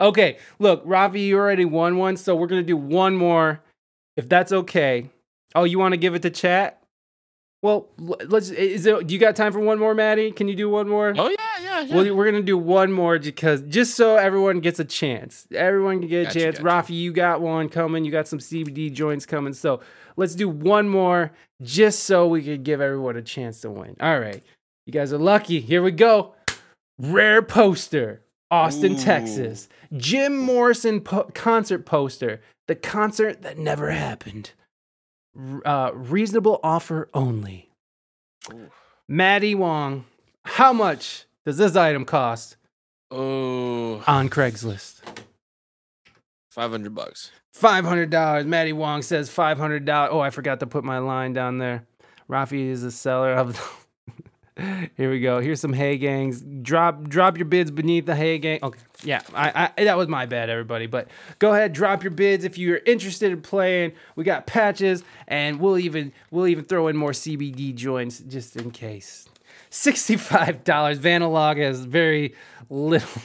Okay, 0.01 0.39
look, 0.59 0.83
Rafi, 0.87 1.27
you 1.27 1.37
already 1.39 1.65
won 1.67 1.97
one, 1.99 2.17
so 2.19 2.35
we're 2.37 2.47
gonna 2.47 2.63
do 2.63 2.79
one 2.79 3.15
more, 3.15 3.61
if 4.17 4.29
that's 4.29 4.53
okay. 4.53 5.11
Oh, 5.55 5.65
you 5.65 5.79
want 5.79 5.93
to 5.93 5.97
give 5.99 6.15
it 6.15 6.23
to 6.23 6.31
chat? 6.31 6.83
Well, 7.63 7.89
let's. 7.99 8.51
Is 8.51 8.85
it? 8.87 9.07
Do 9.07 9.15
you 9.15 9.19
got 9.19 9.35
time 9.35 9.53
for 9.53 9.61
one 9.61 9.79
more, 9.79 9.95
Matty? 9.95 10.31
Can 10.31 10.47
you 10.47 10.55
do 10.55 10.69
one 10.69 10.89
more? 10.89 11.15
Oh 11.17 11.29
yeah, 11.29 11.37
yeah, 11.63 11.81
yeah. 11.81 11.97
Well, 11.97 12.15
we're 12.15 12.27
gonna 12.27 12.43
do 12.43 12.59
one 12.59 12.93
more 12.93 13.19
because 13.19 13.63
just 13.63 13.97
so 13.97 14.17
everyone 14.17 14.61
gets 14.61 14.79
a 14.79 14.85
chance. 14.85 15.47
Everyone 15.55 15.99
can 16.01 16.09
get 16.09 16.21
a 16.21 16.25
Gotcha, 16.27 16.41
chance. 16.41 16.59
gotcha. 16.59 16.93
Rafi, 16.93 16.97
you 16.97 17.13
got 17.13 17.41
one 17.41 17.69
coming. 17.69 18.05
You 18.05 18.13
got 18.13 18.29
some 18.29 18.39
CBD 18.39 18.93
joints 18.93 19.25
coming. 19.27 19.55
So 19.55 19.81
let's 20.17 20.35
do 20.35 20.49
one 20.49 20.89
more 20.89 21.33
just 21.63 22.05
so 22.05 22.29
we 22.29 22.43
can 22.43 22.63
give 22.63 22.81
everyone 22.81 23.17
a 23.17 23.23
chance 23.23 23.63
to 23.63 23.71
win. 23.71 23.97
All 24.01 24.21
right, 24.21 24.45
you 24.85 24.93
guys 24.93 25.13
are 25.13 25.19
lucky. 25.19 25.59
Here 25.61 25.83
we 25.83 25.93
go. 25.93 26.35
Rare 26.99 27.43
poster, 27.43 28.21
Austin, 28.51 28.93
Ooh. 28.93 28.99
Texas. 28.99 29.69
Jim 29.97 30.37
Morrison 30.37 31.01
po- 31.01 31.31
concert 31.35 31.87
poster. 31.87 32.43
The 32.69 32.75
concert 32.75 33.43
that 33.43 33.59
never 33.59 33.91
happened. 33.91 34.51
Uh, 35.65 35.91
reasonable 35.95 36.59
offer 36.63 37.09
only. 37.15 37.71
Ooh. 38.53 38.71
Matty 39.09 39.55
Wong, 39.55 40.05
how 40.45 40.73
much 40.73 41.27
does 41.45 41.59
this 41.59 41.77
item 41.77 42.05
cost 42.05 42.57
Oh, 43.11 44.03
on 44.07 44.29
Craigslist? 44.29 45.01
five 46.51 46.71
hundred 46.71 46.95
bucks. 46.95 47.31
Five 47.53 47.85
hundred 47.85 48.11
dollars. 48.11 48.47
Matty 48.47 48.73
Wong 48.73 49.03
says 49.03 49.29
five 49.31 49.59
hundred 49.59 49.85
dollars. 49.85 50.11
Oh, 50.13 50.21
I 50.21 50.31
forgot 50.31 50.61
to 50.61 50.67
put 50.67 50.83
my 50.85 50.99
line 50.99 51.33
down 51.33 51.59
there. 51.59 51.87
Rafi 52.29 52.69
is 52.69 52.83
the 52.83 52.91
seller 52.91 53.33
of. 53.35 53.86
Here 54.97 55.11
we 55.11 55.21
go. 55.21 55.41
Here's 55.41 55.61
some 55.61 55.75
Hay 55.75 55.99
Gangs. 55.99 56.41
Drop 56.63 57.09
drop 57.09 57.37
your 57.37 57.45
bids 57.45 57.71
beneath 57.71 58.07
the 58.07 58.17
Hay 58.17 58.39
Gang. 58.39 58.61
Okay, 58.63 58.79
yeah, 59.05 59.21
I, 59.35 59.71
I 59.77 59.85
that 59.85 59.99
was 59.99 60.09
my 60.09 60.25
bad, 60.25 60.49
everybody. 60.49 60.87
But 60.87 61.09
go 61.39 61.53
ahead, 61.53 61.75
drop 61.75 62.03
your 62.03 62.11
bids 62.11 62.45
if 62.45 62.57
you're 62.57 62.81
interested 62.87 63.33
in 63.33 63.43
playing. 63.43 63.93
We 64.15 64.25
got 64.25 64.47
patches, 64.47 65.05
and 65.29 65.61
we'll 65.61 65.79
even 65.79 66.13
we'll 66.31 66.47
even 66.47 66.65
throw 66.65 66.89
in 66.89 66.97
more 66.97 67.11
CBD 67.11 67.75
joints 67.75 68.21
just 68.21 68.57
in 68.57 68.71
case. 68.71 69.29
Sixty-five 69.69 70.65
dollars. 70.65 70.99
Vanalog 71.01 71.59
has 71.59 71.85
very 71.85 72.35
little. 72.71 73.21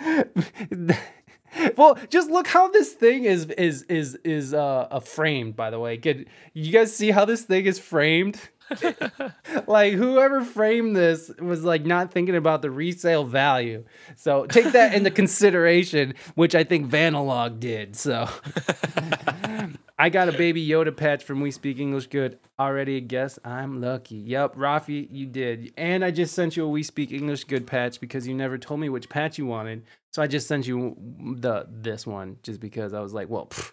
well, 1.76 1.98
just 2.08 2.30
look 2.30 2.46
how 2.46 2.68
this 2.68 2.92
thing 2.92 3.24
is 3.24 3.44
is 3.44 3.82
is 3.84 4.14
is 4.24 4.54
uh, 4.54 4.88
uh 4.90 5.00
framed. 5.00 5.54
By 5.54 5.68
the 5.68 5.78
way, 5.78 5.98
Good. 5.98 6.28
You 6.54 6.72
guys 6.72 6.96
see 6.96 7.10
how 7.10 7.26
this 7.26 7.42
thing 7.42 7.66
is 7.66 7.78
framed? 7.78 8.40
like 9.66 9.94
whoever 9.94 10.44
framed 10.44 10.96
this 10.96 11.30
was 11.40 11.64
like 11.64 11.84
not 11.84 12.12
thinking 12.12 12.36
about 12.36 12.62
the 12.62 12.70
resale 12.70 13.24
value. 13.24 13.84
So 14.16 14.46
take 14.46 14.72
that 14.72 14.94
into 14.94 15.10
consideration, 15.22 16.14
which 16.34 16.54
I 16.54 16.64
think 16.64 16.90
Vanalog 16.90 17.60
did. 17.60 17.96
So 17.96 18.28
I 19.98 20.08
got 20.08 20.28
a 20.28 20.32
baby 20.32 20.66
Yoda 20.66 20.96
patch 20.96 21.22
from 21.22 21.40
We 21.40 21.50
Speak 21.50 21.78
English 21.78 22.08
Good. 22.08 22.38
Already 22.58 22.96
a 22.96 23.00
guess. 23.00 23.38
I'm 23.44 23.80
lucky. 23.80 24.16
Yep, 24.16 24.56
Rafi, 24.56 25.06
you 25.10 25.26
did. 25.26 25.72
And 25.76 26.04
I 26.04 26.10
just 26.10 26.34
sent 26.34 26.56
you 26.56 26.64
a 26.64 26.68
We 26.68 26.82
Speak 26.82 27.12
English 27.12 27.44
Good 27.44 27.66
patch 27.66 28.00
because 28.00 28.26
you 28.26 28.34
never 28.34 28.58
told 28.58 28.80
me 28.80 28.88
which 28.88 29.08
patch 29.08 29.38
you 29.38 29.46
wanted. 29.46 29.84
So 30.12 30.20
I 30.20 30.26
just 30.26 30.48
sent 30.48 30.66
you 30.66 30.96
the 31.36 31.66
this 31.70 32.06
one 32.06 32.38
just 32.42 32.60
because 32.60 32.94
I 32.94 33.00
was 33.00 33.14
like, 33.14 33.28
well, 33.28 33.46
pff, 33.46 33.72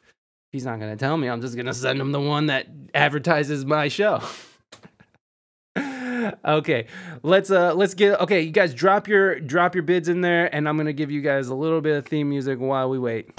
he's 0.51 0.65
not 0.65 0.79
gonna 0.79 0.95
tell 0.95 1.17
me. 1.17 1.27
I'm 1.27 1.41
just 1.41 1.55
gonna 1.55 1.73
send 1.73 1.99
him 1.99 2.11
the 2.11 2.21
one 2.21 2.45
that 2.45 2.67
advertises 2.93 3.65
my 3.65 3.87
show. 3.87 4.21
Okay, 6.45 6.87
let's 7.23 7.51
uh 7.51 7.73
let's 7.73 7.93
get 7.93 8.19
okay. 8.21 8.41
You 8.41 8.51
guys 8.51 8.73
drop 8.73 9.07
your 9.07 9.39
drop 9.39 9.75
your 9.75 9.83
bids 9.83 10.09
in 10.09 10.21
there, 10.21 10.53
and 10.53 10.67
I'm 10.67 10.77
gonna 10.77 10.93
give 10.93 11.11
you 11.11 11.21
guys 11.21 11.47
a 11.47 11.55
little 11.55 11.81
bit 11.81 11.97
of 11.97 12.05
theme 12.05 12.29
music 12.29 12.59
while 12.59 12.89
we 12.89 12.99
wait. 12.99 13.31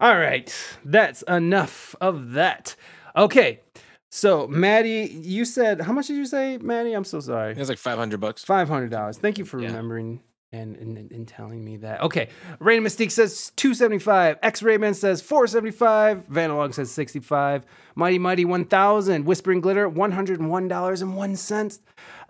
All 0.00 0.16
right, 0.16 0.54
that's 0.84 1.22
enough 1.22 1.96
of 2.00 2.32
that. 2.32 2.76
Okay, 3.16 3.62
so 4.10 4.46
Matty, 4.48 5.20
you 5.22 5.44
said 5.44 5.80
how 5.80 5.92
much 5.92 6.06
did 6.08 6.16
you 6.16 6.26
say, 6.26 6.58
Matty? 6.58 6.92
I'm 6.92 7.04
so 7.04 7.20
sorry. 7.20 7.54
It's 7.56 7.68
like 7.68 7.78
500 7.78 8.20
bucks. 8.20 8.44
Five 8.44 8.68
hundred 8.68 8.90
dollars. 8.90 9.18
Thank 9.18 9.38
you 9.38 9.44
for 9.44 9.60
Yeah. 9.60 9.66
remembering 9.68 10.20
and, 10.50 10.76
and 10.76 11.12
and 11.12 11.28
telling 11.28 11.62
me 11.62 11.76
that. 11.76 12.00
Okay, 12.00 12.28
Rain 12.58 12.82
Mystique 12.82 13.10
says 13.10 13.52
two 13.56 13.74
seventy 13.74 13.98
five. 13.98 14.38
X 14.42 14.62
Raymond 14.62 14.96
says 14.96 15.20
four 15.20 15.46
seventy 15.46 15.72
five. 15.72 16.26
Vanalog 16.30 16.72
says 16.72 16.90
sixty 16.90 17.20
five. 17.20 17.66
Mighty 17.94 18.18
Mighty 18.18 18.46
one 18.46 18.64
thousand. 18.64 19.26
Whispering 19.26 19.60
Glitter 19.60 19.86
one 19.90 20.12
hundred 20.12 20.40
and 20.40 20.50
one 20.50 20.66
dollars 20.66 21.02
and 21.02 21.14
one 21.16 21.36
cent. 21.36 21.78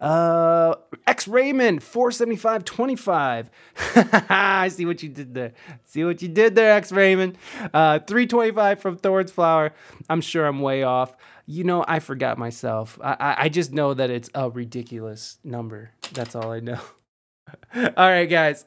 Uh, 0.00 0.74
X 1.06 1.28
Raymond 1.28 1.80
four 1.82 2.10
seventy 2.10 2.34
five 2.36 2.64
twenty 2.64 2.96
five. 2.96 3.50
I 4.28 4.66
see 4.68 4.84
what 4.84 5.00
you 5.00 5.08
did 5.10 5.32
there. 5.34 5.52
See 5.84 6.04
what 6.04 6.20
you 6.20 6.26
did 6.28 6.56
there, 6.56 6.72
X 6.74 6.90
Raymond. 6.90 7.38
Uh, 7.72 8.00
three 8.00 8.26
twenty 8.26 8.50
five 8.50 8.80
from 8.80 8.96
Thorns 8.96 9.30
Flower. 9.30 9.72
I'm 10.10 10.20
sure 10.20 10.44
I'm 10.44 10.58
way 10.60 10.82
off. 10.82 11.14
You 11.50 11.64
know, 11.64 11.82
I 11.88 12.00
forgot 12.00 12.36
myself. 12.36 12.98
I, 13.02 13.16
I 13.18 13.36
I 13.44 13.48
just 13.48 13.72
know 13.72 13.94
that 13.94 14.10
it's 14.10 14.28
a 14.34 14.50
ridiculous 14.50 15.38
number. 15.42 15.92
That's 16.12 16.34
all 16.34 16.52
I 16.52 16.60
know. 16.60 16.78
all 17.74 17.92
right, 17.96 18.26
guys. 18.26 18.66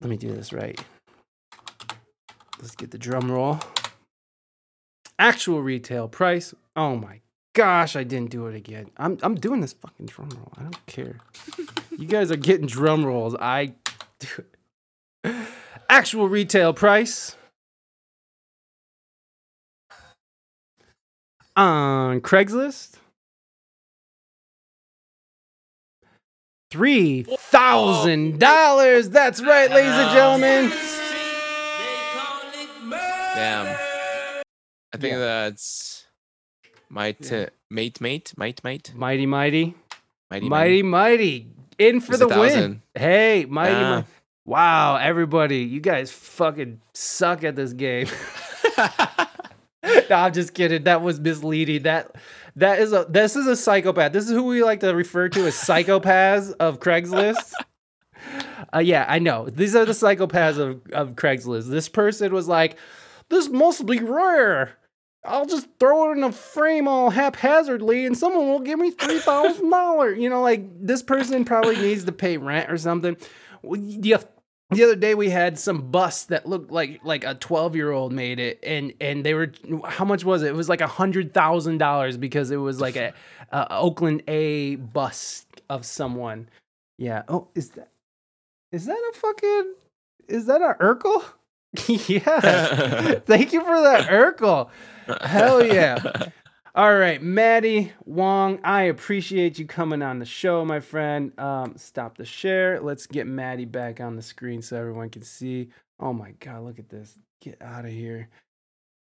Let 0.00 0.10
me 0.10 0.16
do 0.16 0.32
this 0.32 0.52
right. 0.52 0.76
Let's 2.58 2.74
get 2.74 2.90
the 2.90 2.98
drum 2.98 3.30
roll. 3.30 3.60
Actual 5.20 5.62
retail 5.62 6.08
price. 6.08 6.52
Oh 6.74 6.96
my 6.96 7.20
gosh, 7.52 7.94
I 7.94 8.02
didn't 8.02 8.32
do 8.32 8.48
it 8.48 8.56
again. 8.56 8.90
I'm 8.96 9.18
I'm 9.22 9.36
doing 9.36 9.60
this 9.60 9.74
fucking 9.74 10.06
drum 10.06 10.30
roll. 10.30 10.52
I 10.58 10.62
don't 10.62 10.86
care. 10.86 11.20
you 11.96 12.08
guys 12.08 12.32
are 12.32 12.36
getting 12.36 12.66
drum 12.66 13.06
rolls. 13.06 13.36
I. 13.36 13.74
Actual 15.88 16.28
retail 16.28 16.72
price 16.72 17.36
on 21.60 22.20
Craigslist. 22.20 22.94
Three 26.70 27.22
thousand 27.24 28.38
dollars. 28.38 29.10
That's 29.10 29.42
right, 29.42 29.70
ladies 29.70 29.90
and 29.92 30.10
gentlemen. 30.12 30.70
Damn. 33.34 33.76
I 34.92 34.96
think 34.96 35.12
Yeah. 35.14 35.18
that's 35.18 36.04
might 36.88 37.32
uh, 37.32 37.46
mate 37.70 38.00
mate 38.00 38.32
mate 38.36 38.62
mate 38.64 38.92
Mighty, 38.94 39.26
mighty, 39.26 39.74
mighty 40.30 40.48
mighty, 40.48 40.48
mighty, 40.48 40.82
mighty. 40.82 41.46
in 41.78 42.00
for 42.00 42.12
It's 42.12 42.20
the 42.20 42.28
win. 42.28 42.36
thousand. 42.38 42.82
Hey, 42.94 43.46
mighty, 43.48 43.74
Ah. 43.74 43.94
mighty. 43.96 44.06
Wow, 44.46 44.96
everybody, 44.96 45.58
you 45.58 45.80
guys 45.80 46.10
fucking 46.10 46.80
suck 46.94 47.44
at 47.44 47.54
this 47.56 47.72
game. 47.72 48.06
no, 50.10 50.16
I'm 50.16 50.32
just 50.32 50.52
kidding. 50.54 50.84
That 50.84 51.02
was 51.02 51.20
misleading. 51.20 51.84
That 51.84 52.16
that 52.56 52.80
is 52.80 52.92
a 52.92 53.06
this 53.08 53.36
is 53.36 53.46
a 53.46 53.56
psychopath. 53.56 54.12
This 54.12 54.24
is 54.24 54.32
who 54.32 54.42
we 54.44 54.62
like 54.62 54.80
to 54.80 54.94
refer 54.94 55.28
to 55.30 55.46
as 55.46 55.54
psychopaths 55.54 56.52
of 56.60 56.80
Craigslist. 56.80 57.52
Uh, 58.72 58.78
yeah, 58.78 59.04
I 59.08 59.18
know. 59.18 59.48
These 59.48 59.74
are 59.74 59.84
the 59.84 59.92
psychopaths 59.92 60.58
of, 60.58 60.82
of 60.92 61.16
Craigslist. 61.16 61.70
This 61.70 61.88
person 61.88 62.32
was 62.32 62.46
like, 62.46 62.76
"This 63.28 63.48
must 63.48 63.84
be 63.86 63.98
rare. 63.98 64.76
I'll 65.24 65.46
just 65.46 65.66
throw 65.80 66.10
it 66.12 66.18
in 66.18 66.22
a 66.22 66.30
frame 66.30 66.86
all 66.86 67.10
haphazardly, 67.10 68.06
and 68.06 68.16
someone 68.16 68.46
will 68.48 68.60
give 68.60 68.78
me 68.78 68.90
three 68.92 69.18
thousand 69.18 69.70
dollars." 69.70 70.18
You 70.18 70.28
know, 70.28 70.42
like 70.42 70.66
this 70.78 71.02
person 71.02 71.44
probably 71.44 71.76
needs 71.76 72.04
to 72.04 72.12
pay 72.12 72.36
rent 72.36 72.70
or 72.70 72.76
something. 72.76 73.16
Well, 73.62 73.80
The, 73.80 74.16
the 74.70 74.84
other 74.84 74.96
day 74.96 75.14
we 75.14 75.30
had 75.30 75.58
some 75.58 75.90
bus 75.90 76.24
that 76.24 76.46
looked 76.46 76.70
like 76.70 77.00
like 77.04 77.24
a 77.24 77.34
12 77.34 77.76
year 77.76 77.90
old 77.90 78.12
made 78.12 78.38
it 78.38 78.58
and 78.62 78.92
and 79.00 79.24
they 79.24 79.34
were 79.34 79.52
how 79.84 80.04
much 80.04 80.24
was 80.24 80.42
it? 80.42 80.48
It 80.48 80.54
was 80.54 80.68
like 80.68 80.80
a 80.80 80.86
hundred 80.86 81.34
thousand 81.34 81.78
dollars 81.78 82.16
because 82.16 82.50
it 82.50 82.56
was 82.56 82.80
like 82.80 82.96
a, 82.96 83.12
a 83.50 83.66
oakland 83.78 84.22
a 84.28 84.76
bus 84.76 85.46
of 85.68 85.84
someone. 85.84 86.48
Yeah. 86.98 87.22
Oh 87.28 87.48
is 87.54 87.70
that 87.70 87.88
is 88.72 88.86
that 88.86 88.92
a 88.92 89.16
fucking 89.16 89.74
is 90.28 90.46
that 90.46 90.62
a 90.62 90.76
urkel? 90.80 91.24
Yeah 92.08 93.18
thank 93.20 93.52
you 93.52 93.60
for 93.64 93.80
that 93.80 94.08
urkel. 94.08 94.70
Hell 95.22 95.64
yeah. 95.64 96.28
All 96.74 96.94
right, 96.96 97.20
Matty 97.20 97.92
Wong, 98.04 98.60
I 98.62 98.82
appreciate 98.84 99.58
you 99.58 99.66
coming 99.66 100.02
on 100.02 100.20
the 100.20 100.24
show, 100.24 100.64
my 100.64 100.78
friend. 100.78 101.32
Um, 101.38 101.74
stop 101.76 102.16
the 102.16 102.24
share. 102.24 102.80
Let's 102.80 103.06
get 103.06 103.26
Matty 103.26 103.64
back 103.64 104.00
on 104.00 104.14
the 104.14 104.22
screen 104.22 104.62
so 104.62 104.76
everyone 104.76 105.10
can 105.10 105.22
see. 105.22 105.70
Oh 105.98 106.12
my 106.12 106.30
God, 106.38 106.62
look 106.62 106.78
at 106.78 106.88
this. 106.88 107.18
Get 107.40 107.60
out 107.60 107.84
of 107.86 107.90
here. 107.90 108.28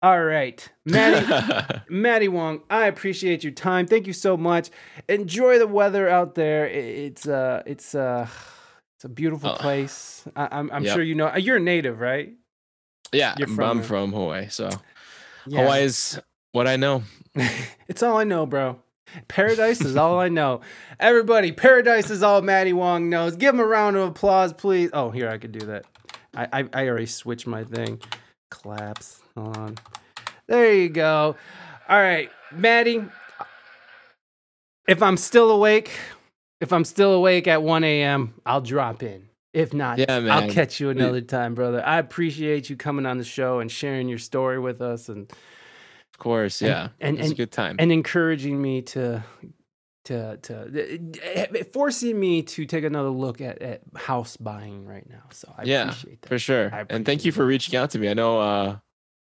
All 0.01 0.23
right, 0.23 0.67
Matty. 0.85 1.80
Matty 1.89 2.27
Wong, 2.27 2.64
I 2.72 2.85
appreciate 2.88 3.43
your 3.43 3.53
time. 3.53 3.85
Thank 3.85 4.07
you 4.07 4.14
so 4.14 4.35
much. 4.35 4.69
Enjoy 5.07 5.59
the 5.59 5.67
weather 5.67 6.09
out 6.09 6.33
there. 6.35 6.65
It's 6.67 7.27
uh, 7.27 7.61
it's 7.67 7.93
uh, 7.93 8.27
it's 8.98 9.06
a 9.06 9.09
beautiful 9.09 9.51
Oh. 9.51 9.56
place. 9.56 10.25
I- 10.35 10.48
I'm 10.51 10.72
I'm 10.72 10.85
Yep. 10.85 10.93
sure 10.95 11.03
you 11.03 11.15
know. 11.15 11.35
You're 11.35 11.57
a 11.57 11.61
native, 11.61 11.99
right? 11.99 12.33
yeah, 13.11 13.35
You're 13.38 13.48
from 13.48 13.69
I'm 13.69 13.77
there. 13.77 13.85
from 13.85 14.14
Hawaii, 14.14 14.48
so 14.49 14.69
Yeah. 15.45 15.61
Hawaii 15.64 15.83
is 15.83 16.19
what 16.52 16.68
I 16.68 16.76
know. 16.78 17.03
it's 17.88 18.03
all 18.03 18.18
I 18.18 18.24
know, 18.24 18.45
bro. 18.45 18.80
Paradise 19.28 19.82
is 19.82 19.95
all 19.95 20.19
I 20.19 20.30
know. 20.30 20.61
Everybody, 21.00 21.52
paradise 21.52 22.11
is 22.11 22.22
all 22.22 22.42
Matty 22.42 22.74
Wong 22.74 23.10
knows. 23.10 23.36
Give 23.36 23.56
him 23.56 23.60
a 23.60 23.66
round 23.66 23.95
of 23.95 24.08
applause, 24.10 24.53
please. 24.53 24.92
Oh, 24.94 25.10
here 25.10 25.30
I 25.30 25.38
could 25.38 25.52
do 25.52 25.66
that. 25.68 25.86
I 26.36 26.48
I, 26.53 26.69
I 26.74 26.88
already 26.88 27.08
switched 27.08 27.48
my 27.48 27.64
thing. 27.64 28.02
Claps. 28.52 29.22
Hold 29.36 29.58
on. 29.58 29.76
There 30.48 30.74
you 30.74 30.90
go. 30.90 31.36
All 31.88 32.00
right, 32.00 32.30
Matty. 32.52 33.03
If 34.88 35.03
I'm 35.03 35.18
still 35.18 35.52
awake, 35.52 35.92
if 36.61 36.74
I'm 36.74 36.84
still 36.84 37.14
awake 37.14 37.48
at 37.48 37.61
1 37.61 37.84
a.m., 37.84 38.34
I'll 38.45 38.61
drop 38.61 39.03
in. 39.03 39.30
If 39.53 39.74
not, 39.74 39.98
Yeah, 40.00 40.19
man. 40.19 40.32
I'll 40.32 40.50
catch 40.50 40.80
you 40.80 40.90
another 40.90 41.22
time, 41.22 41.56
brother. 41.56 41.84
I 41.86 41.98
appreciate 41.98 42.69
you 42.69 42.76
coming 42.76 43.06
on 43.06 43.18
the 43.18 43.24
show 43.24 43.60
and 43.60 43.72
sharing 43.72 44.08
your 44.08 44.18
story 44.19 44.60
with 44.60 44.82
us 44.82 45.10
and 45.10 45.32
course, 46.19 46.61
yeah. 46.61 46.89
and- 46.99 47.17
it's 47.17 47.27
a 47.27 47.30
and- 47.30 47.38
good 47.38 47.51
time. 47.51 47.75
and 47.80 47.91
encouraging 47.91 48.61
me 48.61 48.81
to 48.83 49.23
to 50.06 50.38
to 50.38 51.64
forcing 51.73 52.19
me 52.19 52.41
to 52.41 52.65
take 52.65 52.83
another 52.83 53.09
look 53.09 53.41
at, 53.41 53.61
at 53.61 53.81
house 53.95 54.38
buying 54.38 54.85
right 54.85 55.07
now. 55.09 55.23
So 55.31 55.53
I 55.57 55.64
Yeah, 55.64 55.83
appreciate 55.89 56.22
that. 56.22 56.27
for 56.30 56.39
sure. 56.39 56.85
And 56.89 57.06
thank 57.06 57.25
you 57.25 57.31
for 57.31 57.45
reaching 57.45 57.75
out 57.75 57.91
to 57.91 57.99
me. 57.99 58.09
I 58.09 58.14
know 58.14 58.39
uh 58.39 58.77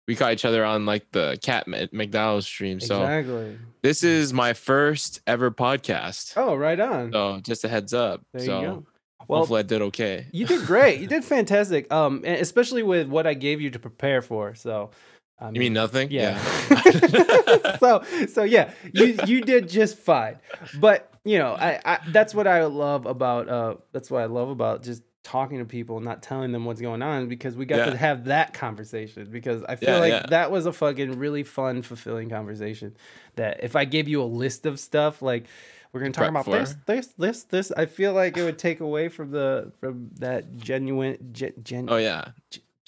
we 0.08 0.16
caught 0.16 0.34
each 0.34 0.46
other 0.46 0.64
on 0.64 0.86
like 0.86 1.10
the 1.12 1.40
Cat 1.42 1.68
McDonald's 1.68 2.46
stream. 2.46 2.80
So 2.80 3.02
exactly. 3.02 3.58
this 3.82 4.04
is 4.04 4.34
my 4.34 4.54
first 4.54 5.22
ever 5.26 5.50
podcast. 5.50 6.34
Oh, 6.38 6.54
right 6.56 6.80
on. 6.80 7.12
So 7.12 7.40
just 7.42 7.64
a 7.64 7.68
heads 7.70 7.94
up. 7.94 8.22
there 8.34 8.46
so 8.46 8.60
you 8.60 8.68
go. 8.68 8.86
Well, 9.28 9.40
hopefully 9.40 9.62
I 9.62 9.64
did 9.64 9.82
okay. 9.82 10.28
you 10.32 10.46
did 10.46 10.68
great. 10.68 11.00
You 11.00 11.08
did 11.08 11.24
fantastic. 11.36 11.92
Um, 11.92 12.22
and 12.24 12.40
especially 12.40 12.84
with 12.84 13.08
what 13.08 13.26
I 13.26 13.34
gave 13.34 13.60
you 13.60 13.72
to 13.72 13.80
prepare 13.80 14.22
for. 14.22 14.54
So, 14.54 14.92
I 15.40 15.52
You 15.52 15.60
mean 15.60 15.74
nothing? 15.74 16.12
Yeah. 16.12 16.40
Yeah. 16.70 17.78
so 17.80 18.04
so 18.28 18.44
yeah, 18.44 18.72
you 18.94 19.20
you 19.26 19.42
did 19.42 19.70
just 19.70 19.98
fine. 19.98 20.38
But 20.80 21.12
you 21.24 21.40
know, 21.40 21.54
I, 21.54 21.80
I 21.86 22.00
that's 22.08 22.34
what 22.34 22.48
I 22.48 22.64
love 22.66 23.06
about 23.06 23.50
uh 23.50 23.76
that's 23.92 24.10
what 24.12 24.22
I 24.22 24.26
love 24.26 24.50
about 24.50 24.84
just 24.84 25.04
talking 25.24 25.58
to 25.58 25.66
people, 25.66 25.98
and 25.98 26.06
not 26.06 26.22
telling 26.22 26.52
them 26.52 26.66
what's 26.66 26.80
going 26.80 27.02
on 27.02 27.28
because 27.28 27.56
we 27.58 27.66
got 27.66 27.78
Yeah. 27.78 27.86
to 27.86 27.98
have 27.98 28.26
that 28.26 28.54
conversation 28.54 29.28
because 29.32 29.64
I 29.64 29.76
feel 29.76 29.96
Yeah, 29.96 30.00
like 30.00 30.12
yeah. 30.12 30.26
that 30.30 30.52
was 30.52 30.66
a 30.68 30.72
fucking 30.74 31.18
really 31.18 31.44
fun, 31.44 31.82
fulfilling 31.82 32.30
conversation. 32.30 32.96
That 33.36 33.64
if 33.64 33.76
I 33.76 33.86
gave 33.86 34.08
you 34.08 34.22
a 34.22 34.26
list 34.26 34.66
of 34.66 34.80
stuff 34.80 35.22
like 35.22 35.48
we're 35.92 36.02
gonna 36.02 36.12
talk 36.12 36.30
Prep 36.30 36.30
about 36.30 36.46
for. 36.46 36.52
this, 36.60 36.76
this, 36.86 37.08
this, 37.18 37.44
this, 37.44 37.72
I 37.72 37.86
feel 37.88 38.14
like 38.14 38.38
it 38.38 38.44
would 38.44 38.60
take 38.60 38.82
away 38.82 39.10
from 39.10 39.32
the 39.32 39.72
from 39.80 40.12
that 40.20 40.58
genuine, 40.58 41.30
gen, 41.32 41.54
gen, 41.64 41.88
Oh 41.90 41.98
yeah, 41.98 42.26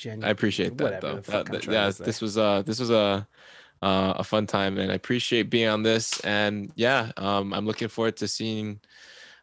I 0.06 0.30
appreciate 0.30 0.78
that 0.78 1.02
though. 1.02 1.16
the 1.16 1.24
fuck 1.24 1.50
That- 1.50 1.64
that- 1.64 1.72
yeah, 1.72 1.92
this 1.92 2.22
was 2.22 2.38
uh 2.38 2.62
this 2.64 2.80
was 2.80 2.90
a 2.90 3.28
uh, 3.82 4.14
a 4.18 4.24
fun 4.24 4.48
time, 4.48 4.78
and 4.80 4.92
I 4.92 4.96
appreciate 4.96 5.52
being 5.52 5.68
on 5.70 5.84
this. 5.84 6.20
And 6.22 6.72
yeah, 6.76 7.12
um, 7.16 7.54
I'm 7.54 7.66
looking 7.68 7.90
forward 7.90 8.18
to 8.18 8.28
seeing 8.28 8.80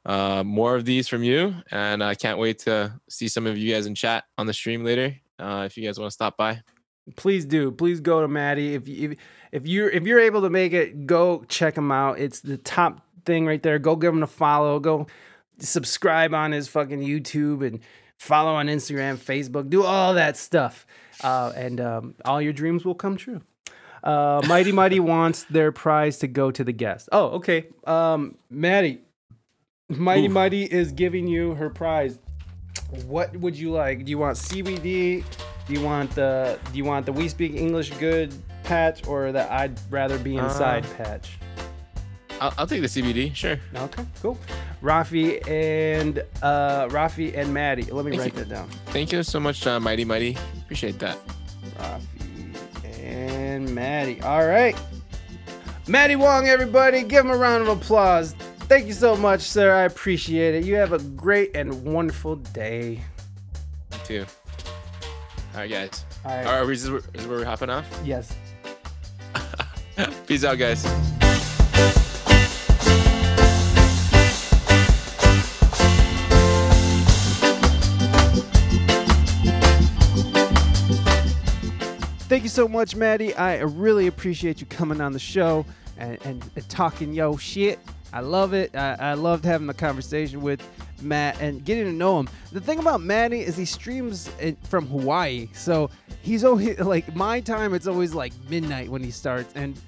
uh, 0.05 0.43
more 0.45 0.75
of 0.75 0.85
these 0.85 1.07
from 1.07 1.23
you, 1.23 1.55
and 1.71 2.03
I 2.03 2.17
can't 2.17 2.39
wait 2.39 2.59
to 2.61 2.99
see 3.09 3.29
some 3.29 3.47
of 3.47 3.57
you 3.57 3.73
guys 3.73 3.87
in 3.87 3.95
chat 3.95 4.25
on 4.37 4.47
the 4.47 4.53
stream 4.53 4.85
later. 4.85 5.15
Uh, 5.39 5.63
if 5.67 5.77
you 5.77 5.87
guys 5.87 5.99
want 5.99 6.11
to 6.11 6.15
stop 6.15 6.37
by, 6.37 6.61
please 7.17 7.45
do 7.45 7.71
please 7.71 8.01
go 8.01 8.21
to 8.23 8.29
matty 8.29 8.75
if 8.75 8.89
you 8.89 9.11
if, 9.11 9.19
if 9.53 9.67
you're 9.67 9.91
if 9.91 10.05
you're 10.05 10.21
able 10.21 10.41
to 10.43 10.51
make 10.51 10.73
it 10.73 11.07
go 11.07 11.45
check 11.49 11.77
him 11.77 11.93
out 11.93 12.19
it's 12.19 12.41
the 12.41 12.57
top 12.57 13.05
thing 13.27 13.47
right 13.47 13.63
there 13.63 13.79
go 13.79 13.95
give 13.95 14.15
him 14.15 14.23
a 14.23 14.27
follow 14.27 14.81
go 14.81 15.07
subscribe 15.59 16.33
on 16.33 16.51
his 16.53 16.67
fucking 16.67 17.01
youtube 17.01 17.67
and 17.67 17.81
follow 18.19 18.55
on 18.55 18.67
instagram 18.67 19.17
facebook 19.17 19.69
do 19.71 19.83
all 19.83 20.15
that 20.15 20.37
stuff 20.37 20.87
uh, 21.23 21.53
and 21.57 21.81
um, 21.81 22.15
all 22.25 22.41
your 22.41 22.53
dreams 22.53 22.85
will 22.85 22.95
come 22.95 23.17
true 23.17 23.41
uh, 24.03 24.43
mighty 24.49 24.73
mighty 24.73 25.01
wants 25.15 25.45
their 25.45 25.73
prize 25.73 26.19
to 26.19 26.27
go 26.27 26.51
to 26.51 26.65
the 26.65 26.73
guest 26.73 27.09
oh 27.13 27.27
okay 27.31 27.67
um, 27.87 28.37
matty 28.51 29.01
mighty 29.89 30.27
Oof. 30.27 30.33
mighty 30.33 30.65
is 30.65 30.93
giving 30.93 31.27
you 31.27 31.55
her 31.55 31.71
prize 31.71 32.19
what 33.07 33.37
would 33.39 33.57
you 33.57 33.71
like? 33.71 34.05
Do 34.05 34.11
you 34.11 34.19
want 34.19 34.37
CBD? 34.37 35.25
Do 35.67 35.73
you 35.73 35.81
want 35.81 36.11
the 36.13 36.59
Do 36.71 36.79
you 36.79 36.85
want 36.85 37.07
the 37.07 37.13
We 37.13 37.29
Speak 37.29 37.55
English 37.55 37.91
Good 37.91 38.33
patch 38.63 39.07
or 39.07 39.33
the 39.33 39.51
I'd 39.53 39.79
rather 39.91 40.19
be 40.19 40.37
inside 40.37 40.85
Uh, 40.85 41.05
patch? 41.05 41.39
I'll, 42.41 42.55
I'll 42.59 42.67
take 42.67 42.81
the 42.81 42.87
CBD. 42.89 43.35
Sure. 43.35 43.59
Okay, 43.75 44.05
cool. 44.23 44.39
Rafi 44.83 45.47
and 45.49 46.19
uh, 46.43 46.89
Rafi 46.89 47.37
and 47.37 47.53
Matty. 47.55 47.85
Let 47.85 48.05
me 48.05 48.17
Thank 48.17 48.35
write 48.35 48.35
you. 48.35 48.45
that 48.45 48.49
down. 48.55 48.69
Thank 48.87 49.13
you 49.13 49.23
so 49.23 49.41
much, 49.41 49.67
uh, 49.67 49.81
Mighty 49.81 50.05
Mighty. 50.05 50.37
Appreciate 50.63 50.99
that. 50.99 51.19
Rafi 51.79 53.01
and 53.01 53.75
Matty. 53.75 54.21
All 54.23 54.47
right. 54.47 54.77
Matty 55.87 56.17
Wong, 56.17 56.49
everybody, 56.49 57.03
give 57.03 57.25
him 57.25 57.31
a 57.31 57.37
round 57.37 57.63
of 57.63 57.69
applause. 57.69 58.35
Thank 58.61 58.87
you 58.87 58.95
so 58.95 59.15
much, 59.17 59.43
sir. 59.43 59.75
I 59.75 59.83
appreciate 59.83 60.55
it. 60.55 60.65
You 60.65 60.77
have 60.77 60.93
a 60.95 60.99
great 60.99 61.55
and 61.55 61.85
wonderful 61.85 62.37
day. 62.37 63.03
You 63.93 63.99
too. 64.05 64.27
All 65.55 65.61
right, 65.61 65.71
guys. 65.71 66.05
All 66.25 66.35
right. 66.35 66.47
All 66.47 66.61
right, 66.63 66.71
is 66.73 66.83
this 66.85 66.91
where, 66.91 66.99
is 67.01 67.07
this 67.13 67.27
where 67.27 67.39
we're 67.39 67.45
hopping 67.45 67.69
off? 67.71 67.87
Yes. 68.03 68.35
Peace 70.27 70.45
out, 70.45 70.59
guys. 70.59 70.85
Thank 82.27 82.43
you 82.43 82.49
so 82.49 82.67
much, 82.67 82.97
Matty. 82.97 83.35
I 83.35 83.61
really 83.61 84.07
appreciate 84.07 84.59
you 84.59 84.67
coming 84.67 85.03
on 85.03 85.13
the 85.13 85.19
show 85.19 85.67
and, 85.99 86.19
and, 86.25 86.51
and 86.57 86.69
talking 86.71 87.13
yo 87.13 87.37
shit. 87.37 87.79
I 88.15 88.21
love 88.21 88.55
it. 88.55 88.75
I, 88.75 88.97
I 88.99 89.15
loved 89.15 89.45
having 89.45 89.67
the 89.67 89.75
conversation 89.75 90.41
with 90.41 90.67
Matt 91.03 91.39
and 91.43 91.63
getting 91.63 91.85
to 91.85 91.93
know 91.93 92.19
him. 92.19 92.31
The 92.51 92.63
thing 92.63 92.79
about 92.79 93.03
Matty 93.03 93.41
is 93.41 93.59
he 93.59 93.67
streams 93.67 94.31
from 94.63 94.87
Hawaii, 94.87 95.49
so 95.53 95.91
he's 96.23 96.45
always 96.45 96.79
like 96.81 97.15
my 97.15 97.41
time. 97.41 97.75
It's 97.75 97.87
always 97.87 98.15
like 98.15 98.33
midnight 98.49 98.89
when 98.89 99.03
he 99.03 99.11
starts, 99.11 99.53
and 99.55 99.79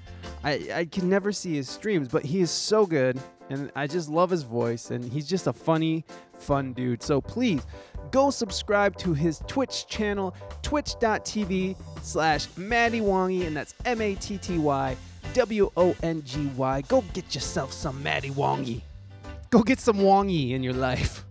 I 0.43 0.69
I 0.73 0.85
can 0.85 1.09
never 1.09 1.31
see 1.31 1.55
his 1.55 1.67
streams, 1.67 2.07
but 2.07 2.23
he 2.23 2.41
is 2.41 2.51
so 2.51 2.85
good, 2.85 3.19
and 3.49 3.71
I 3.75 3.87
just 3.87 4.09
love 4.09 4.29
his 4.29 4.43
voice, 4.43 4.91
and 4.91 5.03
he's 5.03 5.27
just 5.27 5.47
a 5.47 5.53
funny, 5.53 6.05
fun 6.37 6.73
dude. 6.73 7.01
So 7.01 7.19
please 7.19 7.65
go 8.11 8.29
subscribe 8.29 8.95
to 8.97 9.13
his 9.13 9.41
Twitch 9.47 9.87
channel, 9.87 10.35
twitch.tv 10.61 11.75
slash 12.01 12.47
Matty 12.57 13.01
Wongy, 13.01 13.45
and 13.45 13.55
that's 13.55 13.73
M 13.85 14.01
A 14.01 14.15
T 14.15 14.37
T 14.37 14.57
Y 14.57 14.95
W 15.33 15.71
O 15.77 15.95
N 16.03 16.21
G 16.23 16.47
Y. 16.55 16.81
Go 16.87 17.01
get 17.13 17.35
yourself 17.35 17.71
some 17.71 18.01
Matty 18.01 18.29
Wongy. 18.31 18.81
Go 19.49 19.63
get 19.63 19.79
some 19.79 19.97
Wongy 19.97 20.51
in 20.51 20.63
your 20.63 20.73
life. 20.73 21.23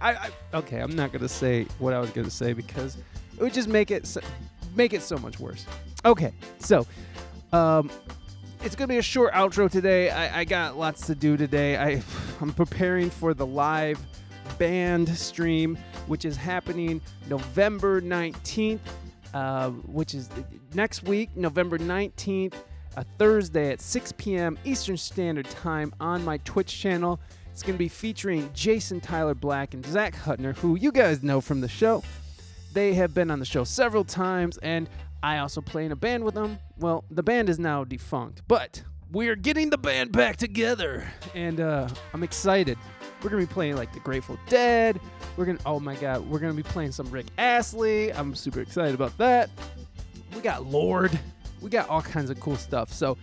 I, 0.00 0.14
I 0.14 0.30
okay, 0.54 0.80
I'm 0.80 0.96
not 0.96 1.12
gonna 1.12 1.28
say 1.28 1.66
what 1.78 1.94
I 1.94 2.00
was 2.00 2.10
gonna 2.10 2.30
say 2.30 2.52
because 2.52 2.96
it 3.36 3.42
would 3.42 3.54
just 3.54 3.68
make 3.68 3.90
it 3.90 4.06
so, 4.06 4.20
make 4.74 4.92
it 4.92 5.02
so 5.02 5.16
much 5.16 5.38
worse. 5.38 5.66
Okay, 6.04 6.32
so 6.58 6.86
um, 7.52 7.90
it's 8.64 8.74
gonna 8.74 8.88
be 8.88 8.98
a 8.98 9.02
short 9.02 9.32
outro 9.32 9.70
today. 9.70 10.10
I, 10.10 10.40
I 10.40 10.44
got 10.44 10.76
lots 10.76 11.06
to 11.06 11.14
do 11.14 11.36
today. 11.36 11.76
I 11.76 12.02
I'm 12.40 12.52
preparing 12.52 13.10
for 13.10 13.34
the 13.34 13.46
live 13.46 14.00
band 14.58 15.08
stream, 15.08 15.78
which 16.06 16.24
is 16.24 16.36
happening 16.36 17.00
November 17.28 18.00
19th, 18.00 18.80
uh, 19.34 19.70
which 19.70 20.14
is 20.14 20.28
next 20.74 21.02
week, 21.04 21.30
November 21.36 21.78
19th, 21.78 22.54
a 22.96 23.04
Thursday 23.18 23.70
at 23.72 23.80
6 23.80 24.12
p.m. 24.12 24.58
Eastern 24.64 24.96
Standard 24.96 25.48
Time 25.48 25.94
on 26.00 26.24
my 26.24 26.38
Twitch 26.38 26.78
channel. 26.78 27.20
It's 27.50 27.62
going 27.62 27.74
to 27.74 27.78
be 27.78 27.88
featuring 27.88 28.50
Jason 28.54 29.00
Tyler 29.00 29.34
Black 29.34 29.74
and 29.74 29.84
Zach 29.84 30.14
Huttner, 30.14 30.56
who 30.56 30.76
you 30.76 30.90
guys 30.92 31.22
know 31.22 31.40
from 31.40 31.60
the 31.60 31.68
show. 31.68 32.02
They 32.72 32.94
have 32.94 33.12
been 33.12 33.30
on 33.30 33.38
the 33.38 33.44
show 33.44 33.64
several 33.64 34.04
times, 34.04 34.58
and 34.58 34.88
I 35.22 35.38
also 35.38 35.60
play 35.60 35.84
in 35.84 35.92
a 35.92 35.96
band 35.96 36.24
with 36.24 36.34
them. 36.34 36.58
Well, 36.78 37.04
the 37.10 37.22
band 37.22 37.48
is 37.48 37.58
now 37.58 37.84
defunct, 37.84 38.42
but 38.48 38.82
we're 39.10 39.36
getting 39.36 39.68
the 39.68 39.78
band 39.78 40.12
back 40.12 40.36
together, 40.36 41.06
and 41.34 41.60
uh, 41.60 41.88
I'm 42.14 42.22
excited. 42.22 42.78
We're 43.22 43.30
gonna 43.30 43.42
be 43.42 43.52
playing 43.52 43.76
like 43.76 43.92
the 43.92 44.00
Grateful 44.00 44.38
Dead. 44.48 45.00
We're 45.36 45.44
gonna, 45.44 45.58
oh 45.64 45.78
my 45.78 45.94
god, 45.96 46.28
we're 46.28 46.40
gonna 46.40 46.54
be 46.54 46.62
playing 46.62 46.92
some 46.92 47.08
Rick 47.10 47.26
Astley. 47.38 48.12
I'm 48.12 48.34
super 48.34 48.60
excited 48.60 48.94
about 48.94 49.16
that. 49.18 49.48
We 50.34 50.40
got 50.40 50.66
Lord. 50.66 51.18
We 51.60 51.70
got 51.70 51.88
all 51.88 52.02
kinds 52.02 52.30
of 52.30 52.40
cool 52.40 52.56
stuff. 52.56 52.92
So 52.92 53.16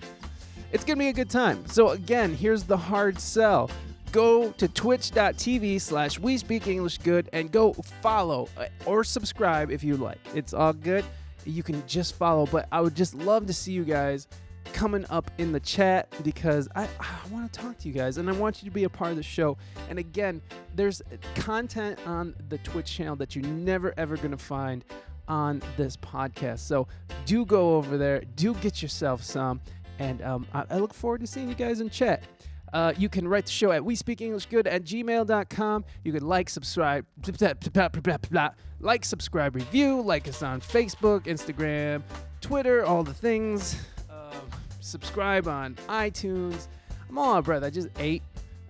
it's 0.71 0.85
gonna 0.85 0.99
be 0.99 1.09
a 1.09 1.13
good 1.13 1.29
time. 1.29 1.67
So 1.67 1.89
again, 1.89 2.33
here's 2.33 2.63
the 2.63 2.77
hard 2.77 3.19
sell. 3.19 3.69
Go 4.11 4.51
to 4.53 4.67
twitch.tv 4.67 5.81
slash 5.81 6.17
we 6.17 6.37
speak 6.37 6.67
English 6.67 6.97
good 6.99 7.29
and 7.33 7.51
go 7.51 7.73
follow 8.01 8.47
uh, 8.57 8.65
or 8.85 9.03
subscribe 9.03 9.69
if 9.69 9.83
you 9.83 9.97
like. 9.97 10.19
It's 10.33 10.53
all 10.53 10.73
good. 10.73 11.05
You 11.45 11.61
can 11.61 11.85
just 11.87 12.15
follow, 12.15 12.45
but 12.45 12.67
I 12.71 12.81
would 12.81 12.95
just 12.95 13.13
love 13.13 13.45
to 13.47 13.53
see 13.53 13.71
you 13.71 13.83
guys 13.83 14.27
coming 14.73 15.05
up 15.09 15.29
in 15.37 15.51
the 15.51 15.59
chat 15.59 16.13
because 16.23 16.67
I, 16.75 16.87
I 16.99 17.27
want 17.31 17.51
to 17.51 17.59
talk 17.59 17.77
to 17.79 17.87
you 17.87 17.93
guys 17.93 18.17
and 18.17 18.29
I 18.29 18.33
want 18.33 18.61
you 18.61 18.69
to 18.69 18.73
be 18.73 18.83
a 18.83 18.89
part 18.89 19.11
of 19.11 19.17
the 19.17 19.23
show. 19.23 19.57
And 19.89 19.99
again, 19.99 20.41
there's 20.75 21.01
content 21.35 21.99
on 22.05 22.35
the 22.49 22.57
Twitch 22.59 22.95
channel 22.95 23.15
that 23.17 23.35
you're 23.35 23.45
never 23.45 23.93
ever 23.97 24.15
going 24.17 24.31
to 24.31 24.37
find 24.37 24.85
on 25.27 25.61
this 25.77 25.95
podcast. 25.97 26.59
So 26.59 26.87
do 27.25 27.45
go 27.45 27.75
over 27.75 27.97
there, 27.97 28.21
do 28.35 28.53
get 28.55 28.81
yourself 28.81 29.23
some, 29.23 29.61
and 29.99 30.21
um, 30.21 30.47
I, 30.53 30.65
I 30.69 30.77
look 30.77 30.93
forward 30.93 31.21
to 31.21 31.27
seeing 31.27 31.49
you 31.49 31.55
guys 31.55 31.81
in 31.81 31.89
chat. 31.89 32.23
Uh, 32.73 32.93
you 32.97 33.09
can 33.09 33.27
write 33.27 33.45
the 33.45 33.51
show 33.51 33.71
at 33.71 33.83
we 33.83 33.95
speak 33.95 34.21
english 34.21 34.45
good 34.45 34.67
at 34.67 34.83
gmail.com 34.83 35.83
you 36.03 36.13
can 36.13 36.27
like 36.27 36.47
subscribe 36.47 37.03
like 38.79 39.03
subscribe 39.03 39.55
review 39.55 39.99
like 40.01 40.27
us 40.27 40.43
on 40.43 40.61
facebook 40.61 41.21
instagram 41.21 42.03
twitter 42.41 42.85
all 42.85 43.01
the 43.01 43.11
things 43.11 43.81
subscribe 44.89 45.47
on 45.47 45.75
itunes. 45.87 46.67
I'm 47.07 47.17
all 47.17 47.35
out 47.35 47.39
of 47.39 47.45
breath. 47.45 47.63
I 47.63 47.69
just 47.69 47.89
ate 47.97 48.23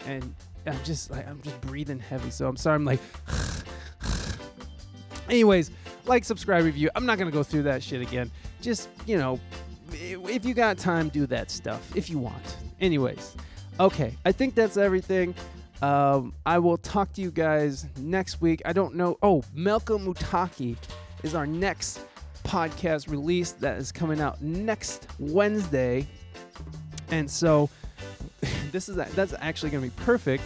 and 0.06 0.34
i'm 0.66 0.82
just 0.84 1.10
like 1.10 1.28
i'm 1.28 1.42
just 1.42 1.60
breathing 1.62 2.00
heavy. 2.00 2.30
So 2.30 2.48
i'm 2.48 2.58
sorry. 2.58 2.76
I'm 2.76 2.86
like 2.86 3.00
anyways 5.30 5.72
like 6.06 6.26
subscribe 6.26 6.66
review. 6.66 6.90
I'm 6.96 7.06
not 7.06 7.18
gonna 7.18 7.32
go 7.32 7.44
through 7.44 7.64
that 7.64 7.84
shit 7.84 8.02
again. 8.02 8.32
Just 8.62 8.90
you 9.06 9.18
know 9.18 9.40
if 9.92 10.46
you 10.46 10.54
got 10.54 10.78
time 10.78 11.10
do 11.10 11.26
that 11.28 11.50
stuff 11.50 11.96
if 11.96 12.10
you 12.10 12.20
want. 12.20 12.58
Anyways 12.80 13.36
okay. 13.80 14.16
I 14.26 14.32
think 14.32 14.56
that's 14.56 14.78
everything. 14.78 15.34
Um, 15.82 16.34
i 16.46 16.60
will 16.60 16.78
talk 16.78 17.14
to 17.14 17.22
you 17.22 17.32
guys 17.32 17.88
next 17.98 18.42
week. 18.42 18.62
I 18.66 18.74
don't 18.74 18.96
know. 18.96 19.18
Oh 19.22 19.44
Malcolm 19.54 20.14
Mutaki 20.14 20.76
is 21.24 21.36
our 21.36 21.48
next 21.48 22.02
podcast 22.44 23.10
release 23.10 23.52
that 23.54 23.78
is 23.78 23.92
coming 23.92 24.22
out 24.22 24.42
next 24.42 25.08
wednesday 25.20 26.08
and 27.12 27.30
so 27.30 27.70
this 28.72 28.90
is 28.90 28.96
that's 28.96 29.34
actually 29.40 29.70
going 29.70 29.84
to 29.84 29.90
be 29.90 30.04
perfect 30.04 30.44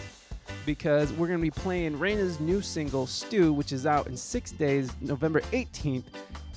because 0.66 1.12
we're 1.12 1.26
going 1.26 1.38
to 1.38 1.42
be 1.42 1.50
playing 1.50 1.98
Reina's 1.98 2.40
new 2.40 2.60
single 2.62 3.06
Stew, 3.06 3.52
which 3.52 3.72
is 3.72 3.86
out 3.86 4.06
in 4.06 4.16
six 4.16 4.50
days, 4.50 4.90
November 5.00 5.40
18th, 5.52 6.04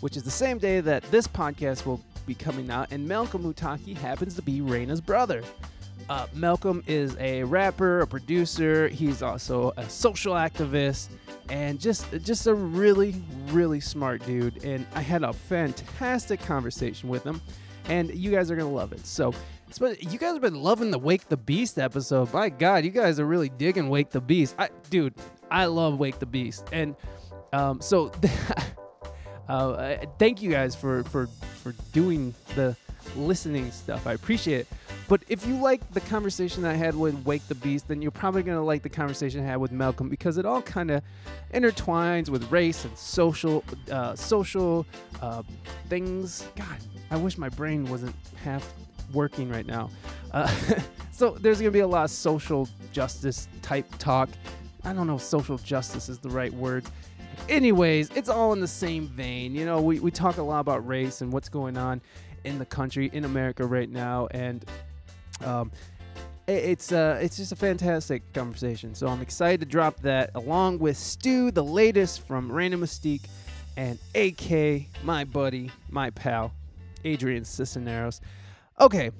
which 0.01 0.17
is 0.17 0.23
the 0.23 0.31
same 0.31 0.57
day 0.57 0.79
that 0.81 1.03
this 1.11 1.27
podcast 1.27 1.85
will 1.85 2.01
be 2.25 2.35
coming 2.35 2.69
out. 2.69 2.91
And 2.91 3.07
Malcolm 3.07 3.43
Mutaki 3.43 3.95
happens 3.95 4.35
to 4.35 4.41
be 4.41 4.61
Reina's 4.61 5.01
brother. 5.01 5.43
Uh, 6.09 6.27
Malcolm 6.33 6.83
is 6.87 7.17
a 7.19 7.43
rapper, 7.43 8.01
a 8.01 8.07
producer. 8.07 8.87
He's 8.87 9.21
also 9.21 9.73
a 9.77 9.89
social 9.89 10.33
activist, 10.33 11.09
and 11.49 11.79
just 11.79 12.05
just 12.23 12.47
a 12.47 12.53
really 12.53 13.15
really 13.47 13.79
smart 13.79 14.25
dude. 14.25 14.63
And 14.63 14.85
I 14.93 15.01
had 15.01 15.23
a 15.23 15.33
fantastic 15.33 16.39
conversation 16.41 17.09
with 17.09 17.23
him, 17.23 17.41
and 17.89 18.13
you 18.13 18.31
guys 18.31 18.49
are 18.51 18.55
gonna 18.55 18.69
love 18.71 18.93
it. 18.93 19.05
So. 19.05 19.33
been- 19.79 19.97
You 19.99 20.17
guys 20.17 20.31
have 20.33 20.41
been 20.41 20.61
loving 20.63 20.91
the 20.91 20.99
Wake 20.99 21.27
the 21.27 21.35
Beast 21.37 21.77
episode. 21.77 22.31
My 22.33 22.47
God, 22.49 22.85
you 22.85 22.89
guys 22.91 23.19
are 23.19 23.25
really 23.25 23.49
digging 23.49 23.89
Wake 23.89 24.11
the 24.11 24.21
Beast. 24.21 24.55
I, 24.57 24.69
dude, 24.89 25.13
I 25.51 25.65
love 25.65 25.99
Wake 25.99 26.19
the 26.19 26.25
Beast, 26.25 26.65
and 26.71 26.95
um, 27.51 27.81
so 27.81 28.09
uh, 29.49 29.97
thank 30.19 30.41
you 30.41 30.49
guys 30.51 30.75
for 30.75 31.03
for 31.05 31.27
for 31.61 31.73
doing 31.93 32.33
the 32.55 32.75
listening 33.15 33.71
stuff. 33.71 34.07
I 34.07 34.13
appreciate 34.13 34.61
it. 34.61 34.67
But 35.07 35.23
if 35.29 35.47
you 35.47 35.55
like 35.55 35.89
the 35.93 36.01
conversation 36.01 36.65
I 36.65 36.73
had 36.73 36.95
with 36.95 37.15
Wake 37.25 37.47
the 37.47 37.55
Beast, 37.55 37.87
then 37.87 38.01
you're 38.01 38.11
probably 38.11 38.43
gonna 38.43 38.63
like 38.63 38.83
the 38.83 38.89
conversation 38.89 39.41
I 39.41 39.45
had 39.45 39.57
with 39.57 39.71
Malcolm 39.71 40.09
because 40.09 40.37
it 40.37 40.45
all 40.45 40.61
kind 40.61 40.91
of 40.91 41.01
intertwines 41.53 42.29
with 42.29 42.51
race 42.51 42.83
and 42.83 42.97
social 42.97 43.63
uh, 43.91 44.15
social 44.15 44.85
uh, 45.21 45.43
things. 45.87 46.47
God, 46.55 46.77
I 47.09 47.17
wish 47.17 47.37
my 47.37 47.49
brain 47.49 47.85
wasn't 47.85 48.15
half 48.43 48.73
working 49.13 49.49
right 49.49 49.65
now. 49.65 49.89
Uh, 50.31 50.53
so 51.11 51.31
there's 51.31 51.59
gonna 51.59 51.71
be 51.71 51.79
a 51.79 51.87
lot 51.87 52.03
of 52.03 52.11
social 52.11 52.67
justice 52.91 53.47
type 53.61 53.87
talk. 53.99 54.29
I 54.83 54.93
don't 54.93 55.07
know 55.07 55.15
if 55.15 55.21
social 55.21 55.57
justice 55.57 56.09
is 56.09 56.19
the 56.19 56.29
right 56.29 56.53
word. 56.53 56.85
Anyways, 57.49 58.09
it's 58.15 58.29
all 58.29 58.51
in 58.53 58.59
the 58.59 58.67
same 58.67 59.07
vein. 59.07 59.55
You 59.55 59.65
know, 59.65 59.81
we, 59.81 59.99
we 59.99 60.11
talk 60.11 60.37
a 60.37 60.43
lot 60.43 60.59
about 60.59 60.85
race 60.85 61.21
and 61.21 61.31
what's 61.31 61.49
going 61.49 61.77
on 61.77 62.01
in 62.47 62.57
the 62.57 62.65
country, 62.65 63.09
in 63.13 63.25
America 63.25 63.65
right 63.65 63.89
now, 63.89 64.27
and 64.31 64.65
um, 65.43 65.71
it's 66.47 66.91
uh, 66.91 67.19
it's 67.21 67.37
just 67.37 67.51
a 67.51 67.55
fantastic 67.55 68.33
conversation. 68.33 68.95
So 68.95 69.07
I'm 69.07 69.21
excited 69.21 69.59
to 69.59 69.65
drop 69.65 69.99
that 70.01 70.31
along 70.33 70.79
with 70.79 70.97
Stu, 70.97 71.51
the 71.51 71.63
latest 71.63 72.25
from 72.25 72.51
Random 72.51 72.81
Mystique, 72.81 73.25
and 73.75 73.99
AK, 74.15 74.87
my 75.03 75.25
buddy, 75.25 75.71
my 75.89 76.09
pal, 76.11 76.53
Adrian 77.03 77.43
Cisneros. 77.43 78.21
Okay, 78.79 79.11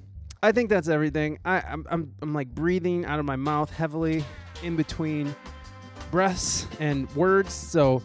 I 0.41 0.51
think 0.51 0.69
that's 0.69 0.87
everything. 0.87 1.39
I, 1.43 1.61
I'm, 1.61 1.85
I'm, 1.89 2.13
I'm 2.21 2.33
like 2.33 2.47
breathing 2.47 3.05
out 3.05 3.19
of 3.19 3.25
my 3.25 3.35
mouth 3.35 3.71
heavily 3.71 4.23
in 4.63 4.75
between 4.75 5.35
breaths 6.11 6.67
and 6.79 7.13
words. 7.15 7.53
So 7.53 8.01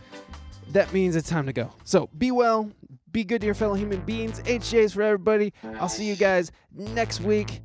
that 0.71 0.93
means 0.93 1.15
it's 1.15 1.29
time 1.29 1.47
to 1.47 1.53
go. 1.53 1.71
So 1.85 2.09
be 2.19 2.31
well, 2.31 2.71
be 3.13 3.25
good 3.25 3.41
to 3.41 3.47
your 3.47 3.55
fellow 3.55 3.75
human 3.75 4.01
beings. 4.01 4.41
HJs 4.41 4.95
for 4.95 5.03
everybody. 5.03 5.53
I'll 5.79 5.89
see 5.89 6.05
you 6.07 6.17
guys 6.17 6.51
next 6.73 7.21
week 7.21 7.61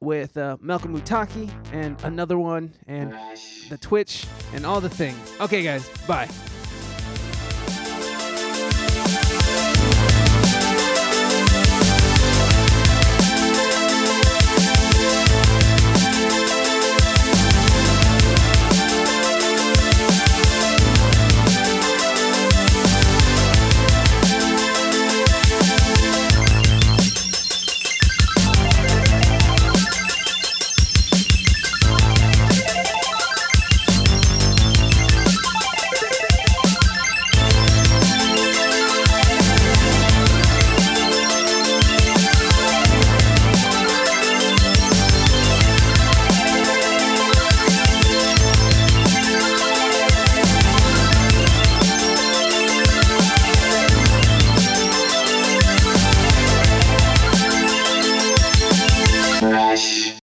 with 0.00 0.36
uh, 0.36 0.56
Malcolm 0.60 0.98
Mutaki 0.98 1.50
and 1.72 2.00
another 2.04 2.38
one 2.38 2.72
and 2.86 3.14
the 3.68 3.78
Twitch 3.78 4.26
and 4.54 4.64
all 4.64 4.80
the 4.80 4.88
things. 4.90 5.18
Okay, 5.40 5.62
guys, 5.62 5.88
bye. 6.06 6.28